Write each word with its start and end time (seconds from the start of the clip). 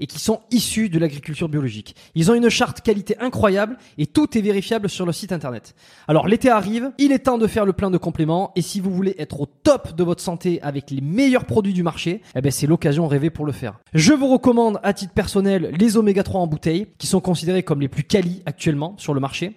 et 0.00 0.06
qui 0.06 0.18
sont 0.18 0.40
issus 0.50 0.88
de 0.88 0.98
l'agriculture 0.98 1.48
biologique. 1.48 1.96
Ils 2.14 2.30
ont 2.30 2.34
une 2.34 2.48
charte 2.48 2.80
qualité 2.80 3.16
incroyable 3.18 3.78
et 3.98 4.06
tout 4.06 4.36
est 4.36 4.40
vérifiable 4.40 4.88
sur 4.88 5.06
le 5.06 5.12
site 5.12 5.32
internet. 5.32 5.74
Alors 6.08 6.28
l'été 6.28 6.48
arrive, 6.48 6.92
il 6.98 7.12
est 7.12 7.20
temps 7.20 7.38
de 7.38 7.46
faire 7.46 7.64
le 7.64 7.72
plein 7.72 7.90
de 7.90 7.98
compléments 7.98 8.52
et 8.56 8.62
si 8.62 8.80
vous 8.80 8.90
voulez 8.90 9.14
être 9.18 9.40
au 9.40 9.46
top 9.46 9.96
de 9.96 10.04
votre 10.04 10.22
santé 10.22 10.60
avec 10.62 10.90
les 10.90 11.00
meilleurs 11.00 11.44
produits 11.44 11.72
du 11.72 11.82
marché, 11.82 12.22
eh 12.34 12.40
ben 12.40 12.52
c'est 12.52 12.66
l'occasion 12.66 13.06
rêvée 13.06 13.30
pour 13.30 13.46
le 13.46 13.52
faire. 13.52 13.80
Je 13.94 14.12
vous 14.12 14.28
recommande 14.28 14.78
à 14.82 14.92
titre 14.92 15.12
personnel 15.12 15.70
les 15.78 15.96
oméga 15.96 16.22
3 16.22 16.40
en 16.40 16.46
bouteille 16.46 16.86
qui 16.98 17.06
sont 17.06 17.20
considérés 17.20 17.62
comme 17.62 17.80
les 17.80 17.88
plus 17.88 18.04
quali 18.04 18.42
actuellement 18.46 18.94
sur 18.98 19.14
le 19.14 19.20
marché. 19.20 19.56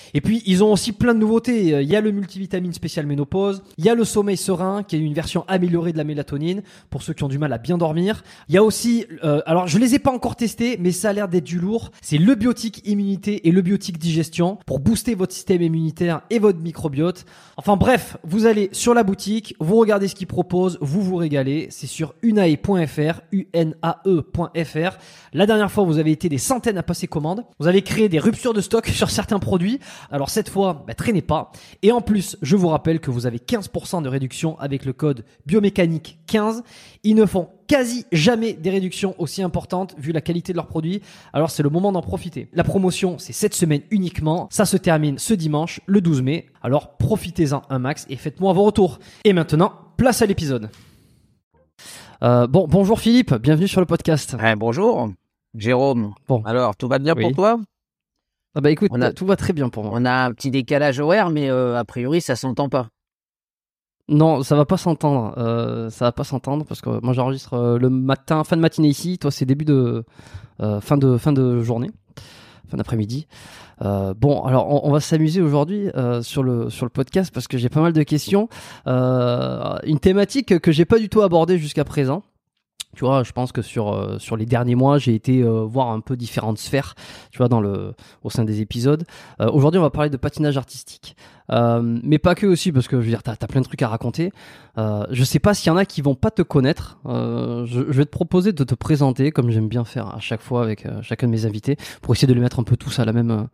Et 0.13 0.21
puis 0.21 0.43
ils 0.45 0.63
ont 0.63 0.71
aussi 0.71 0.91
plein 0.91 1.13
de 1.13 1.19
nouveautés. 1.19 1.73
Euh, 1.73 1.81
Il 1.81 1.89
y 1.89 1.95
a 1.95 2.01
le 2.01 2.11
multivitamine 2.11 2.73
spécial 2.73 3.05
ménopause, 3.05 3.63
il 3.77 3.85
y 3.85 3.89
a 3.89 3.95
le 3.95 4.03
sommeil 4.03 4.37
serein 4.37 4.83
qui 4.83 4.95
est 4.95 4.99
une 4.99 5.13
version 5.13 5.45
améliorée 5.47 5.91
de 5.91 5.97
la 5.97 6.03
mélatonine 6.03 6.61
pour 6.89 7.03
ceux 7.03 7.13
qui 7.13 7.23
ont 7.23 7.29
du 7.29 7.37
mal 7.37 7.53
à 7.53 7.57
bien 7.57 7.77
dormir. 7.77 8.23
Il 8.49 8.55
y 8.55 8.57
a 8.57 8.63
aussi, 8.63 9.05
euh, 9.23 9.41
alors 9.45 9.67
je 9.67 9.77
les 9.77 9.95
ai 9.95 9.99
pas 9.99 10.11
encore 10.11 10.35
testés, 10.35 10.77
mais 10.79 10.91
ça 10.91 11.09
a 11.09 11.13
l'air 11.13 11.27
d'être 11.27 11.43
du 11.43 11.59
lourd. 11.59 11.91
C'est 12.01 12.17
le 12.17 12.35
biotique 12.35 12.87
immunité 12.87 13.47
et 13.47 13.51
le 13.51 13.61
biotique 13.61 13.97
digestion 13.97 14.57
pour 14.65 14.79
booster 14.79 15.15
votre 15.15 15.33
système 15.33 15.61
immunitaire 15.61 16.21
et 16.29 16.39
votre 16.39 16.59
microbiote. 16.59 17.25
Enfin 17.57 17.77
bref, 17.77 18.17
vous 18.23 18.45
allez 18.45 18.69
sur 18.71 18.93
la 18.93 19.03
boutique, 19.03 19.55
vous 19.59 19.75
regardez 19.75 20.07
ce 20.07 20.15
qu'ils 20.15 20.27
proposent, 20.27 20.77
vous 20.81 21.01
vous 21.01 21.15
régalez. 21.15 21.67
C'est 21.69 21.87
sur 21.87 22.13
unae.fr, 22.21 23.21
U-N-A-E.fr. 23.31 24.97
La 25.33 25.45
dernière 25.45 25.71
fois, 25.71 25.85
vous 25.85 25.97
avez 25.97 26.11
été 26.11 26.27
des 26.27 26.37
centaines 26.37 26.77
à 26.77 26.83
passer 26.83 27.07
commande. 27.07 27.45
Vous 27.57 27.67
avez 27.67 27.83
créé 27.83 28.09
des 28.09 28.19
ruptures 28.19 28.53
de 28.53 28.59
stock 28.59 28.85
sur 28.93 29.09
certains 29.09 29.39
produits. 29.39 29.79
Alors 30.11 30.29
cette 30.29 30.49
fois, 30.49 30.83
bah, 30.85 30.93
traînez 30.93 31.21
pas. 31.21 31.53
Et 31.83 31.93
en 31.93 32.01
plus, 32.01 32.37
je 32.41 32.57
vous 32.57 32.67
rappelle 32.67 32.99
que 32.99 33.11
vous 33.11 33.25
avez 33.25 33.37
15% 33.37 34.03
de 34.03 34.09
réduction 34.09 34.59
avec 34.59 34.83
le 34.83 34.91
code 34.91 35.23
biomécanique 35.45 36.19
15. 36.27 36.63
Ils 37.03 37.15
ne 37.15 37.25
font 37.25 37.47
quasi 37.67 38.05
jamais 38.11 38.51
des 38.51 38.71
réductions 38.71 39.15
aussi 39.19 39.41
importantes 39.41 39.95
vu 39.97 40.11
la 40.11 40.19
qualité 40.19 40.51
de 40.51 40.57
leurs 40.57 40.67
produits. 40.67 41.01
Alors 41.31 41.49
c'est 41.49 41.63
le 41.63 41.69
moment 41.69 41.93
d'en 41.93 42.01
profiter. 42.01 42.49
La 42.51 42.65
promotion, 42.65 43.17
c'est 43.17 43.31
cette 43.31 43.53
semaine 43.53 43.83
uniquement. 43.89 44.49
Ça 44.51 44.65
se 44.65 44.75
termine 44.75 45.17
ce 45.17 45.33
dimanche, 45.33 45.79
le 45.85 46.01
12 46.01 46.23
mai. 46.23 46.47
Alors 46.61 46.97
profitez-en 46.97 47.61
un 47.69 47.79
max 47.79 48.05
et 48.09 48.17
faites-moi 48.17 48.51
vos 48.51 48.63
retours. 48.63 48.99
Et 49.23 49.31
maintenant, 49.31 49.71
place 49.95 50.21
à 50.21 50.25
l'épisode. 50.25 50.69
Euh, 52.23 52.47
bon, 52.47 52.67
bonjour 52.67 52.99
Philippe, 52.99 53.33
bienvenue 53.35 53.67
sur 53.67 53.81
le 53.81 53.87
podcast. 53.87 54.35
Eh, 54.43 54.55
bonjour, 54.55 55.09
Jérôme. 55.55 56.13
Bon. 56.27 56.43
Alors, 56.45 56.75
tout 56.75 56.87
va 56.87 56.99
bien 56.99 57.15
Oui. 57.15 57.23
pour 57.23 57.33
toi? 57.33 57.59
Ah 58.53 58.61
bah 58.61 58.69
écoute, 58.69 58.89
On 58.93 59.01
a- 59.01 59.13
tout 59.13 59.25
va 59.25 59.35
très 59.37 59.53
bien 59.53 59.69
pour 59.69 59.83
moi. 59.85 59.93
On 59.95 60.05
a 60.05 60.25
un 60.25 60.31
petit 60.33 60.51
décalage 60.51 60.99
horaire, 60.99 61.29
mais 61.29 61.49
euh, 61.49 61.77
a 61.77 61.85
priori, 61.85 62.21
ça 62.21 62.35
s'entend 62.35 62.69
pas. 62.69 62.89
Non, 64.09 64.43
ça 64.43 64.55
va 64.57 64.65
pas 64.65 64.77
s'entendre. 64.77 65.33
Euh, 65.37 65.89
ça 65.89 66.05
va 66.05 66.11
pas 66.11 66.25
s'entendre 66.25 66.65
parce 66.65 66.81
que 66.81 67.01
moi 67.01 67.13
j'enregistre 67.13 67.77
le 67.79 67.89
matin, 67.89 68.43
fin 68.43 68.57
de 68.57 68.61
matinée 68.61 68.89
ici. 68.89 69.17
Toi, 69.17 69.31
c'est 69.31 69.45
début 69.45 69.63
de 69.63 70.03
euh, 70.61 70.81
fin 70.81 70.97
de 70.97 71.17
fin 71.17 71.31
de 71.31 71.61
journée, 71.61 71.89
fin 72.71 72.77
d'après-midi. 72.77 73.27
Euh, 73.81 74.13
bon, 74.15 74.43
alors 74.43 74.85
on, 74.85 74.91
va 74.91 74.99
s'amuser 74.99 75.41
aujourd'hui 75.41 75.89
euh, 75.95 76.21
sur 76.21 76.43
le 76.43 76.69
sur 76.69 76.85
le 76.85 76.89
podcast 76.89 77.31
parce 77.33 77.47
que 77.47 77.57
j'ai 77.57 77.69
pas 77.69 77.81
mal 77.81 77.93
de 77.93 78.03
questions. 78.03 78.47
Euh, 78.87 79.77
une 79.83 79.99
thématique 79.99 80.59
que 80.59 80.71
j'ai 80.71 80.85
pas 80.85 80.99
du 80.99 81.09
tout 81.09 81.21
abordée 81.21 81.57
jusqu'à 81.57 81.83
présent. 81.83 82.23
Tu 82.95 83.05
vois, 83.05 83.23
je 83.23 83.31
pense 83.31 83.51
que 83.51 83.61
sur 83.61 83.93
euh, 83.93 84.19
sur 84.19 84.35
les 84.35 84.45
derniers 84.45 84.75
mois, 84.75 84.97
j'ai 84.97 85.15
été 85.15 85.41
euh, 85.41 85.63
voir 85.63 85.89
un 85.91 86.01
peu 86.01 86.17
différentes 86.17 86.57
sphères, 86.57 86.95
tu 87.31 87.37
vois, 87.37 87.47
dans 87.47 87.61
le 87.61 87.93
au 88.23 88.29
sein 88.29 88.43
des 88.43 88.59
épisodes. 88.61 89.03
Euh, 89.39 89.49
Aujourd'hui, 89.49 89.79
on 89.79 89.83
va 89.83 89.89
parler 89.89 90.09
de 90.09 90.17
patinage 90.17 90.57
artistique, 90.57 91.15
Euh, 91.51 91.81
mais 92.03 92.17
pas 92.19 92.35
que 92.35 92.45
aussi, 92.47 92.71
parce 92.71 92.87
que 92.87 92.97
je 92.97 93.03
veux 93.05 93.09
dire, 93.09 93.23
t'as 93.23 93.33
as 93.33 93.47
plein 93.47 93.61
de 93.61 93.65
trucs 93.65 93.81
à 93.81 93.87
raconter. 93.89 94.31
Euh, 94.77 95.05
je 95.11 95.23
sais 95.23 95.39
pas 95.39 95.53
s'il 95.53 95.67
y 95.67 95.69
en 95.69 95.77
a 95.77 95.85
qui 95.85 96.01
vont 96.01 96.15
pas 96.15 96.31
te 96.31 96.41
connaître. 96.41 96.99
Euh, 97.05 97.65
je, 97.65 97.81
je 97.89 97.97
vais 97.97 98.05
te 98.05 98.09
proposer 98.11 98.53
de 98.53 98.63
te 98.63 98.75
présenter, 98.75 99.31
comme 99.31 99.49
j'aime 99.51 99.67
bien 99.67 99.83
faire 99.85 100.07
à 100.15 100.19
chaque 100.19 100.41
fois 100.41 100.61
avec 100.63 100.85
chacun 101.01 101.27
de 101.27 101.31
mes 101.31 101.45
invités, 101.45 101.75
pour 102.01 102.13
essayer 102.13 102.27
de 102.27 102.33
les 102.33 102.39
mettre 102.41 102.59
un 102.59 102.63
peu 102.63 102.77
tous 102.77 102.99
à 102.99 103.05
la 103.05 103.13
même 103.13 103.47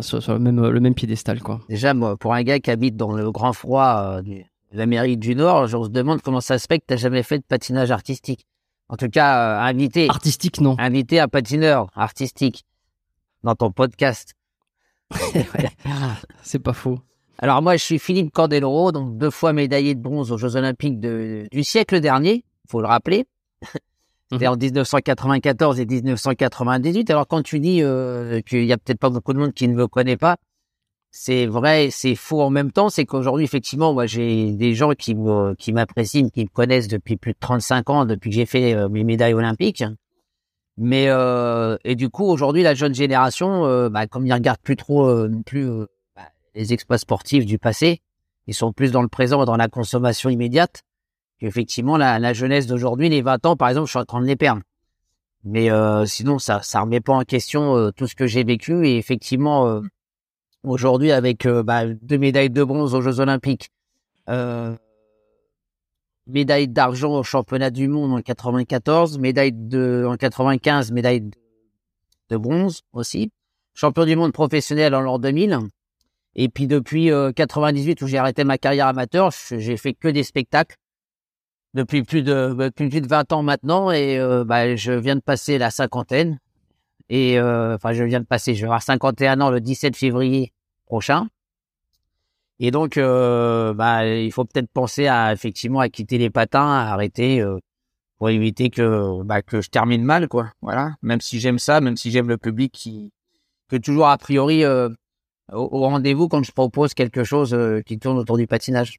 sur, 0.00 0.22
sur 0.22 0.32
le 0.32 0.38
même 0.38 0.60
le 0.68 0.80
même 0.80 0.94
piédestal, 0.94 1.40
quoi. 1.40 1.60
Déjà, 1.68 1.94
moi, 1.94 2.16
pour 2.16 2.34
un 2.34 2.42
gars 2.42 2.58
qui 2.60 2.70
habite 2.70 2.96
dans 2.96 3.12
le 3.12 3.30
grand 3.32 3.52
froid 3.52 4.22
de 4.22 4.42
l'Amérique 4.72 5.18
du 5.18 5.34
Nord, 5.34 5.66
je 5.66 5.76
me 5.76 5.88
demande 5.88 6.22
comment 6.22 6.40
ça 6.40 6.58
se 6.58 6.66
fait 6.68 6.78
que 6.78 6.84
t'as 6.86 6.96
jamais 6.96 7.22
fait 7.24 7.38
de 7.38 7.44
patinage 7.48 7.90
artistique. 7.90 8.46
En 8.92 8.96
tout 8.96 9.08
cas, 9.08 9.60
euh, 9.62 9.68
invité, 9.70 10.08
Artistique, 10.10 10.60
non. 10.60 10.74
invité 10.78 11.20
un 11.20 11.28
patineur 11.28 11.90
artistique 11.94 12.64
dans 13.44 13.54
ton 13.54 13.70
podcast. 13.70 14.34
C'est 16.42 16.58
pas 16.58 16.72
faux. 16.72 16.98
Alors 17.38 17.62
moi, 17.62 17.76
je 17.76 17.84
suis 17.84 17.98
Philippe 17.98 18.32
Candeloro, 18.32 18.92
donc 18.92 19.16
deux 19.16 19.30
fois 19.30 19.52
médaillé 19.52 19.94
de 19.94 20.00
bronze 20.00 20.30
aux 20.32 20.38
Jeux 20.38 20.56
Olympiques 20.56 21.00
de- 21.00 21.46
du 21.50 21.64
siècle 21.64 22.00
dernier, 22.00 22.44
faut 22.68 22.80
le 22.80 22.86
rappeler. 22.86 23.26
C'était 24.32 24.46
en 24.46 24.56
1994 24.56 25.80
et 25.80 25.86
1998. 25.86 27.10
Alors 27.10 27.26
quand 27.26 27.42
tu 27.42 27.58
dis 27.58 27.82
euh, 27.82 28.40
qu'il 28.42 28.64
y 28.64 28.72
a 28.72 28.76
peut-être 28.76 28.98
pas 29.00 29.10
beaucoup 29.10 29.32
de 29.32 29.38
monde 29.38 29.52
qui 29.54 29.66
ne 29.66 29.74
me 29.74 29.88
connaît 29.88 30.16
pas, 30.16 30.36
c'est 31.12 31.46
vrai, 31.46 31.88
c'est 31.90 32.14
faux 32.14 32.40
en 32.40 32.50
même 32.50 32.70
temps. 32.70 32.88
C'est 32.88 33.04
qu'aujourd'hui, 33.04 33.44
effectivement, 33.44 33.92
moi, 33.92 34.06
j'ai 34.06 34.52
des 34.52 34.74
gens 34.74 34.92
qui 34.94 35.14
m'apprécient, 35.72 36.28
qui 36.28 36.44
me 36.44 36.48
connaissent 36.48 36.88
depuis 36.88 37.16
plus 37.16 37.32
de 37.32 37.38
35 37.40 37.90
ans, 37.90 38.04
depuis 38.04 38.30
que 38.30 38.36
j'ai 38.36 38.46
fait 38.46 38.74
euh, 38.74 38.88
mes 38.88 39.02
médailles 39.02 39.34
olympiques. 39.34 39.84
Mais 40.76 41.06
euh, 41.08 41.76
et 41.84 41.96
du 41.96 42.10
coup, 42.10 42.24
aujourd'hui, 42.24 42.62
la 42.62 42.74
jeune 42.74 42.94
génération, 42.94 43.66
euh, 43.66 43.88
bah, 43.88 44.06
comme 44.06 44.26
ils 44.26 44.32
regardent 44.32 44.60
plus 44.60 44.76
trop 44.76 45.28
plus 45.44 45.68
bah, 46.14 46.22
les 46.54 46.72
exploits 46.72 46.98
sportifs 46.98 47.44
du 47.44 47.58
passé. 47.58 48.00
Ils 48.46 48.54
sont 48.54 48.72
plus 48.72 48.92
dans 48.92 49.02
le 49.02 49.08
présent, 49.08 49.44
dans 49.44 49.56
la 49.56 49.68
consommation 49.68 50.30
immédiate. 50.30 50.82
Effectivement, 51.40 51.96
la, 51.96 52.32
jeunesse 52.32 52.66
d'aujourd'hui, 52.66 53.08
les 53.08 53.22
20 53.22 53.46
ans, 53.46 53.56
par 53.56 53.68
exemple, 53.68 53.86
je 53.86 53.92
suis 53.92 53.98
en 53.98 54.04
train 54.04 54.20
de 54.20 54.26
les 54.26 54.36
perdre. 54.36 54.62
Mais 55.44 55.68
sinon, 56.06 56.38
ça 56.38 56.60
ça 56.62 56.80
remet 56.80 57.00
pas 57.00 57.14
en 57.14 57.22
question 57.24 57.90
tout 57.92 58.06
ce 58.06 58.14
que 58.14 58.26
j'ai 58.26 58.44
vécu. 58.44 58.86
Et 58.86 58.96
effectivement, 58.96 59.82
aujourd'hui, 60.64 61.12
avec 61.12 61.46
bah, 61.46 61.86
deux 61.86 62.18
médailles 62.18 62.50
de 62.50 62.64
bronze 62.64 62.94
aux 62.94 63.00
Jeux 63.00 63.20
Olympiques, 63.20 63.70
médaille 66.26 66.68
d'argent 66.68 67.18
au 67.18 67.22
championnat 67.22 67.70
du 67.70 67.88
monde 67.88 68.12
en 68.12 68.20
94, 68.20 69.18
médaille 69.18 69.52
de 69.52 70.06
en 70.08 70.16
95, 70.16 70.92
médaille 70.92 71.30
de, 72.30 72.36
bronze 72.36 72.82
aussi, 72.92 73.30
champion 73.74 74.04
du 74.04 74.16
monde 74.16 74.32
professionnel 74.32 74.94
en 74.94 75.00
l'an 75.00 75.18
2000. 75.18 75.58
Et 76.36 76.48
puis 76.48 76.66
depuis 76.66 77.10
98 77.34 78.02
où 78.02 78.06
j'ai 78.06 78.18
arrêté 78.18 78.44
ma 78.44 78.56
carrière 78.56 78.86
amateur, 78.86 79.30
j'ai 79.50 79.76
fait 79.76 79.94
que 79.94 80.08
des 80.08 80.22
spectacles 80.22 80.76
depuis 81.74 82.02
plus 82.02 82.22
de 82.22 82.68
plus 82.70 82.88
de 83.00 83.06
20 83.06 83.32
ans 83.32 83.42
maintenant 83.42 83.90
et 83.90 84.18
euh, 84.18 84.44
bah, 84.44 84.74
je 84.76 84.92
viens 84.92 85.16
de 85.16 85.20
passer 85.20 85.58
la 85.58 85.70
cinquantaine 85.70 86.38
et 87.10 87.38
euh, 87.38 87.74
enfin 87.74 87.92
je 87.92 88.02
viens 88.04 88.20
de 88.20 88.24
passer 88.24 88.54
je 88.54 88.60
vais 88.60 88.66
avoir 88.66 88.82
51 88.82 89.40
ans 89.42 89.50
le 89.50 89.60
17 89.60 89.96
février 89.96 90.52
prochain. 90.86 91.28
Et 92.58 92.70
donc 92.70 92.96
euh, 92.96 93.74
bah 93.74 94.06
il 94.06 94.32
faut 94.32 94.44
peut-être 94.44 94.70
penser 94.70 95.06
à 95.06 95.32
effectivement 95.32 95.80
à 95.80 95.90
quitter 95.90 96.16
les 96.16 96.30
patins 96.30 96.66
à 96.66 96.92
arrêter 96.92 97.44
pour 98.18 98.30
éviter 98.30 98.70
que 98.70 99.22
bah, 99.22 99.42
que 99.42 99.60
je 99.60 99.68
termine 99.68 100.04
mal 100.04 100.28
quoi. 100.28 100.52
Voilà. 100.62 100.94
Même 101.02 101.20
si 101.20 101.40
j'aime 101.40 101.58
ça 101.58 101.82
même 101.82 101.98
si 101.98 102.10
j'aime 102.10 102.28
le 102.28 102.38
public 102.38 102.72
qui 102.72 103.12
que 103.68 103.76
toujours 103.76 104.08
a 104.08 104.16
priori 104.16 104.64
au, 104.66 104.88
au 105.52 105.80
rendez-vous 105.80 106.28
quand 106.28 106.42
je 106.42 106.52
propose 106.52 106.94
quelque 106.94 107.24
chose 107.24 107.56
qui 107.84 107.98
tourne 107.98 108.18
autour 108.18 108.38
du 108.38 108.46
patinage. 108.46 108.98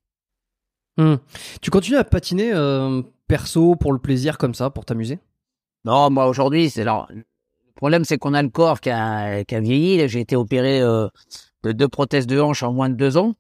Hmm. 0.97 1.15
Tu 1.61 1.71
continues 1.71 1.97
à 1.97 2.03
patiner 2.03 2.51
euh, 2.53 3.01
perso 3.27 3.75
pour 3.75 3.93
le 3.93 3.99
plaisir 3.99 4.37
comme 4.37 4.53
ça, 4.53 4.69
pour 4.69 4.85
t'amuser? 4.85 5.19
Non, 5.85 6.09
moi 6.09 6.27
aujourd'hui, 6.27 6.69
c'est 6.69 6.81
alors 6.81 7.09
problème 7.81 8.05
c'est 8.05 8.17
qu'on 8.17 8.33
a 8.33 8.41
le 8.41 8.49
corps 8.49 8.79
qui 8.79 8.89
a, 8.89 9.43
qui 9.43 9.55
a 9.55 9.59
vieilli. 9.59 10.07
J'ai 10.07 10.21
été 10.21 10.35
opéré 10.35 10.81
euh, 10.81 11.07
de 11.63 11.71
deux 11.71 11.87
prothèses 11.87 12.27
de 12.27 12.39
hanche 12.39 12.63
en 12.63 12.71
moins 12.73 12.89
de 12.89 12.95
deux 12.95 13.17
ans. 13.17 13.33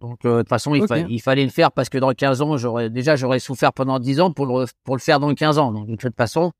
Donc 0.00 0.24
euh, 0.24 0.36
de 0.36 0.42
toute 0.42 0.48
façon, 0.48 0.74
il, 0.74 0.84
il, 1.08 1.20
fallait 1.20 1.44
le 1.44 1.50
faire 1.50 1.72
parce 1.72 1.88
que 1.88 1.98
dans 1.98 2.12
15 2.12 2.40
ans, 2.40 2.56
j'aurais 2.56 2.88
déjà 2.88 3.16
j'aurais 3.16 3.40
souffert 3.40 3.72
pendant 3.72 3.98
10 3.98 4.20
ans 4.20 4.32
pour 4.32 4.46
le 4.46 4.66
pour 4.84 4.96
le 4.96 5.00
faire 5.00 5.20
dans 5.20 5.34
15 5.34 5.58
ans. 5.58 5.72
Donc 5.72 5.88
de 5.88 5.96
toute 5.96 6.16
façon, 6.16 6.52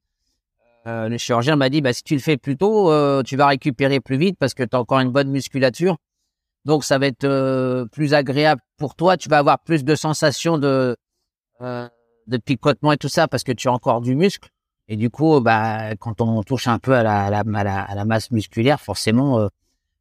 le 0.85 1.17
chirurgien 1.19 1.57
m'a 1.57 1.69
dit 1.69 1.81
bah 1.81 1.93
si 1.93 2.03
tu 2.03 2.15
le 2.15 2.21
fais 2.21 2.37
plus 2.37 2.57
tôt, 2.57 2.93
tu 3.23 3.37
vas 3.37 3.47
récupérer 3.47 4.01
plus 4.01 4.17
vite 4.17 4.37
parce 4.39 4.55
que 4.55 4.65
tu 4.65 4.77
as 4.77 4.81
encore 4.81 5.01
une 5.01 5.13
bonne 5.13 5.31
musculature. 5.31 5.97
Donc 6.65 6.85
ça 6.85 6.99
va 6.99 7.07
être 7.07 7.25
euh, 7.25 7.87
plus 7.87 8.13
agréable 8.15 8.61
pour 8.77 8.95
toi. 8.95 9.17
Tu 9.17 9.29
vas 9.29 9.39
avoir 9.39 9.59
plus 9.59 9.85
de 9.85 9.95
sensations 9.95 10.59
de 10.59 10.97
euh, 11.63 11.89
de 12.27 12.37
picotement 12.37 12.93
et 12.93 12.99
tout 12.99 13.09
ça 13.09 13.27
parce 13.27 13.43
que 13.43 13.53
tu 13.53 13.69
as 13.69 13.73
encore 13.73 14.03
du 14.03 14.15
muscle. 14.15 14.51
Et 14.89 14.97
du 14.97 15.11
coup, 15.11 15.41
bah 15.41 15.95
quand 15.97 16.21
on 16.21 16.43
touche 16.43 16.67
un 16.67 16.79
peu 16.79 16.95
à 16.95 17.03
la, 17.03 17.27
à 17.27 17.31
la, 17.31 17.81
à 17.83 17.95
la, 17.95 18.05
masse 18.05 18.31
musculaire, 18.31 18.81
forcément, 18.81 19.39
euh, 19.39 19.49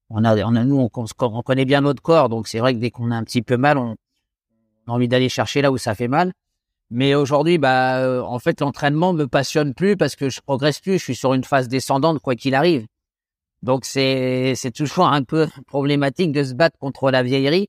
on 0.09 0.23
a, 0.23 0.35
on 0.45 0.55
a 0.55 0.63
nous 0.63 0.77
on, 0.79 0.89
on, 1.21 1.41
connaît 1.41 1.65
bien 1.65 1.81
notre 1.81 2.01
corps, 2.01 2.29
donc 2.29 2.47
c'est 2.47 2.59
vrai 2.59 2.73
que 2.73 2.79
dès 2.79 2.89
qu'on 2.89 3.11
a 3.11 3.15
un 3.15 3.23
petit 3.23 3.41
peu 3.41 3.57
mal, 3.57 3.77
on, 3.77 3.95
a 4.87 4.91
envie 4.91 5.09
d'aller 5.09 5.27
chercher 5.27 5.61
là 5.61 5.71
où 5.71 5.77
ça 5.77 5.93
fait 5.93 6.07
mal. 6.07 6.31
Mais 6.89 7.15
aujourd'hui, 7.15 7.57
bah 7.57 8.23
en 8.25 8.39
fait, 8.39 8.61
l'entraînement 8.61 9.11
me 9.11 9.27
passionne 9.27 9.73
plus 9.73 9.97
parce 9.97 10.15
que 10.15 10.29
je 10.29 10.39
progresse 10.39 10.79
plus. 10.79 10.93
Je 10.93 11.03
suis 11.03 11.15
sur 11.15 11.33
une 11.33 11.43
phase 11.43 11.67
descendante 11.67 12.19
quoi 12.19 12.35
qu'il 12.35 12.55
arrive. 12.55 12.87
Donc 13.63 13.83
c'est 13.83 14.53
c'est 14.55 14.71
toujours 14.71 15.07
un 15.07 15.23
peu 15.23 15.47
problématique 15.67 16.31
de 16.31 16.43
se 16.43 16.53
battre 16.53 16.77
contre 16.79 17.11
la 17.11 17.23
vieillerie, 17.23 17.67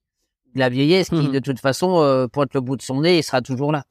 la 0.54 0.68
vieillesse 0.68 1.08
qui 1.08 1.16
mmh 1.16 1.32
de 1.32 1.38
toute 1.40 1.58
façon 1.58 2.00
euh, 2.00 2.28
pointe 2.28 2.54
le 2.54 2.60
bout 2.60 2.76
de 2.76 2.82
son 2.82 3.00
nez 3.00 3.18
et 3.18 3.22
sera 3.22 3.42
toujours 3.42 3.72
là. 3.72 3.82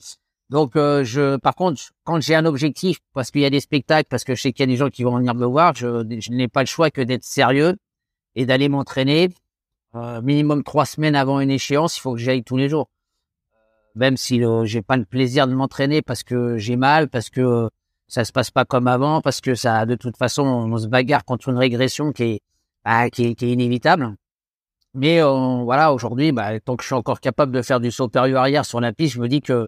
Donc 0.49 0.75
euh, 0.75 1.03
je 1.03 1.35
par 1.37 1.55
contre 1.55 1.81
quand 2.03 2.21
j'ai 2.21 2.35
un 2.35 2.45
objectif 2.45 2.99
parce 3.13 3.31
qu'il 3.31 3.41
y 3.41 3.45
a 3.45 3.49
des 3.49 3.59
spectacles 3.59 4.07
parce 4.09 4.23
que 4.23 4.33
je 4.33 4.41
sais 4.41 4.53
qu'il 4.53 4.61
y 4.61 4.69
a 4.69 4.71
des 4.71 4.77
gens 4.77 4.89
qui 4.89 5.03
vont 5.03 5.17
venir 5.17 5.35
me 5.35 5.45
voir, 5.45 5.75
je, 5.75 6.03
n'ai 6.31 6.47
pas 6.47 6.61
le 6.61 6.67
choix 6.67 6.89
que 6.89 7.01
d'être 7.01 7.25
sérieux 7.25 7.75
et 8.35 8.45
d'aller 8.45 8.69
m'entraîner 8.69 9.29
euh, 9.95 10.21
minimum 10.21 10.63
trois 10.63 10.85
semaines 10.85 11.15
avant 11.15 11.39
une 11.39 11.51
échéance, 11.51 11.97
il 11.97 12.01
faut 12.01 12.13
que 12.13 12.19
j'aille 12.19 12.43
tous 12.43 12.57
les 12.57 12.69
jours. 12.69 12.89
Même 13.95 14.15
si 14.15 14.41
j'ai 14.65 14.81
pas 14.83 14.95
le 14.95 15.05
plaisir 15.05 15.47
de 15.47 15.53
m'entraîner 15.53 16.01
parce 16.03 16.23
que 16.23 16.57
j'ai 16.57 16.75
mal, 16.75 17.09
parce 17.09 17.29
que 17.29 17.69
ça 18.07 18.23
se 18.23 18.31
passe 18.31 18.51
pas 18.51 18.63
comme 18.63 18.87
avant 18.87 19.21
parce 19.21 19.41
que 19.41 19.55
ça, 19.55 19.85
de 19.85 19.95
toute 19.95 20.17
façon, 20.17 20.43
on 20.43 20.77
se 20.77 20.87
bagarre 20.87 21.25
contre 21.25 21.49
une 21.49 21.57
régression 21.57 22.11
qui 22.11 22.23
est, 22.23 22.41
bah, 22.85 23.09
qui, 23.09 23.25
est, 23.25 23.41
inévitable. 23.41 24.15
Mais 24.93 25.21
euh, 25.21 25.63
voilà, 25.63 25.93
aujourd'hui, 25.93 26.31
bah, 26.31 26.59
tant 26.59 26.75
que 26.75 26.83
je 26.83 26.87
suis 26.87 26.95
encore 26.95 27.19
capable 27.19 27.51
de 27.51 27.61
faire 27.61 27.79
du 27.79 27.91
saut 27.91 28.09
arrière 28.15 28.65
sur 28.65 28.79
la 28.79 28.93
piste, 28.93 29.15
je 29.15 29.19
me 29.19 29.27
dis 29.27 29.41
que 29.41 29.67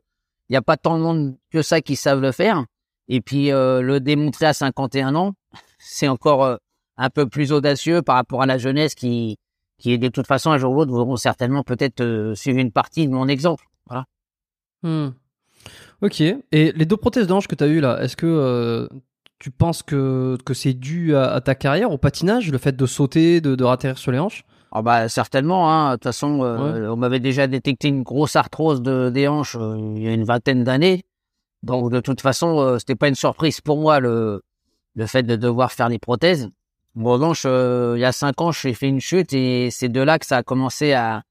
il 0.50 0.54
n'y 0.54 0.58
a 0.58 0.62
pas 0.62 0.78
tant 0.78 0.98
de 0.98 1.04
monde 1.04 1.38
que 1.52 1.62
ça 1.62 1.82
qui 1.82 1.96
savent 1.96 2.22
le 2.22 2.32
faire. 2.32 2.66
Et 3.08 3.22
puis 3.22 3.52
euh, 3.52 3.82
le 3.82 4.00
démontrer 4.00 4.46
à 4.46 4.54
51 4.54 5.16
ans, 5.16 5.34
c'est 5.80 6.08
encore 6.08 6.44
euh, 6.44 6.58
un 6.98 7.10
peu 7.10 7.28
plus 7.28 7.52
audacieux 7.52 8.02
par 8.02 8.16
rapport 8.16 8.42
à 8.42 8.46
la 8.46 8.58
jeunesse 8.58 8.96
qui, 8.96 9.38
de 9.86 10.08
toute 10.10 10.28
façon 10.28 10.52
un 10.52 10.58
jour 10.58 10.72
ou 10.72 10.76
l'autre 10.76 10.92
voudront 10.92 11.16
certainement 11.16 11.64
peut-être 11.64 12.34
suivre 12.36 12.60
une 12.60 12.72
partie 12.72 13.08
de 13.08 13.14
mon 13.14 13.28
exemple. 13.28 13.66
Voilà. 13.88 14.06
Hmm. 14.84 15.12
Ok. 16.02 16.22
Et 16.22 16.38
les 16.52 16.86
deux 16.86 16.98
prothèses 16.98 17.28
de 17.28 17.34
hanche 17.34 17.48
que 17.48 17.56
tu 17.56 17.64
as 17.64 17.68
eues 17.68 17.82
là, 17.82 18.02
est-ce 18.02 18.16
que 18.16 18.26
euh, 18.26 18.88
tu 19.40 19.52
penses 19.52 19.84
que, 19.84 20.38
c'est 20.54 20.74
dû 20.74 21.16
à, 21.16 21.40
ta 21.42 21.56
carrière, 21.56 21.92
au 21.92 21.98
patinage, 21.98 22.52
le 22.52 22.58
fait 22.58 22.76
de 22.76 22.86
sauter, 22.86 23.42
de, 23.42 23.56
de 23.56 23.94
sur 23.96 24.12
les 24.12 24.20
hanches? 24.20 24.44
Ah 24.72 24.82
bah 24.82 25.10
certainement. 25.10 25.72
Hein. 25.72 25.92
De 25.92 25.96
toute 25.96 26.04
façon, 26.04 26.44
euh, 26.44 26.90
on 26.90 26.96
m'avait 26.96 27.20
déjà 27.20 27.48
détecté 27.48 27.88
une 27.88 28.04
grosse 28.04 28.36
arthrose 28.36 28.82
de, 28.82 29.10
des 29.10 29.28
hanches 29.28 29.56
euh, 29.60 29.94
il 29.96 30.04
y 30.04 30.08
a 30.08 30.14
une 30.14 30.24
vingtaine 30.24 30.64
d'années. 30.64 31.04
Donc 31.64 31.92
de 31.92 32.00
toute 32.00 32.22
façon, 32.22 32.78
c'était 32.80 32.96
pas 32.96 33.10
une 33.10 33.16
surprise 33.16 33.60
pour 33.62 33.80
moi 33.80 34.00
le 34.00 34.42
le 34.96 35.06
fait 35.06 35.24
de 35.24 35.36
devoir 35.36 35.72
faire 35.72 35.90
des 35.90 36.00
prothèses. 36.00 36.50
Bon, 36.96 37.12
revanche, 37.14 37.46
il 37.46 38.00
y 38.00 38.06
a 38.06 38.12
cinq 38.12 38.42
ans, 38.42 38.52
j'ai 38.52 38.74
fait 38.74 38.88
une 38.88 39.02
chute 39.02 39.34
et 39.34 39.70
c'est 39.72 39.90
de 39.90 40.02
là 40.02 40.20
que 40.20 40.26
ça 40.26 40.38
a 40.38 40.44
commencé 40.44 40.94
à, 40.94 41.24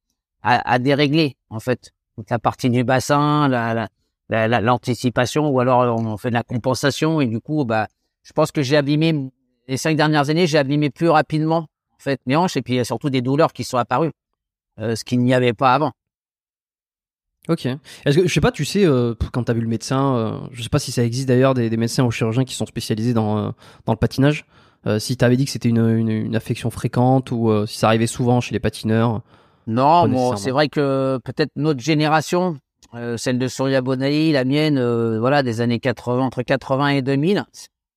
à, 0.42 0.72
à 0.72 0.78
dérégler 0.78 1.36
en 1.50 1.60
fait 1.60 1.92
toute 2.14 2.30
la 2.30 2.38
partie 2.38 2.70
du 2.70 2.84
bassin, 2.84 3.48
la, 3.48 3.88
la, 4.28 4.60
l'anticipation 4.60 5.48
ou 5.48 5.60
alors 5.60 5.80
on 6.00 6.16
fait 6.16 6.30
de 6.30 6.34
la 6.34 6.42
compensation 6.42 7.20
et 7.20 7.26
du 7.26 7.40
coup 7.40 7.64
bah 7.64 7.88
je 8.22 8.32
pense 8.32 8.52
que 8.52 8.62
j'ai 8.62 8.76
abîmé 8.76 9.30
les 9.68 9.76
cinq 9.76 9.96
dernières 9.96 10.28
années 10.30 10.46
j'ai 10.46 10.58
abîmé 10.58 10.90
plus 10.90 11.08
rapidement 11.08 11.66
en 11.98 12.02
fait 12.02 12.20
mes 12.26 12.36
hanches 12.36 12.56
et 12.56 12.62
puis 12.62 12.74
il 12.74 12.76
y 12.76 12.80
a 12.80 12.84
surtout 12.84 13.10
des 13.10 13.22
douleurs 13.22 13.52
qui 13.52 13.64
sont 13.64 13.78
apparues 13.78 14.12
euh, 14.80 14.96
ce 14.96 15.04
qu'il 15.04 15.20
n'y 15.20 15.34
avait 15.34 15.52
pas 15.52 15.74
avant 15.74 15.92
ok 17.48 17.66
est-ce 18.04 18.18
que 18.18 18.26
je 18.26 18.32
sais 18.32 18.40
pas 18.40 18.52
tu 18.52 18.64
sais 18.64 18.84
euh, 18.84 19.14
quand 19.32 19.44
tu 19.44 19.50
as 19.50 19.54
vu 19.54 19.60
le 19.60 19.68
médecin 19.68 20.16
euh, 20.16 20.38
je 20.52 20.62
sais 20.62 20.68
pas 20.68 20.78
si 20.78 20.92
ça 20.92 21.04
existe 21.04 21.28
d'ailleurs 21.28 21.54
des, 21.54 21.76
médecins 21.76 22.04
ou 22.04 22.10
chirurgiens 22.10 22.44
qui 22.44 22.54
sont 22.54 22.66
spécialisés 22.66 23.14
dans 23.14 23.54
dans 23.86 23.92
le 23.92 23.96
patinage 23.96 24.46
si 24.98 25.18
tu 25.18 25.24
avais 25.24 25.36
dit 25.36 25.44
que 25.44 25.50
c'était 25.50 25.68
une, 25.68 25.86
une, 25.86 26.08
une, 26.08 26.36
affection 26.36 26.70
fréquente 26.70 27.30
ou 27.30 27.52
si 27.66 27.76
ça 27.76 27.88
arrivait 27.88 28.06
souvent 28.06 28.40
chez 28.40 28.54
les 28.54 28.60
patineurs 28.60 29.22
non 29.66 30.08
bon 30.08 30.36
c'est 30.36 30.50
vrai 30.50 30.68
que 30.68 31.18
peut-être 31.24 31.50
notre 31.56 31.80
génération 31.80 32.58
euh, 32.94 33.18
celle 33.18 33.38
de 33.38 33.48
Surya 33.48 33.82
Bonaï, 33.82 34.32
la 34.32 34.44
mienne, 34.44 34.78
euh, 34.78 35.18
voilà, 35.20 35.42
des 35.42 35.60
années 35.60 35.78
80, 35.78 36.22
entre 36.22 36.42
80 36.42 36.88
et 36.88 37.02
2000. 37.02 37.44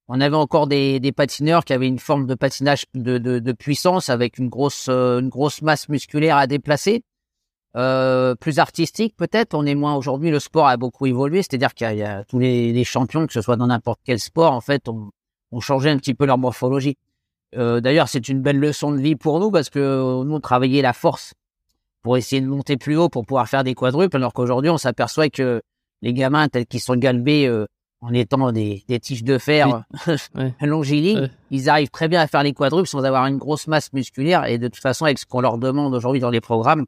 On 0.07 0.19
avait 0.19 0.35
encore 0.35 0.67
des, 0.67 0.99
des 0.99 1.11
patineurs 1.11 1.63
qui 1.63 1.73
avaient 1.73 1.87
une 1.87 1.99
forme 1.99 2.27
de 2.27 2.35
patinage 2.35 2.85
de, 2.93 3.17
de, 3.17 3.39
de 3.39 3.51
puissance 3.51 4.09
avec 4.09 4.37
une 4.37 4.49
grosse, 4.49 4.87
euh, 4.89 5.19
une 5.19 5.29
grosse 5.29 5.61
masse 5.61 5.87
musculaire 5.89 6.37
à 6.37 6.47
déplacer. 6.47 7.03
plus 7.73 8.59
artistique 8.59 9.15
peut-être. 9.15 9.53
On 9.53 9.65
est 9.65 9.75
moins 9.75 9.95
aujourd'hui. 9.95 10.31
Le 10.31 10.39
sport 10.39 10.67
a 10.67 10.77
beaucoup 10.77 11.05
évolué, 11.05 11.41
c'est-à-dire 11.41 11.73
qu'il 11.73 11.95
y, 11.95 12.03
a 12.03 12.23
tous 12.25 12.39
les, 12.39 12.73
les, 12.73 12.83
champions, 12.83 13.25
que 13.27 13.33
ce 13.33 13.41
soit 13.41 13.55
dans 13.55 13.67
n'importe 13.67 14.01
quel 14.03 14.19
sport, 14.19 14.51
en 14.51 14.61
fait, 14.61 14.89
ont, 14.89 15.11
changé 15.59 15.89
un 15.89 15.97
petit 15.97 16.13
peu 16.13 16.25
leur 16.25 16.37
morphologie. 16.37 16.97
D'ailleurs, 17.53 18.07
c'est 18.07 18.29
une 18.29 18.41
belle 18.41 18.59
leçon 18.59 18.91
de 18.91 18.97
vie 18.97 19.17
pour 19.17 19.39
nous 19.41 19.51
parce 19.51 19.69
que 19.69 20.23
nous, 20.23 20.33
on 20.33 20.39
travaillait 20.39 20.81
la 20.81 20.93
force 20.93 21.33
pour 22.01 22.17
essayer 22.17 22.41
de 22.41 22.47
monter 22.47 22.77
plus 22.77 22.97
haut 22.97 23.09
pour 23.09 23.25
pouvoir 23.25 23.47
faire 23.47 23.63
des 23.63 23.75
quadruples, 23.75 24.17
alors 24.17 24.33
qu'aujourd'hui, 24.33 24.69
on 24.69 24.77
s'aperçoit 24.77 25.29
que 25.29 25.61
les 26.01 26.13
gamins 26.13 26.47
tels 26.49 26.65
qu'ils 26.65 26.81
sont 26.81 26.95
galbés 26.95 27.45
euh, 27.47 27.65
en 28.01 28.13
étant 28.13 28.51
des, 28.51 28.83
des 28.87 28.99
tiges 28.99 29.23
de 29.23 29.37
fer 29.37 29.83
oui. 30.07 30.53
longilignes, 30.61 31.29
ils 31.51 31.69
arrivent 31.69 31.89
très 31.89 32.07
bien 32.07 32.21
à 32.21 32.27
faire 32.27 32.43
les 32.43 32.53
quadruples 32.53 32.87
sans 32.87 33.03
avoir 33.03 33.25
une 33.27 33.37
grosse 33.37 33.67
masse 33.67 33.93
musculaire. 33.93 34.45
Et 34.45 34.57
de 34.57 34.67
toute 34.67 34.81
façon, 34.81 35.05
avec 35.05 35.19
ce 35.19 35.25
qu'on 35.25 35.41
leur 35.41 35.57
demande 35.57 35.93
aujourd'hui 35.93 36.19
dans 36.19 36.31
les 36.31 36.41
programmes, 36.41 36.85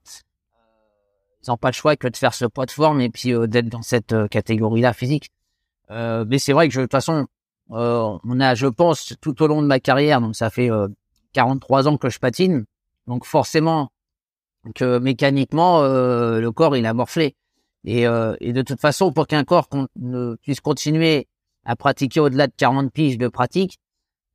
ils 1.46 1.50
n'ont 1.50 1.58
pas 1.58 1.70
le 1.70 1.74
choix 1.74 1.96
que 1.96 2.08
de 2.08 2.18
faire 2.18 2.34
ce 2.34 2.46
poids 2.46 2.66
de 2.66 2.72
forme 2.72 3.02
et 3.02 3.10
puis 3.10 3.34
euh, 3.34 3.48
d'être 3.48 3.70
dans 3.70 3.82
cette 3.82 4.14
euh, 4.14 4.28
catégorie-là 4.28 4.94
physique. 4.94 5.30
mais 5.90 6.40
c'est 6.40 6.54
vrai 6.54 6.68
que 6.68 6.74
je, 6.74 6.82
de 6.82 6.86
toute 6.86 6.92
façon, 6.92 7.28
on 7.70 8.40
a, 8.40 8.56
je 8.56 8.68
pense, 8.68 9.14
tout 9.22 9.42
au 9.44 9.48
long 9.48 9.62
de 9.62 9.68
ma 9.68 9.80
carrière, 9.80 10.20
donc 10.20 10.36
ça 10.36 10.50
fait 10.50 10.70
43 11.34 11.88
ans 11.88 11.98
que 11.98 12.10
je 12.10 12.20
patine, 12.20 12.66
donc 13.08 13.26
forcément, 13.26 13.90
que 14.76 14.98
mécaniquement 15.00 15.82
euh, 15.82 16.40
le 16.40 16.52
corps 16.52 16.78
il 16.78 16.86
a 16.86 16.94
morflé 16.94 17.36
et, 17.86 18.08
euh, 18.08 18.36
et 18.40 18.54
de 18.54 18.62
toute 18.62 18.80
façon 18.80 19.12
pour 19.12 19.28
qu'un 19.28 19.44
corps 19.44 19.68
puisse 20.42 20.62
continuer 20.62 21.28
à 21.66 21.76
pratiquer 21.76 22.20
au-delà 22.20 22.48
de 22.48 22.54
40 22.58 22.92
piges 22.92 23.18
de 23.18 23.28
pratique 23.28 23.80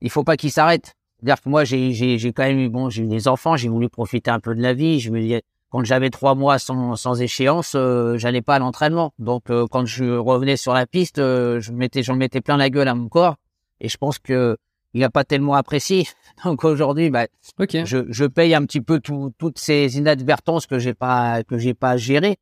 il 0.00 0.10
faut 0.10 0.24
pas 0.24 0.36
qu'il 0.36 0.50
s'arrête 0.50 0.94
C'est-à-dire 1.18 1.40
que 1.42 1.48
moi, 1.48 1.64
j'ai, 1.64 1.92
j'ai, 1.92 2.18
j'ai 2.18 2.32
quand 2.32 2.44
même 2.44 2.58
eu, 2.58 2.68
bon, 2.68 2.90
j'ai 2.90 3.02
eu 3.02 3.08
des 3.08 3.28
enfants, 3.28 3.56
j'ai 3.56 3.68
voulu 3.68 3.88
profiter 3.88 4.30
un 4.30 4.40
peu 4.40 4.54
de 4.54 4.62
la 4.62 4.72
vie. 4.74 5.00
Je 5.00 5.10
me 5.10 5.20
dis, 5.20 5.40
quand 5.70 5.84
j'avais 5.84 6.10
trois 6.10 6.34
mois 6.34 6.58
sans, 6.58 6.96
sans 6.96 7.20
échéance, 7.20 7.72
euh, 7.74 8.16
j'allais 8.16 8.42
pas 8.42 8.56
à 8.56 8.58
l'entraînement. 8.58 9.12
Donc, 9.18 9.50
euh, 9.50 9.66
quand 9.70 9.84
je 9.86 10.04
revenais 10.04 10.56
sur 10.56 10.72
la 10.72 10.86
piste, 10.86 11.18
euh, 11.18 11.60
je 11.60 11.72
mettais, 11.72 12.02
j'en 12.02 12.14
mettais 12.16 12.40
plein 12.40 12.56
la 12.56 12.70
gueule 12.70 12.88
à 12.88 12.94
mon 12.94 13.08
corps. 13.08 13.36
Et 13.80 13.88
je 13.88 13.96
pense 13.96 14.18
que 14.18 14.56
il 14.94 15.04
a 15.04 15.10
pas 15.10 15.24
tellement 15.24 15.54
apprécié. 15.54 16.06
Donc 16.44 16.64
aujourd'hui, 16.64 17.10
bah, 17.10 17.26
Ok. 17.58 17.76
je, 17.84 18.06
je 18.08 18.24
paye 18.24 18.54
un 18.54 18.64
petit 18.64 18.80
peu 18.80 19.00
tout, 19.00 19.32
toutes 19.38 19.58
ces 19.58 19.98
inadvertances 19.98 20.66
que 20.66 20.78
j'ai 20.78 20.94
pas, 20.94 21.42
que 21.44 21.58
j'ai 21.58 21.74
pas 21.74 21.96
gérées. 21.96 22.36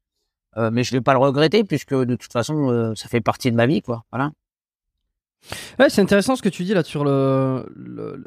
Euh, 0.56 0.70
mais 0.72 0.84
je 0.84 0.92
vais 0.92 1.00
pas 1.00 1.12
le 1.12 1.18
regretter 1.18 1.64
puisque 1.64 1.94
de 1.94 2.14
toute 2.14 2.32
façon, 2.32 2.70
euh, 2.70 2.94
ça 2.94 3.08
fait 3.08 3.20
partie 3.20 3.50
de 3.50 3.56
ma 3.56 3.66
vie, 3.66 3.82
quoi. 3.82 4.04
Voilà. 4.10 4.30
Ouais, 5.78 5.88
c'est 5.90 6.00
intéressant 6.00 6.34
ce 6.34 6.42
que 6.42 6.48
tu 6.48 6.64
dis 6.64 6.74
là 6.74 6.82
sur 6.82 7.04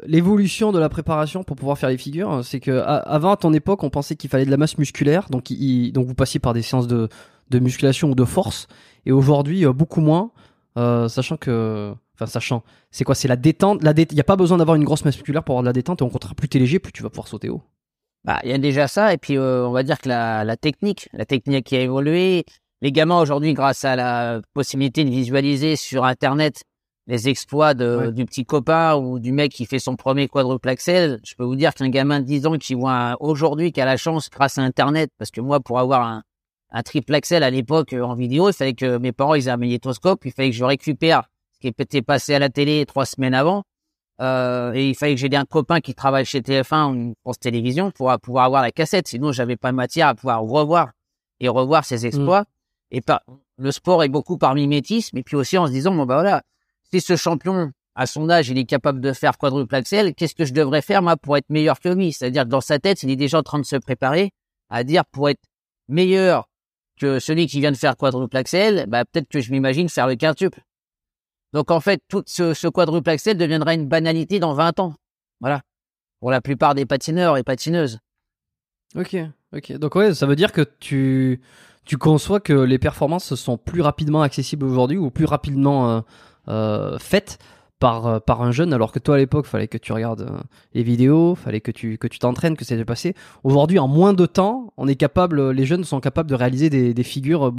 l'évolution 0.06 0.72
de 0.72 0.78
la 0.78 0.88
préparation 0.88 1.42
pour 1.44 1.56
pouvoir 1.56 1.76
faire 1.76 1.90
les 1.90 1.98
figures. 1.98 2.44
C'est 2.44 2.60
que 2.60 2.70
à- 2.78 2.96
avant 2.98 3.32
à 3.32 3.36
ton 3.36 3.52
époque, 3.52 3.82
on 3.82 3.90
pensait 3.90 4.16
qu'il 4.16 4.30
fallait 4.30 4.46
de 4.46 4.50
la 4.50 4.56
masse 4.56 4.78
musculaire, 4.78 5.26
donc 5.28 5.52
donc 5.92 6.06
vous 6.06 6.14
passiez 6.14 6.40
par 6.40 6.54
des 6.54 6.62
séances 6.62 6.86
de 6.86 7.08
musculation 7.52 8.10
ou 8.10 8.14
de 8.14 8.24
force, 8.24 8.68
et 9.06 9.12
aujourd'hui 9.12 9.66
euh, 9.66 9.72
beaucoup 9.72 10.00
moins, 10.00 10.30
sachant 10.76 11.36
que 11.36 11.92
enfin 12.14 12.26
sachant, 12.26 12.62
c'est 12.90 13.04
quoi, 13.04 13.14
c'est 13.14 13.28
la 13.28 13.36
détente, 13.36 13.80
il 13.82 14.14
y 14.16 14.20
a 14.20 14.24
pas 14.24 14.36
besoin 14.36 14.58
d'avoir 14.58 14.76
une 14.76 14.84
grosse 14.84 15.04
masse 15.04 15.16
musculaire 15.16 15.42
pour 15.42 15.54
avoir 15.54 15.62
de 15.64 15.68
la 15.68 15.72
détente, 15.72 16.00
et 16.00 16.04
au 16.04 16.08
contraire 16.08 16.34
plus 16.34 16.48
t'es 16.48 16.58
léger, 16.58 16.78
plus 16.78 16.92
tu 16.92 17.02
vas 17.02 17.10
pouvoir 17.10 17.28
sauter 17.28 17.48
haut. 17.50 17.62
Bah, 18.24 18.38
il 18.44 18.50
y 18.50 18.52
a 18.52 18.58
déjà 18.58 18.86
ça, 18.86 19.12
et 19.14 19.18
puis 19.18 19.36
euh, 19.38 19.66
on 19.66 19.72
va 19.72 19.82
dire 19.82 19.98
que 19.98 20.08
la, 20.08 20.44
la 20.44 20.56
technique, 20.56 21.08
la 21.12 21.24
technique 21.24 21.66
qui 21.66 21.76
a 21.76 21.80
évolué. 21.80 22.44
Les 22.82 22.92
gamins 22.92 23.20
aujourd'hui, 23.20 23.54
grâce 23.54 23.84
à 23.84 23.96
la 23.96 24.40
possibilité 24.54 25.04
de 25.04 25.10
visualiser 25.10 25.76
sur 25.76 26.04
Internet 26.04 26.62
les 27.06 27.28
exploits 27.28 27.74
de, 27.74 27.96
Ouais. 27.96 28.12
du 28.12 28.24
petit 28.24 28.44
copain 28.44 28.94
ou 28.94 29.18
du 29.18 29.32
mec 29.32 29.52
qui 29.52 29.66
fait 29.66 29.78
son 29.78 29.96
premier 29.96 30.28
quadruple 30.28 30.68
axel, 30.68 31.18
je 31.24 31.34
peux 31.34 31.44
vous 31.44 31.56
dire 31.56 31.74
qu'un 31.74 31.88
gamin 31.88 32.20
de 32.20 32.24
10 32.26 32.46
ans 32.46 32.56
qui 32.58 32.74
voit 32.74 33.16
aujourd'hui 33.20 33.72
qui 33.72 33.80
a 33.80 33.84
la 33.84 33.96
chance 33.96 34.28
grâce 34.30 34.58
à 34.58 34.62
Internet, 34.62 35.10
parce 35.18 35.30
que 35.30 35.40
moi, 35.40 35.60
pour 35.60 35.78
avoir 35.78 36.02
un, 36.06 36.22
un 36.70 36.82
triple 36.82 37.14
axel 37.14 37.42
à 37.42 37.50
l'époque 37.50 37.92
euh, 37.94 38.02
en 38.02 38.14
vidéo, 38.14 38.48
il 38.50 38.52
fallait 38.52 38.74
que 38.74 38.98
mes 38.98 39.12
parents 39.12 39.34
ils 39.34 39.48
aient 39.48 39.50
un 39.50 39.56
magnétoscope, 39.56 40.24
il 40.26 40.32
fallait 40.32 40.50
que 40.50 40.56
je 40.56 40.64
récupère 40.64 41.24
ce 41.54 41.60
qui 41.60 41.68
était 41.68 42.02
passé 42.02 42.34
à 42.34 42.38
la 42.38 42.48
télé 42.50 42.84
trois 42.86 43.06
semaines 43.06 43.34
avant. 43.34 43.64
Euh, 44.20 44.72
et 44.74 44.90
il 44.90 44.94
fallait 44.94 45.14
que 45.14 45.20
j'ai 45.20 45.34
un 45.34 45.44
copain 45.44 45.80
qui 45.80 45.94
travaille 45.94 46.24
chez 46.24 46.40
TF1 46.40 46.94
ou 46.94 47.14
France 47.22 47.38
Télévisions 47.38 47.90
pour 47.90 48.12
pouvoir 48.20 48.44
avoir 48.44 48.62
la 48.62 48.70
cassette. 48.70 49.08
Sinon, 49.08 49.32
j'avais 49.32 49.56
pas 49.56 49.72
matière 49.72 50.08
à 50.08 50.14
pouvoir 50.14 50.42
revoir 50.42 50.90
et 51.40 51.48
revoir 51.48 51.84
ses 51.84 52.06
exploits. 52.06 52.44
Et 52.90 53.00
par, 53.00 53.22
le 53.56 53.72
sport 53.72 54.04
est 54.04 54.08
beaucoup 54.08 54.36
par 54.36 54.54
mimétisme. 54.54 55.16
Et 55.16 55.22
puis 55.22 55.36
aussi 55.36 55.56
en 55.56 55.66
se 55.66 55.72
disant, 55.72 55.94
bon, 55.94 56.04
bah 56.04 56.16
voilà, 56.16 56.42
si 56.92 57.00
ce 57.00 57.16
champion, 57.16 57.72
à 57.94 58.06
son 58.06 58.28
âge, 58.28 58.48
il 58.50 58.58
est 58.58 58.64
capable 58.64 59.00
de 59.00 59.12
faire 59.12 59.38
quadruple 59.38 59.74
axel, 59.74 60.14
qu'est-ce 60.14 60.34
que 60.34 60.44
je 60.44 60.52
devrais 60.52 60.82
faire, 60.82 61.02
moi, 61.02 61.16
pour 61.16 61.36
être 61.36 61.48
meilleur 61.48 61.80
que 61.80 61.88
lui? 61.88 62.12
C'est-à-dire 62.12 62.44
que 62.44 62.48
dans 62.48 62.60
sa 62.60 62.78
tête, 62.78 63.02
il 63.02 63.10
est 63.10 63.16
déjà 63.16 63.38
en 63.38 63.42
train 63.42 63.58
de 63.58 63.64
se 63.64 63.76
préparer 63.76 64.32
à 64.68 64.84
dire 64.84 65.04
pour 65.06 65.28
être 65.28 65.42
meilleur 65.88 66.48
que 67.00 67.18
celui 67.18 67.46
qui 67.46 67.60
vient 67.60 67.72
de 67.72 67.76
faire 67.76 67.96
quadruple 67.96 68.36
axel, 68.36 68.84
bah, 68.86 69.04
peut-être 69.04 69.28
que 69.28 69.40
je 69.40 69.50
m'imagine 69.50 69.88
faire 69.88 70.06
le 70.06 70.16
quintuple. 70.16 70.60
Donc, 71.52 71.70
en 71.70 71.80
fait, 71.80 72.00
tout 72.08 72.22
ce, 72.26 72.54
ce 72.54 72.68
quadruple 72.68 73.10
axel 73.10 73.36
deviendra 73.36 73.74
une 73.74 73.88
banalité 73.88 74.38
dans 74.38 74.54
20 74.54 74.80
ans. 74.80 74.94
Voilà. 75.40 75.62
Pour 76.20 76.30
la 76.30 76.40
plupart 76.40 76.74
des 76.74 76.86
patineurs 76.86 77.36
et 77.36 77.42
patineuses. 77.42 77.98
Ok, 78.94 79.16
ok. 79.54 79.72
Donc 79.78 79.94
ouais, 79.94 80.14
ça 80.14 80.26
veut 80.26 80.36
dire 80.36 80.52
que 80.52 80.62
tu 80.80 81.40
tu 81.84 81.96
conçois 81.96 82.40
que 82.40 82.52
les 82.52 82.78
performances 82.78 83.34
sont 83.34 83.56
plus 83.56 83.80
rapidement 83.80 84.22
accessibles 84.22 84.66
aujourd'hui 84.66 84.98
ou 84.98 85.10
plus 85.10 85.24
rapidement 85.24 85.90
euh, 85.90 86.00
euh, 86.48 86.98
faites 86.98 87.38
par 87.78 88.06
euh, 88.06 88.18
par 88.18 88.42
un 88.42 88.50
jeune, 88.52 88.72
alors 88.72 88.92
que 88.92 88.98
toi 88.98 89.14
à 89.14 89.18
l'époque, 89.18 89.46
fallait 89.46 89.68
que 89.68 89.78
tu 89.78 89.92
regardes 89.92 90.22
euh, 90.22 90.40
les 90.74 90.82
vidéos, 90.82 91.34
fallait 91.34 91.60
que 91.60 91.70
tu 91.70 91.98
que 91.98 92.08
tu 92.08 92.18
t'entraînes, 92.18 92.56
que 92.56 92.64
ça 92.64 92.76
s'est 92.76 92.84
passé. 92.84 93.14
Aujourd'hui, 93.44 93.78
en 93.78 93.88
moins 93.88 94.12
de 94.12 94.26
temps, 94.26 94.72
on 94.76 94.88
est 94.88 94.96
capable, 94.96 95.50
les 95.50 95.64
jeunes 95.64 95.84
sont 95.84 96.00
capables 96.00 96.28
de 96.28 96.34
réaliser 96.34 96.68
des, 96.70 96.92
des 96.94 97.02
figures 97.02 97.52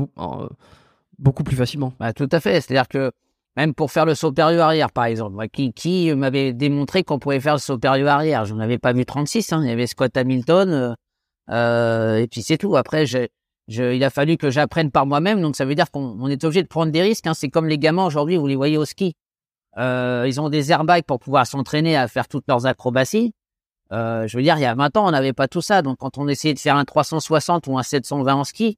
beaucoup 1.17 1.43
plus 1.43 1.55
facilement. 1.55 1.93
Bah, 1.99 2.13
tout 2.13 2.29
à 2.31 2.39
fait. 2.39 2.61
C'est-à-dire 2.61 2.87
que 2.87 3.11
même 3.57 3.73
pour 3.73 3.91
faire 3.91 4.05
le 4.05 4.15
saut 4.15 4.31
périlleux 4.31 4.61
arrière, 4.61 4.91
par 4.91 5.05
exemple, 5.05 5.47
qui, 5.49 5.73
qui 5.73 6.13
m'avait 6.13 6.53
démontré 6.53 7.03
qu'on 7.03 7.19
pouvait 7.19 7.39
faire 7.39 7.53
le 7.53 7.59
saut 7.59 7.77
périlleux 7.77 8.07
arrière? 8.07 8.45
Je 8.45 8.53
n'en 8.53 8.61
avais 8.61 8.77
pas 8.77 8.93
vu 8.93 9.05
36. 9.05 9.51
Hein. 9.53 9.61
Il 9.63 9.69
y 9.69 9.71
avait 9.71 9.87
Scott 9.87 10.15
Hamilton, 10.15 10.69
euh, 10.69 10.93
euh, 11.49 12.17
et 12.17 12.27
puis 12.27 12.41
c'est 12.41 12.57
tout. 12.57 12.75
Après, 12.75 13.05
je, 13.05 13.27
je, 13.67 13.93
il 13.93 14.03
a 14.03 14.09
fallu 14.09 14.37
que 14.37 14.49
j'apprenne 14.49 14.91
par 14.91 15.05
moi-même. 15.05 15.41
Donc 15.41 15.55
ça 15.55 15.65
veut 15.65 15.75
dire 15.75 15.91
qu'on 15.91 16.17
on 16.19 16.27
est 16.27 16.43
obligé 16.43 16.63
de 16.63 16.67
prendre 16.67 16.91
des 16.91 17.01
risques. 17.01 17.27
Hein. 17.27 17.33
C'est 17.33 17.49
comme 17.49 17.67
les 17.67 17.77
gamins 17.77 18.05
aujourd'hui, 18.05 18.37
vous 18.37 18.47
les 18.47 18.55
voyez 18.55 18.77
au 18.77 18.85
ski. 18.85 19.15
Euh, 19.77 20.25
ils 20.27 20.41
ont 20.41 20.49
des 20.49 20.71
airbags 20.71 21.03
pour 21.03 21.19
pouvoir 21.19 21.47
s'entraîner 21.47 21.95
à 21.95 22.07
faire 22.07 22.27
toutes 22.27 22.47
leurs 22.47 22.65
acrobaties. 22.65 23.33
Euh, 23.91 24.27
je 24.27 24.37
veux 24.37 24.43
dire, 24.43 24.57
il 24.57 24.61
y 24.61 24.65
a 24.65 24.73
20 24.73 24.97
ans, 24.97 25.07
on 25.07 25.11
n'avait 25.11 25.33
pas 25.33 25.47
tout 25.47 25.61
ça. 25.61 25.81
Donc 25.81 25.97
quand 25.99 26.17
on 26.17 26.27
essayait 26.27 26.53
de 26.53 26.59
faire 26.59 26.75
un 26.75 26.85
360 26.85 27.67
ou 27.67 27.77
un 27.77 27.83
720 27.83 28.33
en 28.33 28.43
ski, 28.43 28.77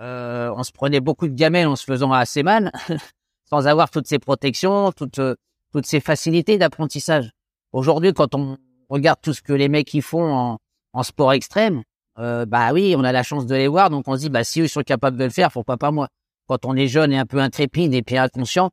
euh, 0.00 0.52
on 0.56 0.62
se 0.62 0.72
prenait 0.72 1.00
beaucoup 1.00 1.28
de 1.28 1.34
gamelles 1.34 1.66
en 1.66 1.76
se 1.76 1.84
faisant 1.84 2.12
assez 2.12 2.42
mal. 2.42 2.72
sans 3.52 3.66
avoir 3.66 3.90
toutes 3.90 4.06
ces 4.06 4.18
protections, 4.18 4.92
toutes, 4.92 5.18
euh, 5.18 5.34
toutes 5.72 5.84
ces 5.84 6.00
facilités 6.00 6.56
d'apprentissage. 6.56 7.32
Aujourd'hui, 7.72 8.14
quand 8.14 8.34
on 8.34 8.56
regarde 8.88 9.18
tout 9.20 9.34
ce 9.34 9.42
que 9.42 9.52
les 9.52 9.68
mecs 9.68 9.92
y 9.92 10.00
font 10.00 10.32
en, 10.32 10.58
en 10.94 11.02
sport 11.02 11.34
extrême, 11.34 11.82
euh, 12.18 12.46
bah 12.46 12.72
oui, 12.72 12.94
on 12.96 13.04
a 13.04 13.12
la 13.12 13.22
chance 13.22 13.44
de 13.44 13.54
les 13.54 13.68
voir, 13.68 13.90
donc 13.90 14.08
on 14.08 14.14
se 14.14 14.20
dit, 14.20 14.30
bah 14.30 14.42
si 14.42 14.62
eux 14.62 14.68
sont 14.68 14.82
capables 14.82 15.18
de 15.18 15.24
le 15.24 15.30
faire, 15.30 15.52
pourquoi 15.52 15.76
pas 15.76 15.90
moi? 15.90 16.08
Quand 16.46 16.64
on 16.64 16.74
est 16.76 16.88
jeune 16.88 17.12
et 17.12 17.18
un 17.18 17.26
peu 17.26 17.40
intrépide 17.40 17.92
et 17.92 18.00
puis 18.00 18.16
inconscient, 18.16 18.70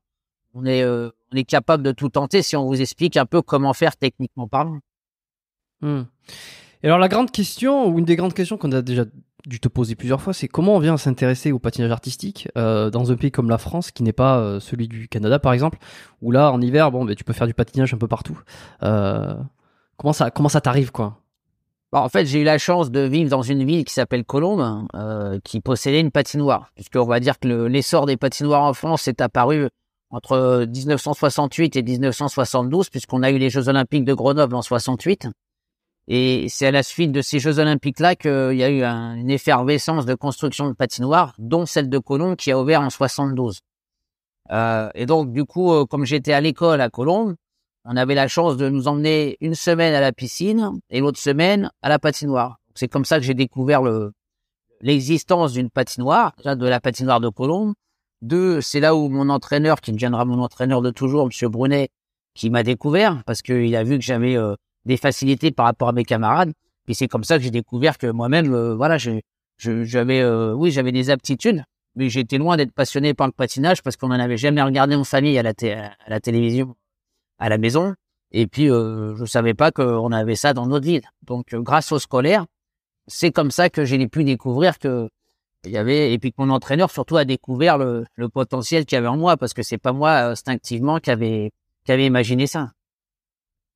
on 0.54 0.66
est, 0.66 0.82
euh, 0.82 1.10
on 1.34 1.36
est 1.36 1.44
capable 1.44 1.84
de 1.84 1.92
tout 1.92 2.10
tenter 2.10 2.42
si 2.42 2.56
on 2.56 2.66
vous 2.66 2.80
explique 2.80 3.18
un 3.18 3.26
peu 3.26 3.42
comment 3.42 3.74
faire 3.74 3.98
techniquement 3.98 4.48
parlant. 4.48 4.80
Hmm. 5.82 6.04
Et 6.84 6.88
alors 6.88 7.00
la 7.00 7.10
grande 7.10 7.32
question, 7.32 7.86
ou 7.86 8.00
une 8.00 8.06
des 8.06 8.16
grandes 8.16 8.34
questions 8.34 8.58
qu'on 8.58 8.72
a 8.72 8.82
déjà 8.82 9.04
dû 9.50 9.60
te 9.60 9.68
poser 9.68 9.96
plusieurs 9.96 10.22
fois, 10.22 10.34
c'est 10.34 10.48
comment 10.48 10.76
on 10.76 10.80
vient 10.80 10.96
s'intéresser 10.96 11.52
au 11.52 11.60
patinage 11.60 11.92
artistique 11.92 12.48
euh, 12.58 12.90
dans 12.90 13.12
un 13.12 13.16
pays 13.16 13.32
comme 13.32 13.50
la 13.50 13.58
France, 13.58 13.92
qui 13.92 14.04
n'est 14.04 14.14
pas 14.14 14.38
euh, 14.40 14.60
celui 14.62 14.88
du 14.88 15.10
Canada 15.10 15.40
par 15.40 15.52
exemple, 15.52 15.78
où 16.22 16.32
là 16.32 16.52
en 16.52 16.62
hiver, 16.62 16.92
bon, 16.92 17.04
ben, 17.04 17.16
tu 17.16 17.24
peux 17.26 17.34
faire 17.34 17.48
du 17.48 17.54
patinage 17.54 17.94
un 17.94 17.98
peu 17.98 18.08
partout. 18.08 18.40
Euh, 18.84 19.36
comment 19.98 20.14
ça, 20.14 20.32
comment 20.32 20.50
ça 20.50 20.62
t'arrive 20.62 20.92
quoi? 20.92 21.18
Bon, 21.92 22.00
en 22.00 22.10
fait, 22.10 22.26
j'ai 22.28 22.42
eu 22.42 22.44
la 22.44 22.60
chance 22.60 22.92
de 22.92 23.00
vivre 23.00 23.32
dans 23.32 23.42
une 23.42 23.66
ville 23.66 23.84
qui 23.84 23.94
s'appelle 23.96 24.24
Colombes, 24.24 24.88
euh, 24.96 25.40
qui 25.44 25.60
possédait 25.60 26.00
une 26.02 26.12
patinoire. 26.12 26.70
Puisqu'on 26.76 27.06
va 27.06 27.20
dire 27.20 27.40
que 27.40 27.48
le- 27.48 27.68
l'essor 27.68 28.06
des 28.06 28.16
patinoires 28.16 28.62
en 28.64 28.74
France 28.76 29.08
est 29.08 29.22
apparu 29.22 29.68
entre 30.12 30.66
1968 30.68 31.76
et 31.78 31.82
1972, 31.84 32.90
puisqu'on 32.90 33.24
a 33.24 33.32
eu 33.32 33.40
les 33.40 33.50
Jeux 33.50 33.70
Olympiques 33.70 34.06
de 34.06 34.14
Grenoble 34.14 34.54
en 34.56 34.62
68. 34.62 35.30
Et 36.12 36.48
c'est 36.50 36.66
à 36.66 36.72
la 36.72 36.82
suite 36.82 37.12
de 37.12 37.22
ces 37.22 37.40
Jeux 37.40 37.60
Olympiques-là 37.60 38.16
qu'il 38.16 38.58
y 38.58 38.64
a 38.64 38.70
eu 38.70 38.82
un- 38.84 39.14
une 39.16 39.30
effervescence 39.30 40.06
de 40.08 40.16
construction 40.16 40.68
de 40.68 40.74
patinoires, 40.74 41.36
dont 41.38 41.68
celle 41.68 41.88
de 41.88 42.00
Colombes 42.00 42.36
qui 42.36 42.52
a 42.52 42.60
ouvert 42.60 42.82
en 42.82 42.90
72. 42.90 43.60
Euh, 44.52 44.90
et 44.96 45.06
donc, 45.06 45.32
du 45.32 45.46
coup, 45.46 45.72
euh, 45.72 45.86
comme 45.86 46.06
j'étais 46.06 46.34
à 46.34 46.42
l'école 46.42 46.82
à 46.82 46.90
Colombes, 46.90 47.36
on 47.86 47.96
avait 47.96 48.16
la 48.16 48.28
chance 48.28 48.58
de 48.58 48.68
nous 48.70 48.88
emmener 48.88 49.38
une 49.40 49.54
semaine 49.54 49.94
à 49.94 50.02
la 50.02 50.12
piscine 50.12 50.72
et 50.90 51.00
l'autre 51.00 51.20
semaine 51.20 51.70
à 51.84 51.90
la 51.90 52.00
patinoire. 52.00 52.58
C'est 52.74 52.88
comme 52.88 53.06
ça 53.06 53.18
que 53.20 53.24
j'ai 53.26 53.36
découvert 53.36 53.82
le 53.84 54.12
l'existence 54.82 55.52
d'une 55.54 55.70
patinoire, 55.70 56.34
de 56.46 56.66
la 56.68 56.80
patinoire 56.80 57.20
de 57.20 57.28
Colombes. 57.30 57.74
Deux, 58.22 58.62
c'est 58.62 58.80
là 58.80 58.96
où 58.96 59.10
mon 59.10 59.28
entraîneur, 59.30 59.82
qui 59.82 59.92
deviendra 59.92 60.24
mon 60.24 60.40
entraîneur 60.42 60.82
de 60.82 60.90
toujours, 60.90 61.26
Monsieur 61.26 61.50
Brunet, 61.50 61.90
qui 62.34 62.50
m'a 62.50 62.64
découvert 62.64 63.22
parce 63.26 63.42
qu'il 63.42 63.76
a 63.76 63.84
vu 63.84 64.00
que 64.00 64.04
j'avais 64.06 64.38
euh, 64.38 64.56
des 64.90 64.98
facilités 64.98 65.52
par 65.52 65.66
rapport 65.68 65.88
à 65.88 65.94
mes 65.94 66.04
camarades. 66.04 66.52
Et 66.88 66.94
c'est 66.94 67.08
comme 67.08 67.24
ça 67.24 67.38
que 67.38 67.44
j'ai 67.44 67.52
découvert 67.52 67.98
que 67.98 68.08
moi-même, 68.08 68.54
euh, 68.54 68.76
voilà, 68.76 68.98
j'avais, 69.58 70.22
euh, 70.22 70.54
oui, 70.54 70.72
j'avais 70.72 70.92
des 70.92 71.12
aptitudes, 71.12 71.64
mais 71.96 72.10
j'étais 72.10 72.40
loin 72.40 72.58
d'être 72.58 72.74
passionné 72.74 73.14
par 73.14 73.28
le 73.28 73.34
patinage 73.34 73.84
parce 73.84 73.96
qu'on 73.96 74.08
n'en 74.08 74.20
avait 74.20 74.38
jamais 74.38 74.62
regardé 74.62 74.96
en 74.96 75.04
famille 75.04 75.38
à 75.38 75.44
la, 75.44 76.20
télévision, 76.20 76.76
à 77.38 77.50
la 77.50 77.58
maison. 77.58 77.94
Et 78.32 78.48
puis, 78.48 78.70
euh, 78.70 79.16
je 79.16 79.26
savais 79.26 79.54
pas 79.54 79.72
qu'on 79.72 80.12
avait 80.12 80.36
ça 80.36 80.54
dans 80.54 80.66
notre 80.66 80.86
ville. 80.86 81.04
Donc, 81.24 81.54
euh, 81.54 81.62
grâce 81.62 81.92
au 81.92 82.00
scolaire, 82.00 82.46
c'est 83.08 83.32
comme 83.32 83.52
ça 83.52 83.70
que 83.70 83.86
j'ai 83.86 84.08
pu 84.08 84.24
découvrir 84.24 84.80
que 84.80 85.08
il 85.66 85.72
y 85.72 85.78
avait, 85.78 86.14
et 86.14 86.20
puis 86.20 86.32
que 86.32 86.42
mon 86.42 86.50
entraîneur 86.52 86.90
surtout 86.90 87.18
a 87.18 87.26
découvert 87.26 87.78
le, 87.78 88.06
potentiel 88.34 88.86
qu'il 88.86 88.96
y 88.96 89.00
avait 89.00 89.10
en 89.10 89.18
moi, 89.18 89.36
parce 89.36 89.54
que 89.54 89.62
c'est 89.62 89.78
pas 89.78 89.92
moi 89.92 90.20
instinctivement 90.20 91.00
qui 91.00 91.12
avait 91.12 91.52
imaginé 91.88 92.48
ça. 92.48 92.72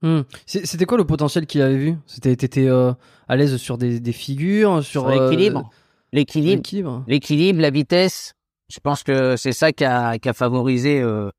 Hmm. 0.03 0.21
C'est- 0.45 0.65
C'était 0.65 0.85
quoi 0.85 0.97
le 0.97 1.05
potentiel 1.05 1.45
qu'il 1.47 1.61
avait 1.61 1.77
vu? 1.77 1.95
C'était 2.05 2.35
t'étais 2.35 2.67
euh, 2.67 2.91
à 3.27 3.35
l'aise 3.37 3.55
sur 3.57 3.77
des, 3.77 3.99
des 3.99 4.11
figures, 4.11 4.83
sur, 4.83 5.01
Sur 5.03 5.09
l'équilibre, 5.09 5.59
euh, 5.59 5.75
l'équilibre, 6.11 6.57
l'équilibre. 6.57 7.03
l'équilibre, 7.07 7.61
la 7.61 7.69
vitesse. 7.69 8.33
Je 8.69 8.79
pense 8.79 9.03
que 9.03 9.35
c'est 9.37 9.53
ça 9.53 9.71
qui 9.71 9.85
a, 9.85 10.17
qui 10.19 10.27
a 10.29 10.33
favorisé 10.33 10.99
euh, 11.01 11.29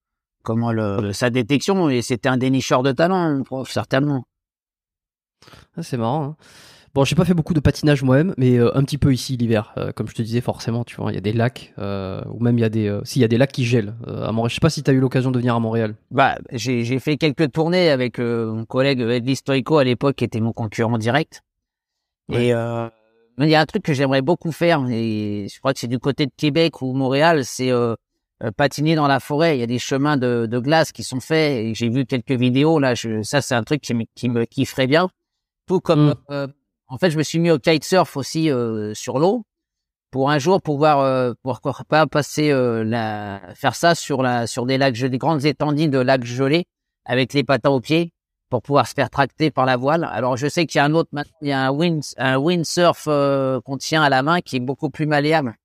comment 0.44 0.72
le, 0.72 1.12
sa 1.12 1.30
détection, 1.30 1.90
et 1.90 2.00
c'était 2.02 2.28
un 2.28 2.36
dénicheur 2.38 2.82
de 2.82 2.92
talent, 2.92 3.28
le 3.28 3.42
prof, 3.44 3.70
certainement. 3.70 4.24
Ah, 5.76 5.82
c'est 5.82 5.96
marrant. 5.98 6.24
hein. 6.24 6.36
Bon, 6.94 7.04
j'ai 7.04 7.16
pas 7.16 7.24
fait 7.24 7.34
beaucoup 7.34 7.54
de 7.54 7.60
patinage 7.60 8.04
moi-même, 8.04 8.34
mais 8.38 8.56
euh, 8.56 8.70
un 8.76 8.84
petit 8.84 8.98
peu 8.98 9.12
ici 9.12 9.36
l'hiver. 9.36 9.72
Euh, 9.78 9.90
comme 9.90 10.06
je 10.08 10.14
te 10.14 10.22
disais, 10.22 10.40
forcément, 10.40 10.84
tu 10.84 10.94
vois, 10.94 11.10
il 11.10 11.16
y 11.16 11.18
a 11.18 11.20
des 11.20 11.32
lacs, 11.32 11.74
euh, 11.78 12.22
ou 12.30 12.38
même 12.40 12.56
il 12.56 12.60
y 12.60 12.64
a 12.64 12.68
des, 12.68 12.86
euh, 12.86 13.00
si, 13.04 13.18
il 13.18 13.22
y 13.22 13.24
a 13.24 13.28
des 13.28 13.36
lacs 13.36 13.50
qui 13.50 13.64
gèlent 13.64 13.94
euh, 14.06 14.24
à 14.24 14.30
Montréal. 14.30 14.50
Je 14.50 14.54
sais 14.54 14.60
pas 14.60 14.70
si 14.70 14.84
tu 14.84 14.90
as 14.92 14.94
eu 14.94 15.00
l'occasion 15.00 15.32
de 15.32 15.38
venir 15.38 15.56
à 15.56 15.60
Montréal. 15.60 15.96
Bah, 16.12 16.38
j'ai 16.52 16.84
j'ai 16.84 17.00
fait 17.00 17.16
quelques 17.16 17.50
tournées 17.50 17.90
avec 17.90 18.20
euh, 18.20 18.52
mon 18.52 18.64
collègue 18.64 19.00
Edley 19.00 19.34
Stoico 19.34 19.78
à 19.78 19.84
l'époque, 19.84 20.14
qui 20.16 20.24
était 20.24 20.38
mon 20.38 20.52
concurrent 20.52 20.96
direct. 20.98 21.42
Ouais. 22.28 22.46
Et 22.48 22.54
mais 23.36 23.48
il 23.48 23.50
y 23.50 23.56
a 23.56 23.60
un 23.60 23.66
truc 23.66 23.82
que 23.82 23.92
j'aimerais 23.92 24.22
beaucoup 24.22 24.52
faire, 24.52 24.80
et 24.88 25.48
je 25.52 25.58
crois 25.58 25.72
que 25.74 25.80
c'est 25.80 25.88
du 25.88 25.98
côté 25.98 26.26
de 26.26 26.32
Québec 26.36 26.80
ou 26.82 26.92
Montréal, 26.92 27.44
c'est 27.44 27.72
patiner 28.56 28.94
dans 28.94 29.08
la 29.08 29.18
forêt. 29.18 29.56
Il 29.56 29.60
y 29.60 29.64
a 29.64 29.66
des 29.66 29.80
chemins 29.80 30.16
de, 30.16 30.46
de 30.46 30.58
glace 30.60 30.92
qui 30.92 31.02
sont 31.02 31.18
faits, 31.18 31.64
et 31.64 31.74
j'ai 31.74 31.88
vu 31.88 32.06
quelques 32.06 32.30
vidéos 32.30 32.78
là. 32.78 32.94
Je, 32.94 33.22
ça, 33.24 33.40
c'est 33.40 33.56
un 33.56 33.64
truc 33.64 33.80
qui 33.80 33.92
me, 33.94 34.04
qui 34.14 34.28
me 34.28 34.44
kifferait 34.44 34.86
bien. 34.86 35.08
Tout 35.66 35.80
comme, 35.80 36.10
Mm. 36.10 36.14
euh, 36.30 36.46
en 36.88 36.98
fait, 36.98 37.10
je 37.10 37.18
me 37.18 37.22
suis 37.22 37.38
mis 37.38 37.50
au 37.50 37.58
kitesurf 37.58 38.16
aussi 38.16 38.50
euh, 38.50 38.94
sur 38.94 39.18
l'eau 39.18 39.44
pour 40.10 40.30
un 40.30 40.38
jour 40.38 40.62
pouvoir 40.62 41.00
euh, 41.00 41.32
pourquoi 41.42 41.74
pas 41.88 42.06
passer 42.06 42.52
euh, 42.52 42.84
la 42.84 43.40
faire 43.56 43.74
ça 43.74 43.96
sur 43.96 44.22
la 44.22 44.46
sur 44.46 44.64
des 44.64 44.78
lacs 44.78 44.96
des 44.96 45.18
grandes 45.18 45.44
étendues 45.44 45.88
de 45.88 45.98
lacs 45.98 46.22
gelés 46.24 46.66
avec 47.04 47.32
les 47.32 47.42
patins 47.42 47.70
aux 47.70 47.80
pieds 47.80 48.12
pour 48.48 48.62
pouvoir 48.62 48.86
se 48.86 48.94
faire 48.94 49.10
tracter 49.10 49.50
par 49.50 49.66
la 49.66 49.76
voile. 49.76 50.04
Alors 50.04 50.36
je 50.36 50.46
sais 50.46 50.66
qu'il 50.66 50.78
y 50.78 50.80
a 50.80 50.84
un 50.84 50.94
autre 50.94 51.10
il 51.40 51.48
y 51.48 51.52
a 51.52 51.66
un 51.66 51.70
wind 51.70 52.04
un 52.16 52.36
windsurf 52.36 53.06
euh, 53.08 53.60
qu'on 53.62 53.76
tient 53.76 54.04
à 54.04 54.08
la 54.08 54.22
main 54.22 54.40
qui 54.40 54.54
est 54.54 54.60
beaucoup 54.60 54.88
plus 54.88 55.06
malléable 55.06 55.56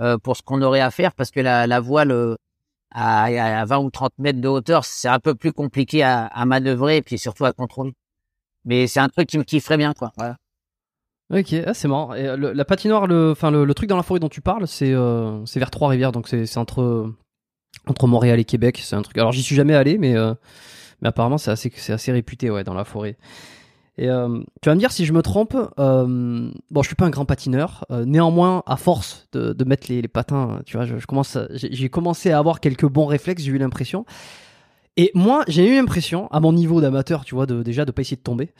euh, 0.00 0.18
pour 0.18 0.36
ce 0.36 0.42
qu'on 0.42 0.62
aurait 0.62 0.80
à 0.80 0.90
faire 0.90 1.14
parce 1.14 1.30
que 1.30 1.38
la, 1.38 1.68
la 1.68 1.78
voile 1.78 2.10
euh, 2.10 2.34
à, 2.90 3.26
à 3.26 3.64
20 3.64 3.78
ou 3.78 3.90
30 3.90 4.14
mètres 4.18 4.40
de 4.40 4.48
hauteur, 4.48 4.84
c'est 4.84 5.06
un 5.08 5.20
peu 5.20 5.36
plus 5.36 5.52
compliqué 5.52 6.02
à, 6.02 6.26
à 6.26 6.44
manœuvrer 6.44 6.96
et 6.96 7.02
puis 7.02 7.18
surtout 7.18 7.44
à 7.44 7.52
contrôler. 7.52 7.94
Mais 8.64 8.88
c'est 8.88 8.98
un 9.00 9.08
truc 9.08 9.28
qui 9.28 9.38
me 9.38 9.44
kifferait 9.44 9.76
bien 9.76 9.92
quoi. 9.94 10.10
Voilà. 10.16 10.36
Ok, 11.32 11.54
ah, 11.66 11.72
c'est 11.72 11.88
marrant. 11.88 12.12
Euh, 12.12 12.52
la 12.52 12.64
patinoire, 12.66 13.06
le, 13.06 13.72
truc 13.72 13.88
dans 13.88 13.96
la 13.96 14.02
forêt 14.02 14.20
dont 14.20 14.28
tu 14.28 14.42
parles, 14.42 14.66
c'est 14.66 14.92
euh, 14.92 15.42
vers 15.56 15.70
Trois-Rivières, 15.70 16.12
donc 16.12 16.28
c'est 16.28 16.58
entre 16.58 17.14
Montréal 18.02 18.38
et 18.38 18.44
Québec. 18.44 18.80
C'est 18.82 18.96
un 18.96 19.02
truc. 19.02 19.16
Alors 19.16 19.32
j'y 19.32 19.42
suis 19.42 19.56
jamais 19.56 19.74
allé, 19.74 19.96
mais 19.96 20.14
euh, 20.14 20.34
apparemment 21.02 21.38
c'est 21.38 21.50
assez 21.50 22.12
réputé 22.12 22.50
ouais 22.50 22.64
dans 22.64 22.74
la 22.74 22.84
forêt. 22.84 23.16
Et 23.98 24.06
tu 24.06 24.68
vas 24.68 24.74
me 24.74 24.78
dire 24.78 24.92
si 24.92 25.06
je 25.06 25.12
me 25.12 25.22
trompe. 25.22 25.56
Euh, 25.78 26.50
bon, 26.70 26.82
je 26.82 26.86
suis 26.86 26.96
pas 26.96 27.06
un 27.06 27.10
grand 27.10 27.24
patineur. 27.24 27.86
néanmoins, 27.90 28.62
à 28.66 28.76
force 28.76 29.28
de, 29.32 29.64
mettre 29.64 29.86
les, 29.88 30.06
patins, 30.08 30.60
tu 30.66 30.76
vois, 30.76 30.86
j'ai 31.54 31.88
commencé 31.88 32.30
à 32.30 32.38
avoir 32.38 32.60
quelques 32.60 32.86
bons 32.86 33.06
réflexes. 33.06 33.42
J'ai 33.42 33.52
eu 33.52 33.58
l'impression. 33.58 34.04
Et 34.98 35.10
moi, 35.14 35.44
j'ai 35.48 35.66
eu 35.66 35.76
l'impression, 35.76 36.28
à 36.30 36.40
mon 36.40 36.52
niveau 36.52 36.82
d'amateur, 36.82 37.24
tu 37.24 37.34
vois, 37.34 37.46
de, 37.46 37.62
déjà 37.62 37.86
de 37.86 37.90
pas 37.90 38.02
essayer 38.02 38.18
de 38.18 38.22
tomber, 38.22 38.52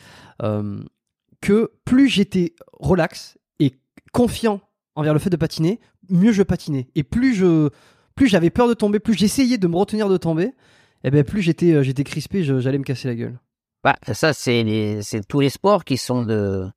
que 1.43 1.73
plus 1.85 2.09
j'étais 2.09 2.55
relax 2.73 3.37
et 3.59 3.73
confiant 4.13 4.61
envers 4.95 5.13
le 5.13 5.19
fait 5.19 5.29
de 5.31 5.37
patiner, 5.37 5.81
mieux 6.09 6.33
je 6.33 6.43
patinais. 6.43 6.89
Et 6.95 7.03
plus 7.03 7.35
je, 7.35 7.69
plus 8.15 8.29
j'avais 8.29 8.49
peur 8.51 8.69
de 8.69 8.75
tomber, 8.75 8.99
plus 9.01 9.15
j'essayais 9.15 9.59
de 9.59 9.67
me 9.67 9.77
retenir 9.77 10.09
de 10.09 10.17
tomber, 10.17 10.53
et 11.05 11.11
ben 11.11 11.25
plus 11.25 11.43
j'étais, 11.43 11.73
euh, 11.73 11.83
j'étais 11.83 12.05
crispé, 12.05 12.43
j'allais 12.45 12.79
me 12.79 12.85
casser 12.85 13.09
la 13.09 13.15
gueule. 13.15 13.39
Bah, 13.85 13.97
ça, 14.13 14.33
c'est 14.33 15.03
tous 15.29 15.41
les 15.41 15.51
sports 15.51 15.85
qui 15.85 15.97
sont 15.99 16.23
de, 16.23 16.69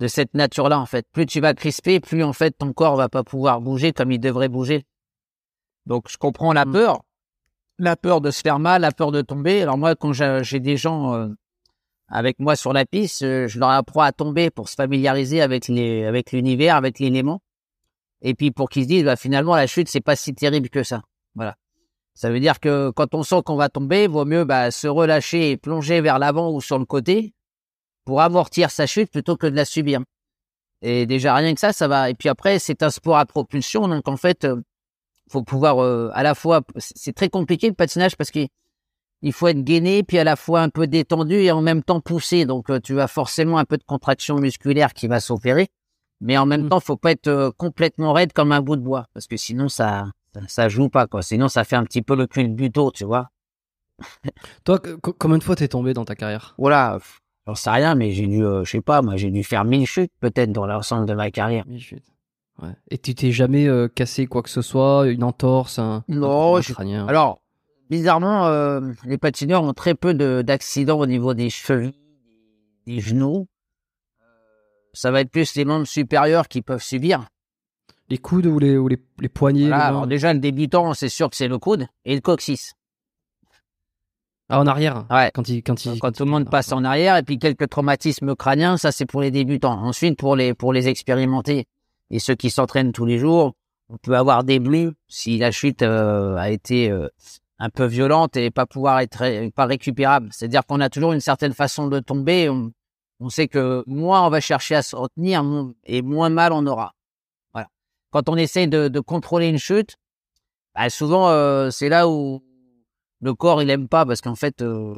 de 0.00 0.06
cette 0.08 0.34
nature-là, 0.34 0.80
en 0.80 0.86
fait. 0.86 1.06
Plus 1.12 1.26
tu 1.26 1.40
vas 1.40 1.54
crisper, 1.54 2.00
plus, 2.00 2.24
en 2.24 2.32
fait, 2.32 2.50
ton 2.58 2.72
corps 2.72 2.96
va 2.96 3.08
pas 3.08 3.22
pouvoir 3.22 3.60
bouger 3.60 3.92
comme 3.92 4.10
il 4.10 4.18
devrait 4.18 4.48
bouger. 4.48 4.84
Donc, 5.86 6.10
je 6.10 6.18
comprends 6.18 6.52
la 6.52 6.64
Mm. 6.64 6.72
peur. 6.72 7.04
La 7.78 7.96
peur 7.96 8.20
de 8.20 8.30
se 8.32 8.40
faire 8.40 8.58
mal, 8.58 8.82
la 8.82 8.90
peur 8.90 9.12
de 9.12 9.22
tomber. 9.22 9.62
Alors, 9.62 9.78
moi, 9.78 9.94
quand 9.94 10.12
j'ai 10.12 10.40
j'ai 10.42 10.58
des 10.58 10.76
gens 10.76 11.14
euh, 11.14 11.28
avec 12.10 12.38
moi 12.40 12.56
sur 12.56 12.72
la 12.72 12.84
piste, 12.84 13.22
euh, 13.22 13.46
je 13.48 13.58
leur 13.58 13.70
apprends 13.70 14.02
à 14.02 14.12
tomber 14.12 14.50
pour 14.50 14.68
se 14.68 14.74
familiariser 14.74 15.40
avec 15.40 15.68
les, 15.68 16.04
avec 16.04 16.32
l'univers, 16.32 16.76
avec 16.76 16.98
l'élément. 16.98 17.40
Et 18.22 18.34
puis, 18.34 18.50
pour 18.50 18.68
qu'ils 18.68 18.82
se 18.84 18.88
disent, 18.88 19.04
bah, 19.04 19.16
finalement, 19.16 19.54
la 19.56 19.66
chute, 19.66 19.88
c'est 19.88 20.00
pas 20.00 20.16
si 20.16 20.34
terrible 20.34 20.68
que 20.68 20.82
ça. 20.82 21.02
Voilà. 21.34 21.54
Ça 22.14 22.28
veut 22.30 22.40
dire 22.40 22.60
que 22.60 22.90
quand 22.90 23.14
on 23.14 23.22
sent 23.22 23.42
qu'on 23.46 23.56
va 23.56 23.68
tomber, 23.68 24.06
vaut 24.08 24.24
mieux 24.26 24.44
bah, 24.44 24.70
se 24.70 24.88
relâcher 24.88 25.52
et 25.52 25.56
plonger 25.56 26.00
vers 26.00 26.18
l'avant 26.18 26.50
ou 26.50 26.60
sur 26.60 26.78
le 26.78 26.84
côté 26.84 27.32
pour 28.04 28.20
amortir 28.20 28.70
sa 28.70 28.86
chute 28.86 29.10
plutôt 29.10 29.36
que 29.36 29.46
de 29.46 29.54
la 29.56 29.64
subir. 29.64 30.00
Et 30.82 31.06
déjà 31.06 31.34
rien 31.34 31.54
que 31.54 31.60
ça, 31.60 31.72
ça 31.72 31.88
va. 31.88 32.10
Et 32.10 32.14
puis 32.14 32.28
après, 32.28 32.58
c'est 32.58 32.82
un 32.82 32.90
sport 32.90 33.16
à 33.18 33.26
propulsion, 33.26 33.86
donc 33.86 34.08
en 34.08 34.16
fait, 34.16 34.44
euh, 34.44 34.60
faut 35.30 35.42
pouvoir 35.42 35.78
euh, 35.82 36.10
à 36.12 36.22
la 36.22 36.34
fois. 36.34 36.62
c'est- 36.78 36.94
C'est 36.96 37.12
très 37.12 37.28
compliqué 37.28 37.68
le 37.68 37.74
patinage 37.74 38.16
parce 38.16 38.30
qu'il 38.30 38.48
il 39.22 39.32
faut 39.32 39.48
être 39.48 39.62
gainé, 39.62 40.02
puis 40.02 40.18
à 40.18 40.24
la 40.24 40.36
fois 40.36 40.60
un 40.62 40.68
peu 40.68 40.86
détendu 40.86 41.34
et 41.34 41.50
en 41.52 41.62
même 41.62 41.82
temps 41.82 42.00
poussé. 42.00 42.44
Donc 42.46 42.70
euh, 42.70 42.80
tu 42.80 43.00
as 43.00 43.08
forcément 43.08 43.58
un 43.58 43.64
peu 43.64 43.76
de 43.76 43.84
contraction 43.84 44.36
musculaire 44.36 44.94
qui 44.94 45.08
va 45.08 45.20
s'opérer, 45.20 45.68
mais 46.20 46.38
en 46.38 46.46
même 46.46 46.64
Mm. 46.64 46.68
temps, 46.70 46.80
faut 46.80 46.96
pas 46.96 47.12
être 47.12 47.28
euh, 47.28 47.50
complètement 47.56 48.12
raide 48.12 48.32
comme 48.32 48.52
un 48.52 48.60
bout 48.62 48.76
de 48.76 48.82
bois 48.82 49.06
parce 49.14 49.26
que 49.26 49.36
sinon 49.36 49.68
ça, 49.68 50.06
ça, 50.34 50.40
ça 50.48 50.68
joue 50.68 50.88
pas 50.88 51.06
quoi. 51.06 51.22
Sinon 51.22 51.48
ça 51.48 51.64
fait 51.64 51.76
un 51.76 51.84
petit 51.84 52.02
peu 52.02 52.16
le 52.16 52.26
cul 52.26 52.48
de 52.48 52.54
buteau, 52.54 52.90
tu 52.90 53.04
vois. 53.04 53.28
Toi, 54.64 54.78
combien 55.18 55.38
de 55.38 55.42
fois 55.44 55.56
t'es 55.56 55.68
tombé 55.68 55.92
dans 55.92 56.04
ta 56.04 56.14
carrière? 56.14 56.54
Voilà, 56.58 56.98
j'en 57.46 57.54
sais 57.54 57.70
rien, 57.70 57.94
mais 57.94 58.12
j'ai 58.12 58.26
dû, 58.26 58.44
euh, 58.44 58.64
je 58.64 58.70
sais 58.70 58.80
pas, 58.80 59.02
moi 59.02 59.16
j'ai 59.16 59.30
dû 59.30 59.44
faire 59.44 59.64
mille 59.64 59.86
chutes 59.86 60.12
peut-être 60.20 60.52
dans 60.52 60.66
l'ensemble 60.66 61.06
de 61.06 61.12
ma 61.14 61.30
carrière. 61.30 61.66
Mille 61.66 61.80
chutes. 61.82 62.06
Ouais. 62.62 62.74
Et 62.90 62.98
tu 62.98 63.14
t'es 63.14 63.32
jamais 63.32 63.66
euh, 63.68 63.88
cassé 63.88 64.26
quoi 64.26 64.42
que 64.42 64.50
ce 64.50 64.62
soit, 64.62 65.06
une 65.08 65.24
entorse, 65.24 65.78
un, 65.78 66.04
Non, 66.08 66.56
un 66.56 66.60
je-. 66.60 66.74
Alors, 67.08 67.40
bizarrement, 67.90 68.46
euh, 68.46 68.80
les 69.04 69.18
patineurs 69.18 69.62
ont 69.64 69.72
très 69.74 69.94
peu 69.94 70.14
de- 70.14 70.42
d'accidents 70.42 70.98
au 71.00 71.06
niveau 71.06 71.34
des 71.34 71.50
chevilles, 71.50 71.92
des 72.86 73.00
genoux. 73.00 73.46
Euh, 74.22 74.24
Ça 74.94 75.10
va 75.10 75.20
être 75.20 75.30
plus 75.30 75.54
les 75.56 75.64
membres 75.64 75.86
supérieurs 75.86 76.48
qui 76.48 76.62
peuvent 76.62 76.82
subir. 76.82 77.26
les 78.08 78.18
coudes 78.18 78.46
ou 78.46 78.58
les 78.58 78.76
ou 78.76 78.88
les, 78.88 78.98
les 79.20 79.28
poignets. 79.28 79.68
Voilà, 79.68 79.76
les 79.76 79.80
mains. 79.82 79.88
alors 79.88 80.06
déjà, 80.08 80.32
le 80.32 80.40
débutant, 80.40 80.94
c'est 80.94 81.08
sûr 81.08 81.30
que 81.30 81.36
c'est 81.36 81.46
le 81.48 81.58
coude 81.58 81.86
et 82.04 82.14
le 82.16 82.20
coccyx. 82.20 82.72
Ah, 84.48 84.58
en 84.58 84.66
arrière. 84.66 85.06
Ouais. 85.10 85.30
Quand 85.32 85.48
il 85.48 85.62
quand 85.62 85.84
il 85.84 86.00
Quand 86.00 86.10
tout 86.10 86.24
le 86.24 86.30
monde 86.32 86.50
passe 86.50 86.72
en 86.72 86.82
arrière 86.82 87.16
et 87.16 87.22
puis 87.22 87.38
quelques 87.38 87.68
traumatismes 87.68 88.34
crâniens, 88.34 88.76
ça 88.78 88.90
c'est 88.90 89.06
pour 89.06 89.20
les 89.20 89.30
débutants. 89.30 89.78
Ensuite, 89.84 90.18
pour 90.18 90.34
les 90.34 90.54
pour 90.54 90.72
les 90.72 90.88
expérimentés 90.88 91.66
et 92.10 92.18
ceux 92.18 92.34
qui 92.34 92.50
s'entraînent 92.50 92.90
tous 92.90 93.06
les 93.06 93.18
jours, 93.18 93.54
on 93.90 93.96
peut 93.96 94.16
avoir 94.16 94.42
des 94.42 94.58
bleus 94.58 94.94
si 95.06 95.38
la 95.38 95.52
chute 95.52 95.82
euh, 95.82 96.34
a 96.36 96.50
été 96.50 96.90
euh, 96.90 97.06
un 97.60 97.68
peu 97.68 97.84
violente 97.84 98.36
et 98.36 98.50
pas 98.50 98.66
pouvoir 98.66 99.00
être 99.00 99.50
pas 99.50 99.66
récupérable. 99.66 100.30
C'est-à-dire 100.32 100.64
qu'on 100.66 100.80
a 100.80 100.88
toujours 100.88 101.12
une 101.12 101.20
certaine 101.20 101.52
façon 101.52 101.88
de 101.88 102.00
tomber. 102.00 102.48
On, 102.48 102.72
on 103.20 103.28
sait 103.28 103.48
que 103.48 103.84
moins 103.86 104.26
on 104.26 104.30
va 104.30 104.40
chercher 104.40 104.74
à 104.74 104.82
se 104.82 104.96
retenir 104.96 105.44
et 105.84 106.00
moins 106.00 106.30
mal 106.30 106.52
on 106.52 106.66
aura. 106.66 106.94
Voilà. 107.52 107.68
Quand 108.10 108.30
on 108.30 108.36
essaie 108.36 108.66
de, 108.66 109.00
contrôler 109.00 109.48
une 109.48 109.58
chute, 109.58 109.96
bah, 110.74 110.88
souvent 110.88 111.28
euh, 111.28 111.70
c'est 111.70 111.90
là 111.90 112.08
où 112.08 112.42
le 113.20 113.34
corps 113.34 113.62
il 113.62 113.68
aime 113.68 113.88
pas 113.88 114.06
parce 114.06 114.22
qu'en 114.22 114.34
fait 114.34 114.62
euh, 114.62 114.94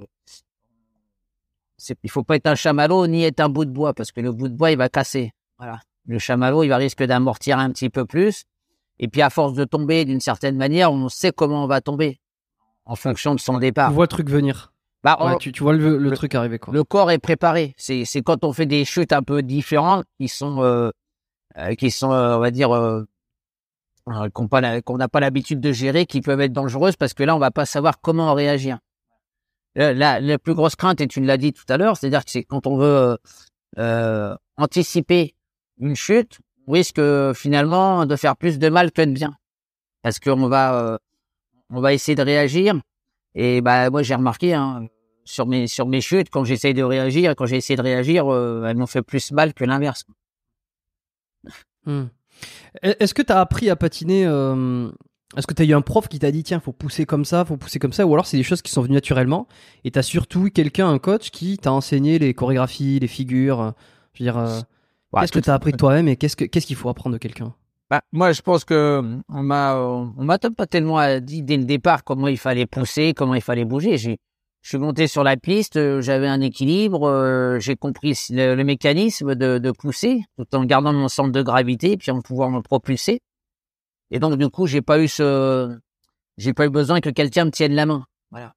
il 2.05 2.11
faut 2.11 2.23
pas 2.23 2.37
être 2.37 2.47
un 2.47 2.55
chamallow 2.55 3.09
ni 3.09 3.25
être 3.25 3.41
un 3.41 3.49
bout 3.49 3.65
de 3.65 3.73
bois 3.73 3.93
parce 3.93 4.13
que 4.13 4.21
le 4.21 4.31
bout 4.31 4.49
de 4.49 4.55
bois 4.55 4.71
il 4.71 4.79
va 4.79 4.89
casser. 4.89 5.33
Voilà. 5.59 5.81
Le 6.07 6.21
chamallow 6.21 6.63
il 6.63 6.69
va 6.69 6.77
risque 6.77 7.03
d'amortir 7.03 7.59
un 7.59 7.73
petit 7.73 7.91
peu 7.91 8.07
plus. 8.07 8.45
Et 9.01 9.09
puis 9.09 9.21
à 9.21 9.31
force 9.31 9.55
de 9.55 9.65
tomber 9.65 10.05
d'une 10.05 10.21
certaine 10.21 10.57
manière, 10.57 10.93
on 10.93 11.09
sait 11.09 11.33
comment 11.33 11.65
on 11.65 11.67
va 11.67 11.81
tomber 11.81 12.21
en 12.85 12.97
fonction 12.97 13.35
de 13.35 13.41
son 13.41 13.59
départ. 13.59 13.89
Tu 13.91 13.95
vois 13.95 14.05
le 14.05 14.09
truc 14.09 14.29
venir. 14.31 14.73
Bah, 15.05 15.17
on- 15.21 15.37
tu, 15.37 15.51
tu 15.53 15.63
vois 15.63 15.73
le, 15.73 15.99
le 15.99 16.11
le- 16.11 16.17
truc 16.17 16.35
arriver 16.35 16.59
quoi. 16.61 16.73
le 16.73 16.85
corps 16.85 17.11
est 17.11 17.19
préparé. 17.19 17.75
C'est, 17.77 18.05
quand 18.25 18.45
on 18.45 18.53
fait 18.53 18.67
des 18.67 18.85
chutes 18.85 19.13
un 19.13 19.23
peu 19.23 19.43
différentes 19.43 20.05
qui 20.21 20.29
sont, 20.29 20.63
euh, 20.63 20.91
euh, 21.59 21.75
qui 21.75 21.91
sont, 21.91 22.13
euh, 22.13 22.37
on 22.37 22.41
va 22.41 22.51
dire, 22.53 22.71
euh, 22.73 23.05
qu'on 24.33 24.97
n'a 24.97 25.09
pas 25.09 25.21
l'habitude 25.21 25.61
de 25.61 25.73
gérer, 25.73 26.07
qui 26.07 26.21
peuvent 26.21 26.41
être 26.41 26.53
dangereuses 26.53 26.97
parce 26.97 27.15
que 27.15 27.23
là, 27.25 27.35
on 27.37 27.39
va 27.41 27.51
pas 27.51 27.67
savoir 27.67 28.01
comment 28.01 28.33
réagir. 28.35 28.79
La, 29.75 30.21
la 30.21 30.39
plus 30.39 30.55
grosse 30.55 30.77
crainte, 30.77 31.01
et 31.01 31.07
tu 31.09 31.21
l'as 31.23 31.37
dit 31.39 31.53
tout 31.53 31.65
à 31.69 31.79
l'heure, 31.79 31.97
c'est-à-dire 31.97 32.25
que 32.25 32.31
c'est 32.31 32.45
quand 32.45 32.67
on 32.67 32.77
veut 32.77 33.17
anticiper 34.57 35.35
une 35.79 35.97
chute, 35.97 36.39
on 36.67 36.73
risque 36.73 37.01
finalement 37.35 38.05
de 38.07 38.15
faire 38.17 38.37
plus 38.37 38.59
de 38.59 38.69
mal 38.69 38.93
que 38.93 39.03
de 39.03 39.11
bien, 39.13 39.35
parce 40.03 40.21
qu'on 40.21 40.47
va, 40.49 40.99
on 41.73 41.81
va 41.81 41.93
essayer 41.95 42.15
de 42.15 42.23
réagir. 42.23 42.75
Et 43.35 43.61
bah 43.61 43.91
moi 43.91 44.03
j'ai 44.03 44.15
remarqué 44.15 44.55
hein, 44.55 44.87
sur 45.25 45.47
mes 45.47 45.67
sur 45.67 45.87
mes 45.87 46.01
chutes 46.01 46.29
quand 46.31 46.45
j'essaye 46.45 46.75
de 46.75 46.83
réagir, 46.83 47.35
quand 47.37 47.47
j'ai 47.47 47.57
essayé 47.57 47.77
de 47.77 47.83
réagir, 47.83 48.33
euh, 48.33 48.65
elles 48.67 48.77
m'ont 48.77 48.87
fait 48.87 49.03
plus 49.03 49.33
mal 49.33 49.55
que 49.55 49.65
l'inverse. 49.65 50.05
Hmm. 51.87 52.05
E- 52.85 52.95
Est-ce 53.01 53.15
que 53.15 53.23
tu 53.23 53.33
as 53.33 53.41
appris 53.41 53.71
à 53.71 53.77
patiner 53.77 54.25
euh, 54.27 54.89
Est-ce 55.37 55.47
que 55.47 55.55
tu 55.55 55.63
as 55.63 55.65
eu 55.65 55.75
un 55.75 55.81
prof 55.81 56.09
qui 56.09 56.19
t'a 56.19 56.31
dit 56.31 56.43
tiens, 56.45 56.61
faut 56.61 56.73
pousser 56.73 57.07
comme 57.07 57.25
ça, 57.25 57.45
faut 57.45 57.57
pousser 57.57 57.79
comme 57.79 57.93
ça 57.93 58.07
Ou 58.07 58.13
alors 58.15 58.27
c'est 58.27 58.37
des 58.37 58.43
choses 58.43 58.63
qui 58.63 58.71
sont 58.73 58.83
venues 58.83 58.95
naturellement 58.95 59.49
et 59.85 59.91
tu 59.91 59.99
as 59.99 60.03
surtout 60.03 60.47
eu 60.47 60.51
quelqu'un, 60.51 60.89
un 60.89 60.99
coach, 60.99 61.31
qui 61.31 61.59
t'a 61.59 61.73
enseigné 61.73 62.19
les 62.19 62.35
chorégraphies, 62.35 62.99
les 63.01 63.09
figures 63.09 63.73
Je 64.15 64.23
veux 64.23 64.31
dire, 64.31 64.39
euh, 64.39 64.61
Ouais, 65.13 65.21
qu'est-ce 65.21 65.33
que 65.33 65.41
tu 65.41 65.51
as 65.51 65.55
appris 65.55 65.73
de 65.73 65.77
toi-même 65.77 66.09
et 66.09 66.17
qu'est-ce 66.17 66.37
que- 66.37 66.45
qu'est-ce 66.47 66.67
qu'il 66.67 66.77
faut 66.77 66.89
apprendre 66.89 67.13
de 67.15 67.19
quelqu'un? 67.19 67.55
Bah, 67.93 68.01
moi, 68.11 68.33
je 68.33 68.41
pense 68.41 68.65
que 68.65 69.03
on 69.29 69.43
m'a, 69.43 69.77
on 69.77 70.25
m'a 70.25 70.39
pas 70.39 70.67
tellement 70.67 70.99
euh, 70.99 71.21
dit 71.21 71.43
dès 71.43 71.59
le 71.59 71.65
départ 71.65 72.05
comment 72.05 72.27
il 72.27 72.39
fallait 72.39 72.65
pousser, 72.65 73.13
comment 73.13 73.35
il 73.35 73.43
fallait 73.43 73.67
bouger. 73.67 73.99
J'ai, 73.99 74.17
je 74.63 74.69
suis 74.71 74.79
monté 74.79 75.07
sur 75.07 75.23
la 75.23 75.37
piste, 75.37 75.77
euh, 75.77 76.01
j'avais 76.01 76.27
un 76.27 76.41
équilibre, 76.41 77.07
euh, 77.07 77.59
j'ai 77.59 77.77
compris 77.77 78.19
le, 78.31 78.55
le 78.55 78.65
mécanisme 78.65 79.35
de, 79.35 79.59
de, 79.59 79.71
pousser, 79.73 80.23
tout 80.39 80.47
en 80.55 80.65
gardant 80.65 80.95
mon 80.95 81.09
centre 81.09 81.33
de 81.33 81.43
gravité, 81.43 81.99
puis 81.99 82.11
en 82.11 82.23
pouvoir 82.23 82.49
me 82.49 82.63
propulser. 82.63 83.21
Et 84.11 84.19
donc 84.19 84.39
du 84.39 84.49
coup, 84.49 84.67
j'ai 84.67 84.81
pas 84.81 84.99
eu 84.99 85.07
ce, 85.07 85.79
j'ai 86.39 86.55
pas 86.55 86.65
eu 86.65 86.71
besoin 86.71 87.03
que 87.03 87.11
quelqu'un 87.11 87.45
me 87.45 87.51
tienne 87.51 87.75
la 87.75 87.85
main. 87.85 88.07
Voilà. 88.31 88.55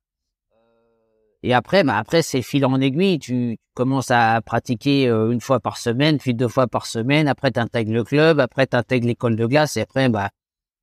Et 1.46 1.54
après, 1.54 1.84
bah 1.84 1.96
après 1.96 2.24
c'est 2.24 2.42
fil 2.42 2.66
en 2.66 2.82
aiguille. 2.82 3.20
Tu 3.20 3.60
commences 3.76 4.10
à 4.10 4.42
pratiquer 4.42 5.08
euh, 5.08 5.30
une 5.30 5.42
fois 5.42 5.60
par 5.60 5.78
semaine, 5.78 6.18
puis 6.18 6.34
deux 6.34 6.48
fois 6.48 6.66
par 6.66 6.88
semaine. 6.88 7.28
Après, 7.28 7.52
tu 7.52 7.60
intègres 7.60 7.94
le 7.94 8.04
club. 8.04 8.40
Après, 8.40 8.66
tu 8.66 8.76
intègres 8.76 9.06
l'école 9.06 9.36
de 9.36 9.46
glace. 9.46 9.78
Et 9.78 9.82
après, 9.82 10.10
bah, 10.10 10.32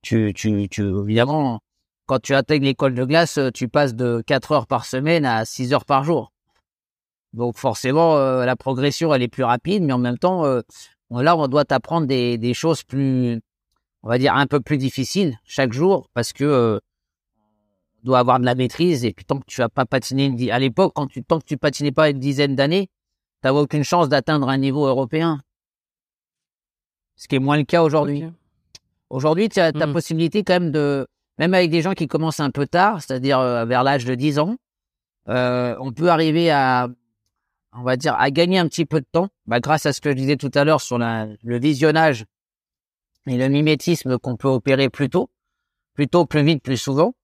tu, 0.02 0.32
tu, 0.34 0.68
tu, 0.68 0.82
évidemment, 1.00 1.58
quand 2.06 2.20
tu 2.20 2.32
intègres 2.32 2.64
l'école 2.64 2.94
de 2.94 3.04
glace, 3.04 3.40
tu 3.52 3.66
passes 3.66 3.96
de 3.96 4.22
quatre 4.24 4.52
heures 4.52 4.68
par 4.68 4.84
semaine 4.84 5.24
à 5.24 5.44
six 5.44 5.72
heures 5.72 5.84
par 5.84 6.04
jour. 6.04 6.32
Donc 7.32 7.56
forcément, 7.56 8.16
euh, 8.16 8.44
la 8.44 8.54
progression, 8.54 9.12
elle 9.12 9.22
est 9.22 9.28
plus 9.28 9.42
rapide, 9.42 9.82
mais 9.82 9.92
en 9.92 9.98
même 9.98 10.18
temps, 10.18 10.44
euh, 10.44 10.60
là, 11.10 11.36
on 11.36 11.48
doit 11.48 11.64
t'apprendre 11.64 12.06
des, 12.06 12.38
des 12.38 12.54
choses 12.54 12.84
plus, 12.84 13.40
on 14.04 14.08
va 14.08 14.16
dire, 14.16 14.36
un 14.36 14.46
peu 14.46 14.60
plus 14.60 14.78
difficiles 14.78 15.36
chaque 15.44 15.72
jour, 15.72 16.08
parce 16.14 16.32
que 16.32 16.80
dois 18.04 18.18
avoir 18.18 18.40
de 18.40 18.44
la 18.44 18.54
maîtrise 18.54 19.04
et 19.04 19.12
puis 19.12 19.24
tant 19.24 19.38
que 19.38 19.44
tu 19.46 19.60
vas 19.60 19.68
pas 19.68 19.86
patiner 19.86 20.50
à 20.50 20.58
l'époque 20.58 20.92
quand 20.94 21.06
tu 21.06 21.22
tant 21.22 21.38
que 21.38 21.44
tu 21.44 21.56
patinais 21.56 21.92
pas 21.92 22.10
une 22.10 22.18
dizaine 22.18 22.56
d'années 22.56 22.88
tu 23.42 23.48
n'avais 23.48 23.58
aucune 23.58 23.84
chance 23.84 24.08
d'atteindre 24.08 24.48
un 24.48 24.58
niveau 24.58 24.86
européen. 24.86 25.40
Ce 27.16 27.26
qui 27.26 27.34
est 27.34 27.40
moins 27.40 27.56
le 27.56 27.64
cas 27.64 27.82
aujourd'hui. 27.82 28.24
Aujourd'hui 29.10 29.48
tu 29.48 29.60
as 29.60 29.72
ta 29.72 29.86
mmh. 29.86 29.92
possibilité 29.92 30.44
quand 30.44 30.54
même 30.54 30.70
de 30.70 31.06
même 31.38 31.54
avec 31.54 31.70
des 31.70 31.82
gens 31.82 31.92
qui 31.92 32.06
commencent 32.06 32.40
un 32.40 32.50
peu 32.50 32.66
tard 32.66 33.00
c'est-à-dire 33.02 33.38
euh, 33.38 33.64
vers 33.64 33.82
l'âge 33.82 34.04
de 34.04 34.14
10 34.14 34.38
ans 34.38 34.56
euh, 35.28 35.76
on 35.80 35.92
peut 35.92 36.08
arriver 36.08 36.50
à 36.50 36.88
on 37.74 37.82
va 37.82 37.96
dire 37.96 38.14
à 38.18 38.30
gagner 38.30 38.58
un 38.58 38.68
petit 38.68 38.84
peu 38.84 39.00
de 39.00 39.06
temps. 39.10 39.28
Bah, 39.46 39.60
grâce 39.60 39.86
à 39.86 39.92
ce 39.92 40.00
que 40.00 40.10
je 40.10 40.16
disais 40.16 40.36
tout 40.36 40.50
à 40.54 40.64
l'heure 40.64 40.80
sur 40.80 40.98
la, 40.98 41.26
le 41.42 41.58
visionnage 41.58 42.26
et 43.26 43.36
le 43.36 43.48
mimétisme 43.48 44.18
qu'on 44.18 44.36
peut 44.36 44.48
opérer 44.48 44.90
plus 44.90 45.08
tôt 45.08 45.30
plus 45.94 46.08
tôt 46.08 46.26
plus 46.26 46.42
vite 46.42 46.62
plus 46.62 46.76
souvent 46.76 47.14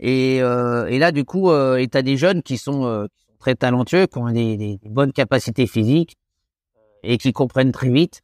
et, 0.00 0.42
euh, 0.42 0.86
et 0.86 0.98
là, 0.98 1.12
du 1.12 1.24
coup, 1.24 1.50
euh, 1.50 1.76
et 1.76 1.86
t'as 1.86 2.02
des 2.02 2.16
jeunes 2.16 2.42
qui 2.42 2.56
sont, 2.56 2.84
euh, 2.86 3.06
très 3.38 3.54
talentueux, 3.54 4.06
qui 4.06 4.18
ont 4.18 4.30
des, 4.30 4.56
des, 4.56 4.78
bonnes 4.86 5.12
capacités 5.12 5.66
physiques 5.66 6.16
et 7.02 7.18
qui 7.18 7.32
comprennent 7.32 7.72
très 7.72 7.90
vite, 7.90 8.22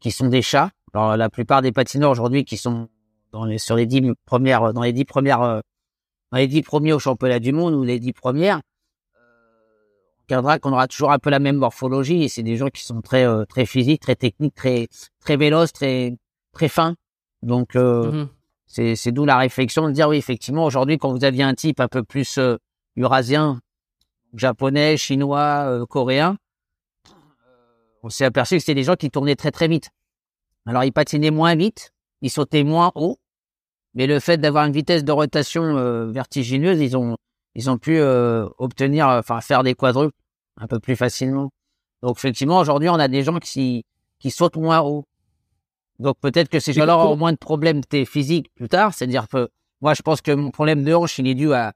qui 0.00 0.12
sont 0.12 0.28
des 0.28 0.42
chats. 0.42 0.70
Alors, 0.94 1.16
la 1.16 1.28
plupart 1.28 1.62
des 1.62 1.72
patineurs 1.72 2.12
aujourd'hui 2.12 2.44
qui 2.44 2.56
sont 2.56 2.88
dans 3.32 3.44
les, 3.44 3.58
sur 3.58 3.74
les 3.74 3.86
dix 3.86 4.02
premières, 4.24 4.72
dans 4.72 4.82
les 4.82 4.92
dix 4.92 5.04
premières, 5.04 5.42
euh, 5.42 5.60
dans 6.30 6.38
les 6.38 6.46
dix 6.46 6.62
premiers 6.62 6.92
au 6.92 7.00
championnat 7.00 7.40
du 7.40 7.52
monde 7.52 7.74
ou 7.74 7.82
les 7.82 7.98
dix 7.98 8.12
premières, 8.12 8.60
on 9.18 10.22
regardera 10.28 10.58
qu'on 10.58 10.72
aura 10.72 10.88
toujours 10.88 11.12
un 11.12 11.18
peu 11.18 11.30
la 11.30 11.38
même 11.38 11.56
morphologie 11.56 12.24
et 12.24 12.28
c'est 12.28 12.42
des 12.42 12.56
gens 12.56 12.68
qui 12.68 12.84
sont 12.84 13.00
très, 13.00 13.26
très 13.46 13.66
physiques, 13.66 14.02
très 14.02 14.16
techniques, 14.16 14.54
très, 14.54 14.88
très 15.20 15.36
véloces, 15.36 15.72
très, 15.72 16.16
très 16.52 16.68
fins. 16.68 16.96
Donc, 17.42 17.76
mmh 17.76 18.26
c'est 18.66 19.12
d'où 19.12 19.24
la 19.24 19.38
réflexion 19.38 19.86
de 19.86 19.92
dire 19.92 20.08
oui, 20.08 20.16
effectivement, 20.16 20.64
aujourd'hui, 20.64 20.98
quand 20.98 21.12
vous 21.12 21.24
aviez 21.24 21.42
un 21.42 21.54
type 21.54 21.80
un 21.80 21.88
peu 21.88 22.02
plus 22.02 22.38
euh, 22.38 22.56
eurasien, 22.96 23.60
japonais, 24.34 24.96
chinois, 24.96 25.64
euh, 25.66 25.86
coréen, 25.86 26.36
euh, 27.08 27.12
on 28.02 28.10
s'est 28.10 28.24
aperçu 28.24 28.56
que 28.56 28.60
c'était 28.60 28.74
des 28.74 28.82
gens 28.82 28.96
qui 28.96 29.10
tournaient 29.10 29.36
très 29.36 29.52
très 29.52 29.68
vite. 29.68 29.90
Alors 30.66 30.82
ils 30.84 30.92
patinaient 30.92 31.30
moins 31.30 31.54
vite, 31.54 31.92
ils 32.22 32.30
sautaient 32.30 32.64
moins 32.64 32.90
haut, 32.96 33.18
mais 33.94 34.06
le 34.06 34.18
fait 34.18 34.36
d'avoir 34.38 34.66
une 34.66 34.72
vitesse 34.72 35.04
de 35.04 35.12
rotation 35.12 36.10
vertigineuse, 36.10 36.80
ils 36.80 36.96
ont 36.96 37.16
ils 37.54 37.70
ont 37.70 37.78
pu 37.78 38.00
obtenir, 38.00 39.06
enfin 39.06 39.40
faire 39.40 39.62
des 39.62 39.74
quadruples 39.74 40.16
un 40.56 40.66
peu 40.66 40.80
plus 40.80 40.96
facilement. 40.96 41.50
Donc 42.02 42.18
effectivement, 42.18 42.58
aujourd'hui, 42.58 42.88
on 42.88 42.94
a 42.94 43.06
des 43.06 43.22
gens 43.22 43.38
qui 43.38 43.84
qui 44.18 44.32
sautent 44.32 44.56
moins 44.56 44.80
haut. 44.80 45.04
Donc 45.98 46.16
peut-être 46.20 46.48
que 46.48 46.60
ces 46.60 46.72
gens-là 46.72 46.96
auront 46.98 47.16
moins 47.16 47.32
de 47.32 47.38
problèmes 47.38 47.80
physiques 48.06 48.52
plus 48.54 48.68
tard. 48.68 48.92
C'est-à-dire 48.94 49.28
que 49.28 49.48
moi, 49.80 49.94
je 49.94 50.02
pense 50.02 50.20
que 50.20 50.32
mon 50.32 50.50
problème 50.50 50.84
de 50.84 50.94
hanche, 50.94 51.18
il 51.18 51.26
est 51.26 51.34
dû 51.34 51.52
à, 51.52 51.72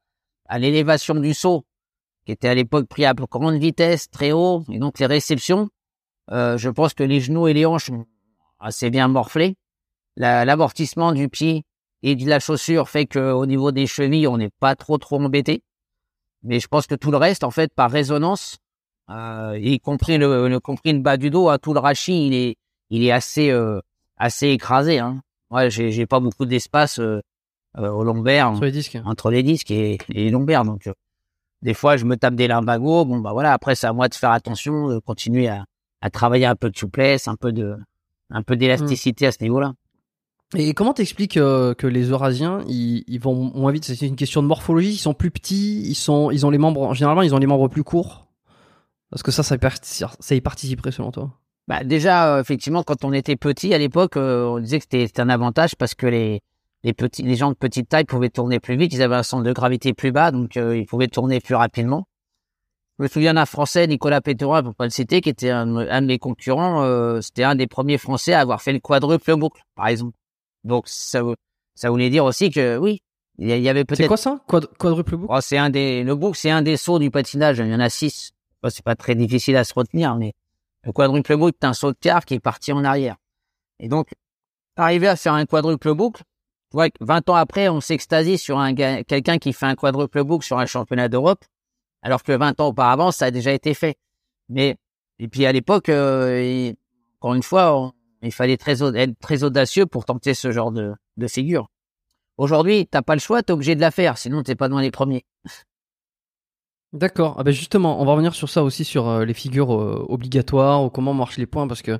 à 0.46 0.58
l'élévation 0.58 1.14
du 1.14 1.34
saut, 1.34 1.64
qui 2.24 2.32
était 2.32 2.48
à 2.48 2.54
l'époque 2.54 2.86
pris 2.86 3.04
à 3.04 3.14
grande 3.14 3.56
vitesse, 3.56 4.10
très 4.10 4.32
haut, 4.32 4.64
et 4.70 4.78
donc 4.78 4.98
les 4.98 5.06
réceptions. 5.06 5.68
Euh, 6.30 6.56
je 6.56 6.68
pense 6.68 6.94
que 6.94 7.02
les 7.02 7.20
genoux 7.20 7.48
et 7.48 7.54
les 7.54 7.66
hanches 7.66 7.86
sont 7.86 8.06
assez 8.58 8.90
bien 8.90 9.08
morflés. 9.08 9.56
L'amortissement 10.16 11.12
du 11.12 11.28
pied 11.28 11.64
et 12.02 12.14
de 12.14 12.28
la 12.28 12.40
chaussure 12.40 12.88
fait 12.88 13.06
qu'au 13.06 13.46
niveau 13.46 13.72
des 13.72 13.86
chevilles, 13.86 14.26
on 14.26 14.36
n'est 14.36 14.50
pas 14.60 14.76
trop 14.76 14.98
trop 14.98 15.20
embêté. 15.20 15.62
Mais 16.42 16.60
je 16.60 16.68
pense 16.68 16.86
que 16.86 16.94
tout 16.94 17.10
le 17.10 17.16
reste, 17.16 17.44
en 17.44 17.50
fait, 17.50 17.72
par 17.74 17.90
résonance, 17.90 18.58
euh, 19.10 19.58
y 19.60 19.78
compris 19.80 20.18
le, 20.18 20.48
le 20.48 20.60
compris 20.60 20.92
le 20.92 21.00
bas 21.00 21.16
du 21.16 21.30
dos, 21.30 21.48
à 21.48 21.54
hein, 21.54 21.58
tout 21.58 21.74
le 21.74 21.80
rachis, 21.80 22.26
il 22.26 22.34
est 22.34 22.56
il 22.90 23.04
est 23.04 23.12
assez 23.12 23.50
euh, 23.50 23.80
assez 24.20 24.48
écrasé. 24.48 25.00
Hein. 25.00 25.20
Ouais, 25.50 25.68
j'ai, 25.70 26.06
pas 26.06 26.20
beaucoup 26.20 26.46
d'espace 26.46 27.00
euh, 27.00 27.20
euh 27.78 27.88
au 27.88 28.04
lombaire 28.04 28.52
les 28.60 28.70
disques. 28.70 28.98
entre 29.04 29.30
les 29.30 29.42
disques 29.42 29.72
et, 29.72 29.94
et 29.94 30.24
les 30.24 30.30
lombaires. 30.30 30.64
Donc, 30.64 30.86
euh, 30.86 30.92
des 31.62 31.74
fois, 31.74 31.96
je 31.96 32.04
me 32.04 32.16
tape 32.16 32.36
des 32.36 32.46
limbagos. 32.46 33.04
Bon, 33.04 33.18
bah 33.18 33.32
voilà. 33.32 33.52
Après, 33.52 33.74
c'est 33.74 33.88
à 33.88 33.92
moi 33.92 34.08
de 34.08 34.14
faire 34.14 34.30
attention, 34.30 34.88
de 34.88 34.98
continuer 35.00 35.48
à, 35.48 35.64
à 36.00 36.10
travailler 36.10 36.46
un 36.46 36.54
peu 36.54 36.70
de 36.70 36.76
souplesse, 36.76 37.26
un 37.26 37.34
peu 37.34 37.52
de, 37.52 37.76
un 38.30 38.42
peu 38.42 38.54
d'élasticité 38.56 39.26
à 39.26 39.32
ce 39.32 39.42
niveau-là. 39.42 39.72
Et 40.54 40.74
comment 40.74 40.92
t'expliques 40.92 41.36
euh, 41.36 41.74
que 41.74 41.86
les 41.86 42.08
Eurasiens, 42.10 42.64
ils, 42.68 43.04
ils, 43.06 43.20
vont 43.20 43.52
moins 43.54 43.72
vite? 43.72 43.84
C'est 43.84 44.06
une 44.06 44.16
question 44.16 44.42
de 44.42 44.48
morphologie. 44.48 44.92
Ils 44.92 44.98
sont 44.98 45.14
plus 45.14 45.30
petits. 45.30 45.82
Ils 45.82 45.94
sont, 45.94 46.30
ils 46.30 46.44
ont 46.44 46.50
les 46.50 46.58
membres. 46.58 46.94
Généralement, 46.94 47.22
ils 47.22 47.34
ont 47.34 47.38
les 47.38 47.46
membres 47.46 47.68
plus 47.68 47.84
courts. 47.84 48.28
Est-ce 49.14 49.24
que 49.24 49.30
ça, 49.30 49.42
ça 49.42 50.34
y 50.34 50.40
participerait 50.40 50.92
selon 50.92 51.10
toi? 51.10 51.39
Bah, 51.70 51.84
déjà, 51.84 52.34
euh, 52.34 52.40
effectivement, 52.40 52.82
quand 52.82 53.04
on 53.04 53.12
était 53.12 53.36
petit 53.36 53.72
à 53.72 53.78
l'époque, 53.78 54.16
euh, 54.16 54.44
on 54.44 54.58
disait 54.58 54.80
que 54.80 54.86
c'était 54.90 55.20
un 55.20 55.28
avantage 55.28 55.76
parce 55.76 55.94
que 55.94 56.08
les, 56.08 56.40
les 56.82 56.92
petits, 56.92 57.22
les 57.22 57.36
gens 57.36 57.50
de 57.50 57.54
petite 57.54 57.88
taille 57.88 58.06
pouvaient 58.06 58.28
tourner 58.28 58.58
plus 58.58 58.76
vite. 58.76 58.92
Ils 58.92 59.02
avaient 59.02 59.14
un 59.14 59.22
centre 59.22 59.44
de 59.44 59.52
gravité 59.52 59.94
plus 59.94 60.10
bas, 60.10 60.32
donc 60.32 60.56
euh, 60.56 60.76
ils 60.76 60.84
pouvaient 60.84 61.06
tourner 61.06 61.38
plus 61.38 61.54
rapidement. 61.54 62.08
Je 62.98 63.04
me 63.04 63.08
souviens 63.08 63.34
d'un 63.34 63.46
Français, 63.46 63.86
Nicolas 63.86 64.20
Péterin, 64.20 64.64
pour 64.64 64.74
pas 64.74 64.82
le 64.82 64.90
citer, 64.90 65.20
qui 65.20 65.28
était 65.28 65.50
un, 65.50 65.64
de 65.64 66.06
mes 66.06 66.18
concurrents. 66.18 67.22
c'était 67.22 67.44
un 67.44 67.54
des 67.54 67.68
premiers 67.68 67.98
Français 67.98 68.32
à 68.32 68.40
avoir 68.40 68.62
fait 68.62 68.72
le 68.72 68.80
quadruple 68.80 69.36
boucle, 69.36 69.62
par 69.76 69.86
exemple. 69.86 70.16
Donc 70.64 70.88
ça, 70.88 71.22
ça 71.76 71.88
voulait 71.88 72.10
dire 72.10 72.24
aussi 72.24 72.50
que 72.50 72.78
oui, 72.78 73.00
il 73.38 73.46
y 73.46 73.68
avait 73.68 73.84
peut-être. 73.84 73.98
C'est 73.98 74.08
quoi 74.08 74.16
ça, 74.16 74.40
quadruple 74.48 75.18
boucle? 75.18 75.32
Oh, 75.32 75.40
C'est 75.40 75.56
un 75.56 75.70
des 75.70 76.02
le 76.02 76.16
boucle, 76.16 76.36
c'est 76.36 76.50
un 76.50 76.62
des 76.62 76.76
sauts 76.76 76.98
du 76.98 77.12
patinage. 77.12 77.60
Il 77.60 77.68
y 77.68 77.74
en 77.76 77.80
a 77.80 77.88
six. 77.88 78.32
c'est 78.68 78.84
pas 78.84 78.96
très 78.96 79.14
difficile 79.14 79.56
à 79.56 79.62
se 79.62 79.72
retenir, 79.72 80.16
mais 80.16 80.32
le 80.84 80.92
quadruple 80.92 81.36
boucle, 81.36 81.56
c'est 81.60 81.66
un 81.66 81.74
saut 81.74 81.92
de 81.92 81.98
car 82.00 82.24
qui 82.24 82.34
est 82.34 82.40
parti 82.40 82.72
en 82.72 82.84
arrière. 82.84 83.16
Et 83.78 83.88
donc, 83.88 84.08
arriver 84.76 85.08
à 85.08 85.16
faire 85.16 85.34
un 85.34 85.46
quadruple 85.46 85.94
boucle, 85.94 86.22
tu 86.70 86.76
vois, 86.76 86.88
20 87.00 87.28
ans 87.28 87.34
après, 87.34 87.68
on 87.68 87.80
s'extasie 87.80 88.38
sur 88.38 88.58
un 88.58 88.74
quelqu'un 88.74 89.38
qui 89.38 89.52
fait 89.52 89.66
un 89.66 89.74
quadruple 89.74 90.22
boucle 90.24 90.44
sur 90.44 90.58
un 90.58 90.66
championnat 90.66 91.08
d'Europe, 91.08 91.44
alors 92.02 92.22
que 92.22 92.32
20 92.32 92.60
ans 92.60 92.68
auparavant, 92.68 93.10
ça 93.10 93.26
a 93.26 93.30
déjà 93.30 93.52
été 93.52 93.74
fait. 93.74 93.96
Mais, 94.48 94.76
et 95.18 95.28
puis 95.28 95.46
à 95.46 95.52
l'époque, 95.52 95.88
euh, 95.88 96.72
encore 97.18 97.34
une 97.34 97.42
fois, 97.42 97.92
il 98.22 98.32
fallait 98.32 98.54
être 98.54 99.18
très 99.20 99.42
audacieux 99.42 99.86
pour 99.86 100.04
tenter 100.04 100.34
ce 100.34 100.50
genre 100.52 100.72
de, 100.72 100.94
de 101.16 101.26
figure. 101.26 101.68
Aujourd'hui, 102.36 102.86
t'as 102.86 103.02
pas 103.02 103.14
le 103.14 103.20
choix, 103.20 103.42
t'es 103.42 103.52
obligé 103.52 103.74
de 103.74 103.80
la 103.80 103.90
faire, 103.90 104.16
sinon 104.16 104.42
t'es 104.42 104.54
pas 104.54 104.68
dans 104.68 104.78
les 104.78 104.90
premiers. 104.90 105.26
D'accord. 106.92 107.36
Ah 107.38 107.44
ben 107.44 107.52
justement, 107.52 108.02
on 108.02 108.04
va 108.04 108.12
revenir 108.12 108.34
sur 108.34 108.48
ça 108.48 108.64
aussi 108.64 108.84
sur 108.84 109.08
euh, 109.08 109.24
les 109.24 109.34
figures 109.34 109.72
euh, 109.72 110.04
obligatoires 110.08 110.82
ou 110.82 110.90
comment 110.90 111.14
marchent 111.14 111.38
les 111.38 111.46
points 111.46 111.68
parce 111.68 111.82
que 111.82 111.98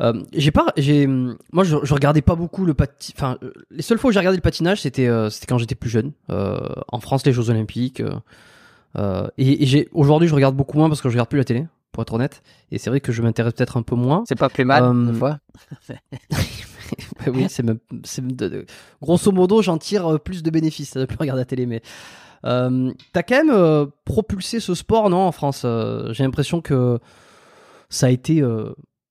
euh, 0.00 0.22
j'ai 0.32 0.50
pas 0.50 0.66
j'ai 0.78 1.06
moi 1.06 1.64
je, 1.64 1.76
je, 1.82 1.94
regardais 1.94 2.22
pas 2.22 2.34
beaucoup 2.34 2.64
le 2.64 2.74
patin 2.74 2.92
enfin 3.14 3.38
les 3.70 3.82
seules 3.82 3.98
fois 3.98 4.08
où 4.08 4.12
j'ai 4.12 4.18
regardé 4.18 4.36
le 4.36 4.42
patinage 4.42 4.82
c'était 4.82 5.08
c'était 5.30 5.46
quand 5.46 5.56
j'étais 5.56 5.74
plus 5.74 5.88
jeune 5.88 6.12
en 6.28 7.00
France 7.00 7.24
les 7.24 7.32
Jeux 7.32 7.48
olympiques 7.48 8.02
et, 8.98 9.62
et 9.62 9.66
j'ai 9.66 9.88
aujourd'hui 9.92 10.28
je 10.28 10.34
regarde 10.34 10.54
beaucoup 10.54 10.76
moins 10.76 10.88
parce 10.88 11.00
que 11.00 11.08
je 11.08 11.14
regarde 11.14 11.30
plus 11.30 11.38
la 11.38 11.44
télé 11.44 11.66
pour 11.92 12.02
être 12.02 12.12
honnête 12.12 12.42
et 12.70 12.76
c'est 12.76 12.90
vrai 12.90 13.00
que 13.00 13.10
je 13.10 13.22
m'intéresse 13.22 13.54
peut-être 13.54 13.78
un 13.78 13.82
peu 13.82 13.96
moins. 13.96 14.24
C'est 14.28 14.38
pas 14.38 14.50
plus 14.50 14.66
mal 14.66 14.84
une 14.84 15.14
fois. 15.14 15.38
oui, 17.26 17.46
c'est 17.48 17.62
même 17.62 17.78
c'est 18.04 18.22
grosso 19.00 19.32
modo 19.32 19.62
j'en 19.62 19.78
tire 19.78 20.20
plus 20.20 20.42
de 20.42 20.50
bénéfices 20.50 20.94
de 20.94 21.06
plus 21.06 21.16
regarder 21.18 21.40
la 21.40 21.46
télé 21.46 21.64
mais 21.64 21.80
euh, 22.46 22.92
T'as 23.12 23.22
quand 23.22 23.36
même 23.36 23.50
euh, 23.50 23.86
propulsé 24.04 24.60
ce 24.60 24.74
sport, 24.74 25.10
non, 25.10 25.18
en 25.18 25.32
France 25.32 25.62
euh, 25.64 26.12
J'ai 26.12 26.24
l'impression 26.24 26.60
que 26.60 26.98
ça 27.88 28.06
a 28.06 28.10
été 28.10 28.42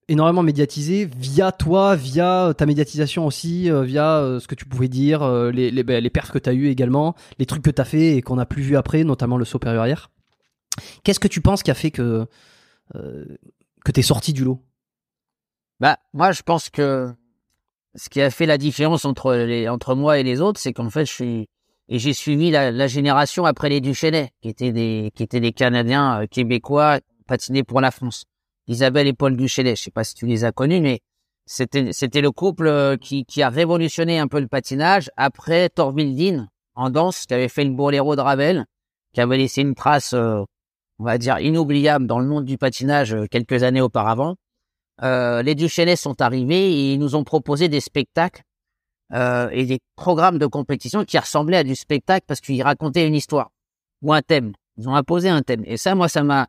énormément 0.09 0.43
médiatisé 0.43 1.05
via 1.05 1.51
toi, 1.53 1.95
via 1.95 2.53
ta 2.57 2.65
médiatisation 2.65 3.25
aussi, 3.25 3.69
via 3.83 4.37
ce 4.41 4.47
que 4.47 4.55
tu 4.55 4.65
pouvais 4.65 4.89
dire, 4.89 5.25
les, 5.53 5.71
les, 5.71 5.83
ben, 5.83 6.05
que 6.05 6.37
tu 6.37 6.49
as 6.49 6.53
eu 6.53 6.67
également, 6.67 7.15
les 7.39 7.45
trucs 7.45 7.63
que 7.63 7.69
tu 7.69 7.81
as 7.81 7.85
fait 7.85 8.17
et 8.17 8.21
qu'on 8.21 8.37
a 8.37 8.45
plus 8.45 8.63
vu 8.63 8.75
après, 8.75 9.05
notamment 9.05 9.37
le 9.37 9.45
saut 9.45 9.59
période 9.59 9.79
arrière. 9.79 10.11
Qu'est-ce 11.03 11.21
que 11.21 11.29
tu 11.29 11.39
penses 11.39 11.63
qui 11.63 11.71
a 11.71 11.73
fait 11.73 11.89
que, 11.91 12.27
que 12.93 13.91
tu 13.93 13.99
es 14.01 14.03
sorti 14.03 14.33
du 14.33 14.43
lot? 14.43 14.59
Bah, 15.79 15.97
Moi, 16.13 16.33
je 16.33 16.41
pense 16.41 16.69
que 16.69 17.13
ce 17.95 18.09
qui 18.09 18.21
a 18.21 18.29
fait 18.29 18.45
la 18.45 18.57
différence 18.57 19.05
entre, 19.05 19.67
entre 19.69 19.95
moi 19.95 20.19
et 20.19 20.23
les 20.23 20.41
autres, 20.41 20.59
c'est 20.59 20.73
qu'en 20.73 20.89
fait, 20.89 21.05
je 21.05 21.13
suis 21.13 21.49
et 21.87 21.99
j'ai 21.99 22.13
suivi 22.13 22.51
la, 22.51 22.71
la, 22.71 22.87
génération 22.87 23.45
après 23.45 23.69
les 23.69 23.81
Duchesnay, 23.81 24.31
qui 24.41 24.49
étaient 24.49 24.71
des 24.71 25.11
qui 25.15 25.23
étaient 25.23 25.39
des 25.39 25.51
Canadiens 25.51 26.21
euh, 26.21 26.27
québécois 26.27 26.99
patinés 27.27 27.63
pour 27.63 27.81
la 27.81 27.91
France. 27.91 28.25
Isabelle 28.67 29.07
et 29.07 29.13
Paul 29.13 29.35
Duchesnay, 29.37 29.75
je 29.75 29.83
sais 29.83 29.91
pas 29.91 30.03
si 30.03 30.15
tu 30.15 30.25
les 30.25 30.43
as 30.43 30.51
connus, 30.51 30.81
mais 30.81 31.01
c'était 31.45 31.93
c'était 31.93 32.21
le 32.21 32.31
couple 32.31 32.67
euh, 32.67 32.97
qui 32.97 33.25
qui 33.25 33.41
a 33.43 33.49
révolutionné 33.49 34.17
un 34.17 34.27
peu 34.27 34.39
le 34.39 34.47
patinage 34.47 35.11
après 35.17 35.69
Torville 35.69 36.15
Dean 36.15 36.47
en 36.73 36.89
danse, 36.89 37.25
qui 37.25 37.33
avait 37.33 37.49
fait 37.49 37.63
le 37.63 37.71
Boléro 37.71 38.15
de 38.15 38.21
Ravel, 38.21 38.65
qui 39.13 39.21
avait 39.21 39.37
laissé 39.37 39.61
une 39.61 39.75
trace, 39.75 40.13
euh, 40.13 40.43
on 40.99 41.03
va 41.03 41.17
dire 41.17 41.39
inoubliable 41.39 42.07
dans 42.07 42.19
le 42.19 42.25
monde 42.27 42.45
du 42.45 42.57
patinage 42.57 43.15
quelques 43.29 43.63
années 43.63 43.81
auparavant. 43.81 44.35
Euh, 45.03 45.41
les 45.41 45.55
Duchesnay 45.55 45.95
sont 45.95 46.21
arrivés 46.21 46.71
et 46.71 46.93
ils 46.93 46.99
nous 46.99 47.15
ont 47.15 47.23
proposé 47.23 47.67
des 47.67 47.81
spectacles 47.81 48.41
euh, 49.13 49.49
et 49.51 49.65
des 49.65 49.79
programmes 49.95 50.39
de 50.39 50.47
compétition 50.47 51.05
qui 51.05 51.17
ressemblaient 51.17 51.57
à 51.57 51.63
du 51.63 51.75
spectacle 51.75 52.25
parce 52.27 52.41
qu'ils 52.41 52.63
racontaient 52.63 53.07
une 53.07 53.15
histoire 53.15 53.51
ou 54.01 54.13
un 54.13 54.21
thème. 54.21 54.53
Ils 54.77 54.89
ont 54.89 54.95
imposé 54.95 55.29
un 55.29 55.41
thème. 55.41 55.63
Et 55.65 55.77
ça, 55.77 55.95
moi, 55.95 56.09
ça 56.09 56.23
m'a, 56.23 56.47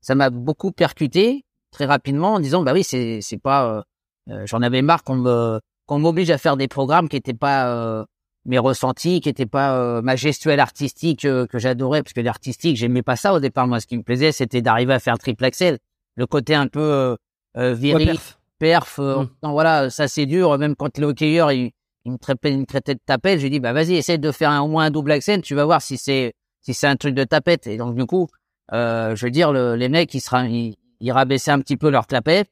ça 0.00 0.14
m'a 0.14 0.30
beaucoup 0.30 0.72
percuté 0.72 1.44
très 1.70 1.84
rapidement 1.84 2.34
en 2.34 2.40
disant, 2.40 2.62
bah 2.62 2.72
oui, 2.72 2.84
c'est, 2.84 3.20
c'est 3.20 3.38
pas, 3.38 3.66
euh, 3.66 3.82
euh, 4.30 4.46
j'en 4.46 4.62
avais 4.62 4.82
marre 4.82 5.02
qu'on 5.04 5.16
me, 5.16 5.60
qu'on 5.86 5.98
m'oblige 5.98 6.30
à 6.30 6.38
faire 6.38 6.56
des 6.56 6.68
programmes 6.68 7.08
qui 7.08 7.16
étaient 7.16 7.34
pas 7.34 7.68
euh, 7.68 8.04
mes 8.44 8.58
ressentis, 8.58 9.20
qui 9.20 9.28
étaient 9.28 9.46
pas 9.46 10.00
ma 10.02 10.16
gestuelle 10.16 10.60
artistique 10.60 11.22
que 11.22 11.58
j'adorais, 11.58 12.02
parce 12.02 12.12
que 12.12 12.20
l'artistique, 12.20 12.76
j'aimais 12.76 13.02
pas 13.02 13.16
ça 13.16 13.34
au 13.34 13.40
départ. 13.40 13.66
Moi, 13.66 13.80
ce 13.80 13.86
qui 13.86 13.96
me 13.96 14.04
plaisait, 14.04 14.30
c'était 14.30 14.62
d'arriver 14.62 14.94
à 14.94 15.00
faire 15.00 15.18
triple 15.18 15.44
axel, 15.44 15.78
le 16.14 16.26
côté 16.26 16.54
un 16.54 16.68
peu 16.68 17.16
viril, 17.56 18.06
perf. 18.06 18.38
perf 18.60 18.98
mm. 18.98 19.28
non, 19.42 19.50
voilà, 19.50 19.90
ça 19.90 20.06
c'est 20.06 20.26
dur. 20.26 20.56
Même 20.58 20.76
quand 20.76 20.96
le 20.98 21.06
hockeyeur, 21.06 21.50
il, 21.50 21.72
il 22.06 22.12
me 22.12 22.18
traitait, 22.18 22.52
une 22.52 22.64
de 22.64 22.98
tapette. 23.04 23.40
J'ai 23.40 23.50
dit, 23.50 23.60
bah 23.60 23.72
vas-y, 23.72 23.96
essaie 23.96 24.16
de 24.16 24.30
faire 24.30 24.50
au 24.64 24.68
moins 24.68 24.86
un 24.86 24.90
double 24.90 25.10
accent. 25.10 25.40
Tu 25.40 25.54
vas 25.54 25.64
voir 25.64 25.82
si 25.82 25.98
c'est 25.98 26.34
si 26.60 26.72
c'est 26.72 26.86
un 26.86 26.96
truc 26.96 27.14
de 27.14 27.24
tapette. 27.24 27.66
Et 27.66 27.76
donc 27.76 27.94
du 27.96 28.06
coup, 28.06 28.28
euh, 28.72 29.14
je 29.16 29.26
veux 29.26 29.30
dire, 29.30 29.52
le, 29.52 29.74
les 29.74 29.88
mecs, 29.88 30.14
ils, 30.14 30.20
sera, 30.20 30.46
ils, 30.46 30.76
ils, 31.00 31.12
rabaissaient 31.12 31.50
un 31.50 31.60
petit 31.60 31.76
peu 31.76 31.90
leur 31.90 32.06
tapette. 32.06 32.48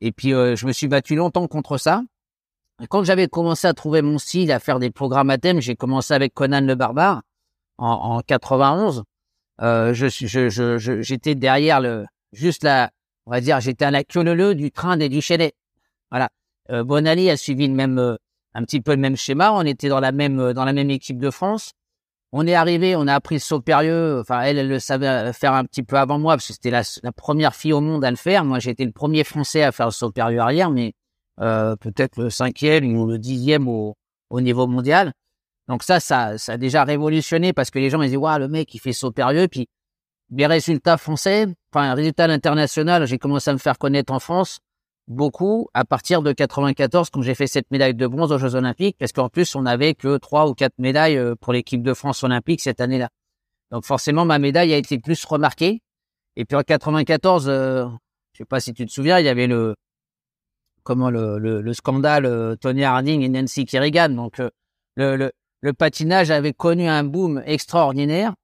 Et 0.00 0.12
puis 0.12 0.34
euh, 0.34 0.56
je 0.56 0.66
me 0.66 0.72
suis 0.72 0.88
battu 0.88 1.14
longtemps 1.14 1.46
contre 1.46 1.78
ça. 1.78 2.02
Et 2.82 2.86
quand 2.88 3.04
j'avais 3.04 3.28
commencé 3.28 3.66
à 3.66 3.74
trouver 3.74 4.02
mon 4.02 4.18
style, 4.18 4.50
à 4.52 4.58
faire 4.58 4.80
des 4.80 4.90
programmes 4.90 5.30
à 5.30 5.38
thème, 5.38 5.60
j'ai 5.60 5.76
commencé 5.76 6.12
avec 6.12 6.34
Conan 6.34 6.60
le 6.60 6.74
Barbare 6.74 7.22
en, 7.78 8.16
en 8.16 8.20
91. 8.20 9.04
Euh, 9.62 9.94
je 9.94 10.08
je, 10.08 10.48
je, 10.48 11.00
j'étais 11.00 11.34
derrière 11.34 11.80
le, 11.80 12.06
juste 12.32 12.64
là, 12.64 12.90
on 13.24 13.30
va 13.30 13.40
dire, 13.40 13.60
j'étais 13.60 13.84
à 13.84 13.90
la 13.90 14.04
queue 14.04 14.54
du 14.54 14.70
train 14.72 14.96
des 14.96 15.08
Duchesnay. 15.08 15.52
Voilà. 16.10 16.28
Euh, 16.70 16.84
Bonali 16.84 17.30
a 17.30 17.36
suivi 17.36 17.68
le 17.68 17.74
même, 17.74 17.98
euh, 17.98 18.16
un 18.56 18.62
petit 18.62 18.80
peu 18.80 18.92
le 18.92 18.96
même 18.98 19.16
schéma. 19.16 19.52
On 19.52 19.62
était 19.62 19.88
dans 19.88 20.00
la 20.00 20.12
même 20.12 20.40
euh, 20.40 20.54
dans 20.54 20.64
la 20.64 20.72
même 20.72 20.90
équipe 20.90 21.18
de 21.18 21.30
France. 21.30 21.72
On 22.32 22.46
est 22.46 22.54
arrivé, 22.54 22.96
on 22.96 23.06
a 23.06 23.14
appris 23.14 23.36
le 23.36 23.40
saut 23.40 23.60
périlleux. 23.60 24.20
Enfin, 24.20 24.42
elle, 24.42 24.58
elle 24.58 24.68
le 24.68 24.80
savait 24.80 25.32
faire 25.32 25.52
un 25.52 25.64
petit 25.64 25.82
peu 25.82 25.96
avant 25.96 26.18
moi 26.18 26.34
parce 26.34 26.48
que 26.48 26.54
c'était 26.54 26.70
la, 26.70 26.82
première 27.12 27.54
fille 27.54 27.72
au 27.72 27.80
monde 27.80 28.04
à 28.04 28.10
le 28.10 28.16
faire. 28.16 28.44
Moi, 28.44 28.58
été 28.58 28.84
le 28.84 28.92
premier 28.92 29.24
Français 29.24 29.62
à 29.62 29.72
faire 29.72 29.86
le 29.86 29.92
saut 29.92 30.10
périlleux 30.10 30.40
arrière, 30.40 30.70
mais 30.70 30.92
euh, 31.40 31.76
peut-être 31.76 32.20
le 32.20 32.30
cinquième 32.30 32.96
ou 32.96 33.06
le 33.06 33.18
dixième 33.18 33.68
au, 33.68 33.94
au 34.30 34.40
niveau 34.40 34.66
mondial. 34.66 35.12
Donc 35.68 35.82
ça, 35.82 36.00
ça, 36.00 36.36
ça 36.38 36.52
a 36.52 36.56
déjà 36.56 36.84
révolutionné 36.84 37.52
parce 37.52 37.70
que 37.70 37.78
les 37.78 37.90
gens 37.90 38.02
ils 38.02 38.08
disent 38.08 38.18
waouh 38.18 38.38
le 38.38 38.48
mec 38.48 38.72
il 38.74 38.78
fait 38.78 38.92
saut 38.92 39.10
périlleux 39.10 39.48
puis 39.48 39.68
les 40.30 40.46
résultats 40.46 40.96
français, 40.96 41.46
enfin 41.72 41.94
résultats 41.94 42.24
international, 42.24 43.06
j'ai 43.06 43.18
commencé 43.18 43.50
à 43.50 43.52
me 43.52 43.58
faire 43.58 43.78
connaître 43.78 44.12
en 44.12 44.20
France 44.20 44.58
beaucoup 45.08 45.68
à 45.74 45.84
partir 45.84 46.22
de 46.22 46.32
94 46.32 47.10
quand 47.10 47.22
j'ai 47.22 47.34
fait 47.34 47.46
cette 47.46 47.70
médaille 47.70 47.94
de 47.94 48.06
bronze 48.06 48.32
aux 48.32 48.38
Jeux 48.38 48.54
Olympiques 48.54 48.96
parce 48.98 49.12
qu'en 49.12 49.28
plus 49.28 49.54
on 49.54 49.62
n'avait 49.62 49.94
que 49.94 50.16
trois 50.18 50.48
ou 50.48 50.54
quatre 50.54 50.78
médailles 50.78 51.16
euh, 51.16 51.34
pour 51.40 51.52
l'équipe 51.52 51.82
de 51.82 51.94
France 51.94 52.22
olympique 52.24 52.60
cette 52.60 52.80
année-là. 52.80 53.08
Donc 53.70 53.84
forcément 53.84 54.24
ma 54.24 54.38
médaille 54.38 54.72
a 54.74 54.76
été 54.76 54.98
plus 54.98 55.24
remarquée. 55.24 55.82
Et 56.36 56.44
puis 56.44 56.56
en 56.56 56.62
94, 56.62 57.48
euh, 57.48 57.86
je 58.32 58.38
sais 58.38 58.44
pas 58.44 58.60
si 58.60 58.74
tu 58.74 58.84
te 58.84 58.92
souviens, 58.92 59.18
il 59.18 59.24
y 59.24 59.28
avait 59.28 59.46
le 59.46 59.74
comment 60.86 61.10
le, 61.10 61.38
le, 61.38 61.72
scandale 61.74 62.26
euh, 62.26 62.54
Tony 62.54 62.84
Harding 62.84 63.22
et 63.22 63.28
Nancy 63.28 63.64
Kerrigan. 63.64 64.10
Donc 64.10 64.38
euh, 64.38 64.50
le, 64.94 65.16
le, 65.16 65.32
le 65.60 65.72
patinage 65.72 66.30
avait 66.30 66.52
connu 66.52 66.86
un 66.86 67.02
boom 67.02 67.42
extraordinaire. 67.44 68.34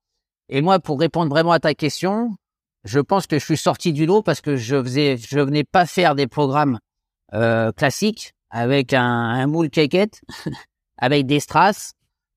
Et 0.48 0.60
moi, 0.60 0.80
pour 0.80 0.98
répondre 0.98 1.30
vraiment 1.30 1.52
à 1.52 1.60
ta 1.60 1.72
question, 1.74 2.36
je 2.84 3.00
pense 3.00 3.26
que 3.26 3.38
je 3.38 3.44
suis 3.44 3.56
sorti 3.56 3.92
du 3.92 4.06
lot 4.06 4.22
parce 4.22 4.40
que 4.40 4.56
je 4.56 4.82
faisais, 4.82 5.16
je 5.16 5.38
venais 5.38 5.64
pas 5.64 5.86
faire 5.86 6.14
des 6.14 6.26
programmes 6.26 6.78
euh, 7.32 7.72
classiques 7.72 8.34
avec 8.50 8.92
un, 8.92 9.02
un 9.02 9.46
moule 9.46 9.70
caquette, 9.70 10.20
avec 10.98 11.26
des 11.26 11.40
strass. 11.40 11.92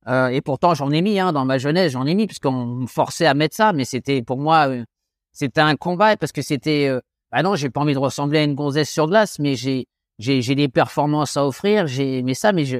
Euh, 0.07 0.27
et 0.27 0.41
pourtant, 0.41 0.75
j'en 0.75 0.91
ai 0.91 1.01
mis 1.01 1.19
hein, 1.19 1.33
dans 1.33 1.45
ma 1.45 1.57
jeunesse, 1.57 1.91
j'en 1.91 2.05
ai 2.05 2.13
mis 2.13 2.27
puisqu'on 2.27 2.65
me 2.65 2.87
forçait 2.87 3.25
à 3.25 3.33
mettre 3.33 3.55
ça, 3.55 3.73
mais 3.73 3.85
c'était 3.85 4.21
pour 4.21 4.37
moi, 4.37 4.69
euh, 4.69 4.83
c'était 5.31 5.61
un 5.61 5.75
combat 5.75 6.15
parce 6.15 6.31
que 6.31 6.41
c'était. 6.41 6.87
Euh, 6.87 7.01
ah 7.31 7.43
non, 7.43 7.55
j'ai 7.55 7.69
pas 7.69 7.81
envie 7.81 7.95
de 7.95 7.99
ressembler 7.99 8.39
à 8.39 8.43
une 8.43 8.53
gonzesse 8.53 8.89
sur 8.89 9.07
glace, 9.07 9.39
mais 9.39 9.55
j'ai 9.55 9.87
j'ai 10.19 10.41
j'ai 10.41 10.55
des 10.55 10.69
performances 10.69 11.37
à 11.37 11.45
offrir, 11.45 11.87
j'ai 11.87 12.21
mais 12.21 12.35
ça, 12.35 12.53
mais 12.53 12.65
je 12.65 12.77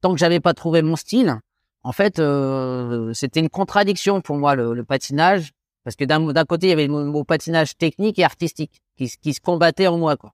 tant 0.00 0.12
que 0.12 0.18
j'avais 0.18 0.40
pas 0.40 0.54
trouvé 0.54 0.80
mon 0.80 0.96
style, 0.96 1.38
en 1.82 1.92
fait, 1.92 2.18
euh, 2.18 3.12
c'était 3.14 3.40
une 3.40 3.50
contradiction 3.50 4.20
pour 4.20 4.36
moi 4.36 4.54
le, 4.54 4.72
le 4.72 4.84
patinage 4.84 5.50
parce 5.84 5.96
que 5.96 6.04
d'un 6.04 6.44
côté, 6.44 6.66
il 6.66 6.70
y 6.70 6.72
avait 6.72 6.88
mon, 6.88 7.24
patinage 7.24 7.76
technique 7.76 8.18
et 8.18 8.24
artistique 8.24 8.80
qui, 8.96 9.10
qui, 9.20 9.34
se 9.34 9.40
combattait 9.40 9.86
en 9.86 9.98
moi, 9.98 10.16
quoi. 10.16 10.32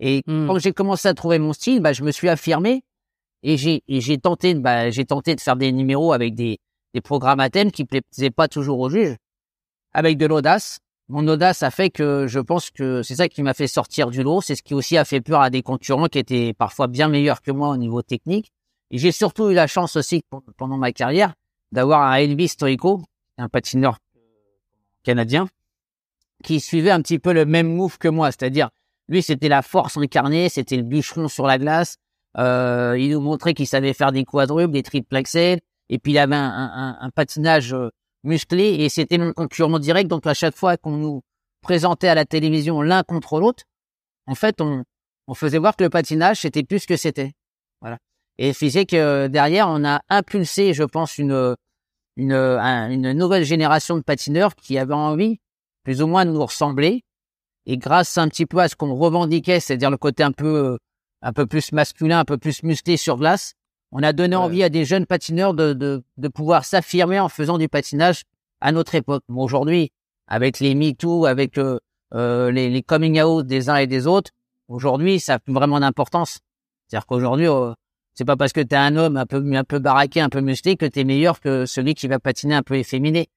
Et 0.00 0.22
hmm. 0.26 0.46
quand 0.46 0.58
j'ai 0.58 0.72
commencé 0.72 1.08
à 1.08 1.14
trouver 1.14 1.38
mon 1.38 1.52
style, 1.52 1.80
bah, 1.80 1.92
je 1.92 2.04
me 2.04 2.12
suis 2.12 2.28
affirmé 2.28 2.84
et 3.42 3.56
j'ai 3.56 3.82
j'ai 3.88 4.18
tenté 4.18 4.54
bah, 4.54 4.90
j'ai 4.90 5.04
tenté 5.04 5.34
de 5.34 5.40
faire 5.40 5.56
des 5.56 5.72
numéros 5.72 6.12
avec 6.12 6.34
des 6.34 6.58
des 6.94 7.00
programmes 7.00 7.40
à 7.40 7.50
thème 7.50 7.70
qui 7.70 7.84
plaisaient 7.84 8.30
pas 8.30 8.48
toujours 8.48 8.78
aux 8.80 8.90
juges, 8.90 9.16
avec 9.92 10.18
de 10.18 10.26
l'audace. 10.26 10.78
Mon 11.08 11.26
audace 11.26 11.62
a 11.62 11.70
fait 11.70 11.90
que 11.90 12.26
je 12.26 12.38
pense 12.38 12.70
que 12.70 13.02
c'est 13.02 13.16
ça 13.16 13.28
qui 13.28 13.42
m'a 13.42 13.54
fait 13.54 13.66
sortir 13.66 14.10
du 14.10 14.22
lot. 14.22 14.40
C'est 14.40 14.56
ce 14.56 14.62
qui 14.62 14.74
aussi 14.74 14.96
a 14.96 15.04
fait 15.04 15.20
peur 15.20 15.40
à 15.40 15.50
des 15.50 15.62
concurrents 15.62 16.06
qui 16.06 16.18
étaient 16.18 16.52
parfois 16.52 16.86
bien 16.86 17.08
meilleurs 17.08 17.40
que 17.40 17.50
moi 17.50 17.70
au 17.70 17.76
niveau 17.76 18.02
technique. 18.02 18.52
Et 18.90 18.98
j'ai 18.98 19.12
surtout 19.12 19.50
eu 19.50 19.54
la 19.54 19.66
chance 19.66 19.96
aussi 19.96 20.22
pendant 20.56 20.76
ma 20.76 20.92
carrière 20.92 21.34
d'avoir 21.72 22.02
un 22.02 22.14
Elvis 22.16 22.48
Stoico, 22.48 23.02
un 23.38 23.48
patineur 23.48 23.98
canadien, 25.08 25.48
qui 26.44 26.60
suivait 26.60 26.90
un 26.90 27.00
petit 27.00 27.18
peu 27.18 27.32
le 27.32 27.46
même 27.46 27.74
move 27.74 27.96
que 27.96 28.08
moi, 28.08 28.30
c'est-à-dire 28.30 28.68
lui 29.08 29.22
c'était 29.22 29.48
la 29.48 29.62
force 29.62 29.96
incarnée, 29.96 30.50
c'était 30.50 30.76
le 30.76 30.82
bûcheron 30.82 31.28
sur 31.28 31.46
la 31.46 31.56
glace. 31.56 31.96
Euh, 32.36 32.94
il 32.98 33.12
nous 33.12 33.20
montrait 33.20 33.54
qu'il 33.54 33.66
savait 33.66 33.94
faire 33.94 34.12
des 34.12 34.24
quadruples, 34.24 34.72
des 34.72 34.82
triples 34.82 35.16
et 35.90 35.98
puis 35.98 36.12
il 36.12 36.18
avait 36.18 36.36
un, 36.36 37.10
patinage 37.14 37.72
euh, 37.72 37.88
musclé 38.22 38.64
et 38.80 38.90
c'était 38.90 39.16
mon 39.16 39.32
concurrent 39.32 39.78
direct. 39.78 40.10
Donc 40.10 40.26
à 40.26 40.34
chaque 40.34 40.54
fois 40.54 40.76
qu'on 40.76 40.98
nous 40.98 41.22
présentait 41.62 42.08
à 42.08 42.14
la 42.14 42.26
télévision 42.26 42.82
l'un 42.82 43.02
contre 43.02 43.40
l'autre, 43.40 43.64
en 44.26 44.34
fait 44.34 44.60
on, 44.60 44.84
on 45.26 45.34
faisait 45.34 45.58
voir 45.58 45.74
que 45.74 45.84
le 45.84 45.90
patinage 45.90 46.42
c'était 46.42 46.64
plus 46.64 46.80
ce 46.80 46.86
que 46.86 46.98
c'était. 46.98 47.32
Voilà. 47.80 47.96
Et 48.36 48.52
physique 48.52 48.90
que 48.90 49.26
derrière 49.28 49.68
on 49.70 49.86
a 49.86 50.02
impulsé, 50.10 50.74
je 50.74 50.84
pense, 50.84 51.16
une 51.16 51.56
une, 52.18 52.32
une 52.32 53.12
nouvelle 53.12 53.44
génération 53.44 53.96
de 53.96 54.02
patineurs 54.02 54.54
qui 54.54 54.76
avaient 54.76 54.92
envie 54.92 55.40
plus 55.84 56.02
ou 56.02 56.06
moins 56.06 56.26
de 56.26 56.30
nous 56.32 56.44
ressembler. 56.44 57.04
Et 57.64 57.78
grâce 57.78 58.18
un 58.18 58.28
petit 58.28 58.44
peu 58.44 58.58
à 58.58 58.68
ce 58.68 58.76
qu'on 58.76 58.94
revendiquait, 58.94 59.60
c'est-à-dire 59.60 59.90
le 59.90 59.96
côté 59.96 60.22
un 60.22 60.32
peu 60.32 60.78
un 61.22 61.32
peu 61.32 61.46
plus 61.46 61.72
masculin, 61.72 62.20
un 62.20 62.24
peu 62.24 62.38
plus 62.38 62.62
musclé 62.62 62.96
sur 62.96 63.16
glace, 63.16 63.54
on 63.90 64.02
a 64.02 64.12
donné 64.12 64.36
envie 64.36 64.62
à 64.62 64.68
des 64.68 64.84
jeunes 64.84 65.06
patineurs 65.06 65.54
de, 65.54 65.72
de, 65.72 66.02
de 66.16 66.28
pouvoir 66.28 66.64
s'affirmer 66.64 67.18
en 67.18 67.28
faisant 67.28 67.58
du 67.58 67.68
patinage 67.68 68.22
à 68.60 68.72
notre 68.72 68.94
époque. 68.94 69.24
Bon, 69.28 69.44
aujourd'hui, 69.44 69.90
avec 70.26 70.60
les 70.60 70.74
MeToo, 70.74 71.24
avec 71.24 71.58
euh, 71.58 71.78
euh, 72.14 72.50
les, 72.50 72.68
les, 72.68 72.82
coming 72.82 73.20
out 73.20 73.46
des 73.46 73.70
uns 73.70 73.76
et 73.76 73.86
des 73.86 74.06
autres, 74.06 74.30
aujourd'hui, 74.68 75.20
ça 75.20 75.34
a 75.36 75.38
vraiment 75.46 75.80
d'importance. 75.80 76.40
C'est-à-dire 76.86 77.06
qu'aujourd'hui, 77.06 77.48
euh, 77.48 77.72
c'est 78.18 78.24
pas 78.24 78.36
parce 78.36 78.52
que 78.52 78.60
tu 78.60 78.74
es 78.74 78.76
un 78.76 78.96
homme 78.96 79.16
un 79.16 79.26
peu 79.26 79.40
un 79.54 79.62
peu 79.62 79.78
baraqué, 79.78 80.20
un 80.20 80.28
peu 80.28 80.40
musclé 80.40 80.76
que 80.76 80.86
tu 80.86 80.98
es 80.98 81.04
meilleur 81.04 81.38
que 81.38 81.66
celui 81.66 81.94
qui 81.94 82.08
va 82.08 82.18
patiner 82.18 82.56
un 82.56 82.64
peu 82.64 82.74
efféminé 82.74 83.28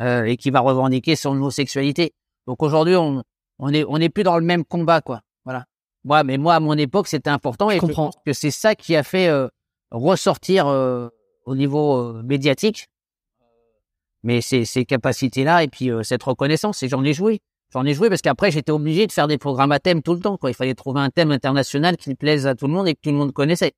euh, 0.00 0.24
et 0.24 0.36
qui 0.36 0.50
va 0.50 0.58
revendiquer 0.58 1.14
son 1.14 1.30
homosexualité. 1.30 2.12
Donc 2.48 2.60
aujourd'hui, 2.60 2.96
on 2.96 3.22
on 3.60 3.72
est 3.72 3.84
on 3.86 3.98
est 3.98 4.08
plus 4.08 4.24
dans 4.24 4.36
le 4.36 4.44
même 4.44 4.64
combat 4.64 5.00
quoi. 5.00 5.20
Voilà. 5.44 5.66
Moi, 6.02 6.24
mais 6.24 6.38
moi 6.38 6.56
à 6.56 6.60
mon 6.60 6.76
époque, 6.76 7.06
c'était 7.06 7.30
important 7.30 7.70
et 7.70 7.76
je 7.76 7.80
comprends 7.82 8.10
que 8.24 8.32
c'est 8.32 8.50
ça 8.50 8.74
qui 8.74 8.96
a 8.96 9.04
fait 9.04 9.28
euh, 9.28 9.46
ressortir 9.92 10.66
euh, 10.66 11.08
au 11.44 11.54
niveau 11.54 12.12
médiatique. 12.24 12.88
Mais 14.24 14.40
ces, 14.40 14.64
ces 14.64 14.84
capacités-là 14.84 15.62
et 15.62 15.68
puis 15.68 15.88
cette 16.02 16.24
reconnaissance, 16.24 16.82
et 16.82 16.88
j'en 16.88 17.04
ai 17.04 17.12
joué. 17.12 17.38
J'en 17.72 17.84
ai 17.84 17.94
joué 17.94 18.08
parce 18.08 18.22
qu'après 18.22 18.50
j'étais 18.50 18.72
obligé 18.72 19.06
de 19.06 19.12
faire 19.12 19.28
des 19.28 19.38
programmes 19.38 19.70
à 19.70 19.78
thème 19.78 20.02
tout 20.02 20.14
le 20.14 20.20
temps. 20.20 20.36
Quoi. 20.36 20.50
Il 20.50 20.54
fallait 20.54 20.74
trouver 20.74 21.00
un 21.00 21.10
thème 21.10 21.30
international 21.30 21.96
qui 21.96 22.12
plaise 22.16 22.48
à 22.48 22.56
tout 22.56 22.66
le 22.66 22.72
monde 22.72 22.88
et 22.88 22.94
que 22.94 23.00
tout 23.00 23.10
le 23.10 23.16
monde 23.18 23.32
connaissait. 23.32 23.72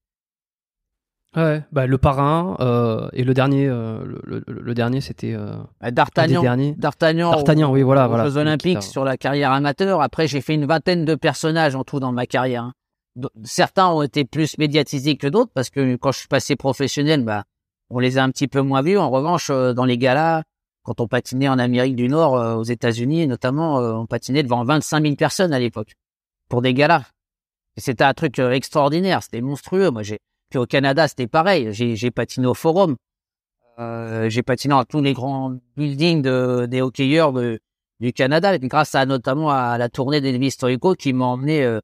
Ouais, 1.37 1.63
bah 1.73 1.87
le 1.87 1.99
parrain 1.99 2.57
euh, 2.59 3.09
et 3.13 3.23
le 3.23 3.35
dernier, 3.35 3.69
euh, 3.69 4.03
le, 4.05 4.43
le, 4.47 4.61
le, 4.61 4.75
dernier 4.75 5.03
c'était 5.03 5.35
euh, 5.35 5.57
bah, 5.81 5.91
D'Artagnan. 5.91 6.43
D'Artagnan. 6.77 7.31
D'Artagnan, 7.33 7.71
oui, 7.71 7.83
voilà, 7.83 8.07
aux 8.07 8.09
voilà. 8.09 8.25
Jeux 8.25 8.39
Olympiques 8.39 8.83
sur 8.83 9.05
la 9.05 9.19
carrière 9.19 9.53
amateur. 9.53 10.01
Après, 10.01 10.27
j'ai 10.27 10.41
fait 10.41 10.55
une 10.55 10.65
vingtaine 10.65 11.05
de 11.05 11.15
personnages 11.15 11.75
en 11.75 11.85
tout 11.85 12.01
dans 12.01 12.13
ma 12.13 12.27
carrière. 12.27 12.65
Hein. 12.65 12.73
Certains 13.45 13.89
ont 13.89 14.03
été 14.03 14.25
plus 14.25 14.57
médiatisés 14.57 15.17
que 15.17 15.27
d'autres 15.27 15.51
parce 15.55 15.69
que 15.69 15.97
quand 15.97 16.13
je 16.13 16.21
suis 16.21 16.29
passé 16.29 16.57
professionnel, 16.57 17.25
bah 17.25 17.45
on 17.91 17.99
les 17.99 18.17
a 18.17 18.25
un 18.25 18.31
petit 18.31 18.49
peu 18.49 18.63
moins 18.63 18.83
vus. 18.83 18.99
En 18.99 19.11
revanche, 19.11 19.51
euh, 19.51 19.75
dans 19.75 19.85
les 19.85 19.99
galas, 19.99 20.45
quand 20.89 21.03
on 21.03 21.07
patinait 21.07 21.49
en 21.49 21.59
Amérique 21.59 21.97
du 21.97 22.09
Nord, 22.09 22.37
euh, 22.37 22.55
aux 22.55 22.65
États-Unis 22.65 23.27
notamment, 23.27 23.81
euh, 23.81 23.93
on 23.93 24.07
patinait 24.07 24.43
devant 24.43 24.65
25 24.65 25.03
000 25.03 25.17
personnes 25.17 25.53
à 25.53 25.59
l'époque 25.59 25.93
pour 26.49 26.63
des 26.63 26.73
galas. 26.73 27.05
C'était 27.77 28.05
un 28.05 28.15
truc 28.15 28.39
euh, 28.39 28.53
extraordinaire, 28.53 29.23
c'était 29.23 29.43
monstrueux. 29.43 29.91
Moi, 29.91 30.03
j'ai 30.03 30.19
puis 30.51 30.59
au 30.59 30.67
Canada, 30.67 31.09
c'était 31.09 31.27
pareil. 31.27 31.73
J'ai 31.73 32.11
patiné 32.11 32.47
au 32.47 32.55
Forum, 32.55 32.97
euh, 33.79 34.29
j'ai 34.29 34.43
patiné 34.43 34.73
dans 34.73 34.85
tous 34.85 35.03
les 35.03 35.13
grands 35.13 35.57
buildings 35.77 36.23
de, 36.23 36.67
des 36.67 36.83
hockeyeurs 36.83 37.33
de, 37.33 37.61
du 38.01 38.13
Canada, 38.13 38.57
grâce 38.59 38.95
à 38.95 39.07
notamment 39.07 39.51
à 39.51 39.79
la 39.79 39.89
tournée 39.89 40.21
d'Elvis 40.21 40.49
Historico 40.49 40.95
qui 40.95 41.13
m'a 41.13 41.27
emmené 41.27 41.63
euh, 41.63 41.81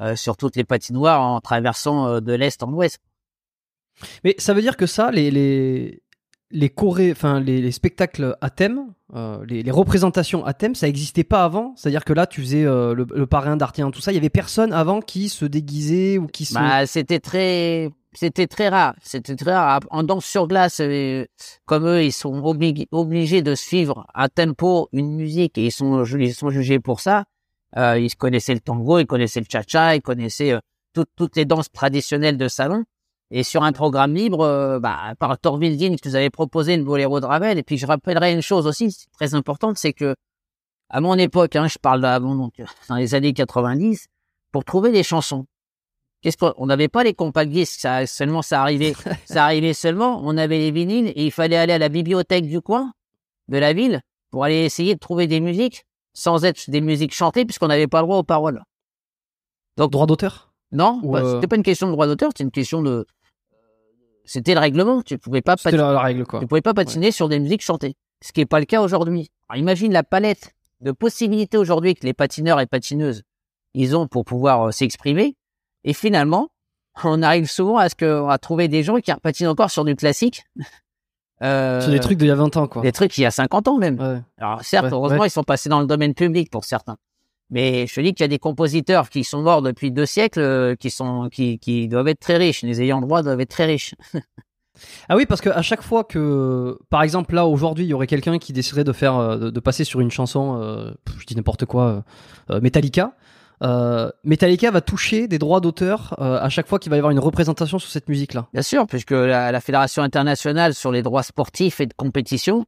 euh, 0.00 0.16
sur 0.16 0.36
toutes 0.36 0.56
les 0.56 0.64
patinoires 0.64 1.20
en 1.20 1.40
traversant 1.40 2.06
euh, 2.06 2.20
de 2.20 2.32
l'est 2.32 2.62
en 2.62 2.72
ouest. 2.72 3.00
Mais 4.22 4.36
ça 4.38 4.54
veut 4.54 4.62
dire 4.62 4.76
que 4.76 4.86
ça, 4.86 5.10
les 5.10 5.30
les 5.30 6.00
les 6.50 6.70
chorés, 6.70 7.12
enfin 7.12 7.40
les, 7.40 7.60
les 7.60 7.72
spectacles 7.72 8.36
à 8.40 8.50
thème, 8.50 8.86
euh, 9.14 9.44
les, 9.46 9.62
les 9.62 9.70
représentations 9.70 10.44
à 10.44 10.54
thème, 10.54 10.74
ça 10.74 10.86
n'existait 10.86 11.24
pas 11.24 11.44
avant. 11.44 11.74
C'est-à-dire 11.76 12.04
que 12.04 12.12
là, 12.12 12.26
tu 12.26 12.40
faisais 12.40 12.64
euh, 12.64 12.94
le, 12.94 13.06
le 13.14 13.26
parrain 13.26 13.56
d'Artien, 13.56 13.90
tout 13.90 14.00
ça. 14.00 14.12
Il 14.12 14.14
y 14.14 14.18
avait 14.18 14.30
personne 14.30 14.72
avant 14.72 15.00
qui 15.00 15.28
se 15.28 15.44
déguisait 15.44 16.16
ou 16.18 16.26
qui 16.26 16.44
se. 16.46 16.54
Bah, 16.54 16.86
c'était 16.86 17.20
très, 17.20 17.90
c'était 18.14 18.46
très 18.46 18.68
rare. 18.68 18.94
C'était 19.02 19.36
très 19.36 19.54
rare. 19.54 19.80
En 19.90 20.02
danse 20.02 20.24
sur 20.24 20.46
glace, 20.48 20.80
euh, 20.80 21.26
comme 21.66 21.86
eux, 21.86 22.02
ils 22.04 22.12
sont 22.12 22.40
obli- 22.40 22.86
obligés 22.92 23.42
de 23.42 23.54
suivre 23.54 24.06
un 24.14 24.28
tempo, 24.28 24.88
une 24.92 25.14
musique, 25.16 25.58
et 25.58 25.66
ils 25.66 25.72
sont, 25.72 26.04
ils 26.04 26.34
sont 26.34 26.50
jugés 26.50 26.80
pour 26.80 27.00
ça. 27.00 27.24
Euh, 27.76 27.98
ils 27.98 28.14
connaissaient 28.16 28.54
le 28.54 28.60
tango, 28.60 28.98
ils 28.98 29.06
connaissaient 29.06 29.40
le 29.40 29.46
cha-cha, 29.50 29.94
ils 29.96 30.00
connaissaient 30.02 30.52
euh, 30.52 30.60
toutes- 30.94 31.10
toutes 31.14 31.36
les 31.36 31.44
danses 31.44 31.70
traditionnelles 31.70 32.38
de 32.38 32.48
salon. 32.48 32.84
Et 33.30 33.42
sur 33.42 33.62
un 33.62 33.72
programme 33.72 34.14
libre, 34.14 34.40
euh, 34.40 34.80
bah, 34.80 35.14
par 35.18 35.38
Torville 35.38 35.76
Dean, 35.76 35.96
qui 35.96 36.08
nous 36.08 36.16
avait 36.16 36.30
proposé 36.30 36.76
le 36.76 36.84
boléro 36.84 37.20
de 37.20 37.26
Ravel. 37.26 37.58
Et 37.58 37.62
puis, 37.62 37.76
je 37.76 37.86
rappellerai 37.86 38.32
une 38.32 38.40
chose 38.40 38.66
aussi, 38.66 38.96
très 39.12 39.34
importante, 39.34 39.76
c'est 39.76 39.92
que, 39.92 40.14
à 40.88 41.00
mon 41.00 41.14
époque, 41.16 41.54
hein, 41.56 41.68
je 41.68 41.78
parle 41.78 42.00
d'avant, 42.00 42.34
donc, 42.34 42.54
dans 42.88 42.96
les 42.96 43.14
années 43.14 43.34
90, 43.34 44.06
pour 44.50 44.64
trouver 44.64 44.92
des 44.92 45.02
chansons, 45.02 45.46
Qu'est-ce 46.20 46.36
qu'on 46.36 46.52
on 46.56 46.66
n'avait 46.66 46.88
pas 46.88 47.04
les 47.04 47.14
compact 47.14 47.50
disques, 47.50 47.80
ça 47.80 48.04
seulement 48.06 48.42
ça 48.42 48.60
arrivait, 48.60 48.94
ça 49.24 49.44
arrivait 49.44 49.72
seulement. 49.72 50.20
On 50.24 50.36
avait 50.36 50.58
les 50.58 50.70
vinyles 50.70 51.12
et 51.14 51.26
il 51.26 51.30
fallait 51.30 51.56
aller 51.56 51.72
à 51.72 51.78
la 51.78 51.88
bibliothèque 51.88 52.46
du 52.46 52.60
coin, 52.60 52.92
de 53.48 53.58
la 53.58 53.72
ville, 53.72 54.00
pour 54.30 54.44
aller 54.44 54.64
essayer 54.64 54.94
de 54.94 54.98
trouver 54.98 55.26
des 55.26 55.40
musiques 55.40 55.84
sans 56.14 56.44
être 56.44 56.68
des 56.68 56.80
musiques 56.80 57.14
chantées 57.14 57.44
puisqu'on 57.44 57.68
n'avait 57.68 57.86
pas 57.86 58.00
le 58.00 58.06
droit 58.06 58.18
aux 58.18 58.24
paroles. 58.24 58.62
Donc 59.76 59.92
droit 59.92 60.06
d'auteur? 60.06 60.52
Non, 60.72 61.00
bah, 61.02 61.20
euh, 61.20 61.34
c'était 61.36 61.46
pas 61.46 61.56
une 61.56 61.62
question 61.62 61.86
de 61.86 61.92
droit 61.92 62.06
d'auteur, 62.06 62.30
c'était 62.32 62.44
une 62.44 62.50
question 62.50 62.82
de, 62.82 63.06
c'était 64.28 64.54
le 64.54 64.60
règlement. 64.60 65.02
Tu 65.02 65.18
pouvais 65.18 65.42
pas 65.42 65.56
patiner, 65.56 65.82
la, 65.82 65.92
la 65.92 66.00
règle 66.00 66.24
quoi. 66.24 66.40
tu 66.40 66.46
pouvais 66.46 66.60
pas 66.60 66.74
patiner 66.74 67.10
sur 67.10 67.28
des 67.28 67.38
musiques 67.40 67.62
chantées, 67.62 67.94
ce 68.24 68.32
qui 68.32 68.40
est 68.40 68.46
pas 68.46 68.60
le 68.60 68.66
cas 68.66 68.80
aujourd'hui. 68.82 69.28
Alors, 69.48 69.60
imagine 69.60 69.92
la 69.92 70.02
palette 70.02 70.54
de 70.80 70.92
possibilités 70.92 71.56
aujourd'hui 71.56 71.94
que 71.94 72.04
les 72.06 72.12
patineurs 72.14 72.60
et 72.60 72.66
patineuses 72.66 73.22
ils 73.74 73.96
ont 73.96 74.06
pour 74.06 74.24
pouvoir 74.24 74.68
euh, 74.68 74.70
s'exprimer. 74.70 75.36
Et 75.84 75.92
finalement, 75.92 76.48
on 77.04 77.22
arrive 77.22 77.46
souvent 77.50 77.76
à 77.76 77.88
ce 77.88 77.94
que, 77.94 78.28
à 78.28 78.38
trouver 78.38 78.66
des 78.68 78.82
gens 78.82 78.96
qui 78.96 79.12
patinent 79.22 79.48
encore 79.48 79.70
sur 79.70 79.84
du 79.84 79.96
classique. 79.96 80.44
Euh, 81.40 81.80
Sur 81.80 81.92
des 81.92 82.00
trucs 82.00 82.18
d'il 82.18 82.26
y 82.26 82.32
a 82.32 82.34
20 82.34 82.56
ans 82.56 82.66
quoi. 82.66 82.82
des 82.82 82.90
trucs 82.90 83.16
il 83.16 83.20
y 83.20 83.24
a 83.24 83.30
50 83.30 83.68
ans 83.68 83.78
même. 83.78 83.96
Ouais. 84.00 84.20
Alors 84.38 84.60
certes, 84.64 84.86
Ouais, 84.86 84.92
heureusement, 84.92 85.20
ouais. 85.20 85.28
ils 85.28 85.30
sont 85.30 85.44
passés 85.44 85.68
dans 85.68 85.78
le 85.78 85.86
domaine 85.86 86.12
public 86.12 86.50
pour 86.50 86.64
certains. 86.64 86.96
Mais 87.50 87.86
je 87.86 87.94
te 87.94 88.00
dis 88.00 88.12
qu'il 88.12 88.24
y 88.24 88.24
a 88.24 88.28
des 88.28 88.38
compositeurs 88.38 89.08
qui 89.08 89.24
sont 89.24 89.42
morts 89.42 89.62
depuis 89.62 89.90
deux 89.90 90.06
siècles, 90.06 90.40
euh, 90.40 90.74
qui 90.74 90.90
sont, 90.90 91.28
qui, 91.30 91.58
qui 91.58 91.88
doivent 91.88 92.08
être 92.08 92.20
très 92.20 92.36
riches. 92.36 92.62
Les 92.62 92.82
ayants 92.82 93.00
droit 93.00 93.22
doivent 93.22 93.40
être 93.40 93.50
très 93.50 93.66
riches. 93.66 93.94
Ah 95.08 95.16
oui, 95.16 95.26
parce 95.26 95.40
que 95.40 95.48
à 95.48 95.62
chaque 95.62 95.82
fois 95.82 96.04
que, 96.04 96.78
par 96.90 97.02
exemple, 97.02 97.34
là 97.34 97.46
aujourd'hui, 97.46 97.84
il 97.84 97.88
y 97.88 97.94
aurait 97.94 98.06
quelqu'un 98.06 98.38
qui 98.38 98.52
déciderait 98.52 98.84
de 98.84 98.92
faire, 98.92 99.16
euh, 99.16 99.36
de, 99.36 99.50
de 99.50 99.60
passer 99.60 99.84
sur 99.84 100.00
une 100.00 100.10
chanson, 100.10 100.60
euh, 100.60 100.92
je 101.18 101.26
dis 101.26 101.36
n'importe 101.36 101.64
quoi, 101.64 101.84
euh, 101.84 102.00
euh, 102.50 102.60
Metallica. 102.60 103.14
Euh, 103.62 104.10
Metallica 104.22 104.70
va 104.70 104.80
toucher 104.80 105.26
des 105.26 105.38
droits 105.38 105.60
d'auteur 105.60 106.14
euh, 106.20 106.38
à 106.40 106.48
chaque 106.48 106.68
fois 106.68 106.78
qu'il 106.78 106.90
va 106.90 106.96
y 106.96 107.00
avoir 107.00 107.10
une 107.10 107.18
représentation 107.18 107.78
sur 107.78 107.90
cette 107.90 108.08
musique-là. 108.08 108.46
Bien 108.52 108.62
sûr, 108.62 108.86
puisque 108.86 109.10
la, 109.10 109.50
la 109.50 109.60
Fédération 109.60 110.02
internationale 110.02 110.74
sur 110.74 110.92
les 110.92 111.02
droits 111.02 111.24
sportifs 111.24 111.80
et 111.80 111.86
de 111.86 111.94
compétition, 111.94 112.64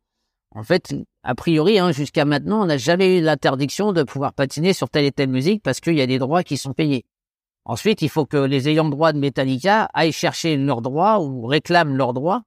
en 0.55 0.64
fait, 0.64 0.93
a 1.23 1.35
priori, 1.35 1.79
hein, 1.79 1.93
jusqu'à 1.93 2.25
maintenant, 2.25 2.63
on 2.63 2.67
n'a 2.67 2.79
jamais 2.79 3.19
eu 3.19 3.21
l'interdiction 3.23 3.93
de 3.93 4.03
pouvoir 4.03 4.33
patiner 4.33 4.73
sur 4.73 4.89
telle 4.89 5.05
et 5.05 5.13
telle 5.13 5.29
musique 5.29 5.63
parce 5.63 5.81
qu'il 5.81 5.95
y 5.95 6.01
a 6.01 6.07
des 6.07 6.19
droits 6.19 6.43
qui 6.43 6.57
sont 6.57 6.73
payés. 6.73 7.05
Ensuite, 7.67 8.01
il 8.03 8.09
faut 8.09 8.25
que 8.25 8.39
les 8.39 8.69
ayants 8.69 8.89
droit 8.89 9.13
de 9.13 9.19
Metallica 9.19 9.89
aillent 9.93 10.13
chercher 10.13 10.57
leurs 10.57 10.81
droits 10.81 11.21
ou 11.21 11.47
réclament 11.47 11.95
leurs 11.97 12.15
droits 12.15 12.43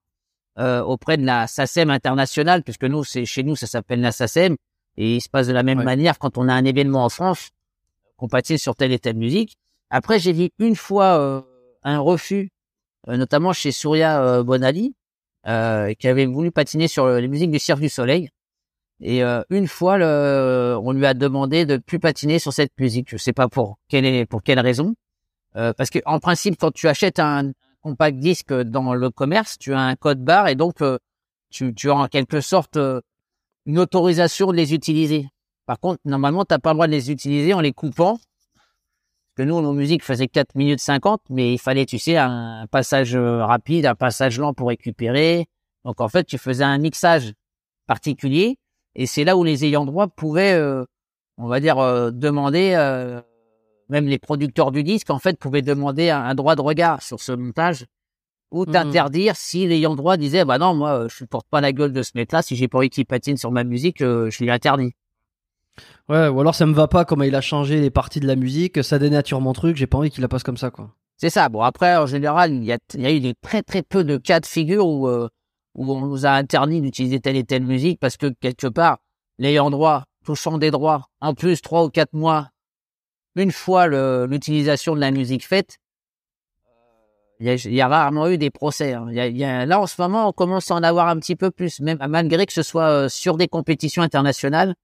euh, 0.59 0.81
auprès 0.81 1.17
de 1.17 1.25
la 1.25 1.47
SACEM 1.47 1.89
internationale, 1.91 2.63
puisque 2.63 2.83
nous, 2.85 3.03
c'est 3.03 3.25
chez 3.25 3.43
nous, 3.43 3.55
ça 3.55 3.67
s'appelle 3.67 4.01
la 4.01 4.11
SACEM, 4.11 4.55
et 4.97 5.15
il 5.15 5.21
se 5.21 5.29
passe 5.29 5.47
de 5.47 5.53
la 5.53 5.63
même 5.63 5.79
Ouais. 5.79 5.83
manière 5.85 6.17
quand 6.19 6.37
on 6.37 6.47
a 6.47 6.53
un 6.53 6.65
événement 6.65 7.05
en 7.05 7.09
France, 7.09 7.49
qu'on 8.17 8.27
patine 8.27 8.57
sur 8.57 8.75
telle 8.75 8.91
et 8.91 8.99
telle 8.99 9.15
musique. 9.17 9.55
Après, 9.89 10.19
j'ai 10.19 10.33
vu 10.33 10.49
une 10.59 10.75
fois 10.75 11.19
euh, 11.19 11.41
un 11.83 11.99
refus, 11.99 12.49
euh, 13.07 13.17
notamment 13.17 13.53
chez 13.53 13.71
Surya 13.71 14.41
Bonali, 14.43 14.95
euh, 15.47 15.93
qui 15.93 16.07
avait 16.07 16.25
voulu 16.25 16.51
patiner 16.51 16.87
sur 16.87 17.05
le- 17.05 17.19
les 17.19 17.27
musiques 17.27 17.51
du 17.51 17.59
Cirque 17.59 17.81
du 17.81 17.89
Soleil. 17.89 18.29
Et 19.01 19.23
euh, 19.23 19.41
une 19.49 19.67
fois, 19.67 19.97
le, 19.97 20.77
on 20.81 20.91
lui 20.91 21.05
a 21.05 21.13
demandé 21.13 21.65
de 21.65 21.77
plus 21.77 21.99
patiner 21.99 22.39
sur 22.39 22.53
cette 22.53 22.71
musique. 22.79 23.09
Je 23.09 23.17
sais 23.17 23.33
pas 23.33 23.47
pour 23.47 23.77
quelle 23.89 24.05
est, 24.05 24.25
pour 24.25 24.43
quelle 24.43 24.59
raison. 24.59 24.95
Euh, 25.55 25.73
parce 25.73 25.89
que 25.89 25.99
en 26.05 26.19
principe, 26.19 26.57
quand 26.59 26.71
tu 26.71 26.87
achètes 26.87 27.19
un 27.19 27.51
compact 27.81 28.17
disque 28.17 28.53
dans 28.53 28.93
le 28.93 29.09
commerce, 29.09 29.57
tu 29.59 29.73
as 29.73 29.79
un 29.79 29.95
code 29.95 30.23
barre 30.23 30.47
et 30.47 30.55
donc 30.55 30.81
euh, 30.81 30.97
tu, 31.49 31.73
tu 31.75 31.91
as 31.91 31.95
en 31.95 32.07
quelque 32.07 32.41
sorte 32.41 32.77
euh, 32.77 33.01
une 33.65 33.77
autorisation 33.77 34.47
de 34.47 34.57
les 34.57 34.73
utiliser. 34.73 35.27
Par 35.65 35.79
contre, 35.79 35.99
normalement, 36.05 36.45
tu 36.45 36.53
n'as 36.53 36.59
pas 36.59 36.71
le 36.71 36.75
droit 36.75 36.87
de 36.87 36.91
les 36.91 37.11
utiliser 37.11 37.53
en 37.53 37.61
les 37.61 37.73
coupant. 37.73 38.17
Parce 39.35 39.37
que 39.37 39.43
nous, 39.43 39.61
nos 39.61 39.73
musiques 39.73 40.03
faisaient 40.03 40.27
4 40.27 40.55
minutes 40.55 40.79
50, 40.79 41.21
mais 41.29 41.53
il 41.53 41.57
fallait, 41.57 41.85
tu 41.85 41.97
sais, 41.97 42.17
un 42.17 42.67
passage 42.69 43.15
euh, 43.15 43.45
rapide, 43.45 43.85
un 43.85 43.95
passage 43.95 44.39
lent 44.39 44.53
pour 44.53 44.67
récupérer. 44.67 45.47
Donc, 45.85 46.01
en 46.01 46.09
fait, 46.09 46.25
tu 46.25 46.37
faisais 46.37 46.63
un 46.63 46.77
mixage 46.77 47.33
particulier. 47.87 48.57
Et 48.95 49.05
c'est 49.05 49.23
là 49.23 49.35
où 49.37 49.43
les 49.43 49.65
ayants 49.65 49.85
droit 49.85 50.07
pouvaient, 50.07 50.53
euh, 50.53 50.83
on 51.37 51.47
va 51.47 51.59
dire, 51.59 51.79
euh, 51.79 52.11
demander, 52.11 52.73
euh, 52.75 53.21
même 53.89 54.07
les 54.07 54.19
producteurs 54.19 54.71
du 54.71 54.83
disque, 54.83 55.09
en 55.09 55.19
fait, 55.19 55.37
pouvaient 55.37 55.61
demander 55.61 56.09
un, 56.09 56.21
un 56.23 56.35
droit 56.35 56.55
de 56.55 56.61
regard 56.61 57.01
sur 57.01 57.19
ce 57.19 57.31
montage 57.31 57.85
ou 58.51 58.65
Mhm. 58.65 58.71
t'interdire 58.71 59.35
si 59.35 59.67
l'ayant 59.67 59.95
droit 59.95 60.15
disait, 60.15 60.45
bah 60.45 60.59
non, 60.59 60.75
moi, 60.75 61.07
je 61.09 61.15
supporte 61.15 61.47
pas 61.49 61.59
la 61.59 61.71
gueule 61.71 61.91
de 61.91 62.03
ce 62.03 62.11
mec-là. 62.15 62.43
Si 62.43 62.55
j'ai 62.55 62.67
pas 62.67 62.77
envie 62.77 62.89
qu'il 62.91 63.05
patine 63.05 63.35
sur 63.37 63.51
ma 63.51 63.63
musique, 63.63 63.97
je 63.99 64.43
lui 64.43 64.51
interdis. 64.51 64.93
Ouais, 66.07 66.27
ou 66.27 66.39
alors 66.39 66.53
ça 66.53 66.67
me 66.67 66.73
va 66.73 66.87
pas 66.87 67.03
comment 67.03 67.23
il 67.23 67.33
a 67.33 67.41
changé 67.41 67.81
les 67.81 67.89
parties 67.89 68.19
de 68.19 68.27
la 68.27 68.35
musique, 68.35 68.83
ça 68.83 68.99
dénature 68.99 69.41
mon 69.41 69.53
truc, 69.53 69.75
j'ai 69.75 69.87
pas 69.87 69.97
envie 69.97 70.11
qu'il 70.11 70.21
la 70.21 70.27
passe 70.27 70.43
comme 70.43 70.57
ça 70.57 70.69
quoi. 70.69 70.91
C'est 71.17 71.31
ça. 71.31 71.49
Bon, 71.49 71.61
après, 71.61 71.95
en 71.95 72.05
général, 72.05 72.51
il 72.53 72.63
y 72.63 72.71
a, 72.73 72.77
il 72.93 73.01
y 73.01 73.05
a 73.07 73.11
eu 73.11 73.19
des 73.19 73.33
très 73.33 73.63
très 73.63 73.81
peu 73.81 74.03
de 74.03 74.17
cas 74.17 74.39
de 74.39 74.45
figure 74.45 74.85
où, 74.85 75.07
où 75.75 75.91
on 75.93 76.01
nous 76.01 76.25
a 76.25 76.31
interdit 76.31 76.81
d'utiliser 76.81 77.19
telle 77.19 77.35
et 77.35 77.43
telle 77.43 77.63
musique 77.63 77.99
parce 77.99 78.17
que 78.17 78.27
quelque 78.39 78.67
part, 78.67 78.99
l'ayant 79.37 79.69
droit, 79.69 80.05
touchant 80.25 80.57
des 80.57 80.71
droits, 80.71 81.07
en 81.21 81.33
plus 81.33 81.61
trois 81.61 81.83
ou 81.85 81.89
quatre 81.89 82.13
mois, 82.13 82.49
une 83.35 83.51
fois 83.51 83.87
l'utilisation 84.27 84.95
de 84.95 84.99
la 84.99 85.11
musique 85.11 85.45
faite, 85.45 85.77
il 87.39 87.47
y, 87.47 87.49
a, 87.49 87.55
il 87.55 87.73
y 87.73 87.81
a 87.81 87.87
rarement 87.87 88.29
eu 88.29 88.37
des 88.37 88.51
procès. 88.51 88.93
hein. 88.93 89.07
Y 89.11 89.43
a- 89.43 89.65
là, 89.65 89.81
en 89.81 89.87
ce 89.87 89.99
moment, 90.01 90.29
on 90.29 90.31
commence 90.31 90.69
à 90.71 90.75
en 90.75 90.83
avoir 90.83 91.07
un 91.09 91.17
petit 91.19 91.35
peu 91.35 91.51
plus, 91.51 91.79
même 91.81 91.97
malgré 92.07 92.45
que 92.45 92.53
ce 92.53 92.63
soit 92.63 92.87
euh, 92.89 93.09
sur 93.09 93.35
des 93.37 93.47
compétitions 93.47 94.01
internationales, 94.03 94.75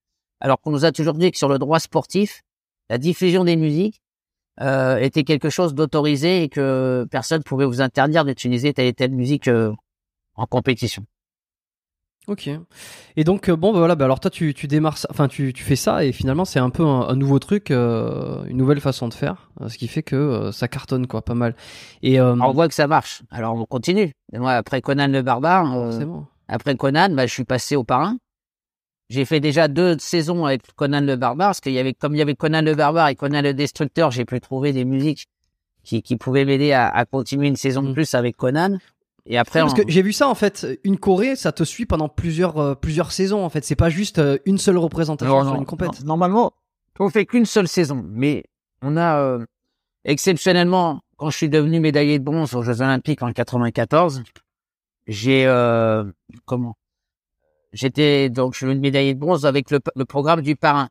alors 0.41 0.59
qu'on 0.59 0.71
nous 0.71 0.83
a 0.83 0.91
toujours 0.91 1.13
dit 1.13 1.31
que 1.31 1.37
sur 1.37 1.47
le 1.47 1.59
droit 1.59 1.79
sportif, 1.79 2.41
la 2.89 2.97
diffusion 2.97 3.43
des 3.45 3.55
musiques, 3.55 4.01
euh, 4.61 4.97
était 4.97 5.23
quelque 5.23 5.49
chose 5.49 5.73
d'autorisé 5.73 6.43
et 6.43 6.49
que 6.49 7.07
personne 7.09 7.43
pouvait 7.43 7.65
vous 7.65 7.79
interdire 7.81 8.25
d'utiliser 8.25 8.73
telle 8.73 8.87
et 8.87 8.93
telle 8.93 9.11
musique 9.11 9.47
euh, 9.47 9.71
en 10.39 10.45
compétition. 10.45 11.03
Ok. 12.27 12.47
Et 13.15 13.23
donc 13.23 13.49
euh, 13.49 13.55
bon 13.55 13.71
bah 13.73 13.79
voilà, 13.79 13.95
bah 13.95 14.05
alors 14.05 14.19
toi 14.19 14.29
tu 14.29 14.53
tu 14.53 14.67
démarres, 14.67 14.97
enfin 15.09 15.27
tu 15.27 15.51
tu 15.51 15.63
fais 15.63 15.75
ça 15.75 16.05
et 16.05 16.11
finalement 16.11 16.45
c'est 16.45 16.59
un 16.59 16.69
peu 16.69 16.83
un, 16.85 17.07
un 17.07 17.15
nouveau 17.15 17.39
truc, 17.39 17.71
euh, 17.71 18.43
une 18.45 18.57
nouvelle 18.57 18.81
façon 18.81 19.07
de 19.07 19.15
faire, 19.15 19.49
euh, 19.61 19.69
ce 19.69 19.77
qui 19.79 19.87
fait 19.87 20.03
que 20.03 20.15
euh, 20.15 20.51
ça 20.51 20.67
cartonne 20.67 21.07
quoi, 21.07 21.23
pas 21.23 21.33
mal. 21.33 21.55
Et 22.03 22.19
euh, 22.19 22.35
on 22.35 22.51
voit 22.51 22.67
que 22.67 22.75
ça 22.75 22.85
marche. 22.85 23.23
Alors 23.31 23.55
on 23.55 23.65
continue. 23.65 24.11
Et 24.31 24.37
moi, 24.37 24.51
après 24.53 24.81
Conan 24.81 25.07
le 25.07 25.23
barbare, 25.23 25.91
c'est 25.93 26.05
bon. 26.05 26.25
après 26.47 26.75
Conan, 26.75 27.09
bah, 27.15 27.25
je 27.25 27.33
suis 27.33 27.45
passé 27.45 27.75
au 27.75 27.83
parrain. 27.83 28.17
J'ai 29.09 29.25
fait 29.25 29.39
déjà 29.39 29.67
deux 29.67 29.97
saisons 29.97 30.45
avec 30.45 30.61
Conan 30.75 31.01
le 31.01 31.15
barbare 31.15 31.47
parce 31.49 31.61
qu'il 31.61 31.73
y 31.73 31.79
avait 31.79 31.95
comme 31.95 32.13
il 32.13 32.19
y 32.19 32.21
avait 32.21 32.35
Conan 32.35 32.61
le 32.61 32.75
barbare 32.75 33.07
et 33.07 33.15
Conan 33.15 33.41
le 33.41 33.55
destructeur, 33.55 34.11
j'ai 34.11 34.25
pu 34.25 34.39
trouver 34.39 34.71
des 34.71 34.85
musiques 34.85 35.25
qui, 35.83 36.03
qui 36.03 36.15
pouvaient 36.15 36.45
m'aider 36.45 36.73
à, 36.73 36.87
à 36.89 37.05
continuer 37.05 37.47
une 37.47 37.55
saison 37.55 37.81
de 37.81 37.87
Mhm. 37.87 37.93
plus 37.95 38.13
avec 38.13 38.37
Conan. 38.37 38.77
Et 39.25 39.37
après, 39.37 39.59
Parce 39.61 39.73
on- 39.73 39.75
que 39.75 39.83
j'ai 39.87 40.01
vu 40.01 40.13
ça 40.13 40.27
en 40.27 40.35
fait, 40.35 40.65
une 40.83 40.97
Corée, 40.97 41.35
ça 41.35 41.51
te 41.51 41.63
suit 41.63 41.85
pendant 41.85 42.09
plusieurs 42.09 42.57
euh, 42.57 42.75
plusieurs 42.75 43.11
saisons 43.11 43.43
en 43.43 43.49
fait. 43.49 43.63
C'est 43.63 43.75
pas 43.75 43.89
juste 43.89 44.19
euh, 44.19 44.37
une 44.45 44.57
seule 44.57 44.77
représentation 44.77 45.35
Non, 45.35 45.43
sur 45.43 45.53
non, 45.53 45.59
une 45.59 45.65
compète. 45.65 46.03
Normalement, 46.03 46.53
on 46.99 47.09
fait 47.09 47.25
qu'une 47.25 47.45
seule 47.45 47.67
saison, 47.67 48.03
mais 48.07 48.43
on 48.81 48.97
a 48.97 49.19
euh, 49.19 49.45
exceptionnellement, 50.05 51.01
quand 51.17 51.29
je 51.29 51.37
suis 51.37 51.49
devenu 51.49 51.79
médaillé 51.79 52.19
de 52.19 52.23
bronze 52.23 52.53
aux 52.55 52.61
Jeux 52.63 52.81
Olympiques 52.81 53.21
en 53.21 53.31
94, 53.31 54.23
j'ai 55.07 55.45
euh, 55.45 56.03
comment? 56.45 56.75
J'étais 57.71 58.29
donc 58.29 58.55
je 58.55 58.65
une 58.65 58.79
médaille 58.79 59.13
de 59.13 59.19
bronze 59.19 59.45
avec 59.45 59.69
le, 59.69 59.79
le 59.95 60.05
programme 60.05 60.41
du 60.41 60.55
parrain. 60.55 60.89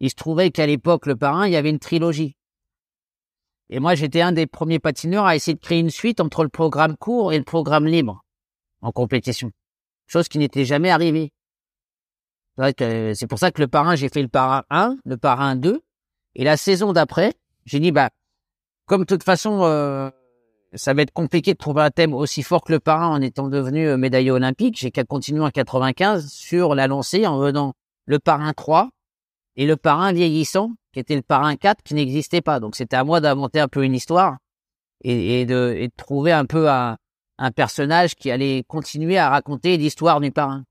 Il 0.00 0.10
se 0.10 0.16
trouvait 0.16 0.50
qu'à 0.50 0.66
l'époque, 0.66 1.06
le 1.06 1.14
parrain, 1.14 1.46
il 1.46 1.52
y 1.52 1.56
avait 1.56 1.70
une 1.70 1.78
trilogie. 1.78 2.36
Et 3.74 3.80
moi, 3.80 3.96
j'étais 3.96 4.20
un 4.20 4.30
des 4.30 4.46
premiers 4.46 4.78
patineurs 4.78 5.24
à 5.24 5.34
essayer 5.34 5.56
de 5.56 5.60
créer 5.60 5.80
une 5.80 5.90
suite 5.90 6.20
entre 6.20 6.44
le 6.44 6.48
programme 6.48 6.96
court 6.96 7.32
et 7.32 7.38
le 7.38 7.42
programme 7.42 7.86
libre 7.86 8.24
en 8.82 8.92
compétition. 8.92 9.50
Chose 10.06 10.28
qui 10.28 10.38
n'était 10.38 10.64
jamais 10.64 10.90
arrivée. 10.90 11.32
C'est 12.56 13.26
pour 13.28 13.40
ça 13.40 13.50
que 13.50 13.60
le 13.60 13.66
parrain, 13.66 13.96
j'ai 13.96 14.08
fait 14.08 14.22
le 14.22 14.28
parrain 14.28 14.62
1, 14.70 14.98
le 15.04 15.16
parrain 15.16 15.56
2. 15.56 15.82
Et 16.36 16.44
la 16.44 16.56
saison 16.56 16.92
d'après, 16.92 17.34
j'ai 17.64 17.80
dit, 17.80 17.90
bah, 17.90 18.10
comme 18.86 19.00
de 19.00 19.06
toute 19.06 19.24
façon, 19.24 19.64
euh, 19.64 20.08
ça 20.74 20.94
va 20.94 21.02
être 21.02 21.12
compliqué 21.12 21.52
de 21.52 21.58
trouver 21.58 21.82
un 21.82 21.90
thème 21.90 22.14
aussi 22.14 22.44
fort 22.44 22.62
que 22.62 22.70
le 22.70 22.78
parrain 22.78 23.08
en 23.08 23.20
étant 23.20 23.48
devenu 23.48 23.88
euh, 23.88 23.96
médaillé 23.96 24.30
olympique, 24.30 24.78
j'ai 24.78 24.92
qu'à 24.92 25.02
continuer 25.02 25.42
en 25.42 25.50
95 25.50 26.30
sur 26.30 26.76
la 26.76 26.86
lancée 26.86 27.26
en 27.26 27.38
venant 27.38 27.74
le 28.06 28.20
parrain 28.20 28.52
3 28.52 28.90
et 29.56 29.66
le 29.66 29.74
parrain 29.74 30.12
vieillissant, 30.12 30.70
qui 30.94 31.00
était 31.00 31.16
le 31.16 31.22
parrain 31.22 31.56
4, 31.56 31.82
qui 31.82 31.94
n'existait 31.94 32.40
pas. 32.40 32.60
Donc 32.60 32.76
c'était 32.76 32.96
à 32.96 33.04
moi 33.04 33.20
d'inventer 33.20 33.60
un 33.60 33.68
peu 33.68 33.84
une 33.84 33.94
histoire 33.94 34.38
et, 35.02 35.44
de, 35.44 35.74
et 35.76 35.88
de, 35.88 35.92
trouver 35.96 36.32
un 36.32 36.46
peu 36.46 36.70
un, 36.70 36.96
un 37.38 37.50
personnage 37.50 38.14
qui 38.14 38.30
allait 38.30 38.64
continuer 38.66 39.18
à 39.18 39.28
raconter 39.28 39.76
l'histoire 39.76 40.20
du 40.20 40.30
parrain. 40.30 40.64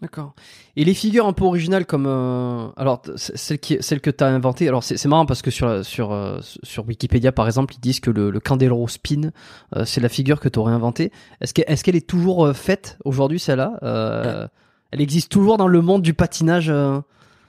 D'accord. 0.00 0.34
Et 0.74 0.84
les 0.84 0.94
figures 0.94 1.26
un 1.26 1.32
peu 1.32 1.44
originales 1.44 1.86
comme 1.86 2.06
euh, 2.08 2.66
alors 2.76 3.02
celle 3.14 3.60
qui 3.60 3.76
celle 3.80 4.00
que 4.00 4.10
tu 4.10 4.24
as 4.24 4.26
inventée 4.26 4.66
alors 4.66 4.82
c'est 4.82 5.04
marrant 5.06 5.26
parce 5.26 5.42
que 5.42 5.52
sur 5.52 5.84
sur 5.84 6.10
euh, 6.10 6.40
sur 6.64 6.84
Wikipédia 6.88 7.30
par 7.30 7.46
exemple 7.46 7.74
ils 7.76 7.80
disent 7.80 8.00
que 8.00 8.10
le, 8.10 8.32
le 8.32 8.40
Candeloro 8.40 8.88
Spin 8.88 9.30
euh, 9.76 9.84
c'est 9.84 10.00
la 10.00 10.08
figure 10.08 10.40
que 10.40 10.48
tu 10.48 10.58
aurais 10.58 10.72
inventée. 10.72 11.12
Est-ce 11.40 11.54
qu'elle 11.54 11.66
est-ce 11.68 11.84
qu'elle 11.84 11.94
est 11.94 12.08
toujours 12.08 12.50
faite 12.52 12.98
aujourd'hui 13.04 13.38
celle-là 13.38 14.50
Elle 14.90 15.00
existe 15.00 15.30
toujours 15.30 15.56
dans 15.56 15.68
le 15.68 15.80
monde 15.80 16.02
du 16.02 16.14
patinage 16.14 16.72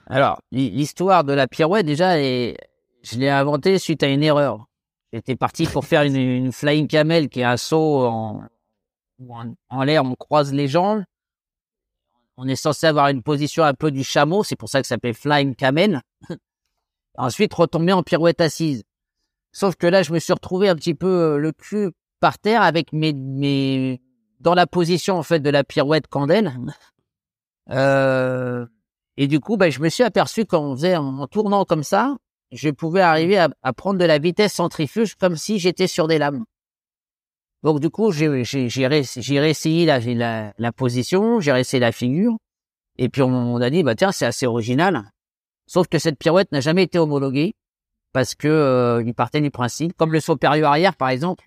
Alors 0.06 0.40
l'histoire 0.50 1.24
de 1.24 1.32
la 1.32 1.48
pirouette 1.48 1.86
déjà 1.86 2.20
est, 2.20 2.56
je 3.02 3.18
l'ai 3.18 3.30
inventée 3.30 3.78
suite 3.78 4.02
à 4.02 4.08
une 4.08 4.22
erreur. 4.22 4.66
J'étais 5.12 5.36
parti 5.36 5.66
pour 5.66 5.84
faire 5.86 6.02
une, 6.02 6.16
une, 6.16 6.52
flying 6.52 6.86
camel 6.86 7.28
qui 7.28 7.40
est 7.40 7.44
un 7.44 7.56
saut 7.56 8.06
en 8.06 8.42
en, 9.30 9.54
en 9.70 9.82
l'air 9.84 10.04
on 10.04 10.16
croise 10.16 10.52
les 10.52 10.66
jambes 10.66 11.04
on 12.36 12.48
est 12.48 12.56
censé 12.56 12.86
avoir 12.86 13.08
une 13.08 13.22
position 13.22 13.64
un 13.64 13.74
peu 13.74 13.90
du 13.90 14.02
chameau, 14.02 14.42
c'est 14.42 14.56
pour 14.56 14.68
ça 14.68 14.80
que 14.80 14.86
ça 14.86 14.96
s'appelle 14.96 15.14
flying 15.14 15.54
camel. 15.54 16.02
Ensuite, 17.16 17.54
retomber 17.54 17.92
en 17.92 18.02
pirouette 18.02 18.40
assise. 18.40 18.82
Sauf 19.52 19.76
que 19.76 19.86
là, 19.86 20.02
je 20.02 20.12
me 20.12 20.18
suis 20.18 20.32
retrouvé 20.32 20.68
un 20.68 20.74
petit 20.74 20.94
peu 20.94 21.06
euh, 21.06 21.38
le 21.38 21.52
cul 21.52 21.92
par 22.18 22.38
terre 22.38 22.62
avec 22.62 22.92
mes, 22.92 23.12
mes, 23.12 24.00
dans 24.40 24.54
la 24.54 24.66
position, 24.66 25.16
en 25.16 25.22
fait, 25.22 25.38
de 25.38 25.50
la 25.50 25.64
pirouette 25.64 26.08
candelle. 26.08 26.52
Euh, 27.70 28.66
et 29.16 29.28
du 29.28 29.40
coup, 29.40 29.56
ben, 29.56 29.70
je 29.70 29.80
me 29.80 29.88
suis 29.88 30.02
aperçu 30.02 30.44
qu'en 30.44 30.74
faisait, 30.74 30.96
en 30.96 31.26
tournant 31.26 31.64
comme 31.64 31.84
ça, 31.84 32.16
je 32.52 32.70
pouvais 32.70 33.00
arriver 33.00 33.38
à, 33.38 33.48
à 33.62 33.72
prendre 33.72 33.98
de 33.98 34.04
la 34.04 34.18
vitesse 34.18 34.54
centrifuge 34.54 35.14
comme 35.14 35.36
si 35.36 35.58
j'étais 35.58 35.86
sur 35.86 36.08
des 36.08 36.18
lames. 36.18 36.44
Donc 37.64 37.80
du 37.80 37.88
coup, 37.88 38.12
j'ai 38.12 38.44
j'ai 38.44 38.86
réessayé 38.86 39.86
la, 39.86 39.98
la, 39.98 40.52
la 40.56 40.72
position, 40.72 41.40
j'ai 41.40 41.50
réessayé 41.50 41.80
la 41.80 41.92
figure, 41.92 42.36
et 42.98 43.08
puis 43.08 43.22
on, 43.22 43.56
a 43.56 43.70
dit 43.70 43.82
bah 43.82 43.94
tiens 43.94 44.12
c'est 44.12 44.26
assez 44.26 44.46
original. 44.46 45.10
Sauf 45.66 45.88
que 45.88 45.98
cette 45.98 46.18
pirouette 46.18 46.52
n'a 46.52 46.60
jamais 46.60 46.82
été 46.82 46.98
homologuée 46.98 47.54
parce 48.12 48.34
que 48.34 48.48
euh, 48.48 49.02
il 49.04 49.14
partait 49.14 49.40
du 49.40 49.50
principe, 49.50 49.96
comme 49.96 50.12
le 50.12 50.20
saut 50.20 50.36
périlleux 50.36 50.66
arrière 50.66 50.94
par 50.94 51.08
exemple, 51.08 51.46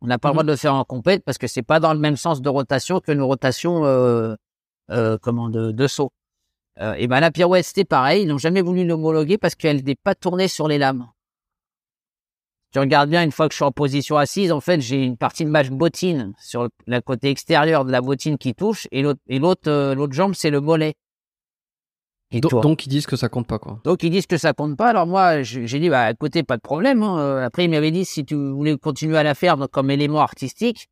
on 0.00 0.06
n'a 0.06 0.18
pas 0.18 0.28
le 0.28 0.34
droit 0.34 0.44
mhm. 0.44 0.48
de 0.48 0.52
le 0.52 0.56
faire 0.56 0.74
en 0.74 0.84
compète 0.84 1.24
parce 1.24 1.36
que 1.36 1.48
c'est 1.48 1.62
pas 1.64 1.80
dans 1.80 1.94
le 1.94 1.98
même 1.98 2.16
sens 2.16 2.40
de 2.40 2.48
rotation 2.48 3.00
que 3.00 3.10
une 3.10 3.20
rotation 3.20 3.84
euh, 3.84 4.36
euh, 4.92 5.18
comment 5.20 5.48
de, 5.48 5.72
de 5.72 5.86
saut. 5.88 6.12
Euh, 6.78 6.94
et 6.94 7.08
ben 7.08 7.20
la 7.20 7.30
pirouette 7.30 7.64
c'était 7.64 7.84
pareil, 7.84 8.22
ils 8.22 8.28
n'ont 8.28 8.38
jamais 8.38 8.62
voulu 8.62 8.86
l'homologuer 8.86 9.38
parce 9.38 9.54
qu'elle 9.54 9.82
n'est 9.84 9.96
pas 9.96 10.14
tournée 10.14 10.48
sur 10.48 10.68
les 10.68 10.78
lames 10.78 11.08
tu 12.72 12.78
regardes 12.78 13.10
bien, 13.10 13.24
une 13.24 13.32
fois 13.32 13.48
que 13.48 13.52
je 13.52 13.56
suis 13.56 13.64
en 13.64 13.72
position 13.72 14.16
assise, 14.16 14.52
en 14.52 14.60
fait, 14.60 14.80
j'ai 14.80 15.04
une 15.04 15.16
partie 15.16 15.44
de 15.44 15.50
ma 15.50 15.62
bottine 15.64 16.32
sur 16.40 16.68
le 16.86 17.00
côté 17.00 17.30
extérieur 17.30 17.84
de 17.84 17.90
la 17.90 18.00
bottine 18.00 18.38
qui 18.38 18.54
touche, 18.54 18.86
et 18.92 19.02
l'autre, 19.02 19.20
et 19.28 19.38
l'autre, 19.38 19.68
euh, 19.68 19.94
l'autre 19.94 20.12
jambe, 20.12 20.34
c'est 20.34 20.50
le 20.50 20.60
mollet. 20.60 20.94
donc, 22.32 22.86
ils 22.86 22.88
disent 22.88 23.06
que 23.06 23.16
ça 23.16 23.28
compte 23.28 23.48
pas, 23.48 23.58
quoi. 23.58 23.80
Donc 23.82 24.04
ils 24.04 24.10
disent 24.10 24.26
que 24.26 24.36
ça 24.36 24.52
compte 24.52 24.76
pas. 24.76 24.90
Alors 24.90 25.06
moi, 25.08 25.42
j'ai 25.42 25.80
dit, 25.80 25.90
bah, 25.90 26.10
écoutez, 26.10 26.44
pas 26.44 26.56
de 26.56 26.62
problème. 26.62 27.02
Hein. 27.02 27.18
Euh, 27.18 27.44
après, 27.44 27.64
il 27.64 27.70
m'avait 27.70 27.90
dit, 27.90 28.04
si 28.04 28.24
tu 28.24 28.36
voulais 28.36 28.78
continuer 28.78 29.18
à 29.18 29.24
la 29.24 29.34
faire 29.34 29.56
comme 29.72 29.90
élément 29.90 30.20
artistique, 30.20 30.88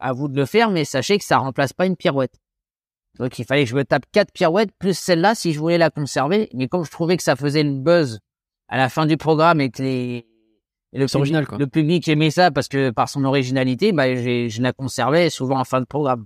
à 0.00 0.14
vous 0.14 0.28
de 0.28 0.36
le 0.36 0.46
faire, 0.46 0.70
mais 0.70 0.86
sachez 0.86 1.18
que 1.18 1.24
ça 1.24 1.36
remplace 1.38 1.74
pas 1.74 1.84
une 1.84 1.96
pirouette. 1.96 2.40
Donc 3.18 3.38
il 3.38 3.44
fallait 3.44 3.64
que 3.64 3.70
je 3.70 3.76
me 3.76 3.84
tape 3.84 4.04
quatre 4.12 4.32
pirouettes 4.32 4.70
plus 4.78 4.96
celle-là 4.96 5.34
si 5.34 5.52
je 5.52 5.58
voulais 5.58 5.78
la 5.78 5.90
conserver. 5.90 6.48
Mais 6.54 6.68
comme 6.68 6.84
je 6.84 6.90
trouvais 6.90 7.16
que 7.16 7.22
ça 7.22 7.36
faisait 7.36 7.62
une 7.62 7.82
buzz 7.82 8.20
à 8.68 8.76
la 8.76 8.88
fin 8.88 9.06
du 9.06 9.16
programme 9.16 9.60
et 9.60 9.70
que 9.70 9.82
les 9.82 10.26
le, 10.92 11.00
public, 11.00 11.16
original, 11.16 11.46
quoi. 11.46 11.58
le 11.58 11.66
public 11.66 12.08
aimait 12.08 12.30
ça 12.30 12.50
parce 12.50 12.68
que 12.68 12.90
par 12.90 13.08
son 13.08 13.24
originalité, 13.24 13.92
bah, 13.92 14.14
je 14.14 14.62
la 14.62 14.72
conservais 14.72 15.28
souvent 15.28 15.58
en 15.58 15.64
fin 15.64 15.80
de 15.80 15.86
programme. 15.86 16.24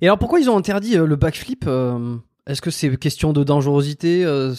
Et 0.00 0.06
alors 0.06 0.18
pourquoi 0.18 0.40
ils 0.40 0.50
ont 0.50 0.56
interdit 0.56 0.96
euh, 0.96 1.06
le 1.06 1.16
backflip 1.16 1.64
euh, 1.66 2.16
Est-ce 2.46 2.62
que 2.62 2.70
c'est 2.70 2.96
question 2.96 3.32
de 3.32 3.44
dangerosité, 3.44 4.24
euh, 4.24 4.54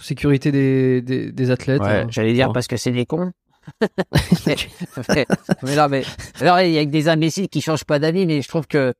sécurité 0.00 0.52
des, 0.52 1.02
des, 1.02 1.32
des 1.32 1.50
athlètes 1.50 1.82
ouais, 1.82 2.06
J'allais 2.10 2.34
dire 2.34 2.52
parce 2.52 2.66
que 2.66 2.76
c'est 2.76 2.92
des 2.92 3.06
cons. 3.06 3.32
mais, 4.46 5.76
non, 5.76 5.88
mais 5.88 6.02
alors 6.40 6.60
il 6.60 6.72
y 6.72 6.78
a 6.78 6.84
que 6.84 6.90
des 6.90 7.08
imbéciles 7.08 7.48
qui 7.48 7.60
changent 7.60 7.84
pas 7.84 7.98
d'avis, 7.98 8.26
mais 8.26 8.42
je 8.42 8.48
trouve 8.48 8.66
que 8.66 8.94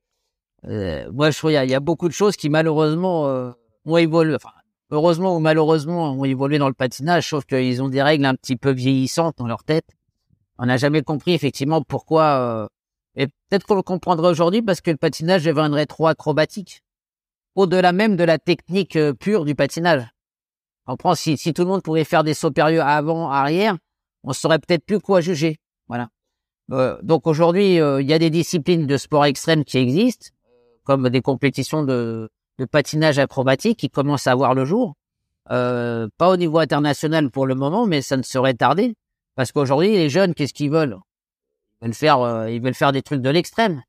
moi 0.65 1.31
je 1.31 1.39
trouve 1.39 1.51
il 1.51 1.55
y, 1.55 1.57
a, 1.57 1.65
y 1.65 1.75
a 1.75 1.81
beaucoup 1.81 2.09
de 2.09 2.15
choses 2.15 2.37
qui 2.37 2.51
malheureusement 2.51 3.55
ont 3.85 3.97
évolué. 3.97 4.35
Enfin, 4.35 4.51
heureusement 4.91 5.37
ou 5.37 5.41
malheureusement, 5.41 6.13
ont 6.13 6.25
évolué 6.25 6.59
dans 6.59 6.69
le 6.69 6.75
patinage, 6.75 7.29
sauf 7.29 7.45
qu'ils 7.45 7.83
ont 7.83 7.89
des 7.89 8.03
règles 8.03 8.25
un 8.25 8.35
petit 8.35 8.57
peu 8.57 8.71
vieillissantes 8.71 9.39
dans 9.39 9.47
leur 9.47 9.65
tête. 9.65 9.87
On 10.59 10.67
n'a 10.67 10.77
jamais 10.77 11.03
compris 11.03 11.33
effectivement 11.33 11.83
pourquoi. 11.83 12.25
Euh, 12.25 12.69
et 13.17 13.27
peut-être 13.27 13.67
qu'on 13.67 13.77
le 13.77 13.83
comprendra 13.83 14.31
aujourd'hui 14.31 14.63
parce 14.63 14.81
que 14.81 14.91
le 14.91 14.97
patinage 14.97 15.45
deviendrait 15.45 15.87
trop 15.87 16.07
acrobatique, 16.07 16.83
au-delà 17.55 17.93
même 17.93 18.17
de 18.17 18.25
la 18.25 18.39
technique 18.39 18.97
euh, 18.97 19.13
pure 19.13 19.45
du 19.45 19.55
patinage. 19.55 20.07
On 20.87 20.97
prend 20.97 21.15
si, 21.15 21.37
si 21.37 21.55
tout 21.55 21.63
le 21.63 21.69
monde 21.69 21.83
pouvait 21.83 22.05
faire 22.05 22.25
des 22.25 22.35
sauts 22.35 22.51
périlleux 22.51 22.83
avant, 22.83 23.31
arrière, 23.31 23.77
on 24.25 24.33
saurait 24.33 24.59
peut-être 24.59 24.85
plus 24.85 25.01
quoi 25.01 25.21
juger. 25.21 25.59
Voilà. 25.89 26.09
Euh, 26.73 26.99
donc 27.03 27.27
aujourd'hui, 27.27 27.77
il 27.77 28.07
y 28.07 28.13
a 28.13 28.19
des 28.19 28.31
disciplines 28.31 28.87
de 28.87 28.97
sport 28.97 29.25
extrême 29.25 29.65
qui 29.65 29.79
existent, 29.79 30.29
comme 30.85 31.09
des 31.09 31.23
compétitions 31.23 31.83
de 31.85 32.31
de 32.61 32.67
patinage 32.67 33.19
acrobatique 33.19 33.79
qui 33.79 33.89
commence 33.89 34.27
à 34.27 34.35
voir 34.35 34.55
le 34.55 34.65
jour. 34.65 34.95
Euh, 35.51 36.09
pas 36.19 36.29
au 36.31 36.37
niveau 36.37 36.59
international 36.59 37.31
pour 37.31 37.47
le 37.47 37.55
moment, 37.55 37.87
mais 37.87 38.03
ça 38.03 38.17
ne 38.17 38.23
serait 38.23 38.55
tardé. 38.55 38.95
Parce 39.35 39.51
qu'aujourd'hui, 39.51 39.93
les 39.93 40.11
jeunes, 40.11 40.35
qu'est-ce 40.35 40.53
qu'ils 40.53 40.71
veulent? 40.71 40.99
Ils 41.81 41.87
veulent 41.87 41.95
faire, 41.95 42.21
euh, 42.21 42.51
ils 42.51 42.61
veulent 42.61 42.75
faire 42.75 42.93
des 42.93 43.03
trucs 43.03 43.23
de 43.23 43.31
l'extrême. 43.31 43.83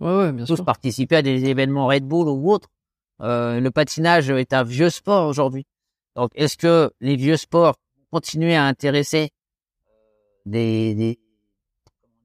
Ouais, 0.00 0.16
ouais, 0.16 0.32
bien 0.32 0.44
Tous 0.44 0.62
participer 0.62 1.16
à 1.16 1.22
des 1.22 1.46
événements 1.46 1.86
Red 1.86 2.06
Bull 2.06 2.28
ou 2.28 2.52
autres. 2.52 2.68
Euh, 3.22 3.58
le 3.58 3.70
patinage 3.70 4.30
est 4.30 4.52
un 4.52 4.62
vieux 4.62 4.90
sport 4.90 5.26
aujourd'hui. 5.26 5.66
Donc, 6.14 6.30
est-ce 6.34 6.56
que 6.56 6.92
les 7.00 7.16
vieux 7.16 7.36
sports 7.36 7.76
continuent 8.10 8.54
à 8.54 8.64
intéresser 8.64 9.30
des, 10.44 10.94
des, 10.94 11.19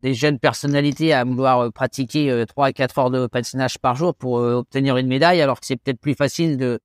des 0.05 0.13
jeunes 0.13 0.37
personnalités 0.37 1.13
à 1.13 1.23
vouloir 1.23 1.61
euh, 1.61 1.71
pratiquer 1.71 2.29
euh, 2.29 2.45
trois 2.45 2.67
à 2.67 2.73
quatre 2.73 2.99
heures 2.99 3.09
de 3.09 3.25
patinage 3.25 3.79
par 3.79 3.95
jour 3.95 4.13
pour 4.13 4.37
euh, 4.37 4.53
obtenir 4.53 4.97
une 4.97 5.07
médaille, 5.07 5.41
alors 5.41 5.59
que 5.59 5.65
c'est 5.65 5.77
peut-être 5.77 5.99
plus 5.99 6.13
facile 6.13 6.57
de 6.57 6.79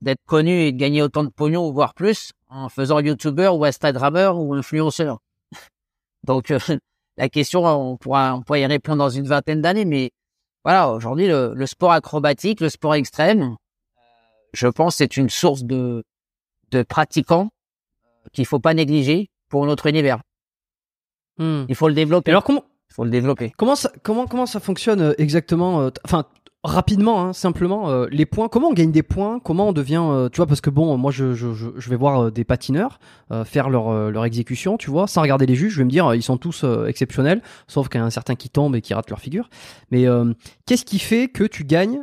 d'être 0.00 0.24
connu 0.26 0.62
et 0.62 0.72
de 0.72 0.78
gagner 0.78 1.02
autant 1.02 1.22
de 1.22 1.28
pognon, 1.28 1.70
voire 1.70 1.92
plus, 1.92 2.32
en 2.48 2.70
faisant 2.70 2.98
youtubeur 2.98 3.56
ou 3.56 3.64
instagrammeur 3.66 4.38
ou 4.38 4.54
influenceur. 4.54 5.18
Donc 6.24 6.52
la 7.18 7.28
question, 7.28 7.64
on 7.66 7.98
pourra, 7.98 8.34
on 8.34 8.42
pourra 8.42 8.58
y 8.58 8.66
répondre 8.66 8.98
dans 8.98 9.10
une 9.10 9.26
vingtaine 9.26 9.60
d'années, 9.60 9.84
mais 9.84 10.10
voilà, 10.64 10.90
aujourd'hui 10.90 11.28
le, 11.28 11.52
le, 11.54 11.66
sport 11.66 11.92
acrobatique, 11.92 12.60
le 12.60 12.70
sport 12.70 12.94
extrême, 12.94 13.54
je 14.54 14.66
pense 14.66 14.96
c'est 14.96 15.18
une 15.18 15.28
source 15.28 15.62
de 15.62 16.02
de 16.70 16.82
pratiquants 16.82 17.50
qu'il 18.32 18.46
faut 18.46 18.60
pas 18.60 18.72
négliger 18.72 19.28
pour 19.50 19.66
notre 19.66 19.86
univers. 19.86 20.22
Hmm. 21.38 21.64
Il 21.68 21.74
faut 21.74 21.88
le 21.88 21.94
développer. 21.94 22.30
Alors 22.30 22.44
comment 22.44 22.64
Il 22.90 22.94
faut 22.94 23.04
le 23.04 23.10
développer. 23.10 23.52
Comment 23.56 23.76
ça 23.76 23.90
comment 24.02 24.26
comment 24.26 24.46
ça 24.46 24.60
fonctionne 24.60 25.00
euh, 25.00 25.14
exactement 25.18 25.80
euh, 25.82 25.90
Enfin 26.04 26.24
rapidement, 26.64 27.20
hein, 27.20 27.32
simplement 27.32 27.90
euh, 27.90 28.06
les 28.10 28.24
points. 28.24 28.48
Comment 28.48 28.68
on 28.68 28.72
gagne 28.72 28.92
des 28.92 29.02
points 29.02 29.40
Comment 29.40 29.68
on 29.68 29.72
devient 29.72 30.28
Tu 30.32 30.36
vois 30.36 30.46
parce 30.46 30.60
que 30.60 30.70
bon, 30.70 30.96
moi 30.96 31.10
je 31.10 31.34
je, 31.34 31.48
je 31.52 31.90
vais 31.90 31.96
voir 31.96 32.30
des 32.30 32.44
patineurs 32.44 33.00
faire 33.44 33.68
leur 33.68 34.10
leur 34.10 34.24
exécution, 34.24 34.76
tu 34.76 34.90
vois, 34.90 35.06
sans 35.06 35.22
regarder 35.22 35.46
les 35.46 35.56
juges. 35.56 35.72
Je 35.72 35.78
vais 35.78 35.84
me 35.84 35.90
dire 35.90 36.14
ils 36.14 36.22
sont 36.22 36.36
tous 36.36 36.64
exceptionnels, 36.86 37.42
sauf 37.66 37.88
qu'il 37.88 38.00
y 38.00 38.02
a 38.02 38.06
un 38.06 38.10
certain 38.10 38.36
qui 38.36 38.48
tombe 38.48 38.76
et 38.76 38.80
qui 38.80 38.94
rate 38.94 39.10
leur 39.10 39.20
figure. 39.20 39.48
Mais 39.90 40.06
qu'est-ce 40.66 40.84
qui 40.84 41.00
fait 41.00 41.28
que 41.28 41.44
tu 41.44 41.64
gagnes 41.64 42.02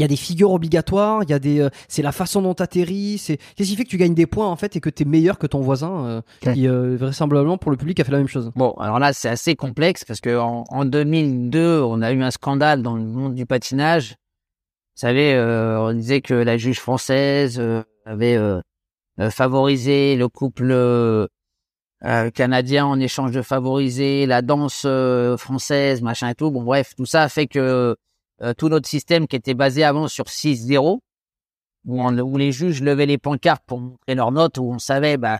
il 0.00 0.02
y 0.02 0.04
a 0.04 0.08
des 0.08 0.16
figures 0.16 0.50
obligatoires, 0.52 1.22
il 1.24 1.28
y 1.28 1.34
a 1.34 1.38
des, 1.38 1.60
euh, 1.60 1.68
c'est 1.86 2.00
la 2.00 2.12
façon 2.12 2.40
dont 2.40 2.54
t'atterris, 2.54 3.18
c'est 3.18 3.36
qu'est-ce 3.54 3.68
qui 3.68 3.76
fait 3.76 3.84
que 3.84 3.90
tu 3.90 3.98
gagnes 3.98 4.14
des 4.14 4.26
points 4.26 4.48
en 4.48 4.56
fait 4.56 4.74
et 4.74 4.80
que 4.80 4.88
t'es 4.88 5.04
meilleur 5.04 5.38
que 5.38 5.46
ton 5.46 5.60
voisin 5.60 6.06
euh, 6.06 6.22
qui 6.40 6.66
euh, 6.66 6.96
vraisemblablement 6.96 7.58
pour 7.58 7.70
le 7.70 7.76
public 7.76 8.00
a 8.00 8.04
fait 8.04 8.12
la 8.12 8.16
même 8.16 8.26
chose? 8.26 8.50
Bon, 8.56 8.70
alors 8.78 8.98
là 8.98 9.12
c'est 9.12 9.28
assez 9.28 9.56
complexe 9.56 10.06
parce 10.06 10.22
que 10.22 10.38
en, 10.38 10.64
en 10.70 10.84
2002 10.86 11.82
on 11.82 12.00
a 12.00 12.12
eu 12.12 12.22
un 12.22 12.30
scandale 12.30 12.82
dans 12.82 12.96
le 12.96 13.02
monde 13.02 13.34
du 13.34 13.44
patinage. 13.44 14.16
Vous 14.96 15.06
savez, 15.06 15.38
on 15.38 15.92
disait 15.94 16.20
que 16.20 16.34
la 16.34 16.58
juge 16.58 16.78
française 16.78 17.62
avait 18.04 18.38
favorisé 19.30 20.16
le 20.16 20.28
couple 20.28 21.28
canadien 22.34 22.84
en 22.84 23.00
échange 23.00 23.32
de 23.32 23.40
favoriser 23.40 24.26
la 24.26 24.42
danse 24.42 24.86
française, 25.38 26.02
machin 26.02 26.28
et 26.28 26.34
tout. 26.34 26.50
Bon 26.50 26.62
bref, 26.62 26.94
tout 26.96 27.06
ça 27.06 27.22
a 27.22 27.28
fait 27.30 27.46
que 27.46 27.96
euh, 28.42 28.54
tout 28.54 28.68
notre 28.68 28.88
système 28.88 29.26
qui 29.26 29.36
était 29.36 29.54
basé 29.54 29.84
avant 29.84 30.08
sur 30.08 30.26
6-0, 30.28 31.00
où, 31.86 32.02
on- 32.02 32.18
où 32.18 32.36
les 32.36 32.52
juges 32.52 32.82
levaient 32.82 33.06
les 33.06 33.18
pancartes 33.18 33.62
pour 33.66 33.80
montrer 33.80 34.14
leurs 34.14 34.32
notes, 34.32 34.58
où 34.58 34.64
on 34.72 34.78
savait 34.78 35.16
bah, 35.16 35.38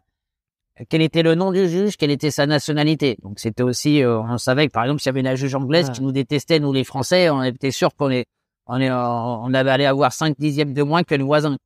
quel 0.88 1.02
était 1.02 1.22
le 1.22 1.34
nom 1.34 1.52
du 1.52 1.68
juge, 1.68 1.96
quelle 1.96 2.10
était 2.10 2.30
sa 2.30 2.46
nationalité. 2.46 3.18
Donc 3.22 3.38
c'était 3.38 3.62
aussi, 3.62 4.02
euh, 4.02 4.20
on 4.20 4.38
savait 4.38 4.66
que 4.68 4.72
par 4.72 4.84
exemple 4.84 5.00
s'il 5.00 5.08
y 5.08 5.10
avait 5.10 5.22
la 5.22 5.34
juge 5.36 5.54
anglaise 5.54 5.88
Ouais. 5.88 5.92
qui 5.94 6.02
nous 6.02 6.12
détestait, 6.12 6.58
nous 6.60 6.72
les 6.72 6.84
Français, 6.84 7.28
on 7.30 7.42
était 7.42 7.70
sûr 7.70 7.94
qu'on 7.94 8.10
est, 8.10 8.24
on 8.66 8.80
est, 8.80 8.90
on 8.90 9.52
avait 9.52 9.70
allé 9.70 9.84
avoir 9.84 10.12
5 10.12 10.36
dixièmes 10.38 10.72
de 10.72 10.82
moins 10.82 11.02
que 11.02 11.14
le 11.14 11.24
voisin. 11.24 11.56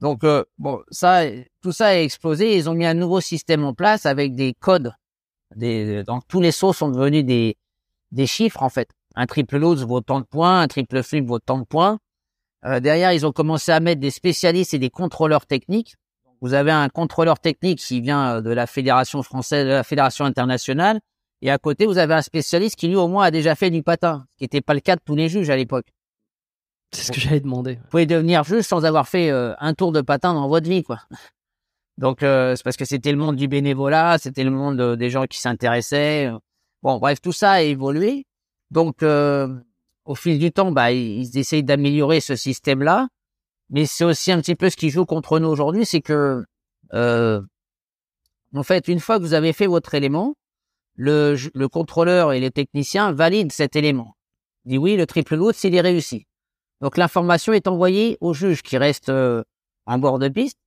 Donc 0.00 0.24
euh, 0.24 0.44
bon, 0.58 0.80
ça, 0.90 1.22
tout 1.62 1.70
ça 1.72 1.88
a 1.88 1.94
explosé. 1.96 2.56
Ils 2.56 2.68
ont 2.68 2.74
mis 2.74 2.86
un 2.86 2.94
nouveau 2.94 3.20
système 3.20 3.62
en 3.64 3.74
place 3.74 4.06
avec 4.06 4.34
des 4.34 4.54
codes. 4.58 4.92
Des, 5.54 6.02
donc 6.02 6.22
tous 6.26 6.40
les 6.40 6.50
sauts 6.50 6.72
sont 6.72 6.88
devenus 6.88 7.24
des, 7.24 7.56
des 8.10 8.26
chiffres 8.26 8.62
en 8.64 8.68
fait. 8.70 8.88
Un 9.14 9.26
triple 9.26 9.58
loose 9.58 9.84
vaut 9.84 10.00
tant 10.00 10.20
de 10.20 10.24
points, 10.24 10.60
un 10.60 10.68
triple 10.68 11.02
flip 11.02 11.26
vaut 11.26 11.38
tant 11.38 11.58
de 11.58 11.64
points. 11.64 11.98
Euh, 12.64 12.80
derrière, 12.80 13.12
ils 13.12 13.26
ont 13.26 13.32
commencé 13.32 13.72
à 13.72 13.80
mettre 13.80 14.00
des 14.00 14.10
spécialistes 14.10 14.74
et 14.74 14.78
des 14.78 14.90
contrôleurs 14.90 15.46
techniques. 15.46 15.96
Vous 16.40 16.54
avez 16.54 16.72
un 16.72 16.88
contrôleur 16.88 17.38
technique 17.38 17.78
qui 17.78 18.00
vient 18.00 18.36
euh, 18.36 18.40
de 18.40 18.50
la 18.50 18.66
fédération 18.66 19.22
française, 19.22 19.64
de 19.64 19.70
la 19.70 19.84
fédération 19.84 20.24
internationale, 20.24 21.00
et 21.42 21.50
à 21.50 21.58
côté, 21.58 21.86
vous 21.86 21.98
avez 21.98 22.14
un 22.14 22.22
spécialiste 22.22 22.76
qui 22.76 22.86
lui 22.86 22.94
au 22.94 23.08
moins 23.08 23.24
a 23.24 23.30
déjà 23.32 23.56
fait 23.56 23.70
du 23.70 23.82
patin, 23.82 24.24
ce 24.30 24.36
qui 24.36 24.44
n'était 24.44 24.60
pas 24.60 24.74
le 24.74 24.80
cas 24.80 24.94
de 24.94 25.00
tous 25.04 25.16
les 25.16 25.28
juges 25.28 25.50
à 25.50 25.56
l'époque. 25.56 25.86
C'est 26.92 27.04
ce 27.04 27.12
que 27.12 27.20
j'allais 27.20 27.40
demander. 27.40 27.74
Vous 27.74 27.88
pouvez 27.90 28.06
devenir 28.06 28.44
juge 28.44 28.62
sans 28.62 28.84
avoir 28.84 29.08
fait 29.08 29.30
euh, 29.30 29.54
un 29.58 29.74
tour 29.74 29.90
de 29.90 30.00
patin 30.02 30.34
dans 30.34 30.46
votre 30.46 30.68
vie, 30.68 30.84
quoi. 30.84 31.00
Donc 31.98 32.22
euh, 32.22 32.54
c'est 32.54 32.62
parce 32.62 32.76
que 32.76 32.84
c'était 32.84 33.10
le 33.10 33.18
monde 33.18 33.36
du 33.36 33.48
bénévolat, 33.48 34.18
c'était 34.18 34.44
le 34.44 34.50
monde 34.50 34.80
euh, 34.80 34.96
des 34.96 35.10
gens 35.10 35.24
qui 35.24 35.38
s'intéressaient. 35.38 36.30
Bon, 36.82 36.98
bref, 36.98 37.20
tout 37.20 37.32
ça 37.32 37.52
a 37.52 37.62
évolué. 37.62 38.24
Donc 38.72 39.02
euh, 39.02 39.54
au 40.06 40.14
fil 40.14 40.38
du 40.38 40.50
temps, 40.50 40.72
bah 40.72 40.92
ils, 40.92 41.38
essayent 41.38 41.62
d'améliorer 41.62 42.20
ce 42.20 42.36
système-là, 42.36 43.08
mais 43.68 43.84
c'est 43.84 44.04
aussi 44.04 44.32
un 44.32 44.40
petit 44.40 44.54
peu 44.54 44.70
ce 44.70 44.76
qui 44.76 44.88
joue 44.88 45.04
contre 45.04 45.38
nous 45.38 45.48
aujourd'hui, 45.48 45.84
c'est 45.84 46.00
que 46.00 46.42
euh, 46.94 47.42
en 48.54 48.62
fait, 48.62 48.88
une 48.88 48.98
fois 48.98 49.18
que 49.18 49.24
vous 49.24 49.34
avez 49.34 49.52
fait 49.52 49.66
votre 49.66 49.92
élément, 49.94 50.36
le, 50.96 51.66
contrôleur 51.66 52.32
et 52.32 52.40
les 52.40 52.50
techniciens 52.50 53.12
valident 53.12 53.52
cet 53.52 53.76
élément. 53.76 54.16
Dit 54.64 54.78
oui, 54.78 54.96
le 54.96 55.06
triple 55.06 55.36
load, 55.36 55.54
s'il 55.54 55.74
est 55.74 55.80
réussi. 55.80 56.26
Donc 56.80 56.96
l'information 56.96 57.52
est 57.52 57.68
envoyée 57.68 58.16
au 58.22 58.32
juge 58.32 58.62
qui 58.62 58.78
reste 58.78 59.10
euh, 59.10 59.42
en 59.84 59.98
bord 59.98 60.18
de 60.18 60.28
piste. 60.28 60.58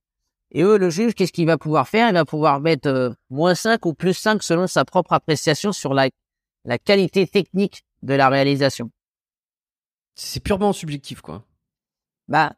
Et 0.52 0.62
eux, 0.62 0.78
le 0.78 0.90
juge, 0.90 1.14
qu'est-ce 1.14 1.32
qu'il 1.32 1.46
va 1.46 1.58
pouvoir 1.58 1.88
faire? 1.88 2.08
Il 2.08 2.14
va 2.14 2.24
pouvoir 2.24 2.60
mettre 2.60 2.88
euh, 2.88 3.10
moins 3.30 3.56
5 3.56 3.84
ou 3.84 3.94
plus 3.94 4.14
5 4.14 4.44
selon 4.44 4.68
sa 4.68 4.84
propre 4.84 5.12
appréciation 5.12 5.72
sur 5.72 5.92
la, 5.92 6.08
la 6.64 6.78
qualité 6.78 7.26
technique 7.26 7.82
de 8.02 8.14
la 8.14 8.28
réalisation. 8.28 8.90
C'est 10.14 10.40
purement 10.40 10.72
subjectif 10.72 11.20
quoi. 11.20 11.44
Bah, 12.28 12.54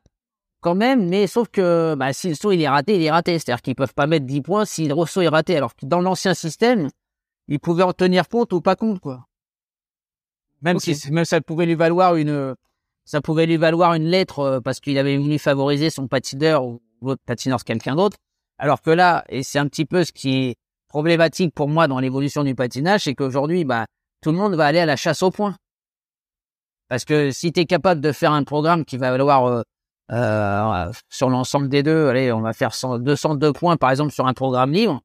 quand 0.61 0.75
même, 0.75 1.09
mais 1.09 1.27
sauf 1.27 1.49
que 1.49 1.95
bah, 1.97 2.13
si 2.13 2.29
le 2.29 2.35
saut 2.35 2.53
il 2.53 2.61
est 2.63 2.69
raté, 2.69 2.97
il 2.97 3.03
est 3.03 3.11
raté. 3.11 3.39
C'est-à-dire 3.39 3.63
qu'ils 3.63 3.75
peuvent 3.75 3.95
pas 3.95 4.07
mettre 4.07 4.27
10 4.27 4.43
points 4.43 4.65
si 4.65 4.89
le 4.89 5.07
saut 5.07 5.21
est 5.21 5.29
raté. 5.29 5.57
Alors 5.57 5.75
que 5.75 5.87
dans 5.87 6.01
l'ancien 6.01 6.35
système, 6.35 6.89
ils 7.49 7.61
pouvaient 7.61 7.83
en 7.83 7.93
tenir 7.93 8.29
compte 8.29 8.53
ou 8.53 8.61
pas 8.61 8.77
compte, 8.77 9.01
quoi. 9.01 9.27
Même 10.63 10.79
si 10.81 10.97
même 11.13 11.25
ça 11.25 11.41
pouvait 11.41 11.67
lui 11.67 11.77
valoir 11.77 12.17
une 12.17 12.57
ça 13.05 13.21
pouvait 13.21 13.47
lui 13.47 13.57
valoir 13.57 13.95
une 13.95 14.05
lettre 14.05 14.41
euh, 14.41 14.61
parce 14.61 14.81
qu'il 14.81 14.99
avait 14.99 15.17
voulu 15.17 15.39
favoriser 15.39 15.89
son 15.89 16.09
patineur 16.09 16.67
ou 16.67 16.83
l'autre 17.01 17.23
patineur 17.25 17.65
quelqu'un 17.65 17.97
d'autre. 17.97 18.19
Alors 18.59 18.83
que 18.83 18.91
là, 18.91 19.25
et 19.29 19.43
c'est 19.43 19.59
un 19.59 19.67
petit 19.67 19.87
peu 19.87 20.05
ce 20.05 20.13
qui 20.13 20.37
est 20.37 20.57
problématique 20.89 21.55
pour 21.55 21.69
moi 21.69 21.87
dans 21.87 22.01
l'évolution 22.01 22.45
du 22.45 22.55
patinage, 22.55 23.05
c'est 23.05 23.15
qu'aujourd'hui, 23.15 23.65
bah, 23.65 23.87
tout 24.21 24.31
le 24.33 24.37
monde 24.39 24.55
va 24.55 24.67
aller 24.67 24.81
à 24.81 24.87
la 24.87 24.97
chasse 24.97 25.23
au 25.23 25.31
point. 25.31 25.57
Parce 26.89 27.05
que 27.05 27.31
si 27.31 27.53
tu 27.53 27.61
es 27.61 27.67
capable 27.67 28.01
de 28.01 28.13
faire 28.13 28.33
un 28.33 28.45
programme 28.45 28.85
qui 28.85 28.97
va 28.97 29.11
valoir 29.11 29.45
euh, 29.47 29.63
euh, 30.13 30.91
sur 31.11 31.29
l'ensemble 31.29 31.69
des 31.69 31.83
deux, 31.83 32.09
allez, 32.09 32.33
on 32.33 32.41
va 32.41 32.53
faire 32.53 32.75
100, 32.75 32.99
202 33.01 33.53
points 33.53 33.77
par 33.77 33.91
exemple 33.91 34.13
sur 34.13 34.27
un 34.27 34.33
programme 34.33 34.73
libre, 34.73 35.01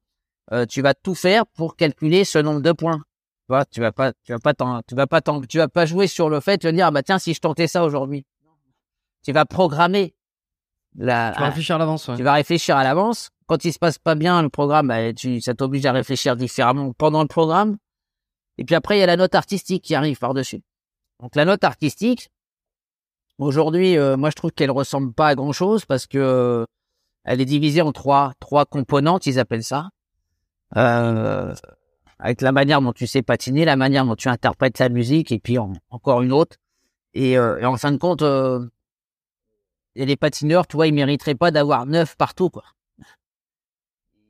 euh, 0.54 0.66
tu 0.66 0.82
vas 0.82 0.94
tout 0.94 1.16
faire 1.16 1.46
pour 1.46 1.76
calculer 1.76 2.24
ce 2.24 2.40
nombre 2.40 2.62
de 2.62 2.72
points. 2.72 2.98
Tu 2.98 3.48
vois, 3.50 3.66
tu 3.66 3.82
vas 3.82 3.92
pas, 3.92 4.14
tu 4.24 4.32
vas 4.32 4.40
pas 4.40 4.54
t'en- 4.54 4.82
tu 4.88 4.96
vas 4.96 5.08
pas 5.08 5.20
t'en- 5.20 5.42
tu 5.42 5.58
vas 5.58 5.68
pas 5.68 5.86
jouer 5.86 6.08
sur 6.08 6.30
le 6.30 6.40
fait 6.40 6.62
de 6.66 6.72
dire, 6.72 6.88
ah 6.88 6.92
bah 6.92 7.04
tiens, 7.04 7.20
si 7.20 7.34
je 7.34 7.42
tentais 7.42 7.68
ça 7.68 7.84
aujourd'hui. 7.84 8.26
Tu 9.26 9.32
vas 9.34 9.46
programmer 9.46 10.16
la, 10.98 11.32
Tu 11.36 11.40
vas 11.42 11.46
réfléchir 11.48 11.76
à 11.76 11.80
l'avance. 11.80 12.08
Ouais. 12.08 12.16
tu 12.16 12.24
vas 12.24 12.34
réfléchir 12.34 12.78
à 12.78 12.84
l'avance. 12.84 13.30
Quand 13.46 13.66
il 13.66 13.74
se 13.74 13.80
passe 13.80 14.00
pas 14.00 14.16
bien 14.16 14.42
le 14.42 14.50
programme, 14.50 14.88
bah, 14.88 15.14
tu, 15.14 15.42
ça 15.42 15.54
t'oblige 15.54 15.86
à 15.86 15.92
réfléchir 15.92 16.38
différemment 16.38 16.94
pendant 16.94 17.22
le 17.22 17.28
programme. 17.28 17.78
Et 18.58 18.66
puis 18.66 18.76
après, 18.76 18.98
il 18.98 19.00
y 19.00 19.04
a 19.04 19.08
la 19.08 19.18
note 19.18 19.36
artistique 19.36 19.84
qui 19.84 19.96
arrive 19.96 20.18
par-dessus. 20.20 20.62
Donc 21.20 21.36
la 21.36 21.46
note 21.46 21.64
artistique, 21.64 22.30
aujourd'hui, 23.38 23.98
euh, 23.98 24.18
moi 24.18 24.30
je 24.30 24.36
trouve 24.36 24.52
qu'elle 24.52 24.72
ressemble 24.72 25.14
pas 25.14 25.30
à 25.30 25.36
grand-chose 25.36 25.86
parce 25.86 26.06
que 26.08 26.18
euh, 26.18 26.66
elle 27.24 27.42
est 27.42 27.46
divisée 27.46 27.82
en 27.82 27.92
trois 27.92 28.34
trois 28.40 28.66
componentes, 28.66 29.26
ils 29.26 29.40
appellent 29.40 29.64
ça. 29.64 29.90
Euh, 30.76 31.54
avec 32.20 32.42
la 32.42 32.52
manière 32.52 32.82
dont 32.82 32.94
tu 32.94 33.08
sais 33.08 33.22
patiner, 33.22 33.66
la 33.66 33.76
manière 33.76 34.06
dont 34.06 34.16
tu 34.16 34.28
interprètes 34.30 34.78
sa 34.78 34.90
musique, 34.90 35.32
et 35.32 35.40
puis 35.40 35.58
en- 35.58 35.74
encore 35.90 36.22
une 36.22 36.32
autre. 36.32 36.58
Et, 37.14 37.38
en 37.38 37.78
fin 37.78 37.92
de 37.92 37.98
compte, 37.98 38.24
et 39.96 40.06
les 40.06 40.16
patineurs, 40.16 40.66
tu 40.68 40.76
vois, 40.78 40.88
ils 40.88 40.94
mériteraient 40.94 41.36
pas 41.36 41.52
d'avoir 41.52 41.86
neuf 41.86 42.16
partout, 42.16 42.50
quoi. 42.50 42.64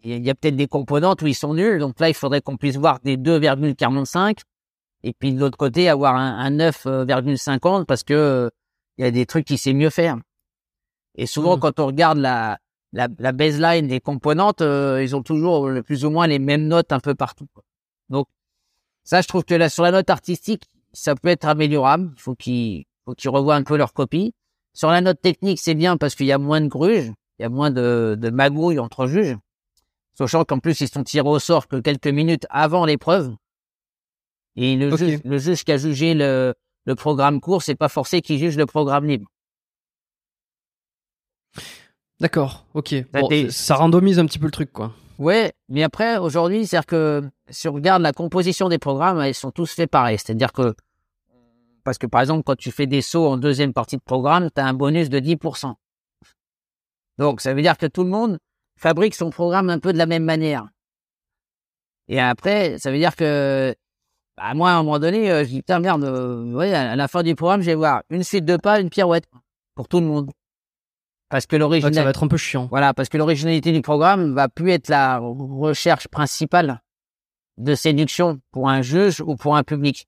Il 0.03 0.23
y 0.25 0.29
a, 0.29 0.35
peut-être 0.35 0.55
des 0.55 0.67
componentes 0.67 1.21
où 1.21 1.27
ils 1.27 1.35
sont 1.35 1.53
nuls, 1.53 1.79
donc 1.79 1.99
là, 1.99 2.09
il 2.09 2.13
faudrait 2.13 2.41
qu'on 2.41 2.57
puisse 2.57 2.75
voir 2.75 2.99
des 3.03 3.15
2,45, 3.17 4.39
et 5.03 5.13
puis 5.13 5.33
de 5.33 5.39
l'autre 5.39 5.57
côté, 5.57 5.87
avoir 5.89 6.15
un, 6.15 6.37
un 6.39 6.51
9,50 6.51 7.85
parce 7.85 8.03
que 8.03 8.13
euh, 8.13 8.49
il 8.97 9.05
y 9.05 9.07
a 9.07 9.11
des 9.11 9.25
trucs 9.25 9.45
qui 9.45 9.57
sait 9.57 9.73
mieux 9.73 9.89
faire. 9.89 10.17
Et 11.15 11.25
souvent, 11.25 11.55
Mhm. 11.55 11.59
quand 11.61 11.79
on 11.79 11.85
regarde 11.87 12.17
la, 12.17 12.57
la, 12.91 13.07
la 13.19 13.31
baseline 13.31 13.87
des 13.87 13.99
componentes, 13.99 14.61
euh, 14.61 15.01
ils 15.03 15.15
ont 15.15 15.23
toujours 15.23 15.69
le 15.69 15.83
plus 15.83 16.05
ou 16.05 16.09
moins 16.09 16.27
les 16.27 16.39
mêmes 16.39 16.67
notes 16.67 16.91
un 16.91 16.99
peu 16.99 17.15
partout. 17.15 17.47
quoi. 17.53 17.63
Donc, 18.09 18.27
ça, 19.03 19.21
je 19.21 19.27
trouve 19.27 19.43
que 19.43 19.53
là, 19.55 19.69
sur 19.69 19.83
la 19.83 19.91
note 19.91 20.09
artistique, 20.09 20.63
ça 20.93 21.15
peut 21.15 21.29
être 21.29 21.45
améliorable. 21.45 22.11
Il 22.15 22.21
faut 22.21 22.35
qu'ils 22.35 22.85
faut 23.05 23.13
qu'ils 23.13 23.29
revoient 23.29 23.55
un 23.55 23.63
peu 23.63 23.77
leur 23.77 23.93
copie. 23.93 24.33
Sur 24.73 24.89
la 24.89 25.01
note 25.01 25.21
technique, 25.21 25.59
c'est 25.59 25.75
bien 25.75 25.97
parce 25.97 26.15
qu'il 26.15 26.25
y 26.25 26.31
a 26.31 26.37
moins 26.37 26.61
de 26.61 26.67
gruges, 26.67 27.11
il 27.39 27.43
y 27.43 27.45
a 27.45 27.49
moins 27.49 27.69
de, 27.71 28.15
de 28.19 28.29
magouilles 28.29 28.79
entre 28.79 29.07
juges. 29.07 29.35
Sachant 30.15 30.45
qu'en 30.45 30.59
plus, 30.59 30.79
ils 30.81 30.87
sont 30.87 31.03
tirés 31.03 31.27
au 31.27 31.39
sort 31.39 31.67
que 31.67 31.77
quelques 31.77 32.07
minutes 32.07 32.45
avant 32.49 32.85
l'épreuve. 32.85 33.35
Et 34.55 34.75
le, 34.75 34.95
juge, 34.95 35.19
le 35.23 35.37
juge 35.39 35.63
qui 35.63 35.71
a 35.71 35.77
jugé 35.77 36.13
le, 36.13 36.53
le 36.85 36.95
programme 36.95 37.41
court, 37.41 37.63
c'est 37.63 37.75
pas 37.75 37.89
forcé 37.89 38.21
qu'il 38.21 38.37
juge 38.37 38.57
le 38.57 38.65
programme 38.65 39.05
libre. 39.05 39.27
D'accord. 42.19 42.65
Ok. 42.73 42.95
Bon, 43.11 43.29
ça 43.49 43.75
randomise 43.75 44.19
un 44.19 44.25
petit 44.25 44.39
peu 44.39 44.45
le 44.45 44.51
truc 44.51 44.71
quoi. 44.71 44.93
Ouais, 45.19 45.53
mais 45.69 45.83
après, 45.83 46.17
aujourd'hui, 46.17 46.65
c'est-à-dire 46.65 46.85
que 46.85 47.29
si 47.49 47.67
on 47.67 47.73
regarde 47.73 48.01
la 48.01 48.13
composition 48.13 48.69
des 48.69 48.79
programmes, 48.79 49.23
ils 49.25 49.33
sont 49.33 49.51
tous 49.51 49.71
faits 49.71 49.89
pareil. 49.89 50.17
C'est-à-dire 50.17 50.51
que, 50.51 50.73
parce 51.83 51.97
que 51.97 52.07
par 52.07 52.21
exemple, 52.21 52.43
quand 52.43 52.55
tu 52.55 52.71
fais 52.71 52.87
des 52.87 53.01
sauts 53.01 53.27
en 53.27 53.37
deuxième 53.37 53.73
partie 53.73 53.97
de 53.97 54.01
programme, 54.01 54.49
tu 54.53 54.59
as 54.59 54.65
un 54.65 54.73
bonus 54.73 55.09
de 55.09 55.19
10%. 55.19 55.73
Donc, 57.19 57.41
ça 57.41 57.53
veut 57.53 57.61
dire 57.61 57.77
que 57.77 57.85
tout 57.85 58.03
le 58.03 58.09
monde 58.09 58.39
fabrique 58.77 59.15
son 59.15 59.29
programme 59.29 59.69
un 59.69 59.79
peu 59.79 59.93
de 59.93 59.97
la 59.97 60.05
même 60.05 60.23
manière. 60.23 60.67
Et 62.07 62.19
après, 62.19 62.77
ça 62.79 62.91
veut 62.91 62.97
dire 62.97 63.15
que, 63.15 63.73
bah, 64.37 64.53
moi, 64.53 64.71
à 64.71 64.73
un 64.73 64.83
moment 64.83 64.99
donné, 64.99 65.31
euh, 65.31 65.43
je 65.43 65.49
dis, 65.49 65.57
putain, 65.61 65.79
merde, 65.79 66.03
euh, 66.03 66.51
ouais, 66.53 66.73
à 66.73 66.95
la 66.95 67.07
fin 67.07 67.23
du 67.23 67.35
programme, 67.35 67.61
je 67.61 67.67
vais 67.67 67.75
voir 67.75 68.03
une 68.09 68.23
suite 68.23 68.45
de 68.45 68.57
pas, 68.57 68.79
une 68.79 68.89
pirouette, 68.89 69.25
pour 69.75 69.87
tout 69.87 69.99
le 69.99 70.05
monde. 70.05 70.29
Parce 71.29 71.45
que 71.47 71.55
Ouais, 71.55 71.59
l'original, 71.59 71.93
ça 71.93 72.03
va 72.03 72.09
être 72.09 72.23
un 72.23 72.27
peu 72.27 72.37
chiant. 72.37 72.67
voilà, 72.67 72.93
parce 72.93 73.09
que 73.09 73.17
l'originalité 73.17 73.71
du 73.71 73.81
programme 73.81 74.33
va 74.33 74.49
plus 74.49 74.71
être 74.71 74.89
la 74.89 75.17
recherche 75.19 76.07
principale 76.07 76.81
de 77.57 77.73
séduction 77.75 78.39
pour 78.51 78.69
un 78.69 78.81
juge 78.81 79.21
ou 79.21 79.35
pour 79.35 79.55
un 79.55 79.63
public. 79.63 80.05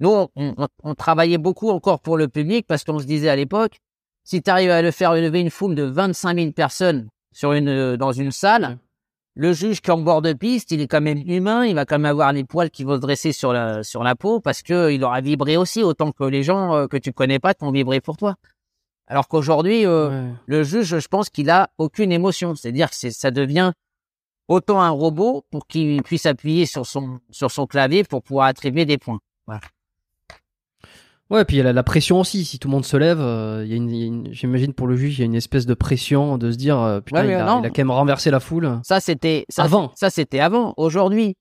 Nous, 0.00 0.10
on, 0.10 0.28
on- 0.36 0.68
on 0.84 0.94
travaillait 0.94 1.38
beaucoup 1.38 1.70
encore 1.70 2.00
pour 2.00 2.16
le 2.16 2.28
public 2.28 2.66
parce 2.68 2.84
qu'on 2.84 2.98
se 3.00 3.04
disait 3.06 3.28
à 3.30 3.34
l'époque, 3.36 3.78
si 4.22 4.42
tu 4.42 4.50
arrives 4.50 4.70
à 4.70 4.82
le 4.82 4.90
faire 4.92 5.14
lever 5.14 5.40
une 5.40 5.50
foule 5.50 5.74
de 5.74 5.82
25 5.84 6.38
000 6.38 6.52
personnes 6.52 7.08
sur 7.38 7.52
une, 7.52 7.96
dans 7.96 8.10
une 8.10 8.32
salle, 8.32 8.78
le 9.36 9.52
juge 9.52 9.80
qui 9.80 9.90
est 9.90 9.92
en 9.92 10.00
bord 10.00 10.22
de 10.22 10.32
piste, 10.32 10.72
il 10.72 10.80
est 10.80 10.88
quand 10.88 11.00
même 11.00 11.22
humain, 11.24 11.64
il 11.64 11.76
va 11.76 11.84
quand 11.84 11.96
même 12.00 12.10
avoir 12.10 12.32
les 12.32 12.42
poils 12.42 12.68
qui 12.68 12.82
vont 12.82 12.96
se 12.96 13.00
dresser 13.00 13.30
sur 13.30 13.52
la, 13.52 13.84
sur 13.84 14.02
la 14.02 14.16
peau 14.16 14.40
parce 14.40 14.60
que 14.62 14.90
il 14.90 15.04
aura 15.04 15.20
vibré 15.20 15.56
aussi 15.56 15.84
autant 15.84 16.10
que 16.10 16.24
les 16.24 16.42
gens 16.42 16.74
euh, 16.74 16.86
que 16.88 16.96
tu 16.96 17.12
connais 17.12 17.38
pas 17.38 17.54
qui 17.54 17.62
ont 17.62 17.70
vibré 17.70 18.00
pour 18.00 18.16
toi. 18.16 18.34
Alors 19.06 19.28
qu'aujourd'hui, 19.28 19.86
euh, 19.86 20.08
Ouais. 20.10 20.32
le 20.46 20.64
juge, 20.64 20.98
je 20.98 21.06
pense 21.08 21.30
qu'il 21.30 21.48
a 21.48 21.70
aucune 21.78 22.10
émotion. 22.10 22.56
C'est-à-dire 22.56 22.90
que 22.90 22.96
c'est, 22.96 23.12
ça 23.12 23.30
devient 23.30 23.70
autant 24.48 24.80
un 24.80 24.90
robot 24.90 25.44
pour 25.52 25.68
qu'il 25.68 26.02
puisse 26.02 26.26
appuyer 26.26 26.66
sur 26.66 26.86
son, 26.86 27.20
sur 27.30 27.52
son 27.52 27.68
clavier 27.68 28.02
pour 28.02 28.20
pouvoir 28.24 28.48
attribuer 28.48 28.84
des 28.84 28.98
points. 28.98 29.20
Ouais, 31.30 31.44
puis 31.44 31.56
il 31.56 31.58
y 31.58 31.60
a 31.60 31.64
la, 31.64 31.72
la 31.74 31.82
pression 31.82 32.20
aussi. 32.20 32.44
Si 32.46 32.58
tout 32.58 32.68
le 32.68 32.72
monde 32.72 32.86
se 32.86 32.96
lève, 32.96 33.20
euh, 33.20 33.62
il 33.64 33.70
y 33.70 33.74
a 33.74 33.76
une, 33.76 33.90
il 33.90 34.00
y 34.00 34.02
a 34.04 34.06
une- 34.06 34.32
j'imagine 34.32 34.72
pour 34.72 34.86
le 34.86 34.96
juge, 34.96 35.18
il 35.18 35.20
y 35.20 35.22
a 35.22 35.26
une 35.26 35.34
espèce 35.34 35.66
de 35.66 35.74
pression 35.74 36.38
de 36.38 36.50
se 36.50 36.56
dire, 36.56 36.80
euh, 36.80 37.00
putain, 37.00 37.20
Ouais, 37.26 37.32
il, 37.32 37.34
a, 37.34 37.44
non. 37.44 37.60
il 37.62 37.66
a 37.66 37.68
quand 37.68 37.78
même 37.78 37.90
renversé 37.90 38.30
la 38.30 38.40
foule. 38.40 38.80
Ça, 38.82 39.00
c'était, 39.00 39.44
ça, 39.50 39.64
Avant. 39.64 39.92
Ça, 39.94 40.08
c'était 40.08 40.40
avant. 40.40 40.72
Aujourd'hui, 40.78 41.36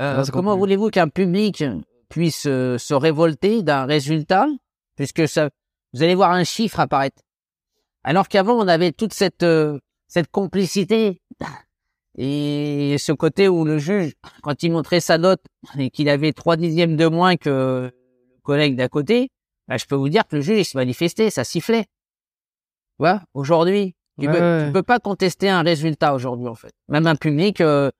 euh, 0.00 0.22
Ah, 0.26 0.30
comment 0.32 0.56
voulez-vous 0.56 0.90
qu'un 0.90 1.08
public 1.08 1.62
puisse 2.08 2.44
euh, 2.46 2.76
se 2.78 2.92
révolter 2.92 3.62
d'un 3.62 3.84
résultat, 3.84 4.46
puisque 4.96 5.28
ça, 5.28 5.50
vous 5.92 6.02
allez 6.02 6.16
voir 6.16 6.32
un 6.32 6.42
chiffre 6.44 6.80
apparaître. 6.80 7.22
Alors 8.02 8.26
qu'avant, 8.28 8.54
on 8.54 8.66
avait 8.66 8.90
toute 8.92 9.12
cette, 9.12 9.46
cette 10.08 10.30
complicité 10.32 11.20
et 12.18 12.96
ce 12.98 13.12
côté 13.12 13.48
où 13.48 13.64
le 13.64 13.78
juge, 13.78 14.12
quand 14.42 14.62
il 14.62 14.72
montrait 14.72 15.00
sa 15.00 15.18
note 15.18 15.42
et 15.78 15.90
qu'il 15.90 16.08
avait 16.08 16.32
trois 16.32 16.56
dixièmes 16.56 16.96
de 16.96 17.06
moins 17.06 17.36
que 17.36 17.90
le 18.50 18.56
collègue 18.56 18.76
d'à 18.76 18.88
côté, 18.88 19.30
bah, 19.68 19.76
je 19.76 19.84
peux 19.84 19.94
vous 19.94 20.08
dire 20.08 20.26
que 20.26 20.36
le 20.36 20.42
juge, 20.42 20.58
il 20.58 20.64
se 20.64 20.76
manifestait, 20.76 21.30
ça 21.30 21.44
sifflait. 21.44 21.86
Vois, 22.98 23.22
aujourd'hui, 23.34 23.94
tu, 24.18 24.26
Ouais, 24.26 24.32
peux, 24.32 24.40
ouais. 24.40 24.66
tu 24.66 24.72
peux 24.72 24.82
pas 24.82 24.98
contester 24.98 25.48
un 25.48 25.62
résultat 25.62 26.14
aujourd'hui, 26.14 26.48
en 26.48 26.54
fait. 26.56 26.72
Même 26.88 27.06
un 27.06 27.14
public, 27.16 27.60
euh, 27.60 27.90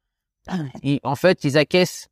il- 0.83 1.01
en 1.05 1.15
fait, 1.15 1.45
ils 1.45 1.57
acquiescent. 1.57 2.09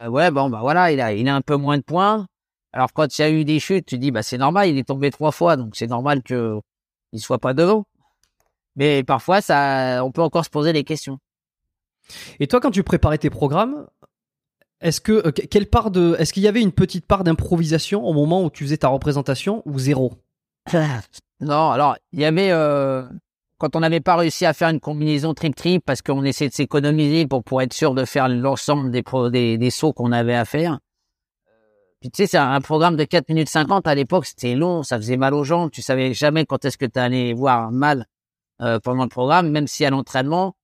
Euh, 0.00 0.08
ouais, 0.08 0.30
bon, 0.30 0.48
bah 0.48 0.60
voilà, 0.62 0.90
il 0.92 1.00
a, 1.00 1.12
il 1.12 1.28
a 1.28 1.34
un 1.34 1.42
peu 1.42 1.56
moins 1.56 1.76
de 1.76 1.82
points. 1.82 2.26
Alors, 2.72 2.92
quand 2.92 3.18
il 3.18 3.22
y 3.22 3.24
a 3.24 3.30
eu 3.30 3.44
des 3.44 3.60
chutes, 3.60 3.86
tu 3.86 3.98
dis, 3.98 4.10
bah 4.10 4.22
c'est 4.22 4.38
normal, 4.38 4.68
il 4.68 4.78
est 4.78 4.84
tombé 4.88 5.10
trois 5.10 5.32
fois, 5.32 5.56
donc 5.56 5.76
c'est 5.76 5.86
normal 5.86 6.22
que 6.22 6.58
il 7.12 7.20
soit 7.20 7.38
pas 7.38 7.52
devant. 7.54 7.84
Mais 8.76 9.02
parfois, 9.04 9.40
ça, 9.40 10.02
on 10.04 10.12
peut 10.12 10.22
encore 10.22 10.44
se 10.44 10.50
poser 10.50 10.72
des 10.72 10.84
questions. 10.84 11.18
Et 12.40 12.46
toi, 12.46 12.60
quand 12.60 12.70
tu 12.70 12.82
préparais 12.82 13.18
tes 13.18 13.30
programmes, 13.30 13.86
est-ce 14.80 15.00
que 15.00 15.12
euh, 15.26 15.32
que- 15.32 15.42
quelle 15.46 15.66
part 15.66 15.90
de, 15.90 16.16
est-ce 16.18 16.32
qu'il 16.32 16.42
y 16.42 16.48
avait 16.48 16.62
une 16.62 16.72
petite 16.72 17.06
part 17.06 17.24
d'improvisation 17.24 18.04
au 18.04 18.12
moment 18.12 18.44
où 18.44 18.50
tu 18.50 18.64
faisais 18.64 18.76
ta 18.78 18.88
représentation 18.88 19.62
ou 19.66 19.78
zéro? 19.78 20.12
Non, 21.40 21.70
alors 21.70 21.96
il 22.12 22.18
y 22.18 22.24
avait 22.24 22.50
euh, 22.50 23.04
quand 23.58 23.76
on 23.76 23.80
n'avait 23.80 24.00
pas 24.00 24.16
réussi 24.16 24.44
à 24.44 24.52
faire 24.52 24.70
une 24.70 24.80
combinaison 24.80 25.34
trip-trip 25.34 25.84
parce 25.86 26.02
qu'on 26.02 26.24
essayait 26.24 26.48
de 26.50 26.54
s'économiser 26.54 27.28
pour 27.28 27.44
pour 27.44 27.62
être 27.62 27.72
sûr 27.72 27.94
de 27.94 28.04
faire 28.04 28.28
l'ensemble 28.28 28.90
des 28.90 29.04
des, 29.30 29.56
des 29.56 29.70
sauts 29.70 29.92
qu'on 29.92 30.10
avait 30.10 30.34
à 30.34 30.44
faire. 30.44 30.80
Puis 32.00 32.10
tu 32.10 32.16
sais, 32.22 32.26
c'est 32.26 32.38
un 32.38 32.60
programme 32.60 32.96
de 32.96 33.04
4 33.04 33.28
minutes 33.28 33.48
50 33.48 33.86
à 33.86 33.94
l'époque, 33.94 34.26
c'était 34.26 34.54
long, 34.56 34.82
ça 34.82 34.96
faisait 34.96 35.16
mal 35.16 35.32
aux 35.34 35.44
jambes, 35.44 35.70
tu 35.70 35.80
savais 35.82 36.12
jamais 36.14 36.44
quand 36.44 36.64
est-ce 36.64 36.76
que 36.78 36.86
tu 36.86 36.98
allais 36.98 37.32
voir 37.32 37.70
mal 37.72 38.06
euh, 38.60 38.78
pendant 38.80 39.04
le 39.04 39.08
programme, 39.08 39.50
même 39.50 39.66
si 39.68 39.84
à 39.84 39.90
l'entraînement, 39.90 40.54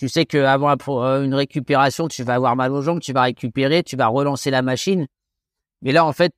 tu 0.00 0.08
sais 0.08 0.24
qu'avant 0.24 0.74
euh, 0.88 1.22
une 1.22 1.34
récupération, 1.34 2.08
tu 2.08 2.22
vas 2.24 2.34
avoir 2.34 2.56
mal 2.56 2.72
aux 2.72 2.80
jambes, 2.80 3.00
tu 3.00 3.12
vas 3.12 3.22
récupérer, 3.22 3.82
tu 3.82 3.96
vas 3.96 4.06
relancer 4.06 4.50
la 4.50 4.62
machine. 4.62 5.06
Mais 5.82 5.92
là, 5.92 6.04
en 6.06 6.12
fait, 6.12 6.32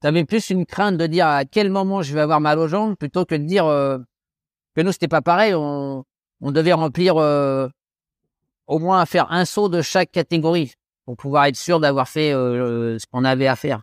T'avais 0.00 0.24
plus 0.24 0.50
une 0.50 0.66
crainte 0.66 0.96
de 0.98 1.06
dire 1.06 1.28
à 1.28 1.44
quel 1.44 1.70
moment 1.70 2.02
je 2.02 2.12
vais 2.12 2.20
avoir 2.20 2.40
mal 2.40 2.58
aux 2.58 2.66
jambes 2.66 2.96
plutôt 2.96 3.24
que 3.24 3.36
de 3.36 3.44
dire 3.44 3.66
euh, 3.66 3.98
que 4.74 4.80
nous 4.80 4.90
c'était 4.90 5.06
pas 5.06 5.22
pareil. 5.22 5.54
On, 5.54 6.02
on 6.40 6.50
devait 6.50 6.72
remplir 6.72 7.18
euh, 7.18 7.68
au 8.66 8.80
moins 8.80 9.00
à 9.00 9.06
faire 9.06 9.30
un 9.30 9.44
saut 9.44 9.68
de 9.68 9.80
chaque 9.80 10.10
catégorie 10.10 10.72
pour 11.04 11.16
pouvoir 11.16 11.44
être 11.44 11.54
sûr 11.56 11.78
d'avoir 11.78 12.08
fait 12.08 12.32
euh, 12.32 12.98
ce 12.98 13.06
qu'on 13.12 13.24
avait 13.24 13.46
à 13.46 13.54
faire. 13.54 13.82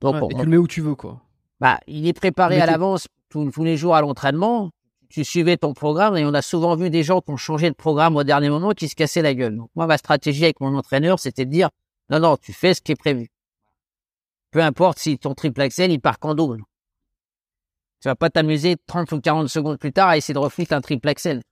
Donc 0.00 0.14
Ouais, 0.14 0.20
on- 0.22 0.28
Et 0.30 0.34
tu 0.36 0.44
le 0.44 0.50
mets 0.52 0.56
où 0.58 0.68
tu 0.68 0.80
veux, 0.80 0.94
quoi. 0.94 1.20
bah, 1.58 1.80
il 1.88 2.06
est 2.06 2.12
préparé 2.12 2.60
à 2.60 2.66
l'avance 2.66 3.08
tous 3.28 3.64
les 3.64 3.76
jours 3.76 3.96
à 3.96 4.00
l'entraînement. 4.00 4.70
Tu 5.08 5.24
suivais 5.24 5.56
ton 5.56 5.72
programme 5.72 6.16
et 6.16 6.24
on 6.24 6.34
a 6.34 6.42
souvent 6.42 6.76
vu 6.76 6.90
des 6.90 7.02
gens 7.02 7.20
qui 7.20 7.30
ont 7.30 7.36
changé 7.36 7.70
de 7.70 7.74
programme 7.74 8.16
au 8.16 8.24
dernier 8.24 8.50
moment 8.50 8.72
qui 8.72 8.88
se 8.88 8.94
cassaient 8.94 9.22
la 9.22 9.34
gueule. 9.34 9.58
Moi, 9.74 9.86
ma 9.86 9.96
stratégie 9.96 10.44
avec 10.44 10.60
mon 10.60 10.76
entraîneur, 10.76 11.18
c'était 11.18 11.46
de 11.46 11.50
dire 11.50 11.70
non, 12.10 12.20
non, 12.20 12.36
tu 12.36 12.52
fais 12.52 12.74
ce 12.74 12.80
qui 12.80 12.92
est 12.92 12.96
prévu. 12.96 13.30
Peu 14.50 14.62
importe 14.62 14.98
si 14.98 15.18
ton 15.18 15.34
triple 15.34 15.60
axel, 15.60 15.90
il 15.92 16.00
part 16.00 16.18
qu'en 16.18 16.34
double. 16.34 16.62
Tu 18.00 18.08
vas 18.08 18.14
pas 18.14 18.30
t'amuser 18.30 18.76
30 18.86 19.12
ou 19.12 19.20
40 19.20 19.48
secondes 19.48 19.78
plus 19.78 19.92
tard 19.92 20.08
à 20.08 20.16
essayer 20.16 20.34
de 20.34 20.38
refouler 20.38 20.72
un 20.72 20.80
triple 20.80 21.08
axel. 21.08 21.42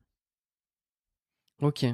Ok. 1.63 1.87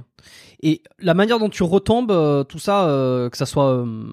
Et 0.62 0.82
la 0.98 1.14
manière 1.14 1.38
dont 1.38 1.48
tu 1.48 1.62
retombes, 1.62 2.10
euh, 2.10 2.44
tout 2.44 2.58
ça, 2.58 2.88
euh, 2.88 3.30
que 3.30 3.36
ça 3.36 3.46
soit 3.46 3.72
euh, 3.72 4.12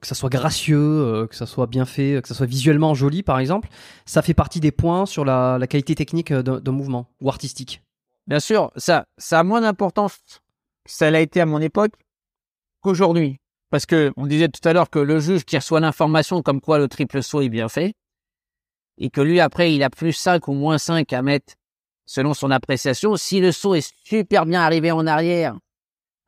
que 0.00 0.06
ça 0.06 0.14
soit 0.14 0.30
gracieux, 0.30 0.78
euh, 0.78 1.26
que 1.26 1.34
ça 1.34 1.46
soit 1.46 1.66
bien 1.66 1.84
fait, 1.84 2.20
que 2.22 2.28
ça 2.28 2.34
soit 2.34 2.46
visuellement 2.46 2.94
joli, 2.94 3.22
par 3.22 3.38
exemple, 3.38 3.68
ça 4.04 4.22
fait 4.22 4.34
partie 4.34 4.60
des 4.60 4.72
points 4.72 5.06
sur 5.06 5.24
la, 5.24 5.58
la 5.58 5.66
qualité 5.66 5.94
technique 5.94 6.32
d'un 6.32 6.72
mouvement 6.72 7.08
ou 7.20 7.28
artistique. 7.28 7.82
Bien 8.26 8.40
sûr, 8.40 8.72
ça, 8.76 9.06
ça 9.18 9.40
a 9.40 9.42
moins 9.44 9.60
d'importance 9.60 10.18
ça 10.86 11.10
l'a 11.10 11.20
été 11.20 11.40
à 11.40 11.46
mon 11.46 11.60
époque 11.60 11.92
qu'aujourd'hui. 12.80 13.38
Parce 13.70 13.86
que 13.86 14.12
on 14.16 14.26
disait 14.26 14.48
tout 14.48 14.66
à 14.66 14.72
l'heure 14.72 14.90
que 14.90 15.00
le 15.00 15.18
juge 15.18 15.44
qui 15.44 15.56
reçoit 15.56 15.80
l'information 15.80 16.40
comme 16.42 16.60
quoi 16.60 16.78
le 16.78 16.88
triple 16.88 17.22
saut 17.22 17.40
est 17.40 17.48
bien 17.48 17.68
fait, 17.68 17.94
et 18.96 19.10
que 19.10 19.20
lui 19.20 19.40
après 19.40 19.74
il 19.74 19.82
a 19.82 19.90
plus 19.90 20.12
5 20.12 20.46
ou 20.48 20.52
moins 20.52 20.78
5 20.78 21.12
à 21.12 21.22
mettre 21.22 21.54
selon 22.06 22.32
son 22.32 22.50
appréciation. 22.50 23.16
Si 23.16 23.40
le 23.40 23.50
saut 23.50 23.74
est 23.74 23.92
super 24.04 24.46
bien 24.46 24.62
arrivé 24.62 24.92
en 24.92 25.06
arrière, 25.06 25.58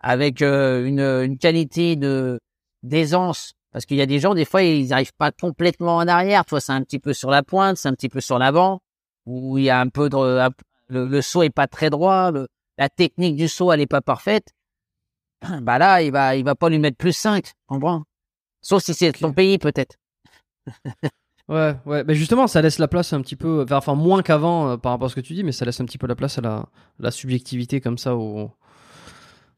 avec 0.00 0.42
euh, 0.42 0.84
une, 0.84 1.00
une 1.00 1.38
qualité 1.38 1.94
de 1.94 2.40
d'aisance, 2.82 3.54
parce 3.72 3.86
qu'il 3.86 3.96
y 3.96 4.02
a 4.02 4.06
des 4.06 4.18
gens 4.20 4.34
des 4.34 4.44
fois 4.44 4.62
ils 4.62 4.88
n'arrivent 4.88 5.14
pas 5.18 5.30
complètement 5.32 5.96
en 5.96 6.08
arrière, 6.08 6.44
toi 6.44 6.60
c'est 6.60 6.72
un 6.72 6.82
petit 6.82 6.98
peu 6.98 7.12
sur 7.12 7.30
la 7.30 7.42
pointe, 7.42 7.76
c'est 7.76 7.88
un 7.88 7.94
petit 7.94 8.08
peu 8.08 8.20
sur 8.20 8.38
l'avant, 8.38 8.80
où 9.26 9.58
il 9.58 9.64
y 9.64 9.70
a 9.70 9.80
un 9.80 9.88
peu 9.88 10.08
de 10.08 10.16
un- 10.16 10.50
le, 10.88 11.06
le 11.06 11.22
saut 11.22 11.42
est 11.42 11.50
pas 11.50 11.66
très 11.66 11.90
droit, 11.90 12.30
le- 12.30 12.48
la 12.78 12.88
technique 12.88 13.36
du 13.36 13.48
saut 13.48 13.72
elle 13.72 13.80
est 13.80 13.86
pas 13.86 14.00
parfaite, 14.00 14.48
bah 15.62 15.78
là 15.78 16.02
il 16.02 16.12
va 16.12 16.36
il 16.36 16.44
va 16.44 16.54
pas 16.54 16.68
lui 16.68 16.78
mettre 16.78 16.96
plus 16.96 17.12
5, 17.12 17.52
comprends? 17.66 18.04
Sauf 18.62 18.82
si 18.82 18.94
c'est 18.94 19.12
ton 19.12 19.32
pays 19.32 19.58
peut-être. 19.58 19.96
Ouais, 21.48 21.74
ouais. 21.86 22.04
Mais 22.04 22.14
justement, 22.14 22.46
ça 22.46 22.60
laisse 22.60 22.78
la 22.78 22.88
place 22.88 23.14
un 23.14 23.22
petit 23.22 23.34
peu, 23.36 23.64
enfin 23.70 23.94
moins 23.94 24.22
qu'avant 24.22 24.68
euh, 24.72 24.76
par 24.76 24.92
rapport 24.92 25.06
à 25.06 25.08
ce 25.08 25.14
que 25.14 25.22
tu 25.22 25.32
dis, 25.32 25.44
mais 25.44 25.52
ça 25.52 25.64
laisse 25.64 25.80
un 25.80 25.86
petit 25.86 25.96
peu 25.96 26.06
la 26.06 26.14
place 26.14 26.36
à 26.36 26.42
la, 26.42 26.66
la 26.98 27.10
subjectivité 27.10 27.80
comme 27.80 27.96
ça 27.96 28.14
au. 28.16 28.50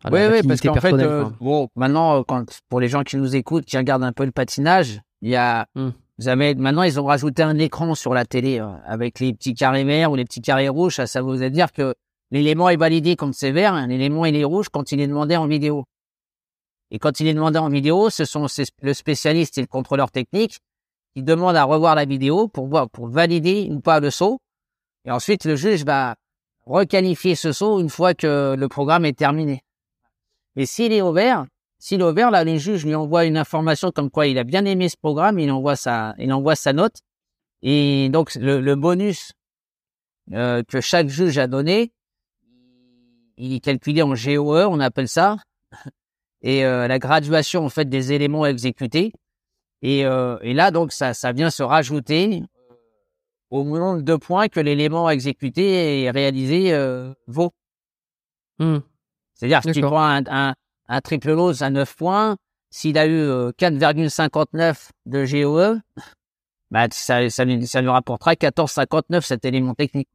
À 0.04 0.10
Oui, 0.10 0.18
la 0.20 0.30
oui, 0.30 0.42
parce 0.46 0.60
qu'en 0.60 0.74
fait, 0.74 0.92
euh, 0.94 1.24
bon, 1.40 1.68
maintenant, 1.76 2.20
euh, 2.20 2.22
quand, 2.26 2.44
pour 2.68 2.80
les 2.80 2.88
gens 2.88 3.02
qui 3.02 3.16
nous 3.16 3.36
écoutent, 3.36 3.64
qui 3.64 3.76
regardent 3.76 4.04
un 4.04 4.12
peu 4.12 4.24
le 4.24 4.32
patinage, 4.32 5.00
il 5.22 5.30
y 5.30 5.36
a, 5.36 5.66
Hmm. 5.74 5.90
jamais, 6.18 6.54
maintenant, 6.54 6.82
ils 6.82 6.98
ont 6.98 7.04
rajouté 7.04 7.42
un 7.42 7.58
écran 7.58 7.94
sur 7.94 8.14
la 8.14 8.24
télé, 8.24 8.60
euh, 8.60 8.66
avec 8.86 9.20
les 9.20 9.32
petits 9.34 9.54
carrés 9.54 9.84
verts 9.84 10.10
ou 10.10 10.16
les 10.16 10.24
petits 10.24 10.40
carrés 10.40 10.68
rouges, 10.68 10.96
ça, 10.96 11.06
ça 11.06 11.22
veut 11.22 11.50
dire 11.50 11.72
que 11.72 11.94
l'élément 12.30 12.68
est 12.68 12.76
validé 12.76 13.16
quand 13.16 13.34
c'est 13.34 13.52
vert, 13.52 13.74
hein, 13.74 13.86
l'élément 13.88 14.24
il 14.24 14.36
est 14.36 14.44
rouge 14.44 14.68
quand 14.70 14.92
il 14.92 15.00
est 15.00 15.06
demandé 15.06 15.36
en 15.36 15.46
vidéo. 15.46 15.84
Et 16.90 16.98
quand 16.98 17.20
il 17.20 17.26
est 17.28 17.34
demandé 17.34 17.58
en 17.58 17.68
vidéo, 17.68 18.10
ce 18.10 18.24
sont 18.24 18.48
ces- 18.48 18.64
le 18.82 18.94
spécialiste 18.94 19.58
et 19.58 19.60
le 19.60 19.66
contrôleur 19.66 20.10
technique 20.10 20.58
qui 21.14 21.22
demandent 21.22 21.56
à 21.56 21.64
revoir 21.64 21.94
la 21.94 22.04
vidéo 22.04 22.48
pour 22.48 22.66
voir, 22.68 22.88
pour 22.88 23.08
valider 23.08 23.68
ou 23.70 23.80
pas 23.80 24.00
le 24.00 24.10
saut. 24.10 24.38
Et 25.04 25.10
ensuite, 25.10 25.44
le 25.44 25.56
juge 25.56 25.84
va 25.84 26.16
requalifier 26.66 27.34
ce 27.34 27.52
saut 27.52 27.80
une 27.80 27.88
fois 27.90 28.14
que 28.14 28.54
le 28.58 28.68
programme 28.68 29.04
est 29.04 29.16
terminé. 29.18 29.62
Mais 30.56 30.66
s'il 30.66 30.92
est 30.92 31.00
au 31.00 31.12
vert, 31.12 31.46
s'il 31.78 32.00
est 32.00 32.04
au 32.04 32.12
vert, 32.12 32.30
là, 32.30 32.44
les 32.44 32.58
juges 32.58 32.84
lui 32.84 32.94
envoient 32.94 33.24
une 33.24 33.36
information 33.36 33.90
comme 33.90 34.10
quoi 34.10 34.26
il 34.26 34.38
a 34.38 34.44
bien 34.44 34.64
aimé 34.64 34.88
ce 34.88 34.96
programme, 34.96 35.38
il 35.38 35.50
envoie 35.50 35.76
sa, 35.76 36.14
il 36.18 36.32
envoie 36.32 36.56
sa 36.56 36.72
note. 36.72 36.96
Et 37.62 38.08
donc, 38.10 38.34
le, 38.34 38.60
le 38.60 38.74
bonus 38.76 39.32
euh, 40.32 40.62
que 40.62 40.80
chaque 40.80 41.08
juge 41.08 41.38
a 41.38 41.46
donné, 41.46 41.92
il 43.36 43.54
est 43.54 43.60
calculé 43.60 44.02
en 44.02 44.12
GOE, 44.14 44.66
on 44.68 44.80
appelle 44.80 45.08
ça, 45.08 45.36
et 46.42 46.64
euh, 46.64 46.86
la 46.88 46.98
graduation 46.98 47.64
en 47.64 47.68
fait 47.68 47.88
des 47.88 48.12
éléments 48.12 48.46
exécutés. 48.46 49.12
Et, 49.82 50.04
euh, 50.04 50.38
et 50.42 50.52
là, 50.52 50.70
donc, 50.70 50.92
ça, 50.92 51.14
ça 51.14 51.32
vient 51.32 51.50
se 51.50 51.62
rajouter 51.62 52.42
euh, 52.42 52.74
au 53.50 53.64
nombre 53.64 54.02
de 54.02 54.16
points 54.16 54.48
que 54.48 54.60
l'élément 54.60 55.08
exécuté 55.08 56.02
et 56.02 56.10
réalisé 56.10 56.72
euh, 56.74 57.14
vaut. 57.26 57.52
Hmm. 58.58 58.80
C'est-à-dire 59.40 59.60
que 59.62 59.72
si 59.72 59.80
tu 59.80 59.80
prends 59.86 60.04
un, 60.04 60.22
un, 60.28 60.54
un 60.88 61.00
triple 61.00 61.32
lose 61.32 61.62
à 61.62 61.70
9 61.70 61.96
points, 61.96 62.36
s'il 62.68 62.98
a 62.98 63.06
eu 63.06 63.14
euh, 63.18 63.52
4,59 63.58 64.90
de 65.06 65.24
GOE, 65.24 65.80
bah, 66.70 66.86
ça, 66.92 67.28
ça, 67.30 67.44
lui, 67.46 67.66
ça 67.66 67.80
lui 67.80 67.88
rapportera 67.88 68.34
14,59 68.34 69.22
cet 69.22 69.44
élément 69.46 69.74
technique. 69.74 70.08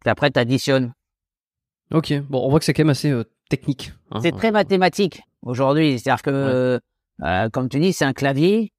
Puis 0.00 0.10
après, 0.10 0.30
tu 0.32 0.40
additionnes. 0.40 0.92
Ok. 1.92 2.12
Bon, 2.28 2.44
on 2.44 2.50
voit 2.50 2.58
que 2.58 2.64
c'est 2.64 2.74
quand 2.74 2.82
même 2.82 2.90
assez 2.90 3.10
euh, 3.10 3.24
technique. 3.48 3.92
hein. 4.10 4.18
C'est 4.20 4.32
très 4.32 4.50
mathématique 4.50 5.22
aujourd'hui. 5.42 5.98
C'est-à-dire 6.00 6.22
que, 6.22 6.30
euh, 6.30 6.78
euh, 7.22 7.48
comme 7.50 7.68
tu 7.68 7.78
dis, 7.78 7.92
c'est 7.92 8.04
un 8.04 8.12
clavier. 8.12 8.72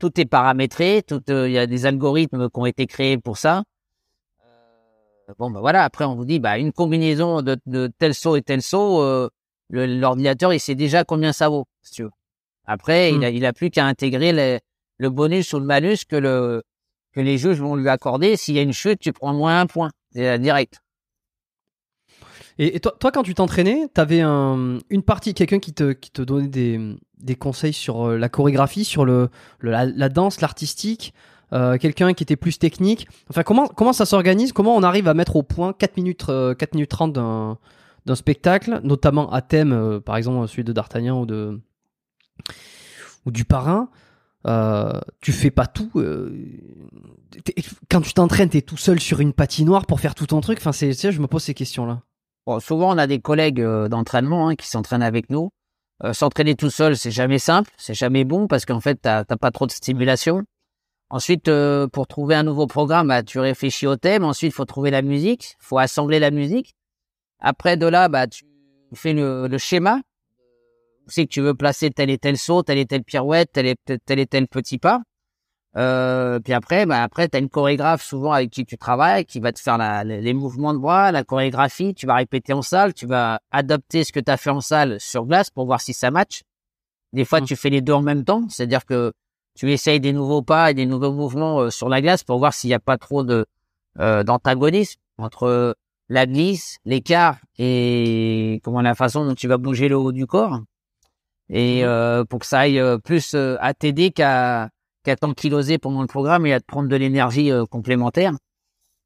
Tout 0.00 0.20
est 0.20 0.24
paramétré. 0.26 1.04
Tout, 1.06 1.22
euh, 1.30 1.48
il 1.48 1.52
y 1.52 1.58
a 1.58 1.66
des 1.68 1.86
algorithmes 1.86 2.48
qui 2.50 2.58
ont 2.58 2.66
été 2.66 2.86
créés 2.88 3.18
pour 3.18 3.36
ça. 3.38 3.62
Euh, 5.30 5.34
Bon, 5.38 5.50
bah 5.50 5.60
voilà. 5.60 5.84
Après, 5.84 6.04
on 6.04 6.14
vous 6.14 6.24
dit, 6.24 6.38
bah, 6.40 6.58
une 6.58 6.72
combinaison 6.72 7.42
de, 7.42 7.56
de 7.66 7.90
tel 7.98 8.14
saut 8.14 8.36
et 8.36 8.42
tel 8.42 8.62
saut, 8.62 9.00
euh, 9.02 9.28
l'ordinateur, 9.70 10.52
il 10.52 10.60
sait 10.60 10.74
déjà 10.74 11.04
combien 11.04 11.32
ça 11.32 11.48
vaut, 11.48 11.66
si 11.82 11.92
tu 11.94 12.02
veux. 12.02 12.10
Après, 12.66 13.12
Hmm. 13.12 13.16
il 13.16 13.24
a, 13.24 13.30
il 13.30 13.46
a 13.46 13.52
plus 13.52 13.70
qu'à 13.70 13.86
intégrer 13.86 14.32
les- 14.32 14.60
le 14.98 15.10
bonus 15.10 15.52
ou 15.54 15.58
le 15.58 15.64
malus 15.64 15.98
que 16.08 16.16
le, 16.16 16.62
que 17.12 17.20
les 17.20 17.38
juges 17.38 17.60
vont 17.60 17.74
lui 17.76 17.88
accorder. 17.88 18.36
S'il 18.36 18.54
y 18.54 18.58
a 18.58 18.62
une 18.62 18.72
chute, 18.72 19.00
tu 19.00 19.12
prends 19.12 19.32
moins 19.32 19.60
un 19.60 19.66
point 19.66 19.90
direct. 20.14 20.80
Et, 22.58 22.78
toi, 22.80 22.94
toi, 23.00 23.10
quand 23.10 23.22
tu 23.22 23.34
t'entraînais, 23.34 23.88
tu 23.94 24.00
avais 24.00 24.20
un, 24.20 24.78
une 24.90 25.02
partie, 25.02 25.32
quelqu'un 25.32 25.60
qui 25.60 25.72
te, 25.72 25.92
qui 25.92 26.10
te 26.10 26.20
donnait 26.20 26.48
des, 26.48 26.78
des 27.18 27.34
conseils 27.34 27.72
sur 27.72 28.08
euh, 28.08 28.18
la 28.18 28.28
chorégraphie, 28.28 28.84
sur 28.84 29.06
le, 29.06 29.30
la, 29.62 30.08
danse, 30.10 30.42
l'artistique, 30.42 31.14
euh, 31.52 31.78
quelqu'un 31.78 32.14
qui 32.14 32.22
était 32.22 32.36
plus 32.36 32.58
technique. 32.58 33.08
Enfin, 33.28 33.42
comment, 33.42 33.66
comment 33.66 33.92
ça 33.92 34.06
s'organise? 34.06 34.52
Comment 34.52 34.76
on 34.76 34.82
arrive 34.82 35.08
à 35.08 35.14
mettre 35.14 35.36
au 35.36 35.42
point 35.42 35.72
4 35.72 35.96
minutes, 35.96 36.26
4 36.26 36.30
euh, 36.30 36.54
minutes 36.74 36.90
30 36.90 37.12
d'un, 37.12 37.58
d'un 38.06 38.14
spectacle, 38.14 38.80
notamment 38.84 39.30
à 39.32 39.42
thème, 39.42 40.00
par 40.04 40.16
exemple 40.16 40.46
celui 40.48 40.64
de 40.64 40.72
D'Artagnan 40.72 41.20
ou, 41.20 41.26
de, 41.26 41.60
ou 43.26 43.30
du 43.30 43.44
parrain 43.44 43.88
tu 45.20 45.32
fais 45.32 45.50
pas 45.50 45.66
tout. 45.66 45.90
quand 47.90 48.00
tu 48.00 48.14
t'entraînes, 48.14 48.48
t'es 48.48 48.62
tout 48.62 48.78
seul 48.78 48.98
sur 48.98 49.20
une 49.20 49.34
patinoire 49.34 49.84
pour 49.84 50.00
faire 50.00 50.14
tout 50.14 50.28
ton 50.28 50.40
truc. 50.40 50.56
Enfin, 50.60 50.72
c'est, 50.72 50.94
je 50.94 51.20
me 51.20 51.26
pose 51.26 51.42
ces 51.42 51.52
questions-là 51.52 52.00
souvent, 52.58 52.92
on 52.92 52.98
a 52.98 53.06
des 53.06 53.20
collègues 53.20 53.60
euh, 53.60 53.88
d'entraînement 53.88 54.48
hein, 54.48 54.56
qui 54.56 54.66
s'entraînent 54.66 55.02
avec 55.02 55.30
nous. 55.30 55.50
Euh, 56.02 56.12
s'entraîner 56.12 56.56
tout 56.56 56.70
seul, 56.70 56.96
c'est 56.96 57.10
jamais 57.10 57.38
simple, 57.38 57.70
c'est 57.76 57.94
jamais 57.94 58.24
bon 58.24 58.48
parce 58.48 58.64
qu'en 58.64 58.80
fait, 58.80 58.96
t'as 58.96 59.24
pas 59.24 59.50
trop 59.52 59.66
de 59.66 59.70
stimulation. 59.70 60.42
Ensuite, 61.10 61.48
euh, 61.48 61.88
pour 61.88 62.06
trouver 62.06 62.36
un 62.36 62.44
nouveau 62.44 62.68
programme, 62.68 63.08
bah, 63.08 63.24
tu 63.24 63.40
réfléchis 63.40 63.88
au 63.88 63.96
thème. 63.96 64.24
Ensuite, 64.24 64.52
il 64.52 64.54
faut 64.54 64.64
trouver 64.64 64.92
la 64.92 65.02
musique, 65.02 65.56
il 65.60 65.64
faut 65.64 65.78
assembler 65.78 66.20
la 66.20 66.30
musique. 66.30 66.74
Après, 67.40 67.76
de 67.76 67.86
là, 67.86 68.08
bah, 68.08 68.28
tu 68.28 68.44
fais 68.94 69.12
le, 69.12 69.48
le 69.48 69.58
schéma. 69.58 70.00
Tu 71.08 71.14
sais 71.14 71.24
que 71.24 71.30
tu 71.32 71.40
veux 71.40 71.54
placer 71.54 71.90
tel 71.90 72.10
et 72.10 72.18
tel 72.18 72.38
saut, 72.38 72.62
tel 72.62 72.78
et 72.78 72.86
tel 72.86 73.02
pirouette, 73.02 73.50
tel 73.52 73.66
et 73.66 73.74
tel, 74.06 74.20
et 74.20 74.26
tel 74.26 74.46
petit 74.46 74.78
pas. 74.78 75.02
Euh, 75.76 76.38
puis 76.38 76.52
après, 76.52 76.86
bah 76.86 77.02
après, 77.02 77.28
tu 77.28 77.36
as 77.36 77.40
une 77.40 77.48
chorégraphe 77.48 78.02
souvent 78.02 78.32
avec 78.32 78.50
qui 78.50 78.64
tu 78.64 78.76
travailles, 78.76 79.24
qui 79.24 79.40
va 79.40 79.52
te 79.52 79.60
faire 79.60 79.78
la, 79.78 80.04
les, 80.04 80.32
mouvements 80.32 80.74
de 80.74 80.78
bras, 80.78 81.10
la 81.10 81.24
chorégraphie. 81.24 81.94
Tu 81.94 82.06
vas 82.06 82.14
répéter 82.14 82.52
en 82.52 82.62
salle, 82.62 82.94
tu 82.94 83.06
vas 83.06 83.40
adapter 83.50 84.04
ce 84.04 84.12
que 84.12 84.20
tu 84.20 84.30
as 84.30 84.36
fait 84.36 84.50
en 84.50 84.60
salle 84.60 85.00
sur 85.00 85.26
glace 85.26 85.50
pour 85.50 85.66
voir 85.66 85.80
si 85.80 85.92
ça 85.92 86.10
match. 86.10 86.42
Des 87.12 87.24
fois, 87.24 87.40
mmh. 87.40 87.46
tu 87.46 87.56
fais 87.56 87.70
les 87.70 87.80
deux 87.80 87.92
en 87.92 88.02
même 88.02 88.24
temps, 88.24 88.48
c'est-à-dire 88.48 88.84
que 88.84 89.12
tu 89.54 89.72
essayes 89.72 90.00
des 90.00 90.12
nouveaux 90.12 90.42
pas 90.42 90.70
et 90.70 90.74
des 90.74 90.86
nouveaux 90.86 91.12
mouvements 91.12 91.60
euh, 91.60 91.70
sur 91.70 91.88
la 91.88 92.00
glace 92.00 92.24
pour 92.24 92.38
voir 92.38 92.54
s'il 92.54 92.68
n'y 92.68 92.74
a 92.74 92.80
pas 92.80 92.98
trop 92.98 93.24
de 93.24 93.46
euh, 93.98 94.22
d'antagonisme 94.22 95.00
entre 95.18 95.74
la 96.08 96.26
glisse, 96.26 96.78
l'écart 96.84 97.38
et 97.58 98.60
comment 98.64 98.80
la 98.80 98.94
façon 98.94 99.24
dont 99.24 99.34
tu 99.34 99.48
vas 99.48 99.58
bouger 99.58 99.88
le 99.88 99.96
haut 99.96 100.12
du 100.12 100.26
corps. 100.26 100.60
Et 101.48 101.82
mmh. 101.82 101.86
euh, 101.86 102.24
pour 102.24 102.40
que 102.40 102.46
ça 102.46 102.60
aille 102.60 102.82
plus 103.04 103.34
à 103.34 103.74
t'aider 103.74 104.10
qu'à 104.10 104.70
qu'à 105.02 105.16
t'enkyloser 105.16 105.78
pendant 105.78 106.02
le 106.02 106.06
programme 106.06 106.46
et 106.46 106.52
à 106.52 106.60
te 106.60 106.66
prendre 106.66 106.88
de 106.88 106.96
l'énergie 106.96 107.50
euh, 107.50 107.64
complémentaire. 107.64 108.34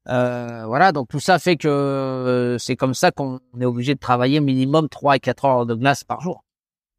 Euh, 0.07 0.65
voilà, 0.67 0.91
donc 0.91 1.07
tout 1.07 1.19
ça 1.19 1.39
fait 1.39 1.55
que 1.55 1.67
euh, 1.67 2.57
c'est 2.59 2.75
comme 2.75 2.93
ça 2.93 3.11
qu'on 3.11 3.39
est 3.59 3.65
obligé 3.65 3.95
de 3.95 3.99
travailler 3.99 4.39
minimum 4.39 4.87
3 4.87 5.13
à 5.13 5.19
4 5.19 5.45
heures 5.45 5.65
de 5.65 5.73
glace 5.73 6.03
par 6.03 6.21
jour, 6.21 6.43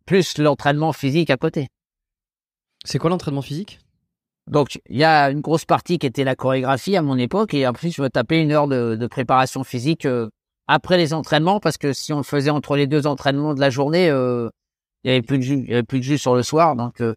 plus 0.07 0.39
l'entraînement 0.39 0.93
physique 0.93 1.31
à 1.31 1.37
côté. 1.37 1.69
C'est 2.87 2.99
quoi 2.99 3.11
l'entraînement 3.11 3.43
physique? 3.43 3.79
Donc 4.51 4.81
il 4.89 4.97
y 4.97 5.05
a 5.05 5.31
une 5.31 5.41
grosse 5.41 5.65
partie 5.65 5.99
qui 5.99 6.07
était 6.07 6.25
la 6.25 6.37
chorégraphie 6.37 6.97
à 6.97 7.03
mon 7.03 7.19
époque 7.19 7.53
et 7.53 7.65
après 7.65 7.91
je 7.91 8.01
me 8.01 8.09
taper 8.09 8.41
une 8.41 8.53
heure 8.53 8.69
de, 8.69 9.07
préparation 9.09 9.65
physique 9.65 10.07
après 10.69 10.97
les 10.97 11.13
entraînements 11.13 11.59
parce 11.59 11.79
que 11.79 11.93
si 11.93 12.13
on 12.13 12.19
le 12.19 12.23
faisait 12.23 12.51
entre 12.51 12.77
les 12.77 12.87
deux 12.87 13.09
entraînements 13.09 13.55
de 13.55 13.61
la 13.61 13.71
journée, 13.71 14.09
il 15.07 15.11
y 15.11 15.13
avait 15.13 15.23
plus 15.23 15.39
de 15.39 15.43
jus, 15.43 15.67
avait 15.71 15.85
plus 15.85 16.01
de 16.01 16.05
jus 16.05 16.19
sur 16.19 16.35
le 16.35 16.43
soir, 16.43 16.75
donc 16.75 17.01
euh, 17.01 17.15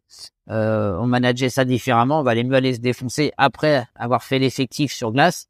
euh, 0.51 0.95
on 0.99 1.07
manageait 1.07 1.49
ça 1.49 1.65
différemment. 1.65 2.19
On 2.19 2.23
valait 2.23 2.43
mieux 2.43 2.55
aller 2.55 2.75
se 2.75 2.79
défoncer 2.79 3.31
après 3.35 3.83
avoir 3.95 4.23
fait 4.23 4.37
l'effectif 4.37 4.93
sur 4.93 5.11
glace. 5.11 5.47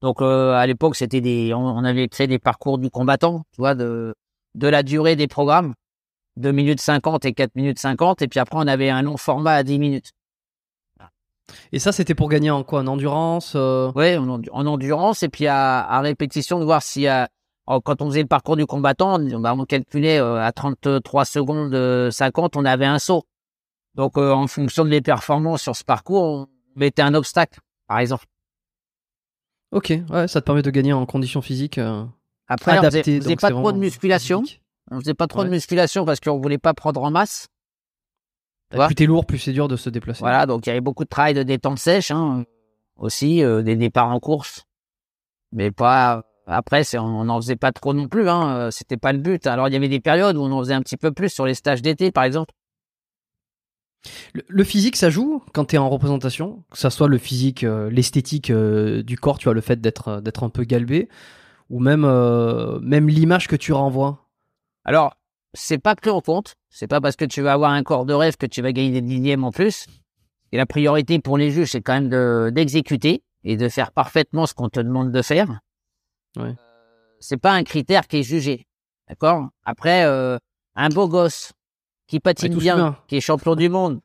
Donc 0.00 0.22
euh, 0.22 0.54
à 0.54 0.66
l'époque, 0.66 0.96
c'était 0.96 1.20
des, 1.20 1.52
on, 1.52 1.84
avait 1.84 2.08
fait 2.10 2.26
des 2.26 2.38
parcours 2.38 2.78
du 2.78 2.88
combattant, 2.88 3.44
tu 3.52 3.60
vois, 3.60 3.74
de 3.74 4.14
la 4.54 4.82
durée 4.82 5.16
des 5.16 5.28
programmes, 5.28 5.74
2 6.36 6.52
minutes 6.52 6.80
50 6.80 7.24
et 7.24 7.32
4 7.32 7.54
minutes 7.54 7.78
50, 7.78 8.22
et 8.22 8.28
puis 8.28 8.40
après 8.40 8.56
on 8.58 8.66
avait 8.66 8.90
un 8.90 9.02
long 9.02 9.16
format 9.16 9.54
à 9.54 9.62
10 9.62 9.78
minutes. 9.78 10.12
Et 11.72 11.78
ça, 11.78 11.92
c'était 11.92 12.14
pour 12.14 12.28
gagner 12.30 12.50
en 12.50 12.62
quoi? 12.62 12.80
En 12.80 12.86
endurance 12.86 13.54
Oui, 13.54 14.16
en, 14.16 14.40
en, 14.52 14.66
endurance, 14.66 15.22
et 15.22 15.28
puis 15.28 15.46
à, 15.46 15.80
à 15.80 16.00
répétition 16.00 16.58
de 16.58 16.64
voir 16.64 16.82
y 16.96 17.08
a 17.08 17.28
Oh, 17.66 17.80
quand 17.80 18.02
on 18.02 18.06
faisait 18.06 18.22
le 18.22 18.28
parcours 18.28 18.56
du 18.56 18.66
combattant, 18.66 19.20
on 19.20 19.64
calculait 19.64 20.18
euh, 20.18 20.42
à 20.42 20.50
33 20.50 21.24
secondes 21.24 22.10
50, 22.10 22.56
on 22.56 22.64
avait 22.64 22.86
un 22.86 22.98
saut. 22.98 23.24
Donc, 23.94 24.18
euh, 24.18 24.32
en 24.32 24.46
fonction 24.46 24.84
de 24.84 24.90
les 24.90 25.00
performances 25.00 25.62
sur 25.62 25.76
ce 25.76 25.84
parcours, 25.84 26.22
on 26.22 26.46
mettait 26.74 27.02
un 27.02 27.14
obstacle, 27.14 27.60
par 27.86 27.98
exemple. 27.98 28.24
Ok, 29.70 29.92
ouais, 30.10 30.28
ça 30.28 30.40
te 30.40 30.46
permet 30.46 30.62
de 30.62 30.70
gagner 30.70 30.92
en 30.92 31.06
conditions 31.06 31.40
physiques. 31.40 31.78
Euh, 31.78 32.04
Après, 32.48 32.78
on 32.78 32.82
faisait, 32.82 33.36
pas 33.36 33.50
trop 33.50 33.70
de 33.70 33.78
musculation. 33.78 34.42
On 34.92 35.00
faisait 35.00 35.14
pas 35.14 35.26
trop 35.26 35.44
de 35.44 35.48
musculation 35.48 36.04
parce 36.04 36.20
qu'on 36.20 36.38
voulait 36.38 36.58
pas 36.58 36.74
prendre 36.74 37.02
en 37.02 37.10
masse. 37.10 37.48
plus 38.70 38.94
t'es 38.94 39.06
lourd, 39.06 39.26
plus 39.26 39.38
c'est 39.38 39.52
dur 39.52 39.68
de 39.68 39.76
se 39.76 39.90
déplacer. 39.90 40.20
Voilà, 40.20 40.46
donc 40.46 40.66
il 40.66 40.68
y 40.68 40.72
avait 40.72 40.80
beaucoup 40.80 41.04
de 41.04 41.08
travail 41.08 41.34
de 41.34 41.42
détente 41.42 41.78
sèche, 41.78 42.10
hein, 42.10 42.44
aussi, 42.96 43.42
des 43.42 43.76
départs 43.76 44.08
en 44.08 44.20
course, 44.20 44.64
mais 45.52 45.70
pas 45.70 46.24
après, 46.46 46.82
on 46.96 47.24
n'en 47.24 47.40
faisait 47.40 47.56
pas 47.56 47.72
trop 47.72 47.94
non 47.94 48.08
plus, 48.08 48.28
hein. 48.28 48.56
Euh, 48.56 48.70
c'était 48.70 48.96
pas 48.96 49.12
le 49.12 49.18
but. 49.18 49.46
Alors 49.46 49.68
il 49.68 49.74
y 49.74 49.76
avait 49.76 49.88
des 49.88 50.00
périodes 50.00 50.36
où 50.36 50.42
on 50.42 50.52
en 50.52 50.60
faisait 50.60 50.74
un 50.74 50.82
petit 50.82 50.96
peu 50.96 51.12
plus 51.12 51.28
sur 51.28 51.46
les 51.46 51.54
stages 51.54 51.82
d'été, 51.82 52.10
par 52.10 52.24
exemple. 52.24 52.52
Le, 54.34 54.64
physique, 54.64 54.96
ça 54.96 55.10
joue 55.10 55.44
quand 55.52 55.66
tu 55.66 55.76
es 55.76 55.78
en 55.78 55.88
représentation, 55.88 56.64
que 56.72 56.78
ça 56.78 56.90
soit 56.90 57.06
le 57.06 57.18
physique, 57.18 57.62
euh, 57.62 57.88
l'esthétique 57.88 58.50
euh, 58.50 59.04
du 59.04 59.16
corps, 59.16 59.38
tu 59.38 59.44
vois, 59.44 59.54
le 59.54 59.60
fait 59.60 59.80
d'être 59.80 60.20
d'être 60.20 60.42
un 60.42 60.48
peu 60.48 60.64
galbé, 60.64 61.08
ou 61.70 61.78
même 61.78 62.02
même 62.80 63.08
l'image 63.08 63.46
que 63.46 63.56
tu 63.56 63.72
renvoies? 63.72 64.21
Alors, 64.84 65.16
c'est 65.54 65.78
pas 65.78 65.94
pris 65.94 66.10
en 66.10 66.20
compte. 66.20 66.54
C'est 66.70 66.86
pas 66.86 67.00
parce 67.00 67.16
que 67.16 67.24
tu 67.24 67.42
vas 67.42 67.52
avoir 67.52 67.72
un 67.72 67.82
corps 67.82 68.06
de 68.06 68.14
rêve 68.14 68.36
que 68.36 68.46
tu 68.46 68.62
vas 68.62 68.72
gagner 68.72 68.90
des 68.90 69.02
dixièmes 69.02 69.44
en 69.44 69.52
plus. 69.52 69.86
Et 70.52 70.56
la 70.56 70.66
priorité 70.66 71.18
pour 71.18 71.38
les 71.38 71.50
juges, 71.50 71.70
c'est 71.70 71.82
quand 71.82 72.00
même 72.00 72.50
d'exécuter 72.50 73.22
et 73.44 73.56
de 73.56 73.68
faire 73.68 73.92
parfaitement 73.92 74.46
ce 74.46 74.54
qu'on 74.54 74.68
te 74.68 74.80
demande 74.80 75.12
de 75.12 75.22
faire. 75.22 75.60
Ouais. 76.36 76.54
c'est 77.20 77.36
pas 77.36 77.52
un 77.52 77.62
critère 77.62 78.06
qui 78.06 78.18
est 78.18 78.22
jugé. 78.22 78.66
D'accord? 79.08 79.50
Après, 79.64 80.04
euh, 80.04 80.38
un 80.76 80.88
beau 80.88 81.08
gosse 81.08 81.52
qui 82.06 82.20
patine 82.20 82.56
bien, 82.56 82.96
qui 83.06 83.16
est 83.16 83.20
champion 83.20 83.54
du 83.54 83.68
monde, 83.68 84.00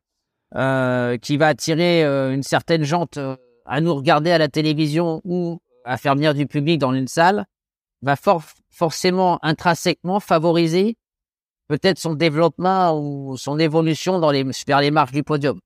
euh, 0.55 1.17
qui 1.17 1.37
va 1.37 1.47
attirer 1.47 2.03
euh, 2.03 2.33
une 2.33 2.43
certaine 2.43 2.83
jante 2.83 3.17
à 3.65 3.81
nous 3.81 3.95
regarder 3.95 4.31
à 4.31 4.37
la 4.37 4.49
télévision 4.49 5.21
ou 5.23 5.59
à 5.85 5.97
faire 5.97 6.15
venir 6.15 6.33
du 6.33 6.47
public 6.47 6.79
dans 6.79 6.93
une 6.93 7.07
salle, 7.07 7.45
va 8.01 8.15
forcément 8.69 9.39
intrinsèquement 9.41 10.19
favoriser 10.19 10.97
peut-être 11.67 11.99
son 11.99 12.13
développement 12.13 12.97
ou 12.97 13.37
son 13.37 13.59
évolution 13.59 14.19
dans 14.19 14.31
les, 14.31 14.45
vers 14.67 14.81
les 14.81 14.91
marches 14.91 15.11
du 15.11 15.23
podium. 15.23 15.59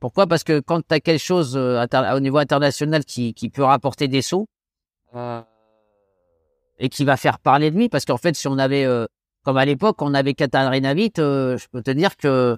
Pourquoi? 0.00 0.26
Parce 0.26 0.44
que 0.44 0.60
quand 0.60 0.80
tu 0.86 1.00
quelque 1.00 1.18
chose 1.18 1.56
au 1.56 2.20
niveau 2.20 2.38
international 2.38 3.04
qui, 3.04 3.34
peut 3.52 3.64
rapporter 3.64 4.08
des 4.08 4.22
sous, 4.22 4.46
et 6.78 6.88
qui 6.88 7.04
va 7.04 7.16
faire 7.16 7.38
parler 7.38 7.70
de 7.70 7.76
lui 7.76 7.88
parce 7.88 8.04
qu'en 8.04 8.16
fait 8.16 8.34
si 8.34 8.48
on 8.48 8.58
avait 8.58 8.84
euh, 8.84 9.06
comme 9.44 9.56
à 9.56 9.64
l'époque 9.64 10.02
on 10.02 10.14
avait 10.14 10.34
Katarina 10.34 10.92
Witt 10.92 11.18
euh, 11.18 11.56
je 11.56 11.66
peux 11.70 11.82
te 11.82 11.90
dire 11.90 12.16
que 12.16 12.26
euh, 12.28 12.56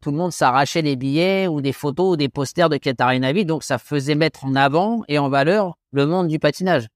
tout 0.00 0.10
le 0.10 0.18
monde 0.18 0.32
s'arrachait 0.32 0.82
des 0.82 0.96
billets 0.96 1.46
ou 1.46 1.62
des 1.62 1.72
photos 1.72 2.12
ou 2.12 2.16
des 2.16 2.28
posters 2.28 2.68
de 2.68 2.76
Katarina 2.76 3.32
Witt 3.32 3.46
donc 3.46 3.64
ça 3.64 3.78
faisait 3.78 4.14
mettre 4.14 4.44
en 4.44 4.54
avant 4.54 5.02
et 5.08 5.18
en 5.18 5.28
valeur 5.28 5.78
le 5.92 6.06
monde 6.06 6.28
du 6.28 6.38
patinage 6.38 6.88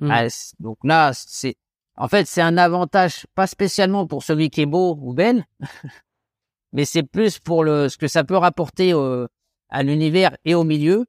mmh. 0.00 0.10
ah, 0.10 0.26
donc 0.60 0.78
là 0.84 1.12
c'est 1.14 1.56
en 1.96 2.08
fait 2.08 2.26
c'est 2.26 2.42
un 2.42 2.56
avantage 2.58 3.26
pas 3.34 3.46
spécialement 3.46 4.06
pour 4.06 4.22
celui 4.22 4.50
qui 4.50 4.62
est 4.62 4.66
beau 4.66 4.98
ou 5.00 5.14
belle 5.14 5.44
mais 6.72 6.84
c'est 6.84 7.02
plus 7.02 7.38
pour 7.38 7.64
le 7.64 7.88
ce 7.88 7.96
que 7.96 8.08
ça 8.08 8.24
peut 8.24 8.36
rapporter 8.36 8.92
à 9.70 9.82
l'univers 9.82 10.36
et 10.44 10.54
au 10.54 10.64
milieu 10.64 11.06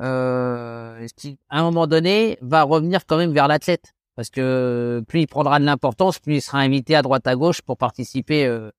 euh, 0.00 1.06
à 1.48 1.58
un 1.60 1.62
moment 1.62 1.86
donné, 1.86 2.38
va 2.40 2.62
revenir 2.62 3.06
quand 3.06 3.16
même 3.16 3.32
vers 3.32 3.48
l'athlète. 3.48 3.92
Parce 4.16 4.30
que 4.30 5.02
plus 5.08 5.22
il 5.22 5.26
prendra 5.26 5.58
de 5.58 5.64
l'importance, 5.64 6.18
plus 6.18 6.36
il 6.36 6.40
sera 6.40 6.58
invité 6.58 6.94
à 6.94 7.02
droite 7.02 7.26
à 7.26 7.34
gauche 7.34 7.62
pour 7.62 7.76
participer. 7.76 8.46
Euh... 8.46 8.70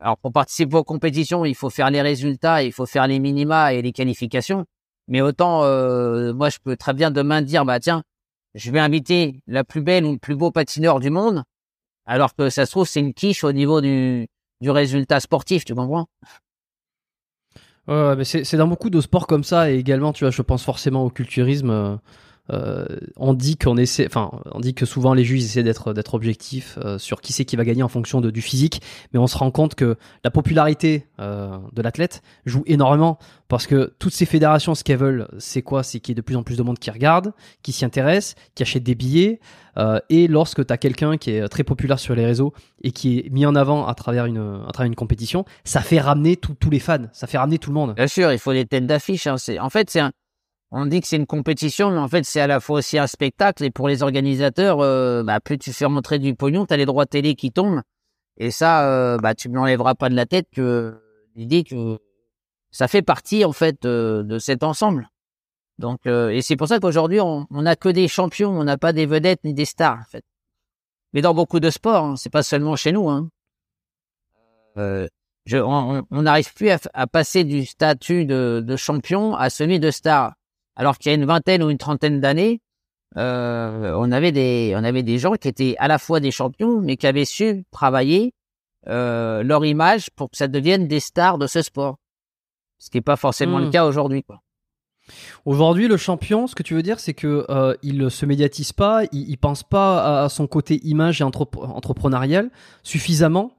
Alors 0.00 0.16
pour 0.18 0.32
participer 0.32 0.76
aux 0.76 0.84
compétitions, 0.84 1.44
il 1.44 1.56
faut 1.56 1.70
faire 1.70 1.90
les 1.90 2.02
résultats, 2.02 2.62
il 2.62 2.72
faut 2.72 2.86
faire 2.86 3.06
les 3.08 3.18
minima 3.18 3.72
et 3.72 3.82
les 3.82 3.92
qualifications. 3.92 4.64
Mais 5.08 5.20
autant, 5.22 5.64
euh, 5.64 6.32
moi, 6.34 6.50
je 6.50 6.58
peux 6.62 6.76
très 6.76 6.94
bien 6.94 7.10
demain 7.10 7.42
dire, 7.42 7.64
bah 7.64 7.80
tiens, 7.80 8.02
je 8.58 8.70
vais 8.70 8.80
inviter 8.80 9.40
la 9.46 9.64
plus 9.64 9.80
belle 9.80 10.04
ou 10.04 10.12
le 10.12 10.18
plus 10.18 10.36
beau 10.36 10.50
patineur 10.50 11.00
du 11.00 11.10
monde, 11.10 11.44
alors 12.04 12.34
que 12.34 12.50
ça 12.50 12.66
se 12.66 12.72
trouve 12.72 12.86
c'est 12.86 13.00
une 13.00 13.14
quiche 13.14 13.44
au 13.44 13.52
niveau 13.52 13.80
du, 13.80 14.26
du 14.60 14.70
résultat 14.70 15.20
sportif, 15.20 15.64
tu 15.64 15.74
comprends? 15.74 16.06
Mais 17.86 18.24
c'est 18.24 18.56
dans 18.56 18.68
beaucoup 18.68 18.90
de 18.90 19.00
sports 19.00 19.26
comme 19.26 19.44
ça 19.44 19.70
et 19.70 19.78
également, 19.78 20.12
tu 20.12 20.24
vois, 20.24 20.30
je 20.30 20.42
pense 20.42 20.62
forcément 20.62 21.04
au 21.04 21.10
culturisme. 21.10 21.98
Euh, 22.50 22.68
euh, 22.68 22.86
on 23.16 23.34
dit 23.34 23.56
qu'on 23.56 23.76
essaie, 23.76 24.06
enfin, 24.06 24.30
on 24.52 24.60
dit 24.60 24.74
que 24.74 24.86
souvent 24.86 25.14
les 25.14 25.24
juges 25.24 25.44
essaient 25.44 25.62
d'être 25.62 25.92
d'être 25.92 26.14
objectifs 26.14 26.78
euh, 26.84 26.98
sur 26.98 27.20
qui 27.20 27.32
c'est 27.32 27.44
qui 27.44 27.56
va 27.56 27.64
gagner 27.64 27.82
en 27.82 27.88
fonction 27.88 28.20
de, 28.20 28.30
du 28.30 28.42
physique, 28.42 28.82
mais 29.12 29.18
on 29.18 29.26
se 29.26 29.36
rend 29.36 29.50
compte 29.50 29.74
que 29.74 29.96
la 30.24 30.30
popularité 30.30 31.06
euh, 31.20 31.58
de 31.72 31.82
l'athlète 31.82 32.22
joue 32.46 32.62
énormément 32.66 33.18
parce 33.48 33.66
que 33.66 33.94
toutes 33.98 34.12
ces 34.12 34.26
fédérations, 34.26 34.74
ce 34.74 34.84
qu'elles 34.84 34.98
veulent, 34.98 35.28
c'est 35.38 35.62
quoi? 35.62 35.82
C'est 35.82 36.00
qu'il 36.00 36.12
y 36.12 36.14
ait 36.14 36.16
de 36.16 36.22
plus 36.22 36.36
en 36.36 36.42
plus 36.42 36.56
de 36.56 36.62
monde 36.62 36.78
qui 36.78 36.90
regarde, 36.90 37.32
qui 37.62 37.72
s'y 37.72 37.84
intéresse, 37.84 38.34
qui 38.54 38.62
achète 38.62 38.82
des 38.82 38.94
billets, 38.94 39.40
et 40.10 40.26
lorsque 40.26 40.66
tu 40.66 40.72
as 40.72 40.76
quelqu'un 40.76 41.16
qui 41.18 41.30
est 41.30 41.48
très 41.48 41.62
populaire 41.62 42.00
sur 42.00 42.16
les 42.16 42.26
réseaux 42.26 42.52
et 42.82 42.90
qui 42.90 43.20
est 43.20 43.30
mis 43.30 43.46
en 43.46 43.54
avant 43.54 43.86
à 43.86 43.94
travers 43.94 44.26
une 44.26 44.62
à 44.66 44.72
travers 44.72 44.88
une 44.88 44.96
compétition, 44.96 45.44
ça 45.62 45.80
fait 45.82 46.00
ramener 46.00 46.36
tous 46.36 46.70
les 46.70 46.80
fans, 46.80 47.06
ça 47.12 47.28
fait 47.28 47.38
ramener 47.38 47.58
tout 47.58 47.70
le 47.70 47.74
monde. 47.74 47.94
Bien 47.94 48.08
sûr, 48.08 48.32
il 48.32 48.40
faut 48.40 48.52
des 48.52 48.66
têtes 48.66 48.86
d'affiche. 48.86 49.28
Hein. 49.28 49.36
En 49.60 49.70
fait, 49.70 49.88
c'est 49.88 50.00
un 50.00 50.10
on 50.70 50.86
dit 50.86 51.00
que 51.00 51.06
c'est 51.06 51.16
une 51.16 51.26
compétition, 51.26 51.90
mais 51.90 51.98
en 51.98 52.08
fait, 52.08 52.24
c'est 52.24 52.40
à 52.40 52.46
la 52.46 52.60
fois 52.60 52.78
aussi 52.78 52.98
un 52.98 53.06
spectacle. 53.06 53.64
Et 53.64 53.70
pour 53.70 53.88
les 53.88 54.02
organisateurs, 54.02 54.80
euh, 54.80 55.22
bah, 55.22 55.40
plus 55.40 55.58
tu 55.58 55.72
fais 55.72 55.88
montrer 55.88 56.18
du 56.18 56.34
pognon, 56.34 56.66
tu 56.66 56.76
les 56.76 56.84
droits 56.84 57.06
télé 57.06 57.34
qui 57.34 57.52
tombent. 57.52 57.80
Et 58.36 58.50
ça, 58.50 58.86
euh, 58.86 59.16
bah, 59.18 59.34
tu 59.34 59.48
ne 59.48 59.54
m'enlèveras 59.54 59.94
pas 59.94 60.10
de 60.10 60.14
la 60.14 60.26
tête 60.26 60.46
que 60.52 61.00
l'idée 61.34 61.64
que 61.64 61.98
ça 62.70 62.86
fait 62.86 63.02
partie, 63.02 63.44
en 63.44 63.52
fait, 63.52 63.84
euh, 63.86 64.22
de 64.22 64.38
cet 64.38 64.62
ensemble. 64.62 65.08
Donc, 65.78 66.06
et 66.06 66.42
c'est 66.42 66.56
pour 66.56 66.66
ça 66.66 66.80
qu'aujourd'hui, 66.80 67.20
on 67.20 67.46
n'a 67.50 67.76
que 67.76 67.88
des 67.88 68.08
champions, 68.08 68.50
on 68.50 68.64
n'a 68.64 68.76
pas 68.76 68.92
des 68.92 69.06
vedettes 69.06 69.44
ni 69.44 69.54
des 69.54 69.64
stars, 69.64 69.98
en 70.00 70.10
fait. 70.10 70.24
Mais 71.12 71.22
dans 71.22 71.34
beaucoup 71.34 71.60
de 71.60 71.70
sports, 71.70 72.04
hein, 72.04 72.16
c'est 72.16 72.30
pas 72.32 72.42
seulement 72.42 72.74
chez 72.74 72.90
nous. 72.90 73.08
Hein. 73.08 73.28
On 74.76 76.22
n'arrive 76.22 76.52
plus 76.52 76.70
à, 76.70 77.06
passer 77.06 77.44
du 77.44 77.64
statut 77.64 78.26
de 78.26 78.76
champion 78.76 79.36
à 79.36 79.50
celui 79.50 79.78
de 79.78 79.92
star 79.92 80.34
alors 80.78 80.96
qu'il 80.96 81.10
y 81.10 81.14
a 81.14 81.16
une 81.16 81.26
vingtaine 81.26 81.62
ou 81.62 81.68
une 81.68 81.76
trentaine 81.76 82.20
d'années, 82.20 82.62
euh, 83.16 83.92
on 83.96 84.10
avait 84.10 84.32
des 84.32 84.72
on 84.76 84.84
avait 84.84 85.02
des 85.02 85.18
gens 85.18 85.34
qui 85.34 85.48
étaient 85.48 85.74
à 85.78 85.88
la 85.88 85.98
fois 85.98 86.20
des 86.20 86.30
champions, 86.30 86.80
mais 86.80 86.96
qui 86.96 87.06
avaient 87.06 87.26
su 87.26 87.64
travailler 87.70 88.32
euh, 88.86 89.42
leur 89.42 89.66
image 89.66 90.10
pour 90.16 90.30
que 90.30 90.36
ça 90.38 90.48
devienne 90.48 90.88
des 90.88 91.00
stars 91.00 91.36
de 91.36 91.46
ce 91.46 91.60
sport. 91.60 91.98
Ce 92.78 92.88
qui 92.88 92.96
n'est 92.96 93.02
pas 93.02 93.16
forcément 93.16 93.58
le 93.58 93.66
hmm. 93.66 93.70
cas 93.70 93.84
aujourd'hui, 93.84 94.22
quoi. 94.22 94.40
Aujourd'hui, 95.44 95.88
le 95.88 95.96
champion, 95.96 96.46
ce 96.46 96.54
que 96.54 96.62
tu 96.62 96.74
veux 96.74 96.82
dire, 96.82 97.00
c'est 97.00 97.14
que 97.14 97.46
euh, 97.48 97.74
il 97.82 98.10
se 98.10 98.26
médiatise 98.26 98.72
pas, 98.72 99.04
il, 99.10 99.28
il 99.28 99.38
pense 99.38 99.62
pas 99.62 100.24
à 100.24 100.28
son 100.28 100.46
côté 100.46 100.80
image 100.86 101.20
et 101.20 101.24
entrepreneurial 101.24 102.50
suffisamment 102.82 103.52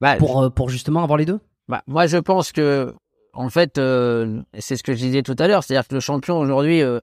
bah, 0.00 0.16
pour 0.16 0.42
euh, 0.42 0.50
pour 0.50 0.68
justement 0.68 1.02
avoir 1.02 1.16
les 1.16 1.24
deux? 1.24 1.40
Bah, 1.68 1.82
moi, 1.86 2.06
je 2.06 2.18
pense 2.18 2.52
que 2.52 2.94
en 3.34 3.50
fait, 3.50 3.78
euh, 3.78 4.42
c'est 4.58 4.76
ce 4.76 4.82
que 4.82 4.94
je 4.94 4.98
disais 4.98 5.22
tout 5.22 5.36
à 5.38 5.48
l'heure, 5.48 5.64
c'est-à-dire 5.64 5.86
que 5.86 5.94
le 5.94 6.00
champion 6.00 6.38
aujourd'hui, 6.38 6.82
euh, 6.82 7.00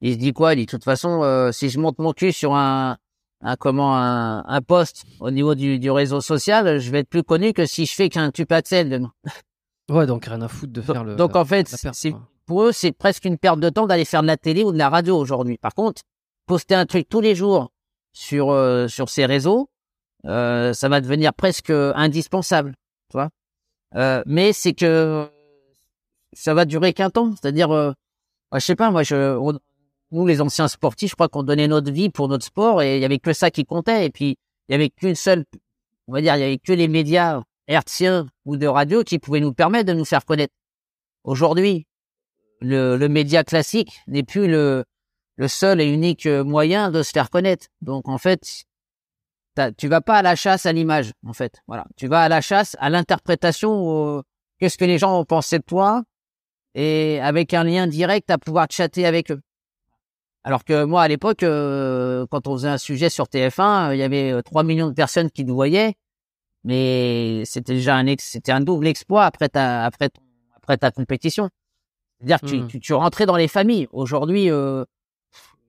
il 0.00 0.14
se 0.14 0.18
dit 0.18 0.32
quoi? 0.32 0.54
Il 0.54 0.58
dit 0.58 0.66
de 0.66 0.70
toute 0.70 0.84
façon, 0.84 1.22
euh, 1.22 1.52
si 1.52 1.68
je 1.68 1.78
monte 1.78 1.98
mon 1.98 2.12
cul 2.12 2.32
sur 2.32 2.54
un, 2.54 2.96
un 3.42 3.56
comment 3.56 3.96
un, 3.96 4.44
un 4.46 4.60
poste 4.62 5.04
au 5.20 5.30
niveau 5.30 5.54
du, 5.54 5.78
du, 5.78 5.90
réseau 5.90 6.20
social, 6.20 6.78
je 6.78 6.90
vais 6.90 7.00
être 7.00 7.08
plus 7.08 7.24
connu 7.24 7.52
que 7.52 7.66
si 7.66 7.86
je 7.86 7.94
fais 7.94 8.08
qu'un 8.08 8.30
tupaxel 8.30 8.88
demain. 8.88 9.12
Ouais, 9.90 10.06
donc 10.06 10.24
rien 10.26 10.40
à 10.40 10.48
foutre 10.48 10.72
de 10.72 10.80
faire 10.80 11.02
le. 11.02 11.16
Donc 11.16 11.34
en 11.34 11.44
fait, 11.44 11.66
c'est 11.92 12.14
pour 12.46 12.62
eux, 12.62 12.72
c'est 12.72 12.92
presque 12.92 13.24
une 13.24 13.36
perte 13.36 13.58
de 13.58 13.68
temps 13.68 13.88
d'aller 13.88 14.04
faire 14.04 14.22
de 14.22 14.28
la 14.28 14.36
télé 14.36 14.62
ou 14.62 14.72
de 14.72 14.78
la 14.78 14.88
radio 14.88 15.18
aujourd'hui. 15.18 15.58
Par 15.58 15.74
contre, 15.74 16.02
poster 16.46 16.76
un 16.76 16.86
truc 16.86 17.08
tous 17.08 17.20
les 17.20 17.34
jours 17.34 17.72
sur 18.12 18.56
sur 18.88 19.08
ces 19.08 19.26
réseaux, 19.26 19.68
ça 20.24 20.88
va 20.88 21.00
devenir 21.00 21.34
presque 21.34 21.70
indispensable, 21.70 22.74
tu 23.10 23.18
vois. 23.18 24.22
mais 24.24 24.52
c'est 24.52 24.72
que 24.72 25.28
ça 26.32 26.54
va 26.54 26.64
durer 26.64 26.92
qu'un 26.92 27.10
temps. 27.10 27.32
C'est-à-dire, 27.32 27.70
euh, 27.70 27.92
je 28.52 28.58
sais 28.60 28.76
pas, 28.76 28.90
moi, 28.90 29.02
je, 29.02 29.38
nous, 30.10 30.26
les 30.26 30.40
anciens 30.40 30.68
sportifs, 30.68 31.10
je 31.10 31.14
crois 31.14 31.28
qu'on 31.28 31.42
donnait 31.42 31.68
notre 31.68 31.90
vie 31.90 32.10
pour 32.10 32.28
notre 32.28 32.44
sport 32.44 32.82
et 32.82 32.96
il 32.96 33.02
y 33.02 33.04
avait 33.04 33.18
que 33.18 33.32
ça 33.32 33.50
qui 33.50 33.64
comptait. 33.64 34.06
Et 34.06 34.10
puis, 34.10 34.36
il 34.68 34.72
y 34.72 34.74
avait 34.74 34.90
qu'une 34.90 35.14
seule, 35.14 35.44
on 36.06 36.12
va 36.12 36.20
dire, 36.20 36.36
il 36.36 36.40
y 36.40 36.44
avait 36.44 36.58
que 36.58 36.72
les 36.72 36.88
médias 36.88 37.42
hertziens 37.66 38.26
ou 38.44 38.56
de 38.56 38.66
radio 38.66 39.04
qui 39.04 39.18
pouvaient 39.18 39.40
nous 39.40 39.54
permettre 39.54 39.86
de 39.86 39.94
nous 39.94 40.04
faire 40.04 40.24
connaître. 40.24 40.54
Aujourd'hui, 41.24 41.86
le, 42.60 42.96
le 42.96 43.08
média 43.08 43.44
classique 43.44 44.00
n'est 44.06 44.22
plus 44.22 44.48
le, 44.48 44.84
le 45.36 45.48
seul 45.48 45.80
et 45.80 45.86
unique 45.86 46.26
moyen 46.26 46.90
de 46.90 47.02
se 47.02 47.10
faire 47.10 47.30
connaître. 47.30 47.66
Donc, 47.80 48.08
en 48.08 48.18
fait, 48.18 48.64
tu 49.76 49.88
vas 49.88 50.00
pas 50.00 50.16
à 50.16 50.22
la 50.22 50.36
chasse 50.36 50.66
à 50.66 50.72
l'image, 50.72 51.12
en 51.26 51.32
fait. 51.32 51.62
Voilà. 51.66 51.86
Tu 51.96 52.06
vas 52.06 52.22
à 52.22 52.28
la 52.28 52.40
chasse 52.40 52.76
à 52.80 52.90
l'interprétation, 52.90 54.22
qu'est-ce 54.58 54.78
que 54.78 54.84
les 54.84 54.98
gens 54.98 55.18
ont 55.18 55.24
pensé 55.24 55.58
de 55.58 55.64
toi, 55.64 56.02
et 56.74 57.20
avec 57.20 57.54
un 57.54 57.64
lien 57.64 57.86
direct 57.86 58.30
à 58.30 58.38
pouvoir 58.38 58.66
chatter 58.70 59.06
avec 59.06 59.30
eux. 59.30 59.40
Alors 60.44 60.64
que 60.64 60.84
moi, 60.84 61.02
à 61.02 61.08
l'époque, 61.08 61.44
euh, 61.44 62.26
quand 62.30 62.48
on 62.48 62.56
faisait 62.56 62.68
un 62.68 62.78
sujet 62.78 63.08
sur 63.08 63.26
TF1, 63.26 63.94
il 63.94 63.98
y 63.98 64.02
avait 64.02 64.42
3 64.42 64.62
euh, 64.62 64.66
millions 64.66 64.88
de 64.88 64.94
personnes 64.94 65.30
qui 65.30 65.44
nous 65.44 65.54
voyaient, 65.54 65.94
mais 66.64 67.44
c'était 67.44 67.74
déjà 67.74 67.96
un 67.96 68.14
c'était 68.18 68.52
un 68.52 68.60
double 68.60 68.88
exploit 68.88 69.24
après 69.24 69.48
ta 69.48 69.84
après 69.84 70.10
après 70.56 70.78
ta 70.78 70.90
compétition. 70.90 71.48
C'est-à-dire 72.18 72.40
que 72.40 72.46
tu, 72.46 72.60
mmh. 72.60 72.66
tu, 72.68 72.80
tu, 72.80 72.94
rentrais 72.94 73.26
dans 73.26 73.36
les 73.36 73.48
familles. 73.48 73.88
Aujourd'hui, 73.92 74.50
euh, 74.50 74.84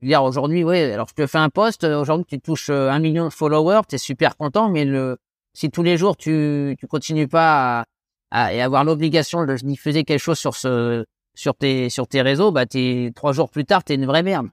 dire 0.01 0.24
aujourd'hui, 0.24 0.64
oui. 0.64 0.80
Alors 0.80 1.08
je 1.08 1.14
te 1.14 1.28
fais 1.28 1.39
un 1.39 1.49
post. 1.49 1.84
Aujourd'hui, 1.84 2.26
tu 2.28 2.39
touches 2.39 2.70
euh, 2.70 2.89
un 2.89 2.99
million 2.99 3.26
de 3.26 3.34
followers, 3.34 3.82
tu 3.88 3.95
es 3.95 3.97
super 3.99 4.38
content, 4.38 4.70
mais 4.70 4.86
le 4.86 5.18
si 5.54 5.70
tous 5.70 5.84
les 5.84 5.97
jours 5.97 6.18
tu 6.18 6.76
tu 6.80 6.88
continues 6.88 7.28
pas 7.28 7.82
à, 7.82 7.86
et 8.34 8.62
avoir 8.62 8.84
l'obligation 8.84 9.46
de 9.46 9.56
diffuser 9.56 10.04
quelque 10.04 10.20
chose 10.20 10.40
sur 10.40 10.56
ce 10.56 11.06
sur 11.36 11.56
tes 11.56 11.90
sur 11.90 12.08
tes 12.08 12.22
réseaux, 12.22 12.52
bah 12.52 12.66
t'es 12.66 13.12
trois 13.16 13.34
jours 13.34 13.50
plus 13.50 13.66
tard, 13.66 13.84
t'es 13.84 13.96
une 13.96 14.06
vraie 14.06 14.24
merde. 14.24 14.48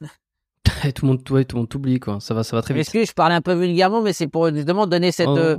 et 0.84 0.92
tout 0.92 1.06
le 1.06 1.12
monde, 1.12 1.24
tout 1.24 1.34
le 1.34 1.54
monde 1.54 1.68
t'oublie 1.68 2.00
quoi. 2.00 2.20
Ça 2.20 2.34
va, 2.34 2.44
ça 2.44 2.56
va 2.56 2.62
très 2.62 2.74
vite. 2.74 2.82
Excuse, 2.82 3.08
je 3.08 3.14
parlais 3.14 3.34
un 3.34 3.40
peu 3.40 3.54
vulgairement, 3.54 4.02
mais 4.02 4.12
c'est 4.12 4.28
pour 4.28 4.52
justement 4.54 4.86
donner 4.86 5.12
cette 5.12 5.28
oh. 5.28 5.36
euh, 5.36 5.56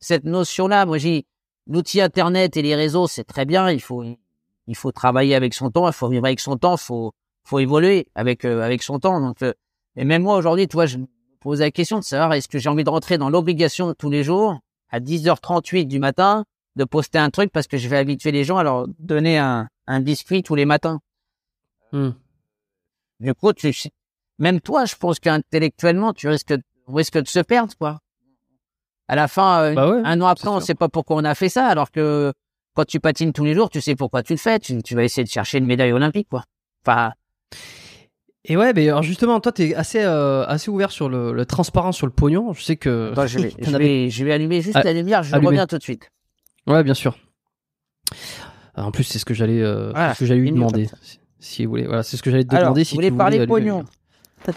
cette 0.00 0.24
notion-là. 0.24 0.86
Moi, 0.86 0.98
j'ai 0.98 1.26
l'outil 1.66 2.00
internet 2.00 2.56
et 2.56 2.62
les 2.62 2.74
réseaux, 2.74 3.06
c'est 3.06 3.24
très 3.24 3.44
bien. 3.44 3.70
Il 3.70 3.80
faut 3.80 4.04
il 4.66 4.76
faut 4.76 4.92
travailler 4.92 5.34
avec 5.34 5.54
son 5.54 5.70
temps, 5.70 5.86
il 5.86 5.92
faut 5.92 6.08
vivre 6.08 6.24
avec 6.24 6.40
son 6.40 6.56
temps, 6.56 6.76
il 6.76 6.80
faut 6.82 7.12
faut 7.44 7.58
évoluer 7.58 8.08
avec 8.14 8.44
euh, 8.44 8.62
avec 8.62 8.82
son 8.82 8.98
temps. 8.98 9.20
Donc 9.20 9.42
euh, 9.42 9.52
et 9.96 10.04
même 10.04 10.22
moi 10.22 10.36
aujourd'hui, 10.36 10.68
tu 10.68 10.74
vois, 10.74 10.86
je 10.86 10.98
me 10.98 11.06
pose 11.40 11.60
la 11.60 11.70
question 11.70 11.98
de 11.98 12.04
savoir 12.04 12.32
est-ce 12.34 12.48
que 12.48 12.58
j'ai 12.58 12.68
envie 12.68 12.84
de 12.84 12.90
rentrer 12.90 13.18
dans 13.18 13.30
l'obligation 13.30 13.94
tous 13.94 14.10
les 14.10 14.22
jours 14.24 14.58
à 14.90 15.00
10h38 15.00 15.86
du 15.86 15.98
matin 15.98 16.44
de 16.76 16.84
poster 16.84 17.18
un 17.18 17.30
truc 17.30 17.52
parce 17.52 17.66
que 17.66 17.76
je 17.76 17.88
vais 17.88 17.98
habituer 17.98 18.32
les 18.32 18.44
gens 18.44 18.56
à 18.56 18.62
leur 18.62 18.86
donner 18.98 19.38
un, 19.38 19.68
un 19.86 20.00
biscuit 20.00 20.42
tous 20.42 20.54
les 20.54 20.64
matins. 20.64 21.00
Hmm. 21.92 22.10
Du 23.20 23.34
coup, 23.34 23.52
tu, 23.52 23.72
même 24.38 24.60
toi, 24.60 24.84
je 24.84 24.96
pense 24.96 25.20
qu'intellectuellement, 25.20 26.12
tu 26.12 26.28
risques, 26.28 26.54
risques 26.88 27.18
de 27.18 27.28
se 27.28 27.40
perdre, 27.40 27.74
quoi. 27.78 28.00
À 29.08 29.14
la 29.14 29.28
fin, 29.28 29.62
euh, 29.62 29.74
bah 29.74 30.00
un 30.04 30.20
an 30.20 30.26
après, 30.26 30.48
on 30.48 30.56
ne 30.56 30.60
sait 30.60 30.74
pas 30.74 30.88
pourquoi 30.88 31.16
on 31.16 31.24
a 31.24 31.34
fait 31.34 31.48
ça, 31.48 31.66
alors 31.66 31.90
que 31.90 32.32
quand 32.74 32.84
tu 32.84 32.98
patines 32.98 33.32
tous 33.32 33.44
les 33.44 33.54
jours, 33.54 33.68
tu 33.68 33.80
sais 33.80 33.94
pourquoi 33.94 34.22
tu 34.22 34.32
le 34.32 34.38
fais. 34.38 34.58
Tu, 34.58 34.82
tu 34.82 34.94
vas 34.94 35.04
essayer 35.04 35.24
de 35.24 35.28
chercher 35.28 35.58
une 35.58 35.66
médaille 35.66 35.92
olympique, 35.92 36.28
quoi. 36.30 36.44
Enfin. 36.84 37.12
Et 38.44 38.56
ouais, 38.56 38.72
mais 38.72 38.88
alors 38.88 39.02
justement, 39.02 39.38
toi, 39.38 39.52
t'es 39.52 39.74
assez 39.74 40.02
euh, 40.02 40.44
assez 40.46 40.70
ouvert 40.70 40.90
sur 40.90 41.08
le, 41.08 41.32
le, 41.32 41.46
transparent 41.46 41.92
sur 41.92 42.06
le 42.06 42.12
pognon. 42.12 42.52
Je 42.54 42.62
sais 42.62 42.76
que. 42.76 43.12
je, 43.26 43.38
vais, 43.38 43.54
je, 43.60 43.76
vais, 43.76 44.10
je, 44.10 44.24
vais, 44.24 44.32
allumer 44.32 44.62
juste 44.62 44.76
ah, 44.76 44.82
la 44.82 44.92
lumière. 44.92 45.22
Je 45.22 45.36
reviens 45.36 45.66
tout 45.66 45.78
de 45.78 45.82
suite. 45.82 46.08
Ouais, 46.66 46.82
bien 46.84 46.94
sûr. 46.94 47.16
en 48.76 48.90
plus, 48.90 49.04
c'est 49.04 49.18
ce 49.18 49.24
que 49.24 49.34
j'allais, 49.34 49.62
euh, 49.62 49.92
ce 50.14 50.18
que 50.20 50.26
j'allais 50.26 50.40
lui 50.40 50.52
demander. 50.52 50.88
Si, 51.38 51.64
vous 51.64 51.70
voulez, 51.70 51.86
voilà, 51.86 52.02
c'est 52.02 52.16
ce 52.16 52.22
que 52.22 52.30
j'allais 52.30 52.44
te 52.44 52.54
demander. 52.54 52.84
Si 52.84 52.94
vous 52.94 52.98
voulez 52.98 53.10
parler 53.10 53.46
pognon. 53.46 53.84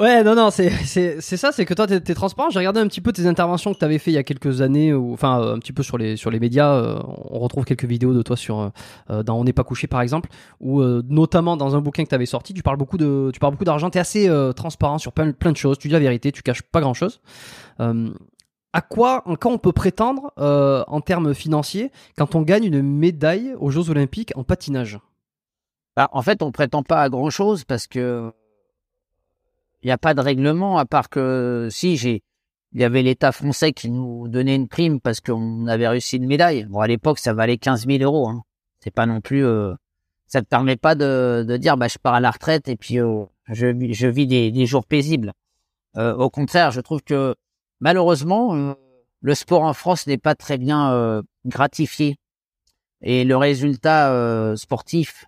Ouais, 0.00 0.24
non, 0.24 0.34
non, 0.34 0.50
c'est 0.50 0.70
c'est 0.70 1.20
c'est 1.20 1.36
ça, 1.36 1.52
c'est 1.52 1.66
que 1.66 1.74
toi, 1.74 1.86
t'es 1.86 1.96
es 1.96 2.14
transparent. 2.14 2.48
J'ai 2.48 2.58
regardé 2.58 2.80
un 2.80 2.86
petit 2.86 3.02
peu 3.02 3.12
tes 3.12 3.26
interventions 3.26 3.74
que 3.74 3.78
t'avais 3.78 3.98
fait 3.98 4.10
il 4.10 4.14
y 4.14 4.18
a 4.18 4.22
quelques 4.22 4.62
années, 4.62 4.94
ou 4.94 5.12
enfin 5.12 5.38
un 5.38 5.58
petit 5.58 5.74
peu 5.74 5.82
sur 5.82 5.98
les 5.98 6.16
sur 6.16 6.30
les 6.30 6.40
médias. 6.40 6.72
Euh, 6.72 6.98
on 7.30 7.38
retrouve 7.38 7.66
quelques 7.66 7.84
vidéos 7.84 8.14
de 8.14 8.22
toi 8.22 8.34
sur 8.34 8.72
euh, 9.10 9.22
dans 9.22 9.38
On 9.38 9.44
n'est 9.44 9.52
pas 9.52 9.64
couché 9.64 9.88
par 9.88 10.00
exemple, 10.00 10.30
ou 10.60 10.80
euh, 10.80 11.02
notamment 11.06 11.58
dans 11.58 11.76
un 11.76 11.82
bouquin 11.82 12.04
que 12.04 12.08
t'avais 12.08 12.24
sorti. 12.24 12.54
Tu 12.54 12.62
parles 12.62 12.78
beaucoup 12.78 12.96
de 12.96 13.30
tu 13.34 13.38
parles 13.38 13.52
beaucoup 13.52 13.66
d'argent. 13.66 13.90
T'es 13.90 13.98
assez 13.98 14.30
transparent 14.56 14.96
sur 14.96 15.12
plein 15.12 15.32
plein 15.32 15.52
de 15.52 15.58
choses. 15.58 15.76
Tu 15.76 15.88
dis 15.88 15.92
la 15.92 16.00
vérité, 16.00 16.32
tu 16.32 16.42
caches 16.42 16.62
pas 16.62 16.80
grand 16.80 16.94
chose 16.94 17.20
à 18.72 18.80
quoi, 18.80 19.22
en 19.26 19.36
on 19.44 19.58
peut 19.58 19.72
prétendre 19.72 20.32
euh, 20.38 20.82
en 20.86 21.00
termes 21.00 21.34
financiers 21.34 21.90
quand 22.16 22.34
on 22.34 22.42
gagne 22.42 22.64
une 22.64 22.82
médaille 22.82 23.54
aux 23.58 23.70
Jeux 23.70 23.90
Olympiques 23.90 24.32
en 24.36 24.44
patinage? 24.44 24.98
Bah, 25.96 26.08
En 26.12 26.22
fait, 26.22 26.42
on 26.42 26.52
prétend 26.52 26.82
pas 26.82 27.02
à 27.02 27.08
grand 27.08 27.30
chose 27.30 27.64
parce 27.64 27.86
que 27.86 28.32
il 29.82 29.86
n'y 29.86 29.92
a 29.92 29.98
pas 29.98 30.14
de 30.14 30.20
règlement 30.20 30.78
à 30.78 30.84
part 30.84 31.10
que 31.10 31.68
si 31.70 31.96
j'ai 31.96 32.22
il 32.74 32.80
y 32.80 32.84
avait 32.84 33.02
l'État 33.02 33.32
français 33.32 33.72
qui 33.72 33.90
nous 33.90 34.28
donnait 34.28 34.54
une 34.56 34.68
prime 34.68 35.00
parce 35.00 35.20
qu'on 35.20 35.66
avait 35.66 35.88
réussi 35.88 36.16
une 36.16 36.26
médaille. 36.26 36.64
Bon, 36.64 36.80
à 36.80 36.86
l'époque, 36.86 37.18
ça 37.18 37.34
valait 37.34 37.58
15 37.58 37.86
000 37.86 38.02
euros. 38.02 38.28
Hein. 38.28 38.44
C'est 38.80 38.90
pas 38.90 39.04
non 39.04 39.20
plus. 39.20 39.44
Euh, 39.44 39.74
ça 40.26 40.40
te 40.40 40.46
permet 40.46 40.76
pas 40.76 40.94
de, 40.94 41.44
de 41.46 41.56
dire, 41.58 41.76
bah, 41.76 41.88
je 41.88 41.98
pars 41.98 42.14
à 42.14 42.20
la 42.20 42.30
retraite 42.30 42.68
et 42.68 42.76
puis 42.76 42.96
je, 42.96 43.26
je 43.48 44.06
vis 44.06 44.26
des, 44.26 44.50
des 44.50 44.64
jours 44.64 44.86
paisibles. 44.86 45.34
Euh, 45.98 46.14
au 46.14 46.30
contraire, 46.30 46.70
je 46.70 46.80
trouve 46.80 47.02
que 47.02 47.34
malheureusement, 47.82 48.54
euh, 48.54 48.74
le 49.20 49.34
sport 49.34 49.62
en 49.62 49.74
France 49.74 50.06
n'est 50.06 50.16
pas 50.16 50.34
très 50.34 50.56
bien 50.56 50.92
euh, 50.92 51.20
gratifié. 51.44 52.16
Et 53.02 53.24
le 53.24 53.36
résultat 53.36 54.12
euh, 54.12 54.56
sportif 54.56 55.26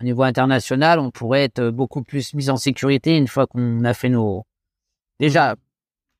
au 0.00 0.04
niveau 0.04 0.22
international, 0.22 0.98
on 0.98 1.10
pourrait 1.10 1.44
être 1.44 1.68
beaucoup 1.68 2.02
plus 2.02 2.34
mis 2.34 2.50
en 2.50 2.56
sécurité 2.56 3.16
une 3.16 3.28
fois 3.28 3.46
qu'on 3.46 3.84
a 3.84 3.94
fait 3.94 4.08
nos. 4.08 4.44
Déjà, 5.20 5.56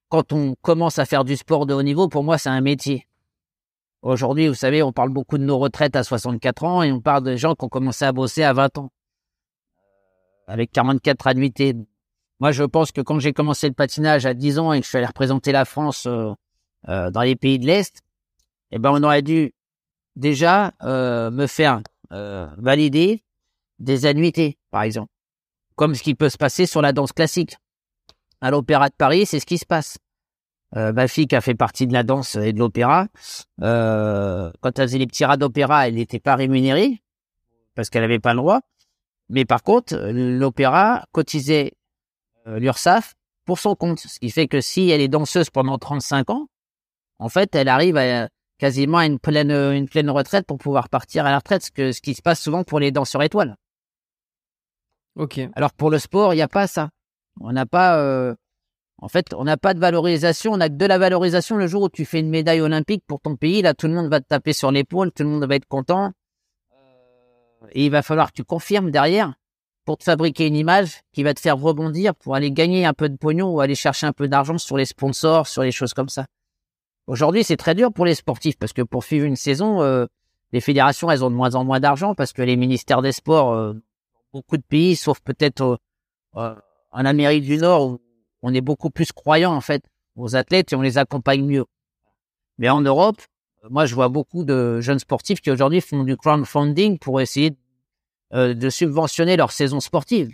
quand 0.09 0.33
on 0.33 0.55
commence 0.63 0.99
à 0.99 1.07
faire 1.07 1.25
du 1.25 1.37
sport 1.37 1.67
de 1.67 1.75
haut 1.75 1.83
niveau, 1.83 2.09
pour 2.09 2.23
moi, 2.23 2.39
c'est 2.39 2.49
un 2.49 2.61
métier. 2.61 3.07
Aujourd'hui, 4.03 4.49
vous 4.49 4.55
savez, 4.55 4.83
on 4.83 4.93
parle 4.93 5.11
beaucoup 5.11 5.37
de 5.37 5.45
nos 5.45 5.59
retraites 5.59 5.97
à 5.97 6.05
64 6.05 6.65
ans 6.65 6.83
et 6.83 6.93
on 6.93 7.01
parle 7.01 7.25
de 7.25 7.37
gens 7.37 7.55
qui 7.55 7.65
ont 7.65 7.69
commencé 7.69 8.05
à 8.05 8.13
bosser 8.13 8.45
à 8.45 8.53
20 8.53 8.79
ans, 8.79 8.91
avec 10.47 10.71
44 10.73 11.27
annuités. 11.27 11.75
Moi, 12.41 12.53
je 12.53 12.65
pense 12.65 12.93
que 12.93 13.01
quand 13.01 13.19
j'ai 13.19 13.33
commencé 13.33 13.67
le 13.69 13.75
patinage 13.75 14.27
à 14.27 14.35
10 14.35 14.59
ans 14.59 14.73
et 14.73 14.81
que 14.81 14.85
je 14.85 14.91
suis 14.91 14.99
allé 14.99 15.07
représenter 15.07 15.53
la 15.53 15.65
France 15.65 16.07
euh, 16.07 16.33
euh, 16.89 17.11
dans 17.11 17.23
les 17.23 17.37
pays 17.37 17.59
de 17.59 17.67
l'Est, 17.67 18.03
eh 18.73 18.79
ben, 18.79 18.91
on 18.93 19.03
aurait 19.03 19.23
dû 19.23 19.55
déjà 20.17 20.73
euh, 20.83 21.31
me 21.31 21.47
faire 21.47 21.81
valider 22.11 23.25
des 23.81 24.07
annuités, 24.07 24.59
par 24.71 24.83
exemple, 24.83 25.11
comme 25.75 25.97
ce 25.97 26.03
qui 26.05 26.15
peut 26.15 26.29
se 26.29 26.37
passer 26.37 26.65
sur 26.65 26.81
la 26.81 26.93
danse 26.93 27.13
classique. 27.13 27.57
À 28.41 28.53
l'Opéra 28.53 28.89
de 28.91 28.95
Paris, 28.95 29.27
c'est 29.27 29.41
ce 29.41 29.47
qui 29.47 29.59
se 29.59 29.67
passe. 29.67 29.99
Euh, 30.77 30.93
ma 30.93 31.09
fille 31.09 31.27
qui 31.27 31.37
a 31.37 31.41
fait 31.41 31.55
partie 31.55 31.87
de 31.87 31.93
la 31.93 32.03
danse 32.03 32.35
et 32.35 32.53
de 32.53 32.59
l'opéra, 32.59 33.07
euh, 33.63 34.51
quand 34.61 34.79
elle 34.79 34.89
faisait 34.89 34.99
les 34.99 35.07
petits 35.07 35.25
rats 35.25 35.37
d'opéra, 35.37 35.89
elle 35.89 35.95
n'était 35.95 36.19
pas 36.19 36.35
rémunérée 36.35 37.03
parce 37.75 37.89
qu'elle 37.89 38.03
n'avait 38.03 38.19
pas 38.19 38.35
le 38.35 38.41
droit. 38.41 38.61
Mais 39.29 39.45
par 39.45 39.63
contre, 39.63 39.97
l'opéra 39.97 41.05
cotisait 41.13 41.73
euh, 42.47 42.59
l'URSSAF 42.59 43.15
pour 43.45 43.59
son 43.59 43.75
compte. 43.75 44.01
Ce 44.01 44.19
qui 44.19 44.31
fait 44.31 44.49
que 44.49 44.61
si 44.61 44.91
elle 44.91 45.01
est 45.01 45.09
danseuse 45.09 45.51
pendant 45.51 45.79
35 45.79 46.31
ans, 46.31 46.49
en 47.19 47.29
fait, 47.29 47.55
elle 47.55 47.69
arrive 47.69 47.97
à 47.97 48.29
quasiment 48.59 48.99
à 48.99 49.07
une 49.07 49.19
pleine, 49.19 49.51
une 49.51 49.89
pleine 49.89 50.11
retraite 50.11 50.47
pour 50.47 50.59
pouvoir 50.59 50.89
partir 50.89 51.27
à 51.27 51.31
la 51.31 51.39
retraite, 51.39 51.65
ce, 51.65 51.71
que, 51.71 51.93
ce 51.93 52.01
qui 52.01 52.15
se 52.15 52.23
passe 52.23 52.41
souvent 52.41 52.65
pour 52.65 52.81
les 52.81 52.91
danseurs 52.91 53.23
étoiles. 53.23 53.57
Ok. 55.17 55.41
Alors 55.55 55.73
pour 55.73 55.91
le 55.91 55.99
sport, 55.99 56.35
il 56.35 56.37
n'y 56.37 56.43
a 56.43 56.49
pas 56.49 56.67
ça. 56.67 56.91
On 57.41 57.53
n'a 57.53 57.67
pas, 57.67 57.99
euh, 57.99 58.35
en 58.99 59.09
fait, 59.09 59.35
on 59.35 59.45
n'a 59.45 59.57
pas 59.57 59.75
de 59.75 59.81
valorisation. 59.81 60.53
On 60.53 60.61
a 60.61 60.69
que 60.69 60.75
de 60.75 60.87
la 60.87 60.99
valorisation 60.99 61.57
le 61.57 61.67
jour 61.67 61.83
où 61.83 61.89
tu 61.89 62.05
fais 62.05 62.21
une 62.21 62.31
médaille 62.31 62.61
olympique 62.61 63.05
pour 63.07 63.21
ton 63.21 63.37
pays. 63.37 63.63
Là, 63.63 63.75
tout 63.75 63.89
le 63.89 63.95
monde 63.95 64.09
va 64.09 64.21
te 64.21 64.27
taper 64.27 64.53
sur 64.53 64.71
l'épaule, 64.71 65.13
tout 65.13 65.23
le 65.23 65.29
monde 65.31 65.45
va 65.45 65.55
être 65.55 65.67
content. 65.67 66.13
Et 67.73 67.87
il 67.87 67.91
va 67.91 68.03
falloir 68.03 68.29
que 68.29 68.37
tu 68.37 68.45
confirmes 68.45 68.91
derrière 68.91 69.35
pour 69.87 69.97
te 69.97 70.05
fabriquer 70.05 70.49
une 70.49 70.57
image 70.57 71.01
qui 71.13 71.23
va 71.23 71.33
te 71.33 71.41
faire 71.41 71.57
rebondir 71.57 72.15
pour 72.15 72.35
aller 72.35 72.51
gagner 72.51 72.85
un 72.85 72.93
peu 72.93 73.09
de 73.09 73.17
pognon 73.17 73.49
ou 73.55 73.61
aller 73.61 73.77
chercher 73.77 74.07
un 74.07 74.13
peu 74.13 74.29
d'argent 74.29 74.59
sur 74.59 74.77
les 74.77 74.85
sponsors, 74.85 75.47
sur 75.47 75.63
les 75.63 75.71
choses 75.71 75.95
comme 75.95 76.09
ça. 76.09 76.27
Aujourd'hui, 77.07 77.45
c'est 77.45 77.57
très 77.57 77.77
dur 77.77 77.93
pour 77.93 78.05
les 78.05 78.17
sportifs 78.17 78.59
parce 78.59 78.73
que 78.73 78.83
pour 78.83 79.05
suivre 79.05 79.25
une 79.25 79.37
saison, 79.37 79.81
euh, 79.83 80.07
les 80.53 80.61
fédérations, 80.61 81.09
elles 81.09 81.25
ont 81.25 81.31
de 81.31 81.37
moins 81.37 81.55
en 81.55 81.65
moins 81.65 81.79
d'argent 81.79 82.17
parce 82.17 82.33
que 82.33 82.43
les 82.43 82.57
ministères 82.57 83.01
des 83.01 83.13
sports, 83.13 83.53
euh, 83.53 83.75
beaucoup 84.33 84.57
de 84.57 84.63
pays, 84.63 84.97
sauf 84.97 85.21
peut-être 85.21 85.79
euh, 86.35 86.55
en 86.91 87.05
Amérique 87.05 87.45
du 87.45 87.57
Nord, 87.57 87.87
où 87.87 88.01
on 88.43 88.53
est 88.53 88.61
beaucoup 88.61 88.91
plus 88.91 89.13
croyant 89.13 89.55
en 89.55 89.61
fait 89.61 89.85
aux 90.17 90.35
athlètes 90.35 90.73
et 90.73 90.77
on 90.77 90.83
les 90.83 90.99
accompagne 90.99 91.47
mieux. 91.47 91.65
Mais 92.59 92.69
en 92.69 92.81
Europe, 92.81 93.23
moi, 93.71 93.87
je 93.87 93.95
vois 93.95 94.09
beaucoup 94.09 94.45
de 94.45 94.81
jeunes 94.81 94.99
sportifs 94.99 95.41
qui 95.41 95.53
aujourd'hui 95.53 95.81
font 95.81 96.03
du 96.03 96.17
crowdfunding 96.17 96.99
pour 96.99 97.21
essayer 97.21 97.57
subventionner 98.71 99.37
leur 99.37 99.53
saison 99.53 99.81
sportive. 99.81 100.33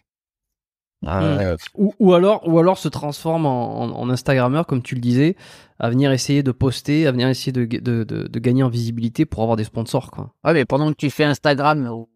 Ah, 1.05 1.57
hmm. 1.77 1.91
ou, 1.99 2.15
alors, 2.15 2.47
ou 2.47 2.59
alors 2.61 2.79
se 2.79 2.89
transforme 2.89 3.45
en, 3.47 4.09
Instagrammeur, 4.09 4.67
comme 4.67 4.83
tu 4.83 4.95
le 4.95 5.01
disais, 5.01 5.37
à 5.81 5.91
venir 5.91 6.13
essayer 6.13 6.45
de 6.45 6.53
poster, 6.53 7.07
à 7.07 7.13
venir 7.13 7.29
essayer 7.29 7.51
de, 7.51 7.65
de, 7.65 8.05
de, 8.05 8.39
gagner 8.39 8.63
en 8.63 8.69
visibilité 8.69 9.27
pour 9.27 9.43
avoir 9.43 9.57
des 9.57 9.65
sponsors, 9.65 10.13
quoi. 10.13 10.33
Ouais, 10.45 10.53
mais 10.53 10.65
pendant 10.65 10.91
que 10.91 10.97
tu 10.97 11.11
fais 11.11 11.25
Instagram, 11.25 12.07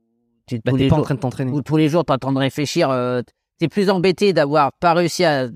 tu 0.46 0.60
bah, 0.64 0.72
pas 0.88 0.96
en 0.96 1.02
train 1.02 1.14
de 1.14 1.20
t'entraîner. 1.20 1.50
Ou 1.50 1.62
tous 1.62 1.76
les 1.76 1.88
jours, 1.88 2.04
tu 2.04 2.12
es 2.12 2.14
en 2.14 2.18
train 2.18 2.32
de 2.32 2.38
réfléchir. 2.38 2.90
Euh, 2.90 3.22
tu 3.58 3.64
es 3.64 3.68
plus 3.68 3.90
embêté 3.90 4.32
d'avoir 4.32 4.72
pas 4.74 4.94
réussi 4.94 5.24
à, 5.24 5.48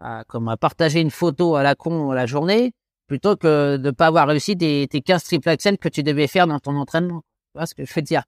à, 0.00 0.24
comme 0.28 0.48
à 0.48 0.58
partager 0.58 1.00
une 1.00 1.10
photo 1.10 1.56
à 1.56 1.62
la 1.62 1.74
con 1.74 2.12
la 2.12 2.26
journée, 2.26 2.72
plutôt 3.06 3.36
que 3.36 3.78
de 3.78 3.90
pas 3.90 4.08
avoir 4.08 4.28
réussi 4.28 4.58
tes, 4.58 4.86
tes 4.88 5.00
15 5.00 5.24
triple 5.24 5.48
axel 5.48 5.78
que 5.78 5.88
tu 5.88 6.02
devais 6.02 6.26
faire 6.26 6.46
dans 6.46 6.58
ton 6.58 6.76
entraînement. 6.76 7.22
Tu 7.52 7.58
vois 7.58 7.66
ce 7.66 7.74
que 7.74 7.86
je 7.86 7.94
veux 7.94 8.02
dire? 8.02 8.24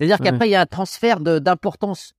C'est-à-dire 0.00 0.18
qu'après, 0.18 0.48
il 0.48 0.52
y 0.52 0.54
a 0.54 0.62
un 0.62 0.66
transfert 0.66 1.20
d'importance. 1.20 2.14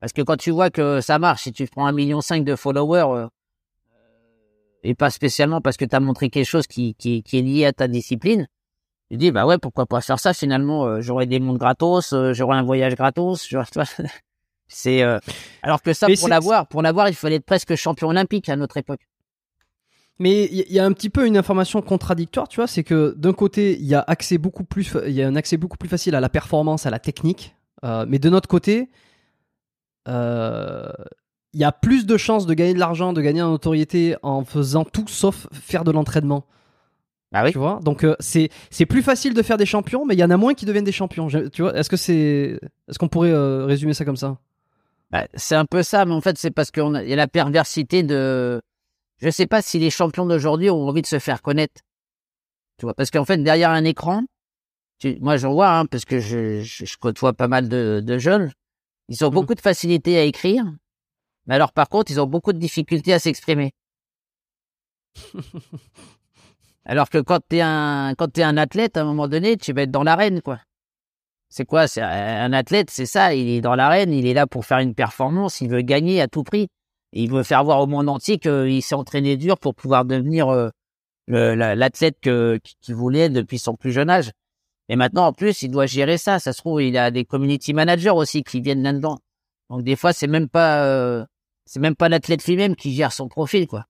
Parce 0.00 0.12
que 0.12 0.20
quand 0.20 0.36
tu 0.36 0.50
vois 0.50 0.68
que 0.68 1.00
ça 1.00 1.18
marche, 1.18 1.44
si 1.44 1.52
tu 1.52 1.66
prends 1.66 1.86
un 1.86 1.92
million 1.92 2.20
cinq 2.20 2.44
de 2.44 2.54
followers, 2.56 3.22
euh, 3.22 3.26
et 4.82 4.94
pas 4.94 5.08
spécialement 5.08 5.62
parce 5.62 5.78
que 5.78 5.86
tu 5.86 5.96
as 5.96 6.00
montré 6.00 6.28
quelque 6.28 6.44
chose 6.44 6.66
qui, 6.66 6.94
qui, 6.94 7.22
qui, 7.22 7.38
est 7.38 7.42
lié 7.42 7.64
à 7.64 7.72
ta 7.72 7.88
discipline, 7.88 8.46
tu 9.10 9.16
dis, 9.16 9.30
bah 9.30 9.46
ouais, 9.46 9.56
pourquoi 9.56 9.86
pas 9.86 10.02
faire 10.02 10.20
ça 10.20 10.34
finalement 10.34 10.84
euh, 10.84 11.00
J'aurais 11.00 11.24
des 11.24 11.40
mondes 11.40 11.56
gratos, 11.56 12.12
euh, 12.12 12.34
j'aurais 12.34 12.58
un 12.58 12.62
voyage 12.62 12.94
gratos. 12.96 13.48
C'est 14.70 15.00
alors 15.62 15.80
que 15.80 15.94
ça, 15.94 16.06
pour 16.20 16.28
l'avoir, 16.28 16.66
pour 16.66 16.82
l'avoir, 16.82 17.08
il 17.08 17.14
fallait 17.14 17.36
être 17.36 17.46
presque 17.46 17.74
champion 17.76 18.08
olympique 18.08 18.50
à 18.50 18.56
notre 18.56 18.76
époque. 18.76 19.00
Mais 20.18 20.46
il 20.50 20.72
y 20.72 20.78
a 20.80 20.84
un 20.84 20.92
petit 20.92 21.10
peu 21.10 21.26
une 21.26 21.36
information 21.36 21.80
contradictoire, 21.80 22.48
tu 22.48 22.56
vois, 22.56 22.66
c'est 22.66 22.82
que 22.82 23.14
d'un 23.16 23.32
côté, 23.32 23.78
il 23.78 23.86
y 23.86 23.94
a 23.94 24.04
accès 24.06 24.36
beaucoup 24.36 24.64
plus, 24.64 24.92
il 25.06 25.12
y 25.12 25.22
a 25.22 25.28
un 25.28 25.36
accès 25.36 25.56
beaucoup 25.56 25.76
plus 25.76 25.88
facile 25.88 26.14
à 26.16 26.20
la 26.20 26.28
performance, 26.28 26.86
à 26.86 26.90
la 26.90 26.98
technique, 26.98 27.54
mais 27.82 28.18
de 28.18 28.28
notre 28.28 28.48
côté, 28.48 28.90
euh, 30.08 30.90
il 31.52 31.60
y 31.60 31.64
a 31.64 31.72
plus 31.72 32.06
de 32.06 32.16
chances 32.16 32.46
de 32.46 32.54
gagner 32.54 32.74
de 32.74 32.78
l'argent, 32.78 33.12
de 33.12 33.20
gagner 33.20 33.42
en 33.42 33.50
notoriété 33.50 34.16
en 34.22 34.44
faisant 34.44 34.84
tout 34.84 35.06
sauf 35.08 35.46
faire 35.52 35.84
de 35.84 35.90
l'entraînement. 35.90 36.44
Ah 37.32 37.44
oui. 37.44 37.52
Tu 37.52 37.58
vois 37.58 37.80
Donc 37.82 38.04
euh, 38.04 38.16
c'est 38.20 38.48
c'est 38.70 38.86
plus 38.86 39.02
facile 39.02 39.34
de 39.34 39.42
faire 39.42 39.56
des 39.56 39.66
champions, 39.66 40.06
mais 40.06 40.14
il 40.14 40.20
y 40.20 40.24
en 40.24 40.30
a 40.30 40.36
moins 40.36 40.54
qui 40.54 40.66
deviennent 40.66 40.84
des 40.84 40.92
champions. 40.92 41.28
tu 41.28 41.62
vois 41.62 41.76
Est-ce 41.76 41.90
que 41.90 41.96
c'est 41.96 42.58
est-ce 42.88 42.98
qu'on 42.98 43.08
pourrait 43.08 43.32
euh, 43.32 43.66
résumer 43.66 43.92
ça 43.92 44.04
comme 44.04 44.16
ça? 44.16 44.38
Bah, 45.10 45.26
C'est 45.34 45.54
un 45.54 45.64
peu 45.64 45.82
ça, 45.82 46.04
mais 46.04 46.14
en 46.14 46.20
fait 46.20 46.38
c'est 46.38 46.50
parce 46.50 46.70
qu'il 46.70 47.04
y 47.06 47.12
a 47.12 47.16
la 47.16 47.28
perversité 47.28 48.02
de. 48.02 48.60
Je 49.20 49.30
sais 49.30 49.46
pas 49.46 49.62
si 49.62 49.78
les 49.78 49.90
champions 49.90 50.26
d'aujourd'hui 50.26 50.70
ont 50.70 50.88
envie 50.88 51.02
de 51.02 51.06
se 51.06 51.18
faire 51.18 51.42
connaître. 51.42 51.82
Tu 52.78 52.86
vois 52.86 52.94
Parce 52.94 53.10
qu'en 53.10 53.24
fait 53.24 53.38
derrière 53.38 53.70
un 53.70 53.84
écran, 53.84 54.22
moi 55.20 55.36
je 55.36 55.46
vois 55.46 55.78
hein, 55.78 55.86
parce 55.86 56.04
que 56.04 56.20
je, 56.20 56.62
je, 56.62 56.96
côtoie 56.96 57.32
pas 57.32 57.48
mal 57.48 57.68
de, 57.68 58.00
de 58.04 58.18
jeunes. 58.18 58.52
Ils 59.08 59.24
ont 59.24 59.30
mmh. 59.30 59.34
beaucoup 59.34 59.54
de 59.54 59.60
facilité 59.60 60.18
à 60.18 60.22
écrire, 60.22 60.64
mais 61.46 61.54
alors 61.54 61.72
par 61.72 61.88
contre, 61.88 62.12
ils 62.12 62.20
ont 62.20 62.26
beaucoup 62.26 62.52
de 62.52 62.58
difficultés 62.58 63.12
à 63.12 63.18
s'exprimer. 63.18 63.72
alors 66.84 67.10
que 67.10 67.18
quand 67.18 67.40
t'es 67.48 67.60
un 67.60 68.14
quand 68.16 68.28
t'es 68.28 68.42
un 68.44 68.56
athlète, 68.56 68.96
à 68.96 69.00
un 69.02 69.04
moment 69.04 69.26
donné, 69.26 69.56
tu 69.56 69.72
vas 69.72 69.82
être 69.82 69.90
dans 69.90 70.04
l'arène, 70.04 70.42
quoi. 70.42 70.60
C'est 71.48 71.64
quoi? 71.64 71.88
C'est 71.88 72.02
un 72.02 72.52
athlète, 72.52 72.90
c'est 72.90 73.06
ça. 73.06 73.34
Il 73.34 73.48
est 73.48 73.62
dans 73.62 73.74
l'arène, 73.74 74.12
il 74.12 74.26
est 74.26 74.34
là 74.34 74.46
pour 74.46 74.66
faire 74.66 74.78
une 74.78 74.94
performance, 74.94 75.62
il 75.62 75.70
veut 75.70 75.80
gagner 75.80 76.20
à 76.20 76.28
tout 76.28 76.44
prix. 76.44 76.68
Il 77.12 77.30
veut 77.30 77.42
faire 77.42 77.64
voir 77.64 77.80
au 77.80 77.86
monde 77.86 78.08
entier 78.08 78.38
qu'il 78.38 78.82
s'est 78.82 78.94
entraîné 78.94 79.36
dur 79.36 79.58
pour 79.58 79.74
pouvoir 79.74 80.04
devenir 80.04 80.48
euh, 80.48 80.70
l'athlète 81.28 82.20
qu'il 82.20 82.94
voulait 82.94 83.28
depuis 83.28 83.58
son 83.58 83.74
plus 83.74 83.92
jeune 83.92 84.10
âge. 84.10 84.30
Et 84.88 84.96
maintenant, 84.96 85.26
en 85.26 85.32
plus, 85.32 85.62
il 85.62 85.70
doit 85.70 85.86
gérer 85.86 86.18
ça. 86.18 86.38
Ça 86.38 86.52
se 86.52 86.58
trouve, 86.58 86.82
il 86.82 86.96
a 86.96 87.10
des 87.10 87.24
community 87.24 87.74
managers 87.74 88.10
aussi 88.10 88.42
qui 88.42 88.60
viennent 88.60 88.82
là-dedans. 88.82 89.18
Donc 89.68 89.82
des 89.82 89.96
fois, 89.96 90.12
c'est 90.12 90.26
même 90.26 90.48
pas, 90.48 90.84
euh, 90.84 91.24
c'est 91.66 91.80
même 91.80 91.96
pas 91.96 92.08
l'athlète 92.08 92.46
lui-même 92.46 92.74
qui 92.74 92.94
gère 92.94 93.12
son 93.12 93.28
profil, 93.28 93.66
quoi. 93.66 93.84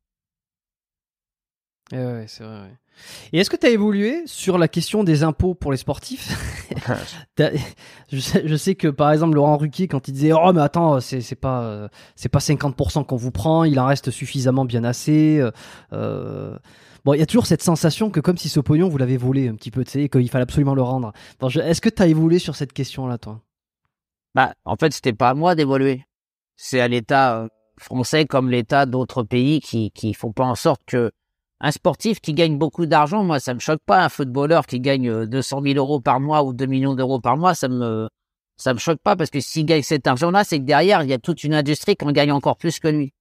Eh 1.93 1.97
ouais, 1.97 2.25
c'est 2.27 2.45
vrai. 2.45 2.77
Et 3.33 3.41
est-ce 3.41 3.51
que 3.51 3.57
tu 3.57 3.67
as 3.67 3.71
évolué 3.71 4.23
sur 4.27 4.59
la 4.59 4.69
question 4.69 5.05
des 5.05 5.23
impôts 5.23 5.55
pour 5.55 5.71
les 5.71 5.79
sportifs 5.79 6.37
je, 8.13 8.57
sais, 8.57 8.75
que 8.75 8.89
par 8.89 9.13
exemple 9.13 9.35
Laurent 9.35 9.57
Ruquier 9.57 9.89
quand 9.89 10.09
il 10.09 10.13
disait 10.13 10.33
oh 10.33 10.53
mais 10.53 10.61
attends 10.61 11.01
c'est 11.01 11.35
pas 11.35 11.63
euh, 11.63 11.89
c'est 12.17 12.29
pas 12.29 12.39
50% 12.39 13.05
qu'on 13.05 13.17
vous 13.17 13.31
prend, 13.31 13.65
il 13.65 13.79
en 13.81 13.87
reste 13.87 14.11
suffisamment 14.11 14.65
bien 14.65 14.85
assez. 14.85 15.41
Euh, 15.93 16.57
Bon, 17.05 17.15
il 17.15 17.21
y 17.21 17.23
a 17.23 17.27
toujours 17.27 17.47
cette 17.47 17.63
sensation 17.63 18.11
que 18.11 18.21
comme 18.21 18.37
si 18.37 18.49
ce 18.49 18.61
pognon, 18.61 18.89
vous 18.89 18.99
l'avez 18.99 19.17
volé 19.17 19.49
un 19.49 19.55
petit 19.55 19.71
peu, 19.71 19.85
tu 19.85 19.93
sais, 19.93 20.09
qu'il 20.09 20.29
fallait 20.29 20.43
absolument 20.43 20.75
le 20.75 20.83
rendre. 20.83 21.13
Est-ce 21.41 21.81
que 21.81 21.89
tu 21.89 22.03
as 22.03 22.07
évolué 22.07 22.39
sur 22.39 22.57
cette 22.57 22.73
question-là, 22.73 23.17
toi? 23.17 23.41
Bah, 24.35 24.55
en 24.65 24.77
fait, 24.77 24.93
c'était 24.93 25.13
pas 25.13 25.31
à 25.31 25.35
moi 25.35 25.55
d'évoluer. 25.55 26.05
C'est 26.57 26.81
à 26.81 26.89
l'État 26.89 27.39
euh, 27.39 27.49
français 27.79 28.27
comme 28.27 28.51
l'État 28.51 28.85
d'autres 28.85 29.23
pays 29.23 29.61
qui 29.61 29.91
qui 29.93 30.13
font 30.13 30.33
pas 30.33 30.45
en 30.45 30.55
sorte 30.55 30.83
que 30.87 31.13
un 31.61 31.71
sportif 31.71 32.21
qui 32.21 32.35
gagne 32.35 32.57
beaucoup 32.57 32.87
d'argent, 32.87 33.25
moi, 33.25 33.41
ça 33.41 33.55
me 33.55 33.59
choque 33.59 33.81
pas. 33.85 34.05
Un 34.05 34.09
footballeur 34.09 34.67
qui 34.67 34.81
gagne 34.81 35.27
200 35.27 35.59
euh, 35.59 35.73
000 35.73 35.77
euros 35.79 36.01
par 36.01 36.21
mois 36.21 36.45
ou 36.45 36.53
2 36.53 36.67
millions 36.67 36.95
d'euros 36.95 37.21
par 37.21 37.37
mois, 37.37 37.55
ça 37.55 37.69
me 37.69 38.09
ça 38.57 38.75
me 38.75 38.79
choque 38.79 38.99
pas 38.99 39.15
parce 39.15 39.31
que 39.31 39.41
s'il 39.41 39.67
gagne 39.67 39.83
cet 39.83 40.07
argent-là, 40.07 40.43
c'est 40.43 40.59
que 40.59 40.65
derrière, 40.65 41.03
il 41.03 41.09
y 41.09 41.13
a 41.13 41.19
toute 41.19 41.45
une 41.45 41.55
industrie 41.55 41.95
qui 41.95 42.05
en 42.05 42.11
gagne 42.11 42.33
encore 42.33 42.57
plus 42.57 42.81
que 42.81 42.89
lui. 42.89 43.15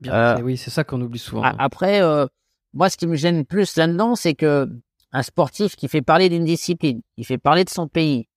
Bien, 0.00 0.12
euh, 0.12 0.40
oui, 0.42 0.56
c'est 0.56 0.70
ça 0.70 0.84
qu'on 0.84 1.00
oublie 1.00 1.18
souvent. 1.18 1.42
Après, 1.42 2.02
euh, 2.02 2.26
moi, 2.74 2.90
ce 2.90 2.96
qui 2.96 3.06
me 3.06 3.14
gêne 3.14 3.44
plus 3.44 3.76
là-dedans, 3.76 4.16
c'est 4.16 4.34
que 4.34 4.68
un 5.12 5.22
sportif 5.22 5.76
qui 5.76 5.88
fait 5.88 6.02
parler 6.02 6.28
d'une 6.28 6.44
discipline, 6.44 7.02
qui 7.16 7.24
fait 7.24 7.38
parler 7.38 7.64
de 7.64 7.70
son 7.70 7.88
pays, 7.88 8.28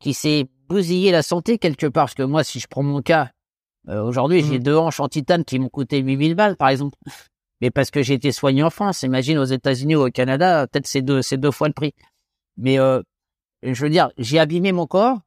qui 0.00 0.14
s'est 0.14 0.46
bousillé 0.68 1.12
la 1.12 1.22
santé 1.22 1.58
quelque 1.58 1.86
part, 1.86 2.04
parce 2.04 2.14
que 2.14 2.22
moi, 2.22 2.44
si 2.44 2.60
je 2.60 2.66
prends 2.68 2.82
mon 2.82 3.02
cas, 3.02 3.30
euh, 3.88 4.02
aujourd'hui, 4.02 4.42
j'ai 4.42 4.58
mmh. 4.58 4.62
deux 4.62 4.76
hanches 4.76 5.00
en 5.00 5.08
titane 5.08 5.44
qui 5.44 5.58
m'ont 5.58 5.68
coûté 5.68 5.98
8000 5.98 6.34
balles, 6.34 6.56
par 6.56 6.68
exemple. 6.68 6.96
Mais 7.60 7.70
parce 7.70 7.90
que 7.90 8.02
j'ai 8.02 8.14
été 8.14 8.32
soigné 8.32 8.62
en 8.62 8.70
France. 8.70 9.02
Imagine 9.02 9.38
aux 9.38 9.44
États-Unis 9.44 9.96
ou 9.96 10.06
au 10.06 10.10
Canada, 10.10 10.66
peut-être 10.66 10.86
c'est 10.86 11.02
deux, 11.02 11.22
c'est 11.22 11.36
deux 11.36 11.50
fois 11.50 11.68
le 11.68 11.74
prix. 11.74 11.94
Mais 12.56 12.78
euh, 12.78 13.02
je 13.62 13.80
veux 13.82 13.90
dire, 13.90 14.10
j'ai 14.18 14.38
abîmé 14.38 14.72
mon 14.72 14.86
corps 14.86 15.18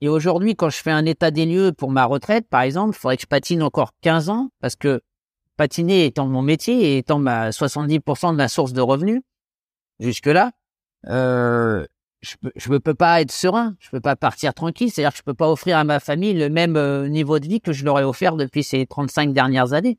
Et 0.00 0.08
aujourd'hui, 0.08 0.54
quand 0.54 0.70
je 0.70 0.78
fais 0.78 0.90
un 0.90 1.06
état 1.06 1.30
des 1.30 1.46
lieux 1.46 1.72
pour 1.72 1.90
ma 1.90 2.04
retraite, 2.04 2.48
par 2.48 2.62
exemple, 2.62 2.94
il 2.96 2.98
faudrait 2.98 3.16
que 3.16 3.22
je 3.22 3.26
patine 3.26 3.62
encore 3.62 3.92
15 4.02 4.28
ans 4.30 4.50
parce 4.60 4.76
que 4.76 5.00
patiner 5.56 6.06
étant 6.06 6.26
mon 6.26 6.42
métier 6.42 6.74
et 6.80 6.98
étant 6.98 7.18
ma 7.18 7.50
70% 7.50 8.32
de 8.32 8.36
ma 8.36 8.48
source 8.48 8.72
de 8.72 8.80
revenus, 8.80 9.22
jusque-là, 9.98 10.52
euh, 11.06 11.86
je 12.20 12.36
je 12.56 12.68
peux 12.68 12.94
pas 12.94 13.20
être 13.20 13.32
serein, 13.32 13.76
je 13.80 13.90
peux 13.90 14.00
pas 14.00 14.16
partir 14.16 14.54
tranquille, 14.54 14.90
c'est-à-dire 14.90 15.12
que 15.12 15.18
je 15.18 15.22
peux 15.22 15.34
pas 15.34 15.50
offrir 15.50 15.78
à 15.78 15.84
ma 15.84 16.00
famille 16.00 16.34
le 16.34 16.48
même 16.48 16.76
euh, 16.76 17.08
niveau 17.08 17.38
de 17.38 17.46
vie 17.46 17.60
que 17.60 17.72
je 17.72 17.84
leur 17.84 17.98
ai 17.98 18.04
offert 18.04 18.36
depuis 18.36 18.64
ces 18.64 18.86
35 18.86 19.32
dernières 19.32 19.72
années. 19.72 19.96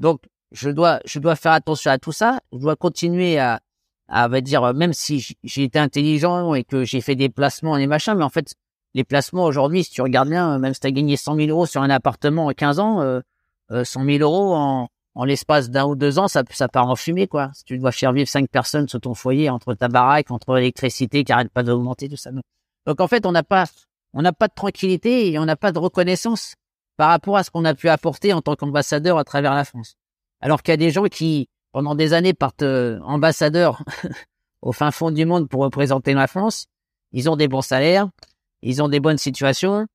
Donc, 0.00 0.20
je 0.52 0.70
dois, 0.70 1.00
je 1.04 1.18
dois 1.18 1.36
faire 1.36 1.52
attention 1.52 1.90
à 1.90 1.98
tout 1.98 2.12
ça, 2.12 2.40
je 2.52 2.58
dois 2.58 2.76
continuer 2.76 3.38
à, 3.38 3.60
à 4.08 4.28
va 4.28 4.40
dire, 4.40 4.74
même 4.74 4.92
si 4.92 5.36
j'ai 5.42 5.62
été 5.64 5.78
intelligent 5.78 6.54
et 6.54 6.64
que 6.64 6.84
j'ai 6.84 7.00
fait 7.00 7.16
des 7.16 7.28
placements 7.28 7.76
et 7.76 7.86
machin, 7.86 8.14
mais 8.14 8.24
en 8.24 8.30
fait, 8.30 8.54
les 8.94 9.04
placements 9.04 9.44
aujourd'hui, 9.44 9.84
si 9.84 9.90
tu 9.90 10.02
regardes 10.02 10.28
bien, 10.28 10.58
même 10.58 10.74
si 10.74 10.80
tu 10.80 10.86
as 10.86 10.92
gagné 10.92 11.16
100 11.16 11.36
000 11.36 11.48
euros 11.48 11.66
sur 11.66 11.82
un 11.82 11.90
appartement 11.90 12.46
en 12.46 12.52
15 12.52 12.78
ans, 12.78 13.00
euh, 13.00 13.20
100 13.70 14.02
euh, 14.02 14.18
000 14.18 14.18
euros 14.22 14.54
en, 14.54 14.88
en 15.14 15.24
l'espace 15.24 15.70
d'un 15.70 15.84
ou 15.86 15.96
deux 15.96 16.18
ans, 16.18 16.28
ça, 16.28 16.42
ça 16.50 16.68
part 16.68 16.88
en 16.88 16.96
fumée, 16.96 17.26
quoi. 17.26 17.50
Si 17.54 17.64
tu 17.64 17.78
dois 17.78 17.92
faire 17.92 18.12
vivre 18.12 18.28
cinq 18.28 18.48
personnes 18.48 18.88
sur 18.88 19.00
ton 19.00 19.14
foyer, 19.14 19.50
entre 19.50 19.74
ta 19.74 19.88
baraque, 19.88 20.30
entre 20.30 20.54
l'électricité 20.54 21.24
qui 21.24 21.32
arrête 21.32 21.52
pas 21.52 21.62
d'augmenter, 21.62 22.08
tout 22.08 22.16
ça. 22.16 22.30
Donc, 22.86 23.00
en 23.00 23.08
fait, 23.08 23.24
on 23.26 23.32
n'a 23.32 23.42
pas, 23.42 23.64
on 24.12 24.22
n'a 24.22 24.32
pas 24.32 24.48
de 24.48 24.54
tranquillité 24.54 25.32
et 25.32 25.38
on 25.38 25.44
n'a 25.44 25.56
pas 25.56 25.72
de 25.72 25.78
reconnaissance 25.78 26.54
par 26.96 27.08
rapport 27.08 27.36
à 27.36 27.44
ce 27.44 27.50
qu'on 27.50 27.64
a 27.64 27.74
pu 27.74 27.88
apporter 27.88 28.32
en 28.32 28.42
tant 28.42 28.54
qu'ambassadeur 28.56 29.18
à 29.18 29.24
travers 29.24 29.54
la 29.54 29.64
France. 29.64 29.94
Alors 30.44 30.62
qu'il 30.62 30.72
y 30.72 30.74
a 30.74 30.76
des 30.76 30.90
gens 30.90 31.04
qui, 31.04 31.48
pendant 31.72 31.94
des 31.94 32.12
années, 32.12 32.34
partent 32.34 32.60
euh, 32.60 33.00
ambassadeurs 33.00 33.82
au 34.60 34.72
fin 34.72 34.90
fond 34.90 35.10
du 35.10 35.24
monde 35.24 35.48
pour 35.48 35.62
représenter 35.62 36.12
la 36.12 36.26
France. 36.26 36.66
Ils 37.12 37.30
ont 37.30 37.36
des 37.36 37.48
bons 37.48 37.62
salaires, 37.62 38.10
ils 38.60 38.82
ont 38.82 38.88
des 38.88 39.00
bonnes 39.00 39.16
situations. 39.16 39.86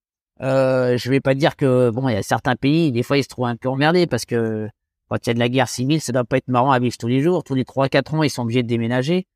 Euh, 0.42 0.98
je 0.98 1.10
vais 1.12 1.20
pas 1.20 1.36
dire 1.36 1.56
que 1.56 1.92
bon, 1.92 2.10
il 2.10 2.14
y 2.14 2.18
a 2.18 2.24
certains 2.24 2.56
pays, 2.56 2.92
des 2.92 3.04
fois 3.04 3.20
ils 3.20 3.24
se 3.24 3.28
trouvent 3.28 3.46
un 3.46 3.58
peu 3.58 3.70
emmerdés 3.70 4.08
parce 4.08 4.26
que 4.26 4.68
quand 5.08 5.18
il 5.24 5.28
y 5.28 5.30
a 5.30 5.34
de 5.36 5.40
la 5.40 5.50
guerre 5.50 5.70
civile, 5.70 6.02
ça 6.02 6.14
doit 6.14 6.24
pas 6.24 6.38
être 6.38 6.48
marrant 6.48 6.72
à 6.72 6.80
vivre 6.80 6.98
tous 6.98 7.08
les 7.08 7.22
jours. 7.22 7.44
Tous 7.44 7.54
les 7.54 7.66
trois 7.66 7.88
quatre 7.88 8.16
ans, 8.16 8.24
ils 8.24 8.32
sont 8.32 8.42
obligés 8.42 8.64
de 8.64 8.68
déménager. 8.68 9.28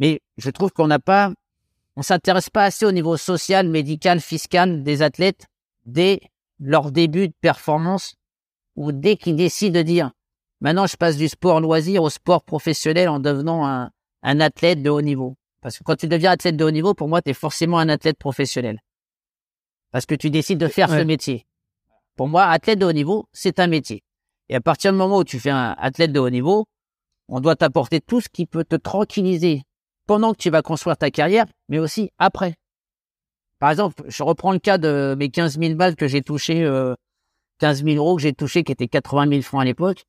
Mais 0.00 0.22
je 0.38 0.50
trouve 0.50 0.72
qu'on 0.72 0.88
n'a 0.88 0.98
pas, 0.98 1.32
on 1.94 2.02
s'intéresse 2.02 2.50
pas 2.50 2.64
assez 2.64 2.84
au 2.84 2.90
niveau 2.90 3.16
social, 3.16 3.68
médical, 3.68 4.18
fiscal 4.18 4.82
des 4.82 5.02
athlètes 5.02 5.46
dès 5.86 6.20
leur 6.58 6.90
début 6.90 7.28
de 7.28 7.34
performance 7.40 8.16
ou 8.74 8.90
dès 8.90 9.16
qu'ils 9.16 9.36
décident 9.36 9.78
de 9.78 9.84
dire 9.84 10.10
maintenant 10.60 10.86
je 10.86 10.96
passe 10.96 11.16
du 11.16 11.28
sport 11.28 11.60
loisir 11.60 12.02
au 12.02 12.10
sport 12.10 12.42
professionnel 12.42 13.08
en 13.08 13.20
devenant 13.20 13.66
un, 13.66 13.90
un 14.22 14.40
athlète 14.40 14.82
de 14.82 14.90
haut 14.90 15.02
niveau. 15.02 15.36
Parce 15.60 15.78
que 15.78 15.84
quand 15.84 15.96
tu 15.96 16.08
deviens 16.08 16.30
athlète 16.30 16.56
de 16.56 16.64
haut 16.64 16.70
niveau, 16.70 16.94
pour 16.94 17.08
moi, 17.08 17.20
tu 17.20 17.30
es 17.30 17.34
forcément 17.34 17.78
un 17.78 17.88
athlète 17.88 18.18
professionnel. 18.18 18.78
Parce 19.90 20.06
que 20.06 20.14
tu 20.14 20.30
décides 20.30 20.58
de 20.58 20.68
faire 20.68 20.88
ce 20.88 21.02
métier. 21.02 21.46
Pour 22.16 22.28
moi, 22.28 22.44
athlète 22.44 22.78
de 22.78 22.86
haut 22.86 22.92
niveau, 22.92 23.26
c'est 23.32 23.58
un 23.58 23.66
métier. 23.66 24.02
Et 24.48 24.54
à 24.54 24.60
partir 24.60 24.92
du 24.92 24.98
moment 24.98 25.18
où 25.18 25.24
tu 25.24 25.40
fais 25.40 25.50
un 25.50 25.74
athlète 25.78 26.12
de 26.12 26.20
haut 26.20 26.30
niveau, 26.30 26.66
on 27.28 27.40
doit 27.40 27.56
t'apporter 27.56 28.00
tout 28.00 28.20
ce 28.20 28.28
qui 28.28 28.46
peut 28.46 28.64
te 28.64 28.76
tranquilliser 28.76 29.62
pendant 30.06 30.32
que 30.32 30.38
tu 30.38 30.50
vas 30.50 30.62
construire 30.62 30.96
ta 30.96 31.10
carrière, 31.10 31.46
mais 31.68 31.78
aussi 31.78 32.10
après. 32.18 32.54
Par 33.58 33.70
exemple, 33.70 34.02
je 34.06 34.22
reprends 34.22 34.52
le 34.52 34.58
cas 34.58 34.78
de 34.78 35.14
mes 35.18 35.30
15 35.30 35.58
000 35.58 35.74
balles 35.74 35.96
que 35.96 36.08
j'ai 36.08 36.22
touché, 36.22 36.64
euh, 36.64 36.94
15 37.58 37.84
000 37.84 37.96
euros 37.96 38.16
que 38.16 38.22
j'ai 38.22 38.32
touché, 38.32 38.62
qui 38.62 38.72
étaient 38.72 38.88
80 38.88 39.28
000 39.28 39.42
francs 39.42 39.60
à 39.60 39.64
l'époque, 39.64 40.04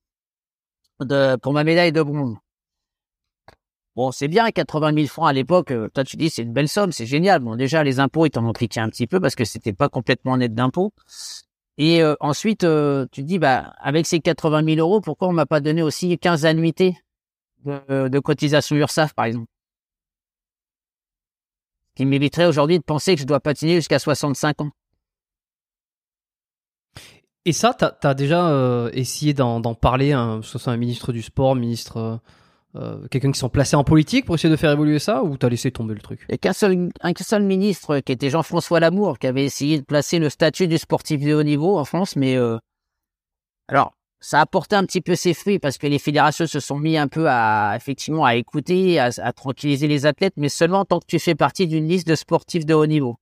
de, 1.05 1.35
pour 1.37 1.53
ma 1.53 1.63
médaille 1.63 1.91
de 1.91 2.01
bronze. 2.01 2.35
Bon, 3.95 4.11
c'est 4.11 4.27
bien, 4.27 4.49
80 4.49 4.93
000 4.93 5.07
francs 5.07 5.27
à 5.27 5.33
l'époque, 5.33 5.71
euh, 5.71 5.89
toi 5.89 6.03
tu 6.03 6.15
dis 6.15 6.29
c'est 6.29 6.43
une 6.43 6.53
belle 6.53 6.69
somme, 6.69 6.91
c'est 6.91 7.05
génial. 7.05 7.41
Bon, 7.41 7.55
déjà, 7.55 7.83
les 7.83 7.99
impôts, 7.99 8.25
ils 8.25 8.29
t'en 8.29 8.45
ont 8.45 8.53
piqué 8.53 8.79
un 8.79 8.89
petit 8.89 9.07
peu 9.07 9.19
parce 9.19 9.35
que 9.35 9.43
c'était 9.43 9.73
pas 9.73 9.89
complètement 9.89 10.37
net 10.37 10.53
d'impôts. 10.53 10.93
Et 11.77 12.01
euh, 12.01 12.15
ensuite, 12.19 12.63
euh, 12.63 13.05
tu 13.11 13.23
dis, 13.23 13.39
bah, 13.39 13.73
avec 13.79 14.05
ces 14.05 14.19
80 14.19 14.63
000 14.75 14.79
euros, 14.79 15.01
pourquoi 15.01 15.27
on 15.29 15.33
m'a 15.33 15.45
pas 15.45 15.59
donné 15.59 15.81
aussi 15.81 16.17
15 16.17 16.45
annuités 16.45 16.97
de, 17.65 18.07
de 18.07 18.19
cotisation 18.19 18.75
URSAF, 18.75 19.13
par 19.13 19.25
exemple? 19.25 19.47
Qui 21.95 22.05
m'éviterait 22.05 22.45
aujourd'hui 22.45 22.79
de 22.79 22.83
penser 22.83 23.15
que 23.15 23.21
je 23.21 23.25
dois 23.25 23.39
patiner 23.39 23.75
jusqu'à 23.75 23.99
65 23.99 24.61
ans. 24.61 24.71
Et 27.45 27.53
ça, 27.53 27.73
tu 27.73 27.85
as, 27.85 28.13
déjà 28.13 28.89
essayé 28.93 29.33
d'en 29.33 29.73
parler, 29.73 30.11
hein, 30.11 30.39
que 30.41 30.45
ce 30.45 30.59
soit 30.59 30.73
un 30.73 30.77
ministre 30.77 31.11
du 31.11 31.21
sport, 31.21 31.55
ministre 31.55 32.21
euh, 32.75 33.07
quelqu'un 33.07 33.31
qui 33.31 33.39
sont 33.39 33.49
placés 33.49 33.75
en 33.75 33.83
politique 33.83 34.25
pour 34.25 34.35
essayer 34.35 34.51
de 34.51 34.55
faire 34.55 34.71
évoluer 34.71 34.99
ça 34.99 35.23
ou 35.23 35.37
t'as 35.37 35.49
laissé 35.49 35.71
tomber 35.71 35.95
le 35.95 36.01
truc? 36.01 36.27
A 36.31 36.37
qu'un 36.37 36.53
seul, 36.53 36.89
un 37.01 37.13
seul 37.17 37.41
ministre 37.41 37.99
qui 37.99 38.11
était 38.11 38.29
Jean-François 38.29 38.79
Lamour 38.79 39.17
qui 39.17 39.25
avait 39.25 39.43
essayé 39.43 39.79
de 39.79 39.83
placer 39.83 40.19
le 40.19 40.29
statut 40.29 40.67
du 40.67 40.77
sportif 40.77 41.19
de 41.19 41.33
haut 41.33 41.41
niveau 41.41 41.79
en 41.79 41.85
France, 41.85 42.15
mais 42.15 42.35
euh, 42.35 42.59
alors 43.67 43.93
ça 44.19 44.37
a 44.37 44.41
apporté 44.41 44.75
un 44.75 44.85
petit 44.85 45.01
peu 45.01 45.15
ses 45.15 45.33
fruits 45.33 45.57
parce 45.57 45.79
que 45.79 45.87
les 45.87 45.97
fédérations 45.97 46.45
se 46.45 46.59
sont 46.59 46.77
mis 46.77 46.95
un 46.95 47.07
peu 47.07 47.27
à 47.27 47.73
effectivement 47.75 48.23
à 48.23 48.35
écouter, 48.35 48.99
à, 48.99 49.09
à 49.17 49.33
tranquilliser 49.33 49.87
les 49.87 50.05
athlètes, 50.05 50.35
mais 50.37 50.49
seulement 50.49 50.85
tant 50.85 50.99
que 50.99 51.07
tu 51.07 51.17
fais 51.17 51.35
partie 51.35 51.65
d'une 51.65 51.87
liste 51.87 52.07
de 52.07 52.13
sportifs 52.13 52.67
de 52.67 52.75
haut 52.75 52.85
niveau. 52.85 53.15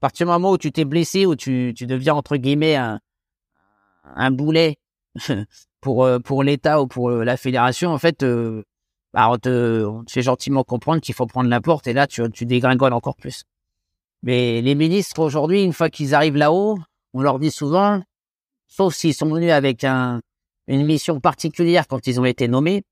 À 0.00 0.08
partir 0.08 0.26
du 0.26 0.32
moment 0.32 0.50
où 0.50 0.58
tu 0.58 0.72
t'es 0.72 0.84
blessé, 0.84 1.24
où 1.24 1.36
tu, 1.36 1.72
tu 1.74 1.86
deviens 1.86 2.14
entre 2.14 2.36
guillemets 2.36 2.76
un, 2.76 3.00
un 4.04 4.30
boulet 4.30 4.76
pour 5.80 6.04
euh, 6.04 6.18
pour 6.18 6.42
l'État 6.42 6.80
ou 6.82 6.86
pour 6.86 7.10
la 7.10 7.36
fédération, 7.36 7.90
en 7.90 7.98
fait, 7.98 8.24
bah, 9.12 9.30
on, 9.30 9.38
te, 9.38 10.02
fait 10.08 10.22
gentiment 10.22 10.64
comprendre 10.64 11.00
qu'il 11.00 11.14
faut 11.14 11.26
prendre 11.26 11.48
la 11.48 11.60
porte 11.60 11.86
et 11.86 11.92
là, 11.92 12.06
tu, 12.06 12.22
tu 12.30 12.46
dégringoles 12.46 12.92
encore 12.92 13.16
plus. 13.16 13.44
Mais 14.22 14.62
les 14.62 14.74
ministres, 14.74 15.20
aujourd'hui, 15.20 15.62
une 15.62 15.72
fois 15.72 15.90
qu'ils 15.90 16.14
arrivent 16.14 16.36
là-haut, 16.36 16.78
on 17.12 17.22
leur 17.22 17.38
dit 17.38 17.50
souvent, 17.50 18.02
sauf 18.66 18.94
s'ils 18.94 19.14
sont 19.14 19.28
venus 19.28 19.52
avec 19.52 19.84
un, 19.84 20.20
une 20.66 20.84
mission 20.84 21.20
particulière 21.20 21.86
quand 21.86 22.06
ils 22.06 22.20
ont 22.20 22.24
été 22.24 22.48
nommés, 22.48 22.82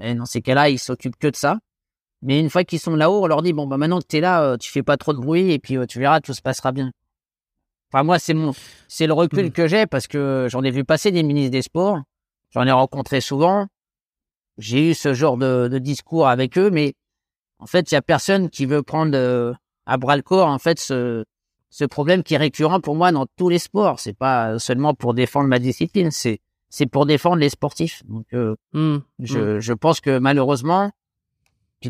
et 0.00 0.14
dans 0.14 0.26
ces 0.26 0.42
cas-là, 0.42 0.68
ils 0.68 0.78
s'occupent 0.78 1.16
que 1.16 1.28
de 1.28 1.36
ça. 1.36 1.58
Mais 2.22 2.40
une 2.40 2.50
fois 2.50 2.64
qu'ils 2.64 2.80
sont 2.80 2.96
là-haut, 2.96 3.22
on 3.22 3.26
leur 3.26 3.42
dit, 3.42 3.52
bon, 3.52 3.66
bah, 3.66 3.76
maintenant 3.76 4.00
que 4.00 4.06
t'es 4.06 4.20
là, 4.20 4.42
euh, 4.42 4.56
tu 4.56 4.70
fais 4.70 4.82
pas 4.82 4.96
trop 4.96 5.12
de 5.12 5.18
bruit 5.18 5.52
et 5.52 5.58
puis 5.58 5.76
euh, 5.76 5.86
tu 5.86 5.98
verras, 5.98 6.20
tout 6.20 6.32
se 6.32 6.42
passera 6.42 6.72
bien. 6.72 6.90
Enfin, 7.94 8.02
moi, 8.02 8.18
c'est 8.18 8.34
mon, 8.34 8.52
c'est 8.88 9.06
le 9.06 9.12
recul 9.12 9.46
mmh. 9.46 9.50
que 9.52 9.68
j'ai 9.68 9.86
parce 9.86 10.08
que 10.08 10.48
j'en 10.50 10.64
ai 10.64 10.72
vu 10.72 10.82
passer 10.84 11.12
des 11.12 11.22
ministres 11.22 11.52
des 11.52 11.62
Sports. 11.62 12.00
J'en 12.50 12.66
ai 12.66 12.72
rencontré 12.72 13.20
souvent 13.20 13.68
j'ai 14.58 14.90
eu 14.90 14.94
ce 14.94 15.14
genre 15.14 15.36
de, 15.36 15.68
de, 15.68 15.78
discours 15.78 16.28
avec 16.28 16.58
eux, 16.58 16.70
mais 16.70 16.94
en 17.58 17.66
fait, 17.66 17.90
il 17.90 17.94
y 17.94 17.96
a 17.96 18.02
personne 18.02 18.50
qui 18.50 18.66
veut 18.66 18.82
prendre 18.82 19.16
euh, 19.16 19.52
à 19.86 19.96
bras 19.96 20.16
le 20.16 20.22
corps 20.22 20.48
en 20.48 20.58
fait 20.58 20.78
ce, 20.78 21.24
ce 21.70 21.84
problème 21.84 22.22
qui 22.22 22.34
est 22.34 22.38
récurrent 22.38 22.80
pour 22.80 22.94
moi 22.94 23.12
dans 23.12 23.26
tous 23.36 23.48
les 23.48 23.58
sports. 23.58 24.00
C'est 24.00 24.16
pas 24.16 24.58
seulement 24.58 24.94
pour 24.94 25.14
défendre 25.14 25.48
ma 25.48 25.58
discipline, 25.58 26.10
c'est 26.10 26.40
c'est 26.70 26.86
pour 26.86 27.06
défendre 27.06 27.36
les 27.36 27.50
sportifs. 27.50 28.02
Donc, 28.06 28.26
euh, 28.34 28.56
mmh, 28.72 28.96
je, 29.20 29.38
mmh. 29.38 29.60
je 29.60 29.72
pense 29.72 30.00
que 30.00 30.18
malheureusement, 30.18 30.90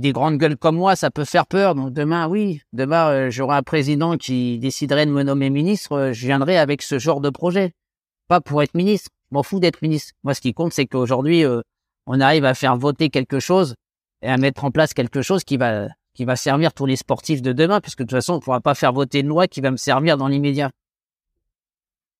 des 0.00 0.12
grandes 0.12 0.38
gueules 0.38 0.56
comme 0.56 0.76
moi, 0.76 0.96
ça 0.96 1.10
peut 1.10 1.24
faire 1.24 1.46
peur. 1.46 1.74
Donc 1.74 1.92
demain, 1.92 2.28
oui, 2.28 2.60
demain, 2.72 3.08
euh, 3.08 3.30
j'aurai 3.30 3.56
un 3.56 3.62
président 3.62 4.16
qui 4.16 4.58
déciderait 4.58 5.06
de 5.06 5.10
me 5.10 5.22
nommer 5.22 5.50
ministre. 5.50 6.10
je 6.12 6.26
viendrai 6.26 6.58
avec 6.58 6.82
ce 6.82 6.98
genre 6.98 7.20
de 7.20 7.30
projet, 7.30 7.72
pas 8.28 8.40
pour 8.40 8.62
être 8.62 8.74
ministre. 8.74 9.10
Je 9.30 9.36
m'en 9.36 9.42
fous 9.42 9.60
d'être 9.60 9.82
ministre. 9.82 10.12
Moi, 10.22 10.34
ce 10.34 10.40
qui 10.40 10.54
compte, 10.54 10.72
c'est 10.72 10.86
qu'aujourd'hui, 10.86 11.44
on 12.06 12.20
arrive 12.20 12.44
à 12.44 12.54
faire 12.54 12.76
voter 12.76 13.10
quelque 13.10 13.40
chose 13.40 13.74
et 14.22 14.28
à 14.28 14.36
mettre 14.36 14.64
en 14.64 14.70
place 14.70 14.94
quelque 14.94 15.22
chose 15.22 15.44
qui 15.44 15.56
va 15.56 15.88
qui 16.14 16.24
va 16.24 16.36
servir 16.36 16.72
tous 16.72 16.86
les 16.86 16.96
sportifs 16.96 17.42
de 17.42 17.52
demain, 17.52 17.80
puisque 17.80 17.98
de 17.98 18.04
toute 18.04 18.12
façon, 18.12 18.34
on 18.34 18.36
ne 18.36 18.40
pourra 18.40 18.60
pas 18.60 18.74
faire 18.74 18.92
voter 18.92 19.20
une 19.20 19.26
loi 19.26 19.48
qui 19.48 19.60
va 19.60 19.70
me 19.70 19.76
servir 19.76 20.16
dans 20.16 20.28
l'immédiat. 20.28 20.70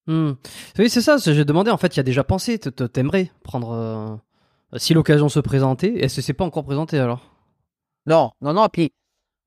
Hmm. 0.07 0.33
Oui, 0.77 0.89
c'est 0.89 1.01
ça. 1.01 1.17
J'ai 1.17 1.45
demandé. 1.45 1.71
En 1.71 1.77
fait, 1.77 1.95
il 1.95 1.97
y 1.97 1.99
a 2.01 2.03
déjà 2.03 2.23
pensé. 2.23 2.59
T'aimerais 2.59 3.31
prendre 3.43 3.71
euh, 3.71 4.77
si 4.77 4.93
l'occasion 4.93 5.29
se 5.29 5.39
présentait. 5.39 5.93
Est-ce 6.03 6.17
que 6.17 6.21
c'est 6.21 6.33
pas 6.33 6.45
encore 6.45 6.65
présenté 6.65 6.99
alors? 6.99 7.34
Non, 8.05 8.31
non, 8.41 8.53
non. 8.53 8.67
Puis, 8.69 8.93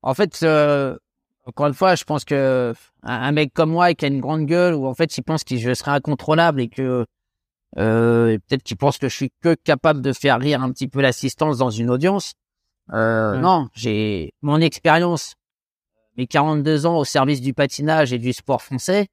en 0.01 0.13
fait, 0.13 0.39
euh, 0.43 0.97
encore 1.45 1.67
une 1.67 1.73
fois, 1.73 1.95
je 1.95 2.03
pense 2.03 2.25
que 2.25 2.73
un, 3.03 3.31
mec 3.31 3.53
comme 3.53 3.71
moi 3.71 3.93
qui 3.93 4.05
a 4.05 4.07
une 4.07 4.19
grande 4.19 4.45
gueule, 4.45 4.75
ou 4.75 4.85
en 4.85 4.93
fait, 4.93 5.17
il 5.17 5.23
pense 5.23 5.43
que 5.43 5.57
je 5.57 5.73
serai 5.73 5.91
incontrôlable 5.91 6.61
et 6.61 6.69
que 6.69 7.05
euh, 7.77 8.37
peut-être 8.47 8.63
qu'ils 8.63 8.77
pensent 8.77 8.97
que 8.97 9.09
je 9.09 9.15
suis 9.15 9.31
que 9.41 9.55
capable 9.55 10.01
de 10.01 10.13
faire 10.13 10.39
rire 10.39 10.61
un 10.61 10.71
petit 10.71 10.87
peu 10.87 11.01
l'assistance 11.01 11.57
dans 11.57 11.69
une 11.69 11.89
audience. 11.89 12.33
Euh, 12.93 13.37
Non, 13.37 13.67
j'ai 13.73 14.33
mon 14.41 14.59
expérience, 14.59 15.35
mes 16.17 16.27
42 16.27 16.85
ans 16.85 16.97
au 16.97 17.05
service 17.05 17.41
du 17.41 17.53
patinage 17.53 18.13
et 18.13 18.17
du 18.17 18.33
sport 18.33 18.61
français. 18.61 19.07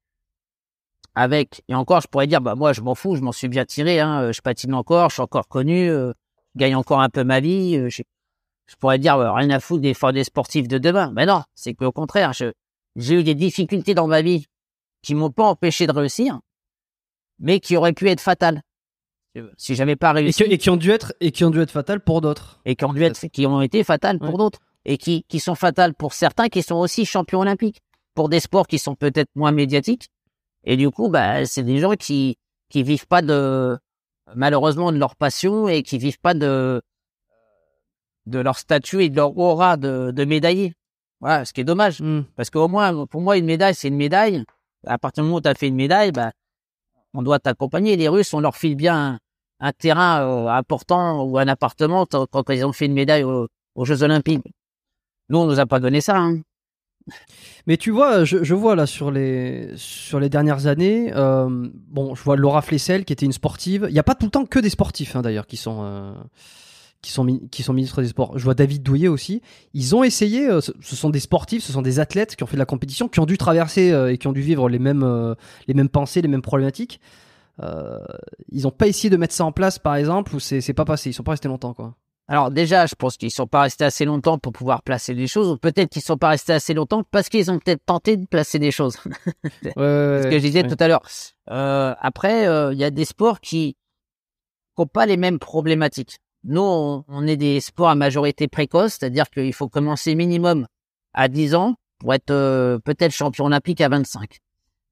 Avec 1.14 1.62
et 1.68 1.74
encore, 1.74 2.02
je 2.02 2.08
pourrais 2.08 2.26
dire, 2.26 2.42
bah 2.42 2.54
moi, 2.54 2.74
je 2.74 2.82
m'en 2.82 2.94
fous, 2.94 3.16
je 3.16 3.22
m'en 3.22 3.32
suis 3.32 3.48
bien 3.48 3.64
tiré. 3.64 4.00
Hein, 4.00 4.32
je 4.32 4.40
patine 4.42 4.74
encore, 4.74 5.08
je 5.08 5.14
suis 5.14 5.22
encore 5.22 5.48
connu, 5.48 5.88
euh, 5.88 6.12
je 6.54 6.60
gagne 6.60 6.76
encore 6.76 7.00
un 7.00 7.08
peu 7.08 7.24
ma 7.24 7.40
vie. 7.40 7.76
Euh, 7.76 7.88
je, 8.66 8.76
pourrais 8.76 8.98
dire 8.98 9.16
bah, 9.18 9.32
rien 9.34 9.50
à 9.50 9.60
foutre 9.60 9.82
des, 9.82 9.94
des 10.12 10.24
sportifs 10.24 10.68
de 10.68 10.78
demain. 10.78 11.12
Mais 11.14 11.26
non, 11.26 11.42
c'est 11.54 11.74
qu'au 11.74 11.92
contraire, 11.92 12.32
j'ai 12.32 13.14
eu 13.14 13.24
des 13.24 13.34
difficultés 13.34 13.94
dans 13.94 14.06
ma 14.06 14.22
vie 14.22 14.46
qui 15.02 15.14
m'ont 15.14 15.30
pas 15.30 15.44
empêché 15.44 15.86
de 15.86 15.92
réussir 15.92 16.40
mais 17.38 17.60
qui 17.60 17.76
auraient 17.76 17.92
pu 17.92 18.08
être 18.08 18.20
fatales 18.20 18.62
si 19.58 19.74
j'avais 19.74 19.96
pas 19.96 20.12
réussi. 20.12 20.44
Et, 20.44 20.56
qui 20.56 20.70
ont 20.70 20.78
dû 20.78 20.90
être 20.90 21.12
et 21.20 21.30
qui 21.30 21.44
ont 21.44 21.50
dû 21.50 21.60
être 21.60 21.70
fatales 21.70 22.00
pour 22.00 22.22
d'autres. 22.22 22.58
Et 22.64 22.74
qui 22.74 22.86
ont 22.86 22.94
dû 22.94 23.02
être 23.02 23.26
qui 23.28 23.46
ont 23.46 23.60
été 23.60 23.84
fatales 23.84 24.18
pour 24.18 24.38
d'autres 24.38 24.60
et 24.86 24.96
qui 24.96 25.24
qui 25.28 25.40
sont 25.40 25.54
fatales 25.54 25.92
pour 25.92 26.14
certains 26.14 26.48
qui 26.48 26.62
sont 26.62 26.76
aussi 26.76 27.04
champions 27.04 27.40
olympiques. 27.40 27.82
pour 28.14 28.30
des 28.30 28.40
sports 28.40 28.66
qui 28.66 28.78
sont 28.78 28.94
peut-être 28.94 29.28
moins 29.34 29.52
médiatiques. 29.52 30.08
Et 30.64 30.78
du 30.78 30.90
coup, 30.90 31.10
bah, 31.10 31.44
c'est 31.44 31.64
des 31.64 31.80
gens 31.80 31.92
qui 31.96 32.38
qui 32.70 32.82
vivent 32.82 33.06
pas 33.06 33.20
de 33.20 33.76
malheureusement 34.34 34.90
de 34.90 34.96
leur 34.96 35.16
passion 35.16 35.68
et 35.68 35.82
qui 35.82 35.98
vivent 35.98 36.20
pas 36.20 36.32
de 36.32 36.80
de 38.26 38.38
leur 38.38 38.58
statut 38.58 39.02
et 39.02 39.08
de 39.08 39.16
leur 39.16 39.36
aura 39.36 39.76
de, 39.76 40.10
de 40.10 40.24
médaillé. 40.24 40.74
Voilà, 41.20 41.44
ce 41.44 41.52
qui 41.52 41.62
est 41.62 41.64
dommage. 41.64 42.00
Hmm. 42.00 42.22
Parce 42.36 42.50
qu'au 42.50 42.68
moins, 42.68 43.06
pour 43.06 43.20
moi, 43.20 43.36
une 43.36 43.46
médaille, 43.46 43.74
c'est 43.74 43.88
une 43.88 43.96
médaille. 43.96 44.44
À 44.86 44.98
partir 44.98 45.22
du 45.22 45.28
moment 45.28 45.38
où 45.38 45.40
tu 45.40 45.48
as 45.48 45.54
fait 45.54 45.68
une 45.68 45.76
médaille, 45.76 46.12
bah, 46.12 46.32
on 47.14 47.22
doit 47.22 47.38
t'accompagner. 47.38 47.96
Les 47.96 48.08
Russes, 48.08 48.34
on 48.34 48.40
leur 48.40 48.56
file 48.56 48.76
bien 48.76 49.14
un, 49.14 49.18
un 49.60 49.72
terrain 49.72 50.20
euh, 50.20 50.48
important 50.48 51.24
ou 51.24 51.38
un 51.38 51.48
appartement 51.48 52.06
quand 52.06 52.50
ils 52.50 52.64
ont 52.64 52.72
fait 52.72 52.86
une 52.86 52.94
médaille 52.94 53.24
aux, 53.24 53.48
aux 53.74 53.84
Jeux 53.84 54.02
Olympiques. 54.02 54.44
Nous, 55.28 55.38
on 55.38 55.46
nous 55.46 55.58
a 55.58 55.66
pas 55.66 55.80
donné 55.80 56.00
ça. 56.00 56.18
Hein. 56.18 56.40
Mais 57.66 57.76
tu 57.76 57.90
vois, 57.90 58.24
je, 58.24 58.42
je 58.42 58.54
vois 58.54 58.74
là 58.74 58.86
sur 58.86 59.10
les 59.10 59.72
sur 59.76 60.18
les 60.18 60.28
dernières 60.28 60.66
années, 60.66 61.12
euh, 61.14 61.46
bon, 61.88 62.16
je 62.16 62.22
vois 62.22 62.36
Laura 62.36 62.62
Flessel 62.62 63.04
qui 63.04 63.12
était 63.12 63.26
une 63.26 63.32
sportive. 63.32 63.86
Il 63.88 63.92
n'y 63.92 64.00
a 64.00 64.04
pas 64.04 64.16
tout 64.16 64.26
le 64.26 64.30
temps 64.30 64.44
que 64.44 64.58
des 64.58 64.70
sportifs 64.70 65.14
hein, 65.14 65.22
d'ailleurs 65.22 65.46
qui 65.46 65.56
sont 65.56 65.84
euh, 65.84 66.12
qui 67.06 67.12
sont 67.12 67.24
qui 67.52 67.62
sont 67.62 67.72
ministres 67.72 68.02
des 68.02 68.08
sports. 68.08 68.36
Je 68.36 68.42
vois 68.42 68.54
David 68.54 68.82
Douillet 68.82 69.06
aussi. 69.06 69.40
Ils 69.74 69.94
ont 69.94 70.02
essayé. 70.02 70.48
euh, 70.48 70.60
ce, 70.60 70.72
ce 70.80 70.96
sont 70.96 71.08
des 71.08 71.20
sportifs, 71.20 71.62
ce 71.62 71.72
sont 71.72 71.80
des 71.82 72.00
athlètes 72.00 72.34
qui 72.34 72.42
ont 72.42 72.46
fait 72.46 72.56
de 72.56 72.58
la 72.58 72.66
compétition, 72.66 73.08
qui 73.08 73.20
ont 73.20 73.26
dû 73.26 73.38
traverser 73.38 73.92
euh, 73.92 74.12
et 74.12 74.18
qui 74.18 74.26
ont 74.26 74.32
dû 74.32 74.40
vivre 74.40 74.68
les 74.68 74.80
mêmes 74.80 75.04
euh, 75.04 75.36
les 75.68 75.74
mêmes 75.74 75.88
pensées, 75.88 76.20
les 76.20 76.26
mêmes 76.26 76.42
problématiques. 76.42 77.00
Ils 78.50 78.62
n'ont 78.64 78.72
pas 78.72 78.88
essayé 78.88 79.08
de 79.08 79.16
mettre 79.16 79.34
ça 79.34 79.44
en 79.44 79.52
place, 79.52 79.78
par 79.78 79.94
exemple, 79.94 80.34
ou 80.34 80.40
c'est 80.40 80.72
pas 80.74 80.84
passé. 80.84 81.10
Ils 81.10 81.12
sont 81.14 81.22
pas 81.22 81.30
restés 81.30 81.48
longtemps, 81.48 81.74
quoi. 81.74 81.94
Alors 82.28 82.50
déjà, 82.50 82.86
je 82.86 82.96
pense 82.96 83.16
qu'ils 83.16 83.30
sont 83.30 83.46
pas 83.46 83.62
restés 83.62 83.84
assez 83.84 84.04
longtemps 84.04 84.36
pour 84.36 84.52
pouvoir 84.52 84.82
placer 84.82 85.14
les 85.14 85.28
choses, 85.28 85.48
ou 85.48 85.56
peut-être 85.56 85.90
qu'ils 85.90 86.02
sont 86.02 86.16
pas 86.18 86.30
restés 86.30 86.54
assez 86.54 86.74
longtemps 86.74 87.04
parce 87.08 87.28
qu'ils 87.28 87.52
ont 87.52 87.60
peut-être 87.60 87.84
tenté 87.86 88.16
de 88.16 88.26
placer 88.26 88.58
des 88.58 88.72
choses. 88.72 88.96
Ouais, 89.06 89.72
ouais, 89.76 90.20
ce 90.24 90.28
que 90.28 90.38
je 90.38 90.44
disais 90.44 90.64
tout 90.64 90.76
à 90.80 90.88
l'heure. 90.88 91.02
Après, 91.46 92.72
il 92.72 92.78
y 92.78 92.84
a 92.84 92.90
des 92.90 93.04
sports 93.04 93.40
qui 93.40 93.76
n'ont 94.76 94.86
pas 94.86 95.06
les 95.06 95.16
mêmes 95.16 95.38
problématiques. 95.38 96.18
Nous, 96.48 96.62
on, 97.08 97.26
est 97.26 97.36
des 97.36 97.60
sports 97.60 97.88
à 97.88 97.96
majorité 97.96 98.46
précoce, 98.46 98.92
c'est-à-dire 98.92 99.28
qu'il 99.30 99.52
faut 99.52 99.68
commencer 99.68 100.14
minimum 100.14 100.68
à 101.12 101.26
10 101.26 101.56
ans 101.56 101.74
pour 101.98 102.14
être 102.14 102.30
euh, 102.30 102.78
peut-être 102.78 103.10
champion 103.10 103.46
olympique 103.46 103.80
à 103.80 103.88
25. 103.88 104.38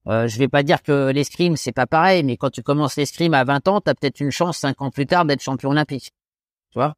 Euh, 0.09 0.27
je 0.27 0.37
vais 0.39 0.49
pas 0.49 0.65
dire 0.65 0.83
que 0.83 1.13
l'escrime, 1.13 1.57
c'est 1.57 1.73
pas 1.73 1.87
pareil, 1.87 2.25
mais 2.25 2.37
quand 2.37 2.51
tu 2.51 2.63
commences 2.63 2.97
l'escrime 2.97 3.35
à 3.35 3.45
20 3.45 3.69
ans, 3.69 3.81
tu 3.81 3.89
as 3.89 3.95
peut-être 3.95 4.19
une 4.19 4.33
chance 4.33 4.59
5 4.59 4.83
ans 4.83 4.91
plus 4.91 5.07
tard 5.07 5.25
d'être 5.25 5.43
champion 5.43 5.71
olympique. 5.71 6.11
Tu 6.73 6.79
vois? 6.79 6.95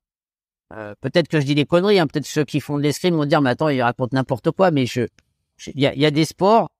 Euh, 0.72 0.94
Peut-être 1.02 1.28
que 1.28 1.38
je 1.38 1.44
dis 1.44 1.54
des 1.54 1.66
conneries, 1.66 1.98
hein, 1.98 2.06
peut-être 2.06 2.26
ceux 2.26 2.44
qui 2.44 2.60
font 2.60 2.78
de 2.78 2.82
l'escrime 2.82 3.14
vont 3.14 3.26
dire, 3.26 3.42
mais 3.42 3.50
attends, 3.50 3.68
il 3.68 3.82
raconte 3.82 4.12
n'importe 4.12 4.50
quoi, 4.52 4.70
mais 4.70 4.86
je... 4.86 5.02
il 5.66 5.80
y 5.80 6.06
a 6.06 6.10
des 6.10 6.24
sports 6.24 6.70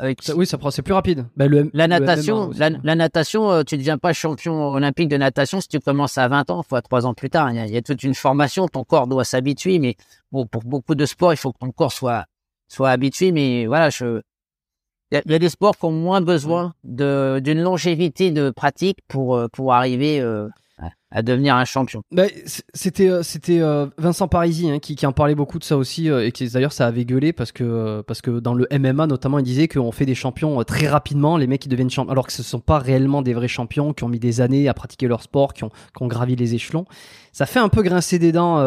euh, 0.00 0.14
Ça- 0.20 0.34
oui, 0.36 0.46
ça 0.46 0.58
prend, 0.58 0.70
c'est 0.70 0.82
plus 0.82 0.94
rapide. 0.94 1.26
Le, 1.36 1.70
la 1.74 1.88
natation, 1.88 2.50
la, 2.56 2.70
la 2.70 2.94
natation, 2.94 3.50
euh, 3.50 3.62
tu 3.62 3.76
deviens 3.76 3.98
pas 3.98 4.12
champion 4.12 4.68
olympique 4.68 5.08
de 5.08 5.16
natation 5.16 5.60
si 5.60 5.68
tu 5.68 5.80
commences 5.80 6.18
à 6.18 6.28
20 6.28 6.50
ans, 6.50 6.62
fois 6.62 6.82
trois 6.82 7.06
ans 7.06 7.14
plus 7.14 7.30
tard. 7.30 7.50
Il 7.50 7.56
y, 7.56 7.60
a, 7.60 7.66
il 7.66 7.72
y 7.72 7.76
a 7.76 7.82
toute 7.82 8.02
une 8.02 8.14
formation, 8.14 8.68
ton 8.68 8.84
corps 8.84 9.06
doit 9.06 9.24
s'habituer, 9.24 9.78
mais 9.78 9.96
bon, 10.32 10.46
pour 10.46 10.62
beaucoup 10.64 10.94
de 10.94 11.06
sports, 11.06 11.32
il 11.32 11.36
faut 11.36 11.52
que 11.52 11.58
ton 11.58 11.72
corps 11.72 11.92
soit 11.92 12.26
soit 12.68 12.90
habitué. 12.90 13.32
Mais 13.32 13.66
voilà, 13.66 13.90
je, 13.90 14.20
il 15.10 15.14
y 15.14 15.18
a, 15.18 15.22
il 15.24 15.32
y 15.32 15.34
a 15.34 15.38
des 15.38 15.48
sports 15.48 15.76
qui 15.76 15.84
ont 15.86 15.90
moins 15.90 16.20
besoin 16.20 16.74
de 16.84 17.40
d'une 17.42 17.62
longévité 17.62 18.30
de 18.30 18.50
pratique 18.50 18.98
pour 19.08 19.36
euh, 19.36 19.48
pour 19.52 19.72
arriver 19.74 20.20
euh, 20.20 20.48
à, 21.10 21.22
devenir 21.22 21.56
un 21.56 21.64
champion. 21.64 22.02
Bah, 22.12 22.24
c'était 22.74 23.08
euh, 23.08 23.22
c'était 23.22 23.60
euh, 23.60 23.86
Vincent 23.98 24.28
Parisi 24.28 24.70
hein, 24.70 24.78
qui, 24.78 24.96
qui 24.96 25.06
en 25.06 25.12
parlait 25.12 25.34
beaucoup 25.34 25.58
de 25.58 25.64
ça 25.64 25.76
aussi 25.76 26.10
euh, 26.10 26.26
et 26.26 26.32
qui 26.32 26.48
d'ailleurs 26.48 26.72
ça 26.72 26.86
avait 26.86 27.04
gueulé 27.04 27.32
parce 27.32 27.52
que 27.52 28.02
parce 28.06 28.20
que 28.20 28.40
dans 28.40 28.54
le 28.54 28.66
MMA 28.70 29.06
notamment 29.06 29.38
il 29.38 29.44
disait 29.44 29.68
qu'on 29.68 29.92
fait 29.92 30.06
des 30.06 30.14
champions 30.14 30.62
très 30.64 30.86
rapidement 30.86 31.36
les 31.36 31.46
mecs 31.46 31.62
qui 31.62 31.68
deviennent 31.68 31.90
champions 31.90 32.12
alors 32.12 32.26
que 32.26 32.32
ce 32.32 32.42
sont 32.42 32.60
pas 32.60 32.78
réellement 32.78 33.22
des 33.22 33.34
vrais 33.34 33.48
champions 33.48 33.92
qui 33.92 34.04
ont 34.04 34.08
mis 34.08 34.18
des 34.18 34.40
années 34.40 34.68
à 34.68 34.74
pratiquer 34.74 35.08
leur 35.08 35.22
sport 35.22 35.54
qui 35.54 35.64
ont 35.64 35.70
qui 35.70 36.02
ont 36.02 36.06
gravi 36.06 36.36
les 36.36 36.54
échelons 36.54 36.84
ça 37.32 37.46
fait 37.46 37.60
un 37.60 37.68
peu 37.68 37.82
grincer 37.82 38.18
des 38.18 38.32
dents 38.32 38.58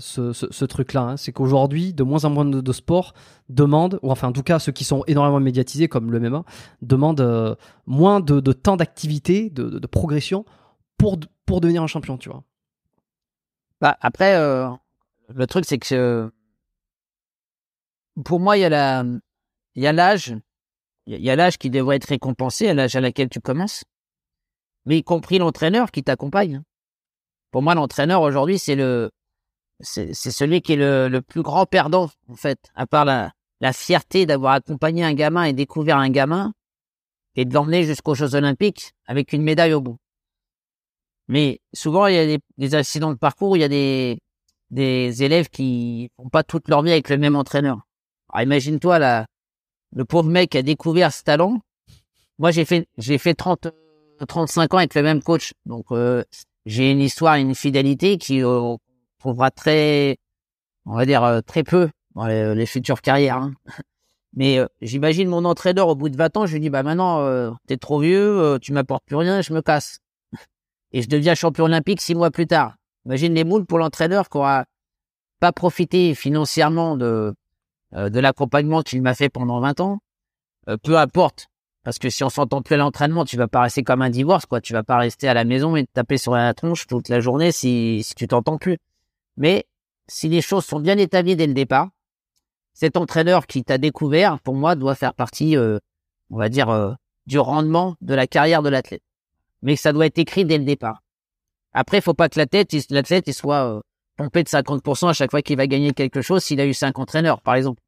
ce, 0.00 0.32
ce, 0.32 0.64
truc 0.64 0.92
là 0.92 1.14
c'est 1.16 1.32
qu'aujourd'hui 1.32 1.92
de 1.92 2.02
moins 2.02 2.24
en 2.24 2.30
moins 2.30 2.44
de, 2.44 2.72
sports 2.72 3.14
demandent 3.48 3.98
ou 4.02 4.10
enfin 4.10 4.28
en 4.28 4.32
tout 4.32 4.42
cas 4.42 4.58
ceux 4.58 4.72
qui 4.72 4.84
sont 4.84 5.02
énormément 5.06 5.40
médiatisés 5.40 5.88
comme 5.88 6.10
le 6.10 6.20
MMA 6.20 6.44
demandent 6.82 7.56
moins 7.86 8.20
de, 8.20 8.40
de 8.40 8.52
temps 8.52 8.76
d'activité 8.76 9.50
de, 9.50 9.78
de 9.78 9.86
progression 9.86 10.44
pour 10.98 11.18
pour 11.44 11.60
devenir 11.60 11.82
un 11.82 11.86
champion 11.86 12.18
tu 12.18 12.28
vois 12.28 12.42
Bah, 13.80 13.96
après, 14.00 14.34
euh, 14.36 14.68
le 15.28 15.46
truc, 15.46 15.64
c'est 15.66 15.78
que 15.78 15.94
euh, 15.94 16.30
pour 18.24 18.40
moi, 18.40 18.56
il 18.56 18.60
y 18.60 18.64
a 18.64 18.68
la, 18.68 19.04
il 19.74 19.82
y 19.82 19.86
a 19.86 19.92
l'âge, 19.92 20.34
il 21.06 21.20
y 21.20 21.30
a- 21.30 21.36
l'âge 21.36 21.58
qui 21.58 21.70
devrait 21.70 21.96
être 21.96 22.06
récompensé, 22.08 22.68
à 22.68 22.74
l'âge 22.74 22.96
à 22.96 23.00
laquelle 23.00 23.28
tu 23.28 23.40
commences, 23.40 23.84
mais 24.86 24.98
y 24.98 25.02
compris 25.02 25.38
l'entraîneur 25.38 25.90
qui 25.90 26.02
t'accompagne. 26.02 26.62
Pour 27.50 27.62
moi, 27.62 27.74
l'entraîneur 27.74 28.22
aujourd'hui, 28.22 28.58
c'est 28.58 28.76
le, 28.76 29.10
c'est 29.80 30.14
celui 30.14 30.62
qui 30.62 30.72
est 30.74 30.76
le, 30.76 31.08
le 31.08 31.22
plus 31.22 31.42
grand 31.42 31.66
perdant 31.66 32.10
en 32.28 32.34
fait, 32.36 32.58
à 32.74 32.86
part 32.86 33.04
la, 33.04 33.32
la 33.60 33.72
fierté 33.72 34.26
d'avoir 34.26 34.54
accompagné 34.54 35.04
un 35.04 35.14
gamin 35.14 35.44
et 35.44 35.52
découvert 35.52 35.98
un 35.98 36.10
gamin 36.10 36.52
et 37.34 37.44
de 37.44 37.52
l'emmener 37.52 37.84
jusqu'aux 37.84 38.14
Jeux 38.14 38.34
Olympiques 38.34 38.92
avec 39.06 39.32
une 39.34 39.42
médaille 39.42 39.74
au 39.74 39.80
bout. 39.82 39.98
Mais 41.28 41.60
souvent, 41.72 42.06
il 42.06 42.14
y 42.14 42.18
a 42.18 42.26
des, 42.26 42.38
des 42.58 42.68
de 42.68 43.14
parcours, 43.14 43.56
il 43.56 43.60
y 43.60 43.64
a 43.64 43.68
des, 43.68 45.22
élèves 45.22 45.48
qui 45.48 46.10
font 46.16 46.28
pas 46.28 46.42
toute 46.42 46.68
leur 46.68 46.82
vie 46.82 46.92
avec 46.92 47.08
le 47.08 47.18
même 47.18 47.36
entraîneur. 47.36 47.80
Alors, 48.28 48.46
imagine-toi, 48.46 48.98
là, 48.98 49.26
le 49.94 50.04
pauvre 50.04 50.28
mec 50.28 50.54
a 50.54 50.62
découvert 50.62 51.12
ce 51.12 51.22
talent. 51.22 51.60
Moi, 52.38 52.50
j'ai 52.50 52.64
fait, 52.64 52.86
j'ai 52.98 53.18
fait 53.18 53.34
30, 53.34 53.66
euh, 53.66 54.26
35 54.26 54.74
ans 54.74 54.78
avec 54.78 54.94
le 54.94 55.02
même 55.02 55.22
coach. 55.22 55.52
Donc, 55.64 55.86
euh, 55.90 56.22
j'ai 56.66 56.90
une 56.90 57.00
histoire, 57.00 57.36
une 57.36 57.54
fidélité 57.54 58.18
qui 58.18 58.42
euh, 58.42 58.76
trouvera 59.18 59.50
très, 59.50 60.18
on 60.84 60.96
va 60.96 61.06
dire, 61.06 61.24
euh, 61.24 61.40
très 61.40 61.62
peu 61.62 61.88
dans 62.14 62.26
les, 62.26 62.66
futures 62.66 63.00
carrières. 63.00 63.36
hein. 63.36 63.54
Mais 64.34 64.58
euh, 64.58 64.66
j'imagine 64.82 65.28
mon 65.28 65.44
entraîneur 65.46 65.88
au 65.88 65.94
bout 65.94 66.10
de 66.10 66.16
20 66.16 66.36
ans, 66.36 66.46
je 66.46 66.54
lui 66.54 66.60
dis, 66.60 66.68
bah 66.68 66.82
maintenant, 66.82 67.56
t'es 67.66 67.78
trop 67.78 68.00
vieux, 68.00 68.58
tu 68.60 68.72
m'apportes 68.72 69.04
plus 69.06 69.16
rien, 69.16 69.40
je 69.40 69.54
me 69.54 69.62
casse 69.62 70.00
et 70.96 71.02
je 71.02 71.08
deviens 71.10 71.34
champion 71.34 71.64
olympique 71.64 72.00
six 72.00 72.14
mois 72.14 72.30
plus 72.30 72.46
tard. 72.46 72.76
Imagine 73.04 73.34
les 73.34 73.44
moules 73.44 73.66
pour 73.66 73.76
l'entraîneur 73.76 74.30
qui 74.30 74.38
aura 74.38 74.64
pas 75.40 75.52
profité 75.52 76.14
financièrement 76.14 76.96
de 76.96 77.34
euh, 77.92 78.08
l'accompagnement 78.08 78.80
qu'il 78.80 79.02
m'a 79.02 79.14
fait 79.14 79.28
pendant 79.28 79.60
20 79.60 79.80
ans. 79.80 79.98
Euh, 80.70 80.78
peu 80.82 80.96
importe, 80.96 81.48
parce 81.84 81.98
que 81.98 82.08
si 82.08 82.24
on 82.24 82.30
s'entend 82.30 82.62
plus 82.62 82.76
à 82.76 82.78
l'entraînement, 82.78 83.26
tu 83.26 83.36
vas 83.36 83.46
pas 83.46 83.60
rester 83.60 83.82
comme 83.82 84.00
un 84.00 84.08
divorce, 84.08 84.46
quoi. 84.46 84.62
Tu 84.62 84.72
vas 84.72 84.84
pas 84.84 84.96
rester 84.96 85.28
à 85.28 85.34
la 85.34 85.44
maison 85.44 85.76
et 85.76 85.84
te 85.84 85.92
taper 85.92 86.16
sur 86.16 86.32
la 86.32 86.54
tronche 86.54 86.86
toute 86.86 87.10
la 87.10 87.20
journée 87.20 87.52
si 87.52 88.00
si 88.02 88.14
tu 88.14 88.26
t'entends 88.26 88.56
plus. 88.56 88.78
Mais 89.36 89.66
si 90.08 90.30
les 90.30 90.40
choses 90.40 90.64
sont 90.64 90.80
bien 90.80 90.96
établies 90.96 91.36
dès 91.36 91.46
le 91.46 91.52
départ, 91.52 91.90
cet 92.72 92.96
entraîneur 92.96 93.46
qui 93.46 93.64
t'a 93.64 93.76
découvert, 93.76 94.40
pour 94.40 94.54
moi, 94.54 94.76
doit 94.76 94.94
faire 94.94 95.12
partie, 95.12 95.58
euh, 95.58 95.78
on 96.30 96.38
va 96.38 96.48
dire, 96.48 96.96
du 97.26 97.38
rendement 97.38 97.96
de 98.00 98.14
la 98.14 98.26
carrière 98.26 98.62
de 98.62 98.70
l'athlète 98.70 99.02
mais 99.66 99.74
que 99.74 99.80
ça 99.82 99.92
doit 99.92 100.06
être 100.06 100.18
écrit 100.18 100.46
dès 100.46 100.56
le 100.56 100.64
départ. 100.64 101.02
Après, 101.74 102.00
faut 102.00 102.14
pas 102.14 102.30
que 102.30 102.38
la 102.38 102.46
tête, 102.46 102.74
l'athlète, 102.88 103.24
il 103.26 103.34
soit 103.34 103.76
euh, 103.76 103.80
pompé 104.16 104.42
de 104.42 104.48
50% 104.48 105.10
à 105.10 105.12
chaque 105.12 105.30
fois 105.30 105.42
qu'il 105.42 105.58
va 105.58 105.66
gagner 105.66 105.92
quelque 105.92 106.22
chose 106.22 106.42
s'il 106.42 106.58
a 106.60 106.66
eu 106.66 106.72
cinq 106.72 106.98
entraîneurs, 106.98 107.42
par 107.42 107.54
exemple. 107.54 107.82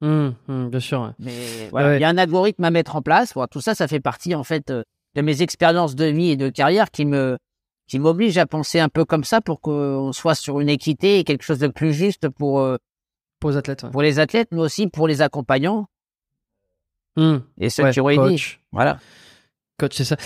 Hum, 0.00 0.34
hum, 0.48 0.70
bien 0.70 0.80
sûr. 0.80 1.02
ouais. 1.02 1.10
Mais 1.18 1.68
voilà, 1.70 1.88
Ouais. 1.90 1.98
il 1.98 2.00
y 2.00 2.04
a 2.04 2.08
un 2.08 2.16
algorithme 2.16 2.64
à 2.64 2.70
mettre 2.70 2.96
en 2.96 3.02
place. 3.02 3.34
Voilà, 3.34 3.48
tout 3.48 3.60
ça, 3.60 3.74
ça 3.74 3.86
fait 3.86 4.00
partie 4.00 4.34
en 4.34 4.42
fait 4.44 4.70
euh, 4.70 4.82
de 5.14 5.20
mes 5.20 5.42
expériences 5.42 5.94
de 5.94 6.06
vie 6.06 6.30
et 6.30 6.36
de 6.36 6.48
carrière 6.48 6.90
qui 6.90 7.04
me 7.04 7.36
qui 7.88 7.98
m'obligent 7.98 8.38
à 8.38 8.46
penser 8.46 8.80
un 8.80 8.88
peu 8.88 9.04
comme 9.04 9.24
ça 9.24 9.40
pour 9.42 9.60
qu'on 9.60 10.12
soit 10.12 10.34
sur 10.34 10.60
une 10.60 10.70
équité 10.70 11.18
et 11.18 11.24
quelque 11.24 11.42
chose 11.42 11.58
de 11.58 11.66
plus 11.68 11.92
juste 11.92 12.28
pour 12.30 12.60
euh, 12.60 12.78
Pour 13.38 13.50
les 13.50 13.56
athlètes. 13.58 13.84
pour 13.90 14.00
les 14.02 14.18
athlètes, 14.18 14.48
mais 14.52 14.60
aussi 14.60 14.86
pour 14.86 15.06
les 15.06 15.20
accompagnants 15.20 15.86
Hum, 17.16 17.42
et 17.58 17.68
ceux 17.68 17.90
qui 17.90 18.00
coach. 18.00 18.60
Voilà. 18.72 18.98
Coach, 19.82 19.96
c'est 19.96 20.04
ça. 20.04 20.16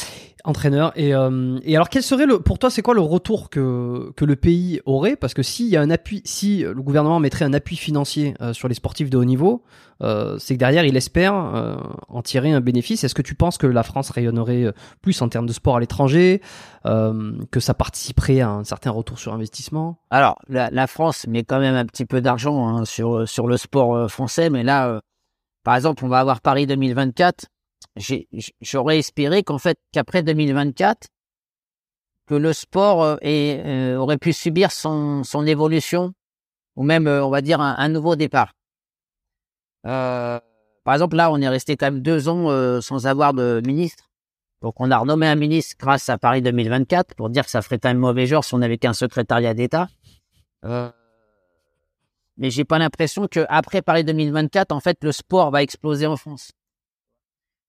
Entraîneur. 0.44 0.92
Et, 0.96 1.14
euh, 1.14 1.58
et 1.64 1.76
alors, 1.76 1.88
quel 1.88 2.02
serait 2.02 2.26
le, 2.26 2.40
pour 2.40 2.58
toi, 2.58 2.68
c'est 2.68 2.82
quoi 2.82 2.92
le 2.92 3.00
retour 3.00 3.48
que, 3.48 4.12
que 4.14 4.26
le 4.26 4.36
pays 4.36 4.82
aurait? 4.84 5.16
Parce 5.16 5.32
que 5.32 5.42
s'il 5.42 5.66
y 5.68 5.78
a 5.78 5.80
un 5.80 5.88
appui, 5.88 6.20
si 6.26 6.58
le 6.58 6.74
gouvernement 6.74 7.18
mettrait 7.20 7.46
un 7.46 7.54
appui 7.54 7.76
financier 7.76 8.34
euh, 8.42 8.52
sur 8.52 8.68
les 8.68 8.74
sportifs 8.74 9.08
de 9.08 9.16
haut 9.16 9.24
niveau, 9.24 9.64
euh, 10.02 10.36
c'est 10.38 10.54
que 10.54 10.58
derrière, 10.58 10.84
il 10.84 10.94
espère 10.94 11.32
en 11.34 12.20
tirer 12.20 12.52
un 12.52 12.60
bénéfice. 12.60 13.02
Est-ce 13.02 13.14
que 13.14 13.22
tu 13.22 13.34
penses 13.34 13.56
que 13.56 13.66
la 13.66 13.82
France 13.82 14.10
rayonnerait 14.10 14.74
plus 15.00 15.22
en 15.22 15.30
termes 15.30 15.46
de 15.46 15.54
sport 15.54 15.76
à 15.76 15.80
l'étranger, 15.80 16.42
que 16.84 17.60
ça 17.60 17.72
participerait 17.72 18.40
à 18.40 18.50
un 18.50 18.64
certain 18.64 18.90
retour 18.90 19.18
sur 19.18 19.32
investissement? 19.32 19.96
Alors, 20.10 20.38
la, 20.48 20.86
France 20.86 21.26
met 21.26 21.44
quand 21.44 21.60
même 21.60 21.76
un 21.76 21.86
petit 21.86 22.04
peu 22.04 22.20
d'argent 22.20 22.68
hein, 22.68 22.84
sur, 22.84 23.26
sur 23.26 23.46
le 23.46 23.56
sport 23.56 24.10
français, 24.10 24.50
mais 24.50 24.62
là, 24.62 25.00
par 25.64 25.74
exemple, 25.76 26.04
on 26.04 26.08
va 26.08 26.20
avoir 26.20 26.42
Paris 26.42 26.66
2024. 26.66 27.46
J'aurais 28.60 28.98
espéré 28.98 29.42
qu'en 29.42 29.58
fait, 29.58 29.78
qu'après 29.92 30.22
2024, 30.22 31.08
que 32.26 32.34
le 32.34 32.52
sport 32.52 33.02
euh, 33.02 33.16
euh, 33.24 33.96
aurait 33.96 34.18
pu 34.18 34.32
subir 34.32 34.72
son, 34.72 35.22
évolution, 35.46 36.12
ou 36.74 36.82
même, 36.82 37.06
euh, 37.06 37.24
on 37.24 37.30
va 37.30 37.40
dire, 37.40 37.60
un, 37.60 37.88
nouveau 37.88 38.16
départ. 38.16 38.52
Par 39.82 40.94
exemple, 40.94 41.16
là, 41.16 41.30
on 41.30 41.40
est 41.40 41.48
resté 41.48 41.76
quand 41.76 41.86
même 41.86 42.00
deux 42.00 42.28
ans 42.28 42.80
sans 42.80 43.06
avoir 43.06 43.34
de 43.34 43.62
ministre. 43.64 44.06
Donc, 44.62 44.74
on 44.80 44.90
a 44.90 44.98
renommé 44.98 45.26
un 45.26 45.36
ministre 45.36 45.76
grâce 45.78 46.08
à 46.08 46.18
Paris 46.18 46.42
2024 46.42 47.14
pour 47.14 47.30
dire 47.30 47.44
que 47.44 47.50
ça 47.50 47.62
ferait 47.62 47.78
quand 47.78 47.88
même 47.88 47.98
mauvais 47.98 48.26
genre 48.26 48.44
si 48.44 48.54
on 48.54 48.58
n'avait 48.58 48.78
qu'un 48.78 48.94
secrétariat 48.94 49.54
d'État. 49.54 49.88
Euh, 50.64 50.90
mais 52.36 52.50
j'ai 52.50 52.64
pas 52.64 52.78
l'impression 52.78 53.28
que 53.28 53.46
après 53.48 53.82
Paris 53.82 54.04
2024, 54.04 54.72
en 54.72 54.80
fait, 54.80 54.98
le 55.02 55.12
sport 55.12 55.50
va 55.50 55.62
exploser 55.62 56.06
en 56.06 56.16
France. 56.16 56.52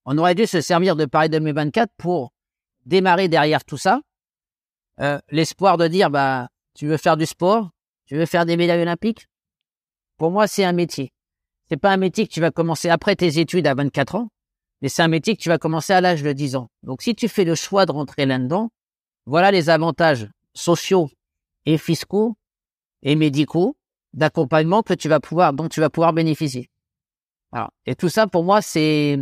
On 0.09 0.17
aurait 0.17 0.35
dû 0.35 0.47
se 0.47 0.61
servir 0.61 0.95
de 0.95 1.03
Paris 1.03 1.29
2024 1.29 1.91
pour 1.97 2.31
démarrer 2.85 3.27
derrière 3.27 3.65
tout 3.65 3.75
ça, 3.75 3.99
euh, 5.01 5.19
l'espoir 5.31 5.75
de 5.75 5.85
dire, 5.89 6.09
bah, 6.09 6.47
tu 6.73 6.87
veux 6.87 6.95
faire 6.95 7.17
du 7.17 7.25
sport, 7.25 7.71
tu 8.05 8.15
veux 8.15 8.25
faire 8.25 8.45
des 8.45 8.55
médailles 8.55 8.81
olympiques? 8.83 9.27
Pour 10.15 10.31
moi, 10.31 10.47
c'est 10.47 10.63
un 10.63 10.71
métier. 10.71 11.11
C'est 11.67 11.75
pas 11.75 11.91
un 11.91 11.97
métier 11.97 12.25
que 12.25 12.31
tu 12.31 12.39
vas 12.39 12.51
commencer 12.51 12.87
après 12.87 13.17
tes 13.17 13.37
études 13.37 13.67
à 13.67 13.75
24 13.75 14.15
ans, 14.15 14.29
mais 14.81 14.87
c'est 14.87 15.01
un 15.01 15.09
métier 15.09 15.35
que 15.35 15.41
tu 15.41 15.49
vas 15.49 15.57
commencer 15.57 15.91
à 15.91 15.99
l'âge 15.99 16.23
de 16.23 16.31
10 16.31 16.55
ans. 16.55 16.69
Donc, 16.83 17.01
si 17.01 17.13
tu 17.13 17.27
fais 17.27 17.43
le 17.43 17.55
choix 17.55 17.85
de 17.85 17.91
rentrer 17.91 18.25
là-dedans, 18.25 18.69
voilà 19.25 19.51
les 19.51 19.69
avantages 19.69 20.29
sociaux 20.53 21.09
et 21.65 21.77
fiscaux 21.77 22.37
et 23.01 23.17
médicaux 23.17 23.75
d'accompagnement 24.13 24.83
que 24.83 24.93
tu 24.93 25.09
vas 25.09 25.19
pouvoir, 25.19 25.51
dont 25.51 25.67
tu 25.67 25.81
vas 25.81 25.89
pouvoir 25.89 26.13
bénéficier. 26.13 26.69
Alors, 27.51 27.71
et 27.85 27.95
tout 27.95 28.07
ça, 28.07 28.25
pour 28.25 28.45
moi, 28.45 28.61
c'est 28.61 29.19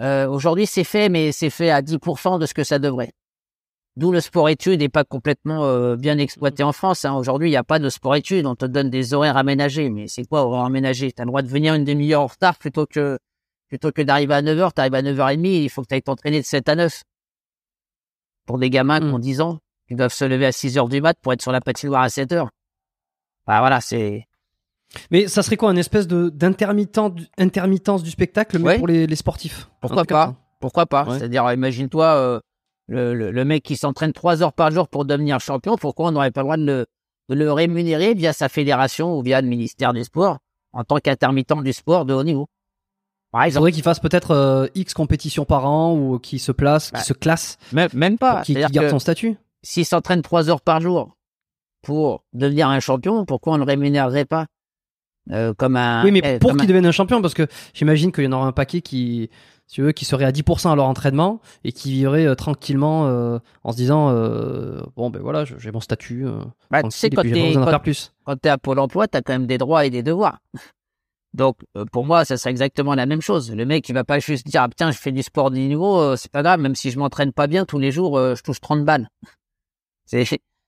euh, 0.00 0.26
aujourd'hui 0.28 0.66
c'est 0.66 0.84
fait, 0.84 1.08
mais 1.08 1.32
c'est 1.32 1.50
fait 1.50 1.70
à 1.70 1.82
10% 1.82 2.38
de 2.38 2.46
ce 2.46 2.54
que 2.54 2.64
ça 2.64 2.78
devrait. 2.78 3.12
D'où 3.96 4.10
le 4.10 4.20
sport-études 4.20 4.80
n'est 4.80 4.88
pas 4.88 5.04
complètement 5.04 5.64
euh, 5.64 5.96
bien 5.96 6.16
exploité 6.16 6.62
en 6.62 6.72
France. 6.72 7.04
Hein. 7.04 7.14
Aujourd'hui, 7.14 7.48
il 7.48 7.50
n'y 7.50 7.58
a 7.58 7.64
pas 7.64 7.78
de 7.78 7.90
sport-études. 7.90 8.46
On 8.46 8.54
te 8.54 8.64
donne 8.64 8.88
des 8.88 9.12
horaires 9.12 9.36
aménagés. 9.36 9.90
Mais 9.90 10.08
c'est 10.08 10.24
quoi 10.24 10.46
horaire 10.46 10.64
aménagé 10.64 11.12
Tu 11.12 11.20
as 11.20 11.26
le 11.26 11.28
droit 11.28 11.42
de 11.42 11.48
venir 11.48 11.74
une 11.74 11.84
demi-heure 11.84 12.22
en 12.22 12.26
retard 12.26 12.56
plutôt 12.56 12.86
que 12.86 13.18
plutôt 13.68 13.92
que 13.92 14.00
d'arriver 14.00 14.32
à 14.32 14.40
9h. 14.40 14.70
Tu 14.74 14.80
arrives 14.80 14.94
à 14.94 15.02
9h30, 15.02 15.46
il 15.46 15.68
faut 15.68 15.82
que 15.82 15.88
tu 15.88 15.94
ailles 15.94 16.02
t'entraîner 16.02 16.40
de 16.40 16.46
7 16.46 16.70
à 16.70 16.74
9. 16.74 17.02
Pour 18.46 18.58
des 18.58 18.70
gamins 18.70 18.98
qui 18.98 19.06
ont 19.06 19.18
10 19.18 19.42
ans, 19.42 19.58
qui 19.88 19.94
doivent 19.94 20.12
se 20.12 20.24
lever 20.24 20.46
à 20.46 20.52
6 20.52 20.76
h 20.76 20.88
du 20.88 21.02
mat 21.02 21.18
pour 21.20 21.34
être 21.34 21.42
sur 21.42 21.52
la 21.52 21.60
patinoire 21.60 22.02
à 22.02 22.08
7 22.08 22.32
h 22.32 22.48
bah 23.46 23.58
voilà, 23.58 23.80
c'est. 23.80 24.26
Mais 25.10 25.28
ça 25.28 25.42
serait 25.42 25.56
quoi, 25.56 25.70
un 25.70 25.76
espèce 25.76 26.06
de 26.06 26.28
d'intermittence 26.28 28.02
du 28.02 28.10
spectacle, 28.10 28.58
mais 28.58 28.78
pour 28.78 28.86
les, 28.86 29.06
les, 29.06 29.16
sportifs 29.16 29.68
Pourquoi 29.80 30.04
pas 30.04 30.34
Pourquoi 30.60 30.86
pas 30.86 31.06
C'est-à-dire, 31.10 31.50
imagine-toi 31.50 32.06
euh, 32.06 32.40
le, 32.88 33.30
le, 33.30 33.44
mec 33.44 33.62
qui 33.62 33.76
s'entraîne 33.76 34.12
trois 34.12 34.42
heures 34.42 34.52
par 34.52 34.70
jour 34.70 34.88
pour 34.88 35.04
devenir 35.04 35.40
champion. 35.40 35.76
Pourquoi 35.76 36.08
on 36.08 36.12
n'aurait 36.12 36.30
pas 36.30 36.40
le 36.42 36.44
droit 36.44 36.56
de 36.56 36.64
le, 36.64 36.86
de 37.28 37.34
le 37.34 37.52
rémunérer 37.52 38.14
via 38.14 38.32
sa 38.32 38.48
fédération 38.48 39.18
ou 39.18 39.22
via 39.22 39.40
le 39.40 39.48
ministère 39.48 39.92
des 39.92 40.04
Sports 40.04 40.38
en 40.72 40.84
tant 40.84 40.98
qu'intermittent 40.98 41.62
du 41.62 41.72
sport 41.72 42.04
de 42.04 42.14
haut 42.14 42.24
niveau? 42.24 42.48
Par 43.30 43.44
exemple, 43.44 43.52
Il 43.52 43.54
faudrait 43.54 43.72
qu'il 43.72 43.82
fasse 43.82 44.00
peut-être 44.00 44.30
euh, 44.32 44.66
X 44.74 44.92
compétitions 44.92 45.46
par 45.46 45.64
an 45.64 45.96
ou 45.96 46.18
qu'il 46.18 46.38
se 46.38 46.52
place, 46.52 46.90
qu'il 46.90 46.98
bah, 46.98 47.04
se 47.04 47.14
classe. 47.14 47.56
Même, 47.72 47.88
même 47.94 48.18
pas. 48.18 48.42
Qu'il 48.42 48.58
garde 48.58 48.90
son 48.90 48.98
statut. 48.98 49.36
S'il 49.62 49.86
s'entraîne 49.86 50.20
trois 50.20 50.50
heures 50.50 50.60
par 50.60 50.80
jour 50.80 51.16
pour 51.82 52.24
devenir 52.34 52.68
un 52.68 52.80
champion, 52.80 53.24
pourquoi 53.24 53.54
on 53.54 53.56
ne 53.56 53.64
le 53.64 53.68
rémunérerait 53.68 54.26
pas? 54.26 54.46
Euh, 55.30 55.54
comme 55.54 55.76
un 55.76 56.04
Oui, 56.04 56.10
mais 56.10 56.20
eh, 56.24 56.38
pour 56.38 56.56
qu'il 56.56 56.66
devienne 56.66 56.86
un 56.86 56.92
champion, 56.92 57.22
parce 57.22 57.34
que 57.34 57.46
j'imagine 57.74 58.12
qu'il 58.12 58.24
y 58.24 58.26
en 58.26 58.32
aura 58.32 58.46
un 58.46 58.52
paquet 58.52 58.80
qui, 58.80 59.30
si 59.72 59.76
tu 59.76 59.82
veux, 59.82 59.92
qui 59.92 60.04
serait 60.04 60.24
à 60.24 60.32
10% 60.32 60.70
à 60.70 60.76
leur 60.76 60.86
entraînement 60.86 61.40
et 61.64 61.72
qui 61.72 61.92
vivrait 61.92 62.26
euh, 62.26 62.34
tranquillement 62.34 63.06
euh, 63.06 63.38
en 63.64 63.72
se 63.72 63.76
disant 63.76 64.10
euh, 64.10 64.82
bon 64.96 65.08
ben 65.08 65.22
voilà, 65.22 65.44
j'ai 65.44 65.70
mon 65.70 65.80
statut. 65.80 66.26
bah, 66.70 66.82
tu 66.82 66.90
sais 66.90 67.08
quand 67.08 67.22
t'es 67.22 67.54
quand, 68.24 68.46
es 68.46 68.48
à 68.48 68.58
Pôle 68.58 68.78
Emploi, 68.78 69.08
t'as 69.08 69.22
quand 69.22 69.32
même 69.32 69.46
des 69.46 69.58
droits 69.58 69.86
et 69.86 69.90
des 69.90 70.02
devoirs. 70.02 70.40
Donc 71.32 71.56
pour 71.90 72.04
moi, 72.04 72.26
ça 72.26 72.36
serait 72.36 72.50
exactement 72.50 72.94
la 72.94 73.06
même 73.06 73.22
chose. 73.22 73.50
Le 73.50 73.64
mec, 73.64 73.88
il 73.88 73.94
va 73.94 74.04
pas 74.04 74.18
juste 74.18 74.46
dire 74.46 74.60
ah, 74.62 74.68
tiens, 74.76 74.90
je 74.90 74.98
fais 74.98 75.12
du 75.12 75.22
sport 75.22 75.50
de 75.50 75.56
niveau, 75.56 76.14
c'est 76.16 76.30
pas 76.30 76.42
grave, 76.42 76.60
même 76.60 76.74
si 76.74 76.90
je 76.90 76.98
m'entraîne 76.98 77.32
pas 77.32 77.46
bien 77.46 77.64
tous 77.64 77.78
les 77.78 77.90
jours, 77.90 78.18
je 78.18 78.42
touche 78.42 78.60
30 78.60 78.84
balles. 78.84 79.08
C'est 80.04 80.24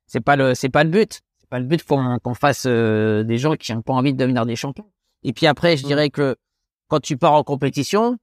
c'est 0.06 0.20
pas 0.20 0.36
le 0.36 0.54
c'est 0.54 0.70
pas 0.70 0.84
le 0.84 0.90
but. 0.90 1.20
C'est 1.44 1.50
pas 1.50 1.58
le 1.58 1.66
but 1.66 1.84
qu'on 1.84 2.34
fasse 2.34 2.64
euh, 2.66 3.22
des 3.22 3.36
gens 3.36 3.54
qui 3.54 3.74
n'ont 3.74 3.82
pas 3.82 3.92
envie 3.92 4.14
de 4.14 4.18
devenir 4.18 4.46
des 4.46 4.56
champions. 4.56 4.90
Et 5.24 5.34
puis 5.34 5.46
après, 5.46 5.76
je 5.76 5.84
mmh. 5.84 5.86
dirais 5.86 6.08
que 6.08 6.36
quand 6.88 7.00
tu 7.00 7.18
pars 7.18 7.34
en 7.34 7.44
compétition, 7.44 8.16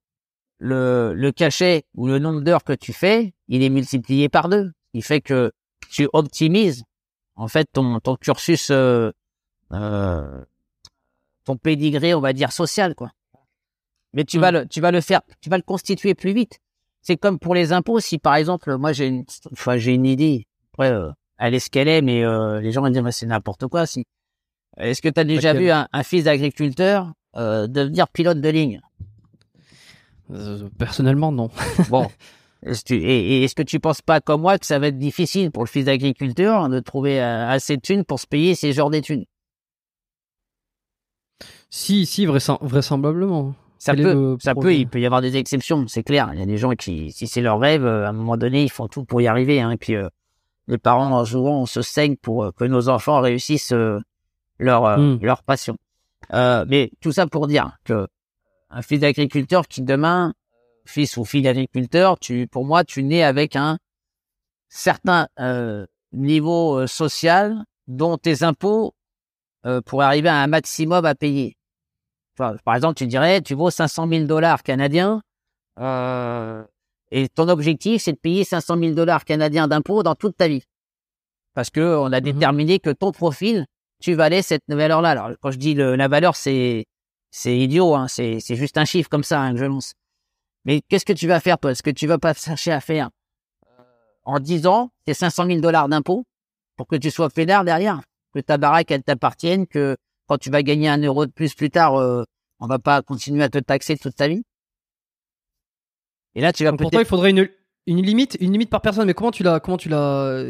le 0.57 1.13
le 1.15 1.31
cachet 1.31 1.83
ou 1.93 2.07
le 2.07 2.17
nombre 2.17 2.41
d'heures 2.41 2.63
que 2.63 2.73
tu 2.73 2.93
fais, 2.93 3.35
il 3.47 3.61
est 3.61 3.69
multiplié 3.69 4.27
par 4.27 4.49
deux. 4.49 4.71
Il 4.93 5.03
fait 5.03 5.21
que 5.21 5.51
tu 5.91 6.09
optimises 6.13 6.83
en 7.35 7.47
fait 7.47 7.67
ton 7.71 7.99
ton 7.99 8.15
cursus 8.15 8.71
euh, 8.71 9.11
euh, 9.71 10.43
ton 11.45 11.57
pédigré, 11.57 12.15
on 12.15 12.21
va 12.21 12.33
dire 12.33 12.51
social 12.51 12.95
quoi. 12.95 13.11
Mais 14.13 14.25
tu 14.25 14.39
vas 14.39 14.51
mmh. 14.51 14.55
le 14.55 14.67
tu 14.67 14.81
vas 14.81 14.89
le 14.89 15.01
faire, 15.01 15.21
tu 15.41 15.51
vas 15.51 15.57
le 15.57 15.63
constituer 15.63 16.15
plus 16.15 16.33
vite. 16.33 16.59
C'est 17.03 17.17
comme 17.17 17.37
pour 17.37 17.53
les 17.53 17.71
impôts. 17.71 17.99
Si 17.99 18.17
par 18.17 18.33
exemple, 18.33 18.75
moi 18.77 18.93
j'ai 18.93 19.05
une, 19.05 19.25
enfin 19.51 19.77
j'ai 19.77 19.93
une 19.93 20.07
idée. 20.07 20.47
Après, 20.73 20.91
euh, 20.91 21.11
elle 21.41 21.55
est 21.55 21.59
ce 21.59 21.69
qu'elle 21.69 21.87
est, 21.87 22.01
mais 22.01 22.23
euh, 22.23 22.61
les 22.61 22.71
gens 22.71 22.81
vont 22.81 22.89
dire 22.89 23.03
c'est 23.11 23.25
n'importe 23.25 23.67
quoi. 23.67 23.85
Si 23.87 24.05
est-ce 24.77 25.01
que 25.01 25.09
tu 25.09 25.19
as 25.19 25.23
déjà 25.23 25.53
vu 25.53 25.69
un, 25.69 26.03
fils 26.03 26.25
d'agriculteur 26.25 27.11
euh, 27.35 27.67
devenir 27.67 28.07
pilote 28.07 28.39
de 28.39 28.49
ligne? 28.49 28.79
Euh, 30.31 30.69
Personnellement, 30.77 31.31
non. 31.31 31.49
bon. 31.89 32.07
Est-ce 32.63 32.93
et, 32.93 33.43
est-ce 33.43 33.55
que 33.55 33.63
tu 33.63 33.79
penses 33.79 34.03
pas 34.03 34.21
comme 34.21 34.41
moi 34.41 34.59
que 34.59 34.67
ça 34.67 34.77
va 34.77 34.89
être 34.89 34.99
difficile 34.99 35.49
pour 35.49 35.63
le 35.63 35.67
fils 35.67 35.85
d'agriculteur 35.85 36.69
de 36.69 36.79
trouver 36.79 37.19
assez 37.19 37.75
de 37.75 37.81
thunes 37.81 38.05
pour 38.05 38.19
se 38.19 38.27
payer 38.27 38.53
ces 38.53 38.71
genres 38.71 38.91
d'études? 38.91 39.25
Si, 41.71 42.05
si, 42.05 42.27
vraisemblablement. 42.27 43.55
Ça 43.79 43.95
peut, 43.95 44.37
ça 44.39 44.53
peut, 44.53 44.75
il 44.75 44.87
peut 44.87 45.01
y 45.01 45.07
avoir 45.07 45.21
des 45.21 45.37
exceptions, 45.37 45.87
c'est 45.87 46.03
clair. 46.03 46.29
Il 46.33 46.39
y 46.39 46.43
a 46.43 46.45
des 46.45 46.57
gens 46.57 46.73
qui, 46.73 47.11
si 47.11 47.25
c'est 47.25 47.41
leur 47.41 47.59
rêve, 47.59 47.83
à 47.83 48.09
un 48.09 48.13
moment 48.13 48.37
donné, 48.37 48.61
ils 48.61 48.71
font 48.71 48.87
tout 48.87 49.05
pour 49.05 49.21
y 49.21 49.27
arriver. 49.27 49.59
Hein, 49.59 49.71
et 49.71 49.77
puis, 49.77 49.95
les 50.71 50.77
parents 50.77 51.25
souvent 51.25 51.61
on 51.61 51.65
se 51.65 51.81
saigne 51.81 52.15
pour 52.15 52.43
euh, 52.43 52.51
que 52.51 52.63
nos 52.63 52.89
enfants 52.89 53.19
réussissent 53.19 53.73
euh, 53.73 53.99
leur 54.57 54.85
euh, 54.85 54.97
hmm. 54.97 55.19
leur 55.21 55.43
passion. 55.43 55.77
mais 56.31 56.91
tout 57.01 57.11
ça 57.11 57.27
pour 57.27 57.47
dire 57.47 57.77
que 57.83 58.07
un 58.69 58.81
fils 58.81 59.01
d'agriculteur 59.01 59.67
qui 59.67 59.81
demain 59.81 60.33
fils 60.85 61.17
ou 61.17 61.25
fille 61.25 61.41
d'agriculteur, 61.41 62.17
tu 62.17 62.47
pour 62.47 62.65
moi 62.65 62.83
tu 62.83 63.03
nais 63.03 63.23
avec 63.23 63.55
un 63.55 63.77
certain 64.69 65.27
niveau 66.13 66.87
social 66.87 67.63
dont 67.87 68.17
tes 68.17 68.43
impôts 68.43 68.95
pourraient 69.85 70.05
arriver 70.05 70.29
à 70.29 70.37
un 70.41 70.47
maximum 70.47 71.05
à 71.05 71.15
payer. 71.15 71.57
par 72.37 72.75
exemple, 72.75 72.95
tu 72.95 73.07
dirais, 73.07 73.41
tu 73.41 73.53
vaux 73.53 73.69
500 73.69 74.07
000 74.07 74.25
dollars 74.25 74.63
canadiens, 74.63 75.21
euh, 75.79 76.63
et 77.11 77.27
ton 77.27 77.49
objectif, 77.49 78.01
c'est 78.01 78.13
de 78.13 78.17
payer 78.17 78.43
500 78.43 78.77
000 78.79 78.93
dollars 78.93 79.25
canadiens 79.25 79.67
d'impôts 79.67 80.01
dans 80.01 80.15
toute 80.15 80.37
ta 80.37 80.47
vie. 80.47 80.63
Parce 81.53 81.69
que 81.69 81.81
on 81.97 82.11
a 82.13 82.19
mmh 82.19 82.21
déterminé 82.21 82.79
que 82.79 82.89
ton 82.89 83.11
profil, 83.11 83.65
tu 84.01 84.13
valais 84.13 84.41
cette 84.41 84.63
valeur-là. 84.69 85.11
Alors, 85.11 85.31
quand 85.41 85.51
je 85.51 85.57
dis 85.57 85.73
le, 85.73 85.95
la 85.95 86.07
valeur, 86.07 86.35
c'est, 86.37 86.85
c'est 87.29 87.57
idiot, 87.57 87.93
hein, 87.95 88.07
c'est, 88.07 88.39
c'est 88.39 88.55
juste 88.55 88.77
un 88.77 88.85
chiffre 88.85 89.09
comme 89.09 89.23
ça 89.23 89.41
hein, 89.41 89.53
que 89.53 89.59
je 89.59 89.65
lance. 89.65 89.93
Mais 90.63 90.81
qu'est-ce 90.87 91.05
que 91.05 91.13
tu 91.13 91.27
vas 91.27 91.39
faire, 91.39 91.57
toi? 91.59 91.71
Est-ce 91.71 91.83
que 91.83 91.89
tu 91.89 92.07
vas 92.07 92.17
pas 92.17 92.33
chercher 92.33 92.71
à 92.71 92.79
faire, 92.79 93.09
euh, 93.67 93.83
en 94.23 94.39
10 94.39 94.65
ans, 94.67 94.91
tes 95.05 95.13
500 95.13 95.47
000 95.47 95.59
dollars 95.59 95.89
d'impôts 95.89 96.23
pour 96.77 96.87
que 96.87 96.95
tu 96.95 97.11
sois 97.11 97.29
fédère 97.29 97.65
derrière? 97.65 98.01
Que 98.33 98.39
ta 98.39 98.57
baraque, 98.57 98.89
elle 98.91 99.03
t'appartienne, 99.03 99.67
que 99.67 99.97
quand 100.27 100.37
tu 100.37 100.49
vas 100.49 100.63
gagner 100.63 100.87
un 100.87 101.01
euro 101.01 101.25
de 101.25 101.31
plus 101.31 101.53
plus 101.53 101.69
tard, 101.69 101.95
euh, 101.95 102.23
on 102.59 102.67
va 102.67 102.79
pas 102.79 103.01
continuer 103.01 103.43
à 103.43 103.49
te 103.49 103.57
taxer 103.57 103.97
toute 103.97 104.15
ta 104.15 104.29
vie? 104.29 104.43
Et 106.35 106.41
là, 106.41 106.53
tu 106.53 106.63
vas 106.63 106.73
Pourtant, 106.73 106.99
il 106.99 107.05
faudrait 107.05 107.31
une, 107.31 107.49
une 107.87 108.01
limite, 108.01 108.37
une 108.39 108.51
limite 108.51 108.69
par 108.69 108.81
personne. 108.81 109.05
Mais 109.05 109.13
comment 109.13 109.31
tu 109.31 109.43
la, 109.43 109.59
comment 109.59 109.77
tu 109.77 109.89
la, 109.89 110.43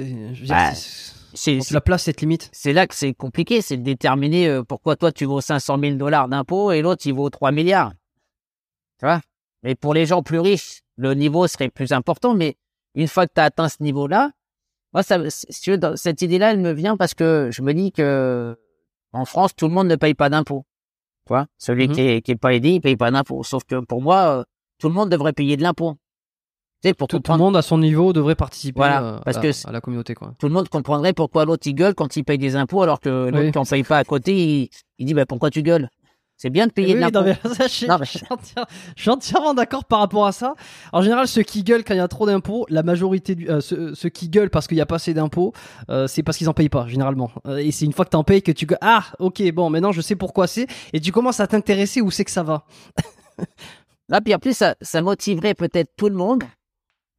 bah, 0.47 0.71
c'est, 0.73 1.59
la 1.71 1.81
places 1.81 2.03
cette 2.03 2.21
limite? 2.21 2.49
C'est 2.51 2.73
là 2.73 2.87
que 2.87 2.95
c'est 2.95 3.13
compliqué, 3.13 3.61
c'est 3.61 3.77
de 3.77 3.83
déterminer 3.83 4.47
euh, 4.47 4.63
pourquoi 4.63 4.95
toi 4.95 5.11
tu 5.11 5.25
vaux 5.25 5.41
500 5.41 5.79
000 5.79 5.95
dollars 5.95 6.27
d'impôts 6.27 6.71
et 6.71 6.81
l'autre 6.81 7.03
il 7.05 7.13
vaut 7.13 7.29
3 7.29 7.51
milliards. 7.51 7.93
Tu 8.99 9.05
vois? 9.05 9.21
Mais 9.63 9.75
pour 9.75 9.93
les 9.93 10.05
gens 10.05 10.23
plus 10.23 10.39
riches, 10.39 10.81
le 10.97 11.13
niveau 11.13 11.47
serait 11.47 11.69
plus 11.69 11.91
important. 11.91 12.35
Mais 12.35 12.57
une 12.95 13.07
fois 13.07 13.25
que 13.27 13.33
tu 13.33 13.41
as 13.41 13.45
atteint 13.45 13.69
ce 13.69 13.81
niveau-là, 13.81 14.31
moi, 14.93 15.03
ça, 15.03 15.19
si 15.29 15.71
veux, 15.71 15.79
cette 15.95 16.21
idée-là, 16.21 16.51
elle 16.51 16.59
me 16.59 16.73
vient 16.73 16.97
parce 16.97 17.13
que 17.13 17.49
je 17.51 17.61
me 17.61 17.73
dis 17.73 17.91
que 17.91 18.57
en 19.13 19.25
France, 19.25 19.55
tout 19.55 19.67
le 19.67 19.73
monde 19.73 19.87
ne 19.87 19.95
paye 19.95 20.13
pas 20.13 20.29
d'impôts. 20.29 20.65
Tu 21.25 21.33
vois? 21.33 21.47
Celui 21.57 21.87
mmh 21.87 21.91
qui, 21.91 22.01
est, 22.01 22.21
qui 22.21 22.31
est 22.31 22.35
pas 22.35 22.53
aidé, 22.53 22.71
il 22.71 22.81
paye 22.81 22.97
pas 22.97 23.11
d'impôts. 23.11 23.43
Sauf 23.43 23.63
que 23.63 23.79
pour 23.79 24.01
moi, 24.01 24.39
euh, 24.39 24.43
tout 24.81 24.89
le 24.89 24.95
monde 24.95 25.09
devrait 25.09 25.31
payer 25.31 25.55
de 25.55 25.61
l'impôt. 25.61 25.95
pour 26.97 27.07
tout, 27.07 27.21
le 27.25 27.37
monde 27.37 27.55
à 27.55 27.61
son 27.61 27.77
niveau 27.77 28.13
devrait 28.13 28.35
participer 28.35 28.81
euh, 28.81 29.19
parce 29.23 29.37
à, 29.37 29.41
que 29.41 29.67
à 29.67 29.71
la 29.71 29.79
communauté 29.79 30.15
quoi. 30.15 30.33
Tout 30.39 30.47
le 30.47 30.53
monde 30.53 30.67
comprendrait 30.69 31.13
pourquoi 31.13 31.45
l'autre 31.45 31.67
il 31.67 31.75
gueule 31.75 31.93
quand 31.93 32.15
il 32.15 32.23
paye 32.23 32.39
des 32.39 32.55
impôts 32.55 32.81
alors 32.81 32.99
que 32.99 33.29
l'autre 33.29 33.51
qui 33.51 33.57
en 33.59 33.63
paye 33.63 33.83
pas 33.83 33.99
à 33.99 34.03
côté 34.03 34.71
il, 34.97 35.05
dit 35.05 35.13
bah 35.13 35.27
pourquoi 35.27 35.51
tu 35.51 35.61
gueules? 35.61 35.87
C'est 36.35 36.49
bien 36.49 36.65
de 36.65 36.71
payer 36.71 36.95
de 36.95 36.99
l'impôt. 36.99 37.19
je, 37.43 37.67
suis 37.67 39.09
entièrement 39.11 39.53
d'accord 39.53 39.85
par 39.85 39.99
rapport 39.99 40.25
à 40.25 40.31
ça. 40.31 40.55
En 40.91 41.03
général, 41.03 41.27
ceux 41.27 41.43
qui 41.43 41.63
gueulent 41.63 41.83
quand 41.83 41.93
il 41.93 41.97
y 41.97 41.99
a 41.99 42.07
trop 42.07 42.25
d'impôts, 42.25 42.65
la 42.67 42.81
majorité, 42.81 43.35
du, 43.35 43.47
euh, 43.47 43.61
ceux, 43.61 44.09
qui 44.09 44.27
gueulent 44.27 44.49
parce 44.49 44.65
qu'il 44.65 44.73
n'y 44.73 44.81
a 44.81 44.87
pas 44.87 44.95
assez 44.95 45.13
d'impôts, 45.13 45.53
euh, 45.91 46.07
c'est 46.07 46.23
parce 46.23 46.39
qu'ils 46.39 46.49
en 46.49 46.53
payent 46.55 46.67
pas, 46.67 46.87
généralement. 46.87 47.29
et 47.59 47.71
c'est 47.71 47.85
une 47.85 47.93
fois 47.93 48.05
que 48.05 48.09
tu 48.09 48.17
en 48.17 48.23
payes 48.23 48.41
que 48.41 48.51
tu 48.51 48.65
ah, 48.81 49.03
ok, 49.19 49.51
bon, 49.51 49.69
maintenant 49.69 49.91
je 49.91 50.01
sais 50.01 50.15
pourquoi 50.15 50.47
c'est, 50.47 50.65
et 50.93 50.99
tu 50.99 51.11
commences 51.11 51.39
à 51.39 51.45
t'intéresser 51.45 52.01
où 52.01 52.09
c'est 52.09 52.25
que 52.25 52.31
ça 52.31 52.41
va. 52.41 52.65
Là, 54.11 54.19
puis 54.19 54.35
en 54.35 54.39
plus, 54.39 54.55
ça, 54.55 54.75
ça 54.81 55.01
motiverait 55.01 55.53
peut-être 55.53 55.93
tout 55.95 56.09
le 56.09 56.15
monde 56.15 56.43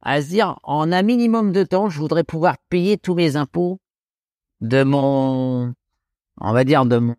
à 0.03 0.21
se 0.21 0.27
dire, 0.27 0.59
en 0.63 0.91
un 0.91 1.01
minimum 1.01 1.51
de 1.51 1.63
temps, 1.63 1.89
je 1.89 1.97
voudrais 1.97 2.23
pouvoir 2.23 2.57
payer 2.69 2.97
tous 2.97 3.15
mes 3.15 3.35
impôts 3.35 3.79
de 4.61 4.83
mon, 4.83 5.73
on 6.39 6.53
va 6.53 6.63
dire, 6.63 6.85
de 6.85 6.97
mon, 6.97 7.15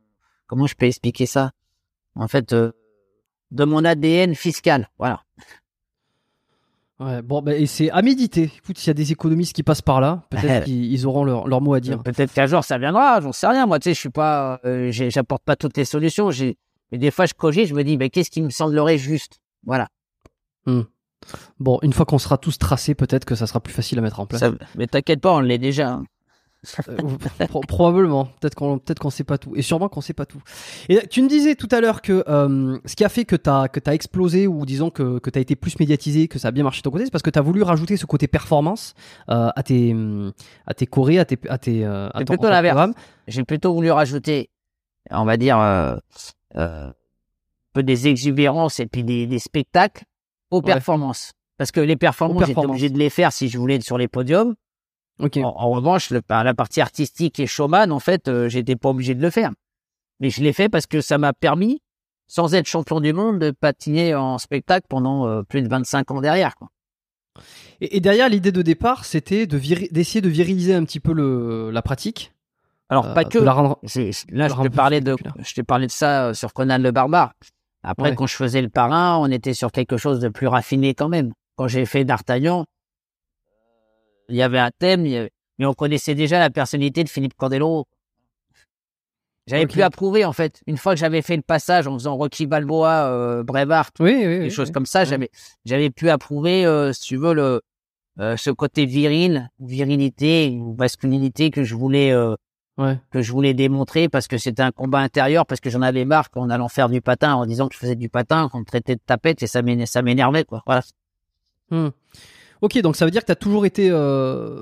comment 0.47 0.69
je 0.69 0.77
peux 0.77 0.87
expliquer 0.87 1.27
ça? 1.27 1.51
En 2.15 2.29
fait, 2.29 2.53
euh, 2.53 2.73
de 3.51 3.65
mon 3.65 3.85
ADN 3.85 4.37
fiscal. 4.37 4.89
Voilà. 4.99 5.23
Ouais, 7.01 7.23
bon, 7.23 7.43
bah, 7.43 7.57
et 7.57 7.67
c'est 7.67 7.91
à 7.91 8.03
méditer. 8.03 8.53
Écoute, 8.57 8.79
s'il 8.79 8.89
y 8.89 8.91
a 8.93 8.95
des 8.95 9.11
économistes 9.11 9.55
qui 9.55 9.65
passent 9.65 9.83
par 9.83 10.01
là, 10.01 10.23
peut-être 10.31 10.65
qu'ils 10.67 10.93
ils 10.93 11.07
auront 11.07 11.25
leur, 11.25 11.49
leur 11.49 11.61
mot 11.61 11.75
à 11.75 11.81
dire. 11.81 12.01
Peut-être 12.01 12.33
qu'un 12.33 12.47
jour 12.47 12.63
ça 12.63 12.79
viendra, 12.79 13.21
j'en 13.21 13.33
sais 13.33 13.49
rien. 13.49 13.67
Moi, 13.67 13.81
tu 13.81 13.91
sais, 13.91 13.95
je 13.95 13.99
suis 13.99 14.11
pas, 14.11 14.61
euh, 14.65 14.93
j'apporte 14.93 15.43
pas 15.43 15.57
toutes 15.57 15.77
les 15.77 15.85
solutions. 15.85 16.31
Mais 16.93 16.99
des 16.99 17.11
fois, 17.11 17.27
je 17.27 17.35
cogite, 17.35 17.67
je 17.67 17.75
me 17.75 17.83
dis, 17.83 17.97
mais 17.97 18.11
qu'est-ce 18.11 18.31
qui 18.31 18.41
me 18.41 18.51
semblerait 18.51 18.99
juste? 18.99 19.41
Voilà. 19.67 19.89
Bon, 21.59 21.79
une 21.83 21.93
fois 21.93 22.05
qu'on 22.07 22.19
sera 22.19 22.37
tous 22.39 22.59
tracés, 22.59 22.95
peut-être 22.95 23.25
que 23.25 23.35
ça 23.35 23.47
sera 23.47 23.61
plus 23.61 23.73
facile 23.73 23.99
à 23.99 24.03
mettre 24.03 24.21
en 24.21 24.27
place. 24.27 24.41
Ça- 24.41 24.53
mais 24.77 24.87
t'inquiète 24.87 25.21
pas, 25.21 25.33
on 25.33 25.41
l'est 25.41 25.59
déjà. 25.59 25.89
hein. 25.91 26.05
Euh, 26.89 27.47
pro- 27.47 27.61
probablement. 27.61 28.25
Peut-être 28.41 28.55
qu'on 28.55 28.79
peut-être 28.79 28.99
qu'on 28.99 29.11
sait 29.11 29.23
pas 29.25 29.37
tout. 29.37 29.53
Et 29.55 29.61
sûrement 29.61 29.91
qu'on 29.91 30.01
sait 30.01 30.15
pas 30.15 30.25
tout. 30.25 30.41
Et 30.89 31.07
tu 31.09 31.21
me 31.21 31.29
disais 31.29 31.57
tout 31.57 31.69
à 31.71 31.83
l'heure 31.83 32.01
que 32.01 32.25
euh, 32.27 32.79
ce 32.87 32.97
qui 32.97 33.05
a 33.05 33.11
fait 33.11 33.27
que 33.27 33.37
t'as 33.37 33.69
que 33.69 33.79
t'as 33.81 33.93
explosé 33.93 34.47
ou 34.47 34.65
disons 34.65 34.89
que 34.89 35.19
que 35.19 35.29
t'as 35.29 35.41
été 35.41 35.57
plus 35.57 35.79
médiatisé, 35.79 36.27
que 36.27 36.39
ça 36.39 36.49
a 36.49 36.51
bien 36.53 36.65
marché 36.65 36.79
de 36.79 36.85
ton 36.85 36.91
côté, 36.91 37.05
c'est 37.05 37.11
parce 37.11 37.21
que 37.23 37.29
t'as 37.29 37.43
voulu 37.43 37.63
rajouter 37.63 37.99
ce 37.99 38.07
côté 38.07 38.29
performance 38.29 38.95
euh, 39.29 39.51
à 39.55 39.63
tes 39.63 39.95
à 40.67 40.73
tes 40.73 40.87
chorés, 40.87 41.19
à 41.19 41.27
tes 41.27 41.39
à 41.51 41.59
tes 41.59 41.85
à 41.85 42.09
ton- 42.25 42.25
plutôt. 42.25 42.43
J'ai 43.29 43.45
plutôt 43.45 43.75
voulu 43.75 43.91
rajouter, 43.91 44.49
on 45.11 45.27
va 45.27 45.37
dire, 45.37 45.59
peu 47.75 47.83
des 47.83 48.09
exubérances 48.09 48.81
et 48.81 48.87
puis 48.87 49.05
des, 49.05 49.27
des 49.27 49.39
spectacles 49.39 50.05
aux 50.51 50.59
Ouais. 50.59 50.63
performances. 50.73 51.33
Parce 51.59 51.71
que 51.71 51.81
les 51.81 51.97
performances, 51.97 52.41
j'étais 52.41 52.55
performances. 52.55 52.71
obligé 52.71 52.89
de 52.91 52.99
les 52.99 53.11
faire 53.11 53.33
si 53.33 53.49
je 53.49 53.59
voulais 53.59 53.75
être 53.77 53.85
sur 53.85 53.99
les 53.99 54.09
podiums. 54.09 54.55
En, 55.21 55.29
en 55.43 55.71
revanche, 55.71 56.11
le- 56.11 56.23
par 56.23 56.43
la 56.43 56.55
partie 56.55 56.81
artistique 56.81 57.39
et 57.39 57.47
showman, 57.47 57.93
en 57.93 58.01
fait, 58.01 58.27
euh, 58.29 58.49
j'étais 58.49 58.75
pas 58.77 58.89
obligé 58.89 59.15
de 59.15 59.23
le 59.23 59.31
faire. 59.31 59.51
Mais 60.21 60.31
je 60.31 60.43
l'ai 60.43 60.53
fait 60.53 60.69
parce 60.69 60.87
que 60.87 61.01
ça 61.01 61.19
m'a 61.19 61.33
permis, 61.33 61.81
sans 62.27 62.55
être 62.55 62.67
champion 62.67 63.01
du 63.01 63.13
monde, 63.13 63.39
de 63.39 63.51
patiner 63.53 64.15
en 64.15 64.39
spectacle 64.39 64.87
pendant 64.89 65.27
euh, 65.29 65.43
plus 65.43 65.63
de 65.63 65.69
25 65.69 66.11
ans 66.11 66.21
derrière. 66.21 66.57
Quoi. 66.57 66.69
Et, 67.81 67.97
et 67.97 68.01
derrière 68.01 68.29
l'idée 68.29 68.53
de 68.53 68.63
départ, 68.63 69.05
c'était 69.05 69.47
de 69.47 69.59
d'essayer 69.93 70.21
de 70.21 70.29
viriliser 70.29 70.75
un 70.75 70.85
petit 70.85 71.01
peu 71.01 71.13
le 71.13 71.71
la 71.71 71.83
pratique. 71.83 72.33
Alors, 72.89 73.07
euh, 73.07 73.15
pas 73.15 73.25
que. 73.25 73.39
la 73.39 73.53
rendre. 73.53 73.79
J'ai- 73.85 74.11
Là, 74.31 74.49
te 74.49 74.69
parlais 74.69 75.01
de, 75.01 75.17
je 75.39 75.55
t'ai 75.55 75.63
parlé 75.63 75.87
de 75.87 75.93
ça 75.93 76.27
euh, 76.29 76.35
sur 76.35 76.53
Conan 76.53 76.79
le 76.79 76.91
Barbare. 76.91 77.33
Après, 77.85 78.11
Ouais. 78.11 78.15
quand 78.17 78.27
je 78.27 78.35
faisais 78.35 78.63
le 78.63 78.71
parrain, 78.71 79.19
on 79.19 79.31
était 79.31 79.53
sur 79.55 79.71
quelque 79.71 79.97
chose 79.99 80.19
de 80.19 80.29
plus 80.29 80.47
raffiné 80.47 80.95
quand 80.95 81.09
même. 81.11 81.33
Quand 81.57 81.69
j'ai 81.69 81.85
fait 81.85 82.05
D'Artagnan, 82.05 82.65
il 84.31 84.37
y 84.37 84.43
avait 84.43 84.59
un 84.59 84.71
thème, 84.79 85.05
avait- 85.05 85.31
mais 85.59 85.67
on 85.67 85.75
connaissait 85.75 86.15
déjà 86.15 86.39
la 86.39 86.51
personnalité 86.51 87.05
de 87.05 87.09
Philippe 87.11 87.35
Candelo. 87.37 87.85
J'avais 89.47 89.65
Ok. 89.65 89.73
plus 89.73 89.83
à 89.83 89.91
prouver, 89.91 90.25
en 90.25 90.33
fait. 90.33 90.63
Une 90.67 90.79
fois 90.79 90.95
que 90.95 90.99
j'avais 91.01 91.21
fait 91.21 91.37
le 91.37 91.43
passage 91.43 91.87
en 91.87 91.93
faisant 91.93 92.17
Rocky 92.17 92.47
Balboa, 92.47 93.09
euh, 93.11 93.43
Brevard, 93.43 93.91
Oui, 94.01 94.15
oui, 94.17 94.27
oui. 94.27 94.39
des 94.41 94.51
choses 94.51 94.71
comme 94.71 94.87
ça, 94.87 95.05
j'avais, 95.05 95.29
j'avais 95.67 95.91
pu 95.91 96.09
approuver, 96.09 96.65
euh, 96.65 96.95
si 96.95 97.03
tu 97.03 97.17
veux, 97.19 97.35
le, 97.35 97.61
euh, 98.21 98.39
ce 98.39 98.49
côté 98.51 98.87
viril, 98.87 99.51
virilité, 99.61 100.57
ou 100.59 100.75
masculinité 100.79 101.51
que 101.51 101.63
je 101.63 101.75
voulais, 101.75 102.11
euh, 102.11 102.35
Ouais. 102.77 102.99
que 103.13 103.23
je 103.23 103.31
voulais 103.31 103.55
démontrer 103.55 104.09
parce 104.09 104.27
que 104.27 104.37
c'était 104.37 104.63
un 104.63 104.73
combat 104.73 104.99
intérieur, 104.99 105.47
parce 105.47 105.61
que 105.61 105.71
j'en 105.71 105.81
avais 105.83 106.05
marre 106.05 106.29
en 106.35 106.51
allant 106.51 106.69
faire 106.69 106.89
du 106.89 107.01
patin, 107.01 107.35
en 107.35 107.47
disant 107.47 107.69
que 107.69 107.75
je 107.75 107.79
faisais 107.79 107.95
du 107.95 108.09
patin, 108.09 108.49
qu'on 108.49 108.61
me 108.61 108.65
traitait 108.65 108.97
de 108.97 109.01
tapette 109.07 109.43
et 109.45 109.47
ça 109.47 109.63
m'éner- 109.63 109.87
ça 109.87 110.03
m'énervait, 110.03 110.45
quoi. 110.45 110.63
Voilà. 110.67 110.83
Hmm. 111.71 111.89
Ok, 112.63 112.79
donc 112.81 112.97
ça 112.97 113.05
veut 113.05 113.11
dire 113.11 113.21
que 113.21 113.27
tu 113.27 113.33
as 113.33 113.37
toujours 113.37 113.65
été. 113.67 113.89
euh, 113.91 114.61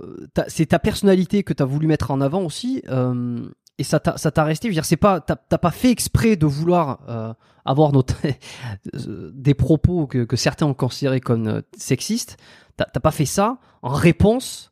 c'est 0.48 0.66
ta 0.66 0.78
personnalité 0.78 1.42
que 1.42 1.52
tu 1.54 1.62
as 1.62 1.66
voulu 1.66 1.86
mettre 1.86 2.10
en 2.10 2.20
avant 2.20 2.42
aussi. 2.42 2.82
euh, 2.90 3.48
et 3.78 3.84
ça 3.84 3.98
t'a 4.00 4.18
ça 4.18 4.30
t'a 4.30 4.44
resté. 4.44 4.68
Je 4.68 4.72
veux 4.72 4.74
dire, 4.74 4.84
c'est 4.84 4.96
pas, 4.98 5.20
t'as 5.20 5.36
t'as 5.36 5.56
pas 5.58 5.70
fait 5.70 5.90
exprès 5.90 6.36
de 6.36 6.44
vouloir 6.46 7.00
euh, 7.08 7.32
avoir 7.64 7.92
notre, 7.92 8.16
des 9.32 9.54
propos 9.54 10.06
que, 10.06 10.24
que 10.24 10.36
certains 10.36 10.66
ont 10.66 10.74
considérés 10.74 11.20
comme 11.20 11.46
euh, 11.48 11.60
sexistes. 11.76 12.36
T'as 12.76 12.84
t'as 12.84 13.00
pas 13.00 13.10
fait 13.10 13.24
ça 13.26 13.58
en 13.82 13.88
réponse 13.90 14.71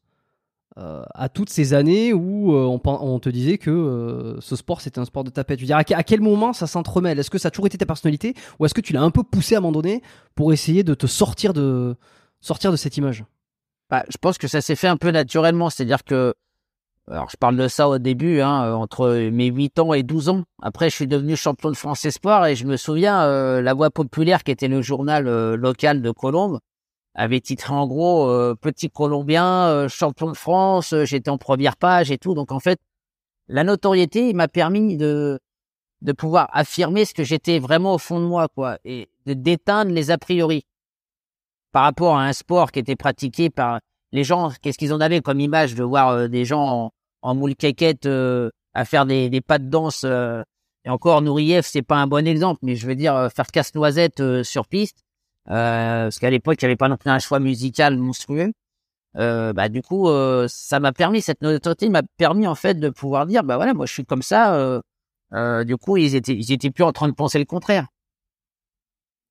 euh, 0.80 1.02
à 1.14 1.28
toutes 1.28 1.50
ces 1.50 1.74
années 1.74 2.14
où 2.14 2.54
euh, 2.54 2.78
on, 2.84 3.18
te 3.18 3.28
disait 3.28 3.58
que 3.58 3.70
euh, 3.70 4.40
ce 4.40 4.56
sport 4.56 4.80
c'était 4.80 4.98
un 4.98 5.04
sport 5.04 5.24
de 5.24 5.30
tapette. 5.30 5.58
Je 5.58 5.64
veux 5.64 5.66
dire, 5.66 5.76
à, 5.76 5.84
que- 5.84 5.92
à 5.92 6.02
quel 6.02 6.22
moment 6.22 6.54
ça 6.54 6.66
s'entremêle? 6.66 7.18
Est-ce 7.18 7.28
que 7.28 7.36
ça 7.36 7.48
a 7.48 7.50
toujours 7.50 7.66
été 7.66 7.76
ta 7.76 7.84
personnalité 7.84 8.34
ou 8.58 8.64
est-ce 8.64 8.72
que 8.72 8.80
tu 8.80 8.94
l'as 8.94 9.02
un 9.02 9.10
peu 9.10 9.22
poussé 9.22 9.56
à 9.56 9.58
un 9.58 9.60
moment 9.60 9.72
donné 9.72 10.02
pour 10.34 10.54
essayer 10.54 10.82
de 10.82 10.94
te 10.94 11.06
sortir 11.06 11.52
de 11.52 11.96
sortir 12.40 12.70
de 12.72 12.76
cette 12.76 12.96
image? 12.96 13.24
Bah, 13.90 14.04
je 14.08 14.16
pense 14.18 14.38
que 14.38 14.48
ça 14.48 14.62
s'est 14.62 14.76
fait 14.76 14.88
un 14.88 14.96
peu 14.96 15.10
naturellement, 15.10 15.68
c'est-à-dire 15.68 16.02
que, 16.02 16.32
alors 17.10 17.28
je 17.28 17.36
parle 17.36 17.56
de 17.56 17.68
ça 17.68 17.86
au 17.86 17.98
début, 17.98 18.40
hein, 18.40 18.72
entre 18.72 19.28
mes 19.30 19.46
8 19.48 19.80
ans 19.80 19.92
et 19.92 20.02
12 20.02 20.30
ans. 20.30 20.44
Après, 20.62 20.88
je 20.88 20.94
suis 20.94 21.08
devenu 21.08 21.36
champion 21.36 21.70
de 21.70 21.76
France 21.76 22.06
Espoir 22.06 22.46
et 22.46 22.56
je 22.56 22.64
me 22.66 22.76
souviens, 22.78 23.60
La 23.60 23.74
Voix 23.74 23.90
Populaire, 23.90 24.44
qui 24.44 24.52
était 24.52 24.68
le 24.68 24.80
journal 24.80 25.24
local 25.54 26.00
de 26.00 26.10
Colombe, 26.12 26.60
avait 27.14 27.40
titré 27.40 27.72
en 27.72 27.86
gros 27.86 28.28
euh, 28.28 28.54
Petit 28.54 28.90
Colombien, 28.90 29.68
euh, 29.68 29.88
champion 29.88 30.30
de 30.30 30.36
France, 30.36 30.92
euh, 30.92 31.04
j'étais 31.04 31.30
en 31.30 31.38
première 31.38 31.76
page 31.76 32.10
et 32.10 32.18
tout. 32.18 32.34
Donc 32.34 32.52
en 32.52 32.60
fait, 32.60 32.78
la 33.48 33.64
notoriété 33.64 34.32
m'a 34.32 34.48
permis 34.48 34.96
de 34.96 35.40
de 36.02 36.12
pouvoir 36.12 36.48
affirmer 36.52 37.04
ce 37.04 37.12
que 37.12 37.24
j'étais 37.24 37.58
vraiment 37.58 37.94
au 37.94 37.98
fond 37.98 38.20
de 38.20 38.24
moi, 38.24 38.48
quoi, 38.48 38.78
et 38.84 39.10
de 39.26 39.34
d'éteindre 39.34 39.92
les 39.92 40.10
a 40.10 40.18
priori 40.18 40.64
par 41.72 41.84
rapport 41.84 42.16
à 42.16 42.24
un 42.24 42.32
sport 42.32 42.72
qui 42.72 42.78
était 42.80 42.96
pratiqué 42.96 43.50
par 43.50 43.80
les 44.12 44.24
gens. 44.24 44.50
Qu'est-ce 44.62 44.78
qu'ils 44.78 44.92
en 44.92 45.00
avaient 45.00 45.20
comme 45.20 45.40
image 45.40 45.74
de 45.74 45.84
voir 45.84 46.10
euh, 46.10 46.28
des 46.28 46.44
gens 46.44 46.66
en, 46.66 46.90
en 47.22 47.34
moule 47.34 47.54
caquette 47.54 48.06
euh, 48.06 48.50
à 48.74 48.84
faire 48.84 49.06
des, 49.06 49.28
des 49.30 49.40
pas 49.40 49.58
de 49.58 49.68
danse 49.68 50.02
euh, 50.04 50.42
et 50.84 50.90
encore 50.90 51.20
Nourieff, 51.20 51.66
c'est 51.66 51.82
pas 51.82 51.96
un 51.96 52.06
bon 52.06 52.26
exemple, 52.26 52.60
mais 52.62 52.74
je 52.74 52.86
veux 52.86 52.94
dire 52.94 53.28
faire 53.34 53.48
casse-noisette 53.48 54.42
sur 54.42 54.66
piste, 54.66 55.04
parce 55.54 56.18
qu'à 56.18 56.30
l'époque 56.30 56.60
il 56.60 56.64
n'y 56.64 56.70
avait 56.70 56.76
pas 56.76 56.88
non 56.88 56.96
plus 56.96 57.10
un 57.10 57.18
choix 57.18 57.40
musical 57.40 57.96
monstrueux. 57.96 58.52
Euh, 59.16 59.52
bah 59.52 59.68
du 59.68 59.82
coup 59.82 60.08
euh, 60.08 60.46
ça 60.48 60.78
m'a 60.78 60.92
permis 60.92 61.20
cette 61.20 61.42
notoriété 61.42 61.88
m'a 61.88 62.02
permis 62.16 62.46
en 62.46 62.54
fait 62.54 62.74
de 62.74 62.90
pouvoir 62.90 63.26
dire 63.26 63.42
bah 63.42 63.56
voilà 63.56 63.74
moi 63.74 63.84
je 63.84 63.92
suis 63.92 64.04
comme 64.04 64.22
ça 64.22 64.54
euh, 64.54 64.80
euh, 65.32 65.64
du 65.64 65.76
coup 65.76 65.96
ils 65.96 66.14
étaient 66.14 66.36
ils 66.36 66.52
étaient 66.52 66.70
plus 66.70 66.84
en 66.84 66.92
train 66.92 67.08
de 67.08 67.14
penser 67.14 67.40
le 67.40 67.44
contraire 67.44 67.88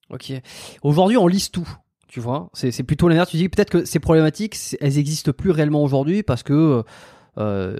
Ok. 0.09 0.33
Aujourd'hui, 0.81 1.17
on 1.17 1.27
lise 1.27 1.51
tout. 1.51 1.67
Tu 2.07 2.19
vois, 2.19 2.49
c'est 2.53 2.83
plutôt 2.83 3.07
l'inverse. 3.07 3.29
Tu 3.29 3.37
dis 3.37 3.49
peut-être 3.49 3.69
que 3.69 3.85
ces 3.85 3.99
problématiques, 3.99 4.57
elles 4.81 4.97
existent 4.97 5.31
plus 5.31 5.51
réellement 5.51 5.83
aujourd'hui 5.83 6.23
parce 6.23 6.41
que 6.41 6.83
euh, 7.37 7.79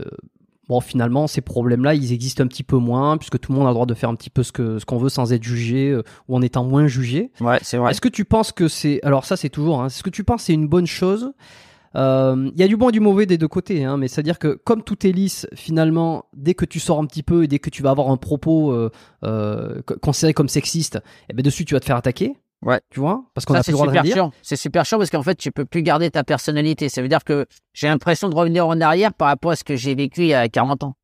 bon, 0.70 0.80
finalement, 0.80 1.28
ces 1.28 1.42
problèmes-là, 1.42 1.96
ils 1.96 2.14
existent 2.14 2.44
un 2.44 2.48
petit 2.48 2.64
peu 2.64 2.78
moins 2.78 3.18
puisque 3.18 3.40
tout 3.40 3.52
le 3.52 3.58
monde 3.58 3.68
a 3.68 3.72
le 3.72 3.74
droit 3.74 3.86
de 3.86 3.94
faire 3.96 4.10
un 4.10 4.16
petit 4.16 4.30
peu 4.30 4.44
ce 4.44 4.52
que 4.54 4.80
ce 4.80 4.86
qu'on 4.86 4.98
veut 4.98 5.10
sans 5.10 5.34
être 5.34 5.44
jugé 5.44 5.90
euh, 5.90 6.04
ou 6.30 6.36
en 6.38 6.42
étant 6.42 6.64
moins 6.64 6.88
jugé. 6.88 7.32
ouais 7.42 7.58
c'est 7.62 7.76
vrai 7.78 7.92
Est-ce 7.92 8.00
que 8.02 8.08
tu 8.10 8.24
penses 8.24 8.52
que 8.54 8.68
c'est 8.70 9.02
alors 9.04 9.26
ça, 9.26 9.36
c'est 9.36 9.50
toujours. 9.50 9.82
Hein, 9.82 9.88
Est-ce 9.88 10.04
que 10.04 10.10
tu 10.10 10.24
penses 10.24 10.42
que 10.42 10.46
c'est 10.46 10.54
une 10.54 10.68
bonne 10.70 10.88
chose? 10.88 11.34
Euh, 11.96 12.52
Il 12.54 12.60
y 12.60 12.64
a 12.64 12.68
du 12.68 12.78
bon 12.78 12.90
et 12.90 12.92
du 12.92 13.00
mauvais 13.00 13.26
des 13.26 13.38
deux 13.40 13.48
côtés, 13.48 13.84
hein, 13.84 13.98
mais 13.98 14.08
c'est 14.08 14.20
à 14.20 14.24
dire 14.24 14.38
que 14.38 14.60
comme 14.64 14.84
tout 14.84 15.08
est 15.08 15.12
lisse, 15.12 15.48
finalement, 15.56 16.26
dès 16.36 16.54
que 16.54 16.66
tu 16.66 16.80
sors 16.80 17.00
un 17.00 17.06
petit 17.06 17.24
peu 17.24 17.44
et 17.44 17.48
dès 17.48 17.58
que 17.60 17.72
tu 17.72 17.82
vas 17.82 17.90
avoir 17.90 18.10
un 18.12 18.18
propos 18.18 18.72
euh, 18.72 18.92
euh, 19.24 19.82
co- 19.86 19.96
considéré 19.98 20.34
comme 20.36 20.50
sexiste, 20.50 21.00
eh 21.30 21.34
ben 21.34 21.42
dessus 21.42 21.66
tu 21.66 21.74
vas 21.74 21.80
te 21.80 21.86
faire 21.86 21.96
attaquer. 21.96 22.34
Ouais. 22.62 22.82
Tu 22.90 23.00
vois? 23.00 23.24
Parce 23.34 23.46
qu'on 23.46 23.54
a 23.54 23.64
c'est 23.64 23.72
plus 23.72 23.72
le 23.72 23.78
droit 23.78 23.88
de 23.88 23.92
super 23.92 24.04
rien 24.04 24.14
dire. 24.14 24.32
C'est 24.42 24.56
super 24.58 24.86
chiant 24.86 24.98
parce 24.98 25.10
qu'en 25.10 25.24
fait, 25.24 25.36
tu 25.36 25.52
peux 25.52 25.66
plus 25.66 25.82
garder 25.82 26.12
ta 26.12 26.24
personnalité. 26.24 26.90
Ça 26.90 27.02
veut 27.02 27.08
dire 27.08 27.24
que 27.24 27.46
j'ai 27.74 27.88
l'impression 27.88 28.28
de 28.30 28.36
revenir 28.36 28.68
en 28.68 28.80
arrière 28.82 29.14
par 29.14 29.30
rapport 29.30 29.52
à 29.52 29.56
ce 29.56 29.64
que 29.64 29.76
j'ai 29.78 29.96
vécu 29.96 30.22
il 30.22 30.28
y 30.28 30.34
a 30.34 30.48
40 30.50 30.84
ans. 30.84 30.96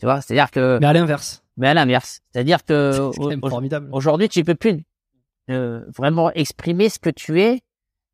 Tu 0.00 0.06
vois, 0.06 0.20
c'est-à-dire 0.20 0.50
que, 0.50 0.78
Mais 0.80 0.86
à 0.86 0.92
l'inverse. 0.94 1.42
mais 1.56 1.68
à 1.68 1.74
l'inverse. 1.74 2.20
C'est-à-dire 2.32 2.64
que 2.64 2.92
C'est 3.12 3.18
quand 3.20 3.28
même 3.28 3.40
au- 3.42 3.50
formidable. 3.50 3.88
aujourd'hui, 3.92 4.28
tu 4.30 4.42
peux 4.44 4.54
plus 4.54 4.82
euh, 5.50 5.84
vraiment 5.96 6.30
exprimer 6.32 6.88
ce 6.88 6.98
que 6.98 7.10
tu 7.10 7.40
es. 7.42 7.60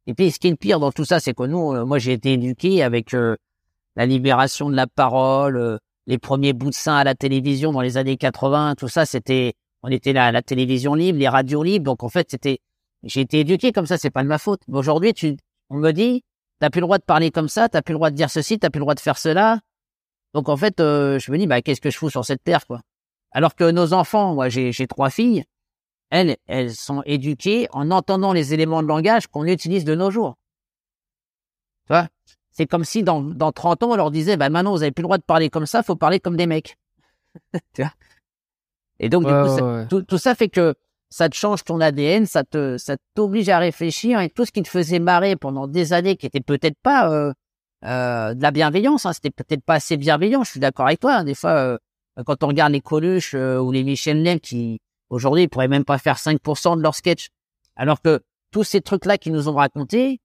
Et 0.07 0.15
puis, 0.15 0.31
ce 0.31 0.39
qui 0.39 0.49
est 0.49 0.51
le 0.51 0.57
pire 0.57 0.81
dans 0.81 0.93
tout 0.93 1.05
ça, 1.05 1.21
c'est 1.21 1.33
que 1.35 1.45
nous, 1.45 1.73
euh, 1.75 1.85
moi, 1.85 1.99
j'ai 1.99 2.13
été 2.13 2.33
éduqué 2.35 2.83
avec 2.83 3.15
euh, 3.15 3.37
la 3.97 4.07
libération 4.07 4.69
de 4.69 4.75
la 4.77 4.87
parole, 4.87 5.57
euh, 5.57 5.79
les 6.07 6.19
premiers 6.19 6.53
bouts 6.53 6.71
de 6.71 6.75
sein 6.75 6.97
à 6.97 7.05
la 7.05 7.15
télévision 7.15 7.71
dans 7.73 7.81
les 7.81 7.97
années 7.97 8.17
80, 8.17 8.75
tout 8.77 8.89
ça, 8.89 9.07
c'était, 9.07 9.55
on 9.85 9.90
était 9.90 10.15
là, 10.15 10.32
la 10.32 10.40
télévision 10.40 10.94
libre, 10.94 11.19
les 11.19 11.28
radios 11.28 11.62
libres. 11.62 11.85
Donc, 11.85 12.02
en 12.02 12.09
fait, 12.09 12.31
c'était, 12.31 12.59
j'ai 13.02 13.20
été 13.20 13.40
éduqué 13.40 13.70
comme 13.70 13.85
ça, 13.85 13.98
c'est 13.98 14.09
pas 14.09 14.23
de 14.23 14.28
ma 14.28 14.39
faute. 14.39 14.62
Mais 14.66 14.78
aujourd'hui, 14.78 15.12
tu, 15.12 15.36
on 15.69 15.77
me 15.77 15.93
dit, 15.93 16.24
t'as 16.59 16.70
plus 16.70 16.81
le 16.81 16.86
droit 16.86 16.97
de 16.97 17.05
parler 17.05 17.31
comme 17.31 17.48
ça, 17.48 17.69
t'as 17.69 17.82
plus 17.82 17.93
le 17.93 17.98
droit 17.98 18.11
de 18.11 18.16
dire 18.16 18.31
ceci, 18.31 18.59
t'as 18.59 18.70
plus 18.70 18.78
le 18.78 18.85
droit 18.85 18.94
de 18.94 19.01
faire 19.01 19.19
cela. 19.19 19.61
Donc, 20.32 20.48
en 20.48 20.56
fait, 20.56 20.81
euh, 20.81 21.19
je 21.19 21.31
me 21.31 21.36
dis, 21.36 21.47
bah, 21.47 21.61
qu'est-ce 21.61 21.82
que 21.82 21.90
je 21.90 21.98
fous 21.98 22.09
sur 22.09 22.24
cette 22.24 22.43
terre, 22.43 22.66
quoi? 22.66 22.81
Alors 23.31 23.55
que 23.55 23.70
nos 23.70 23.93
enfants, 23.93 24.35
moi, 24.35 24.48
j'ai, 24.48 24.73
j'ai 24.73 24.86
trois 24.86 25.11
filles, 25.11 25.44
elles, 26.09 26.39
elles 26.47 26.74
sont 26.74 27.02
éduquées 27.05 27.69
en 27.73 27.90
entendant 27.90 28.32
les 28.32 28.55
éléments 28.55 28.82
de 28.82 28.89
langage 28.89 29.27
qu'on 29.27 29.44
utilise 29.44 29.85
de 29.85 29.94
nos 29.94 30.11
jours. 30.11 30.36
Tu 31.89 31.93
vois? 31.93 32.09
C'est 32.52 32.66
comme 32.66 32.85
si 32.85 33.02
dans, 33.02 33.20
dans 33.20 33.52
30 33.52 33.82
ans, 33.82 33.90
on 33.90 33.97
leur 33.97 34.11
disait, 34.11 34.39
bah, 34.39 34.48
maintenant, 34.48 34.73
vous 34.73 34.82
avez 34.82 34.93
plus 34.93 35.02
le 35.02 35.09
droit 35.09 35.19
de 35.19 35.24
parler 35.24 35.51
comme 35.51 35.66
ça, 35.66 35.82
faut 35.82 35.97
parler 35.97 36.20
comme 36.20 36.39
des 36.39 36.47
mecs. 36.47 36.78
tu 37.74 37.82
vois? 37.82 37.93
Et 39.01 39.09
donc, 39.09 39.25
du 39.27 39.33
Ouais, 39.33 39.43
coup, 39.43 39.49
ouais, 39.51 39.59
ça- 39.59 39.65
ouais. 39.65 39.87
tout, 39.89 40.03
tout 40.03 40.19
ça 40.19 40.35
fait 40.35 40.49
que 40.49 40.75
ça 41.11 41.29
te 41.29 41.35
change 41.37 41.62
ton 41.65 41.81
ADN, 41.81 42.27
ça 42.27 42.45
te, 42.45 42.77
ça 42.79 42.97
t'oblige 43.15 43.49
à 43.49 43.59
réfléchir 43.59 44.21
et 44.21 44.31
tout 44.31 44.45
ce 44.45 44.51
qui 44.53 44.62
te 44.62 44.69
faisait 44.69 44.99
marrer 44.99 45.37
pendant 45.37 45.66
des 45.69 45.93
années, 45.93 46.16
qui 46.16 46.27
était 46.27 46.41
peut-être 46.41 46.77
pas 46.83 47.11
euh, 47.11 47.33
euh, 47.85 48.35
de 48.35 48.43
la 48.43 48.51
bienveillance, 48.51 49.07
hein, 49.07 49.12
c'était 49.12 49.31
peut-être 49.31 49.62
pas 49.65 49.75
assez 49.75 49.97
bienveillant. 49.97 50.43
Je 50.45 50.51
suis 50.51 50.61
d'accord 50.61 50.87
avec 50.87 51.01
toi. 51.01 51.16
Hein, 51.16 51.25
des 51.25 51.35
fois, 51.35 51.51
euh, 51.51 51.79
quand 52.27 52.43
on 52.43 52.49
regarde 52.49 52.73
les 52.73 52.81
Coluche 52.81 53.35
euh, 53.35 53.59
ou 53.59 53.71
les 53.73 53.85
Michel 53.85 54.41
qui 54.41 54.81
aujourd'hui 55.11 55.45
ils 55.45 55.49
pourraient 55.49 55.69
même 55.69 55.85
pas 55.85 55.99
faire 55.99 56.16
5% 56.16 56.77
de 56.77 56.83
leur 56.83 56.95
sketch, 56.95 57.29
alors 57.77 58.01
que 58.01 58.21
tous 58.51 58.65
ces 58.65 58.81
trucs-là 58.81 59.19
qu'ils 59.19 59.33
nous 59.33 59.49
ont 59.49 59.55
racontés, 59.55 60.21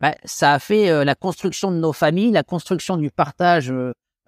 bah, 0.00 0.14
ça 0.24 0.54
a 0.54 0.58
fait 0.58 1.04
la 1.04 1.14
construction 1.14 1.70
de 1.70 1.76
nos 1.76 1.92
familles, 1.92 2.30
la 2.30 2.42
construction 2.42 2.96
du 2.96 3.10
partage 3.10 3.72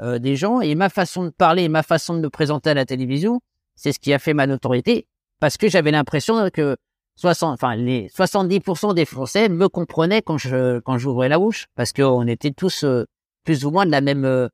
des 0.02 0.36
gens 0.36 0.60
et 0.60 0.74
ma 0.74 0.88
façon 0.90 1.24
de 1.24 1.30
parler, 1.30 1.68
ma 1.68 1.82
façon 1.82 2.14
de 2.14 2.20
me 2.20 2.28
présenter 2.30 2.70
à 2.70 2.74
la 2.74 2.84
télévision, 2.84 3.40
c'est 3.82 3.92
ce 3.92 3.98
qui 3.98 4.12
a 4.12 4.18
fait 4.20 4.32
ma 4.32 4.46
notoriété 4.46 5.06
parce 5.40 5.56
que 5.56 5.68
j'avais 5.68 5.90
l'impression 5.90 6.48
que 6.50 6.76
60, 7.16 7.54
enfin, 7.54 7.74
les 7.74 8.08
70% 8.08 8.94
des 8.94 9.04
Français 9.04 9.48
me 9.48 9.68
comprenaient 9.68 10.22
quand 10.22 10.38
je, 10.38 10.78
quand 10.80 10.98
j'ouvrais 10.98 11.28
la 11.28 11.38
bouche, 11.38 11.66
parce 11.74 11.92
qu'on 11.92 12.26
était 12.28 12.52
tous 12.52 12.84
euh, 12.84 13.04
plus 13.44 13.64
ou 13.64 13.72
moins 13.72 13.84
de 13.84 13.90
la 13.90 14.00
même, 14.00 14.24
euh, 14.24 14.48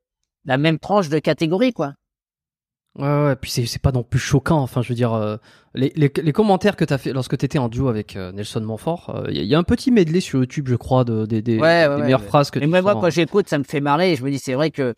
la 0.45 0.57
même 0.57 0.79
tranche 0.79 1.09
de 1.09 1.19
catégorie, 1.19 1.73
quoi. 1.73 1.93
Ouais, 2.99 3.25
ouais, 3.25 3.35
puis 3.35 3.49
c'est, 3.49 3.65
c'est 3.65 3.81
pas 3.81 3.91
non 3.91 4.03
plus 4.03 4.19
choquant. 4.19 4.59
Enfin, 4.59 4.81
je 4.81 4.89
veux 4.89 4.95
dire, 4.95 5.13
euh, 5.13 5.37
les, 5.73 5.91
les, 5.95 6.11
les, 6.21 6.31
commentaires 6.33 6.75
que 6.75 6.85
tu 6.85 6.93
as 6.93 6.97
fait 6.97 7.13
lorsque 7.13 7.37
tu 7.37 7.45
étais 7.45 7.57
en 7.57 7.69
duo 7.69 7.87
avec 7.87 8.15
Nelson 8.15 8.61
Montfort, 8.61 9.23
il 9.29 9.43
y, 9.43 9.55
a 9.55 9.57
un 9.57 9.63
petit 9.63 9.91
medley 9.91 10.19
sur 10.19 10.39
YouTube, 10.39 10.67
je 10.67 10.75
crois, 10.75 11.03
de, 11.03 11.25
des, 11.25 11.41
des, 11.41 11.57
ouais, 11.57 11.87
des 11.87 12.01
meilleures 12.03 12.23
phrases 12.23 12.51
que 12.51 12.59
mais 12.59 12.65
tu 12.65 12.71
moi, 12.71 12.81
moi, 12.81 12.95
quand 12.95 13.09
j'écoute, 13.09 13.47
ça 13.47 13.57
me 13.57 13.63
fait 13.63 13.79
marrer. 13.79 14.11
Et 14.11 14.15
je 14.15 14.23
me 14.23 14.29
dis, 14.29 14.39
c'est 14.39 14.53
vrai 14.53 14.69
que 14.69 14.93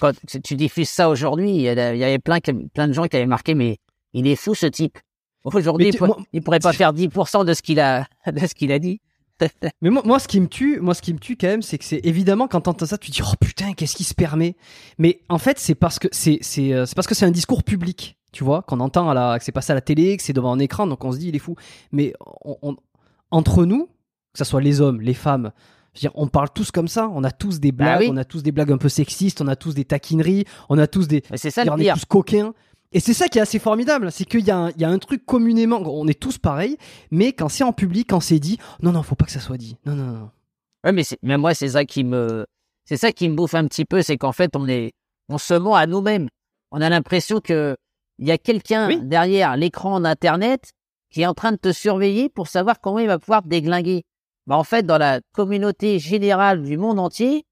quand 0.00 0.12
tu 0.42 0.56
diffuses 0.56 0.88
ça 0.88 1.08
aujourd'hui, 1.08 1.50
il 1.50 1.62
y, 1.62 1.68
avait 1.68 2.18
plein, 2.18 2.38
plein 2.74 2.88
de 2.88 2.92
gens 2.92 3.06
qui 3.06 3.16
avaient 3.16 3.26
marqué, 3.26 3.54
mais 3.54 3.78
il 4.14 4.26
est 4.26 4.36
fou 4.36 4.54
ce 4.54 4.66
type. 4.66 4.98
Aujourd'hui, 5.44 5.90
il, 6.32 6.42
pourrait 6.42 6.60
pas 6.60 6.72
faire 6.72 6.92
10% 6.92 7.44
de 7.44 7.54
ce 7.54 7.62
qu'il 7.62 7.80
a, 7.80 8.06
de 8.26 8.46
ce 8.46 8.54
qu'il 8.54 8.72
a 8.72 8.78
dit. 8.78 9.00
mais 9.82 9.90
moi, 9.90 10.02
moi, 10.04 10.18
ce 10.18 10.28
qui 10.28 10.40
me 10.40 10.48
tue, 10.48 10.80
moi, 10.80 10.94
ce 10.94 11.02
qui 11.02 11.12
me 11.12 11.18
tue 11.18 11.36
quand 11.36 11.48
même, 11.48 11.62
c'est 11.62 11.78
que 11.78 11.84
c'est 11.84 12.00
évidemment 12.04 12.48
quand 12.48 12.62
t'entends 12.62 12.86
ça, 12.86 12.98
tu 12.98 13.10
te 13.10 13.16
dis 13.16 13.22
oh 13.22 13.34
putain, 13.40 13.72
qu'est-ce 13.74 13.96
qui 13.96 14.04
se 14.04 14.14
permet? 14.14 14.56
Mais 14.98 15.20
en 15.28 15.38
fait, 15.38 15.58
c'est 15.58 15.74
parce 15.74 15.98
que 15.98 16.08
c'est 16.12 16.38
c'est 16.40 16.72
euh, 16.72 16.86
c'est 16.86 16.94
parce 16.94 17.06
que 17.06 17.14
c'est 17.14 17.26
un 17.26 17.30
discours 17.30 17.62
public, 17.62 18.16
tu 18.32 18.44
vois, 18.44 18.62
qu'on 18.62 18.80
entend 18.80 19.08
à 19.10 19.14
la, 19.14 19.38
que 19.38 19.44
c'est 19.44 19.52
passé 19.52 19.72
à 19.72 19.74
la 19.74 19.80
télé, 19.80 20.16
que 20.16 20.22
c'est 20.22 20.32
devant 20.32 20.52
un 20.52 20.58
écran, 20.58 20.86
donc 20.86 21.04
on 21.04 21.12
se 21.12 21.18
dit 21.18 21.28
il 21.28 21.36
est 21.36 21.40
fou. 21.40 21.56
Mais 21.92 22.12
on, 22.44 22.76
entre 23.30 23.64
nous, 23.64 23.86
que 24.32 24.38
ce 24.38 24.44
soit 24.44 24.60
les 24.60 24.80
hommes, 24.80 25.00
les 25.00 25.14
femmes, 25.14 25.52
je 25.94 25.98
veux 25.98 26.00
dire, 26.00 26.12
on 26.14 26.26
parle 26.26 26.48
tous 26.54 26.70
comme 26.70 26.88
ça, 26.88 27.10
on 27.12 27.22
a 27.22 27.30
tous 27.30 27.60
des 27.60 27.72
bah 27.72 27.96
blagues, 27.96 28.10
on 28.10 28.16
a 28.16 28.24
tous 28.24 28.42
des 28.42 28.52
blagues 28.52 28.72
un 28.72 28.78
peu 28.78 28.88
sexistes, 28.88 29.42
on 29.42 29.48
a 29.48 29.56
tous 29.56 29.74
des 29.74 29.84
taquineries, 29.84 30.44
on 30.68 30.78
a 30.78 30.86
tous 30.86 31.06
des, 31.06 31.22
c'est 31.34 31.50
ça 31.50 31.64
on 31.70 31.78
est 31.78 31.92
tous 31.92 32.04
coquins. 32.06 32.54
Et 32.92 33.00
c'est 33.00 33.14
ça 33.14 33.28
qui 33.28 33.38
est 33.38 33.40
assez 33.42 33.58
formidable, 33.58 34.12
c'est 34.12 34.24
qu'il 34.24 34.44
y, 34.44 34.50
a 34.50 34.70
un 34.78 34.98
truc 34.98 35.24
communément, 35.24 35.80
on 35.84 36.06
est 36.06 36.18
tous 36.18 36.36
pareils, 36.36 36.76
mais 37.10 37.32
quand 37.32 37.48
c'est 37.48 37.64
en 37.64 37.72
public, 37.72 38.08
quand 38.10 38.20
c'est 38.20 38.38
dit, 38.38 38.58
non, 38.82 38.92
non, 38.92 39.02
faut 39.02 39.14
pas 39.14 39.24
que 39.24 39.32
ça 39.32 39.40
soit 39.40 39.56
dit. 39.56 39.76
Non, 39.86 39.94
non, 39.94 40.06
non. 40.06 40.30
Ouais, 40.84 40.92
mais 40.92 41.02
même 41.22 41.40
moi, 41.40 41.54
c'est 41.54 41.70
ça 41.70 41.84
qui 41.86 42.04
me, 42.04 42.44
c'est 42.84 42.98
ça 42.98 43.12
qui 43.12 43.28
me 43.28 43.34
bouffe 43.34 43.54
un 43.54 43.66
petit 43.66 43.86
peu, 43.86 44.02
c'est 44.02 44.18
qu'en 44.18 44.32
fait, 44.32 44.56
on 44.56 44.68
est, 44.68 44.92
on 45.28 45.38
se 45.38 45.54
ment 45.54 45.74
à 45.74 45.86
nous-mêmes. 45.86 46.28
On 46.70 46.80
a 46.80 46.88
l'impression 46.90 47.40
que 47.40 47.76
il 48.18 48.28
y 48.28 48.30
a 48.30 48.38
quelqu'un 48.38 48.98
derrière 48.98 49.56
l'écran 49.56 50.00
d'internet 50.00 50.72
qui 51.10 51.22
est 51.22 51.26
en 51.26 51.34
train 51.34 51.52
de 51.52 51.56
te 51.56 51.72
surveiller 51.72 52.28
pour 52.28 52.46
savoir 52.46 52.80
comment 52.80 52.98
il 52.98 53.06
va 53.06 53.18
pouvoir 53.18 53.42
te 53.42 53.48
déglinguer. 53.48 54.04
Bah, 54.46 54.56
en 54.56 54.64
fait, 54.64 54.84
dans 54.84 54.98
la 54.98 55.20
communauté 55.32 55.98
générale 55.98 56.62
du 56.62 56.76
monde 56.76 56.98
entier, 56.98 57.44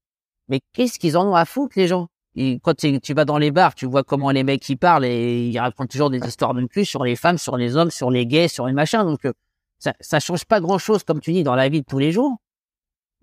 mais 0.49 0.59
qu'est-ce 0.73 0.99
qu'ils 0.99 1.17
en 1.17 1.27
ont 1.27 1.35
à 1.35 1.45
foutre, 1.45 1.73
les 1.77 1.87
gens? 1.87 2.07
Et 2.35 2.59
quand 2.63 2.75
tu 2.75 3.13
vas 3.13 3.25
dans 3.25 3.37
les 3.37 3.51
bars, 3.51 3.75
tu 3.75 3.85
vois 3.85 4.03
comment 4.03 4.31
les 4.31 4.43
mecs 4.43 4.67
ils 4.69 4.77
parlent 4.77 5.05
et 5.05 5.47
ils 5.47 5.59
racontent 5.59 5.87
toujours 5.87 6.09
des 6.09 6.19
histoires 6.19 6.53
de 6.53 6.65
plus 6.65 6.85
sur 6.85 7.03
les 7.03 7.15
femmes, 7.15 7.37
sur 7.37 7.57
les 7.57 7.75
hommes, 7.75 7.91
sur 7.91 8.09
les 8.09 8.25
gays, 8.25 8.47
sur 8.47 8.67
les 8.67 8.73
machins. 8.73 9.03
Donc 9.03 9.25
euh, 9.25 9.33
ça, 9.79 9.93
ça 9.99 10.19
change 10.19 10.45
pas 10.45 10.61
grand 10.61 10.77
chose 10.77 11.03
comme 11.03 11.19
tu 11.19 11.33
dis 11.33 11.43
dans 11.43 11.55
la 11.55 11.67
vie 11.67 11.81
de 11.81 11.85
tous 11.85 11.99
les 11.99 12.11
jours. 12.11 12.37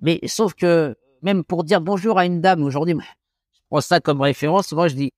Mais 0.00 0.20
sauf 0.26 0.54
que 0.54 0.94
même 1.22 1.42
pour 1.42 1.64
dire 1.64 1.80
bonjour 1.80 2.18
à 2.18 2.26
une 2.26 2.40
dame 2.40 2.62
aujourd'hui, 2.62 2.94
je 2.98 3.60
prends 3.70 3.80
ça 3.80 4.00
comme 4.00 4.20
référence. 4.20 4.72
Moi 4.72 4.88
je 4.88 4.94
dis, 4.94 5.12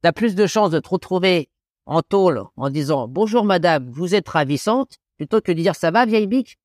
t'as 0.00 0.12
plus 0.12 0.34
de 0.34 0.46
chances 0.46 0.70
de 0.70 0.80
te 0.80 0.88
retrouver 0.88 1.50
en 1.84 2.00
tôle 2.00 2.44
en 2.56 2.70
disant 2.70 3.08
bonjour 3.08 3.44
madame, 3.44 3.90
vous 3.90 4.14
êtes 4.14 4.28
ravissante, 4.28 4.96
plutôt 5.18 5.42
que 5.42 5.52
de 5.52 5.58
dire 5.58 5.76
ça 5.76 5.90
va 5.90 6.06
vieille 6.06 6.26
bique? 6.26 6.58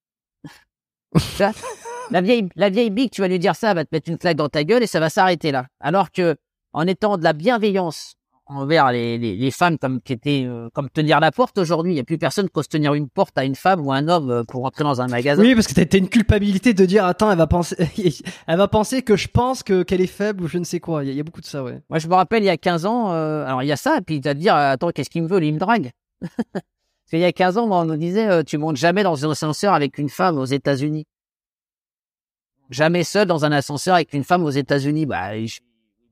la 2.12 2.22
vieille, 2.22 2.48
la 2.56 2.70
vieille 2.70 2.90
bique, 2.90 3.12
tu 3.12 3.22
vas 3.22 3.28
lui 3.28 3.40
dire 3.40 3.56
ça, 3.56 3.72
elle 3.72 3.76
va 3.76 3.84
te 3.84 3.90
mettre 3.92 4.10
une 4.10 4.18
claque 4.18 4.38
dans 4.38 4.50
ta 4.50 4.64
gueule 4.64 4.84
et 4.84 4.88
ça 4.88 5.02
va 5.02 5.10
s'arrêter 5.10 5.52
là. 5.52 5.68
Alors 5.80 6.12
que 6.12 6.38
en 6.74 6.88
étant 6.88 7.18
de 7.18 7.24
la 7.24 7.34
bienveillance 7.34 8.16
envers 8.50 8.92
les, 8.92 9.18
les, 9.18 9.36
les 9.36 9.52
femmes 9.52 9.78
comme 9.78 10.02
qui 10.02 10.14
étaient 10.14 10.44
euh, 10.46 10.70
comme 10.74 10.90
tenir 10.90 11.20
la 11.20 11.32
porte 11.32 11.58
aujourd'hui. 11.58 11.92
Il 11.92 11.96
n'y 11.96 12.02
a 12.02 12.04
plus 12.04 12.18
personne 12.18 12.50
qui 12.50 12.58
ose 12.60 12.68
tenir 12.68 12.94
une 12.96 13.08
porte 13.08 13.38
à 13.38 13.46
une 13.46 13.56
femme 13.56 13.86
ou 13.86 13.94
un 13.94 14.08
homme 14.08 14.32
euh, 14.32 14.44
pour 14.44 14.66
entrer 14.66 14.84
dans 14.84 15.02
un 15.02 15.08
magasin. 15.08 15.42
Oui, 15.42 15.54
parce 15.54 15.68
que 15.68 15.80
t'as 15.80 15.98
une 15.98 16.10
culpabilité 16.10 16.74
de 16.74 16.86
dire 16.86 17.06
attends, 17.06 17.32
elle 17.32 17.38
va 17.38 17.48
penser, 17.48 17.76
elle 18.48 18.58
va 18.58 18.68
penser 18.68 19.04
que 19.04 19.16
je 19.16 19.28
pense 19.28 19.64
que 19.64 19.84
qu'elle 19.84 20.02
est 20.02 20.08
faible 20.08 20.44
ou 20.44 20.48
je 20.48 20.58
ne 20.58 20.64
sais 20.64 20.80
quoi. 20.80 21.06
Il 21.06 21.14
y, 21.14 21.20
a, 21.20 21.24
beaucoup 21.24 21.42
de 21.42 21.46
ça, 21.46 21.64
ouais. 21.64 21.80
Moi, 21.90 22.00
je 22.00 22.08
me 22.08 22.16
rappelle 22.16 22.44
il 22.44 22.48
y 22.48 22.50
a 22.50 22.58
15 22.58 22.86
ans. 22.86 23.14
Euh, 23.14 23.46
alors 23.46 23.64
il 23.64 23.68
y 23.68 23.72
a 23.72 23.78
ça, 23.78 23.98
et 23.98 24.02
puis 24.02 24.20
te 24.20 24.34
dire 24.34 24.56
attends, 24.56 24.90
qu'est-ce 24.90 25.10
qu'il 25.10 25.24
me 25.24 25.28
veut 25.28 25.44
Il 25.44 25.54
me 25.54 25.60
drague? 25.60 25.92
parce 26.22 26.64
qu'il 27.12 27.20
y 27.20 27.26
a 27.26 27.32
15 27.32 27.58
ans, 27.58 27.70
on 27.72 27.86
nous 27.86 27.98
disait 27.98 28.44
tu 28.44 28.58
montes 28.58 28.78
jamais 28.78 29.04
dans 29.04 29.26
un 29.26 29.32
ascenseur 29.32 29.74
avec 29.74 29.98
une 30.00 30.10
femme 30.10 30.38
aux 30.38 30.46
États-Unis. 30.46 31.06
Jamais 32.72 33.04
seul 33.04 33.28
dans 33.28 33.46
un 33.46 33.52
ascenseur 33.52 33.96
avec 33.96 34.14
une 34.14 34.24
femme 34.24 34.44
aux 34.44 34.52
États-Unis. 34.52 35.08
Bah, 35.08 35.32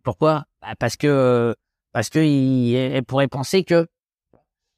pourquoi? 0.07 0.45
Bah, 0.61 0.73
Parce 0.79 0.95
que 0.95 1.53
parce 1.91 2.09
que 2.09 2.19
il, 2.19 2.73
elle 2.75 3.03
pourrait 3.03 3.27
penser 3.27 3.65
que 3.65 3.87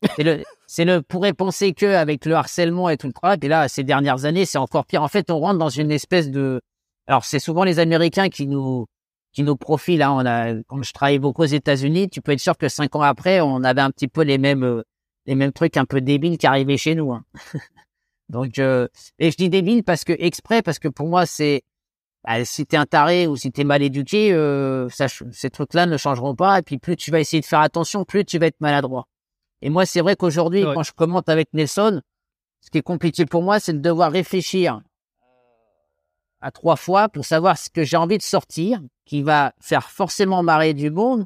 c'est 0.15 0.23
le 0.23 0.43
c'est 0.65 0.85
le 0.85 1.03
pourrait 1.03 1.34
penser 1.34 1.73
que 1.73 1.85
avec 1.85 2.26
le 2.26 2.34
harcèlement 2.34 2.89
et 2.89 2.97
tout 2.97 3.06
le 3.06 3.14
travail. 3.14 3.38
Et 3.43 3.47
là, 3.47 3.68
ces 3.68 3.84
dernières 3.84 4.26
années, 4.26 4.45
c'est 4.45 4.57
encore 4.57 4.88
pire. 4.88 5.03
En 5.03 5.07
fait, 5.07 5.30
on 5.30 5.38
rentre 5.38 5.60
dans 5.60 5.69
une 5.69 5.91
espèce 5.91 6.31
de 6.31 6.61
alors 7.06 7.26
c'est 7.26 7.38
souvent 7.38 7.64
les 7.64 7.77
Américains 7.77 8.30
qui 8.30 8.47
nous 8.47 8.88
qui 9.31 9.43
nous 9.43 9.56
profilent. 9.56 10.01
Hein. 10.01 10.14
On 10.14 10.26
a, 10.26 10.56
quand 10.68 10.81
je 10.81 10.93
travaille 10.93 11.19
beaucoup 11.19 11.43
aux 11.43 11.45
États-Unis, 11.45 12.10
tu 12.10 12.22
peux 12.22 12.31
être 12.31 12.39
sûr 12.39 12.57
que 12.57 12.68
cinq 12.68 12.95
ans 12.95 13.03
après, 13.03 13.39
on 13.39 13.64
avait 13.64 13.81
un 13.81 13.91
petit 13.91 14.07
peu 14.07 14.23
les 14.23 14.39
mêmes 14.39 14.81
les 15.27 15.35
mêmes 15.35 15.53
trucs 15.53 15.77
un 15.77 15.85
peu 15.85 16.01
débiles 16.01 16.39
qui 16.39 16.47
arrivaient 16.47 16.77
chez 16.77 16.95
nous. 16.95 17.14
Hein. 17.14 17.23
Donc, 18.30 18.57
euh, 18.57 18.88
et 19.19 19.30
je 19.30 19.38
dis 19.38 19.49
débile 19.49 19.84
parce 19.84 20.06
que 20.06 20.14
exprès, 20.18 20.64
parce 20.64 20.80
que 20.80 20.88
pour 20.88 21.07
moi, 21.07 21.27
c'est 21.27 21.61
bah, 22.23 22.43
si 22.45 22.65
t'es 22.65 22.77
un 22.77 22.85
taré 22.85 23.27
ou 23.27 23.35
si 23.35 23.51
t'es 23.51 23.63
mal 23.63 23.81
éduqué, 23.81 24.33
euh, 24.33 24.89
ça, 24.89 25.07
ces 25.31 25.49
trucs-là 25.49 25.85
ne 25.85 25.97
changeront 25.97 26.35
pas. 26.35 26.59
Et 26.59 26.61
puis 26.61 26.77
plus 26.77 26.95
tu 26.95 27.11
vas 27.11 27.19
essayer 27.19 27.41
de 27.41 27.45
faire 27.45 27.61
attention, 27.61 28.03
plus 28.03 28.25
tu 28.25 28.37
vas 28.39 28.47
être 28.47 28.59
maladroit. 28.59 29.07
Et 29.61 29.69
moi, 29.69 29.85
c'est 29.85 30.01
vrai 30.01 30.15
qu'aujourd'hui, 30.15 30.63
quand 30.63 30.83
je 30.83 30.93
commente 30.93 31.29
avec 31.29 31.49
Nelson, 31.53 32.01
ce 32.61 32.69
qui 32.69 32.77
est 32.77 32.83
compliqué 32.83 33.25
pour 33.25 33.41
moi, 33.41 33.59
c'est 33.59 33.73
de 33.73 33.79
devoir 33.79 34.11
réfléchir 34.11 34.81
à 36.41 36.51
trois 36.51 36.77
fois 36.77 37.09
pour 37.09 37.25
savoir 37.25 37.57
ce 37.57 37.69
que 37.69 37.83
j'ai 37.83 37.97
envie 37.97 38.17
de 38.17 38.23
sortir, 38.23 38.79
qui 39.05 39.21
va 39.21 39.53
faire 39.59 39.89
forcément 39.89 40.43
marrer 40.43 40.73
du 40.73 40.89
monde. 40.89 41.25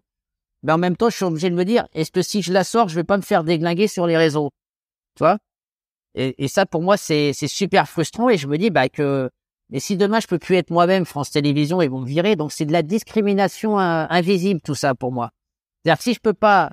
Mais 0.64 0.72
en 0.72 0.78
même 0.78 0.96
temps, 0.96 1.10
je 1.10 1.18
suis 1.18 1.26
obligé 1.26 1.50
de 1.50 1.56
me 1.56 1.66
dire, 1.66 1.88
est-ce 1.94 2.12
que 2.12 2.22
si 2.22 2.42
je 2.42 2.54
la 2.54 2.64
sors, 2.64 2.88
je 2.88 2.96
vais 2.96 3.04
pas 3.04 3.18
me 3.18 3.22
faire 3.22 3.44
déglinguer 3.44 3.88
sur 3.88 4.08
les 4.08 4.18
réseaux, 4.18 4.50
tu 5.16 5.24
vois? 5.24 5.38
Et, 6.16 6.44
et, 6.44 6.48
ça, 6.48 6.66
pour 6.66 6.82
moi, 6.82 6.96
c'est 6.96 7.34
super 7.34 7.90
frustrant. 7.90 8.30
Et 8.30 8.38
je 8.38 8.48
me 8.48 8.58
dis 8.58 8.70
bah 8.70 8.88
que 8.88 9.30
mais 9.70 9.80
si 9.80 9.98
demain 9.98 10.20
je 10.20 10.28
peux 10.28 10.40
plus 10.40 10.56
être 10.56 10.70
moi-même, 10.70 11.06
France 11.06 11.32
Télévisions, 11.32 11.82
ils 11.82 11.90
vont 11.90 12.02
me 12.02 12.08
virer. 12.08 12.36
Donc 12.36 12.52
c'est 12.52 12.66
de 12.66 12.72
la 12.72 12.84
discrimination 12.84 13.80
euh, 13.80 14.06
invisible 14.10 14.62
tout 14.62 14.76
ça 14.76 14.96
pour 14.96 15.12
moi. 15.12 15.32
C'est-à-dire 15.84 15.98
que 15.98 16.04
si 16.04 16.14
je 16.14 16.20
peux 16.20 16.34
pas 16.34 16.72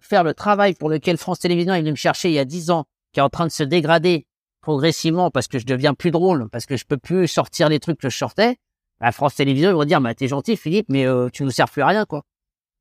faire 0.00 0.24
le 0.24 0.34
travail 0.34 0.74
pour 0.74 0.88
lequel 0.88 1.16
France 1.16 1.40
Télévisions 1.40 1.74
est 1.74 1.80
venu 1.80 1.92
me 1.92 1.96
chercher 1.96 2.30
il 2.30 2.34
y 2.34 2.38
a 2.38 2.44
dix 2.44 2.70
ans, 2.70 2.84
qui 3.12 3.20
est 3.20 3.22
en 3.22 3.28
train 3.28 3.46
de 3.46 3.52
se 3.52 3.62
dégrader 3.62 4.26
progressivement 4.62 5.30
parce 5.30 5.48
que 5.48 5.58
je 5.58 5.66
deviens 5.66 5.94
plus 5.94 6.10
drôle, 6.10 6.48
parce 6.50 6.66
que 6.66 6.76
je 6.76 6.84
peux 6.84 6.96
plus 6.96 7.28
sortir 7.28 7.68
les 7.68 7.80
trucs 7.80 7.98
que 7.98 8.10
je 8.10 8.16
sortais, 8.16 8.56
bah 9.00 9.12
France 9.12 9.34
Télévisions 9.34 9.70
ils 9.70 9.74
vont 9.74 9.84
dire 9.84 10.00
bah 10.00 10.14
t'es 10.14 10.28
gentil 10.28 10.56
Philippe, 10.56 10.86
mais 10.88 11.06
euh, 11.06 11.28
tu 11.32 11.44
nous 11.44 11.50
sers 11.50 11.68
plus 11.68 11.82
à 11.82 11.86
rien 11.86 12.04
quoi. 12.06 12.22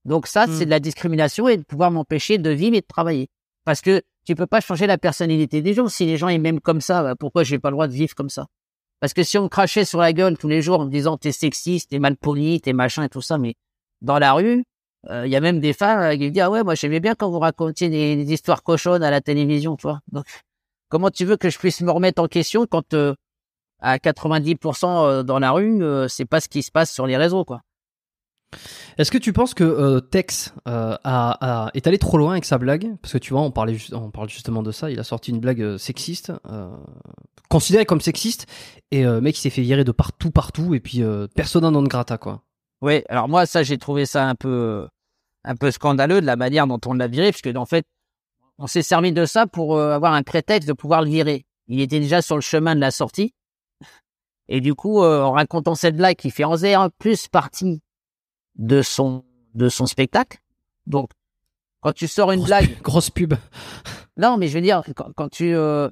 Donc 0.05 0.27
ça 0.27 0.45
c'est 0.47 0.63
hmm. 0.63 0.65
de 0.65 0.69
la 0.69 0.79
discrimination 0.79 1.47
et 1.47 1.57
de 1.57 1.63
pouvoir 1.63 1.91
m'empêcher 1.91 2.37
de 2.37 2.49
vivre 2.49 2.75
et 2.75 2.81
de 2.81 2.87
travailler. 2.87 3.29
Parce 3.65 3.81
que 3.81 4.01
tu 4.25 4.35
peux 4.35 4.47
pas 4.47 4.61
changer 4.61 4.87
la 4.87 4.97
personnalité 4.97 5.61
des 5.61 5.73
gens. 5.73 5.87
Si 5.87 6.05
les 6.05 6.17
gens 6.17 6.27
ils 6.27 6.39
m'aiment 6.39 6.59
comme 6.59 6.81
ça, 6.81 7.03
bah, 7.03 7.15
pourquoi 7.15 7.43
j'ai 7.43 7.59
pas 7.59 7.69
le 7.69 7.75
droit 7.75 7.87
de 7.87 7.93
vivre 7.93 8.15
comme 8.15 8.29
ça? 8.29 8.47
Parce 8.99 9.13
que 9.13 9.23
si 9.23 9.37
on 9.37 9.43
me 9.43 9.47
crachait 9.49 9.85
sur 9.85 9.99
la 9.99 10.13
gueule 10.13 10.37
tous 10.37 10.47
les 10.47 10.61
jours 10.61 10.79
en 10.79 10.85
me 10.85 10.91
disant 10.91 11.17
t'es 11.17 11.31
sexiste, 11.31 11.89
t'es 11.91 11.99
mal 11.99 12.17
poli, 12.17 12.61
t'es 12.61 12.73
machin 12.73 13.03
et 13.03 13.09
tout 13.09 13.21
ça, 13.21 13.37
mais 13.37 13.55
dans 14.01 14.19
la 14.19 14.33
rue, 14.33 14.63
euh, 15.09 15.25
il 15.25 15.31
y 15.31 15.35
a 15.35 15.41
même 15.41 15.59
des 15.59 15.73
femmes 15.73 15.99
euh, 16.01 16.15
qui 16.15 16.25
me 16.25 16.29
disent 16.29 16.41
ah 16.41 16.49
ouais 16.49 16.63
moi 16.63 16.75
j'aimais 16.75 16.99
bien 16.99 17.15
quand 17.15 17.29
vous 17.29 17.39
racontiez 17.39 17.89
des, 17.89 18.31
histoires 18.31 18.63
cochonnes 18.63 19.03
à 19.03 19.11
la 19.11 19.21
télévision, 19.21 19.75
tu 19.77 19.83
vois. 19.83 20.01
Donc 20.11 20.25
comment 20.89 21.09
tu 21.09 21.25
veux 21.25 21.37
que 21.37 21.49
je 21.49 21.57
puisse 21.57 21.81
me 21.81 21.91
remettre 21.91 22.21
en 22.21 22.27
question 22.27 22.65
quand 22.65 22.93
euh, 22.93 23.13
à 23.79 23.97
90% 23.97 25.23
dans 25.23 25.39
la 25.39 25.51
rue 25.51 25.81
c'est 26.09 26.25
pas 26.25 26.41
ce 26.41 26.49
qui 26.49 26.63
se 26.63 26.71
passe 26.71 26.91
sur 26.91 27.07
les 27.07 27.15
réseaux 27.15 27.45
quoi. 27.45 27.61
Est-ce 28.97 29.11
que 29.11 29.17
tu 29.17 29.33
penses 29.33 29.53
que 29.53 29.63
euh, 29.63 29.99
Tex 29.99 30.53
euh, 30.67 30.95
a, 31.03 31.71
est 31.73 31.87
allé 31.87 31.97
trop 31.97 32.17
loin 32.17 32.31
avec 32.31 32.45
sa 32.45 32.57
blague? 32.57 32.95
Parce 33.01 33.13
que 33.13 33.17
tu 33.17 33.33
vois, 33.33 33.41
on 33.41 33.51
parlait 33.51 33.77
on 33.93 34.11
parle 34.11 34.29
justement 34.29 34.63
de 34.63 34.71
ça. 34.71 34.89
Il 34.91 34.99
a 34.99 35.03
sorti 35.03 35.31
une 35.31 35.39
blague 35.39 35.61
euh, 35.61 35.77
sexiste, 35.77 36.31
considérée 37.49 37.85
comme 37.85 38.01
sexiste, 38.01 38.45
et 38.91 39.05
mec, 39.05 39.37
il 39.37 39.41
s'est 39.41 39.49
fait 39.49 39.61
virer 39.61 39.83
de 39.83 39.91
partout, 39.91 40.31
partout, 40.31 40.75
et 40.75 40.79
puis 40.79 41.01
personne 41.35 41.67
n'en 41.67 41.83
grata 41.83 42.17
quoi. 42.17 42.43
Oui, 42.81 43.03
alors 43.09 43.27
moi, 43.27 43.45
ça, 43.45 43.63
j'ai 43.63 43.77
trouvé 43.77 44.05
ça 44.05 44.27
un 44.27 44.35
peu, 44.35 44.87
un 45.43 45.55
peu 45.55 45.71
scandaleux 45.71 46.21
de 46.21 46.25
la 46.25 46.35
manière 46.35 46.67
dont 46.67 46.79
on 46.85 46.93
l'a 46.93 47.07
viré, 47.07 47.31
puisque 47.31 47.55
en 47.55 47.65
fait, 47.65 47.85
on 48.59 48.67
s'est 48.67 48.83
servi 48.83 49.11
de 49.13 49.25
ça 49.25 49.47
pour 49.47 49.79
avoir 49.79 50.13
un 50.13 50.23
prétexte 50.23 50.67
de 50.67 50.73
pouvoir 50.73 51.01
le 51.01 51.09
virer. 51.09 51.45
Il 51.67 51.81
était 51.81 51.99
déjà 51.99 52.21
sur 52.21 52.35
le 52.35 52.41
chemin 52.41 52.75
de 52.75 52.81
la 52.81 52.91
sortie. 52.91 53.33
Et 54.47 54.61
du 54.61 54.75
coup, 54.75 55.01
en 55.03 55.31
racontant 55.31 55.75
cette 55.75 55.95
blague 55.95 56.17
qui 56.17 56.29
fait 56.29 56.43
en 56.43 56.89
plus 56.99 57.27
partie 57.27 57.81
de 58.55 58.81
son 58.81 59.23
de 59.55 59.69
son 59.69 59.85
spectacle. 59.85 60.39
Donc, 60.87 61.09
quand 61.81 61.93
tu 61.93 62.07
sors 62.07 62.31
une 62.31 62.43
blague, 62.43 62.81
grosse 62.81 63.09
pub. 63.09 63.33
Non, 64.17 64.35
mais 64.35 64.49
je 64.49 64.53
veux 64.53 64.61
dire, 64.61 64.83
quand, 65.15 65.29
tu, 65.29 65.55
euh, 65.55 65.87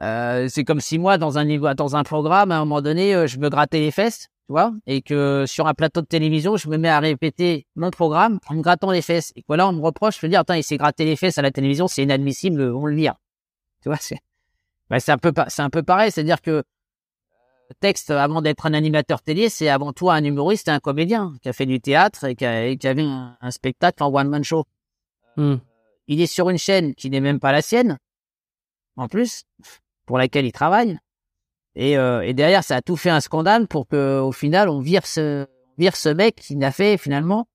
euh, 0.00 0.48
c'est 0.50 0.64
comme 0.64 0.80
si 0.80 0.98
moi 0.98 1.16
dans 1.16 1.38
un 1.38 1.74
dans 1.74 1.94
un 1.94 2.02
programme, 2.02 2.50
à 2.50 2.56
un 2.56 2.64
moment 2.64 2.82
donné, 2.82 3.14
euh, 3.14 3.28
je 3.28 3.38
me 3.38 3.48
grattais 3.50 3.78
les 3.78 3.92
fesses, 3.92 4.30
tu 4.48 4.52
vois, 4.52 4.72
et 4.88 5.00
que 5.00 5.44
sur 5.46 5.68
un 5.68 5.74
plateau 5.74 6.00
de 6.00 6.06
télévision, 6.06 6.56
je 6.56 6.68
me 6.68 6.76
mets 6.76 6.88
à 6.88 6.98
répéter 6.98 7.68
mon 7.76 7.92
programme 7.92 8.40
en 8.48 8.54
me 8.54 8.62
grattant 8.62 8.90
les 8.90 9.00
fesses. 9.00 9.32
Et 9.36 9.44
voilà, 9.46 9.68
on 9.68 9.72
me 9.72 9.80
reproche, 9.80 10.16
je 10.16 10.26
veux 10.26 10.28
dire, 10.28 10.40
attends, 10.40 10.54
il 10.54 10.64
s'est 10.64 10.76
gratté 10.76 11.04
les 11.04 11.14
fesses 11.14 11.38
à 11.38 11.42
la 11.42 11.52
télévision, 11.52 11.86
c'est 11.86 12.02
inadmissible, 12.02 12.62
on 12.62 12.84
le 12.86 12.96
vire. 12.96 13.14
Tu 13.80 13.88
vois, 13.88 13.98
c'est, 14.00 14.18
bah, 14.90 14.98
c'est 14.98 15.12
un 15.12 15.18
peu, 15.18 15.32
c'est 15.46 15.62
un 15.62 15.70
peu 15.70 15.84
pareil, 15.84 16.10
c'est-à-dire 16.10 16.42
que 16.42 16.64
texte, 17.72 18.10
avant 18.10 18.42
d'être 18.42 18.66
un 18.66 18.74
animateur 18.74 19.22
télé, 19.22 19.48
c'est 19.48 19.68
avant 19.68 19.92
tout 19.92 20.10
un 20.10 20.22
humoriste 20.22 20.68
et 20.68 20.70
un 20.70 20.80
comédien 20.80 21.34
qui 21.42 21.48
a 21.48 21.52
fait 21.52 21.66
du 21.66 21.80
théâtre 21.80 22.24
et 22.24 22.34
qui, 22.34 22.44
a, 22.44 22.74
qui 22.76 22.86
avait 22.86 23.02
un, 23.02 23.50
spectacle 23.50 24.02
en 24.02 24.14
one-man 24.14 24.44
show. 24.44 24.64
Hmm. 25.36 25.56
Il 26.08 26.20
est 26.20 26.26
sur 26.26 26.50
une 26.50 26.58
chaîne 26.58 26.94
qui 26.94 27.10
n'est 27.10 27.20
même 27.20 27.40
pas 27.40 27.52
la 27.52 27.62
sienne, 27.62 27.98
en 28.96 29.08
plus, 29.08 29.44
pour 30.06 30.18
laquelle 30.18 30.46
il 30.46 30.52
travaille. 30.52 30.98
Et, 31.74 31.96
euh, 31.96 32.20
et 32.20 32.34
derrière, 32.34 32.64
ça 32.64 32.76
a 32.76 32.82
tout 32.82 32.96
fait 32.96 33.10
un 33.10 33.20
scandale 33.20 33.66
pour 33.66 33.86
que, 33.86 34.20
au 34.20 34.32
final, 34.32 34.68
on 34.68 34.80
vire 34.80 35.06
ce, 35.06 35.46
vire 35.78 35.96
ce 35.96 36.08
mec 36.08 36.36
qui 36.36 36.56
n'a 36.56 36.70
fait 36.70 36.98
finalement 36.98 37.48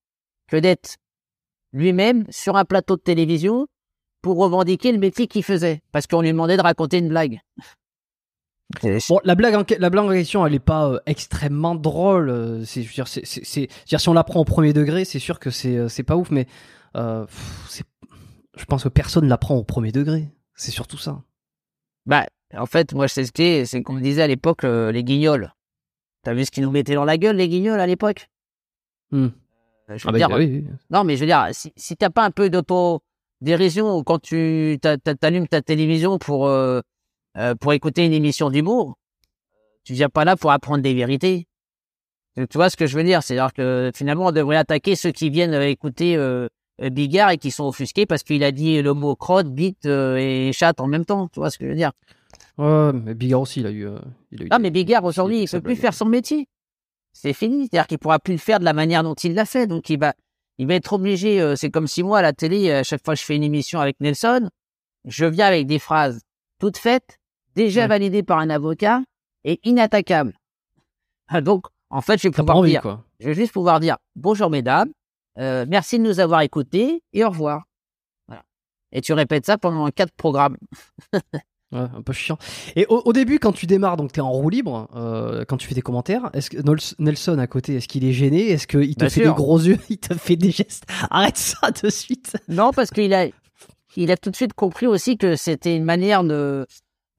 que 0.48 0.58
d'être 0.58 0.98
lui-même 1.74 2.26
sur 2.30 2.56
un 2.56 2.66
plateau 2.66 2.96
de 2.96 3.02
télévision 3.02 3.68
pour 4.22 4.38
revendiquer 4.38 4.92
le 4.92 4.98
métier 4.98 5.28
qu'il 5.28 5.44
faisait, 5.44 5.82
parce 5.92 6.08
qu'on 6.08 6.22
lui 6.22 6.32
demandait 6.32 6.58
de 6.58 6.62
raconter 6.62 6.98
une 6.98 7.10
blague. 7.10 7.40
Bon, 9.10 9.20
la 9.24 9.36
blague, 9.36 9.56
en, 9.56 9.64
la 9.80 9.90
blague 9.90 10.06
en 10.06 10.12
question, 10.12 10.46
elle 10.46 10.54
est 10.54 10.60
pas 10.60 10.90
euh, 10.90 11.00
extrêmement 11.06 11.76
drôle. 11.76 12.30
Euh, 12.30 12.66
c'est, 12.66 12.84
je 12.84 12.88
veux 12.90 12.94
dire, 12.94 13.08
c'est, 13.08 13.26
c'est, 13.26 13.68
dire, 13.88 14.02
si 14.02 14.10
on 14.10 14.14
la 14.14 14.26
prend 14.26 14.42
au 14.42 14.46
premier 14.46 14.74
degré, 14.74 15.06
c'est 15.06 15.20
sûr 15.20 15.40
que 15.40 15.50
c'est, 15.50 15.78
euh, 15.78 15.88
c'est 15.88 16.04
pas 16.04 16.18
ouf, 16.18 16.32
mais 16.32 16.48
euh, 16.98 17.26
c'est, 17.70 17.86
je 18.58 18.66
pense 18.66 18.84
que 18.84 18.90
personne 18.90 19.28
la 19.30 19.38
prend 19.38 19.56
au 19.56 19.64
premier 19.64 19.94
degré. 19.94 20.28
C'est 20.54 20.72
surtout 20.72 20.98
ça. 20.98 21.22
Bah, 22.06 22.26
en 22.56 22.66
fait, 22.66 22.94
moi, 22.94 23.08
je 23.08 23.14
sais 23.14 23.26
ce 23.26 23.32
que 23.32 23.64
c'est 23.64 23.84
qu'on 23.84 24.00
disait 24.00 24.24
à 24.24 24.28
l'époque 24.28 24.64
les 24.64 25.04
guignols. 25.04 25.54
T'as 26.24 26.34
vu 26.34 26.44
ce 26.44 26.52
qu'ils 26.52 26.64
nous 26.64 26.72
mettaient 26.72 26.96
dans 26.96 27.06
la 27.06 27.18
gueule, 27.18 27.38
les 27.38 27.48
guignols, 27.48 27.80
à 27.80 27.88
l'époque? 27.88 28.30
Hmm. 29.12 29.28
je 29.88 29.94
veux 29.94 30.00
ah 30.08 30.12
bah, 30.12 30.18
dire, 30.18 30.30
oui, 30.32 30.66
non, 30.90 31.06
mais 31.06 31.16
je 31.16 31.22
veux 31.22 31.28
dire, 31.28 31.48
si, 31.52 31.72
si 31.78 31.96
t'as 31.96 32.10
pas 32.10 32.26
un 32.26 32.32
peu 32.32 32.50
d'auto-dérision 32.50 34.04
quand 34.04 34.20
tu 34.20 34.78
t'allumes 34.82 35.48
ta 35.48 35.62
télévision 35.62 36.18
pour 36.18 36.50
euh, 37.38 37.54
pour 37.56 37.74
écouter 37.74 38.06
une 38.06 38.14
émission 38.14 38.50
d'humour, 38.50 38.98
tu 39.84 39.94
viens 39.94 40.10
pas 40.10 40.26
là 40.26 40.36
pour 40.36 40.52
apprendre 40.52 40.82
des 40.82 40.94
vérités. 40.94 41.48
Tu 42.36 42.46
vois 42.56 42.70
ce 42.70 42.78
que 42.78 42.86
je 42.86 42.96
veux 42.96 43.04
dire? 43.04 43.24
C'est-à-dire 43.24 43.54
que 43.54 43.92
finalement, 43.96 44.28
on 44.28 44.32
devrait 44.32 44.58
attaquer 44.58 44.96
ceux 44.96 45.12
qui 45.12 45.30
viennent 45.30 45.54
euh, 45.54 45.68
écouter 45.68 46.16
euh, 46.16 46.48
Bigard 46.80 47.32
et 47.32 47.38
qui 47.38 47.50
sont 47.50 47.66
offusqués 47.66 48.06
parce 48.06 48.24
qu'il 48.24 48.44
a 48.44 48.52
dit 48.52 48.82
le 48.82 48.94
mot 48.94 49.16
crotte, 49.16 49.48
bite 49.48 49.86
et 49.86 50.52
chatte 50.54 50.80
en 50.80 50.88
même 50.88 51.06
temps. 51.06 51.28
Tu 51.30 51.40
vois 51.40 51.50
ce 51.50 51.58
que 51.58 51.66
je 51.66 51.70
veux 51.72 51.76
dire? 51.76 51.92
Ouais, 52.58 52.92
mais 52.94 53.14
Bigard 53.16 53.42
aussi, 53.42 53.60
il 53.62 53.68
a 53.68 53.72
eu. 53.72 53.88
il 54.32 54.42
a 54.42 54.46
eu 54.46 54.48
ah, 54.52 54.60
mais 54.60 54.70
Bigard 54.70 55.04
aujourd'hui, 55.04 55.44
il 55.44 55.50
peut 55.50 55.62
plus 55.62 55.76
faire 55.76 55.94
son 55.94 56.06
métier. 56.06 56.48
C'est 57.14 57.34
fini. 57.34 57.68
C'est-à-dire 57.68 57.88
qu'il 57.88 57.98
pourra 57.98 58.20
plus 58.20 58.34
le 58.34 58.40
faire 58.40 58.60
de 58.60 58.66
la 58.66 58.74
manière 58.74 59.04
dont 59.04 59.16
il 59.16 59.34
l'a 59.34 59.46
fait. 59.46 59.66
Donc 59.66 59.90
il 59.90 60.00
va, 60.00 60.14
il 60.60 60.68
va 60.68 60.76
être 60.76 60.94
obligé. 60.94 61.56
c'est 61.56 61.72
comme 61.72 61.88
si 61.88 62.04
moi 62.04 62.20
à 62.20 62.22
la 62.22 62.34
télé, 62.34 62.72
à 62.72 62.84
chaque 62.84 63.04
fois 63.04 63.16
que 63.16 63.20
je 63.20 63.26
fais 63.26 63.36
une 63.36 63.44
émission 63.44 63.80
avec 63.80 64.00
Nelson, 64.00 64.50
je 65.06 65.26
viens 65.26 65.48
avec 65.48 65.66
des 65.66 65.80
phrases 65.80 66.22
toutes 66.60 66.78
faites 66.78 67.17
déjà 67.58 67.88
validé 67.88 68.24
par 68.24 68.38
un 68.38 68.50
avocat 68.50 69.02
et 69.44 69.60
inattaquable. 69.64 70.34
Ah, 71.28 71.42
donc, 71.42 71.66
en 71.90 72.02
fait, 72.02 72.22
je 72.22 72.28
vais 72.28 72.32
pouvoir 72.32 72.62
dire, 72.64 73.04
je 73.20 73.28
vais 73.28 73.34
juste 73.34 73.52
pouvoir 73.52 73.80
dire 73.80 73.98
bonjour 74.16 74.50
mesdames, 74.50 74.92
euh, 75.40 75.66
merci 75.68 75.98
de 75.98 76.04
nous 76.04 76.20
avoir 76.20 76.42
écoutés 76.42 77.04
et 77.12 77.26
au 77.26 77.30
revoir. 77.30 77.64
Voilà. 78.28 78.44
Et 78.92 79.02
tu 79.02 79.12
répètes 79.12 79.46
ça 79.46 79.58
pendant 79.58 79.90
quatre 79.90 80.14
programmes. 80.14 80.58
Ouais, 81.74 81.80
un 81.80 82.02
peu 82.02 82.14
chiant. 82.14 82.38
Et 82.78 82.86
au, 82.88 83.12
début, 83.12 83.40
quand 83.40 83.52
tu 83.52 83.66
démarres, 83.66 83.98
donc 83.98 84.14
tu 84.14 84.22
es 84.22 84.24
en 84.24 84.32
roue 84.32 84.50
libre, 84.50 84.88
euh, 84.96 85.44
quand 85.44 85.58
tu 85.58 85.68
fais 85.68 85.76
tes 85.76 85.82
commentaires, 85.82 86.30
est-ce 86.32 86.50
que 86.50 86.60
Nelson 86.98 87.38
à 87.40 87.48
côté, 87.48 87.76
est-ce 87.76 87.90
qu'il 87.90 88.06
est 88.06 88.14
gêné? 88.14 88.52
Est-ce 88.52 88.68
qu'il 88.68 88.96
te 88.96 89.10
fait 89.10 89.26
des 89.26 89.34
gros 89.34 89.60
yeux? 89.60 89.78
Il 89.90 89.98
te 89.98 90.14
fait 90.14 90.38
des 90.38 90.52
gestes? 90.52 90.86
Arrête 91.10 91.36
ça 91.36 91.72
de 91.72 91.90
suite 91.90 92.38
Non, 92.48 92.72
parce 92.72 92.90
qu'il 92.90 93.14
a, 93.14 93.28
il 93.98 94.12
a 94.12 94.16
tout 94.16 94.30
de 94.30 94.38
suite 94.38 94.54
compris 94.54 94.88
aussi 94.88 95.18
que 95.18 95.36
c'était 95.36 95.76
une 95.76 95.84
manière 95.84 96.24
de, 96.24 96.66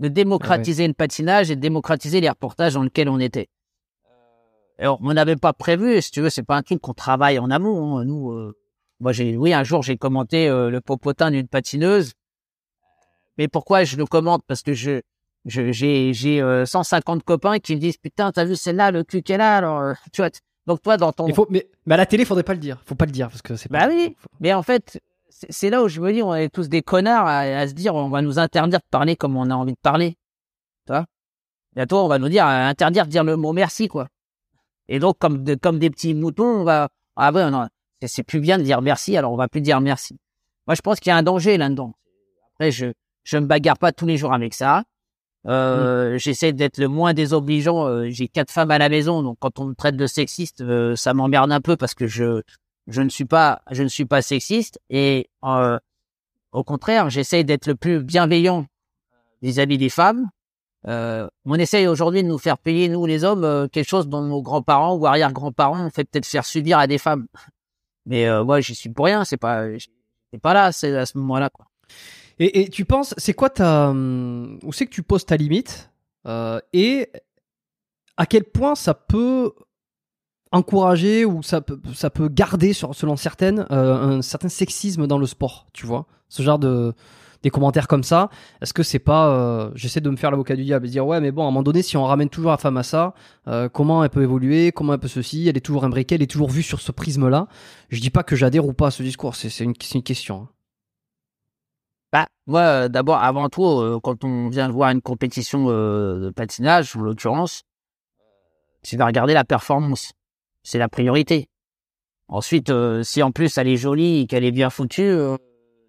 de 0.01 0.09
démocratiser 0.09 0.87
le 0.87 0.95
patinage 0.95 1.51
et 1.51 1.57
de 1.57 1.61
démocratiser 1.61 2.21
les 2.21 2.29
reportages 2.29 2.75
dans 2.75 2.83
lesquels 2.83 3.09
on 3.09 3.19
était. 3.19 3.49
Euh, 4.07 4.83
alors, 4.83 4.99
on 5.03 5.13
n'avait 5.13 5.37
pas 5.37 5.53
prévu, 5.53 6.01
si 6.01 6.11
tu 6.11 6.21
veux, 6.21 6.31
c'est 6.31 6.43
pas 6.43 6.57
un 6.57 6.63
truc 6.63 6.81
qu'on 6.81 6.95
travaille 6.95 7.39
en 7.39 7.51
amont. 7.51 7.99
Hein. 7.99 8.05
Nous, 8.05 8.31
euh, 8.31 8.57
moi, 9.01 9.13
j'ai, 9.13 9.37
oui, 9.37 9.53
un 9.53 9.65
jour, 9.65 9.83
j'ai 9.83 9.97
commenté 9.97 10.49
euh, 10.49 10.71
le 10.71 10.81
popotin 10.81 11.31
d'une 11.31 11.49
patineuse. 11.49 12.13
Mais 13.39 13.49
pourquoi 13.49 13.85
je 13.85 13.97
le 13.97 14.07
commente? 14.07 14.43
Parce 14.47 14.63
que 14.63 14.73
je, 14.73 15.01
je 15.45 15.73
j'ai, 15.73 16.13
j'ai 16.13 16.65
150 16.67 17.23
copains 17.23 17.59
qui 17.61 17.75
me 17.77 17.81
disent 17.81 17.97
putain, 17.97 18.33
t'as 18.33 18.45
vu 18.45 18.57
celle-là, 18.57 18.91
le 18.91 19.05
cul 19.05 19.23
qu'elle 19.23 19.41
a. 19.41 19.57
Alors, 19.57 19.95
tu 20.13 20.23
vois. 20.23 20.31
Donc 20.67 20.83
toi, 20.83 20.97
dans 20.97 21.13
ton, 21.13 21.29
il 21.29 21.35
faut, 21.35 21.47
mais, 21.49 21.67
mais 21.87 21.95
à 21.95 21.97
la 21.97 22.05
télé, 22.05 22.25
faudrait 22.25 22.43
pas 22.43 22.53
le 22.53 22.59
dire. 22.59 22.83
Faut 22.85 22.97
pas 22.97 23.07
le 23.07 23.13
dire 23.13 23.29
parce 23.29 23.41
que 23.41 23.57
c'est. 23.57 23.71
Bah 23.71 23.87
oui. 23.89 24.17
Mais 24.41 24.53
en 24.53 24.63
fait, 24.63 25.01
c'est 25.31 25.71
là 25.71 25.83
où 25.83 25.89
je 25.89 26.01
me 26.01 26.13
dis, 26.13 26.23
on 26.23 26.35
est 26.35 26.49
tous 26.49 26.69
des 26.69 26.83
connards 26.83 27.27
à, 27.27 27.69
se 27.69 27.75
dire, 27.75 27.95
on 27.95 28.09
va 28.09 28.23
nous 28.23 28.39
interdire 28.39 28.79
de 28.79 28.85
parler 28.91 29.17
comme 29.17 29.37
on 29.37 29.51
a 29.51 29.55
envie 29.55 29.73
de 29.73 29.79
parler. 29.81 30.17
Tu 30.87 30.93
vois? 30.93 31.07
Bientôt, 31.75 31.99
on 31.99 32.09
va 32.09 32.19
nous 32.19 32.29
dire, 32.29 32.47
interdire 32.47 33.07
de 33.07 33.11
dire 33.11 33.25
le 33.25 33.37
mot 33.37 33.53
merci, 33.53 33.89
quoi. 33.89 34.09
Et 34.89 34.99
donc, 34.99 35.19
comme, 35.19 35.45
comme 35.59 35.79
des 35.79 35.91
petits 35.91 36.15
moutons, 36.15 36.61
on 36.61 36.65
va, 36.65 36.89
ah 37.17 37.31
ouais, 37.31 37.51
non, 37.51 37.69
c'est 38.07 38.23
plus 38.23 38.41
bien 38.41 38.59
de 38.59 38.63
dire 38.63 38.81
merci, 38.81 39.17
alors 39.17 39.33
on 39.33 39.37
va 39.37 39.49
plus 39.49 39.61
dire 39.61 39.81
merci. 39.81 40.19
Moi, 40.67 40.75
je 40.75 40.81
pense 40.81 41.01
qu'il 41.01 41.11
y 41.11 41.13
a 41.13 41.17
un 41.17 41.23
danger 41.23 41.57
là-dedans. 41.57 41.95
Après, 42.55 42.71
je, 42.71 42.87
je 43.25 43.39
me 43.39 43.47
bagarre 43.47 43.79
pas 43.79 43.93
tous 43.93 44.07
les 44.07 44.17
jours 44.17 44.33
avec 44.33 44.55
ça. 44.55 44.85
Euh, 45.47 46.15
mm. 46.15 46.19
J'essaie 46.19 46.53
d'être 46.53 46.79
le 46.79 46.89
moins 46.89 47.15
désobligeant. 47.15 47.87
Euh, 47.87 48.09
j'ai 48.11 48.29
quatre 48.29 48.51
femmes 48.51 48.71
à 48.71 48.79
la 48.79 48.89
maison, 48.89 49.23
donc 49.23 49.39
quand 49.41 49.59
on 49.59 49.67
me 49.67 49.75
traite 49.75 49.97
de 49.97 50.07
sexiste, 50.07 50.63
euh, 50.63 50.97
ça 50.97 51.15
m'emmerde 51.15 51.53
un 51.53 51.61
peu 51.61 51.77
parce 51.77 51.95
que 51.95 52.07
je 52.07 52.43
je 52.89 53.03
ne 53.03 53.09
suis 53.09 53.25
pas, 53.25 53.63
je 53.71 53.83
ne 53.83 53.89
suis 53.89 54.05
pas 54.05 54.23
sexiste 54.23 54.81
et 54.91 55.31
euh, 55.45 55.79
au 56.53 56.65
contraire, 56.65 57.11
j'essaye 57.11 57.45
d'être 57.45 57.67
le 57.67 57.75
plus 57.75 58.03
bienveillant 58.03 58.67
vis-à-vis 59.43 59.79
des 59.79 59.89
femmes. 59.89 60.29
Euh, 60.87 61.29
on 61.45 61.55
essaye 61.55 61.87
aujourd'hui 61.87 62.23
de 62.23 62.29
nous 62.29 62.39
faire 62.39 62.57
payer 62.57 62.89
nous 62.89 63.05
les 63.05 63.25
hommes 63.25 63.45
euh, 63.45 63.69
quelque 63.69 63.89
chose 63.89 64.09
dont 64.09 64.23
nos 64.23 64.43
grands-parents 64.43 64.97
ou 64.97 65.07
arrière-grands-parents 65.07 65.87
ont 65.87 65.91
fait 65.91 66.05
peut-être 66.05 66.27
faire 66.27 66.45
subir 66.45 66.79
à 66.79 66.87
des 66.87 66.99
femmes. 66.99 67.27
Mais 68.07 68.27
euh, 68.27 68.45
moi, 68.45 68.61
j'y 68.61 68.75
suis 68.75 68.89
pour 68.89 69.05
rien. 69.05 69.25
C'est 69.25 69.37
pas, 69.37 69.65
c'est 70.33 70.41
pas 70.41 70.55
là, 70.55 70.73
c'est 70.73 70.97
à 70.97 71.05
ce 71.05 71.19
moment-là 71.19 71.51
quoi. 71.51 71.67
Et, 72.39 72.63
et 72.63 72.69
tu 72.69 72.85
penses, 72.85 73.15
c'est 73.19 73.35
quoi 73.35 73.51
ta, 73.51 73.91
où 73.91 74.73
c'est 74.73 74.87
que 74.87 74.93
tu 74.93 75.03
poses 75.03 75.27
ta 75.27 75.37
limite 75.37 75.91
euh, 76.27 76.61
et 76.73 77.11
à 78.17 78.27
quel 78.27 78.45
point 78.45 78.75
ça 78.75 78.95
peut 78.95 79.53
encourager 80.53 81.25
ou 81.25 81.43
ça 81.43 81.61
peut, 81.61 81.79
ça 81.95 82.11
peut 82.11 82.29
garder, 82.29 82.73
selon 82.73 83.17
certaines, 83.17 83.67
euh, 83.71 84.19
un 84.19 84.23
certain 84.23 84.49
sexisme 84.49 85.07
dans 85.07 85.19
le 85.19 85.27
sport, 85.27 85.67
tu 85.73 85.87
vois 85.87 86.07
Ce 86.29 86.43
genre 86.43 86.59
de 86.59 86.95
des 87.45 87.51
commentaires 87.51 87.87
comme 87.87 88.03
ça, 88.03 88.31
est-ce 88.61 88.75
que 88.75 88.83
c'est 88.83 88.99
pas 88.99 89.29
euh, 89.29 89.71
j'essaie 89.77 90.01
de 90.01 90.11
me 90.11 90.17
faire 90.17 90.33
l'avocat 90.33 90.57
du 90.57 90.65
diable 90.65 90.87
et 90.87 90.91
dire 90.91 91.07
ouais 91.07 91.21
mais 91.21 91.31
bon 91.31 91.43
à 91.43 91.45
un 91.45 91.51
moment 91.53 91.63
donné 91.63 91.83
si 91.83 91.97
on 91.97 92.03
ramène 92.03 92.29
toujours 92.29 92.51
la 92.51 92.57
femme 92.57 92.77
à 92.77 92.83
ça, 92.83 93.15
euh, 93.47 93.69
comment 93.69 94.03
elle 94.03 94.11
peut 94.11 94.25
évoluer, 94.25 94.73
comment 94.73 94.95
elle 94.95 94.99
peut 94.99 95.07
ceci, 95.07 95.47
elle 95.47 95.57
est 95.57 95.61
toujours 95.61 95.85
imbriquée, 95.85 96.17
elle 96.17 96.23
est 96.23 96.31
toujours 96.31 96.51
vue 96.51 96.65
sur 96.65 96.81
ce 96.81 96.91
prisme 96.91 97.29
là. 97.29 97.47
Je 97.91 98.01
dis 98.01 98.11
pas 98.11 98.25
que 98.25 98.35
j'adhère 98.35 98.67
ou 98.67 98.73
pas 98.73 98.89
à 98.89 98.91
ce 98.91 99.05
discours, 99.05 99.37
c'est 99.37 99.57
une, 99.61 99.75
une 99.95 100.03
question. 100.03 100.43
Hein. 100.43 100.49
Bah, 102.11 102.27
moi, 102.47 102.89
d'abord, 102.89 103.19
avant 103.19 103.51
tout, 103.51 104.01
quand 104.03 104.25
on 104.25 104.49
vient 104.49 104.69
voir 104.71 104.91
une 104.91 105.03
compétition 105.03 105.67
de 105.67 106.33
patinage, 106.35 106.97
en 106.97 107.03
l'occurrence, 107.03 107.65
tu 108.83 108.97
vas 108.97 109.07
regarder 109.07 109.35
la 109.35 109.45
performance 109.45 110.13
c'est 110.69 110.79
la 110.79 110.89
priorité. 110.89 111.49
Ensuite, 112.29 112.69
euh, 112.69 113.03
si 113.03 113.23
en 113.23 113.33
plus 113.33 113.57
elle 113.57 113.69
est 113.69 113.79
jolie 113.79 114.21
et 114.21 114.27
qu'elle 114.27 114.45
est 114.45 114.53
bien 114.53 114.69
foutue, 114.69 115.01
euh, 115.01 115.37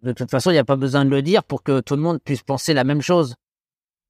de 0.04 0.14
toute 0.14 0.32
façon, 0.32 0.52
il 0.52 0.54
n'y 0.54 0.60
a 0.60 0.64
pas 0.64 0.78
besoin 0.78 1.04
de 1.04 1.10
le 1.10 1.22
dire 1.22 1.44
pour 1.44 1.64
que 1.64 1.82
tout 1.82 1.98
le 1.98 2.02
monde 2.02 2.20
puisse 2.24 2.44
penser 2.44 2.74
la 2.74 2.86
même 2.86 3.02
chose. 3.02 3.36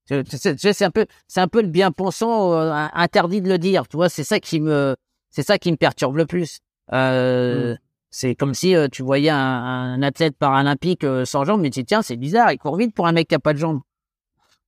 C'est 0.05 0.81
un 0.81 0.91
peu, 0.91 1.07
c'est 1.27 1.39
un 1.39 1.47
peu 1.47 1.61
le 1.61 1.67
bien 1.67 1.91
pensant 1.91 2.53
euh, 2.53 2.87
interdit 2.93 3.41
de 3.41 3.49
le 3.49 3.57
dire. 3.57 3.87
Tu 3.87 3.97
vois, 3.97 4.09
c'est 4.09 4.23
ça 4.23 4.39
qui 4.39 4.59
me, 4.59 4.95
c'est 5.31 5.43
ça 5.43 5.57
qui 5.57 5.71
me 5.71 5.77
perturbe 5.77 6.17
le 6.17 6.27
plus. 6.27 6.59
Mm. 6.91 7.75
C'est 8.11 8.33
comme 8.35 8.55
si 8.55 8.75
tu 8.91 9.03
voyais 9.03 9.29
un, 9.29 9.37
un 9.37 10.01
athlète 10.01 10.35
paralympique 10.37 11.05
sans 11.25 11.45
jambes, 11.45 11.61
mais 11.61 11.69
tu 11.69 11.79
dis 11.81 11.85
tiens, 11.85 12.01
c'est 12.01 12.17
bizarre, 12.17 12.51
il 12.51 12.57
court 12.57 12.75
vite 12.75 12.93
pour 12.93 13.05
un 13.07 13.11
mec 13.11 13.27
qui 13.27 13.35
a 13.35 13.39
pas 13.39 13.53
de 13.53 13.59
jambes. 13.59 13.81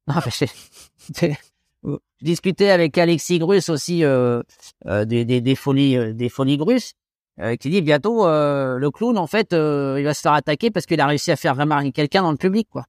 Non, 0.08 0.16
je 1.84 1.96
discutais 2.22 2.70
avec 2.70 2.98
Alexis 2.98 3.40
Grus 3.40 3.70
aussi 3.70 4.04
euh, 4.04 4.42
euh, 4.88 5.06
des, 5.06 5.26
des, 5.26 5.42
des, 5.42 5.56
folies 5.56 5.98
euh, 5.98 6.14
des 6.14 6.30
folies 6.30 6.58
Grus. 6.58 6.94
euh, 7.40 7.56
qui 7.56 7.70
dit 7.70 7.82
bientôt 7.82 8.26
euh, 8.28 8.78
le 8.78 8.92
clown 8.92 9.18
en 9.18 9.28
fait 9.28 9.54
euh, 9.54 9.96
il 10.00 10.04
va 10.04 10.14
se 10.14 10.22
faire 10.22 10.34
attaquer 10.34 10.70
parce 10.72 10.86
qu'il 10.86 11.00
a 11.02 11.08
réussi 11.08 11.32
à 11.32 11.36
faire 11.36 11.56
remarquer 11.58 11.92
quelqu'un 11.92 12.22
dans 12.24 12.32
le 12.32 12.38
public 12.38 12.68
quoi. 12.70 12.86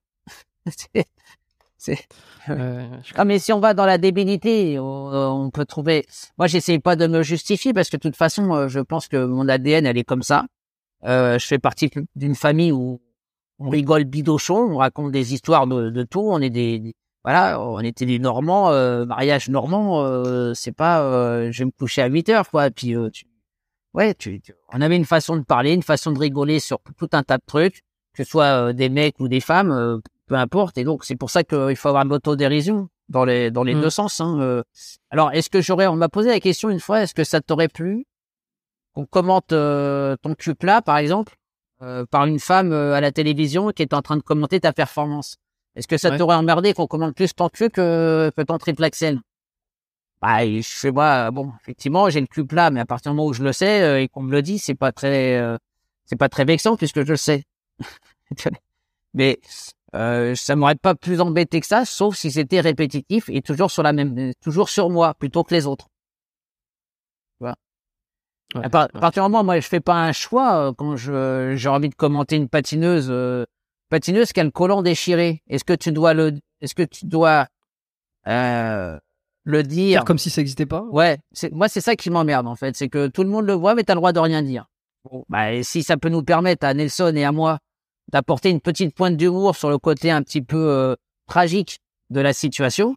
c'est, 0.67 1.07
c'est- 1.79 2.07
Euh, 2.49 2.85
je- 3.05 3.13
Ah 3.17 3.25
mais 3.25 3.39
si 3.39 3.53
on 3.53 3.61
va 3.61 3.73
dans 3.73 3.87
la 3.87 3.99
débilité, 3.99 4.79
on, 4.81 4.85
on 5.45 5.51
peut 5.51 5.65
trouver. 5.65 6.05
Moi, 6.39 6.49
j'essaye 6.49 6.81
pas 6.81 6.97
de 6.97 7.07
me 7.07 7.23
justifier 7.23 7.73
parce 7.73 7.89
que 7.89 7.97
de 7.97 8.03
toute 8.03 8.17
façon, 8.17 8.67
je 8.69 8.81
pense 8.81 9.07
que 9.07 9.25
mon 9.25 9.49
ADN, 9.49 9.87
elle 9.87 9.97
est 9.97 10.03
comme 10.05 10.25
ça. 10.25 10.47
Euh, 11.05 11.39
je 11.39 11.47
fais 11.47 11.61
partie 11.61 11.89
d'une 12.17 12.35
famille 12.35 12.73
où 12.73 13.01
on 13.61 13.69
rigole 13.71 14.03
bidochon, 14.05 14.57
on 14.73 14.77
raconte 14.79 15.13
des 15.13 15.35
histoires 15.35 15.69
de, 15.69 15.91
de 15.91 16.03
tout. 16.03 16.21
On 16.21 16.41
est 16.41 16.51
des- 16.51 16.95
voilà, 17.25 17.61
on 17.61 17.79
était 17.81 18.07
des 18.07 18.19
Normands, 18.19 18.71
euh, 18.71 19.05
mariage 19.05 19.49
normand. 19.49 20.05
euh, 20.05 20.55
c'est 20.55 20.73
pas, 20.73 21.03
euh, 21.03 21.51
je 21.53 21.61
vais 21.61 21.67
me 21.67 21.71
coucher 21.71 22.03
à 22.03 22.07
8 22.07 22.29
heures 22.31 22.49
quoi. 22.51 22.67
Et 22.67 22.71
puis, 22.71 22.97
euh, 22.97 23.11
tu, 23.11 23.27
ouais, 23.95 24.15
tu, 24.15 24.41
tu- 24.41 24.55
on 24.73 24.81
avait 24.81 24.97
une 24.97 25.05
façon 25.05 25.37
de 25.37 25.43
parler, 25.45 25.73
une 25.73 25.83
façon 25.83 26.13
de 26.13 26.19
rigoler 26.19 26.59
sur 26.61 26.79
tout 26.99 27.09
un 27.13 27.23
tas 27.23 27.39
de 27.39 27.45
trucs, 27.47 27.83
que 28.15 28.25
ce 28.25 28.31
soit 28.31 28.45
euh, 28.69 28.73
des 28.73 28.89
mecs 28.89 29.19
ou 29.21 29.29
des 29.29 29.41
femmes. 29.41 29.71
euh, 29.73 29.99
peu 30.29 30.37
importe. 30.37 30.79
Et 30.79 30.85
donc, 30.85 31.05
c'est 31.05 31.17
pour 31.17 31.29
ça 31.31 31.43
qu'il 31.45 31.77
faut 31.77 31.89
avoir 31.89 32.05
l'autodérision 32.05 32.89
dans 33.11 33.25
les, 33.25 33.51
dans 33.51 33.65
les 33.65 33.75
Mm. 33.75 33.81
deux 33.83 33.91
sens. 33.91 34.21
Hein. 34.21 34.39
euh. 34.41 34.63
Alors, 35.11 35.31
est-ce 35.33 35.51
que 35.51 35.61
j'aurais, 35.61 35.87
on 35.89 35.97
m'a 35.97 36.09
posé 36.09 36.31
la 36.31 36.41
question 36.41 36.71
une 36.71 36.81
fois, 36.81 37.03
est-ce 37.03 37.13
que 37.13 37.25
ça 37.25 37.41
t'aurait 37.43 37.69
plu 37.69 38.07
qu'on 38.95 39.05
commente 39.05 39.53
euh, 39.53 40.17
ton 40.23 40.35
cul 40.35 40.55
plat, 40.55 40.81
par 40.81 40.97
exemple, 40.99 41.35
euh, 41.83 42.07
par 42.11 42.25
une 42.27 42.39
femme 42.39 42.73
euh, 42.73 42.95
à 42.95 43.01
la 43.03 43.11
télévision 43.13 43.73
qui 43.73 43.83
est 43.83 43.93
en 43.95 44.01
train 44.01 44.17
de 44.17 44.23
commenter 44.23 44.61
ta 44.61 44.73
performance? 44.73 45.37
Est-ce 45.77 45.89
que 45.89 45.97
ça 45.97 46.11
Ouais. 46.11 46.19
t'aurait 46.19 46.37
emmerdé 46.37 46.75
qu'on 46.75 46.87
commente 46.87 47.15
plus 47.15 47.33
ton 47.35 47.49
cul 47.49 47.71
que, 47.71 48.31
que 48.37 48.43
ton 48.43 48.59
triple 48.59 48.85
axel 48.85 49.21
bah, 50.21 50.47
je 50.47 50.63
fais 50.63 50.93
moi, 50.93 51.33
bon, 51.33 51.51
effectivement, 51.61 52.09
j'ai 52.09 52.21
le 52.21 52.29
cul 52.29 52.47
plat, 52.47 52.71
mais 52.71 52.79
à 52.79 52.85
partir 52.87 53.11
du 53.11 53.17
moment 53.17 53.29
où 53.29 53.33
je 53.33 53.43
le 53.43 53.53
sais 53.53 53.83
euh, 53.83 54.01
et 54.01 54.07
qu'on 54.09 54.23
me 54.23 54.31
le 54.31 54.41
dit, 54.41 54.61
c'est 54.61 54.77
pas 54.77 54.93
très, 54.93 55.37
euh, 55.37 55.57
c'est 56.05 56.15
pas 56.15 56.29
très 56.29 56.45
vexant 56.45 56.77
puisque 56.77 57.03
je 57.05 57.11
le 57.11 57.17
sais. 57.17 57.43
mais 59.15 59.41
euh, 59.97 60.35
ça 60.37 60.55
m'aurait 60.55 60.77
pas 60.77 60.95
plus 60.95 61.21
embêté 61.21 61.61
que 61.61 61.67
ça, 61.67 61.85
sauf 61.85 62.15
si 62.17 62.31
c'était 62.31 62.61
répétitif 62.61 63.29
et 63.31 63.43
toujours 63.43 63.73
sur 63.73 63.83
la 63.83 63.93
même, 63.93 64.17
euh, 64.17 64.33
toujours 64.41 64.69
sur 64.69 64.91
moi 64.91 65.15
plutôt 65.15 65.43
que 65.43 65.55
les 65.55 65.67
autres. 65.67 65.89
ouais, 67.41 67.51
À, 68.55 68.71
par- 68.71 68.85
à 68.95 69.01
partir 69.01 69.25
du 69.25 69.31
moment, 69.31 69.43
moi, 69.45 69.59
je 69.61 69.67
fais 69.67 69.81
pas 69.81 69.97
un 70.05 70.13
choix 70.13 70.69
euh, 70.69 70.73
quand 70.73 70.97
je 70.97 71.55
j'ai 71.57 71.69
envie 71.69 71.89
de 71.89 71.95
commenter 71.97 72.37
une 72.37 72.49
patineuse, 72.49 73.09
euh, 73.11 73.45
patineuse 73.93 74.33
qui 74.33 74.41
a 74.41 74.45
le 74.45 74.51
collant 74.51 74.81
déchiré. 74.81 75.43
Est-ce 75.49 75.65
que 75.65 75.75
tu 75.75 75.93
dois 75.93 76.15
le, 76.15 76.39
est-ce 76.63 76.75
que 76.75 76.83
tu 76.83 77.05
dois 77.05 77.47
euh, 78.27 78.99
le 79.45 79.63
dire? 79.63 79.99
Faire 79.99 80.05
comme 80.07 80.17
si 80.17 80.31
ça 80.31 80.41
n'existait 80.41 80.65
pas? 80.65 80.83
Ouais, 80.91 81.19
c'est 81.33 81.53
moi 81.53 81.69
c'est 81.69 81.83
ça 81.83 81.95
qui 81.95 82.09
m'emmerde 82.09 82.47
en 82.47 82.57
fait, 82.57 82.75
c'est 82.75 82.89
que 82.89 83.09
tout 83.09 83.23
le 83.23 83.29
monde 83.29 83.45
le 83.45 83.53
voit 83.53 83.75
mais 83.75 83.83
t'as 83.83 83.93
le 83.93 83.99
droit 83.99 84.13
de 84.13 84.19
rien 84.19 84.43
dire. 84.43 84.65
Bon, 85.05 85.27
bah 85.29 85.53
et 85.53 85.63
si 85.63 85.83
ça 85.83 85.99
peut 85.99 86.09
nous 86.09 86.23
permettre 86.23 86.65
à 86.67 86.73
Nelson 86.73 87.13
et 87.15 87.25
à 87.25 87.33
moi 87.33 87.59
d'apporter 88.11 88.49
une 88.49 88.63
petite 88.63 88.95
pointe 88.95 89.19
d'humour 89.19 89.57
sur 89.57 89.69
le 89.69 89.77
côté 89.77 90.11
un 90.11 90.23
petit 90.23 90.41
peu 90.41 90.71
euh, 90.71 90.97
tragique 91.29 91.79
de 92.09 92.21
la 92.21 92.33
situation, 92.33 92.97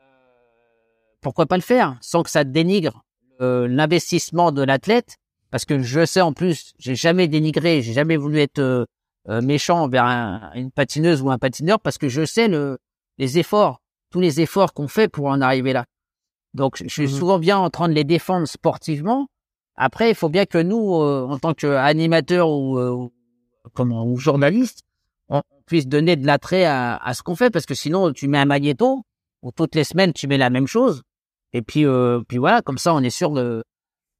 euh, 0.00 0.02
pourquoi 1.22 1.46
pas 1.46 1.56
le 1.56 1.62
faire 1.62 1.96
sans 2.02 2.22
que 2.22 2.30
ça 2.30 2.44
dénigre 2.44 3.04
euh, 3.40 3.66
l'investissement 3.66 4.52
de 4.52 4.62
l'athlète? 4.62 5.16
Parce 5.50 5.64
que 5.64 5.82
je 5.82 6.04
sais 6.04 6.20
en 6.20 6.34
plus, 6.34 6.74
j'ai 6.78 6.94
jamais 6.94 7.26
dénigré, 7.26 7.80
j'ai 7.80 7.94
jamais 7.94 8.18
voulu 8.18 8.38
être 8.38 8.86
méchant 9.28 9.82
envers 9.82 10.04
un- 10.04 10.50
une 10.54 10.70
patineuse 10.70 11.22
ou 11.22 11.30
un 11.30 11.38
patineur 11.38 11.78
parce 11.80 11.98
que 11.98 12.08
je 12.08 12.24
sais 12.24 12.48
le 12.48 12.78
les 13.18 13.38
efforts, 13.38 13.80
tous 14.10 14.20
les 14.20 14.40
efforts 14.40 14.72
qu'on 14.72 14.88
fait 14.88 15.08
pour 15.08 15.26
en 15.26 15.40
arriver 15.42 15.72
là. 15.74 15.84
Donc, 16.54 16.78
je 16.82 16.88
suis 16.88 17.02
Mhm. 17.02 17.08
souvent 17.08 17.38
bien 17.38 17.58
en 17.58 17.68
train 17.70 17.88
de 17.88 17.92
les 17.92 18.04
défendre 18.04 18.46
sportivement. 18.48 19.28
Après, 19.76 20.08
il 20.10 20.14
faut 20.14 20.28
bien 20.30 20.46
que 20.46 20.58
nous, 20.58 20.94
euh, 21.02 21.26
en 21.28 21.38
tant 21.38 21.54
qu'animateurs 21.54 22.50
ou, 22.50 22.78
euh, 22.78 23.08
comment, 23.74 24.04
ou 24.06 24.16
journalistes, 24.16 24.80
on 25.28 25.42
puisse 25.66 25.86
donner 25.86 26.16
de 26.16 26.26
l'attrait 26.26 26.64
à, 26.64 26.96
à 26.96 27.14
ce 27.14 27.22
qu'on 27.22 27.36
fait, 27.36 27.50
parce 27.50 27.66
que 27.66 27.74
sinon, 27.74 28.12
tu 28.12 28.26
mets 28.26 28.38
un 28.38 28.46
magnéto, 28.46 29.02
ou 29.42 29.52
toutes 29.52 29.74
les 29.74 29.84
semaines, 29.84 30.12
tu 30.12 30.26
mets 30.26 30.38
la 30.38 30.50
même 30.50 30.66
chose. 30.66 31.02
Et 31.52 31.62
puis, 31.62 31.84
euh, 31.86 32.20
puis 32.26 32.38
voilà, 32.38 32.62
comme 32.62 32.78
ça, 32.78 32.94
on 32.94 33.00
est 33.00 33.10
sûr 33.10 33.30
de, 33.30 33.62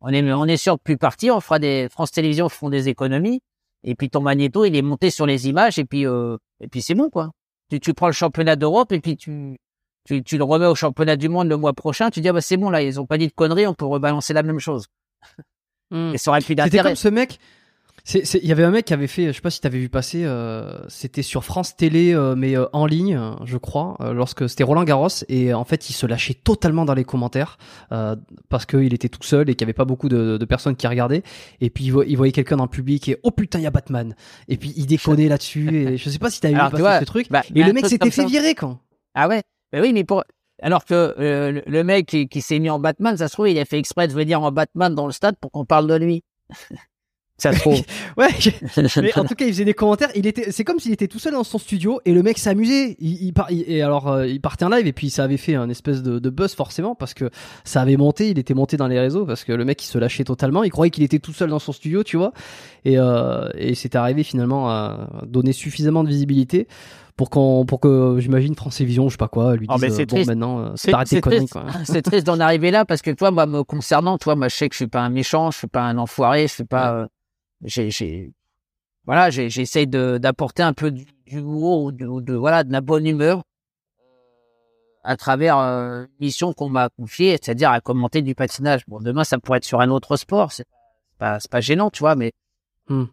on 0.01 0.09
est, 0.11 0.33
on 0.33 0.45
est 0.45 0.57
sûr 0.57 0.77
de 0.77 0.83
plus 0.83 0.97
partir. 0.99 1.35
On 1.37 1.41
fera 1.41 1.59
des, 1.59 1.89
France 1.91 2.11
Télévisions 2.13 2.49
font 2.49 2.69
des 2.71 2.89
économies. 2.89 3.41
Et 3.85 3.95
puis 3.95 4.11
ton 4.11 4.21
magnéto, 4.21 4.65
il 4.65 4.77
est 4.77 4.83
monté 4.83 5.11
sur 5.11 5.27
les 5.27 5.49
images, 5.49 5.79
et 5.79 5.85
puis, 5.85 6.07
euh, 6.07 6.37
et 6.61 6.69
puis 6.69 6.83
c'est 6.83 6.95
bon, 6.95 7.09
quoi. 7.11 7.31
Tu, 7.71 7.81
tu 7.81 7.95
prends 7.95 8.09
le 8.09 8.13
championnat 8.13 8.57
d'Europe, 8.57 8.93
et 8.93 9.01
puis 9.01 9.17
tu, 9.17 9.57
tu, 10.05 10.23
tu 10.23 10.37
le 10.39 10.45
remets 10.45 10.67
au 10.67 10.75
championnat 10.75 11.17
du 11.17 11.29
monde 11.29 11.49
le 11.49 11.57
mois 11.57 11.73
prochain, 11.73 12.11
tu 12.11 12.21
dis, 12.21 12.29
ah 12.29 12.33
bah 12.33 12.41
c'est 12.41 12.57
bon, 12.57 12.71
là, 12.71 12.83
ils 12.83 13.01
ont 13.01 13.07
pas 13.07 13.19
dit 13.19 13.29
de 13.29 13.33
conneries, 13.33 13.67
on 13.67 13.75
peut 13.75 13.87
rebalancer 13.87 14.33
la 14.33 14.43
même 14.43 14.59
chose. 14.59 14.87
Mm. 15.91 16.15
Et 16.15 16.19
ça 16.19 16.31
aurait 16.31 16.41
plus 16.41 16.49
C'était 16.53 16.63
d'intérêt. 16.63 16.91
comme 16.91 16.97
ce 16.97 17.09
mec. 17.09 17.39
Il 18.15 18.47
y 18.47 18.53
avait 18.53 18.65
un 18.65 18.71
mec 18.71 18.87
qui 18.87 18.95
avait 18.95 19.07
fait, 19.07 19.27
je 19.27 19.33
sais 19.33 19.41
pas 19.41 19.51
si 19.51 19.61
t'avais 19.61 19.79
vu 19.79 19.89
passer, 19.89 20.23
euh, 20.25 20.81
c'était 20.89 21.23
sur 21.23 21.45
France 21.45 21.77
Télé, 21.77 22.13
euh, 22.15 22.35
mais 22.35 22.57
euh, 22.57 22.65
en 22.73 22.87
ligne, 22.87 23.21
je 23.45 23.57
crois, 23.57 23.97
euh, 24.01 24.13
lorsque 24.13 24.49
c'était 24.49 24.65
Roland 24.65 24.85
Garros, 24.85 25.09
et 25.29 25.53
en 25.55 25.65
fait 25.65 25.91
il 25.91 25.93
se 25.93 26.07
lâchait 26.07 26.35
totalement 26.35 26.85
dans 26.85 26.95
les 26.95 27.05
commentaires 27.05 27.59
euh, 27.93 28.17
parce 28.49 28.65
qu'il 28.67 28.95
était 28.95 29.09
tout 29.09 29.23
seul 29.23 29.51
et 29.51 29.55
qu'il 29.55 29.63
y 29.63 29.67
avait 29.67 29.73
pas 29.75 29.85
beaucoup 29.85 30.09
de, 30.09 30.39
de 30.39 30.45
personnes 30.45 30.77
qui 30.77 30.87
regardaient. 30.87 31.23
Et 31.61 31.69
puis 31.71 31.85
il, 31.85 31.91
vo- 31.91 32.03
il 32.03 32.17
voyait 32.17 32.33
quelqu'un 32.33 32.57
dans 32.57 32.65
le 32.65 32.71
public 32.71 33.09
et 33.09 33.19
oh 33.23 33.31
putain 33.31 33.59
il 33.59 33.63
y 33.63 33.67
a 33.67 33.71
Batman. 33.71 34.15
Et 34.49 34.57
puis 34.57 34.73
il 34.77 34.87
déconnait 34.87 35.29
là-dessus. 35.29 35.69
Et 35.77 35.97
je 35.97 36.11
sais 36.11 36.19
pas 36.19 36.31
si 36.31 36.41
t'avais 36.41 36.55
vu 36.55 36.61
passer 36.71 36.83
vois, 36.83 37.01
ce 37.01 37.05
truc. 37.05 37.27
Bah, 37.31 37.43
Et 37.55 37.63
un 37.63 37.67
le 37.67 37.73
mec 37.75 37.85
s'était 37.87 38.11
fait 38.11 38.25
virer 38.27 38.55
quand. 38.55 38.79
Ah 39.15 39.29
ouais 39.29 39.43
Ben 39.73 39.83
oui, 39.83 39.93
mais 39.93 40.05
pour... 40.05 40.25
Alors 40.63 40.85
que 40.85 40.95
euh, 41.19 41.53
le- 41.53 41.63
le 41.67 41.85
mec 41.85 42.07
qui, 42.07 42.29
qui 42.29 42.41
s'est 42.43 42.59
mis 42.59 42.71
en 42.71 42.79
Batman, 42.79 43.17
ça 43.17 43.29
se 43.29 43.33
trouve, 43.35 43.49
il 43.49 43.59
a 43.59 43.65
fait 43.65 43.79
exprès 43.79 44.09
de 44.09 44.13
venir 44.13 44.43
en 44.43 44.51
Batman 44.53 44.95
dans 44.95 45.07
le 45.07 45.13
stade 45.13 45.37
pour 45.41 45.51
qu'on 45.51 45.65
parle 45.65 45.87
de 45.87 45.95
lui. 45.95 46.23
ça 47.43 47.53
se 47.53 47.59
trouve. 47.61 47.81
Ouais. 48.17 48.29
Mais 49.03 49.19
en 49.19 49.25
tout 49.25 49.35
cas, 49.35 49.45
il 49.47 49.53
faisait 49.53 49.65
des 49.65 49.75
commentaires. 49.75 50.11
Il 50.15 50.27
était, 50.27 50.51
c'est 50.53 50.65
comme 50.65 50.79
s'il 50.79 50.93
était 50.93 51.09
tout 51.09 51.19
seul 51.19 51.33
dans 51.33 51.45
son 51.45 51.59
studio 51.59 52.01
et 52.05 52.13
le 52.13 52.23
mec 52.23 52.39
s'amusait. 52.39 52.97
Il, 52.99 53.23
il, 53.23 53.33
par- 53.33 53.51
il- 53.51 53.65
et 53.71 53.83
alors, 53.83 54.09
euh, 54.09 54.27
il 54.27 54.41
partait 54.41 54.65
en 54.65 54.69
live 54.69 54.87
et 54.87 54.93
puis 54.93 55.11
ça 55.11 55.25
avait 55.25 55.37
fait 55.37 55.55
un 55.55 55.69
espèce 55.69 56.03
de, 56.03 56.19
de 56.19 56.31
buzz 56.31 56.55
forcément 56.55 56.95
parce 56.95 57.15
que 57.15 57.31
ça 57.65 57.81
avait 57.81 57.97
monté. 57.97 58.31
Il 58.31 58.39
était 58.39 58.55
monté 58.55 58.77
dans 58.77 58.89
les 58.89 58.99
réseaux 58.99 59.25
parce 59.25 59.45
que 59.45 59.53
le 59.53 59.65
mec 59.65 59.83
il 59.83 59.87
se 59.87 59.99
lâchait 59.99 60.25
totalement. 60.25 60.63
Il 60.65 60.71
croyait 60.71 60.91
qu'il 60.91 61.05
était 61.05 61.19
tout 61.19 61.33
seul 61.33 61.51
dans 61.51 61.59
son 61.59 61.73
studio, 61.73 62.03
tu 62.03 62.17
vois. 62.17 62.33
Et, 62.85 62.99
euh, 62.99 63.49
et 63.57 63.75
c'était 63.75 63.99
arrivé 63.99 64.23
finalement 64.23 64.69
à 64.71 65.09
donner 65.27 65.53
suffisamment 65.53 66.03
de 66.05 66.09
visibilité 66.09 66.67
pour 67.17 67.29
qu'on, 67.29 67.67
pour 67.67 67.81
que 67.81 68.17
j'imagine 68.19 68.55
France 68.55 68.77
Télévisions, 68.79 69.09
je 69.09 69.13
sais 69.13 69.19
pas 69.19 69.29
quoi, 69.29 69.55
lui 69.55 69.67
Oh, 69.69 69.75
dise 69.75 69.83
mais 69.83 69.91
euh, 69.91 69.95
c'est 69.95 70.07
bon 70.07 70.25
maintenant, 70.25 70.59
euh, 70.61 70.69
C'est 70.77 70.91
c'est 71.05 71.17
c'est 71.17 71.21
triste. 71.21 71.53
quoi. 71.53 71.67
C'est 71.85 72.01
triste 72.01 72.27
d'en 72.27 72.41
arriver 72.41 72.71
là 72.71 72.87
parce 72.87 73.03
que 73.03 73.11
toi, 73.11 73.31
moi, 73.31 73.45
me 73.45 73.63
concernant, 73.63 74.17
toi, 74.17 74.37
moi, 74.37 74.49
je 74.49 74.57
sais 74.57 74.69
que 74.71 74.75
je 74.75 74.79
suis 74.79 74.87
pas 74.87 75.01
un 75.03 75.11
méchant, 75.11 75.51
je 75.51 75.59
suis 75.59 75.67
pas 75.67 75.83
un 75.83 75.99
enfoiré, 75.99 76.47
je 76.49 76.53
suis 76.55 76.65
pas. 76.65 76.95
euh, 76.95 77.07
j'ai, 77.63 78.33
voilà, 79.05 79.31
j'essaye 79.31 79.87
d'apporter 79.87 80.63
un 80.63 80.73
peu 80.73 80.91
du- 80.91 81.07
d'humour 81.27 81.85
ou 81.85 81.93
de, 81.93 82.21
de 82.21 82.35
voilà 82.35 82.65
de 82.65 82.73
la 82.73 82.81
bonne 82.81 83.07
humeur 83.07 83.39
euh, 84.01 84.03
à 85.05 85.17
travers 85.17 85.59
euh, 85.59 86.05
une 86.05 86.27
mission 86.27 86.53
qu'on 86.53 86.69
m'a 86.69 86.89
confiée, 86.91 87.39
c'est-à-dire 87.43 87.71
à 87.71 87.81
commenter 87.81 88.23
du 88.23 88.35
patinage. 88.35 88.83
Bon, 88.89 89.01
demain, 89.01 89.25
ça 89.25 89.39
pourrait 89.39 89.59
être 89.59 89.65
sur 89.65 89.81
un 89.81 89.91
autre 89.91 90.17
sport, 90.17 90.53
c'est 90.53 90.67
pas 91.19 91.41
c'est 91.41 91.51
pas 91.51 91.61
gênant, 91.61 91.91
tu 91.91 92.01
vois, 92.01 92.15
mais 92.17 92.33
Hmm. 92.89 93.05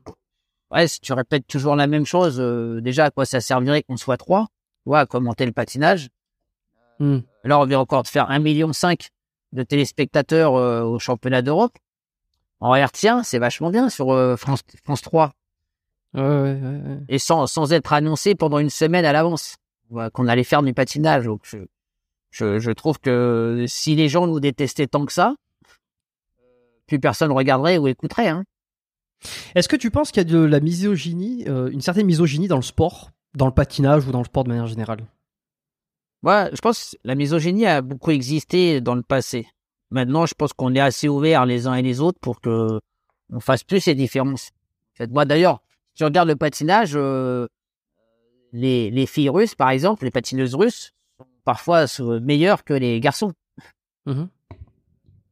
ouais, 0.72 0.88
si 0.88 1.00
tu 1.00 1.14
répètes 1.14 1.46
toujours 1.46 1.76
la 1.76 1.86
même 1.86 2.06
chose, 2.06 2.40
euh, 2.40 2.82
déjà 2.82 3.06
à 3.06 3.12
quoi 3.12 3.26
ça 3.26 3.42
servirait 3.42 3.84
qu'on 3.84 3.96
soit 3.98 4.18
trois, 4.18 4.48
tu 4.84 4.90
vois, 4.90 5.02
à 5.02 5.06
commenter 5.06 5.46
le 5.46 5.52
patinage. 5.52 6.10
Hmm. 7.00 7.20
Là, 7.44 7.60
on 7.60 7.66
vient 7.66 7.80
encore 7.80 8.02
de 8.02 8.08
faire 8.08 8.32
1,5 8.32 8.40
million 8.42 8.72
de 9.54 9.64
téléspectateurs 9.64 10.56
euh, 10.56 10.82
au 10.82 10.98
championnat 10.98 11.44
d'Europe. 11.44 11.78
En 12.60 12.74
RTien, 12.74 13.24
c'est 13.24 13.40
vachement 13.40 13.70
bien 13.70 13.90
sur 13.90 14.12
euh, 14.12 14.36
France, 14.36 14.62
France 14.84 15.02
3. 15.02 15.32
Ouais, 16.14 16.22
ouais, 16.22 16.60
ouais. 16.62 17.00
Et 17.10 17.20
sans, 17.20 17.48
sans 17.48 17.74
être 17.74 17.94
annoncé 17.94 18.34
pendant 18.36 18.60
une 18.60 18.70
semaine 18.70 19.06
à 19.06 19.14
l'avance 19.14 19.58
qu'on 20.14 20.28
allait 20.28 20.44
faire 20.44 20.64
du 20.64 20.74
patinage. 20.74 21.26
Donc, 21.26 21.42
je, 21.44 21.58
je, 22.32 22.60
je 22.60 22.72
trouve 22.72 23.00
que 23.00 23.66
si 23.68 23.96
les 23.96 24.10
gens 24.10 24.28
nous 24.28 24.40
détestaient 24.40 24.88
tant 24.88 25.06
que 25.06 25.14
ça, 25.14 25.36
plus 26.88 27.00
personne 27.00 27.32
regarderait 27.32 27.78
ou 27.78 27.88
écouterait. 27.88 28.30
Hein. 28.30 28.44
Est-ce 29.56 29.68
que 29.68 29.76
tu 29.76 29.92
penses 29.92 30.12
qu'il 30.12 30.22
y 30.22 30.26
a 30.26 30.30
de 30.30 30.40
la 30.40 30.60
misogynie, 30.60 31.46
euh, 31.48 31.70
une 31.70 31.82
certaine 31.82 32.06
misogynie 32.06 32.48
dans 32.48 32.56
le 32.56 32.62
sport, 32.62 33.12
dans 33.36 33.46
le 33.46 33.52
patinage 33.52 34.08
ou 34.08 34.12
dans 34.12 34.20
le 34.20 34.26
sport 34.26 34.44
de 34.44 34.50
manière 34.50 34.68
générale? 34.68 35.06
Ouais, 36.24 36.50
je 36.54 36.62
pense 36.62 36.92
que 36.92 36.98
la 37.04 37.16
misogynie 37.16 37.66
a 37.66 37.82
beaucoup 37.82 38.12
existé 38.12 38.82
dans 38.82 38.96
le 38.96 39.04
passé. 39.04 39.48
Maintenant, 39.90 40.26
je 40.26 40.34
pense 40.34 40.54
qu'on 40.54 40.76
est 40.76 40.80
assez 40.80 41.08
ouverts 41.08 41.46
les 41.46 41.68
uns 41.68 41.76
et 41.76 41.82
les 41.82 42.02
autres 42.02 42.20
pour 42.20 42.42
que 42.42 42.80
on 43.32 43.40
fasse 43.40 43.64
plus 43.64 43.82
ces 43.82 43.96
différences. 43.96 44.52
Moi 45.10 45.26
d'ailleurs, 45.26 45.62
si 45.90 46.00
tu 46.00 46.04
regardes 46.04 46.30
le 46.30 46.36
patinage, 46.36 46.94
euh, 46.96 47.48
les, 48.52 48.90
les 48.90 49.06
filles 49.06 49.30
russes, 49.30 49.56
par 49.56 49.70
exemple, 49.70 50.06
les 50.06 50.12
patineuses 50.12 50.56
russes, 50.56 50.94
sont 51.18 51.28
parfois 51.44 51.86
euh, 52.00 52.20
meilleures 52.20 52.64
que 52.64 52.74
les 52.74 53.00
garçons. 53.00 53.34
Mhm. 54.06 54.30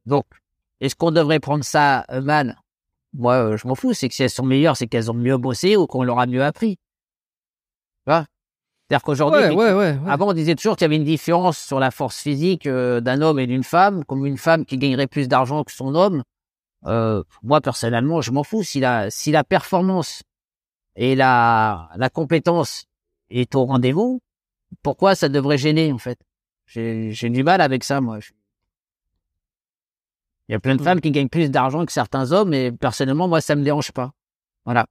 Donc, 0.05 0.25
est-ce 0.81 0.95
qu'on 0.95 1.11
devrait 1.11 1.39
prendre 1.39 1.63
ça 1.63 2.05
euh, 2.11 2.21
mal? 2.21 2.59
Moi, 3.13 3.33
euh, 3.35 3.57
je 3.57 3.67
m'en 3.67 3.75
fous. 3.75 3.93
C'est 3.93 4.09
que 4.09 4.15
si 4.15 4.23
elles 4.23 4.29
sont 4.29 4.45
meilleures, 4.45 4.77
c'est 4.77 4.87
qu'elles 4.87 5.09
ont 5.09 5.15
mieux 5.15 5.37
bossé 5.37 5.77
ou 5.77 5.87
qu'on 5.87 6.03
leur 6.03 6.19
a 6.19 6.27
mieux 6.27 6.43
appris. 6.43 6.75
Tu 6.75 6.81
vois? 8.07 8.25
C'est-à-dire 8.87 9.03
qu'aujourd'hui, 9.03 9.41
Ouais, 9.41 9.49
ouais, 9.55 9.73
ouais, 9.73 9.97
ouais. 9.97 10.09
avant, 10.11 10.29
on 10.29 10.33
disait 10.33 10.53
toujours 10.55 10.75
qu'il 10.75 10.83
y 10.85 10.85
avait 10.85 10.95
une 10.97 11.03
différence 11.03 11.57
sur 11.57 11.79
la 11.79 11.89
force 11.89 12.19
physique 12.21 12.67
euh, 12.67 13.01
d'un 13.01 13.21
homme 13.21 13.39
et 13.39 13.47
d'une 13.47 13.63
femme, 13.63 14.05
comme 14.05 14.25
une 14.27 14.37
femme 14.37 14.63
qui 14.65 14.77
gagnerait 14.77 15.07
plus 15.07 15.27
d'argent 15.27 15.63
que 15.63 15.71
son 15.71 15.95
homme 15.95 16.23
Euh, 16.85 17.23
moi 17.41 17.61
personnellement, 17.61 18.21
je 18.21 18.29
m'en 18.31 18.43
fous 18.43 18.61
si 18.61 18.79
la 18.79 19.09
si 19.09 19.31
la 19.31 19.43
performance 19.43 20.21
et 20.95 21.15
la 21.15 21.89
la 21.95 22.09
compétence 22.11 22.85
est 23.31 23.55
au 23.55 23.65
rendez-vous. 23.65 24.21
Pourquoi 24.83 25.15
ça 25.15 25.27
devrait 25.29 25.57
gêner 25.57 25.91
en 25.91 25.97
fait? 25.97 26.19
J'ai 26.67 27.29
du 27.31 27.43
mal 27.43 27.59
avec 27.61 27.83
ça 27.83 28.01
moi. 28.01 28.19
Il 30.47 30.51
y 30.51 30.55
a 30.55 30.59
plein 30.59 30.75
de 30.75 30.81
Mm. 30.81 30.85
femmes 30.85 31.01
qui 31.01 31.09
gagnent 31.11 31.29
plus 31.29 31.49
d'argent 31.49 31.85
que 31.87 31.91
certains 31.91 32.31
hommes 32.31 32.53
et 32.53 32.71
personnellement 32.71 33.27
moi 33.27 33.41
ça 33.41 33.55
me 33.55 33.63
dérange 33.63 33.91
pas. 33.91 34.11
Voilà. 34.65 34.85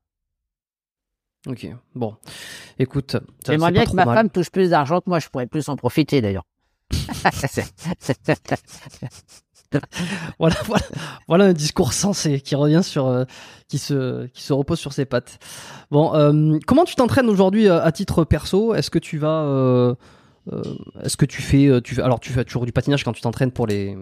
Ok, 1.46 1.66
bon. 1.94 2.16
Écoute, 2.78 3.16
J'aimerais 3.46 3.70
bien 3.72 3.84
que 3.84 3.92
ma 3.92 4.06
mal. 4.06 4.16
femme 4.16 4.30
touche 4.30 4.50
plus 4.50 4.70
d'argent 4.70 5.00
que 5.00 5.10
moi, 5.10 5.18
je 5.18 5.28
pourrais 5.28 5.46
plus 5.46 5.68
en 5.68 5.76
profiter 5.76 6.20
d'ailleurs. 6.22 6.44
Voilà, 10.38 10.54
voilà, 10.66 10.84
voilà 11.26 11.44
un 11.46 11.52
discours 11.52 11.92
sensé 11.92 12.40
qui 12.40 12.54
revient 12.54 12.82
sur, 12.84 13.06
euh, 13.06 13.24
qui 13.66 13.78
se, 13.78 14.26
qui 14.28 14.42
se 14.42 14.52
repose 14.52 14.78
sur 14.78 14.92
ses 14.92 15.04
pattes. 15.04 15.38
Bon, 15.90 16.14
euh, 16.14 16.58
comment 16.64 16.84
tu 16.84 16.94
t'entraînes 16.94 17.28
aujourd'hui 17.28 17.68
euh, 17.68 17.82
à 17.82 17.90
titre 17.90 18.22
perso? 18.24 18.72
Est-ce 18.74 18.88
que 18.90 19.00
tu 19.00 19.18
vas, 19.18 19.42
euh, 19.42 19.94
est-ce 21.02 21.16
que 21.16 21.26
tu 21.26 21.42
fais, 21.42 21.80
tu 21.82 21.96
fais, 21.96 22.02
alors 22.02 22.20
tu 22.20 22.32
fais 22.32 22.44
toujours 22.44 22.66
du 22.66 22.72
patinage 22.72 23.02
quand 23.02 23.12
tu 23.12 23.22
t'entraînes 23.22 23.50
pour 23.50 23.66
les, 23.66 23.96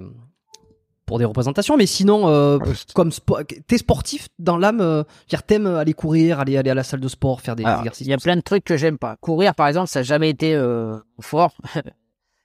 pour 1.06 1.18
des 1.18 1.24
représentations, 1.24 1.76
mais 1.76 1.86
sinon, 1.86 2.28
euh, 2.28 2.58
comme 2.94 3.10
spo- 3.10 3.44
t'es 3.66 3.78
sportif 3.78 4.28
dans 4.38 4.56
l'âme, 4.56 4.80
euh, 4.80 5.02
dire 5.28 5.42
t'aimes 5.42 5.66
aller 5.66 5.92
courir, 5.94 6.40
aller, 6.40 6.56
aller 6.56 6.70
à 6.70 6.74
la 6.74 6.84
salle 6.84 7.00
de 7.00 7.08
sport, 7.08 7.40
faire 7.40 7.56
des 7.56 7.64
Alors, 7.64 7.80
exercices. 7.80 8.06
Il 8.06 8.10
y 8.10 8.14
a 8.14 8.18
plein 8.18 8.36
de 8.36 8.40
trucs 8.40 8.64
que 8.64 8.76
j'aime 8.76 8.98
pas. 8.98 9.16
Courir, 9.20 9.54
par 9.54 9.66
exemple, 9.68 9.88
ça 9.88 10.00
n'a 10.00 10.04
jamais 10.04 10.30
été 10.30 10.54
euh, 10.54 10.96
fort. 11.20 11.56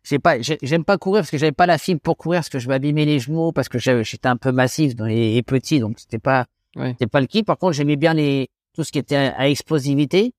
J'ai 0.09 0.19
pas, 0.19 0.39
j'ai- 0.41 0.57
j'aime 0.61 0.85
pas 0.85 0.97
courir 0.97 1.23
parce 1.23 1.31
que 1.31 1.37
j'avais 1.37 1.51
pas 1.51 1.65
la 1.65 1.77
fibre 1.77 1.99
pour 1.99 2.15
courir 2.15 2.37
parce 2.39 2.47
que 2.47 2.59
je 2.59 2.69
m'abîmais 2.69 3.03
les 3.03 3.19
genoux 3.19 3.51
parce 3.51 3.67
que 3.67 3.77
j'avais- 3.77 4.05
j'étais 4.05 4.29
un 4.29 4.37
peu 4.37 4.53
massif 4.53 4.95
dans 4.95 5.03
les, 5.05 5.35
et 5.35 5.43
petit 5.43 5.81
donc 5.81 5.99
c'était 5.99 6.17
pas, 6.17 6.45
Ouais. 6.77 6.91
c'était 6.93 7.07
pas 7.07 7.19
le 7.19 7.27
qui. 7.27 7.43
Par 7.43 7.57
contre, 7.57 7.73
j'aimais 7.73 7.97
bien 7.97 8.13
les 8.13 8.47
tout 8.73 8.85
ce 8.85 8.93
qui 8.93 8.99
était 8.99 9.17
à, 9.17 9.37
à 9.37 9.47
explosivité, 9.49 10.33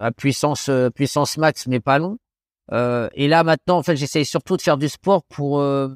à 0.00 0.10
puissance 0.10 0.68
euh, 0.70 0.90
puissance 0.90 1.36
max 1.36 1.68
mais 1.68 1.78
pas 1.78 2.00
long. 2.00 2.18
Euh, 2.72 3.08
et 3.14 3.28
là 3.28 3.44
maintenant, 3.44 3.78
en 3.78 3.84
fait, 3.84 3.94
j'essaye 3.94 4.24
surtout 4.24 4.56
de 4.56 4.62
faire 4.62 4.76
du 4.76 4.88
sport 4.88 5.22
pour 5.28 5.60
euh, 5.60 5.88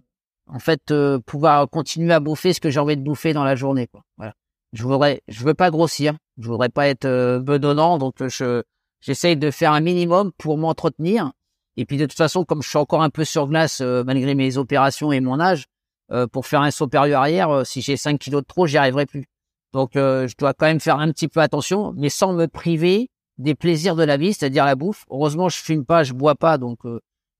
en 0.48 0.58
fait 0.58 0.90
euh, 0.90 1.18
pouvoir 1.18 1.68
continuer 1.68 2.12
à 2.12 2.20
bouffer 2.20 2.52
ce 2.52 2.60
que 2.60 2.70
j'ai 2.70 2.80
envie 2.80 2.96
de 2.96 3.02
bouffer 3.02 3.32
dans 3.32 3.44
la 3.44 3.54
journée. 3.54 3.86
Quoi. 3.86 4.02
Voilà. 4.16 4.34
Je 4.72 4.82
voudrais, 4.82 5.22
je 5.28 5.44
veux 5.44 5.54
pas 5.54 5.70
grossir, 5.70 6.14
je 6.38 6.48
voudrais 6.48 6.68
pas 6.68 6.88
être 6.88 7.06
euh, 7.06 7.40
bedonnant, 7.40 7.98
donc 7.98 8.20
euh, 8.20 8.28
je 8.28 8.62
j'essaye 9.00 9.36
de 9.36 9.50
faire 9.50 9.72
un 9.72 9.80
minimum 9.80 10.32
pour 10.38 10.58
m'entretenir. 10.58 11.32
Et 11.76 11.84
puis 11.84 11.96
de 11.96 12.06
toute 12.06 12.16
façon, 12.16 12.44
comme 12.44 12.62
je 12.62 12.68
suis 12.68 12.78
encore 12.78 13.02
un 13.02 13.10
peu 13.10 13.24
sur 13.24 13.46
glace 13.46 13.80
euh, 13.80 14.02
malgré 14.04 14.34
mes 14.34 14.56
opérations 14.56 15.12
et 15.12 15.20
mon 15.20 15.38
âge, 15.38 15.66
euh, 16.10 16.26
pour 16.26 16.46
faire 16.46 16.62
un 16.62 16.70
saut 16.70 16.86
supérieur 16.86 17.20
arrière, 17.20 17.50
euh, 17.50 17.64
si 17.64 17.82
j'ai 17.82 17.96
5 17.96 18.18
kilos 18.18 18.42
de 18.42 18.46
trop, 18.46 18.66
j'y 18.66 18.78
arriverai 18.78 19.06
plus. 19.06 19.26
Donc 19.72 19.90
je 19.94 20.34
dois 20.38 20.54
quand 20.54 20.64
même 20.64 20.80
faire 20.80 20.98
un 20.98 21.12
petit 21.12 21.28
peu 21.28 21.40
attention, 21.40 21.92
mais 21.94 22.08
sans 22.08 22.32
me 22.32 22.46
priver 22.46 23.10
des 23.36 23.54
plaisirs 23.54 23.96
de 23.96 24.02
la 24.02 24.16
vie, 24.16 24.32
c'est-à-dire 24.32 24.64
la 24.64 24.76
bouffe. 24.76 25.04
Heureusement, 25.10 25.50
je 25.50 25.58
fume 25.58 25.84
pas, 25.84 26.04
je 26.04 26.14
bois 26.14 26.34
pas, 26.34 26.56
donc 26.56 26.78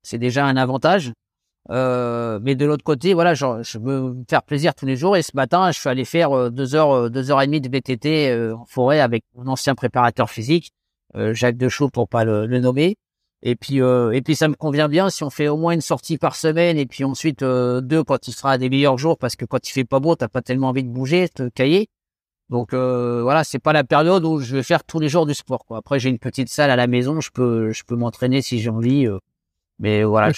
c'est 0.03 0.19
déjà 0.19 0.45
un 0.45 0.55
avantage. 0.55 1.11
Euh, 1.71 2.39
mais 2.41 2.55
de 2.55 2.65
l'autre 2.65 2.83
côté, 2.83 3.13
voilà, 3.13 3.33
je 3.33 3.77
veux 3.77 4.13
me 4.13 4.23
faire 4.29 4.43
plaisir 4.43 4.73
tous 4.73 4.85
les 4.85 4.95
jours. 4.95 5.17
Et 5.17 5.21
ce 5.21 5.31
matin, 5.35 5.71
je 5.71 5.79
suis 5.79 5.89
allé 5.89 6.05
faire 6.05 6.31
euh, 6.31 6.49
deux 6.49 6.75
heures, 6.75 6.91
euh, 6.91 7.09
deux 7.09 7.31
heures 7.31 7.41
et 7.41 7.45
demie 7.45 7.61
de 7.61 7.69
VTT 7.69 8.31
euh, 8.31 8.55
en 8.55 8.65
forêt 8.65 8.99
avec 8.99 9.23
mon 9.35 9.47
ancien 9.47 9.75
préparateur 9.75 10.29
physique, 10.29 10.71
Jacques 11.15 11.57
Dechaud 11.57 11.89
pour 11.89 12.07
pas 12.07 12.23
le, 12.23 12.45
le 12.45 12.59
nommer. 12.59 12.95
Et 13.41 13.55
puis, 13.55 13.81
euh, 13.81 14.11
et 14.11 14.21
puis 14.21 14.35
ça 14.35 14.49
me 14.49 14.55
convient 14.55 14.89
bien 14.89 15.09
si 15.09 15.23
on 15.23 15.29
fait 15.29 15.47
au 15.47 15.55
moins 15.55 15.71
une 15.71 15.81
sortie 15.81 16.17
par 16.17 16.35
semaine 16.35 16.77
et 16.77 16.85
puis 16.85 17.05
ensuite 17.05 17.41
euh, 17.41 17.79
deux 17.79 18.03
quand 18.03 18.27
il 18.27 18.33
sera 18.33 18.57
des 18.57 18.69
meilleurs 18.69 18.97
jours 18.97 19.17
parce 19.17 19.37
que 19.37 19.45
quand 19.45 19.67
il 19.67 19.71
fait 19.71 19.85
pas 19.85 20.01
beau, 20.01 20.15
t'as 20.15 20.27
pas 20.27 20.41
tellement 20.41 20.69
envie 20.69 20.83
de 20.83 20.89
bouger, 20.89 21.29
te 21.29 21.47
cailler. 21.47 21.87
Donc 22.49 22.73
euh, 22.73 23.21
voilà, 23.23 23.45
c'est 23.45 23.59
pas 23.59 23.71
la 23.71 23.85
période 23.85 24.25
où 24.25 24.39
je 24.39 24.57
vais 24.57 24.63
faire 24.63 24.83
tous 24.83 24.99
les 24.99 25.07
jours 25.07 25.25
du 25.25 25.33
sport. 25.33 25.65
Quoi. 25.65 25.77
Après, 25.77 25.99
j'ai 25.99 26.09
une 26.09 26.19
petite 26.19 26.49
salle 26.49 26.69
à 26.69 26.75
la 26.75 26.87
maison, 26.87 27.21
je 27.21 27.31
peux, 27.31 27.71
je 27.71 27.83
peux 27.85 27.95
m'entraîner 27.95 28.41
si 28.41 28.59
j'ai 28.59 28.69
envie. 28.69 29.07
Mais 29.79 30.03
voilà, 30.03 30.31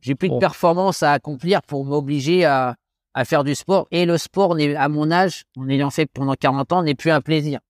j'ai 0.00 0.14
plus 0.14 0.28
de 0.28 0.34
Bon. 0.34 0.38
performance 0.40 1.02
à 1.02 1.12
accomplir 1.12 1.62
pour 1.62 1.84
m'obliger 1.84 2.44
à, 2.44 2.74
à 3.14 3.24
faire 3.24 3.44
du 3.44 3.54
sport. 3.54 3.86
Et 3.90 4.04
le 4.06 4.18
sport, 4.18 4.54
n'est- 4.54 4.74
à 4.76 4.88
mon 4.88 5.10
âge, 5.10 5.44
en 5.56 5.68
ayant 5.68 5.90
fait 5.90 6.06
pendant 6.12 6.34
40 6.34 6.72
ans, 6.72 6.82
n'est 6.82 6.94
plus 6.94 7.10
un 7.10 7.20
plaisir. 7.20 7.60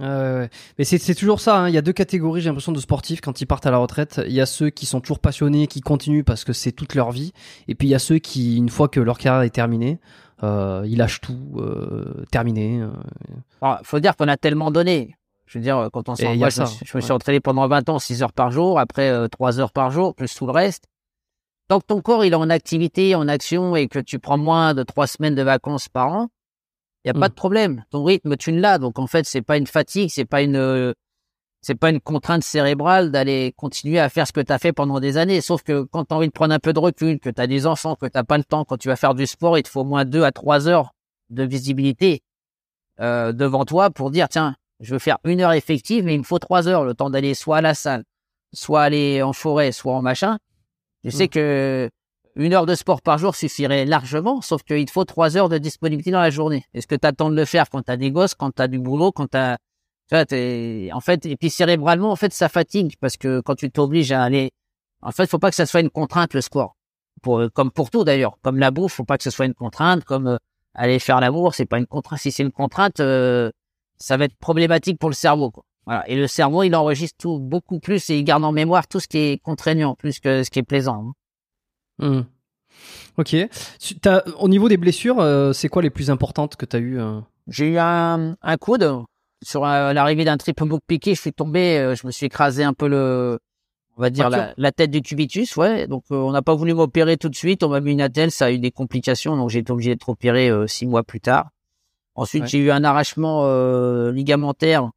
Ouais, 0.00 0.06
ouais. 0.06 0.48
Mais 0.78 0.84
c'est 0.84 0.98
c'est 0.98 1.14
toujours 1.14 1.40
ça. 1.40 1.56
hein. 1.60 1.68
Il 1.68 1.74
y 1.74 1.78
a 1.78 1.82
deux 1.82 1.92
catégories, 1.92 2.40
j'ai 2.40 2.48
l'impression, 2.48 2.72
de 2.72 2.80
sportifs 2.80 3.20
quand 3.20 3.40
ils 3.40 3.46
partent 3.46 3.66
à 3.66 3.70
la 3.70 3.78
retraite. 3.78 4.20
Il 4.26 4.32
y 4.32 4.40
a 4.40 4.46
ceux 4.46 4.70
qui 4.70 4.86
sont 4.86 5.00
toujours 5.00 5.20
passionnés, 5.20 5.66
qui 5.68 5.80
continuent 5.80 6.24
parce 6.24 6.42
que 6.44 6.52
c'est 6.52 6.72
toute 6.72 6.94
leur 6.96 7.12
vie. 7.12 7.32
Et 7.68 7.74
puis 7.76 7.86
il 7.86 7.90
y 7.92 7.94
a 7.94 8.00
ceux 8.00 8.18
qui, 8.18 8.56
une 8.56 8.70
fois 8.70 8.88
que 8.88 8.98
leur 8.98 9.18
carrière 9.18 9.42
est 9.42 9.50
terminée, 9.50 10.00
euh, 10.42 10.82
ils 10.86 10.98
lâchent 10.98 11.20
tout, 11.20 11.38
euh, 11.58 12.24
terminé. 12.32 12.80
euh. 12.80 12.90
Alors, 13.62 13.78
faut 13.84 14.00
dire 14.00 14.16
qu'on 14.16 14.26
a 14.26 14.36
tellement 14.36 14.72
donné. 14.72 15.14
Je 15.46 15.58
veux 15.58 15.62
dire, 15.62 15.88
quand 15.92 16.08
on 16.08 16.14
Et 16.14 16.22
s'en 16.24 16.30
il 16.32 16.36
y 16.36 16.38
moi, 16.38 16.46
a 16.46 16.50
je, 16.50 16.60
me 16.62 16.66
suis- 16.66 16.86
je 16.86 16.96
me 16.96 17.00
suis 17.02 17.10
ouais. 17.10 17.14
entraîné 17.14 17.40
pendant 17.40 17.66
20 17.68 17.88
ans, 17.90 17.98
6 17.98 18.22
heures 18.22 18.32
par 18.32 18.50
jour, 18.50 18.78
après 18.78 19.10
euh, 19.10 19.28
3 19.28 19.60
heures 19.60 19.72
par 19.72 19.90
jour, 19.90 20.14
plus 20.14 20.34
tout 20.34 20.46
le 20.46 20.52
reste. 20.52 20.84
Tant 21.68 21.80
que 21.80 21.86
ton 21.86 22.00
corps 22.00 22.24
il 22.24 22.32
est 22.32 22.36
en 22.36 22.50
activité, 22.50 23.14
en 23.14 23.28
action, 23.28 23.76
et 23.76 23.88
que 23.88 23.98
tu 23.98 24.18
prends 24.18 24.38
moins 24.38 24.74
de 24.74 24.82
3 24.82 25.06
semaines 25.06 25.34
de 25.34 25.42
vacances 25.42 25.88
par 25.88 26.08
an, 26.12 26.28
il 27.04 27.08
y 27.08 27.10
a 27.10 27.14
pas 27.14 27.26
Mm. 27.26 27.28
de 27.30 27.34
problème. 27.34 27.84
Ton 27.90 28.04
rythme, 28.04 28.36
tu 28.36 28.50
l'as. 28.58 28.78
Donc 28.78 28.98
en 28.98 29.06
fait, 29.06 29.26
c'est 29.26 29.42
pas 29.42 29.56
une 29.58 29.66
fatigue, 29.66 30.08
c'est 30.10 30.24
pas 30.24 30.40
une, 30.42 30.56
euh, 30.56 30.92
c'est 31.60 31.74
pas 31.74 31.90
une 31.90 32.00
contrainte 32.00 32.42
cérébrale 32.44 33.10
d'aller 33.10 33.52
continuer 33.56 33.98
à 33.98 34.08
faire 34.08 34.26
ce 34.26 34.32
que 34.32 34.40
tu 34.40 34.52
as 34.52 34.58
fait 34.58 34.72
pendant 34.72 35.00
des 35.00 35.16
années. 35.18 35.40
Sauf 35.42 35.62
que 35.62 35.82
quand 35.82 36.04
tu 36.06 36.14
as 36.14 36.16
envie 36.18 36.26
de 36.28 36.32
prendre 36.32 36.54
un 36.54 36.58
peu 36.58 36.72
de 36.72 36.78
recul, 36.78 37.20
que 37.20 37.28
tu 37.30 37.40
as 37.40 37.46
des 37.46 37.66
enfants, 37.66 37.96
que 37.96 38.06
tu 38.06 38.24
pas 38.24 38.38
le 38.38 38.44
temps, 38.44 38.64
quand 38.64 38.76
tu 38.78 38.88
vas 38.88 38.96
faire 38.96 39.14
du 39.14 39.26
sport, 39.26 39.56
il 39.58 39.62
te 39.62 39.68
faut 39.68 39.80
au 39.80 39.84
moins 39.84 40.04
2 40.06 40.22
à 40.24 40.32
3 40.32 40.68
heures 40.68 40.94
de 41.30 41.42
visibilité 41.44 42.22
euh, 43.00 43.32
devant 43.32 43.64
toi 43.64 43.90
pour 43.90 44.10
dire 44.10 44.28
tiens, 44.28 44.54
je 44.80 44.92
veux 44.92 44.98
faire 44.98 45.18
une 45.24 45.40
heure 45.40 45.52
effective, 45.52 46.04
mais 46.04 46.14
il 46.14 46.18
me 46.18 46.24
faut 46.24 46.38
trois 46.38 46.68
heures, 46.68 46.84
le 46.84 46.94
temps 46.94 47.10
d'aller 47.10 47.34
soit 47.34 47.58
à 47.58 47.60
la 47.60 47.74
salle, 47.74 48.04
soit 48.52 48.82
aller 48.82 49.22
en 49.22 49.32
forêt, 49.32 49.72
soit 49.72 49.94
en 49.94 50.02
machin. 50.02 50.38
Je 51.04 51.10
sais 51.10 51.24
Mm. 51.26 51.28
que 51.28 51.90
une 52.36 52.52
heure 52.52 52.66
de 52.66 52.74
sport 52.74 53.00
par 53.00 53.18
jour 53.18 53.36
suffirait 53.36 53.84
largement, 53.84 54.40
sauf 54.40 54.62
qu'il 54.64 54.84
te 54.86 54.90
faut 54.90 55.04
trois 55.04 55.36
heures 55.36 55.48
de 55.48 55.58
disponibilité 55.58 56.10
dans 56.10 56.20
la 56.20 56.30
journée. 56.30 56.64
Est-ce 56.74 56.86
que 56.88 56.96
tu 56.96 57.06
attends 57.06 57.30
de 57.30 57.36
le 57.36 57.44
faire 57.44 57.70
quand 57.70 57.82
tu 57.82 57.92
as 57.92 57.96
des 57.96 58.10
gosses, 58.10 58.34
quand 58.34 58.50
tu 58.52 58.60
as 58.62 58.66
du 58.68 58.78
boulot, 58.80 59.12
quand 59.12 59.28
tu 59.30 59.36
as... 59.36 59.58
Tu 60.08 60.16
vois, 60.16 60.26
t'es- 60.26 60.90
en 60.92 61.00
fait, 61.00 61.24
et 61.26 61.36
puis 61.36 61.48
cérébralement, 61.48 62.10
en 62.10 62.16
fait, 62.16 62.32
ça 62.32 62.48
fatigue 62.48 62.94
parce 63.00 63.16
que 63.16 63.40
quand 63.40 63.54
tu 63.54 63.70
t'obliges 63.70 64.10
à 64.12 64.22
aller... 64.24 64.50
En 65.00 65.12
fait, 65.12 65.26
faut 65.28 65.38
pas 65.38 65.50
que 65.50 65.54
ça 65.56 65.64
soit 65.66 65.80
une 65.80 65.90
contrainte, 65.90 66.34
le 66.34 66.40
sport. 66.40 66.76
Pour, 67.22 67.42
comme 67.54 67.70
pour 67.70 67.90
tout 67.90 68.02
d'ailleurs. 68.04 68.36
Comme 68.42 68.58
la 68.58 68.70
bouffe, 68.72 68.94
faut 68.94 69.04
pas 69.04 69.16
que 69.16 69.22
ce 69.22 69.30
soit 69.30 69.46
une 69.46 69.54
contrainte. 69.54 70.04
Comme 70.04 70.26
euh, 70.26 70.36
aller 70.74 70.98
faire 70.98 71.20
l'amour, 71.20 71.54
c'est 71.54 71.66
pas 71.66 71.78
une 71.78 71.86
contrainte. 71.86 72.18
Si 72.20 72.32
c'est 72.32 72.42
une 72.42 72.52
contrainte, 72.52 72.98
euh, 73.00 73.50
ça 73.98 74.16
va 74.16 74.24
être 74.24 74.36
problématique 74.36 74.98
pour 74.98 75.10
le 75.10 75.14
cerveau. 75.14 75.50
Quoi. 75.50 75.64
Voilà. 75.86 76.08
Et 76.08 76.16
le 76.16 76.26
cerveau, 76.26 76.62
il 76.62 76.74
enregistre 76.74 77.16
tout 77.18 77.38
beaucoup 77.38 77.78
plus 77.78 78.08
et 78.10 78.18
il 78.18 78.24
garde 78.24 78.44
en 78.44 78.52
mémoire 78.52 78.86
tout 78.86 79.00
ce 79.00 79.08
qui 79.08 79.18
est 79.18 79.42
contraignant 79.42 79.94
plus 79.94 80.20
que 80.20 80.42
ce 80.42 80.50
qui 80.50 80.58
est 80.58 80.64
plaisant. 80.64 81.14
hein. 82.00 82.08
Hmm. 82.08 82.24
Ok. 83.16 83.36
Au 84.38 84.48
niveau 84.48 84.68
des 84.68 84.76
blessures, 84.76 85.20
euh, 85.20 85.52
c'est 85.52 85.68
quoi 85.68 85.82
les 85.82 85.90
plus 85.90 86.10
importantes 86.10 86.56
que 86.56 86.66
tu 86.66 86.76
as 86.76 86.80
eues 86.80 87.00
euh? 87.00 87.20
J'ai 87.46 87.68
eu 87.68 87.78
un, 87.78 88.36
un 88.42 88.56
coude 88.56 89.04
sur 89.44 89.64
euh, 89.64 89.92
l'arrivée 89.92 90.24
d'un 90.24 90.36
triple 90.36 90.64
book 90.64 90.80
piqué. 90.86 91.14
Je 91.14 91.20
suis 91.20 91.32
tombé, 91.32 91.78
euh, 91.78 91.94
je 91.94 92.06
me 92.06 92.10
suis 92.10 92.26
écrasé 92.26 92.64
un 92.64 92.72
peu 92.72 92.88
le, 92.88 93.38
on 93.96 94.02
va 94.02 94.10
dire 94.10 94.28
la, 94.30 94.72
tête 94.72 94.90
du 94.90 95.02
cubitus. 95.02 95.56
Ouais. 95.56 95.86
Donc 95.86 96.04
euh, 96.10 96.16
on 96.16 96.32
n'a 96.32 96.42
pas 96.42 96.54
voulu 96.54 96.74
m'opérer 96.74 97.16
tout 97.16 97.28
de 97.28 97.36
suite. 97.36 97.62
On 97.62 97.68
m'a 97.68 97.80
mis 97.80 97.92
une 97.92 98.00
attelle, 98.00 98.30
ça 98.30 98.46
a 98.46 98.50
eu 98.50 98.58
des 98.58 98.70
complications, 98.70 99.36
donc 99.36 99.50
j'ai 99.50 99.60
été 99.60 99.72
obligé 99.72 99.90
d'être 99.90 100.08
opéré 100.08 100.48
euh, 100.48 100.66
six 100.66 100.86
mois 100.86 101.02
plus 101.02 101.20
tard. 101.20 101.50
Ensuite, 102.16 102.42
Ouais. 102.42 102.48
j'ai 102.48 102.58
eu 102.58 102.70
un 102.70 102.84
arrachement 102.84 103.42
euh, 103.44 104.12
ligamentaire 104.12 104.90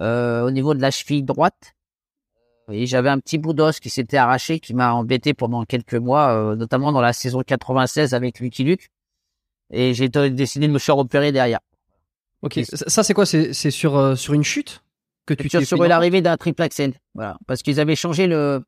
euh, 0.00 0.42
au 0.46 0.50
niveau 0.50 0.74
de 0.74 0.80
la 0.80 0.90
cheville 0.90 1.22
droite. 1.22 1.74
Et 2.70 2.86
j'avais 2.86 3.08
un 3.08 3.18
petit 3.18 3.38
bout 3.38 3.52
d'os 3.52 3.80
qui 3.80 3.90
s'était 3.90 4.16
arraché, 4.16 4.60
qui 4.60 4.74
m'a 4.74 4.92
embêté 4.92 5.34
pendant 5.34 5.64
quelques 5.64 5.94
mois, 5.94 6.30
euh, 6.32 6.56
notamment 6.56 6.92
dans 6.92 7.00
la 7.00 7.12
saison 7.12 7.42
96 7.42 8.14
avec 8.14 8.38
Lucky 8.38 8.62
Luke. 8.62 8.90
Et 9.72 9.94
j'ai 9.94 10.08
décidé 10.08 10.68
de 10.68 10.72
me 10.72 10.78
faire 10.78 10.98
opérer 10.98 11.32
derrière. 11.32 11.60
Ok. 12.42 12.58
Et- 12.58 12.64
Ça, 12.64 13.02
c'est 13.02 13.14
quoi? 13.14 13.26
C'est 13.26 13.52
sur 13.70 13.96
euh, 13.96 14.14
sur 14.14 14.34
une 14.34 14.44
chute 14.44 14.82
que 15.26 15.34
tu 15.34 15.48
sur, 15.64 15.78
t'es 15.78 15.88
l'arrivée 15.88 16.22
d'un 16.22 16.36
triple 16.36 16.62
axel. 16.62 16.94
Voilà. 17.14 17.38
Parce 17.46 17.62
qu'ils 17.62 17.80
avaient 17.80 17.96
changé 17.96 18.26
le, 18.26 18.62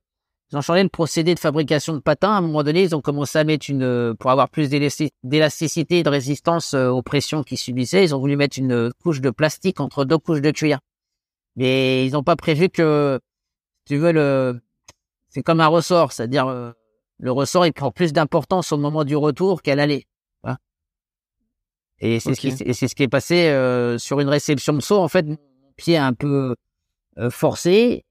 ils 0.52 0.58
ont 0.58 0.60
changé 0.60 0.82
le 0.82 0.90
procédé 0.90 1.34
de 1.34 1.40
fabrication 1.40 1.94
de 1.94 2.00
patins. 2.00 2.32
À 2.32 2.36
un 2.36 2.40
moment 2.42 2.62
donné, 2.62 2.82
ils 2.82 2.94
ont 2.94 3.00
commencé 3.00 3.38
à 3.38 3.44
mettre 3.44 3.70
une, 3.70 3.82
euh, 3.82 4.14
pour 4.14 4.30
avoir 4.30 4.50
plus 4.50 4.68
d'élasti- 4.68 5.10
d'élasticité 5.22 6.00
et 6.00 6.02
de 6.02 6.10
résistance 6.10 6.74
euh, 6.74 6.90
aux 6.90 7.02
pressions 7.02 7.42
qu'ils 7.42 7.58
subissaient, 7.58 8.04
ils 8.04 8.14
ont 8.14 8.18
voulu 8.18 8.36
mettre 8.36 8.58
une 8.58 8.92
couche 9.02 9.22
de 9.22 9.30
plastique 9.30 9.80
entre 9.80 10.04
deux 10.04 10.18
couches 10.18 10.42
de 10.42 10.50
cuir. 10.50 10.78
Mais 11.56 12.06
ils 12.06 12.12
n'ont 12.12 12.22
pas 12.22 12.36
prévu 12.36 12.68
que, 12.68 13.18
si 13.86 13.94
tu 13.94 13.98
veux, 13.98 14.12
le, 14.12 14.60
c'est 15.28 15.42
comme 15.42 15.60
un 15.60 15.68
ressort. 15.68 16.12
C'est-à-dire, 16.12 16.46
euh, 16.48 16.72
le 17.18 17.32
ressort, 17.32 17.66
il 17.66 17.72
prend 17.72 17.90
plus 17.90 18.12
d'importance 18.12 18.72
au 18.72 18.76
moment 18.76 19.04
du 19.04 19.16
retour 19.16 19.62
qu'à 19.62 19.74
l'aller. 19.74 20.06
Voilà. 20.42 20.58
Et 22.00 22.20
c'est 22.20 22.34
ce 22.34 22.40
qui, 22.40 22.48
et 22.48 22.74
c'est 22.74 22.88
ce 22.88 22.94
qui 22.94 23.04
est 23.04 23.08
passé 23.08 23.48
euh, 23.48 23.96
sur 23.96 24.20
une 24.20 24.28
réception 24.28 24.74
de 24.74 24.80
saut. 24.80 24.98
En 24.98 25.08
fait, 25.08 25.24
mon 25.26 25.38
pied 25.76 25.96
a 25.96 26.06
un 26.06 26.12
peu 26.12 26.56
euh, 27.18 27.30
forcé. 27.30 28.04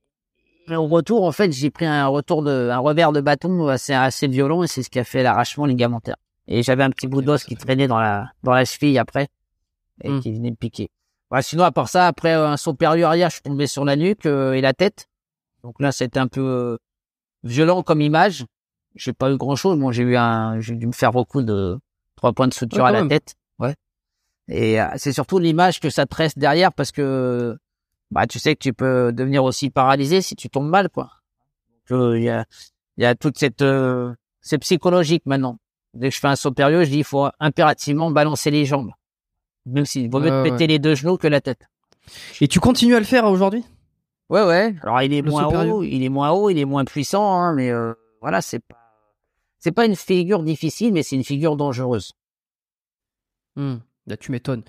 Et 0.70 0.76
au 0.76 0.88
retour, 0.88 1.24
en 1.24 1.32
fait, 1.32 1.52
j'ai 1.52 1.70
pris 1.70 1.86
un 1.86 2.08
retour 2.08 2.44
de, 2.44 2.70
un 2.70 2.78
revers 2.78 3.12
de 3.12 3.22
bâton 3.22 3.68
assez, 3.68 3.94
assez 3.94 4.28
violent 4.28 4.64
et 4.64 4.68
c'est 4.68 4.84
ce 4.84 4.90
qui 4.90 5.00
a 5.00 5.04
fait 5.04 5.24
l'arrachement 5.24 5.66
ligamentaire. 5.66 6.16
Et 6.48 6.64
j'avais 6.64 6.84
un 6.84 6.90
petit 6.92 7.08
bout 7.08 7.22
d'os 7.22 7.44
qui 7.44 7.56
traînait 7.56 7.88
dans 7.88 8.00
la 8.00 8.32
dans 8.44 8.52
la 8.52 8.66
cheville 8.66 8.98
après 8.98 9.28
et 10.04 10.10
Hmm. 10.10 10.20
qui 10.20 10.32
venait 10.34 10.50
me 10.52 10.56
piquer. 10.56 10.90
Voilà, 11.30 11.42
sinon 11.44 11.64
à 11.64 11.72
part 11.72 11.88
ça, 11.90 12.08
après 12.08 12.34
un 12.34 12.58
saut 12.58 12.74
périlleux 12.74 13.06
arrière, 13.06 13.30
je 13.30 13.36
suis 13.36 13.42
tombé 13.44 13.68
sur 13.68 13.86
la 13.86 13.96
nuque 13.96 14.26
euh, 14.26 14.54
et 14.54 14.62
la 14.62 14.74
tête. 14.74 15.08
Donc 15.64 15.80
là, 15.80 15.92
c'était 15.92 16.20
un 16.20 16.28
peu 16.28 16.42
euh, 16.42 16.78
violent 17.44 17.84
comme 17.84 18.02
image. 18.02 18.46
J'ai 18.96 19.14
pas 19.14 19.32
eu 19.32 19.38
grand 19.38 19.56
chose. 19.56 19.78
Moi, 19.78 19.92
j'ai 19.94 20.04
eu 20.04 20.18
un, 20.18 20.60
j'ai 20.60 20.76
dû 20.76 20.88
me 20.88 20.92
faire 20.92 21.12
beaucoup 21.12 21.42
de 21.44 21.78
trois 22.16 22.34
points 22.34 22.48
de 22.48 22.54
suture 22.54 22.84
Ouais, 22.84 22.90
à 22.90 22.92
la 22.92 23.00
même. 23.00 23.10
tête. 23.10 23.36
Ouais. 23.60 23.76
Et 24.48 24.82
euh, 24.82 24.88
c'est 24.98 25.14
surtout 25.14 25.40
l'image 25.40 25.80
que 25.80 25.90
ça 25.90 26.06
te 26.06 26.16
reste 26.16 26.38
derrière 26.38 26.74
parce 26.74 26.92
que 26.92 27.58
bah 28.12 28.28
tu 28.28 28.40
sais 28.40 28.56
que 28.56 28.62
tu 28.62 28.74
peux 28.74 29.12
devenir 29.12 29.44
aussi 29.44 29.70
paralysé 29.70 30.22
si 30.22 30.36
tu 30.36 30.50
tombes 30.50 30.70
mal 30.70 30.90
quoi. 30.90 31.10
Donc, 31.90 32.16
Il 32.16 32.24
y 32.24 32.30
a 32.30 32.46
il 32.98 33.04
y 33.04 33.06
a 33.06 33.16
toute 33.16 33.38
cette 33.38 33.62
euh, 33.62 34.14
c'est 34.42 34.58
psychologique 34.60 35.24
maintenant. 35.26 35.58
Dès 35.94 36.10
que 36.10 36.16
je 36.16 36.20
fais 36.20 36.28
un 36.28 36.36
saut 36.36 36.52
périlleux, 36.52 36.84
je 36.84 36.90
dis 36.90 37.00
il 37.00 37.04
faut 37.04 37.28
impérativement 37.40 38.12
balancer 38.12 38.52
les 38.52 38.66
jambes. 38.66 38.92
Même 39.66 39.86
s'il 39.86 40.10
vaut 40.10 40.20
mieux 40.20 40.30
te 40.30 40.44
péter 40.44 40.68
les 40.68 40.80
deux 40.80 40.96
genoux 40.96 41.18
que 41.18 41.28
la 41.28 41.42
tête. 41.42 41.68
Et 42.40 42.48
tu 42.48 42.60
continues 42.60 42.96
à 42.96 43.00
le 43.00 43.06
faire 43.06 43.26
aujourd'hui? 43.26 43.64
Ouais, 44.30 44.44
ouais. 44.44 44.76
Alors 44.82 45.02
il 45.02 45.14
est 45.14 45.22
Le 45.22 45.30
moins 45.30 45.66
haut, 45.66 45.84
il 45.84 46.04
est 46.04 46.10
moins 46.10 46.32
haut, 46.32 46.50
il 46.50 46.58
est 46.58 46.66
moins 46.66 46.86
puissant, 46.86 47.34
hein, 47.34 47.54
mais 47.54 47.70
euh, 47.70 47.94
voilà, 48.22 48.42
c'est 48.42 48.60
pas, 48.60 48.78
c'est 49.60 49.72
pas 49.72 49.86
une 49.86 49.96
figure 49.96 50.42
difficile, 50.44 50.94
mais 50.94 51.04
c'est 51.04 51.16
une 51.16 51.24
figure 51.24 51.58
dangereuse. 51.58 52.14
Hmm, 53.56 53.78
Là, 54.12 54.18
tu 54.18 54.32
m'étonnes. 54.32 54.62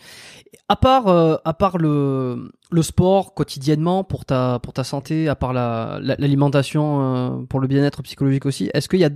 À 0.68 0.76
part, 0.76 1.08
euh, 1.08 1.36
à 1.44 1.52
part 1.52 1.76
le, 1.76 2.50
le 2.70 2.82
sport 2.82 3.34
quotidiennement 3.34 4.04
pour 4.04 4.24
ta, 4.24 4.58
pour 4.62 4.72
ta 4.72 4.84
santé, 4.84 5.28
à 5.28 5.34
part 5.34 5.52
la, 5.52 5.98
la- 6.00 6.16
l'alimentation 6.18 6.84
euh, 7.02 7.44
pour 7.48 7.60
le 7.60 7.66
bien-être 7.66 8.02
psychologique 8.02 8.46
aussi, 8.46 8.70
est-ce 8.72 8.88
qu'il 8.88 9.00
y 9.00 9.04
a, 9.04 9.10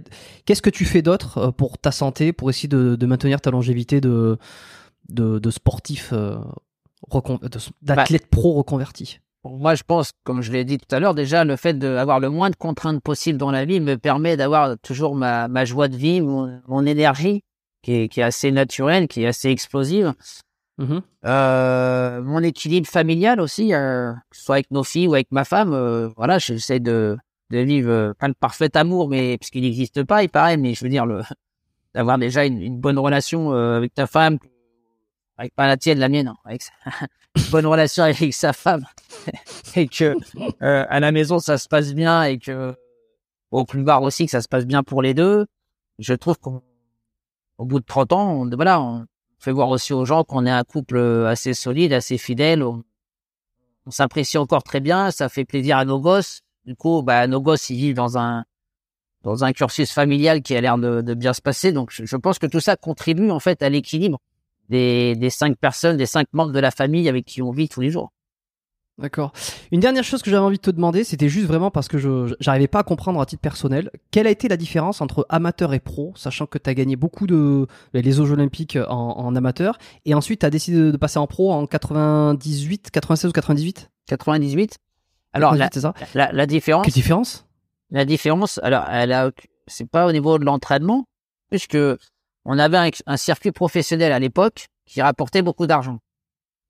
qu'est-ce 0.44 0.62
que 0.62 0.70
tu 0.70 0.84
fais 0.84 1.00
d'autre 1.02 1.38
euh, 1.38 1.50
pour 1.52 1.78
ta 1.78 1.92
santé, 1.92 2.32
pour 2.32 2.50
essayer 2.50 2.68
de, 2.68 2.96
de 2.96 3.06
maintenir 3.06 3.40
ta 3.40 3.50
longévité 3.50 4.00
de, 4.00 4.36
de, 5.08 5.38
de 5.38 5.50
sportif, 5.50 6.10
euh, 6.12 6.36
d'athlète 7.82 8.28
pro 8.28 8.52
reconverti? 8.54 9.20
Pour 9.42 9.58
moi, 9.58 9.76
je 9.76 9.84
pense, 9.86 10.10
comme 10.24 10.42
je 10.42 10.50
l'ai 10.50 10.64
dit 10.64 10.76
tout 10.78 10.92
à 10.92 10.98
l'heure, 10.98 11.14
déjà 11.14 11.44
le 11.44 11.54
fait 11.54 11.78
d'avoir 11.78 12.18
le 12.18 12.28
moins 12.30 12.50
de 12.50 12.56
contraintes 12.56 13.00
possible 13.00 13.38
dans 13.38 13.52
la 13.52 13.64
vie 13.64 13.78
me 13.78 13.96
permet 13.96 14.36
d'avoir 14.36 14.76
toujours 14.82 15.14
ma, 15.14 15.46
ma 15.46 15.64
joie 15.64 15.86
de 15.86 15.96
vie, 15.96 16.20
mon, 16.20 16.60
mon 16.66 16.84
énergie, 16.84 17.44
qui 17.86 17.92
est, 17.94 18.08
qui 18.08 18.18
est 18.18 18.24
assez 18.24 18.50
naturelle, 18.50 19.06
qui 19.06 19.22
est 19.22 19.28
assez 19.28 19.48
explosive. 19.48 20.12
Mhm. 20.78 21.02
Euh, 21.24 22.20
mon 22.20 22.42
équilibre 22.42 22.88
familial 22.88 23.40
aussi, 23.40 23.72
euh, 23.72 24.12
soit 24.32 24.56
avec 24.56 24.72
nos 24.72 24.82
filles 24.82 25.06
ou 25.06 25.14
avec 25.14 25.28
ma 25.30 25.44
femme, 25.44 25.72
euh, 25.72 26.08
voilà, 26.16 26.38
j'essaie 26.40 26.80
de, 26.80 27.16
de 27.50 27.58
vivre 27.58 27.88
euh, 27.90 28.12
pas 28.18 28.26
le 28.26 28.34
parfait 28.34 28.76
amour, 28.76 29.08
mais 29.08 29.38
parce 29.38 29.50
qu'il 29.50 29.62
n'existe 29.62 30.02
pas, 30.02 30.24
il 30.24 30.28
paraît, 30.28 30.56
mais 30.56 30.74
je 30.74 30.82
veux 30.84 30.90
dire 30.90 31.06
le 31.06 31.22
d'avoir 31.94 32.18
déjà 32.18 32.44
une, 32.44 32.60
une 32.60 32.80
bonne 32.80 32.98
relation 32.98 33.52
euh, 33.54 33.76
avec 33.76 33.94
ta 33.94 34.08
femme, 34.08 34.38
avec 35.38 35.54
pas 35.54 35.68
la 35.68 35.76
tienne, 35.76 36.00
la 36.00 36.08
mienne, 36.08 36.26
non, 36.26 36.34
avec 36.44 36.62
sa- 36.62 36.72
une 37.36 37.50
bonne 37.52 37.66
relation 37.66 38.02
avec 38.02 38.34
sa 38.34 38.52
femme, 38.52 38.84
et 39.76 39.86
que 39.86 40.16
à 40.60 40.98
la 40.98 41.12
maison 41.12 41.38
ça 41.38 41.56
se 41.56 41.68
passe 41.68 41.94
bien 41.94 42.24
et 42.24 42.38
que 42.40 42.74
au 43.52 43.64
plus 43.64 43.84
bas 43.84 44.00
aussi 44.00 44.24
que 44.24 44.32
ça 44.32 44.42
se 44.42 44.48
passe 44.48 44.66
bien 44.66 44.82
pour 44.82 45.02
les 45.02 45.14
deux. 45.14 45.46
Je 46.00 46.14
trouve 46.14 46.36
qu'au 46.38 46.62
au 47.58 47.64
bout 47.64 47.80
de 47.80 47.84
30 47.84 48.12
ans, 48.12 48.30
on, 48.32 48.50
voilà, 48.50 48.80
on, 48.80 49.06
fait 49.38 49.52
voir 49.52 49.68
aussi 49.68 49.92
aux 49.92 50.04
gens 50.04 50.24
qu'on 50.24 50.46
est 50.46 50.50
un 50.50 50.64
couple 50.64 50.96
euh, 50.96 51.28
assez 51.28 51.54
solide, 51.54 51.92
assez 51.92 52.18
fidèle. 52.18 52.62
On, 52.62 52.82
s'apprécie 53.88 54.38
encore 54.38 54.64
très 54.64 54.80
bien, 54.80 55.10
ça 55.10 55.28
fait 55.28 55.44
plaisir 55.44 55.78
à 55.78 55.84
nos 55.84 56.00
gosses. 56.00 56.40
Du 56.64 56.74
coup, 56.74 57.02
bah, 57.02 57.26
nos 57.28 57.40
gosses, 57.40 57.70
ils 57.70 57.76
vivent 57.76 57.94
dans 57.94 58.18
un 58.18 58.44
dans 59.22 59.44
un 59.44 59.52
cursus 59.52 59.90
familial 59.92 60.40
qui 60.42 60.54
a 60.56 60.60
l'air 60.60 60.78
de, 60.78 61.00
de 61.00 61.14
bien 61.14 61.32
se 61.32 61.40
passer. 61.40 61.72
Donc, 61.72 61.90
je, 61.92 62.04
je 62.04 62.16
pense 62.16 62.38
que 62.38 62.46
tout 62.46 62.60
ça 62.60 62.76
contribue 62.76 63.30
en 63.30 63.40
fait 63.40 63.62
à 63.62 63.68
l'équilibre 63.68 64.20
des, 64.68 65.14
des 65.16 65.30
cinq 65.30 65.56
personnes, 65.56 65.96
des 65.96 66.06
cinq 66.06 66.26
membres 66.32 66.52
de 66.52 66.58
la 66.60 66.70
famille 66.70 67.08
avec 67.08 67.24
qui 67.24 67.42
on 67.42 67.50
vit 67.50 67.68
tous 67.68 67.80
les 67.80 67.90
jours. 67.90 68.12
D'accord. 68.98 69.32
Une 69.72 69.80
dernière 69.80 70.04
chose 70.04 70.22
que 70.22 70.30
j'avais 70.30 70.42
envie 70.42 70.56
de 70.56 70.62
te 70.62 70.70
demander, 70.70 71.04
c'était 71.04 71.28
juste 71.28 71.46
vraiment 71.46 71.70
parce 71.70 71.86
que 71.86 71.98
je 71.98 72.34
j'arrivais 72.40 72.66
pas 72.66 72.78
à 72.78 72.82
comprendre 72.82 73.20
à 73.20 73.26
titre 73.26 73.42
personnel, 73.42 73.90
quelle 74.10 74.26
a 74.26 74.30
été 74.30 74.48
la 74.48 74.56
différence 74.56 75.02
entre 75.02 75.26
amateur 75.28 75.74
et 75.74 75.80
pro, 75.80 76.14
sachant 76.16 76.46
que 76.46 76.56
tu 76.56 76.70
as 76.70 76.74
gagné 76.74 76.96
beaucoup 76.96 77.26
de 77.26 77.66
les 77.92 78.12
Jeux 78.12 78.30
olympiques 78.30 78.78
en, 78.88 79.18
en 79.18 79.36
amateur 79.36 79.76
et 80.06 80.14
ensuite 80.14 80.40
tu 80.40 80.46
as 80.46 80.50
décidé 80.50 80.78
de, 80.78 80.90
de 80.90 80.96
passer 80.96 81.18
en 81.18 81.26
pro 81.26 81.52
en 81.52 81.66
98, 81.66 82.90
96 82.90 83.28
ou 83.28 83.32
98 83.32 83.90
98. 84.06 84.78
Alors, 85.34 85.54
la, 85.54 85.68
98, 85.68 85.74
c'est 85.74 85.80
ça? 85.80 86.18
la, 86.18 86.32
la 86.32 86.46
différence, 86.46 86.84
Quelle 86.86 86.94
différence? 86.94 87.46
La 87.90 88.04
différence, 88.06 88.58
alors, 88.62 88.84
elle 88.90 89.12
a, 89.12 89.30
c'est 89.66 89.88
pas 89.88 90.06
au 90.06 90.12
niveau 90.12 90.38
de 90.38 90.44
l'entraînement, 90.44 91.04
puisque 91.50 91.76
on 92.46 92.58
avait 92.58 92.78
un, 92.78 92.88
un 93.06 93.16
circuit 93.18 93.52
professionnel 93.52 94.12
à 94.12 94.18
l'époque 94.18 94.68
qui 94.86 95.02
rapportait 95.02 95.42
beaucoup 95.42 95.66
d'argent. 95.66 95.98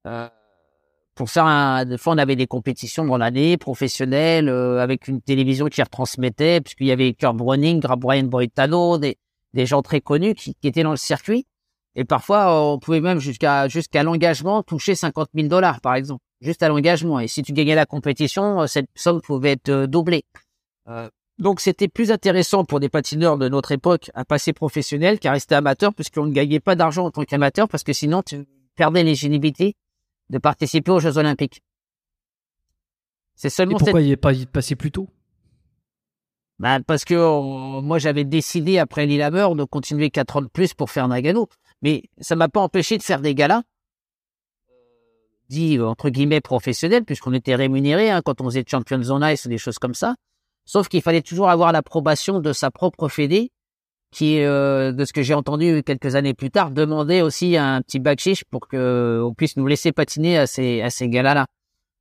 Euh, 0.07 0.29
pour 1.17 1.29
faire 1.31 1.47
un, 1.47 1.85
des 1.85 1.99
fois, 1.99 2.13
on 2.13 2.19
avait 2.19 2.37
des 2.37 2.47
compétitions 2.47 3.05
dans 3.05 3.17
l'année 3.17 3.57
professionnelles 3.57 4.49
euh, 4.49 4.81
avec 4.81 5.09
une 5.09 5.21
télévision 5.21 5.67
qui 5.67 5.83
retransmettait, 5.83 6.61
puisqu'il 6.61 6.87
y 6.87 6.93
avait 6.93 7.15
Kurt 7.15 7.37
Browning, 7.37 7.81
Brian 7.81 8.25
Boitano, 8.25 8.99
des, 8.99 9.19
des 9.55 9.67
gens 9.67 9.83
très 9.83 10.01
connus 10.01 10.35
qui, 10.35 10.55
qui 10.55 10.69
étaient 10.69 10.85
dans 10.85 10.93
le 10.93 10.97
circuit. 10.97 11.47
Et 11.97 12.05
parfois, 12.05 12.63
on 12.63 12.79
pouvait 12.79 13.01
même 13.01 13.19
jusqu'à 13.19 13.69
jusqu'à 13.69 14.03
l'engagement 14.03 14.63
toucher 14.63 14.95
50 14.95 15.31
000 15.35 15.49
dollars, 15.49 15.81
par 15.81 15.95
exemple, 15.95 16.23
juste 16.43 16.63
à 16.63 16.69
l'engagement. 16.69 17.19
Et 17.19 17.27
si 17.27 17.43
tu 17.43 17.55
gagnais 17.55 17.75
la 17.75 17.87
compétition, 17.87 18.61
euh, 18.61 18.67
cette 18.67 18.91
somme 18.95 19.23
pouvait 19.23 19.53
être 19.53 19.71
euh, 19.71 19.87
doublée. 19.87 20.25
Euh, 20.89 21.09
donc, 21.39 21.61
c'était 21.61 21.89
plus 21.89 22.13
intéressant 22.13 22.65
pour 22.65 22.81
des 22.81 22.91
patineurs 22.91 23.39
de 23.39 23.49
notre 23.49 23.73
époque 23.73 24.11
à 24.15 24.27
passer 24.27 24.53
professionnel 24.53 25.19
qu'à 25.19 25.33
rester 25.33 25.55
amateur, 25.55 25.95
puisqu'on 25.95 26.27
ne 26.27 26.33
gagnait 26.33 26.61
pas 26.61 26.77
d'argent 26.77 27.07
en 27.07 27.11
tant 27.11 27.25
qu'amateur, 27.25 27.67
parce 27.67 27.83
que 27.83 27.95
sinon, 27.95 28.23
tu 28.23 28.47
perdais 28.77 29.03
l'éligibilité 29.03 29.75
de 30.31 30.39
participer 30.39 30.91
aux 30.91 31.01
Jeux 31.01 31.19
Olympiques. 31.19 31.63
C'est 33.35 33.49
Et 33.49 33.51
seulement 33.51 33.79
pourquoi 33.79 34.01
cette... 34.01 34.07
il 34.07 34.13
est 34.13 34.17
pas 34.17 34.33
passé 34.53 34.77
plus 34.77 34.91
tôt? 34.91 35.09
Bah, 36.59 36.81
parce 36.81 37.05
que 37.05 37.15
euh, 37.15 37.81
moi, 37.83 37.99
j'avais 37.99 38.25
décidé 38.25 38.79
après 38.79 39.05
Lillehammer 39.07 39.49
de 39.55 39.65
continuer 39.65 40.11
quatre 40.11 40.37
ans 40.37 40.43
de 40.43 40.49
plus 40.49 40.73
pour 40.73 40.91
faire 40.91 41.07
Nagano. 41.07 41.49
Mais 41.83 42.05
ça 42.19 42.35
m'a 42.35 42.49
pas 42.49 42.61
empêché 42.61 42.97
de 42.97 43.03
faire 43.03 43.21
des 43.21 43.35
galas, 43.35 43.63
euh, 44.71 44.75
dits 45.51 45.79
entre 45.79 46.09
guillemets 46.09 46.41
professionnels, 46.41 47.05
puisqu'on 47.05 47.35
était 47.35 47.55
rémunéré 47.55 48.11
hein, 48.11 48.23
quand 48.25 48.41
on 48.41 48.45
faisait 48.45 48.65
Champions 48.67 49.03
on 49.11 49.23
Ice 49.27 49.45
ou 49.45 49.49
des 49.51 49.59
choses 49.59 49.79
comme 49.79 49.95
ça. 49.95 50.17
Sauf 50.65 50.89
qu'il 50.89 51.03
fallait 51.03 51.23
toujours 51.23 51.51
avoir 51.51 51.73
l'approbation 51.73 52.41
de 52.41 52.53
sa 52.55 52.71
propre 52.71 53.09
fédé, 53.09 53.53
qui, 54.17 54.41
euh, 54.41 54.93
de 54.93 55.05
ce 55.05 55.13
que 55.13 55.23
j'ai 55.23 55.35
entendu 55.35 55.83
quelques 55.85 56.15
années 56.15 56.33
plus 56.33 56.51
tard, 56.51 56.71
demandait 56.71 57.21
aussi 57.21 57.59
un 57.59 57.83
petit 57.83 57.99
backchiche 57.99 58.45
pour 58.45 58.67
que 58.67 59.23
on 59.23 59.35
puisse 59.35 59.59
nous 59.59 59.67
laisser 59.67 59.93
patiner 59.93 60.39
à 60.39 60.47
ces, 60.47 60.81
à 60.81 60.89
ces 60.89 61.11
galas-là. 61.11 61.45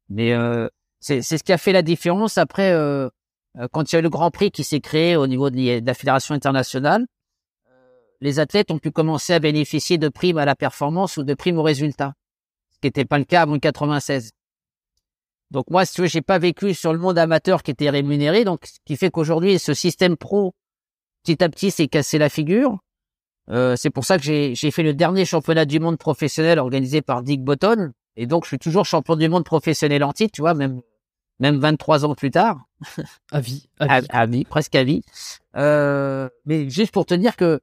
Mais 0.07 0.31
euh, 0.31 0.69
c'est 1.01 1.21
c'est 1.21 1.37
ce 1.37 1.43
qui 1.43 1.51
a 1.51 1.57
fait 1.57 1.73
la 1.73 1.81
différence 1.81 2.37
après. 2.37 2.71
Euh, 2.71 3.09
euh, 3.57 3.67
quand 3.69 3.91
il 3.91 3.95
y 3.95 3.97
a 3.97 3.99
eu 3.99 4.01
le 4.01 4.09
Grand 4.09 4.31
Prix 4.31 4.49
qui 4.49 4.63
s'est 4.63 4.79
créé 4.79 5.17
au 5.17 5.27
niveau 5.27 5.49
de 5.49 5.85
la 5.85 5.93
Fédération 5.93 6.33
internationale, 6.33 7.05
euh, 7.67 7.71
les 8.21 8.39
athlètes 8.39 8.71
ont 8.71 8.79
pu 8.79 8.91
commencer 8.91 9.33
à 9.33 9.39
bénéficier 9.39 9.97
de 9.97 10.07
primes 10.07 10.37
à 10.37 10.45
la 10.45 10.55
performance 10.55 11.17
ou 11.17 11.23
de 11.23 11.33
primes 11.33 11.57
au 11.57 11.63
résultat, 11.63 12.13
ce 12.71 12.79
qui 12.79 12.87
n'était 12.87 13.03
pas 13.03 13.17
le 13.17 13.25
cas 13.25 13.41
avant 13.41 13.59
96. 13.59 14.31
Donc 15.51 15.69
moi, 15.69 15.83
si 15.83 15.95
tu 15.95 16.01
veux, 16.01 16.07
j'ai 16.07 16.21
pas 16.21 16.39
vécu 16.39 16.73
sur 16.73 16.93
le 16.93 16.99
monde 16.99 17.17
amateur 17.17 17.61
qui 17.61 17.71
était 17.71 17.89
rémunéré, 17.89 18.45
donc 18.45 18.67
ce 18.67 18.77
qui 18.85 18.95
fait 18.95 19.11
qu'aujourd'hui, 19.11 19.59
ce 19.59 19.73
système 19.73 20.15
pro, 20.15 20.53
petit 21.25 21.43
à 21.43 21.49
petit, 21.49 21.71
s'est 21.71 21.87
cassé 21.87 22.17
la 22.17 22.29
figure. 22.29 22.77
Euh, 23.49 23.75
c'est 23.75 23.89
pour 23.89 24.05
ça 24.05 24.17
que 24.17 24.23
j'ai 24.23 24.71
fait 24.71 24.83
le 24.83 24.93
dernier 24.93 25.25
championnat 25.25 25.65
du 25.65 25.79
monde 25.79 25.97
professionnel 25.97 26.59
organisé 26.59 27.01
par 27.01 27.21
Dick 27.21 27.43
Button, 27.43 27.91
et 28.15 28.27
donc 28.27 28.45
je 28.45 28.49
suis 28.49 28.59
toujours 28.59 28.85
champion 28.85 29.15
du 29.15 29.27
monde 29.29 29.43
professionnel 29.43 30.03
en 30.03 30.13
titre, 30.13 30.31
tu 30.33 30.41
vois, 30.41 30.53
même 30.53 30.81
même 31.39 31.59
23 31.59 32.05
ans 32.05 32.15
plus 32.15 32.31
tard 32.31 32.65
À 33.31 33.41
vie. 33.41 33.67
À 33.79 33.95
à, 33.95 33.99
vie. 33.99 34.07
à 34.09 34.25
vie, 34.25 34.45
presque 34.45 34.75
à 34.75 34.83
vie. 34.83 35.01
Euh, 35.57 36.29
mais 36.45 36.69
juste 36.69 36.93
pour 36.93 37.05
te 37.05 37.13
dire 37.13 37.35
que 37.35 37.45
euh, 37.45 37.59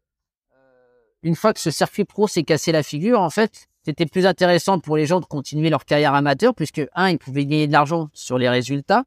une 1.22 1.34
fois 1.34 1.54
que 1.54 1.60
ce 1.60 1.70
circuit 1.70 2.04
pro 2.04 2.28
s'est 2.28 2.42
cassé 2.42 2.70
la 2.70 2.82
figure, 2.82 3.20
en 3.20 3.30
fait, 3.30 3.68
c'était 3.84 4.06
plus 4.06 4.26
intéressant 4.26 4.78
pour 4.78 4.96
les 4.96 5.06
gens 5.06 5.20
de 5.20 5.24
continuer 5.24 5.70
leur 5.70 5.86
carrière 5.86 6.14
amateur, 6.14 6.54
puisque 6.54 6.82
un, 6.94 7.10
ils 7.10 7.18
pouvaient 7.18 7.46
gagner 7.46 7.66
de 7.66 7.72
l'argent 7.72 8.10
sur 8.12 8.36
les 8.36 8.48
résultats. 8.48 9.04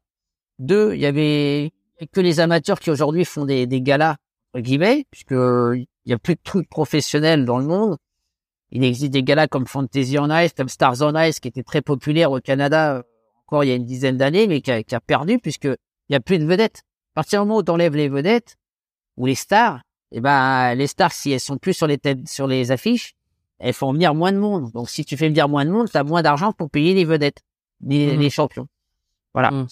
Deux, 0.58 0.94
il 0.94 1.00
y 1.00 1.06
avait 1.06 1.70
que 2.12 2.20
les 2.20 2.40
amateurs 2.40 2.80
qui 2.80 2.90
aujourd'hui 2.90 3.24
font 3.24 3.44
des, 3.44 3.66
des 3.66 3.80
galas 3.80 4.16
entre 4.56 4.64
guillemets, 4.64 5.04
puisque 5.10 5.32
il 5.32 5.86
y 6.10 6.12
a 6.12 6.18
plus 6.18 6.34
de 6.34 6.40
trucs 6.42 6.68
professionnels 6.68 7.44
dans 7.44 7.58
le 7.58 7.66
monde. 7.66 7.98
Il 8.70 8.82
existe 8.84 9.12
des 9.12 9.22
galas 9.22 9.48
comme 9.48 9.66
Fantasy 9.66 10.18
on 10.18 10.28
Ice, 10.30 10.52
comme 10.54 10.68
Stars 10.68 11.02
on 11.02 11.14
Ice, 11.20 11.40
qui 11.40 11.48
était 11.48 11.62
très 11.62 11.82
populaire 11.82 12.32
au 12.32 12.40
Canada 12.40 12.96
euh, 12.96 13.02
encore 13.46 13.62
il 13.62 13.68
y 13.68 13.70
a 13.70 13.76
une 13.76 13.84
dizaine 13.84 14.16
d'années, 14.16 14.48
mais 14.48 14.60
qui 14.60 14.72
a, 14.72 14.82
qui 14.82 14.94
a 14.94 15.00
perdu 15.00 15.38
puisque 15.38 15.66
il 15.66 16.12
y 16.12 16.14
a 16.14 16.20
plus 16.20 16.38
de 16.38 16.46
vedettes. 16.46 16.82
À 17.12 17.20
partir 17.20 17.40
du 17.40 17.46
moment 17.46 17.60
où 17.60 17.62
tu 17.62 17.70
enlèves 17.70 17.94
les 17.94 18.08
vedettes 18.08 18.56
ou 19.16 19.26
les 19.26 19.36
stars, 19.36 19.82
eh 20.10 20.20
ben 20.20 20.74
les 20.74 20.86
stars 20.86 21.12
si 21.12 21.30
elles 21.30 21.40
sont 21.40 21.58
plus 21.58 21.74
sur 21.74 21.86
les 21.86 21.98
têtes, 21.98 22.28
sur 22.28 22.46
les 22.48 22.72
affiches, 22.72 23.14
elles 23.58 23.72
font 23.72 23.92
venir 23.92 24.14
moins 24.14 24.32
de 24.32 24.38
monde. 24.38 24.72
Donc 24.72 24.90
si 24.90 25.04
tu 25.04 25.16
fais 25.16 25.28
venir 25.28 25.48
moins 25.48 25.64
de 25.64 25.70
monde, 25.70 25.88
tu 25.88 25.96
as 25.96 26.02
moins 26.02 26.22
d'argent 26.22 26.52
pour 26.52 26.70
payer 26.70 26.94
les 26.94 27.04
vedettes, 27.04 27.42
les, 27.82 28.16
les 28.16 28.30
champions. 28.30 28.66
Voilà. 29.32 29.50
Mhm. 29.52 29.66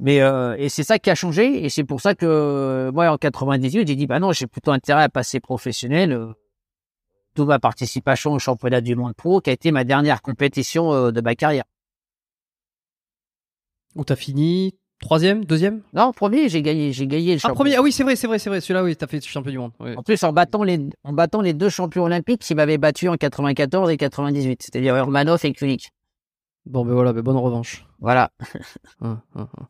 Mais 0.00 0.20
euh, 0.20 0.54
et 0.58 0.68
c'est 0.68 0.84
ça 0.84 0.98
qui 0.98 1.10
a 1.10 1.14
changé 1.16 1.64
et 1.64 1.68
c'est 1.70 1.82
pour 1.84 2.00
ça 2.00 2.14
que 2.14 2.24
euh, 2.24 2.92
moi 2.92 3.10
en 3.10 3.16
98 3.18 3.88
j'ai 3.88 3.96
dit 3.96 4.06
bah 4.06 4.20
non 4.20 4.30
j'ai 4.32 4.46
plutôt 4.46 4.70
intérêt 4.70 5.02
à 5.02 5.08
passer 5.08 5.40
professionnel. 5.40 6.12
euh, 6.12 6.32
toute 7.34 7.46
ma 7.48 7.58
participation 7.60 8.32
au 8.32 8.38
championnat 8.40 8.80
du 8.80 8.96
monde 8.96 9.14
pro, 9.14 9.40
qui 9.40 9.50
a 9.50 9.52
été 9.52 9.70
ma 9.70 9.84
dernière 9.84 10.22
compétition 10.22 10.92
euh, 10.92 11.10
de 11.12 11.20
ma 11.20 11.34
carrière. 11.36 11.64
Où 13.94 14.04
t'as 14.04 14.16
fini 14.16 14.74
troisième, 15.00 15.44
deuxième? 15.44 15.82
Non, 15.92 16.12
premier, 16.12 16.48
j'ai 16.48 16.62
gagné, 16.62 16.92
j'ai 16.92 17.06
gagné 17.06 17.32
le 17.32 17.36
Ah 17.36 17.38
championnat. 17.38 17.54
premier, 17.54 17.76
ah 17.76 17.82
oui 17.82 17.92
c'est 17.92 18.02
vrai, 18.04 18.16
c'est 18.16 18.26
vrai, 18.26 18.38
c'est 18.38 18.50
vrai. 18.50 18.60
Celui-là 18.60 18.82
oui, 18.84 18.96
t'as 18.96 19.06
fait 19.06 19.20
champion 19.24 19.50
du 19.52 19.58
monde. 19.58 19.72
ouais. 19.80 19.96
En 19.96 20.02
plus, 20.02 20.22
en 20.24 20.32
battant 20.32 20.62
les, 20.64 20.80
en 21.04 21.12
battant 21.12 21.40
les 21.40 21.54
deux 21.54 21.68
champions 21.70 22.04
olympiques 22.04 22.42
qui 22.42 22.54
m'avaient 22.54 22.78
battu 22.78 23.08
en 23.08 23.16
94 23.16 23.90
et 23.90 23.96
98, 23.96 24.62
c'est-à-dire 24.62 24.96
Urmanov 24.96 25.44
et 25.44 25.52
Kulik. 25.52 25.90
Bon 26.68 26.84
ben 26.84 26.92
voilà, 26.92 27.14
ben 27.14 27.22
bonne 27.22 27.36
revanche. 27.36 27.86
Voilà. 28.00 28.30
Hum, 29.00 29.20
hum, 29.36 29.46
hum. 29.58 29.66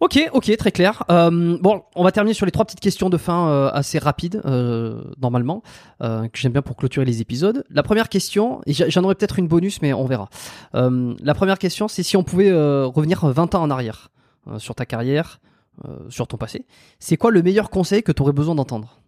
Ok, 0.00 0.18
ok, 0.32 0.56
très 0.56 0.72
clair. 0.72 1.04
Euh, 1.10 1.58
bon, 1.60 1.82
on 1.94 2.02
va 2.02 2.12
terminer 2.12 2.34
sur 2.34 2.46
les 2.46 2.52
trois 2.52 2.64
petites 2.64 2.80
questions 2.80 3.10
de 3.10 3.16
fin 3.16 3.48
euh, 3.48 3.70
assez 3.72 3.98
rapides, 3.98 4.40
euh, 4.44 5.04
normalement, 5.20 5.62
euh, 6.02 6.26
que 6.28 6.38
j'aime 6.38 6.52
bien 6.52 6.62
pour 6.62 6.76
clôturer 6.76 7.04
les 7.04 7.20
épisodes. 7.20 7.64
La 7.70 7.82
première 7.82 8.08
question, 8.08 8.60
et 8.66 8.72
j'en 8.72 9.04
aurai 9.04 9.14
peut-être 9.14 9.38
une 9.38 9.48
bonus, 9.48 9.80
mais 9.82 9.92
on 9.92 10.06
verra. 10.06 10.28
Euh, 10.74 11.14
la 11.22 11.34
première 11.34 11.58
question, 11.58 11.88
c'est 11.88 12.02
si 12.02 12.16
on 12.16 12.24
pouvait 12.24 12.50
euh, 12.50 12.86
revenir 12.86 13.24
20 13.26 13.54
ans 13.54 13.62
en 13.62 13.70
arrière 13.70 14.10
euh, 14.48 14.58
sur 14.58 14.74
ta 14.74 14.86
carrière, 14.86 15.40
euh, 15.84 16.08
sur 16.08 16.26
ton 16.26 16.36
passé, 16.36 16.66
c'est 16.98 17.16
quoi 17.16 17.30
le 17.30 17.42
meilleur 17.42 17.70
conseil 17.70 18.02
que 18.02 18.12
tu 18.12 18.22
aurais 18.22 18.32
besoin 18.32 18.54
d'entendre? 18.54 19.00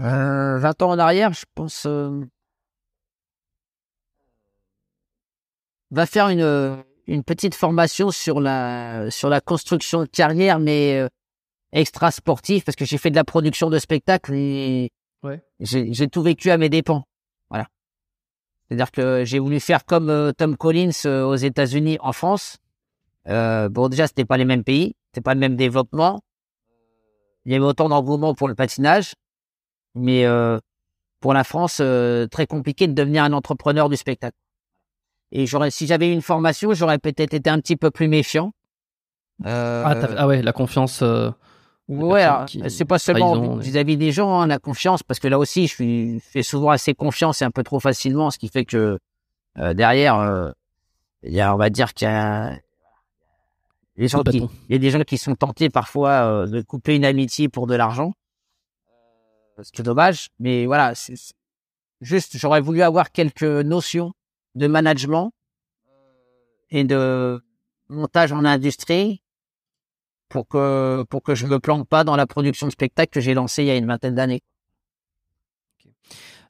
Euh, 0.00 0.58
20 0.58 0.82
ans 0.82 0.90
en 0.90 0.98
arrière, 0.98 1.32
je 1.32 1.44
pense. 1.54 1.86
Va 5.96 6.06
faire 6.06 6.28
une 6.28 6.42
euh, 6.42 6.76
une 7.06 7.22
petite 7.24 7.54
formation 7.54 8.10
sur 8.10 8.40
la 8.40 9.10
sur 9.10 9.28
la 9.28 9.40
construction 9.40 10.02
de 10.02 10.06
carrière, 10.06 10.58
mais 10.58 10.98
euh, 10.98 11.08
extra 11.72 12.10
sportive, 12.10 12.64
parce 12.64 12.76
que 12.76 12.84
j'ai 12.84 12.98
fait 12.98 13.10
de 13.10 13.16
la 13.16 13.24
production 13.24 13.70
de 13.70 13.78
spectacles 13.78 14.34
et 14.34 14.90
Ouais. 15.22 15.42
j'ai 15.58 16.08
tout 16.08 16.22
vécu 16.22 16.50
à 16.52 16.58
mes 16.58 16.68
dépens. 16.68 17.02
Voilà. 17.50 17.66
C'est-à-dire 18.68 18.92
que 18.92 19.24
j'ai 19.24 19.40
voulu 19.40 19.58
faire 19.58 19.84
comme 19.84 20.08
euh, 20.08 20.30
Tom 20.32 20.56
Collins 20.56 21.04
aux 21.04 21.34
États-Unis, 21.34 21.98
en 22.00 22.12
France. 22.12 22.58
Euh, 23.28 23.68
bon, 23.68 23.88
déjà, 23.88 24.06
c'était 24.06 24.24
pas 24.24 24.36
les 24.36 24.44
mêmes 24.44 24.62
pays, 24.62 24.94
c'était 25.06 25.22
pas 25.22 25.34
le 25.34 25.40
même 25.40 25.56
développement. 25.56 26.20
Il 27.44 27.52
y 27.52 27.54
avait 27.56 27.64
autant 27.64 27.88
d'engouement 27.88 28.34
pour 28.34 28.46
le 28.46 28.54
patinage, 28.54 29.14
mais 29.94 30.24
euh, 30.26 30.58
pour 31.20 31.32
la 31.34 31.42
France, 31.42 31.78
euh, 31.80 32.26
très 32.28 32.46
compliqué 32.46 32.86
de 32.86 32.92
devenir 32.92 33.24
un 33.24 33.32
entrepreneur 33.32 33.88
du 33.88 33.96
spectacle. 33.96 34.36
Et 35.32 35.46
j'aurais, 35.46 35.70
si 35.70 35.86
j'avais 35.86 36.08
eu 36.08 36.12
une 36.12 36.22
formation, 36.22 36.72
j'aurais 36.74 36.98
peut-être 36.98 37.34
été 37.34 37.50
un 37.50 37.60
petit 37.60 37.76
peu 37.76 37.90
plus 37.90 38.08
méfiant. 38.08 38.52
Euh, 39.44 39.82
ah, 39.84 39.94
t'as- 39.96 40.14
ah 40.16 40.26
ouais, 40.26 40.40
la 40.42 40.52
confiance. 40.52 41.02
euh, 41.02 41.30
Ouais, 41.88 42.24
qui- 42.46 42.58
c'est 42.70 42.84
pas 42.84 42.98
seulement 42.98 43.32
vis-à-vis 43.62 43.96
des 43.96 44.10
gens, 44.12 44.40
hein, 44.40 44.46
la 44.48 44.58
confiance, 44.58 45.02
parce 45.04 45.20
que 45.20 45.28
là 45.28 45.38
aussi, 45.38 45.66
je 45.68 45.74
suis, 45.74 46.14
je 46.18 46.24
fais 46.24 46.42
souvent 46.42 46.70
assez 46.70 46.94
confiance 46.94 47.42
et 47.42 47.44
un 47.44 47.50
peu 47.52 47.62
trop 47.62 47.78
facilement, 47.80 48.30
ce 48.32 48.38
qui 48.38 48.48
fait 48.48 48.64
que 48.64 48.98
euh, 49.58 49.72
derrière, 49.74 50.16
euh, 50.18 50.50
il 51.22 51.32
y 51.32 51.40
a, 51.40 51.54
on 51.54 51.56
va 51.58 51.70
dire 51.70 51.94
qu'il 51.94 52.08
y 52.08 52.10
a 52.10 52.58
les 53.96 54.08
gens 54.08 54.18
qui, 54.32 54.38
il 54.68 54.72
y 54.72 54.76
a 54.76 54.78
des 54.78 54.90
gens 54.90 55.00
qui 55.02 55.16
sont 55.16 55.34
tentés 55.34 55.70
parfois 55.70 56.10
euh, 56.10 56.46
de 56.46 56.60
couper 56.60 56.96
une 56.96 57.04
amitié 57.04 57.48
pour 57.48 57.66
de 57.66 57.74
l'argent, 57.74 58.12
Euh, 59.58 59.62
ce 59.62 59.70
qui 59.72 59.80
est 59.80 59.84
dommage, 59.84 60.28
mais 60.38 60.66
voilà, 60.66 60.94
c'est 60.94 61.16
c'est- 61.16 61.32
juste, 62.00 62.36
j'aurais 62.36 62.60
voulu 62.60 62.82
avoir 62.82 63.10
quelques 63.12 63.42
notions 63.44 64.12
de 64.56 64.66
management 64.66 65.32
et 66.70 66.82
de 66.84 67.40
montage 67.88 68.32
en 68.32 68.44
industrie 68.44 69.22
pour 70.28 70.48
que 70.48 71.04
pour 71.08 71.22
que 71.22 71.36
je 71.36 71.46
me 71.46 71.60
plante 71.60 71.86
pas 71.88 72.02
dans 72.02 72.16
la 72.16 72.26
production 72.26 72.66
de 72.66 72.72
spectacle 72.72 73.12
que 73.12 73.20
j'ai 73.20 73.34
lancée 73.34 73.62
il 73.62 73.66
y 73.66 73.70
a 73.70 73.76
une 73.76 73.86
vingtaine 73.86 74.14
d'années. 74.14 74.42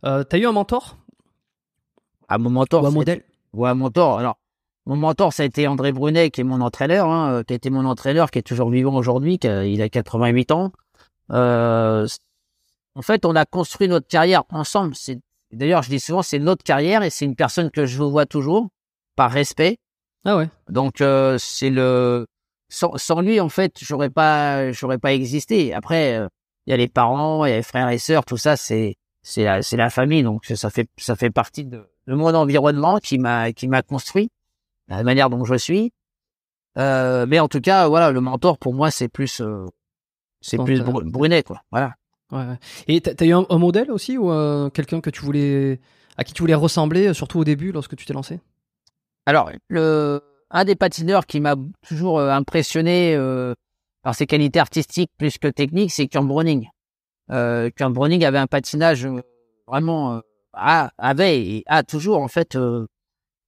Euh, 0.04 0.24
T'as 0.24 0.38
eu 0.38 0.46
un 0.46 0.52
mentor? 0.52 0.96
À 2.28 2.38
mon 2.38 2.50
mentor, 2.50 2.84
ou 2.84 2.86
un 2.86 2.90
modèle? 2.90 3.22
Ou 3.52 3.66
un 3.66 3.74
mentor. 3.74 4.18
Alors, 4.18 4.38
mon 4.86 4.96
mentor, 4.96 5.32
ça 5.32 5.42
a 5.42 5.46
été 5.46 5.66
André 5.66 5.92
Brunet, 5.92 6.30
qui 6.30 6.40
est 6.40 6.44
mon 6.44 6.60
entraîneur, 6.60 7.08
hein, 7.08 7.42
qui 7.44 7.52
a 7.52 7.56
été 7.56 7.70
mon 7.70 7.84
entraîneur, 7.84 8.30
qui 8.30 8.38
est 8.38 8.42
toujours 8.42 8.70
vivant 8.70 8.94
aujourd'hui, 8.94 9.34
il 9.34 9.82
a 9.82 9.88
88 9.88 10.52
ans. 10.52 10.72
Euh, 11.32 12.06
en 12.94 13.02
fait, 13.02 13.24
on 13.24 13.34
a 13.36 13.44
construit 13.44 13.88
notre 13.88 14.06
carrière 14.06 14.44
ensemble. 14.50 14.94
C'est 14.94 15.18
d'ailleurs, 15.52 15.82
je 15.82 15.90
dis 15.90 16.00
souvent, 16.00 16.22
c'est 16.22 16.38
notre 16.38 16.64
carrière 16.64 17.02
et 17.02 17.10
c'est 17.10 17.24
une 17.24 17.36
personne 17.36 17.70
que 17.70 17.86
je 17.86 18.02
vois 18.02 18.26
toujours 18.26 18.68
par 19.16 19.30
respect. 19.30 19.78
Ah 20.24 20.36
ouais. 20.36 20.48
Donc 20.68 21.00
euh, 21.00 21.38
c'est 21.38 21.70
le 21.70 22.26
sans, 22.68 22.96
sans 22.96 23.20
lui 23.20 23.38
en 23.38 23.48
fait 23.48 23.76
j'aurais 23.80 24.10
pas 24.10 24.72
j'aurais 24.72 24.98
pas 24.98 25.12
existé. 25.12 25.72
Après 25.72 26.16
euh, 26.16 26.28
il 26.66 26.70
y 26.70 26.74
a 26.74 26.76
les 26.76 26.88
parents, 26.88 27.44
il 27.44 27.50
y 27.50 27.52
a 27.52 27.56
les 27.56 27.62
frères 27.62 27.88
et 27.90 27.98
sœurs, 27.98 28.24
tout 28.24 28.36
ça 28.36 28.56
c'est 28.56 28.96
c'est 29.22 29.44
la 29.44 29.62
c'est 29.62 29.76
la 29.76 29.88
famille 29.88 30.24
donc 30.24 30.44
ça 30.46 30.68
fait 30.68 30.88
ça 30.98 31.14
fait 31.14 31.30
partie 31.30 31.64
de, 31.64 31.88
de 32.06 32.14
mon 32.14 32.34
environnement 32.34 32.98
qui 32.98 33.18
m'a 33.18 33.52
qui 33.52 33.68
m'a 33.68 33.82
construit 33.82 34.30
la 34.88 35.02
manière 35.02 35.30
dont 35.30 35.44
je 35.44 35.54
suis. 35.54 35.92
Euh, 36.76 37.24
mais 37.26 37.38
en 37.40 37.48
tout 37.48 37.60
cas 37.60 37.88
voilà 37.88 38.10
le 38.10 38.20
mentor 38.20 38.58
pour 38.58 38.74
moi 38.74 38.90
c'est 38.90 39.08
plus 39.08 39.40
euh, 39.40 39.64
c'est 40.40 40.58
plus 40.58 40.80
Brunet 40.82 41.42
quoi. 41.42 41.62
Voilà. 41.70 41.94
Ouais. 42.32 42.58
Et 42.88 43.00
t'as 43.00 43.24
eu 43.24 43.32
un, 43.32 43.46
modèle 43.58 43.90
aussi 43.90 44.18
ou 44.18 44.30
euh, 44.30 44.68
quelqu'un 44.70 45.00
que 45.00 45.10
tu 45.10 45.22
voulais 45.22 45.80
à 46.16 46.24
qui 46.24 46.32
tu 46.32 46.42
voulais 46.42 46.54
ressembler, 46.54 47.08
euh, 47.08 47.14
surtout 47.14 47.38
au 47.38 47.44
début 47.44 47.72
lorsque 47.72 47.94
tu 47.96 48.06
t'es 48.06 48.14
lancé? 48.14 48.40
Alors, 49.26 49.50
le, 49.68 50.22
un 50.50 50.64
des 50.64 50.76
patineurs 50.76 51.26
qui 51.26 51.40
m'a 51.40 51.54
toujours 51.86 52.18
euh, 52.18 52.30
impressionné 52.30 53.14
euh, 53.14 53.54
par 54.02 54.14
ses 54.14 54.26
qualités 54.26 54.58
artistiques 54.58 55.10
plus 55.18 55.38
que 55.38 55.48
techniques, 55.48 55.92
c'est 55.92 56.08
Kurt 56.08 56.26
Browning. 56.26 56.68
Euh, 57.30 57.70
Kurt 57.70 57.92
Browning 57.92 58.24
avait 58.24 58.38
un 58.38 58.46
patinage 58.46 59.06
vraiment 59.66 60.14
euh, 60.14 60.20
a- 60.52 60.90
avait 60.98 61.40
et 61.40 61.64
a 61.66 61.82
toujours 61.82 62.20
en 62.20 62.28
fait, 62.28 62.56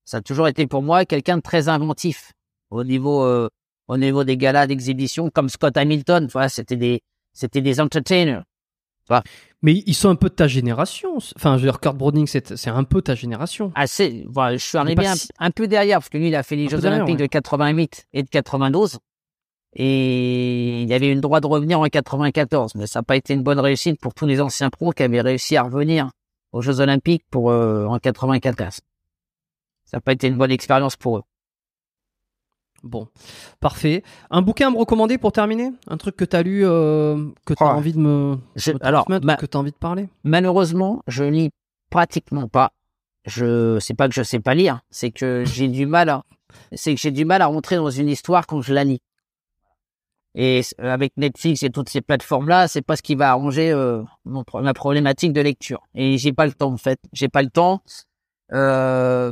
ça 0.05 0.18
a 0.18 0.20
toujours 0.20 0.48
été 0.48 0.66
pour 0.66 0.82
moi 0.82 1.05
quelqu'un 1.05 1.38
de 1.38 1.42
très 1.42 1.68
inventif 1.68 2.32
au 2.70 2.84
niveau 2.84 3.48
au 3.88 3.96
niveau 3.96 4.24
des 4.24 4.36
galas 4.36 4.66
d'exhibition, 4.66 5.30
comme 5.30 5.48
Scott 5.48 5.76
Hamilton. 5.76 6.28
Voilà, 6.30 6.48
c'était 6.48 6.76
des 6.76 7.00
c'était 7.32 7.62
des 7.62 7.80
entertainers. 7.80 8.42
Mais 9.62 9.82
ils 9.86 9.94
sont 9.94 10.09
un 10.09 10.14
peu 10.14 10.28
de 10.28 10.35
ta 10.35 10.47
génération. 10.47 11.16
Enfin, 11.16 11.56
je 11.59 11.62
veux 11.64 11.70
dire, 11.70 11.80
Kurt 11.80 11.97
Browning, 11.97 12.26
c'est 12.26 12.56
c'est 12.56 12.70
un 12.70 12.85
peu 12.85 13.02
ta 13.02 13.14
génération. 13.14 13.72
assez. 13.74 14.24
Voilà, 14.28 14.56
je 14.56 14.64
suis 14.64 14.78
arrivé 14.78 15.06
un, 15.06 15.14
si- 15.16 15.28
un 15.39 15.51
peu 15.51 15.66
derrière 15.66 15.98
parce 15.98 16.09
que 16.09 16.18
lui, 16.18 16.28
il 16.28 16.35
a 16.36 16.43
fait 16.43 16.55
les 16.56 16.66
Un 16.66 16.68
Jeux 16.68 16.86
Olympiques 16.86 17.16
ouais. 17.18 17.22
de 17.22 17.26
88 17.26 18.06
et 18.12 18.22
de 18.22 18.28
92. 18.28 18.98
Et 19.74 20.82
il 20.82 20.93
avait 20.93 21.09
eu 21.09 21.14
le 21.14 21.20
droit 21.20 21.40
de 21.40 21.47
revenir 21.47 21.78
en 21.80 21.85
94, 21.86 22.74
mais 22.74 22.86
ça 22.86 23.01
n'a 23.01 23.02
pas 23.02 23.16
été 23.16 23.35
une 23.35 23.43
bonne 23.43 23.60
réussite 23.60 24.01
pour 24.01 24.14
tous 24.14 24.26
les 24.26 24.40
anciens 24.40 24.70
pros 24.70 24.93
qui 24.93 25.02
avaient 25.02 25.20
réussi 25.20 25.56
à 25.56 25.62
revenir 25.62 26.10
aux 26.52 26.62
Jeux 26.62 26.80
Olympiques 26.80 27.24
pour 27.30 27.51
euh, 27.51 27.85
en 27.86 27.98
94. 27.98 28.80
Ça 29.85 29.97
n'a 29.97 30.01
pas 30.01 30.12
été 30.12 30.26
une 30.28 30.36
bonne 30.36 30.51
expérience 30.51 30.97
pour 30.97 31.18
eux. 31.18 31.22
Bon, 32.84 33.09
parfait. 33.60 34.02
Un 34.30 34.40
bouquin 34.42 34.68
à 34.68 34.70
me 34.70 34.78
recommander 34.78 35.18
pour 35.18 35.32
terminer? 35.32 35.72
Un 35.88 35.96
truc 35.96 36.16
que 36.16 36.24
t'as 36.24 36.42
lu, 36.42 36.64
euh, 36.64 37.26
que 37.44 37.55
t'as 37.55 37.66
Oh. 37.74 37.76
envie 37.76 37.92
de 37.92 37.98
me, 37.98 38.38
Je- 38.56 38.72
me 38.72 38.78
alors, 38.84 39.05
ma- 39.10 39.36
que 39.36 39.46
t'as 39.46 39.59
envie 39.59 39.72
de 39.72 39.76
parler? 39.76 40.09
malheureusement, 40.22 41.02
je 41.09 41.24
lis 41.24 41.50
pratiquement 41.90 42.46
pas. 42.48 42.72
Je 43.26 43.78
c'est 43.80 43.94
pas 43.94 44.09
que 44.09 44.14
je 44.14 44.22
sais 44.22 44.38
pas 44.40 44.55
lire, 44.55 44.80
c'est 44.90 45.10
que 45.10 45.44
j'ai 45.44 45.68
du 45.68 45.86
mal 45.86 46.09
à 46.09 46.22
c'est 46.72 46.94
que 46.94 47.00
j'ai 47.00 47.10
du 47.10 47.24
mal 47.24 47.42
à 47.42 47.46
rentrer 47.46 47.76
dans 47.76 47.90
une 47.90 48.09
histoire 48.09 48.46
quand 48.46 48.62
je 48.62 48.72
la 48.72 48.84
lis. 48.84 49.00
Et 50.34 50.62
c- 50.62 50.74
avec 50.78 51.12
Netflix 51.16 51.62
et 51.64 51.70
toutes 51.70 51.88
ces 51.88 52.00
plateformes 52.00 52.48
là, 52.48 52.68
c'est 52.68 52.80
pas 52.82 52.96
ce 52.96 53.02
qui 53.02 53.16
va 53.16 53.30
arranger 53.32 53.70
euh, 53.72 54.02
mon 54.24 54.44
ma 54.62 54.72
problématique 54.72 55.32
de 55.32 55.40
lecture. 55.40 55.82
Et 55.94 56.16
j'ai 56.16 56.32
pas 56.32 56.46
le 56.46 56.52
temps 56.52 56.72
en 56.72 56.76
fait, 56.76 57.00
j'ai 57.12 57.28
pas 57.28 57.42
le 57.42 57.50
temps. 57.50 57.82
Euh, 58.52 59.30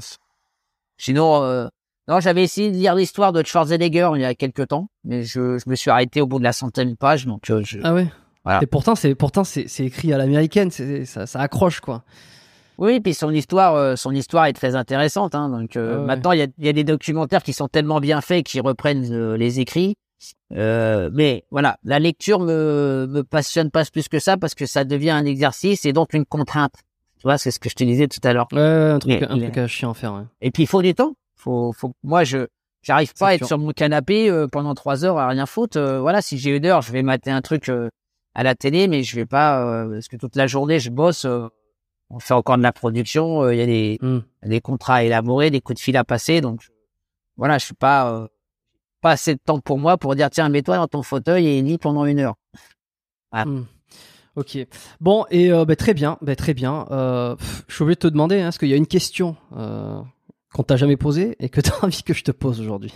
sinon 0.98 1.42
euh, 1.42 1.68
non, 2.08 2.20
j'avais 2.20 2.42
essayé 2.44 2.70
de 2.70 2.76
lire 2.76 2.94
l'histoire 2.94 3.32
de 3.32 3.42
Schwarzenegger 3.44 4.10
il 4.14 4.20
y 4.20 4.24
a 4.24 4.34
quelques 4.34 4.68
temps, 4.68 4.88
mais 5.04 5.22
je, 5.24 5.58
je 5.58 5.68
me 5.70 5.74
suis 5.74 5.90
arrêté 5.90 6.20
au 6.20 6.26
bout 6.26 6.38
de 6.38 6.44
la 6.44 6.52
centaine 6.52 6.96
page, 6.96 7.26
donc 7.26 7.50
euh, 7.50 7.62
je, 7.64 7.78
Ah 7.82 7.94
ouais. 7.94 8.06
Voilà. 8.44 8.60
Et 8.62 8.66
pourtant, 8.66 8.94
c'est 8.94 9.14
pourtant 9.16 9.42
c'est 9.42 9.66
c'est 9.66 9.84
écrit 9.86 10.12
à 10.12 10.18
l'américaine. 10.18 10.70
Ça, 10.70 11.26
ça 11.26 11.40
accroche 11.40 11.80
quoi. 11.80 12.04
Oui, 12.78 13.00
puis 13.00 13.12
son 13.14 13.30
histoire, 13.32 13.74
euh, 13.74 13.96
son 13.96 14.12
histoire 14.12 14.46
est 14.46 14.52
très 14.52 14.74
intéressante. 14.76 15.34
Hein, 15.34 15.48
donc 15.48 15.76
euh, 15.76 15.94
Ouais, 15.94 16.00
ouais. 16.00 16.06
maintenant, 16.06 16.30
il 16.32 16.38
y 16.38 16.42
a, 16.42 16.46
y 16.58 16.68
a 16.68 16.72
des 16.72 16.84
documentaires 16.84 17.42
qui 17.42 17.52
sont 17.52 17.66
tellement 17.68 17.98
bien 18.00 18.20
faits 18.20 18.44
qui 18.46 18.60
reprennent 18.60 19.10
euh, 19.12 19.36
les 19.36 19.58
écrits. 19.60 19.96
Mais 20.50 21.44
voilà, 21.50 21.78
la 21.84 21.98
lecture 21.98 22.38
me 22.40 23.06
me 23.10 23.22
passionne 23.24 23.70
pas 23.70 23.84
plus 23.84 24.08
que 24.08 24.18
ça 24.18 24.36
parce 24.36 24.54
que 24.54 24.66
ça 24.66 24.84
devient 24.84 25.10
un 25.10 25.24
exercice 25.24 25.84
et 25.84 25.92
donc 25.92 26.12
une 26.14 26.24
contrainte. 26.24 26.74
Tu 27.18 27.22
vois, 27.24 27.38
c'est 27.38 27.50
ce 27.50 27.58
que 27.58 27.68
je 27.68 27.74
te 27.74 27.82
disais 27.84 28.08
tout 28.08 28.20
à 28.22 28.32
l'heure. 28.32 28.46
Ouais, 28.52 28.58
ouais, 28.58 28.90
un 28.90 28.98
truc, 28.98 29.10
Mais- 29.20 29.24
un 29.28 29.38
truc 29.38 29.58
à 29.58 29.66
chier 29.66 29.88
à 29.88 29.94
faire. 29.94 30.14
Ouais. 30.14 30.22
Et 30.40 30.50
puis 30.50 30.62
il 30.64 30.66
faut 30.66 30.82
du 30.82 30.94
temps. 30.94 31.14
Faut, 31.46 31.72
faut. 31.72 31.92
Moi, 32.02 32.24
je 32.24 32.48
j'arrive 32.82 33.14
pas 33.14 33.28
à 33.28 33.34
être 33.34 33.38
sûr. 33.42 33.46
sur 33.46 33.58
mon 33.58 33.70
canapé 33.70 34.28
euh, 34.28 34.48
pendant 34.48 34.74
trois 34.74 35.04
heures 35.04 35.16
à 35.16 35.28
rien 35.28 35.46
foutre. 35.46 35.78
Euh, 35.78 36.00
voilà, 36.00 36.20
si 36.20 36.38
j'ai 36.38 36.56
une 36.56 36.66
heure, 36.66 36.82
je 36.82 36.90
vais 36.90 37.02
mater 37.02 37.30
un 37.30 37.40
truc 37.40 37.68
euh, 37.68 37.88
à 38.34 38.42
la 38.42 38.56
télé, 38.56 38.88
mais 38.88 39.04
je 39.04 39.14
vais 39.14 39.26
pas 39.26 39.86
parce 39.88 40.08
que 40.08 40.16
toute 40.16 40.34
la 40.34 40.48
journée 40.48 40.80
je 40.80 40.90
bosse. 40.90 41.24
on 42.10 42.18
fait 42.18 42.34
encore 42.34 42.58
de 42.58 42.62
la 42.64 42.72
production. 42.72 43.48
Il 43.48 43.58
y 43.58 43.62
a 43.62 43.66
des 43.66 43.98
Hmm. 44.02 44.18
des 44.44 44.60
contrats 44.60 44.96
à 44.96 45.02
élaborer, 45.04 45.50
des 45.50 45.60
coups 45.60 45.78
de 45.78 45.82
fil 45.82 45.96
à 45.96 46.02
passer. 46.02 46.40
Donc 46.40 46.66
voilà, 47.36 47.58
je 47.58 47.66
suis 47.66 47.74
pas 47.74 48.28
pas 49.00 49.12
assez 49.12 49.34
de 49.36 49.40
temps 49.44 49.60
pour 49.60 49.78
moi 49.78 49.98
pour 49.98 50.16
dire 50.16 50.30
tiens 50.30 50.48
mets-toi 50.48 50.76
dans 50.78 50.88
ton 50.88 51.04
fauteuil 51.04 51.46
et 51.46 51.62
lis 51.62 51.78
pendant 51.78 52.06
une 52.06 52.18
heure. 52.18 52.34
Hmm. 53.32 53.62
Ok. 54.36 54.58
Bon, 55.00 55.24
et 55.30 55.50
euh, 55.50 55.64
bah, 55.64 55.76
très 55.76 55.94
bien, 55.94 56.18
bah, 56.20 56.36
très 56.36 56.52
bien. 56.52 56.86
Euh, 56.90 57.36
pff, 57.36 57.64
je 57.68 57.74
suis 57.74 57.82
obligé 57.82 57.94
de 57.94 58.00
te 58.00 58.06
demander, 58.08 58.40
hein, 58.40 58.48
est-ce 58.48 58.58
qu'il 58.58 58.68
y 58.68 58.74
a 58.74 58.76
une 58.76 58.86
question 58.86 59.34
euh, 59.56 59.98
qu'on 60.56 60.62
t'a 60.62 60.76
jamais 60.76 60.96
posée 60.96 61.36
et 61.38 61.48
que 61.50 61.60
tu 61.60 61.70
as 61.70 61.84
envie 61.84 62.02
que 62.02 62.14
je 62.14 62.24
te 62.24 62.30
pose 62.32 62.60
aujourd'hui 62.60 62.92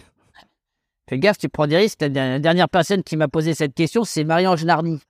Fais 1.08 1.18
gaffe, 1.18 1.38
tu 1.38 1.48
prends 1.48 1.66
des 1.66 1.76
risques. 1.76 2.00
La 2.00 2.08
der- 2.08 2.28
la 2.30 2.38
dernière 2.38 2.68
personne 2.68 3.02
qui 3.02 3.16
m'a 3.16 3.26
posé 3.28 3.52
cette 3.54 3.74
question, 3.74 4.04
c'est 4.04 4.22
Marie-Ange 4.24 4.64
Narny. 4.64 5.00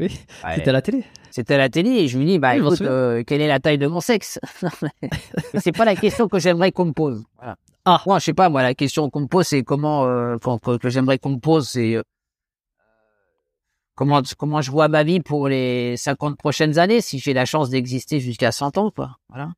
Oui, 0.00 0.06
Ouais. 0.44 0.54
c'était 0.56 0.70
à 0.70 0.72
la 0.72 0.82
télé. 0.82 1.04
C'était 1.30 1.54
à 1.54 1.58
la 1.58 1.68
télé 1.68 1.90
et 1.90 2.08
je 2.08 2.18
lui 2.18 2.24
dis, 2.26 2.38
bah 2.38 2.52
Oui, 2.54 2.58
écoute, 2.64 2.80
euh, 2.80 3.22
quelle 3.24 3.40
est 3.40 3.46
la 3.46 3.60
taille 3.60 3.78
de 3.78 3.86
mon 3.86 4.00
sexe? 4.00 4.40
C'est 5.60 5.70
pas 5.72 5.84
la 5.84 5.94
question 5.94 6.28
que 6.28 6.38
j'aimerais 6.38 6.72
qu'on 6.72 6.86
me 6.86 6.92
pose. 6.92 7.22
Voilà. 7.36 7.56
Ah. 7.84 8.02
Moi, 8.06 8.18
je 8.18 8.24
sais 8.24 8.34
pas, 8.34 8.48
moi, 8.48 8.62
la 8.62 8.74
question 8.74 9.08
qu'on 9.10 9.20
me 9.20 9.26
pose, 9.28 9.46
c'est 9.46 9.62
comment, 9.62 10.06
euh, 10.06 10.38
que 10.80 10.88
j'aimerais 10.88 11.18
qu'on 11.18 11.30
me 11.30 11.38
pose, 11.38 11.68
c'est 11.68 11.94
euh, 11.94 12.02
comment, 13.94 14.22
comment 14.38 14.60
je 14.60 14.70
vois 14.70 14.88
ma 14.88 15.04
vie 15.04 15.20
pour 15.20 15.46
les 15.48 15.96
50 15.96 16.36
prochaines 16.36 16.78
années, 16.78 17.00
si 17.00 17.18
j'ai 17.20 17.32
la 17.34 17.44
chance 17.44 17.70
d'exister 17.70 18.18
jusqu'à 18.18 18.50
100 18.50 18.76
ans, 18.78 18.90
quoi. 18.90 19.18
Voilà. 19.28 19.52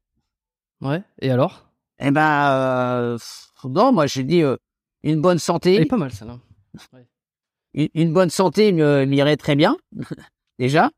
Ouais. 0.82 1.02
Et 1.22 1.30
alors? 1.30 1.67
Eh 2.00 2.10
ben, 2.10 2.50
euh, 2.52 3.18
non, 3.64 3.92
moi, 3.92 4.06
je 4.06 4.22
dis 4.22 4.42
euh, 4.42 4.56
une 5.02 5.20
bonne 5.20 5.36
Elle 5.36 5.40
santé. 5.40 5.74
est 5.80 5.84
pas 5.86 5.96
mal, 5.96 6.12
celle-là. 6.12 6.38
une, 7.74 7.88
une 7.94 8.12
bonne 8.12 8.30
santé 8.30 8.72
m'irait 8.72 9.36
très 9.36 9.56
bien, 9.56 9.76
déjà. 10.58 10.90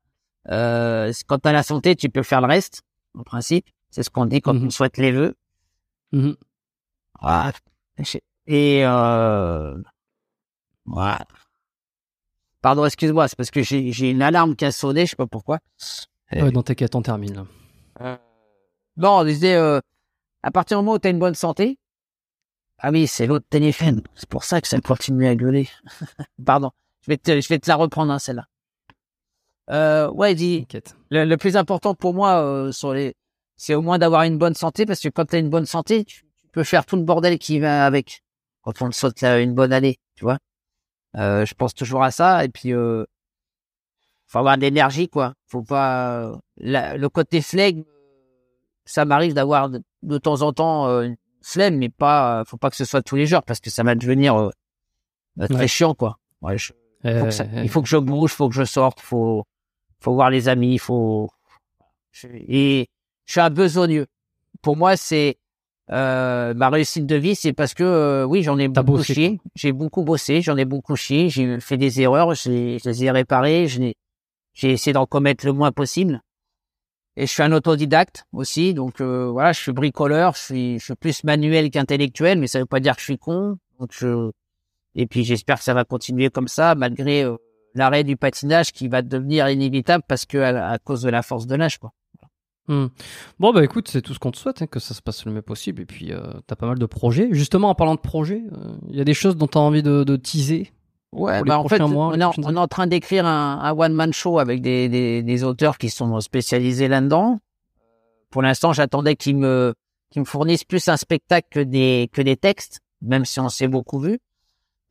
Euh, 0.49 1.13
quand 1.27 1.39
tu 1.39 1.49
as 1.49 1.53
la 1.53 1.63
santé, 1.63 1.97
tu 1.97 2.09
peux 2.09 2.23
faire 2.23 2.41
le 2.41 2.47
reste, 2.49 2.83
en 3.19 3.23
principe. 3.23 3.67
C'est 3.91 4.03
ce 4.03 4.11
qu'on 4.11 4.27
dit 4.27 4.41
quand 4.41 4.55
Mhm. 4.55 4.67
on 4.67 4.71
souhaite 4.71 4.99
les 4.99 5.13
vœux. 5.13 5.35
Mhm. 6.13 6.37
Voilà. 7.21 7.53
Et 8.47 8.83
euh... 8.87 9.77
voilà. 10.87 11.27
Pardon, 12.63 12.85
excuse-moi, 12.85 13.27
c'est 13.29 13.37
parce 13.37 13.51
que 13.51 13.63
j'ai 13.63 13.91
j'ai 13.93 14.11
une 14.11 14.23
alarme 14.23 14.55
qui 14.55 14.65
a 14.65 14.73
sonné, 14.73 15.07
je 15.07 15.11
sais 15.11 15.17
pas 15.17 15.27
pourquoi. 15.27 15.59
Eh. 16.33 16.43
Ouais, 16.43 16.53
dans 16.53 16.63
tes 16.63 16.75
quêtes, 16.75 16.95
on 16.95 17.03
termine. 17.03 17.47
là. 18.01 18.19
Non, 18.97 19.19
on 19.21 19.25
disait, 19.25 19.55
euh, 19.57 19.81
à 20.43 20.51
partir 20.51 20.79
du 20.79 20.85
moment 20.85 20.97
où 20.97 20.99
tu 20.99 21.09
as 21.09 21.11
une 21.11 21.19
bonne 21.19 21.35
santé, 21.35 21.79
ah 22.79 22.91
oui, 22.91 23.07
c'est 23.07 23.27
l'autre 23.27 23.47
téléphone. 23.51 24.03
C'est 24.15 24.29
pour 24.29 24.45
ça 24.45 24.61
que 24.61 24.69
ça 24.69 24.81
continue 24.81 25.27
à 25.27 25.35
gueuler. 25.35 25.69
Pardon, 26.47 26.71
je 27.03 27.11
vais 27.11 27.19
te, 27.19 27.41
je 27.41 27.49
vais 27.49 27.59
te 27.59 27.69
la 27.69 27.77
reprendre, 27.77 28.11
hein, 28.13 28.19
celle-là. 28.19 28.47
Euh, 29.71 30.11
ouais, 30.11 30.35
dis, 30.35 30.67
le, 31.11 31.25
le 31.25 31.37
plus 31.37 31.57
important 31.57 31.95
pour 31.95 32.15
moi, 32.15 32.43
euh, 32.43 32.73
sur 32.73 32.93
les, 32.95 33.15
c'est 33.57 33.75
au 33.75 33.83
moins 33.83 33.99
d'avoir 33.99 34.23
une 34.23 34.39
bonne 34.39 34.55
santé, 34.55 34.87
parce 34.87 35.01
que 35.01 35.09
quand 35.09 35.27
tu 35.27 35.37
as 35.37 35.39
une 35.39 35.51
bonne 35.51 35.67
santé, 35.67 36.05
tu, 36.05 36.23
tu 36.41 36.49
peux 36.53 36.65
faire 36.65 36.87
tout 36.87 36.97
le 36.97 37.03
bordel 37.03 37.39
qui 37.39 37.61
va 37.61 37.85
avec. 37.85 38.23
Quand 38.63 38.81
on 38.83 38.91
te 38.91 38.95
souhaite 38.97 39.21
là, 39.21 39.39
une 39.41 39.55
bonne 39.55 39.73
année, 39.73 39.99
tu 40.17 40.25
vois. 40.25 40.39
Euh, 41.17 41.45
je 41.47 41.55
pense 41.55 41.75
toujours 41.75 42.03
à 42.03 42.11
ça, 42.11 42.45
et 42.45 42.49
puis, 42.49 42.73
euh, 42.73 43.05
faut 44.27 44.39
avoir 44.39 44.57
de 44.57 44.63
l'énergie, 44.63 45.09
quoi. 45.09 45.35
Faut 45.47 45.63
pas, 45.63 46.33
la- 46.57 46.97
le 46.97 47.09
côté 47.09 47.43
flegme, 47.43 47.85
ça 48.85 49.05
m'arrive 49.05 49.35
d'avoir 49.35 49.69
de, 49.71 49.83
de 50.03 50.19
temps 50.19 50.43
en 50.43 50.53
temps 50.53 50.89
euh, 50.89 51.03
une 51.03 51.17
flemme, 51.43 51.77
mais 51.79 51.89
pas, 51.89 52.43
faut 52.47 52.57
pas 52.57 52.71
que 52.71 52.77
ce 52.77 52.85
soit 52.85 53.03
tous 53.03 53.17
les 53.17 53.27
jours, 53.27 53.43
parce 53.43 53.61
que 53.61 53.71
ça 53.71 53.83
va 53.83 53.95
devenir 53.95 54.35
euh, 54.37 54.51
euh, 55.41 55.47
très 55.47 55.55
Ouais. 55.57 55.69
chiant, 55.69 55.95
quoi. 55.95 56.19
Ouais, 56.43 56.59
je- 56.59 56.73
faut 56.73 57.25
que 57.27 57.31
ça- 57.31 57.45
Euh, 57.45 57.63
il 57.63 57.69
faut 57.69 57.81
que 57.83 57.89
je 57.89 57.97
bouge, 57.97 58.33
faut 58.33 58.49
que 58.49 58.55
je 58.55 58.65
sorte, 58.65 59.01
faut, 59.01 59.45
faut 60.01 60.15
voir 60.15 60.31
les 60.31 60.49
amis, 60.49 60.79
faut. 60.79 61.31
je- 62.13 62.27
et 62.29 62.89
je 63.27 63.33
suis 63.33 63.41
un 63.41 63.51
besogneux. 63.51 64.07
Pour 64.63 64.77
moi, 64.77 64.97
c'est 64.97 65.39
euh, 65.93 66.55
ma 66.55 66.69
réussite 66.69 67.07
de 67.07 67.17
vie, 67.17 67.35
c'est 67.35 67.53
parce 67.53 67.75
que 67.75 67.83
euh, 67.83 68.25
oui, 68.25 68.43
j'en 68.45 68.59
ai 68.59 68.69
beaucoup 68.69 68.93
bossé, 68.99 69.15
chié, 69.15 69.41
j'ai 69.57 69.73
beaucoup 69.73 70.03
bossé, 70.05 70.41
j'en 70.41 70.57
ai 70.57 70.65
beaucoup 70.65 70.95
chié, 70.95 71.29
j'ai 71.31 71.59
fait 71.61 71.77
des 71.79 72.01
erreurs, 72.01 72.33
je 72.35 72.79
les 72.85 73.05
ai 73.05 73.11
réparées, 73.11 73.67
j'ai 73.67 73.95
essayé 74.63 74.93
d'en 74.93 75.07
commettre 75.07 75.45
le 75.47 75.53
moins 75.53 75.73
possible. 75.73 76.21
Et 77.21 77.27
je 77.27 77.33
suis 77.33 77.43
un 77.43 77.53
autodidacte 77.53 78.25
aussi, 78.33 78.73
donc 78.73 79.03
euh, 79.03 79.29
voilà, 79.31 79.53
je 79.53 79.61
suis 79.61 79.73
bricoleur, 79.73 80.33
je 80.37 80.41
suis, 80.41 80.79
je 80.79 80.85
suis 80.87 80.95
plus 80.95 81.23
manuel 81.23 81.71
qu'intellectuel, 81.71 82.39
mais 82.39 82.47
ça 82.47 82.61
veut 82.61 82.65
pas 82.65 82.81
dire 82.81 82.95
que 82.95 83.01
je 83.01 83.05
suis 83.05 83.19
con. 83.19 83.59
Donc 83.79 83.91
je, 83.93 84.31
et 84.95 85.07
puis 85.07 85.23
j'espère 85.23 85.59
que 85.59 85.65
ça 85.65 85.75
va 85.75 85.85
continuer 85.85 86.31
comme 86.31 86.49
ça, 86.49 86.75
malgré 86.75 87.25
euh, 87.25 87.37
l'arrêt 87.75 88.05
du 88.05 88.17
patinage 88.17 88.73
qui 88.73 88.89
va 88.89 89.03
devenir 89.03 89.51
inévitable 89.51 90.03
parce 90.09 90.25
que 90.25 90.39
à, 90.39 90.79
cause 90.79 91.03
de 91.03 91.11
la 91.11 91.21
force 91.21 91.47
de 91.47 91.57
l'âge, 91.57 91.77
quoi. 91.77 91.93
Hmm. 92.69 92.87
Bon, 93.39 93.53
bah 93.53 93.65
écoute, 93.65 93.89
c'est 93.89 94.01
tout 94.01 94.15
ce 94.15 94.19
qu'on 94.19 94.31
te 94.31 94.39
souhaite, 94.39 94.63
hein, 94.63 94.67
que 94.67 94.81
ça 94.81 94.95
se 94.95 95.03
passe 95.03 95.27
le 95.27 95.33
mieux 95.33 95.43
possible. 95.43 95.83
Et 95.83 95.87
puis, 95.87 96.15
euh, 96.15 96.23
t'as 96.47 96.57
pas 96.57 96.67
mal 96.67 96.79
de 96.79 96.87
projets. 96.87 97.29
Justement, 97.33 97.69
en 97.69 97.75
parlant 97.75 97.97
de 97.97 98.01
projets, 98.01 98.45
euh, 98.53 98.77
il 98.89 98.97
y 98.97 99.01
a 99.03 99.05
des 99.05 99.13
choses 99.13 99.37
dont 99.37 99.47
t'as 99.47 99.61
envie 99.61 99.83
de, 99.83 100.05
de 100.05 100.17
teaser? 100.17 100.73
Ouais, 101.13 101.43
bah 101.43 101.59
en 101.59 101.67
fait, 101.67 101.81
mois, 101.81 102.09
on, 102.09 102.13
est, 102.21 102.23
en- 102.23 102.31
prochaines 102.31 102.45
on 102.47 102.57
est 102.57 102.61
en 102.61 102.69
train 102.69 102.87
d'écrire 102.87 103.27
un, 103.27 103.59
un 103.63 103.73
one-man 103.73 104.13
show 104.13 104.39
avec 104.39 104.63
des, 104.63 104.89
des, 104.89 105.23
des 105.25 105.45
auteurs 105.45 105.77
qui 105.77 105.91
sont 105.91 106.21
spécialisés 106.21 106.87
là-dedans. 106.87 107.41
Pour 108.31 108.43
l'instant, 108.43 108.73
j'attendais 108.73 109.17
qu'ils 109.17 109.37
me, 109.37 109.75
qu'ils 110.11 110.21
me 110.21 110.25
fournissent 110.27 110.65
plus 110.65 110.87
un 110.89 110.97
spectacle 110.97 111.49
que 111.51 111.61
des, 111.61 112.09
que 112.13 112.23
des 112.23 112.37
textes, 112.37 112.79
même 113.03 113.25
si 113.25 113.41
on 113.41 113.49
s'est 113.49 113.67
beaucoup 113.67 113.99
vu. 113.99 114.21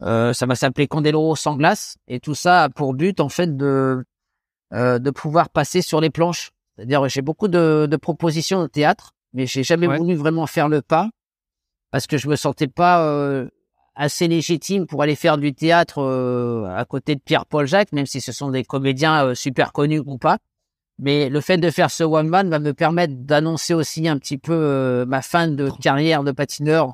Euh, 0.02 0.34
ça 0.34 0.46
va 0.46 0.56
s'appeler 0.56 0.88
Candeloro 0.88 1.36
sans 1.38 1.56
glace, 1.56 1.96
et 2.10 2.20
tout 2.20 2.36
ça 2.36 2.64
a 2.64 2.70
pour 2.70 2.94
but, 2.94 3.20
en 3.22 3.30
fait, 3.30 3.56
de, 3.56 4.04
euh, 4.74 5.00
de 5.00 5.12
pouvoir 5.12 5.50
passer 5.50 5.82
sur 5.82 6.02
les 6.02 6.10
planches. 6.10 6.52
C'est-à-dire, 6.76 7.08
j'ai 7.08 7.22
beaucoup 7.22 7.48
de, 7.48 7.88
de 7.90 7.98
propositions 7.98 8.62
de 8.62 8.68
théâtre, 8.68 9.14
mais 9.34 9.46
j'ai 9.46 9.64
jamais 9.64 9.88
Ouais. 9.88 9.98
voulu 9.98 10.16
vraiment 10.16 10.48
faire 10.48 10.68
le 10.68 10.82
pas 10.82 11.10
parce 11.92 12.08
que 12.08 12.18
je 12.18 12.28
me 12.28 12.36
sentais 12.36 12.68
pas 12.68 13.04
euh, 13.06 13.50
assez 13.96 14.28
légitime 14.28 14.86
pour 14.88 15.02
aller 15.04 15.16
faire 15.16 15.38
du 15.38 15.54
théâtre 15.54 16.00
euh, 16.02 16.66
à 16.76 16.86
côté 16.86 17.16
de 17.16 17.22
Pierre-Paul 17.22 17.68
Jacques, 17.68 17.92
même 17.92 18.06
si 18.06 18.22
ce 18.22 18.32
sont 18.32 18.50
des 18.50 18.64
comédiens 18.64 19.26
euh, 19.26 19.36
super 19.36 19.72
connus 19.74 20.02
ou 20.06 20.18
pas. 20.18 20.38
Mais 21.02 21.30
le 21.30 21.42
fait 21.42 21.58
de 21.58 21.70
faire 21.70 21.92
ce 21.92 22.04
one 22.04 22.28
man 22.28 22.50
va 22.50 22.60
me 22.60 22.74
permettre 22.74 23.14
d'annoncer 23.16 23.74
aussi 23.74 24.08
un 24.08 24.18
petit 24.18 24.38
peu 24.38 24.54
euh, 24.54 25.06
ma 25.06 25.22
fin 25.22 25.48
de 25.48 25.70
carrière 25.82 26.24
de 26.24 26.32
patineur. 26.32 26.94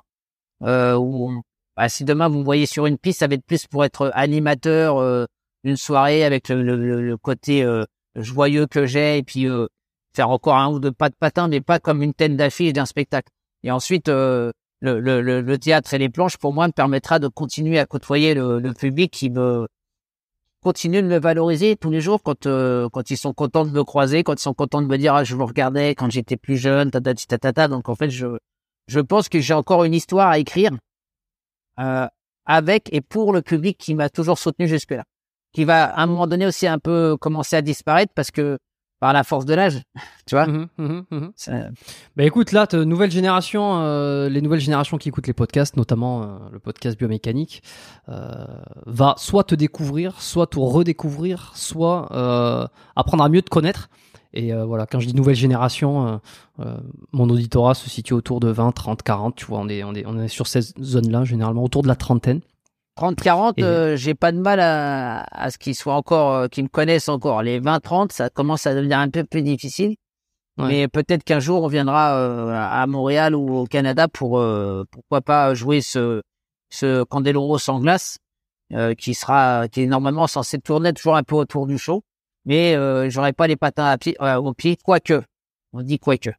Euh, 0.63 0.95
où 0.95 1.41
bah, 1.75 1.89
si 1.89 2.05
demain 2.05 2.29
vous 2.29 2.39
me 2.39 2.43
voyez 2.45 2.65
sur 2.65 2.85
une 2.85 2.97
piste, 2.97 3.19
ça 3.19 3.27
va 3.27 3.33
être 3.35 3.45
plus 3.45 3.67
pour 3.67 3.83
être 3.83 4.11
animateur 4.13 4.97
euh, 4.97 5.25
d'une 5.63 5.75
soirée 5.75 6.23
avec 6.23 6.49
le, 6.49 6.61
le- 6.63 7.01
le- 7.01 7.17
côté 7.17 7.63
euh, 7.63 7.83
joyeux 8.15 8.65
que 8.67 8.85
j'ai 8.85 9.17
et 9.17 9.23
puis 9.23 9.47
euh, 9.49 9.67
faire 10.15 10.29
encore 10.29 10.55
un 10.55 10.69
ou 10.69 10.79
deux 10.79 10.91
pas 10.93 11.09
de 11.09 11.15
patin, 11.19 11.47
mais 11.49 11.59
pas 11.59 11.79
comme 11.79 12.01
une 12.01 12.13
tête 12.13 12.37
d'affiche 12.37 12.71
d'un 12.73 12.85
spectacle. 12.85 13.29
Et 13.63 13.71
ensuite, 13.71 14.07
le, 14.93 15.57
théâtre 15.57 15.93
et 15.93 15.97
les 15.97 16.09
planches, 16.09 16.37
pour 16.37 16.53
moi, 16.53 16.67
me 16.67 16.71
permettra 16.71 17.19
de 17.19 17.27
continuer 17.27 17.79
à 17.79 17.85
côtoyer 17.85 18.33
le, 18.33 18.73
public 18.73 19.11
qui 19.11 19.29
me 19.29 19.67
continue 20.61 21.01
de 21.01 21.07
me 21.07 21.19
valoriser 21.19 21.75
tous 21.75 21.91
les 21.91 22.01
jours 22.01 22.23
quand 22.23 22.47
euh, 22.47 22.89
quand 22.89 23.11
ils 23.11 23.17
sont 23.17 23.33
contents 23.33 23.65
de 23.65 23.71
me 23.71 23.83
croiser, 23.83 24.23
quand 24.23 24.33
ils 24.33 24.41
sont 24.41 24.55
contents 24.55 24.81
de 24.81 24.87
me 24.87 24.97
dire 24.97 25.13
ah 25.13 25.23
je 25.23 25.35
vous 25.35 25.45
regardais 25.45 25.93
quand 25.93 26.09
j'étais 26.09 26.37
plus 26.37 26.57
jeune, 26.57 26.89
tatati 26.89 27.27
tatata. 27.27 27.67
Donc 27.67 27.87
en 27.87 27.95
fait, 27.95 28.09
je 28.09 28.99
pense 28.99 29.29
que 29.29 29.39
j'ai 29.39 29.53
encore 29.53 29.83
une 29.83 29.93
histoire 29.93 30.29
à 30.29 30.39
écrire 30.39 30.71
euh, 31.79 32.07
avec 32.45 32.89
et 32.93 33.01
pour 33.01 33.33
le 33.33 33.41
public 33.41 33.77
qui 33.77 33.95
m'a 33.95 34.09
toujours 34.09 34.39
soutenu 34.39 34.67
jusque-là, 34.67 35.03
qui 35.53 35.65
va 35.65 35.85
à 35.85 36.01
un 36.01 36.05
moment 36.07 36.27
donné 36.27 36.45
aussi 36.47 36.67
un 36.67 36.79
peu 36.79 37.17
commencer 37.17 37.55
à 37.55 37.61
disparaître 37.61 38.13
parce 38.15 38.31
que 38.31 38.57
par 38.99 39.13
la 39.13 39.23
force 39.23 39.45
de 39.45 39.53
l'âge, 39.53 39.81
tu 40.25 40.35
vois. 40.35 40.47
Ça- 41.35 41.69
Bah 42.15 42.23
écoute, 42.23 42.51
là, 42.51 42.65
nouvelle 42.85 43.11
génération, 43.11 43.81
euh, 43.81 44.29
les 44.29 44.41
nouvelles 44.41 44.59
générations 44.61 44.97
qui 44.97 45.09
écoutent 45.09 45.27
les 45.27 45.33
podcasts, 45.33 45.75
notamment 45.77 46.23
euh, 46.23 46.25
le 46.51 46.59
podcast 46.59 46.97
biomécanique, 46.97 47.61
euh, 48.09 48.45
va 48.85 49.15
soit 49.17 49.43
te 49.43 49.55
découvrir, 49.55 50.21
soit 50.21 50.47
te 50.47 50.59
redécouvrir, 50.59 51.51
soit 51.55 52.07
apprendre 52.95 53.23
à 53.23 53.29
mieux 53.29 53.41
te 53.41 53.49
connaître. 53.49 53.89
Et 54.37 54.51
voilà, 54.53 54.85
quand 54.85 54.99
je 54.99 55.07
dis 55.07 55.15
nouvelle 55.15 55.35
génération, 55.35 56.19
mon 57.13 57.29
auditorat 57.29 57.73
se 57.73 57.89
situe 57.89 58.13
autour 58.13 58.41
de 58.41 58.49
20, 58.49 58.73
30, 58.73 59.01
40. 59.01 59.35
Tu 59.35 59.45
vois, 59.45 59.59
on 59.59 59.69
est, 59.69 59.83
on 59.85 59.93
est, 59.93 60.05
on 60.05 60.19
est 60.19 60.27
sur 60.27 60.47
ces 60.47 60.59
zones-là, 60.81 61.23
généralement 61.23 61.63
autour 61.63 61.83
de 61.83 61.87
la 61.87 61.95
trentaine. 61.95 62.41
30-40, 62.97 63.53
Et- 63.57 63.63
euh, 63.63 63.95
j'ai 63.95 64.13
pas 64.15 64.31
de 64.31 64.39
mal 64.39 64.59
à, 64.59 65.23
à 65.31 65.51
ce 65.51 65.57
qu'ils 65.57 65.75
soient 65.75 65.95
encore, 65.95 66.33
euh, 66.33 66.47
qu'ils 66.47 66.63
me 66.63 66.69
connaissent 66.69 67.09
encore. 67.09 67.43
Les 67.43 67.59
20-30, 67.59 68.11
ça 68.11 68.29
commence 68.29 68.65
à 68.67 68.73
devenir 68.75 68.99
un 68.99 69.09
peu 69.09 69.23
plus 69.23 69.41
difficile. 69.41 69.95
Ouais. 70.57 70.67
Mais 70.69 70.87
peut-être 70.87 71.25
qu'un 71.25 71.41
jour 71.41 71.63
on 71.63 71.67
viendra 71.67 72.15
euh, 72.17 72.49
à 72.53 72.87
Montréal 72.87 73.35
ou 73.35 73.57
au 73.57 73.65
Canada 73.65 74.07
pour 74.07 74.39
euh, 74.39 74.85
pourquoi 74.89 75.19
pas 75.21 75.53
jouer 75.53 75.81
ce 75.81 76.21
ce 76.69 77.03
Candeloro 77.03 77.57
sans 77.57 77.79
glace 77.81 78.19
euh, 78.73 78.93
qui 78.95 79.13
sera 79.15 79.67
qui 79.67 79.81
est 79.83 79.85
normalement 79.85 80.27
censé 80.27 80.57
tourner 80.59 80.93
toujours 80.93 81.17
un 81.17 81.23
peu 81.23 81.35
autour 81.35 81.67
du 81.67 81.77
show, 81.77 82.03
mais 82.45 82.73
euh, 82.73 83.09
j'aurai 83.09 83.33
pas 83.33 83.47
les 83.47 83.57
patins 83.57 83.85
à 83.85 83.97
pied, 83.97 84.15
euh, 84.21 84.35
au 84.37 84.53
pied, 84.53 84.77
quoique 84.81 85.21
on 85.73 85.81
dit 85.81 85.99
quoique. 85.99 86.29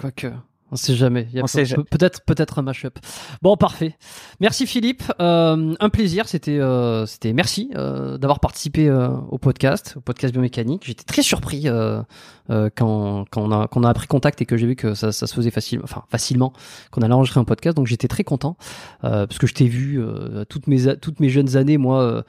Quoique, 0.00 0.32
on 0.74 0.76
sait 0.76 0.96
jamais. 0.96 1.28
Il 1.30 1.36
y 1.36 1.40
a 1.40 1.44
On 1.44 1.46
sait 1.46 1.64
jamais. 1.64 1.84
peut-être 1.84 2.22
peut-être 2.24 2.58
un 2.58 2.62
mashup. 2.62 2.98
Bon, 3.42 3.56
parfait. 3.56 3.96
Merci 4.40 4.66
Philippe. 4.66 5.04
Euh, 5.20 5.74
un 5.78 5.88
plaisir. 5.88 6.26
C'était 6.26 6.58
euh, 6.58 7.06
c'était 7.06 7.32
merci 7.32 7.70
euh, 7.76 8.18
d'avoir 8.18 8.40
participé 8.40 8.88
euh, 8.88 9.08
au 9.30 9.38
podcast, 9.38 9.94
au 9.96 10.00
podcast 10.00 10.34
biomécanique. 10.34 10.82
J'étais 10.84 11.04
très 11.04 11.22
surpris 11.22 11.68
euh, 11.68 12.02
euh, 12.50 12.70
quand 12.76 13.24
quand 13.30 13.42
on 13.42 13.52
a 13.52 13.68
quand 13.68 13.80
on 13.80 13.84
a 13.84 13.94
pris 13.94 14.08
contact 14.08 14.42
et 14.42 14.46
que 14.46 14.56
j'ai 14.56 14.66
vu 14.66 14.74
que 14.74 14.94
ça, 14.94 15.12
ça 15.12 15.28
se 15.28 15.34
faisait 15.34 15.52
facile, 15.52 15.80
enfin 15.84 16.02
facilement, 16.10 16.52
qu'on 16.90 17.02
allait 17.02 17.14
enregistrer 17.14 17.38
un 17.38 17.44
podcast. 17.44 17.76
Donc 17.76 17.86
j'étais 17.86 18.08
très 18.08 18.24
content 18.24 18.56
euh, 19.04 19.28
parce 19.28 19.38
que 19.38 19.46
je 19.46 19.54
t'ai 19.54 19.68
vu 19.68 20.00
euh, 20.02 20.44
toutes 20.44 20.66
mes 20.66 20.96
toutes 20.96 21.20
mes 21.20 21.28
jeunes 21.28 21.56
années, 21.56 21.78
moi. 21.78 22.24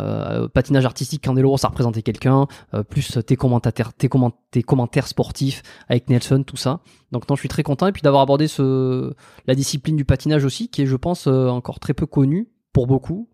Euh, 0.00 0.30
Euh, 0.30 0.48
patinage 0.48 0.84
artistique, 0.84 1.24
Candeloro, 1.24 1.56
ça 1.56 1.68
représentait 1.68 2.02
quelqu'un, 2.02 2.46
euh, 2.74 2.82
plus 2.82 3.18
tes 3.26 3.36
commentaires, 3.36 3.92
tes, 3.92 4.08
tes 4.50 4.62
commentaires 4.62 5.06
sportifs 5.06 5.62
avec 5.88 6.08
Nelson, 6.08 6.42
tout 6.46 6.56
ça. 6.56 6.80
Donc 7.12 7.28
non, 7.28 7.36
je 7.36 7.40
suis 7.40 7.48
très 7.48 7.62
content 7.62 7.86
et 7.86 7.92
puis 7.92 8.02
d'avoir 8.02 8.22
abordé 8.22 8.48
ce 8.48 9.12
la 9.46 9.54
discipline 9.54 9.96
du 9.96 10.04
patinage 10.04 10.44
aussi, 10.44 10.68
qui 10.68 10.82
est, 10.82 10.86
je 10.86 10.96
pense, 10.96 11.26
encore 11.26 11.80
très 11.80 11.94
peu 11.94 12.06
connue 12.06 12.48
pour 12.72 12.86
beaucoup. 12.86 13.28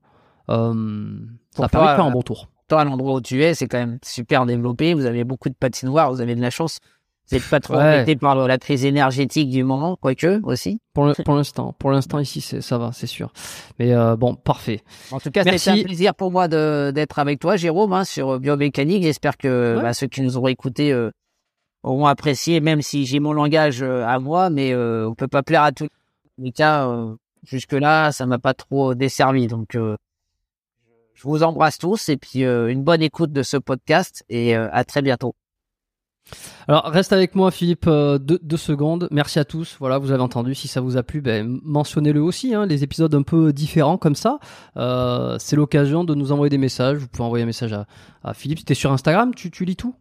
Euh, 0.49 1.19
ça 1.51 1.65
a 1.65 1.69
permis 1.69 1.89
de 1.89 1.95
faire 1.95 2.05
un 2.05 2.11
bon 2.11 2.23
tour. 2.23 2.49
Toi, 2.69 2.81
à 2.81 2.85
l'endroit 2.85 3.15
où 3.15 3.21
tu 3.21 3.43
es, 3.43 3.55
c'est 3.55 3.69
quand 3.69 3.79
même 3.79 3.99
super 4.03 4.45
développé. 4.45 4.95
Vous 4.95 5.07
avez 5.07 5.25
beaucoup 5.25 5.49
de 5.49 5.55
patinoires, 5.55 6.11
vous 6.11 6.21
avez 6.21 6.35
de 6.35 6.41
la 6.41 6.51
chance. 6.51 6.79
Vous 7.29 7.37
n'êtes 7.37 7.49
pas 7.49 7.59
trop 7.59 7.75
ouais. 7.75 8.17
par 8.17 8.37
la 8.47 8.59
crise 8.59 8.85
énergétique 8.85 9.51
du 9.51 9.65
moment, 9.65 9.97
quoique 10.01 10.41
aussi. 10.45 10.81
Pour 10.95 11.35
l'instant, 11.35 11.75
pour 11.77 11.91
l'instant 11.91 12.21
ici, 12.21 12.41
ça 12.41 12.79
va, 12.79 12.93
c'est 12.93 13.09
sûr. 13.09 13.33
Mais 13.79 13.93
euh, 13.93 14.17
bon, 14.17 14.35
parfait. 14.35 14.81
En 15.11 15.19
tout 15.19 15.31
cas, 15.33 15.43
c'était 15.43 15.71
un 15.71 15.83
plaisir 15.83 16.15
pour 16.15 16.31
moi 16.31 16.47
d'être 16.47 17.19
avec 17.19 17.41
toi, 17.41 17.57
Jérôme, 17.57 17.93
hein, 17.93 18.05
sur 18.05 18.39
biomécanique. 18.39 19.03
J'espère 19.03 19.37
que 19.37 19.79
bah, 19.83 19.93
ceux 19.93 20.07
qui 20.07 20.23
nous 20.23 20.37
auront 20.37 20.49
écoutés 20.49 20.93
euh, 20.93 21.11
auront 21.83 22.07
apprécié, 22.07 22.61
même 22.61 22.81
si 22.81 23.07
j'ai 23.07 23.19
mon 23.19 23.33
langage 23.33 23.83
euh, 23.83 24.07
à 24.07 24.21
moi, 24.21 24.49
mais 24.49 24.73
euh, 24.73 25.09
on 25.09 25.15
peut 25.15 25.29
pas 25.29 25.43
plaire 25.43 25.65
à 25.65 25.73
tous. 25.73 25.89
les 26.39 26.53
cas, 26.53 26.89
jusque 27.43 27.73
là, 27.73 28.13
ça 28.13 28.27
m'a 28.27 28.39
pas 28.39 28.55
trop 28.55 28.95
desservi. 28.95 29.49
Donc, 29.49 29.71
je 29.73 31.23
vous 31.23 31.43
embrasse 31.43 31.79
tous 31.79 32.09
et 32.09 32.17
puis 32.17 32.45
une 32.45 32.85
bonne 32.85 33.03
écoute 33.03 33.33
de 33.33 33.43
ce 33.43 33.57
podcast 33.57 34.25
et 34.29 34.55
à 34.55 34.85
très 34.85 35.03
bientôt. 35.03 35.35
Alors 36.69 36.85
reste 36.87 37.13
avec 37.13 37.35
moi 37.35 37.51
Philippe 37.51 37.87
euh, 37.87 38.19
deux, 38.19 38.57
secondes. 38.57 39.09
Merci 39.11 39.39
à 39.39 39.45
tous. 39.45 39.77
Voilà, 39.79 39.99
vous 39.99 40.11
avez 40.11 40.23
entendu. 40.23 40.55
Si 40.55 40.69
ça 40.69 40.81
vous 40.81 40.97
a 40.97 41.03
plu, 41.03 41.21
ben, 41.21 41.61
mentionnez-le 41.63 42.23
aussi. 42.23 42.55
Hein, 42.55 42.67
les 42.67 42.83
épisodes 42.83 43.15
un 43.15 43.23
peu 43.23 43.53
différents 43.53 43.99
comme 43.99 44.17
ça, 44.17 44.39
euh, 44.77 45.37
c'est 45.39 45.57
l'occasion 45.57 46.05
de 46.05 46.15
nous 46.15 46.33
envoyer 46.33 46.51
des 46.51 46.59
messages. 46.59 46.99
Vous 46.99 47.09
pouvez 47.09 47.25
envoyer 47.25 47.45
un 47.45 47.47
message 47.47 47.73
à, 47.73 47.87
à 48.25 48.35
Philippe. 48.35 48.65
Tu 48.65 48.73
es 48.73 48.75
sur 48.75 48.93
Instagram, 48.93 49.35
tu, 49.35 49.51
tu 49.51 49.65
lis 49.65 49.77
tout? 49.77 49.95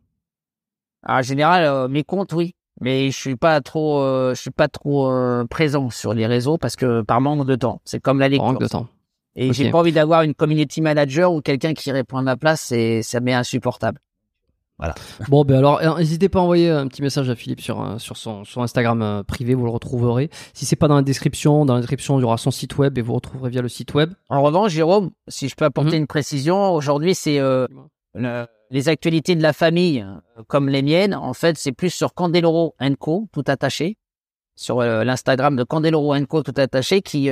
En 1.07 1.21
général, 1.21 1.63
euh, 1.65 1.87
mes 1.87 2.03
comptes, 2.03 2.33
oui. 2.33 2.55
Mais 2.81 3.11
je 3.11 3.17
suis 3.17 3.35
pas 3.35 3.61
trop, 3.61 4.01
je 4.01 4.35
suis 4.35 4.51
pas 4.51 4.67
trop 4.67 5.09
présent 5.49 5.89
sur 5.89 6.13
les 6.13 6.27
réseaux 6.27 6.57
parce 6.57 6.75
que 6.75 7.03
par 7.03 7.21
manque 7.21 7.47
de 7.47 7.55
temps. 7.55 7.79
C'est 7.85 8.01
comme 8.01 8.19
la 8.19 8.27
lecture. 8.27 8.51
Manque 8.51 8.59
de 8.59 8.67
temps. 8.67 8.89
Et 9.37 9.53
j'ai 9.53 9.69
pas 9.69 9.77
envie 9.77 9.93
d'avoir 9.93 10.23
une 10.23 10.33
community 10.33 10.81
manager 10.81 11.31
ou 11.31 11.39
quelqu'un 11.39 11.73
qui 11.73 11.89
répond 11.93 12.17
à 12.17 12.21
ma 12.21 12.35
place. 12.35 12.73
Et 12.73 13.01
ça 13.01 13.21
m'est 13.21 13.33
insupportable. 13.33 13.99
Voilà. 14.77 14.95
Bon, 15.29 15.43
ben 15.43 15.57
alors, 15.57 15.79
euh, 15.81 15.97
n'hésitez 15.97 16.29
pas 16.29 16.39
à 16.39 16.41
envoyer 16.41 16.69
un 16.69 16.87
petit 16.87 17.01
message 17.01 17.29
à 17.29 17.35
Philippe 17.35 17.61
sur, 17.61 17.81
euh, 17.81 17.97
sur 17.97 18.17
son, 18.17 18.43
son 18.43 18.61
Instagram 18.61 19.01
euh, 19.01 19.23
privé, 19.23 19.53
vous 19.53 19.65
le 19.65 19.71
retrouverez. 19.71 20.29
Si 20.53 20.65
c'est 20.65 20.75
pas 20.75 20.87
dans 20.87 20.95
la 20.95 21.01
description, 21.01 21.65
dans 21.65 21.75
la 21.75 21.79
description, 21.79 22.19
il 22.19 22.21
y 22.21 22.25
aura 22.25 22.37
son 22.37 22.51
site 22.51 22.77
web 22.77 22.97
et 22.97 23.01
vous 23.01 23.13
retrouverez 23.13 23.49
via 23.49 23.61
le 23.61 23.69
site 23.69 23.93
web. 23.93 24.13
En 24.29 24.41
revanche, 24.41 24.71
Jérôme, 24.71 25.11
si 25.27 25.47
je 25.49 25.55
peux 25.55 25.65
apporter 25.65 25.91
mhm. 25.91 26.01
une 26.01 26.07
précision, 26.07 26.73
aujourd'hui, 26.73 27.15
c'est 27.15 27.39
les 28.71 28.89
actualités 28.89 29.35
de 29.35 29.43
la 29.43 29.53
famille, 29.53 30.05
comme 30.47 30.69
les 30.69 30.81
miennes. 30.81 31.13
En 31.13 31.33
fait, 31.33 31.57
c'est 31.57 31.71
plus 31.71 31.91
sur 31.91 32.13
Candeloro 32.13 32.75
Co, 32.99 33.27
tout 33.31 33.43
attaché, 33.47 33.97
sur 34.55 34.81
l'Instagram 34.81 35.55
de 35.55 35.63
Candeloro 35.63 36.15
Co, 36.27 36.43
tout 36.43 36.53
attaché, 36.57 37.01
qui 37.01 37.29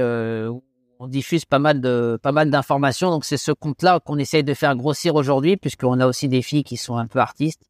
on 1.00 1.08
diffuse 1.08 1.46
pas 1.46 1.60
mal 1.60 1.82
de 1.82 2.18
pas 2.22 2.32
mal 2.32 2.50
d'informations. 2.50 3.10
Donc 3.10 3.26
c'est 3.26 3.38
ce 3.38 3.52
compte-là 3.52 4.00
qu'on 4.00 4.18
essaye 4.18 4.44
de 4.44 4.54
faire 4.54 4.76
grossir 4.76 5.16
aujourd'hui, 5.16 5.58
puisqu'on 5.58 6.00
a 6.00 6.08
aussi 6.08 6.28
des 6.28 6.42
filles 6.42 6.64
qui 6.64 6.78
sont 6.78 6.98
un 6.98 7.08
peu 7.08 7.20
artistes 7.20 7.62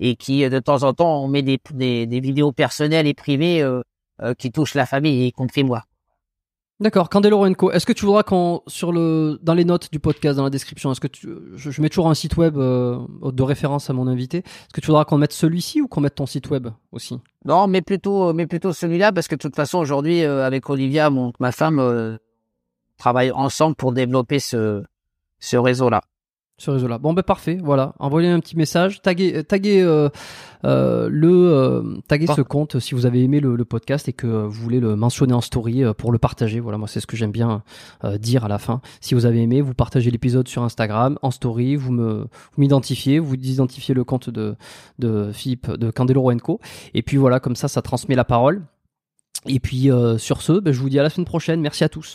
et 0.00 0.16
qui 0.16 0.48
de 0.48 0.58
temps 0.58 0.82
en 0.82 0.92
temps 0.92 1.22
on 1.22 1.28
met 1.28 1.42
des, 1.42 1.58
des, 1.72 2.06
des 2.06 2.20
vidéos 2.20 2.52
personnelles 2.52 3.06
et 3.06 3.14
privées 3.14 3.62
euh, 3.62 3.82
euh, 4.20 4.34
qui 4.34 4.50
touchent 4.50 4.74
la 4.74 4.86
famille, 4.86 5.26
y 5.26 5.32
compris 5.32 5.64
moi. 5.64 5.84
D'accord, 6.80 7.08
Candelo 7.08 7.48
Co. 7.54 7.70
Est-ce 7.70 7.86
que 7.86 7.92
tu 7.92 8.06
voudras 8.06 8.24
qu'on 8.24 8.62
sur 8.66 8.90
le 8.90 9.38
dans 9.40 9.54
les 9.54 9.64
notes 9.64 9.92
du 9.92 10.00
podcast 10.00 10.36
dans 10.36 10.42
la 10.42 10.50
description, 10.50 10.90
est-ce 10.90 11.00
que 11.00 11.06
tu 11.06 11.28
je, 11.54 11.80
mets 11.80 11.88
toujours 11.88 12.08
un 12.08 12.14
site 12.14 12.36
web 12.36 12.56
euh, 12.56 12.98
de 13.22 13.42
référence 13.44 13.88
à 13.88 13.92
mon 13.92 14.08
invité. 14.08 14.38
Est-ce 14.38 14.72
que 14.74 14.80
tu 14.80 14.88
voudras 14.88 15.04
qu'on 15.04 15.18
mette 15.18 15.32
celui-ci 15.32 15.80
ou 15.80 15.86
qu'on 15.86 16.00
mette 16.00 16.16
ton 16.16 16.26
site 16.26 16.50
web 16.50 16.68
aussi? 16.90 17.20
Non, 17.44 17.68
mais 17.68 17.82
plutôt 17.82 18.32
mais 18.32 18.48
plutôt 18.48 18.72
celui-là 18.72 19.12
parce 19.12 19.28
que 19.28 19.36
de 19.36 19.40
toute 19.40 19.54
façon 19.54 19.78
aujourd'hui 19.78 20.24
avec 20.24 20.68
Olivia, 20.68 21.08
mon, 21.08 21.32
ma 21.38 21.52
femme 21.52 22.18
travaillent 23.02 23.32
ensemble 23.32 23.74
pour 23.74 23.90
développer 23.90 24.38
ce, 24.38 24.84
ce 25.40 25.56
réseau-là. 25.56 26.02
Ce 26.56 26.70
réseau-là. 26.70 26.98
Bon, 26.98 27.12
ben 27.14 27.24
parfait. 27.24 27.58
Voilà. 27.60 27.94
Envoyez 27.98 28.28
un 28.28 28.38
petit 28.38 28.56
message. 28.56 29.02
Taguez, 29.02 29.42
taguez 29.42 29.82
euh, 29.82 30.08
euh, 30.64 31.08
le, 31.10 31.52
euh, 31.52 31.96
taguez 32.06 32.28
ce 32.28 32.42
compte 32.42 32.78
si 32.78 32.94
vous 32.94 33.04
avez 33.04 33.24
aimé 33.24 33.40
le, 33.40 33.64
podcast 33.64 34.08
et 34.08 34.12
que 34.12 34.28
vous 34.28 34.62
voulez 34.62 34.78
le 34.78 34.94
mentionner 34.94 35.32
en 35.32 35.40
story 35.40 35.82
pour 35.98 36.12
le 36.12 36.18
partager. 36.18 36.60
Voilà, 36.60 36.78
moi 36.78 36.86
c'est 36.86 37.00
ce 37.00 37.08
que 37.08 37.16
j'aime 37.16 37.32
bien 37.32 37.64
dire 38.20 38.44
à 38.44 38.48
la 38.48 38.58
fin. 38.58 38.80
Si 39.00 39.14
vous 39.14 39.26
avez 39.26 39.42
aimé, 39.42 39.62
vous 39.62 39.74
partagez 39.74 40.12
l'épisode 40.12 40.46
sur 40.46 40.62
Instagram 40.62 41.18
en 41.22 41.32
story. 41.32 41.74
Vous 41.74 41.90
me, 41.90 42.12
vous 42.20 42.58
m'identifiez, 42.58 43.18
vous 43.18 43.34
identifiez 43.34 43.94
le 43.94 44.04
compte 44.04 44.30
de 44.30 44.54
de 45.00 45.32
Philippe 45.32 45.72
de 45.72 45.90
Candelo 45.90 46.30
Co. 46.40 46.60
Et 46.94 47.02
puis 47.02 47.16
voilà, 47.16 47.40
comme 47.40 47.56
ça, 47.56 47.66
ça 47.66 47.82
transmet 47.82 48.14
la 48.14 48.24
parole. 48.24 48.62
Et 49.46 49.58
puis 49.58 49.90
sur 50.18 50.40
ce, 50.40 50.60
ben, 50.60 50.72
je 50.72 50.78
vous 50.78 50.88
dis 50.88 51.00
à 51.00 51.02
la 51.02 51.10
semaine 51.10 51.26
prochaine. 51.26 51.60
Merci 51.60 51.82
à 51.82 51.88
tous. 51.88 52.14